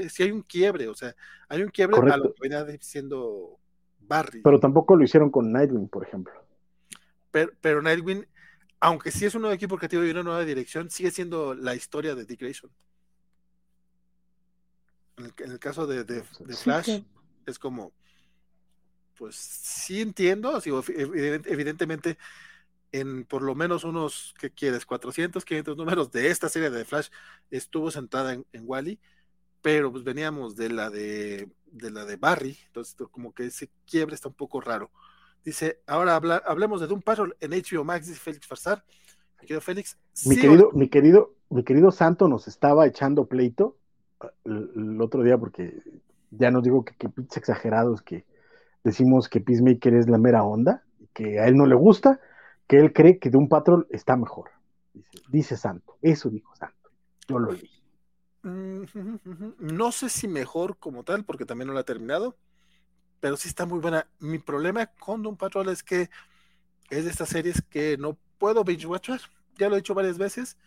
sí 0.10 0.24
hay 0.24 0.32
un 0.32 0.44
quiebre, 0.44 0.88
o 0.88 0.94
sea, 0.96 1.16
hay 1.50 1.64
un 1.64 1.70
quiebre 1.70 1.96
a 1.98 2.00
Correcto. 2.00 2.24
lo 2.26 2.34
que 2.36 2.42
venía 2.50 2.78
siendo 2.82 3.58
Barry. 4.02 4.42
Pero 4.42 4.60
tampoco 4.60 4.96
lo 4.96 5.04
hicieron 5.04 5.32
con 5.32 5.52
Nightwing, 5.52 5.88
por 5.90 6.06
ejemplo. 6.06 6.34
pero, 7.32 7.52
pero 7.62 7.82
Nightwing, 7.82 8.26
aunque 8.80 9.12
sí 9.12 9.26
es 9.26 9.34
un 9.36 9.42
nuevo 9.42 9.56
equipo 9.56 9.78
creativo 9.78 10.04
y 10.06 10.12
una 10.12 10.24
nueva 10.24 10.44
dirección, 10.46 10.90
sigue 10.90 11.10
siendo 11.12 11.54
la 11.56 11.74
historia 11.76 12.14
de 12.16 12.26
Dick 12.26 12.40
Grayson. 12.42 12.70
En 15.18 15.26
el, 15.26 15.34
en 15.40 15.52
el 15.52 15.60
caso 15.60 15.88
de, 15.88 16.04
de- 16.04 16.22
de 16.40 16.54
Sí, 16.54 16.64
Flash, 16.64 17.02
es 17.46 17.58
como, 17.60 17.92
pues 19.18 19.36
sí 19.36 20.02
entiendo, 20.02 20.56
evident- 20.62 21.48
evidentemente 21.48 22.18
en 22.92 23.26
por 23.26 23.42
lo 23.42 23.56
menos 23.56 23.84
unos, 23.84 24.34
¿qué 24.40 24.52
quieres? 24.52 24.86
400, 24.86 25.46
500 25.46 25.78
números 25.78 26.12
de 26.12 26.30
esta 26.30 26.50
serie 26.50 26.70
de 26.70 26.86
Flash 26.86 27.10
estuvo 27.52 27.92
sentada 27.92 28.34
en, 28.34 28.46
en 28.54 28.64
Wally, 28.66 29.00
pero 29.62 29.92
pues 29.92 30.04
veníamos 30.04 30.56
de 30.56 30.70
la 30.70 30.90
de, 30.90 31.50
de 31.66 31.92
la 31.92 32.06
de 32.06 32.18
Barry, 32.18 32.58
entonces 32.68 32.96
como 33.12 33.34
que 33.34 33.46
ese 33.48 33.70
quiebre 33.86 34.16
está 34.16 34.30
un 34.30 34.36
poco 34.36 34.62
raro. 34.62 34.92
Dice, 35.44 35.82
ahora 35.88 36.16
habla- 36.16 36.44
hablemos 36.46 36.82
de 36.82 36.88
Doom 36.88 37.02
Patrol 37.02 37.36
en 37.40 37.54
HBO 37.54 37.84
Max, 37.84 38.08
dice 38.08 38.20
Félix 38.20 38.48
Farsar. 38.48 38.84
Mi 39.42 39.48
querido 39.48 39.62
Félix, 39.62 39.98
Mi 40.26 40.36
sí, 40.36 40.42
querido, 40.42 40.72
mi 40.74 40.90
querido, 40.90 41.36
mi 41.50 41.64
querido 41.64 41.92
Santo 41.92 42.28
nos 42.28 42.48
estaba 42.48 42.86
echando 42.88 43.26
pleito 43.28 43.78
eh, 44.24 44.28
el, 44.46 44.72
el 44.76 45.02
otro 45.02 45.24
día 45.24 45.38
porque 45.38 45.82
ya 46.32 46.52
nos 46.52 46.64
digo 46.64 46.84
que 46.84 47.10
pinches 47.10 47.38
exagerados 47.38 48.02
que 48.02 48.26
decimos 48.84 49.30
que 49.30 49.42
Peacemaker 49.42 49.94
es 49.96 50.10
la 50.10 50.18
mera 50.18 50.44
onda, 50.44 50.84
que 51.14 51.40
a 51.40 51.48
él 51.48 51.56
no 51.58 51.66
le 51.66 51.76
gusta, 51.76 52.20
que 52.68 52.78
él 52.78 52.94
cree 52.94 53.20
que 53.20 53.30
de 53.30 53.38
un 53.38 53.50
patrón 53.50 53.88
está 53.90 54.16
mejor. 54.16 54.52
Dice, 55.30 55.58
Santo, 55.58 55.98
eso 56.02 56.30
dijo 56.30 56.56
Santo. 56.56 56.90
Yo 57.28 57.40
lo 57.40 57.52
leí. 57.52 57.72
No 58.44 59.92
sé 59.92 60.10
si 60.10 60.28
mejor 60.28 60.78
como 60.78 61.04
tal, 61.04 61.26
porque 61.26 61.46
también 61.46 61.68
no 61.68 61.74
la 61.74 61.82
he 61.82 61.86
terminado, 61.86 62.38
pero 63.20 63.36
sí 63.38 63.48
está 63.48 63.66
muy 63.66 63.80
buena. 63.80 64.08
Mi 64.20 64.40
problema 64.40 64.86
con 64.88 65.22
Doom 65.22 65.38
Patrol 65.38 65.70
es 65.70 65.84
que 65.84 66.10
es 66.90 67.04
de 67.04 67.12
estas 67.12 67.30
series 67.30 67.62
que 67.62 67.98
no 67.98 68.18
puedo 68.38 68.64
binge 68.64 68.86
watchar, 68.86 69.20
ya 69.58 69.68
lo 69.68 69.76
he 69.76 69.80
dicho 69.80 69.94
varias 69.94 70.18
veces, 70.18 70.58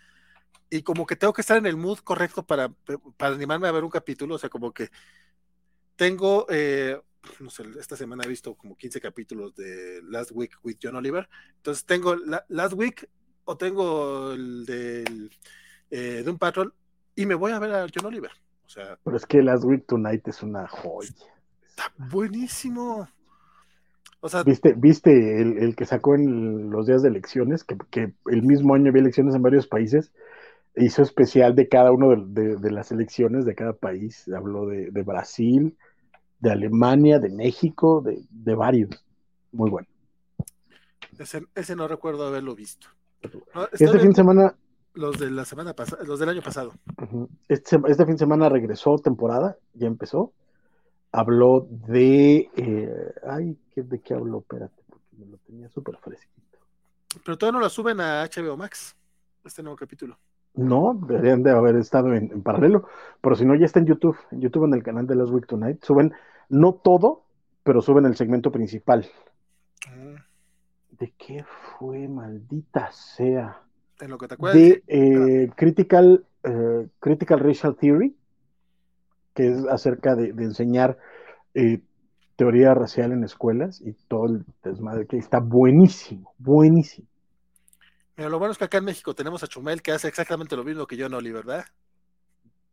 y 0.69 0.83
como 0.83 1.07
que 1.07 1.17
tengo 1.17 1.33
que 1.33 1.41
estar 1.41 1.57
en 1.57 1.67
el 1.67 1.77
mood 1.77 1.99
correcto 1.99 2.43
para, 2.45 2.69
para 3.17 3.35
animarme 3.35 3.69
a 3.69 3.73
ver 3.73 3.85
un 3.85 3.91
capítulo, 3.91 4.35
o 4.35 4.39
sea, 4.39 4.51
como 4.51 4.73
que 4.73 4.91
tengo, 5.97 6.47
eh, 6.49 7.01
no 7.41 7.51
sé, 7.51 7.65
esta 7.79 7.97
semana 7.97 8.25
he 8.25 8.29
visto 8.29 8.55
como 8.55 8.77
15 8.77 9.01
capítulos 9.01 9.55
de 9.55 10.01
Last 10.05 10.31
Week 10.35 10.53
with 10.63 10.77
John 10.83 10.97
Oliver, 10.97 11.29
entonces 11.57 11.85
tengo 11.85 12.17
la, 12.17 12.45
Last 12.49 12.75
Week 12.75 13.09
o 13.45 13.57
tengo 13.57 14.33
el 14.33 14.65
del 14.67 15.31
eh, 15.91 16.23
Doom 16.25 16.39
Patrol 16.39 16.73
y 17.15 17.27
me 17.27 17.35
voy 17.35 17.53
a 17.53 17.59
ver 17.59 17.73
a 17.75 17.87
John 17.95 18.07
Oliver. 18.07 18.31
O 18.65 18.69
sea, 18.69 18.99
Pero 19.05 19.17
es 19.17 19.27
que 19.27 19.43
Last 19.43 19.65
Week 19.65 19.85
Tonight 19.87 20.27
es 20.29 20.43
una 20.43 20.69
joya. 20.69 21.11
está 21.69 21.93
buenísimo. 21.97 23.09
O 24.21 24.29
sea, 24.29 24.43
¿Viste, 24.43 24.75
viste 24.77 25.41
el, 25.41 25.59
el 25.59 25.75
que 25.75 25.87
sacó 25.87 26.15
en 26.15 26.71
los 26.71 26.87
días 26.87 27.03
de 27.03 27.09
elecciones, 27.09 27.65
que, 27.65 27.77
que 27.91 28.13
el 28.27 28.43
mismo 28.43 28.75
año 28.75 28.91
había 28.91 29.01
elecciones 29.03 29.35
en 29.35 29.43
varios 29.43 29.67
países? 29.67 30.13
Hizo 30.77 31.03
especial 31.03 31.55
de 31.57 31.69
cada 31.69 31.91
uno 31.91 32.11
de, 32.11 32.43
de- 32.43 32.57
de 32.57 32.71
las 32.71 32.93
elecciones 32.93 33.45
de 33.47 33.55
cada 33.55 33.73
país. 33.73 34.29
Habló 34.29 34.67
de, 34.67 34.91
de 34.91 35.03
Brasil, 35.03 35.77
de 36.41 36.51
Alemania, 36.51 37.19
de 37.19 37.29
México, 37.31 38.01
de, 38.05 38.23
de 38.31 38.55
varios. 38.55 38.91
Muy 39.53 39.71
bueno. 39.71 39.87
ese, 41.19 41.45
ese 41.55 41.77
no 41.77 41.87
recuerdo 41.89 42.27
haberlo 42.27 42.55
visto. 42.55 42.89
No, 43.55 43.65
Este 43.73 43.99
fin 43.99 44.11
de 44.11 44.15
semana, 44.15 44.55
los 44.95 45.19
de 45.19 45.31
la 45.31 45.45
semana 45.45 45.75
pasada, 45.75 46.03
los 46.05 46.19
del 46.19 46.31
año 46.31 46.43
pasado. 46.43 46.73
este, 47.49 47.79
este 47.87 48.05
fin 48.07 48.15
de 48.15 48.19
semana 48.19 48.49
regresó 48.49 48.97
temporada, 48.99 49.57
ya 49.75 49.87
empezó. 49.87 50.33
Habló 51.13 51.67
de. 51.71 52.49
eh, 52.57 53.15
ay, 53.29 53.59
¿qué- 53.75 53.83
¿de 53.83 54.01
qué 54.01 54.15
habló? 54.15 54.39
Espérate, 54.39 54.83
porque 54.89 55.17
me 55.19 55.27
lo 55.27 55.37
tenía 55.39 55.69
súper 55.69 55.97
fresquito. 55.99 56.59
Pero 57.25 57.37
todavía 57.37 57.59
no 57.59 57.65
la 57.65 57.69
suben 57.71 58.01
a 58.01 58.23
HBO 58.25 58.57
Max, 58.57 58.95
este 59.45 59.63
nuevo 59.63 59.77
capítulo. 59.77 60.17
No, 60.55 60.99
deberían 61.07 61.43
de 61.43 61.51
haber 61.51 61.77
estado 61.77 62.15
en, 62.15 62.31
en 62.33 62.43
paralelo, 62.43 62.87
pero 63.21 63.37
si 63.37 63.45
no, 63.45 63.55
ya 63.55 63.67
está 63.67 63.79
en 63.79 63.87
YouTube, 63.87 64.17
en 64.31 64.41
YouTube 64.41 64.65
en 64.65 64.75
el 64.75 64.83
canal 64.83 65.07
de 65.07 65.15
Last 65.15 65.33
Week 65.33 65.47
Tonight. 65.47 65.83
Suben, 65.85 66.13
no 66.49 66.75
todo, 66.75 67.23
pero 67.63 67.81
suben 67.81 68.05
el 68.05 68.17
segmento 68.17 68.51
principal. 68.51 69.07
Mm, 69.89 70.17
¿De 70.99 71.15
qué 71.17 71.45
fue, 71.79 72.09
maldita 72.09 72.91
sea? 72.93 73.63
En 74.01 74.11
lo 74.11 74.19
que 74.19 74.29
te 74.29 74.35
acuerdas. 74.35 74.61
De 74.61 74.83
eh, 74.89 75.51
Critical, 75.57 76.25
eh, 76.43 76.89
Critical 76.99 77.39
Racial 77.41 77.77
Theory, 77.77 78.17
que 79.35 79.49
es 79.49 79.67
acerca 79.67 80.17
de, 80.17 80.33
de 80.33 80.45
enseñar 80.45 80.99
eh, 81.55 81.81
teoría 82.37 82.75
racial 82.75 83.13
en 83.13 83.23
escuelas 83.23 83.81
y 83.83 83.93
todo 84.09 84.27
el 84.27 84.45
desmadre 84.65 85.07
que 85.07 85.19
está 85.19 85.41
buenísimo, 85.41 86.33
buenísimo. 86.39 87.07
Mira, 88.21 88.29
lo 88.29 88.39
bueno 88.39 88.53
es 88.53 88.59
que 88.59 88.65
acá 88.65 88.77
en 88.77 88.85
México 88.85 89.15
tenemos 89.15 89.43
a 89.43 89.47
Chumel 89.47 89.81
que 89.81 89.93
hace 89.93 90.07
exactamente 90.07 90.55
lo 90.55 90.63
mismo 90.63 90.87
que 90.87 90.95
yo, 90.95 91.09
Noli, 91.09 91.33
¿verdad? 91.33 91.65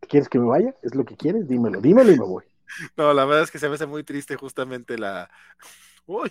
¿Quieres 0.02 0.28
que 0.28 0.40
me 0.40 0.46
vaya? 0.46 0.76
¿Es 0.82 0.94
lo 0.94 1.06
que 1.06 1.16
quieres? 1.16 1.48
Dímelo, 1.48 1.80
dímelo 1.80 2.12
y 2.12 2.20
me 2.20 2.26
voy. 2.26 2.44
No, 2.98 3.14
la 3.14 3.24
verdad 3.24 3.44
es 3.44 3.52
que 3.52 3.58
se 3.58 3.70
me 3.70 3.76
hace 3.76 3.86
muy 3.86 4.04
triste 4.04 4.36
justamente 4.36 4.98
la. 4.98 5.30
Uy, 6.06 6.30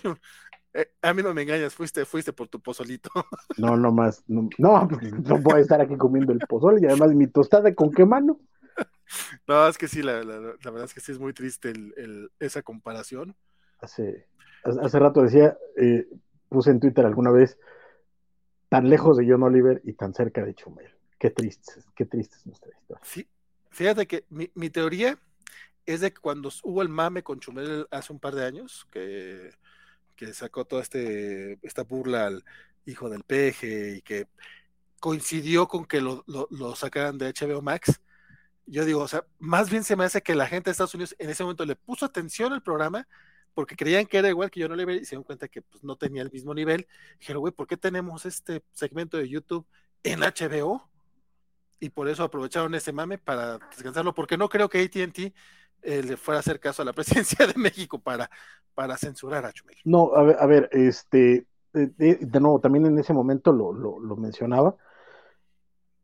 eh, 0.75 0.91
a 1.01 1.15
mí 1.15 1.23
no 1.23 1.33
me 1.33 1.41
engañas, 1.41 1.73
fuiste, 1.73 2.05
fuiste 2.05 2.31
por 2.31 2.47
tu 2.47 2.61
pozolito. 2.61 3.09
No, 3.57 3.75
no 3.75 3.91
más. 3.91 4.23
No, 4.27 4.47
no, 4.59 4.87
pues, 4.87 5.11
no 5.11 5.41
puedo 5.41 5.57
estar 5.57 5.81
aquí 5.81 5.97
comiendo 5.97 6.31
el 6.31 6.39
pozole 6.41 6.79
y 6.79 6.85
además 6.85 7.11
mi 7.15 7.25
tostada 7.25 7.73
con 7.73 7.89
qué 7.91 8.05
mano. 8.05 8.39
No, 9.47 9.67
es 9.67 9.79
que 9.79 9.87
sí, 9.87 10.03
la, 10.03 10.23
la- 10.23 10.39
la 10.39 10.69
verdad 10.69 10.83
es 10.83 10.93
que 10.93 10.99
sí 10.99 11.11
es 11.11 11.17
muy 11.17 11.33
triste 11.33 11.71
el- 11.71 11.91
el- 11.97 12.31
esa 12.39 12.61
comparación. 12.61 13.35
Hace, 13.81 14.27
hace 14.63 14.79
hace 14.79 14.99
rato 14.99 15.23
decía, 15.23 15.57
eh, 15.75 16.05
puse 16.49 16.69
en 16.69 16.79
Twitter 16.79 17.03
alguna 17.03 17.31
vez, 17.31 17.57
tan 18.69 18.89
lejos 18.89 19.17
de 19.17 19.29
John 19.29 19.43
Oliver 19.43 19.81
y 19.83 19.93
tan 19.93 20.13
cerca 20.13 20.43
de 20.43 20.53
Chumel. 20.53 20.91
Qué 21.19 21.31
triste, 21.31 21.73
qué 21.95 22.05
triste 22.05 22.35
es 22.37 22.45
nuestra 22.45 22.71
historia. 22.71 23.01
Sí, 23.03 23.27
fíjate 23.69 24.05
que 24.05 24.25
mi, 24.29 24.51
mi 24.53 24.69
teoría 24.69 25.17
es 25.85 26.01
de 26.01 26.11
que 26.11 26.19
cuando 26.19 26.51
hubo 26.63 26.81
el 26.81 26.89
mame 26.89 27.23
con 27.23 27.39
Chumel 27.39 27.87
hace 27.89 28.13
un 28.13 28.19
par 28.19 28.35
de 28.35 28.45
años, 28.45 28.85
que, 28.91 29.51
que 30.15 30.33
sacó 30.33 30.65
toda 30.65 30.81
este, 30.81 31.57
esta 31.61 31.83
burla 31.83 32.27
al 32.27 32.43
hijo 32.85 33.09
del 33.09 33.23
peje 33.23 33.97
y 33.97 34.01
que 34.01 34.27
coincidió 34.99 35.67
con 35.67 35.85
que 35.85 36.01
lo, 36.01 36.23
lo, 36.27 36.47
lo 36.51 36.75
sacaran 36.75 37.17
de 37.17 37.33
HBO 37.33 37.61
Max. 37.61 38.01
Yo 38.65 38.83
digo, 38.83 38.99
o 39.01 39.07
sea, 39.07 39.25
más 39.39 39.69
bien 39.69 39.83
se 39.83 39.95
me 39.95 40.03
hace 40.03 40.21
que 40.21 40.35
la 40.35 40.47
gente 40.47 40.69
de 40.69 40.71
Estados 40.71 40.93
Unidos 40.93 41.15
en 41.19 41.29
ese 41.29 41.43
momento 41.43 41.65
le 41.65 41.75
puso 41.75 42.05
atención 42.05 42.51
al 42.51 42.61
programa 42.61 43.07
porque 43.57 43.75
creían 43.75 44.05
que 44.05 44.19
era 44.19 44.29
igual 44.29 44.51
que 44.51 44.61
John 44.61 44.73
Oliver 44.73 44.95
y 44.97 45.03
se 45.03 45.15
dieron 45.15 45.23
cuenta 45.23 45.47
que 45.47 45.63
pues, 45.63 45.83
no 45.83 45.95
tenía 45.95 46.21
el 46.21 46.31
mismo 46.31 46.53
nivel. 46.53 46.85
Dijeron, 47.19 47.39
güey, 47.39 47.51
¿por 47.51 47.65
qué 47.65 47.75
tenemos 47.75 48.23
este 48.27 48.61
segmento 48.71 49.17
de 49.17 49.27
YouTube 49.27 49.65
en 50.03 50.19
HBO? 50.19 50.87
y 51.79 51.89
por 51.89 52.07
eso 52.07 52.23
aprovecharon 52.23 52.73
ese 52.75 52.91
mame 52.91 53.17
para 53.17 53.57
descansarlo, 53.57 54.13
porque 54.13 54.37
no 54.37 54.47
creo 54.47 54.69
que 54.69 54.79
ATT 54.83 55.33
eh, 55.81 56.03
le 56.03 56.17
fuera 56.17 56.37
a 56.37 56.41
hacer 56.41 56.59
caso 56.59 56.83
a 56.83 56.85
la 56.85 56.93
presidencia 56.99 57.47
de 57.47 57.53
México 57.55 57.97
para, 57.97 58.29
para 58.75 58.95
censurar 58.95 59.43
a 59.45 59.51
Chumel. 59.53 59.75
No, 59.85 60.13
a 60.13 60.21
ver, 60.23 60.37
a 60.39 60.45
ver 60.45 60.69
este, 60.71 61.47
de, 61.73 61.87
de- 61.97 62.15
de 62.21 62.39
nuevo, 62.39 62.59
también 62.59 62.85
en 62.85 62.99
ese 62.99 63.11
momento 63.13 63.51
lo, 63.51 63.73
lo- 63.73 63.99
lo 63.99 64.15
mencionaba. 64.17 64.75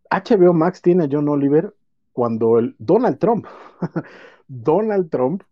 HBO 0.09 0.53
Max 0.53 0.81
tiene 0.81 1.03
a 1.03 1.07
John 1.11 1.29
Oliver 1.29 1.71
cuando 2.13 2.57
el 2.57 2.75
Donald 2.79 3.19
Trump, 3.19 3.45
Donald 4.47 5.09
Trump 5.11 5.43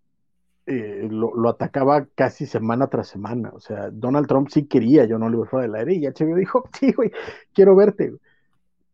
eh, 0.65 1.07
lo, 1.09 1.49
atacaba 1.49 2.07
casi 2.15 2.45
semana 2.45 2.87
tras 2.87 3.07
semana. 3.07 3.51
O 3.53 3.59
sea, 3.59 3.89
Donald 3.91 4.27
Trump 4.27 4.49
sí 4.49 4.65
quería 4.67 5.03
a 5.03 5.07
John 5.09 5.23
Oliver 5.23 5.47
fuera 5.47 5.65
del 5.65 5.75
aire 5.75 5.93
y 5.95 6.07
HBO 6.07 6.35
dijo, 6.35 6.69
sí, 6.79 6.91
güey, 6.93 7.11
quiero 7.53 7.75
verte. 7.75 8.13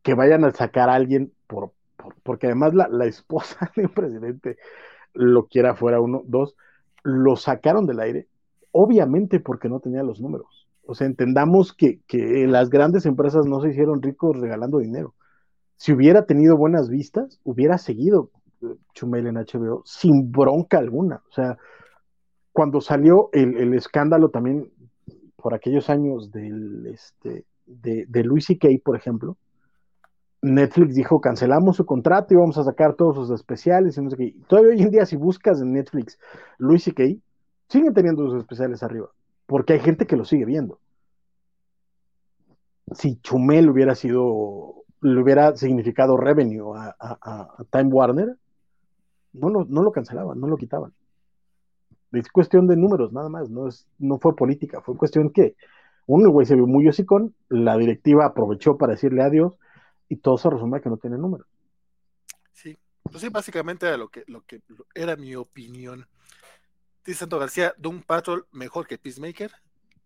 Que 0.01 0.13
vayan 0.13 0.45
a 0.45 0.51
sacar 0.51 0.89
a 0.89 0.95
alguien 0.95 1.33
por, 1.47 1.71
por- 1.97 2.15
porque 2.23 2.47
además 2.47 2.73
la, 2.73 3.05
esposa 3.05 3.71
de 3.75 3.83
un 3.85 3.93
presidente 3.93 4.57
lo 5.13 5.47
quiera 5.47 5.75
fuera 5.75 5.99
uno, 5.99 6.21
dos, 6.25 6.55
lo 7.03 7.35
sacaron 7.35 7.85
del 7.87 7.99
aire, 7.99 8.27
obviamente 8.71 9.39
porque 9.39 9.69
no 9.69 9.79
tenía 9.79 10.03
los 10.03 10.21
números. 10.21 10.67
O 10.85 10.95
sea, 10.95 11.07
entendamos 11.07 11.73
que, 11.73 11.99
que 12.07 12.47
las 12.47 12.69
grandes 12.69 13.05
empresas 13.05 13.45
no 13.45 13.61
se 13.61 13.69
hicieron 13.69 14.01
ricos 14.01 14.37
regalando 14.37 14.79
dinero. 14.79 15.15
Si 15.75 15.91
hubiera 15.91 16.25
tenido 16.25 16.55
buenas 16.57 16.89
vistas, 16.89 17.39
hubiera 17.43 17.77
seguido 17.77 18.31
Chumel 18.93 19.27
en 19.27 19.35
HBO 19.35 19.83
sin 19.85 20.31
bronca 20.31 20.77
alguna. 20.77 21.21
O 21.29 21.31
sea, 21.31 21.57
cuando 22.51 22.81
salió 22.81 23.29
el, 23.33 23.73
escándalo 23.73 24.29
también 24.29 24.71
por 25.35 25.53
aquellos 25.53 25.89
años 25.89 26.31
del, 26.31 26.87
este, 26.87 27.45
de, 27.65 28.05
de 28.07 28.23
Louis 28.23 28.45
C.K., 28.45 28.67
por 28.83 28.95
ejemplo, 28.95 29.37
Netflix 30.41 30.95
dijo 30.95 31.19
cancelamos 31.19 31.75
su 31.75 31.85
contrato 31.85 32.33
y 32.33 32.37
vamos 32.37 32.57
a 32.57 32.63
sacar 32.63 32.95
todos 32.95 33.15
sus 33.15 33.31
especiales 33.31 33.97
y 33.97 34.01
no 34.01 34.09
sé 34.09 34.17
qué. 34.17 34.23
Y 34.25 34.41
Todavía 34.47 34.71
hoy 34.71 34.81
en 34.81 34.89
día, 34.89 35.05
si 35.05 35.17
buscas 35.17 35.61
en 35.61 35.73
Netflix 35.73 36.19
Louis 36.57 36.83
C.K., 36.83 37.03
siguen 37.69 37.93
teniendo 37.93 38.27
sus 38.27 38.39
especiales 38.39 38.81
arriba, 38.83 39.07
porque 39.45 39.73
hay 39.73 39.79
gente 39.79 40.05
que 40.05 40.15
lo 40.15 40.25
sigue 40.25 40.45
viendo. 40.45 40.79
Si 42.93 43.19
Chumel 43.21 43.69
hubiera 43.69 43.95
sido, 43.95 44.83
le 45.01 45.21
hubiera 45.21 45.55
significado 45.55 46.17
revenue 46.17 46.73
a 46.75 47.63
Time 47.69 47.89
Warner, 47.91 48.37
no 49.33 49.49
lo, 49.49 49.65
no 49.65 49.83
lo 49.83 49.91
cancelaban, 49.91 50.39
no 50.39 50.47
lo 50.47 50.57
quitaban. 50.57 50.93
Es 52.11 52.29
cuestión 52.29 52.67
de 52.67 52.77
números, 52.77 53.11
nada 53.11 53.29
más, 53.29 53.49
no, 53.49 53.67
es, 53.67 53.87
no 53.99 54.17
fue 54.17 54.35
política, 54.35 54.81
fue 54.81 54.95
cuestión 54.95 55.29
que 55.29 55.55
uno, 56.05 56.25
el 56.25 56.31
güey 56.31 56.45
se 56.45 56.55
vio 56.55 56.65
muy 56.65 56.87
hocicón, 56.87 57.35
la 57.49 57.77
directiva 57.77 58.25
aprovechó 58.25 58.77
para 58.77 58.93
decirle 58.93 59.21
adiós 59.23 59.53
y 60.07 60.15
todo 60.17 60.37
se 60.37 60.49
resume 60.49 60.77
a 60.77 60.81
que 60.81 60.89
no 60.89 60.97
tiene 60.97 61.17
números. 61.17 61.47
Sí, 62.53 62.77
pues 63.03 63.21
sí, 63.21 63.29
básicamente 63.29 63.85
era 63.85 63.97
lo 63.97 64.07
que, 64.07 64.23
lo 64.27 64.41
que 64.45 64.61
era 64.95 65.17
mi 65.17 65.35
opinión. 65.35 66.07
Dice 67.05 67.19
Santo 67.19 67.39
García, 67.39 67.73
Doom 67.77 68.03
Patrol 68.03 68.47
mejor 68.51 68.87
que 68.87 68.97
Peacemaker. 68.97 69.51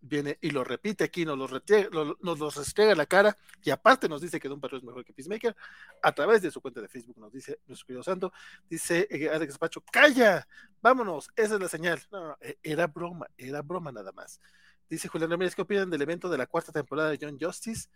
Viene 0.03 0.39
y 0.41 0.49
lo 0.49 0.63
repite 0.63 1.03
aquí, 1.03 1.25
nos 1.25 1.37
lo, 1.37 1.47
retie- 1.47 1.87
lo- 1.91 2.17
nos 2.21 2.39
lo 2.39 2.49
restriega 2.49 2.93
en 2.93 2.97
la 2.97 3.05
cara 3.05 3.37
y 3.63 3.69
aparte 3.69 4.09
nos 4.09 4.19
dice 4.21 4.39
que 4.39 4.47
Doom 4.47 4.59
Patrol 4.59 4.79
es 4.79 4.83
mejor 4.85 5.05
que 5.05 5.13
Peacemaker. 5.13 5.55
A 6.01 6.11
través 6.11 6.41
de 6.41 6.49
su 6.49 6.59
cuenta 6.59 6.81
de 6.81 6.87
Facebook 6.87 7.19
nos 7.19 7.31
dice 7.31 7.59
nuestro 7.67 7.85
querido 7.85 8.01
Santo, 8.03 8.33
dice 8.67 9.07
eh, 9.11 9.29
Alex 9.29 9.59
Pacho, 9.59 9.81
calla, 9.91 10.47
vámonos, 10.81 11.29
esa 11.35 11.53
es 11.55 11.61
la 11.61 11.67
señal. 11.67 12.01
No, 12.11 12.29
no, 12.29 12.37
eh, 12.41 12.57
era 12.63 12.87
broma, 12.87 13.27
era 13.37 13.61
broma 13.61 13.91
nada 13.91 14.11
más. 14.11 14.41
Dice 14.89 15.07
Julián 15.07 15.29
Ramírez, 15.29 15.53
¿qué 15.55 15.61
opinan 15.61 15.89
del 15.91 16.01
evento 16.01 16.29
de 16.29 16.37
la 16.39 16.47
cuarta 16.47 16.71
temporada 16.71 17.11
de 17.11 17.19
John 17.21 17.37
Justice? 17.39 17.87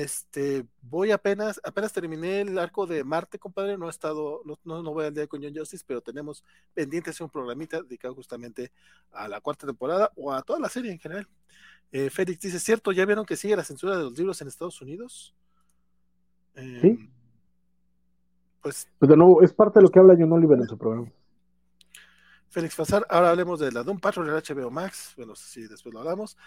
Este, 0.00 0.64
voy 0.80 1.10
apenas, 1.10 1.60
apenas 1.62 1.92
terminé 1.92 2.40
el 2.40 2.58
arco 2.58 2.86
de 2.86 3.04
Marte, 3.04 3.38
compadre, 3.38 3.76
no 3.76 3.86
he 3.86 3.90
estado, 3.90 4.40
no, 4.46 4.58
no, 4.64 4.82
no 4.82 4.94
voy 4.94 5.04
al 5.04 5.12
día 5.12 5.26
con 5.26 5.42
John 5.42 5.54
Justice, 5.54 5.84
pero 5.86 6.00
tenemos 6.00 6.42
pendiente 6.72 7.10
hacer 7.10 7.24
un 7.24 7.30
programita 7.30 7.82
dedicado 7.82 8.14
justamente 8.14 8.72
a 9.12 9.28
la 9.28 9.42
cuarta 9.42 9.66
temporada 9.66 10.10
o 10.16 10.32
a 10.32 10.40
toda 10.42 10.58
la 10.58 10.70
serie 10.70 10.90
en 10.90 10.98
general. 10.98 11.28
Eh, 11.92 12.08
Félix 12.08 12.40
dice, 12.40 12.58
¿cierto? 12.58 12.92
¿Ya 12.92 13.04
vieron 13.04 13.26
que 13.26 13.36
sigue 13.36 13.54
la 13.54 13.62
censura 13.62 13.98
de 13.98 14.04
los 14.04 14.16
libros 14.16 14.40
en 14.40 14.48
Estados 14.48 14.80
Unidos? 14.80 15.34
Eh, 16.54 16.78
Sí. 16.80 17.10
Pues 18.62 18.88
Pues 18.98 19.08
de 19.10 19.16
nuevo, 19.18 19.42
es 19.42 19.52
parte 19.52 19.80
de 19.80 19.82
lo 19.82 19.90
que 19.90 19.98
habla 19.98 20.16
John 20.18 20.32
Oliver 20.32 20.58
en 20.58 20.66
su 20.66 20.78
programa. 20.78 21.12
Félix 22.48 22.74
Fazar, 22.74 23.06
ahora 23.10 23.30
hablemos 23.30 23.60
de 23.60 23.70
la 23.70 23.82
Doom 23.82 24.00
Patrol 24.00 24.26
del 24.26 24.34
HBO 24.36 24.70
Max, 24.70 25.12
bueno, 25.16 25.34
sí, 25.34 25.66
después 25.66 25.92
lo 25.92 26.00
hablamos. 26.00 26.38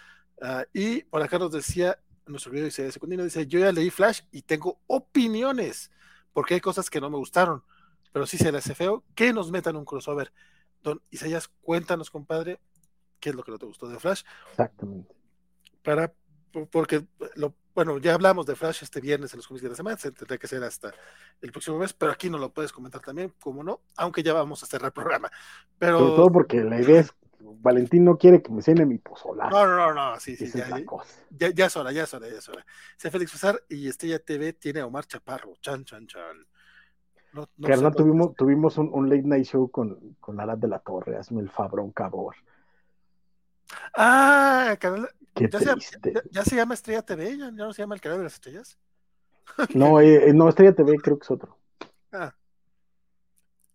Ah, 0.41 0.65
y 0.73 1.03
por 1.03 1.22
acá 1.22 1.38
nos 1.38 1.51
decía, 1.51 1.99
nuestro 2.26 2.52
video 2.52 2.66
dice, 2.66 2.92
secundino, 2.92 3.24
dice, 3.24 3.45
yo 3.48 3.60
ya 3.60 3.72
leí 3.72 3.90
Flash 3.90 4.22
y 4.32 4.42
tengo 4.43 4.80
opiniones, 4.88 5.92
porque 6.32 6.56
hay 6.56 6.61
cosas 6.61 6.90
que 6.90 7.02
no 7.02 7.10
me 7.10 7.18
gustaron, 7.18 7.64
pero 8.11 8.26
sí 8.26 8.38
se 8.38 8.52
le 8.52 8.58
hace 8.60 8.76
feo 8.76 9.03
que 9.16 9.34
nos 9.34 9.52
metan 9.52 9.76
un 9.76 9.85
crossover. 9.85 10.32
Don 10.82 11.02
Isaías, 11.11 11.50
cuéntanos, 11.61 12.10
compadre, 12.10 12.60
qué 13.19 13.30
es 13.30 13.35
lo 13.35 13.43
que 13.43 13.52
no 13.52 13.58
te 13.58 13.66
gustó 13.66 13.88
de 13.88 14.00
Flash, 14.00 14.24
Exactamente. 14.52 15.16
para, 15.82 16.14
por- 16.52 16.68
porque, 16.69 17.06
lo, 17.35 17.56
bueno, 17.74 17.98
ya 17.98 18.14
hablamos 18.14 18.45
de 18.45 18.56
Flash 18.56 18.84
este 18.84 19.02
viernes 19.02 19.34
en 19.34 19.38
los 19.38 19.48
cómics 19.48 19.64
de 19.64 19.69
la 19.69 19.76
semana, 19.76 19.98
se 19.98 20.11
tendrá 20.11 20.38
que 20.38 20.48
ser 20.48 20.64
hasta 20.64 20.93
el 21.42 21.52
próximo 21.52 21.77
mes, 21.80 21.93
pero 21.93 22.11
aquí 22.11 22.30
no 22.30 22.38
lo 22.38 22.53
puedes 22.53 22.72
comentar 22.72 23.02
también, 23.02 23.34
como 23.40 23.64
no, 23.64 23.82
aunque 23.98 24.22
ya 24.24 24.34
vamos 24.34 24.61
a 24.61 24.66
cerrar 24.68 24.90
el 24.90 24.93
programa. 24.93 25.32
Pero 25.80 26.00
Sobre 26.00 26.16
todo 26.16 26.32
porque 26.32 26.64
la 26.64 26.80
idea 26.82 27.00
es 27.02 27.14
Valentín 27.61 28.05
no 28.05 28.17
quiere 28.17 28.41
que 28.41 28.51
me 28.51 28.61
cene 28.61 28.85
mi 28.85 28.97
pozolazo. 28.97 29.49
No, 29.51 29.65
no, 29.67 29.93
no, 29.93 29.93
no, 30.13 30.19
sí, 30.19 30.35
sí, 30.35 30.45
Esa 30.45 30.57
ya, 30.59 30.63
es 30.65 30.69
la 30.72 30.85
cosa. 30.85 31.13
ya, 31.31 31.49
ya 31.49 31.65
es 31.65 31.75
hora, 31.77 31.91
ya 31.91 32.03
es 32.03 32.13
hora, 32.13 32.27
ya 32.30 32.38
es 32.38 32.49
hora. 32.49 32.65
Sea 32.97 33.11
Félix 33.11 33.31
César 33.31 33.61
y 33.69 33.88
Estrella 33.88 34.19
TV 34.19 34.53
tiene 34.53 34.80
a 34.81 34.85
Omar 34.85 35.05
Chaparro. 35.05 35.53
Chan, 35.61 35.83
chan, 35.85 36.07
chan. 36.07 36.45
No, 37.33 37.49
no 37.57 37.67
Carnal, 37.67 37.93
tuvimos, 37.95 38.35
tuvimos 38.35 38.77
un, 38.77 38.89
un 38.93 39.09
late 39.09 39.23
night 39.23 39.45
show 39.45 39.69
con, 39.72 40.15
con 40.19 40.39
Arad 40.39 40.57
de 40.57 40.67
la 40.67 40.80
Torre, 40.80 41.17
hazme 41.17 41.41
el 41.41 41.49
fabrón 41.49 41.91
cabor. 41.91 42.35
Ah, 43.95 44.75
canal- 44.80 45.09
Qué 45.33 45.49
ya, 45.49 45.59
se, 45.59 45.65
triste. 45.73 46.13
ya- 46.13 46.22
ya 46.30 46.43
se 46.43 46.55
llama 46.55 46.75
Estrella 46.75 47.01
TV, 47.01 47.38
ya, 47.38 47.45
ya 47.45 47.51
no 47.51 47.73
se 47.73 47.81
llama 47.81 47.95
el 47.95 48.01
canal 48.01 48.19
de 48.19 48.23
las 48.25 48.33
estrellas. 48.33 48.77
No, 49.73 49.99
eh, 49.99 50.30
eh, 50.30 50.33
no, 50.33 50.47
Estrella 50.47 50.73
TV 50.73 50.95
creo 50.97 51.17
que 51.17 51.23
es 51.23 51.31
otro. 51.31 51.57
Ah. 52.11 52.33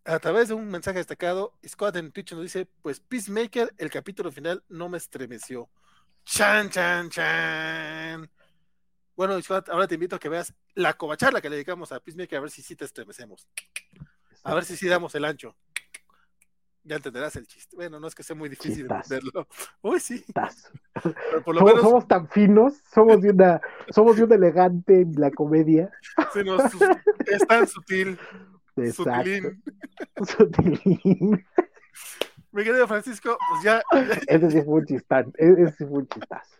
A 0.08 0.18
través 0.20 0.48
de 0.48 0.54
un 0.54 0.66
mensaje 0.70 0.96
destacado, 0.96 1.52
Scott 1.66 1.96
en 1.96 2.10
Twitch 2.12 2.32
nos 2.32 2.42
dice, 2.42 2.66
pues 2.80 2.98
Peacemaker, 2.98 3.74
el 3.76 3.90
capítulo 3.90 4.32
final 4.32 4.64
no 4.70 4.88
me 4.88 4.96
estremeció. 4.96 5.68
Chan, 6.24 6.70
chan, 6.70 7.10
chan. 7.10 8.30
Bueno, 9.14 9.38
Scott, 9.42 9.68
ahora 9.68 9.86
te 9.86 9.96
invito 9.96 10.16
a 10.16 10.18
que 10.18 10.30
veas 10.30 10.54
la 10.74 10.94
covacharla 10.94 11.42
que 11.42 11.50
le 11.50 11.56
dedicamos 11.56 11.92
a 11.92 12.00
Peacemaker, 12.00 12.38
a 12.38 12.40
ver 12.40 12.50
si 12.50 12.62
sí 12.62 12.74
te 12.74 12.86
estremecemos. 12.86 13.46
A 14.44 14.54
ver 14.54 14.64
si 14.64 14.78
sí 14.78 14.88
damos 14.88 15.14
el 15.14 15.26
ancho. 15.26 15.54
Ya 16.84 16.96
entenderás 16.96 17.36
el 17.36 17.46
chiste. 17.46 17.76
Bueno, 17.76 18.00
no 18.00 18.06
es 18.08 18.14
que 18.14 18.22
sea 18.22 18.34
muy 18.34 18.48
difícil 18.48 18.86
Chistazo. 18.88 19.14
entenderlo. 19.14 19.46
Uy, 19.82 20.00
sí. 20.00 20.24
Pero 20.32 21.44
por 21.44 21.54
lo 21.54 21.58
Somos, 21.60 21.74
menos 21.74 21.82
somos 21.82 22.08
tan 22.08 22.28
finos, 22.30 22.72
somos 22.94 23.20
de 23.20 23.28
una, 23.28 23.60
somos 23.90 24.16
de 24.16 24.24
un 24.24 24.32
elegante 24.32 25.02
en 25.02 25.12
la 25.20 25.30
comedia. 25.30 25.90
sí 26.32 26.40
es 27.26 27.46
tan 27.46 27.68
sutil. 27.68 28.18
Exacto. 28.84 29.30
Sutilín. 29.30 29.62
Sutilín. 30.26 31.46
Mi 32.52 32.64
querido 32.64 32.86
Francisco, 32.88 33.36
pues 33.50 33.62
ya, 33.64 33.82
Ese 34.26 34.50
sí 34.50 34.62
fue 34.62 34.74
un 34.80 34.86
chistán, 34.86 35.32
ese 35.36 35.68
sí 35.76 35.84
fue 35.84 35.98
un 35.98 36.08
chistazo. 36.08 36.54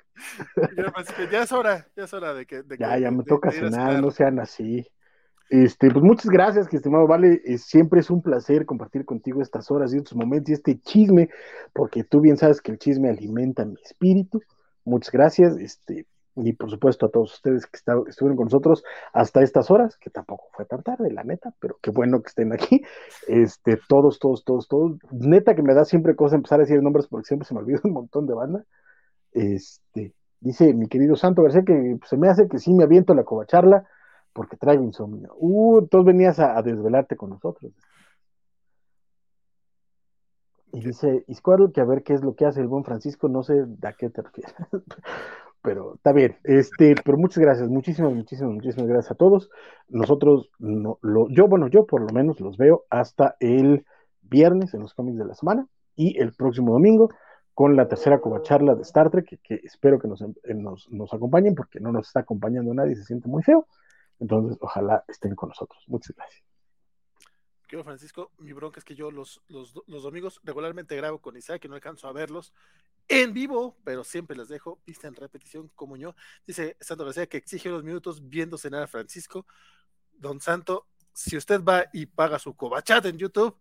ya, 1.30 1.42
es 1.42 1.52
hora, 1.52 1.86
ya 1.96 2.04
es 2.04 2.12
hora 2.12 2.34
de 2.34 2.46
que. 2.46 2.62
de 2.62 2.76
Ya, 2.76 2.94
que- 2.94 3.00
ya 3.02 3.10
me 3.10 3.18
de- 3.18 3.24
toca 3.24 3.50
de 3.50 3.56
cenar, 3.58 4.00
no 4.00 4.10
sean 4.10 4.38
así. 4.40 4.86
Este, 5.50 5.90
pues 5.90 6.04
muchas 6.04 6.26
gracias, 6.30 6.68
que 6.68 6.76
estimado 6.76 7.06
Vale. 7.06 7.40
eh, 7.44 7.56
siempre 7.56 8.00
es 8.00 8.10
un 8.10 8.20
placer 8.20 8.66
compartir 8.66 9.06
contigo 9.06 9.40
estas 9.40 9.70
horas 9.70 9.94
y 9.94 9.96
estos 9.96 10.14
momentos 10.14 10.50
y 10.50 10.52
este 10.52 10.78
chisme, 10.78 11.30
porque 11.72 12.04
tú 12.04 12.20
bien 12.20 12.36
sabes 12.36 12.60
que 12.60 12.72
el 12.72 12.78
chisme 12.78 13.08
alimenta 13.08 13.64
mi 13.64 13.76
espíritu. 13.82 14.42
Muchas 14.84 15.10
gracias. 15.10 15.56
Este, 15.56 16.06
y 16.42 16.52
por 16.52 16.70
supuesto 16.70 17.06
a 17.06 17.10
todos 17.10 17.34
ustedes 17.34 17.66
que 17.66 17.78
estuvieron 18.08 18.36
con 18.36 18.46
nosotros 18.46 18.84
hasta 19.12 19.42
estas 19.42 19.70
horas, 19.70 19.96
que 19.96 20.10
tampoco 20.10 20.48
fue 20.52 20.64
tan 20.64 20.82
tarde, 20.82 21.12
la 21.12 21.24
neta, 21.24 21.52
pero 21.60 21.78
qué 21.82 21.90
bueno 21.90 22.20
que 22.22 22.28
estén 22.28 22.52
aquí. 22.52 22.82
Este, 23.26 23.78
todos, 23.88 24.18
todos, 24.18 24.44
todos, 24.44 24.68
todos. 24.68 24.98
Neta 25.10 25.54
que 25.54 25.62
me 25.62 25.74
da 25.74 25.84
siempre 25.84 26.16
cosa 26.16 26.36
empezar 26.36 26.60
a 26.60 26.62
decir 26.62 26.82
nombres 26.82 27.06
porque 27.08 27.26
siempre 27.26 27.46
se 27.46 27.54
me 27.54 27.60
olvida 27.60 27.80
un 27.84 27.92
montón 27.92 28.26
de 28.26 28.34
banda. 28.34 28.64
Este, 29.32 30.14
dice 30.40 30.72
mi 30.74 30.88
querido 30.88 31.16
Santo 31.16 31.42
García 31.42 31.62
que 31.64 31.98
se 32.04 32.16
me 32.16 32.28
hace 32.28 32.48
que 32.48 32.58
sí 32.58 32.72
me 32.72 32.84
aviento 32.84 33.14
la 33.14 33.24
covacharla 33.24 33.86
porque 34.32 34.56
traigo 34.56 34.84
insomnio. 34.84 35.34
Uh, 35.38 35.80
entonces 35.80 36.06
venías 36.06 36.38
a, 36.38 36.56
a 36.56 36.62
desvelarte 36.62 37.16
con 37.16 37.30
nosotros. 37.30 37.72
Y 40.72 40.80
dice 40.80 41.24
Iscuadro 41.28 41.72
que 41.72 41.80
a 41.80 41.84
ver 41.84 42.02
qué 42.02 42.14
es 42.14 42.22
lo 42.22 42.34
que 42.34 42.44
hace 42.44 42.60
el 42.60 42.68
buen 42.68 42.84
Francisco, 42.84 43.28
no 43.28 43.42
sé 43.42 43.64
a 43.82 43.92
qué 43.94 44.10
te 44.10 44.22
refieres. 44.22 44.54
Pero 45.62 45.94
está 45.94 46.12
bien. 46.12 46.36
Este, 46.44 46.94
pero 47.04 47.18
muchas 47.18 47.38
gracias, 47.38 47.68
muchísimas, 47.68 48.12
muchísimas, 48.14 48.54
muchísimas 48.54 48.88
gracias 48.88 49.12
a 49.12 49.14
todos. 49.14 49.50
Nosotros, 49.88 50.50
no, 50.58 50.98
lo, 51.02 51.28
yo, 51.30 51.48
bueno, 51.48 51.68
yo 51.68 51.86
por 51.86 52.00
lo 52.00 52.12
menos 52.12 52.40
los 52.40 52.56
veo 52.56 52.84
hasta 52.90 53.36
el 53.40 53.84
viernes 54.22 54.74
en 54.74 54.80
los 54.80 54.94
cómics 54.94 55.18
de 55.18 55.24
la 55.24 55.34
semana 55.34 55.66
y 55.96 56.18
el 56.20 56.32
próximo 56.32 56.72
domingo 56.72 57.08
con 57.54 57.74
la 57.74 57.88
tercera 57.88 58.20
covacharla 58.20 58.76
de 58.76 58.82
Star 58.82 59.10
Trek, 59.10 59.26
que, 59.26 59.38
que 59.38 59.54
espero 59.64 59.98
que 59.98 60.06
nos, 60.06 60.22
eh, 60.22 60.54
nos, 60.54 60.88
nos 60.90 61.12
acompañen 61.12 61.56
porque 61.56 61.80
no 61.80 61.90
nos 61.90 62.06
está 62.06 62.20
acompañando 62.20 62.72
nadie, 62.72 62.94
se 62.94 63.04
siente 63.04 63.28
muy 63.28 63.42
feo. 63.42 63.66
Entonces, 64.20 64.58
ojalá 64.60 65.04
estén 65.08 65.34
con 65.34 65.48
nosotros. 65.48 65.82
Muchas 65.88 66.14
gracias. 66.16 66.47
Querido 67.68 67.84
Francisco, 67.84 68.32
mi 68.38 68.52
bronca 68.54 68.80
es 68.80 68.84
que 68.84 68.94
yo 68.94 69.10
los, 69.10 69.42
los, 69.48 69.74
los 69.86 70.02
domingos 70.02 70.40
regularmente 70.42 70.96
grabo 70.96 71.20
con 71.20 71.36
Isaac 71.36 71.64
y 71.64 71.68
no 71.68 71.74
alcanzo 71.74 72.08
a 72.08 72.12
verlos 72.12 72.54
en 73.08 73.32
vivo, 73.32 73.76
pero 73.84 74.04
siempre 74.04 74.36
les 74.36 74.48
dejo 74.48 74.80
vista 74.86 75.06
en 75.06 75.14
repetición 75.14 75.70
como 75.74 75.96
yo. 75.96 76.14
Dice 76.46 76.76
Santo 76.80 77.04
García 77.04 77.26
que 77.26 77.36
exige 77.36 77.68
unos 77.68 77.84
minutos 77.84 78.26
viendo 78.26 78.56
cenar 78.56 78.82
a 78.82 78.86
Francisco. 78.86 79.46
Don 80.12 80.40
Santo, 80.40 80.86
si 81.12 81.36
usted 81.36 81.62
va 81.62 81.84
y 81.92 82.06
paga 82.06 82.38
su 82.38 82.54
cobachat 82.56 83.04
en 83.04 83.18
YouTube, 83.18 83.56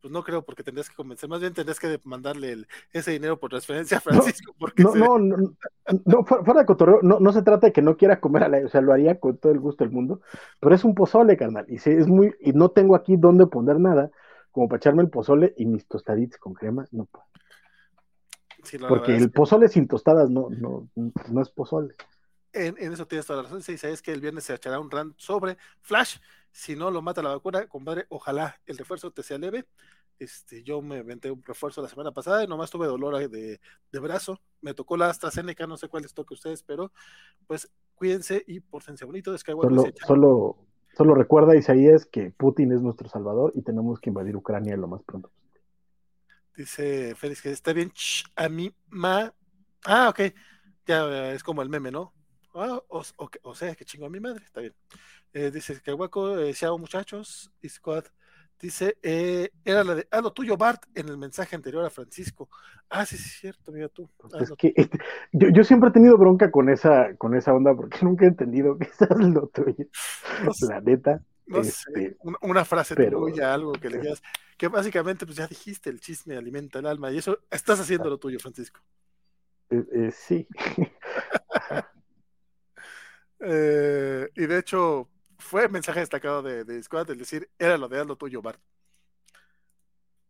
pues 0.00 0.12
no 0.12 0.22
creo 0.24 0.44
porque 0.44 0.62
tendrías 0.62 0.88
que 0.88 0.96
convencer, 0.96 1.28
más 1.28 1.40
bien 1.40 1.54
tendrías 1.54 1.80
que 1.80 2.00
mandarle 2.04 2.52
el- 2.52 2.68
ese 2.92 3.12
dinero 3.12 3.38
por 3.40 3.50
transferencia 3.50 3.98
a 3.98 4.00
Francisco. 4.00 4.54
porque 4.58 4.84
No, 4.84 4.90
se- 4.90 4.98
no, 4.98 5.18
no, 5.18 5.54
no, 6.06 6.24
fuera 6.24 6.60
de 6.60 6.66
cotorreo, 6.66 7.00
no, 7.02 7.18
no 7.18 7.32
se 7.32 7.42
trata 7.42 7.66
de 7.66 7.72
que 7.72 7.82
no 7.82 7.96
quiera 7.96 8.20
comer 8.20 8.44
a 8.44 8.48
la, 8.48 8.58
o 8.64 8.68
sea, 8.68 8.80
lo 8.80 8.92
haría 8.92 9.18
con 9.18 9.36
todo 9.38 9.50
el 9.50 9.58
gusto 9.58 9.82
del 9.84 9.92
mundo, 9.92 10.20
pero 10.60 10.74
es 10.74 10.84
un 10.84 10.94
pozole, 10.94 11.36
carnal, 11.36 11.66
y 11.68 11.78
sí, 11.78 11.90
es 11.90 12.06
muy, 12.06 12.32
y 12.40 12.52
no 12.52 12.70
tengo 12.70 12.94
aquí 12.94 13.16
dónde 13.16 13.46
poner 13.48 13.80
nada, 13.80 14.10
como 14.52 14.68
para 14.68 14.78
echarme 14.78 15.02
el 15.02 15.10
pozole 15.10 15.52
y 15.56 15.66
mis 15.66 15.86
tostaditas 15.88 16.38
con 16.38 16.54
crema, 16.54 16.86
no 16.92 17.06
puedo. 17.06 17.24
sí, 18.62 18.78
Porque 18.78 19.16
el 19.16 19.30
pozole 19.30 19.68
sin 19.68 19.88
tostadas 19.88 20.30
no, 20.30 20.48
no, 20.50 20.88
no 20.94 21.42
es 21.42 21.50
pozole. 21.50 21.94
En, 22.52 22.76
en 22.78 22.92
eso 22.92 23.06
tienes 23.06 23.26
toda 23.26 23.38
la 23.38 23.42
razón. 23.44 23.62
Sí, 23.62 23.76
sabes 23.76 24.02
que 24.02 24.12
el 24.12 24.20
viernes 24.20 24.44
se 24.44 24.54
echará 24.54 24.80
un 24.80 24.90
rant 24.90 25.14
sobre 25.18 25.56
Flash. 25.82 26.16
Si 26.52 26.76
no 26.76 26.90
lo 26.90 27.02
mata 27.02 27.22
la 27.22 27.30
vacuna, 27.30 27.66
compadre, 27.68 28.06
ojalá 28.08 28.60
el 28.66 28.78
refuerzo 28.78 29.10
te 29.12 29.22
sea 29.22 29.38
leve. 29.38 29.66
Este, 30.18 30.64
yo 30.64 30.82
me 30.82 30.98
inventé 30.98 31.30
un 31.30 31.42
refuerzo 31.44 31.80
la 31.80 31.88
semana 31.88 32.10
pasada 32.12 32.42
y 32.42 32.48
nomás 32.48 32.70
tuve 32.70 32.86
dolor 32.86 33.16
de, 33.28 33.60
de 33.92 33.98
brazo. 34.00 34.40
Me 34.60 34.74
tocó 34.74 34.96
la 34.96 35.10
AstraZeneca, 35.10 35.66
no 35.66 35.76
sé 35.76 35.88
cuál 35.88 36.02
les 36.02 36.14
toque 36.14 36.34
a 36.34 36.36
ustedes, 36.36 36.62
pero 36.64 36.92
pues 37.46 37.70
cuídense 37.94 38.42
y 38.46 38.60
pórtense 38.60 39.04
bonito. 39.04 39.34
Es 39.34 39.44
que 39.44 39.52
Solo, 39.52 39.84
solo, 40.06 40.56
solo 40.96 41.14
recuerda, 41.14 41.56
Isaías, 41.56 42.06
que 42.06 42.30
Putin 42.30 42.72
es 42.72 42.82
nuestro 42.82 43.08
salvador 43.08 43.52
y 43.54 43.62
tenemos 43.62 44.00
que 44.00 44.10
invadir 44.10 44.36
Ucrania 44.36 44.76
lo 44.76 44.88
más 44.88 45.02
pronto. 45.04 45.30
Dice 46.56 47.14
Félix 47.14 47.42
que 47.42 47.50
está 47.52 47.72
bien. 47.72 47.90
ch, 47.92 48.24
a 48.36 48.48
mí, 48.48 48.72
ma. 48.88 49.32
Ah, 49.84 50.08
ok. 50.08 50.20
Ya 50.86 51.04
eh, 51.06 51.34
es 51.34 51.42
como 51.42 51.62
el 51.62 51.68
meme, 51.68 51.90
¿no? 51.90 52.12
Ah, 52.54 52.80
o, 52.88 53.02
o- 53.18 53.30
o 53.42 53.54
sea, 53.54 53.74
que 53.76 53.84
chingo 53.84 54.06
a 54.06 54.10
mi 54.10 54.18
madre, 54.20 54.44
está 54.44 54.60
bien. 54.60 54.74
Eh, 55.32 55.50
dice 55.50 55.80
que 55.82 55.92
guaco, 55.92 56.38
eh, 56.38 56.54
muchachos, 56.78 57.50
y 57.60 57.68
Squad. 57.68 58.04
Dice, 58.60 58.98
eh, 59.02 59.50
era 59.64 59.84
la 59.84 59.94
de, 59.94 60.08
ah, 60.10 60.20
lo 60.20 60.32
tuyo, 60.32 60.56
Bart, 60.56 60.82
en 60.94 61.08
el 61.08 61.16
mensaje 61.16 61.54
anterior 61.54 61.84
a 61.84 61.90
Francisco. 61.90 62.48
Ah, 62.90 63.06
sí, 63.06 63.16
sí, 63.16 63.24
es 63.28 63.38
cierto, 63.40 63.70
mira 63.70 63.88
tú. 63.88 64.10
Pues 64.16 64.34
Ah, 64.34 64.38
es 64.42 64.50
que 64.58 64.72
este, 64.74 64.98
yo, 65.30 65.48
yo 65.50 65.62
siempre 65.62 65.90
he 65.90 65.92
tenido 65.92 66.18
bronca 66.18 66.50
con 66.50 66.68
esa, 66.68 67.14
con 67.16 67.36
esa 67.36 67.54
onda 67.54 67.72
porque 67.76 67.98
nunca 68.02 68.24
he 68.24 68.28
entendido 68.28 68.76
que 68.76 68.86
es 68.86 68.98
lo 69.20 69.46
tuyo. 69.48 69.86
no 70.44 70.52
sé, 70.52 70.66
La 70.66 70.80
neta. 70.80 71.22
no 71.46 71.62
sé, 71.62 71.70
este, 71.70 72.16
una, 72.20 72.38
una 72.42 72.64
frase 72.64 72.96
pero- 72.96 73.20
tuya, 73.20 73.54
algo 73.54 73.72
que 73.74 73.90
le 73.90 73.98
digas, 74.00 74.22
que 74.56 74.66
básicamente, 74.66 75.24
pues 75.24 75.36
ya 75.38 75.46
dijiste, 75.46 75.88
el 75.90 76.00
chisme 76.00 76.36
alimenta 76.36 76.80
el 76.80 76.86
alma, 76.86 77.12
y 77.12 77.18
eso 77.18 77.38
estás 77.50 77.78
haciendo 77.78 78.10
lo 78.10 78.18
tuyo, 78.18 78.40
Francisco. 78.40 78.80
eh, 79.70 79.84
eh, 79.92 80.10
sí. 80.10 80.48
Y 83.40 84.46
de 84.46 84.58
hecho, 84.58 85.08
fue 85.38 85.68
mensaje 85.68 86.00
destacado 86.00 86.42
de, 86.42 86.64
de 86.64 86.82
Squad 86.82 87.10
el 87.10 87.18
decir, 87.18 87.48
era 87.58 87.78
lo 87.78 87.88
de 87.88 88.04
lo 88.04 88.16
tuyo, 88.16 88.42
Bart. 88.42 88.60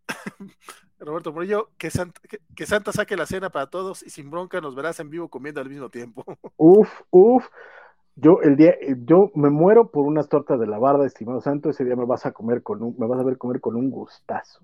Roberto 0.98 1.32
Murillo, 1.32 1.70
que 1.78 1.90
Santa, 1.90 2.20
que, 2.28 2.40
que 2.54 2.66
Santa 2.66 2.92
saque 2.92 3.16
la 3.16 3.26
cena 3.26 3.50
para 3.50 3.68
todos 3.68 4.02
y 4.02 4.10
sin 4.10 4.30
bronca 4.30 4.60
nos 4.60 4.74
verás 4.74 4.98
en 5.00 5.10
vivo 5.10 5.28
comiendo 5.28 5.60
al 5.60 5.68
mismo 5.68 5.88
tiempo. 5.88 6.24
Uf, 6.56 6.88
uf. 7.10 7.46
Yo 8.20 8.40
el 8.42 8.56
día, 8.56 8.70
eh, 8.80 8.96
yo 9.04 9.30
me 9.36 9.48
muero 9.48 9.92
por 9.92 10.04
unas 10.04 10.28
tortas 10.28 10.58
de 10.58 10.66
la 10.66 10.78
barda, 10.78 11.06
estimado 11.06 11.40
santo. 11.40 11.70
Ese 11.70 11.84
día 11.84 11.94
me 11.94 12.04
vas 12.04 12.26
a 12.26 12.32
comer 12.32 12.64
con 12.64 12.82
un, 12.82 12.96
me 12.98 13.06
vas 13.06 13.20
a 13.20 13.22
ver 13.22 13.38
comer 13.38 13.60
con 13.60 13.76
un 13.76 13.90
gustazo. 13.90 14.60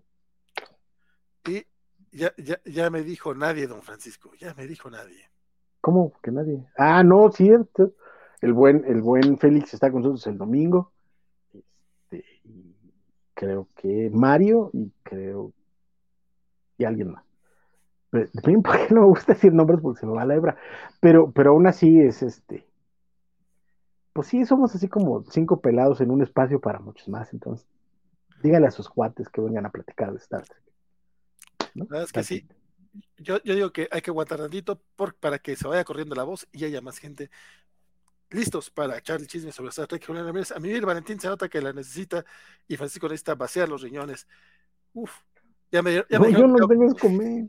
Y 1.47 1.65
ya, 2.11 2.35
ya, 2.37 2.61
ya 2.65 2.91
me 2.91 3.03
dijo 3.03 3.33
nadie, 3.33 3.69
don 3.69 3.83
Francisco, 3.83 4.33
ya 4.35 4.55
me 4.55 4.67
dijo 4.67 4.91
nadie. 4.91 5.31
¿Cómo 5.81 6.13
que 6.21 6.33
nadie? 6.33 6.67
Ah, 6.77 7.05
no, 7.05 7.31
cierto. 7.31 7.93
El 8.45 8.53
buen, 8.53 8.85
el 8.87 9.01
buen 9.01 9.39
Félix 9.39 9.73
está 9.73 9.91
con 9.91 10.03
nosotros 10.03 10.27
el 10.27 10.37
domingo. 10.37 10.93
Este, 11.55 12.25
creo 13.33 13.69
que 13.75 14.11
Mario 14.13 14.71
y 14.75 14.93
creo 15.03 15.55
y 16.77 16.85
alguien 16.85 17.13
más. 17.13 17.25
Pero, 18.11 18.29
también 18.43 18.63
porque 18.63 18.89
no 18.91 19.01
me 19.01 19.07
gusta 19.07 19.33
decir 19.33 19.53
nombres 19.55 19.81
porque 19.81 20.01
se 20.01 20.07
me 20.07 20.13
va 20.13 20.27
la 20.27 20.35
hebra. 20.35 20.59
Pero, 21.01 21.33
pero 21.33 21.53
aún 21.53 21.67
así 21.67 22.01
es 22.01 22.23
este. 22.23 22.67
Pues 24.13 24.29
sí, 24.29 24.45
somos 24.45 24.75
así 24.75 24.89
como 24.89 25.25
cinco 25.31 25.61
pelados 25.61 26.03
en 26.03 26.11
un 26.11 26.23
espacio 26.23 26.61
para 26.61 26.81
muchos 26.81 27.09
más. 27.09 27.33
Entonces, 27.33 27.67
dígale 28.43 28.67
a 28.67 28.71
sus 28.71 28.91
cuates 28.91 29.31
que 29.31 29.41
vengan 29.41 29.65
a 29.65 29.71
platicar 29.71 30.13
de 30.13 30.19
Star 30.19 30.45
Trek. 30.45 30.63
¿no? 31.75 31.87
Es 31.99 32.13
que 32.13 32.23
sí. 32.23 32.47
Yo, 33.17 33.43
yo 33.43 33.55
digo 33.55 33.73
que 33.73 33.89
hay 33.91 34.03
que 34.03 34.11
aguantar 34.11 34.39
tantito 34.39 34.81
por, 34.97 35.15
para 35.15 35.39
que 35.39 35.57
se 35.57 35.67
vaya 35.67 35.83
corriendo 35.83 36.15
la 36.15 36.23
voz 36.25 36.47
y 36.53 36.65
haya 36.65 36.81
más 36.81 36.99
gente 36.99 37.31
listos 38.31 38.71
para 38.71 38.99
echar 38.99 39.21
el 39.21 39.27
chisme 39.27 39.53
sobre 39.53 39.71
Star 39.71 39.87
Trek. 39.87 40.05
Julián 40.07 40.27
Ramírez. 40.27 40.53
A 40.53 40.59
mí 40.59 40.71
el 40.71 40.85
Valentín 40.87 41.19
se 41.21 41.29
nota 41.29 41.49
que 41.49 41.61
la 41.61 41.73
necesita 41.73 42.25
y 42.67 42.77
Francisco 42.77 43.07
necesita 43.09 43.35
vaciar 43.35 43.69
los 43.69 43.83
riñones. 43.83 44.27
Uf, 44.93 45.13
ya 45.71 45.83
me, 45.83 45.95
ya 45.95 46.19
No, 46.19 46.21
me 46.21 46.33
yo 46.33 46.47
no 46.47 46.69
que- 46.69 46.75
tengo 46.75 46.95
que 46.95 47.01
comer. 47.09 47.45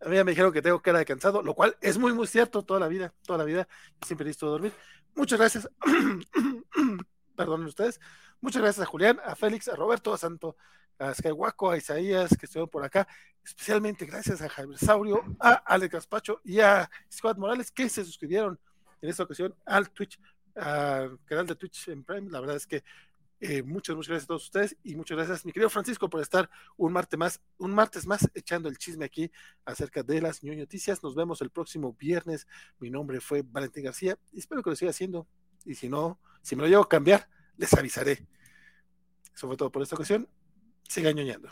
A 0.00 0.08
mí 0.10 0.16
ya 0.16 0.24
me 0.24 0.32
dijeron 0.32 0.52
que 0.52 0.60
tengo 0.60 0.80
cara 0.82 0.98
de 0.98 1.06
cansado, 1.06 1.40
lo 1.42 1.54
cual 1.54 1.76
es 1.80 1.96
muy, 1.96 2.12
muy 2.12 2.26
cierto 2.26 2.62
toda 2.62 2.78
la 2.80 2.88
vida, 2.88 3.14
toda 3.24 3.38
la 3.38 3.44
vida. 3.44 3.66
Siempre 4.04 4.26
necesito 4.26 4.50
dormir. 4.50 4.72
Muchas 5.14 5.38
gracias. 5.38 5.68
Perdonen 7.36 7.66
ustedes. 7.66 8.00
Muchas 8.40 8.62
gracias 8.62 8.86
a 8.86 8.90
Julián, 8.90 9.18
a 9.24 9.34
Félix, 9.34 9.68
a 9.68 9.76
Roberto, 9.76 10.12
a 10.12 10.18
Santo, 10.18 10.56
a 10.98 11.14
Skywaco, 11.14 11.70
a 11.70 11.76
Isaías, 11.78 12.36
que 12.38 12.46
estuvieron 12.46 12.68
por 12.68 12.84
acá. 12.84 13.06
Especialmente 13.44 14.04
gracias 14.06 14.42
a 14.42 14.48
Javier 14.48 14.78
Saurio, 14.78 15.22
a 15.40 15.52
Alex 15.52 15.92
Gaspacho 15.94 16.40
y 16.44 16.60
a 16.60 16.90
Scott 17.10 17.38
Morales, 17.38 17.70
que 17.70 17.88
se 17.88 18.04
suscribieron 18.04 18.58
en 19.00 19.08
esta 19.08 19.22
ocasión 19.22 19.54
al 19.64 19.90
Twitch, 19.90 20.20
al 20.54 21.18
canal 21.24 21.46
de 21.46 21.54
Twitch 21.56 21.88
en 21.88 22.04
Prime. 22.04 22.30
La 22.30 22.40
verdad 22.40 22.56
es 22.56 22.66
que 22.66 22.84
eh, 23.40 23.62
muchas, 23.62 23.94
muchas 23.94 24.08
gracias 24.08 24.24
a 24.24 24.28
todos 24.28 24.44
ustedes 24.44 24.76
y 24.82 24.96
muchas 24.96 25.16
gracias, 25.16 25.44
mi 25.44 25.52
querido 25.52 25.68
Francisco, 25.68 26.08
por 26.08 26.22
estar 26.22 26.48
un 26.78 26.92
martes 26.92 27.18
más, 27.18 27.40
un 27.58 27.74
martes 27.74 28.06
más 28.06 28.26
echando 28.34 28.68
el 28.68 28.78
chisme 28.78 29.04
aquí 29.04 29.30
acerca 29.66 30.02
de 30.02 30.22
las 30.22 30.42
ñoño 30.42 30.60
noticias. 30.60 31.02
Nos 31.02 31.14
vemos 31.14 31.42
el 31.42 31.50
próximo 31.50 31.94
viernes. 31.98 32.46
Mi 32.78 32.90
nombre 32.90 33.20
fue 33.20 33.42
Valentín 33.42 33.84
García 33.84 34.18
y 34.32 34.38
espero 34.38 34.62
que 34.62 34.70
lo 34.70 34.76
siga 34.76 34.90
haciendo. 34.90 35.26
Y 35.64 35.74
si 35.74 35.88
no, 35.88 36.18
si 36.42 36.56
me 36.56 36.62
lo 36.62 36.68
llevo 36.68 36.84
a 36.84 36.88
cambiar, 36.88 37.28
les 37.56 37.72
avisaré. 37.74 38.26
Eso 39.34 39.46
fue 39.46 39.56
todo 39.56 39.70
por 39.70 39.82
esta 39.82 39.96
ocasión. 39.96 40.28
Sigan 40.88 41.14
ñoñando. 41.16 41.50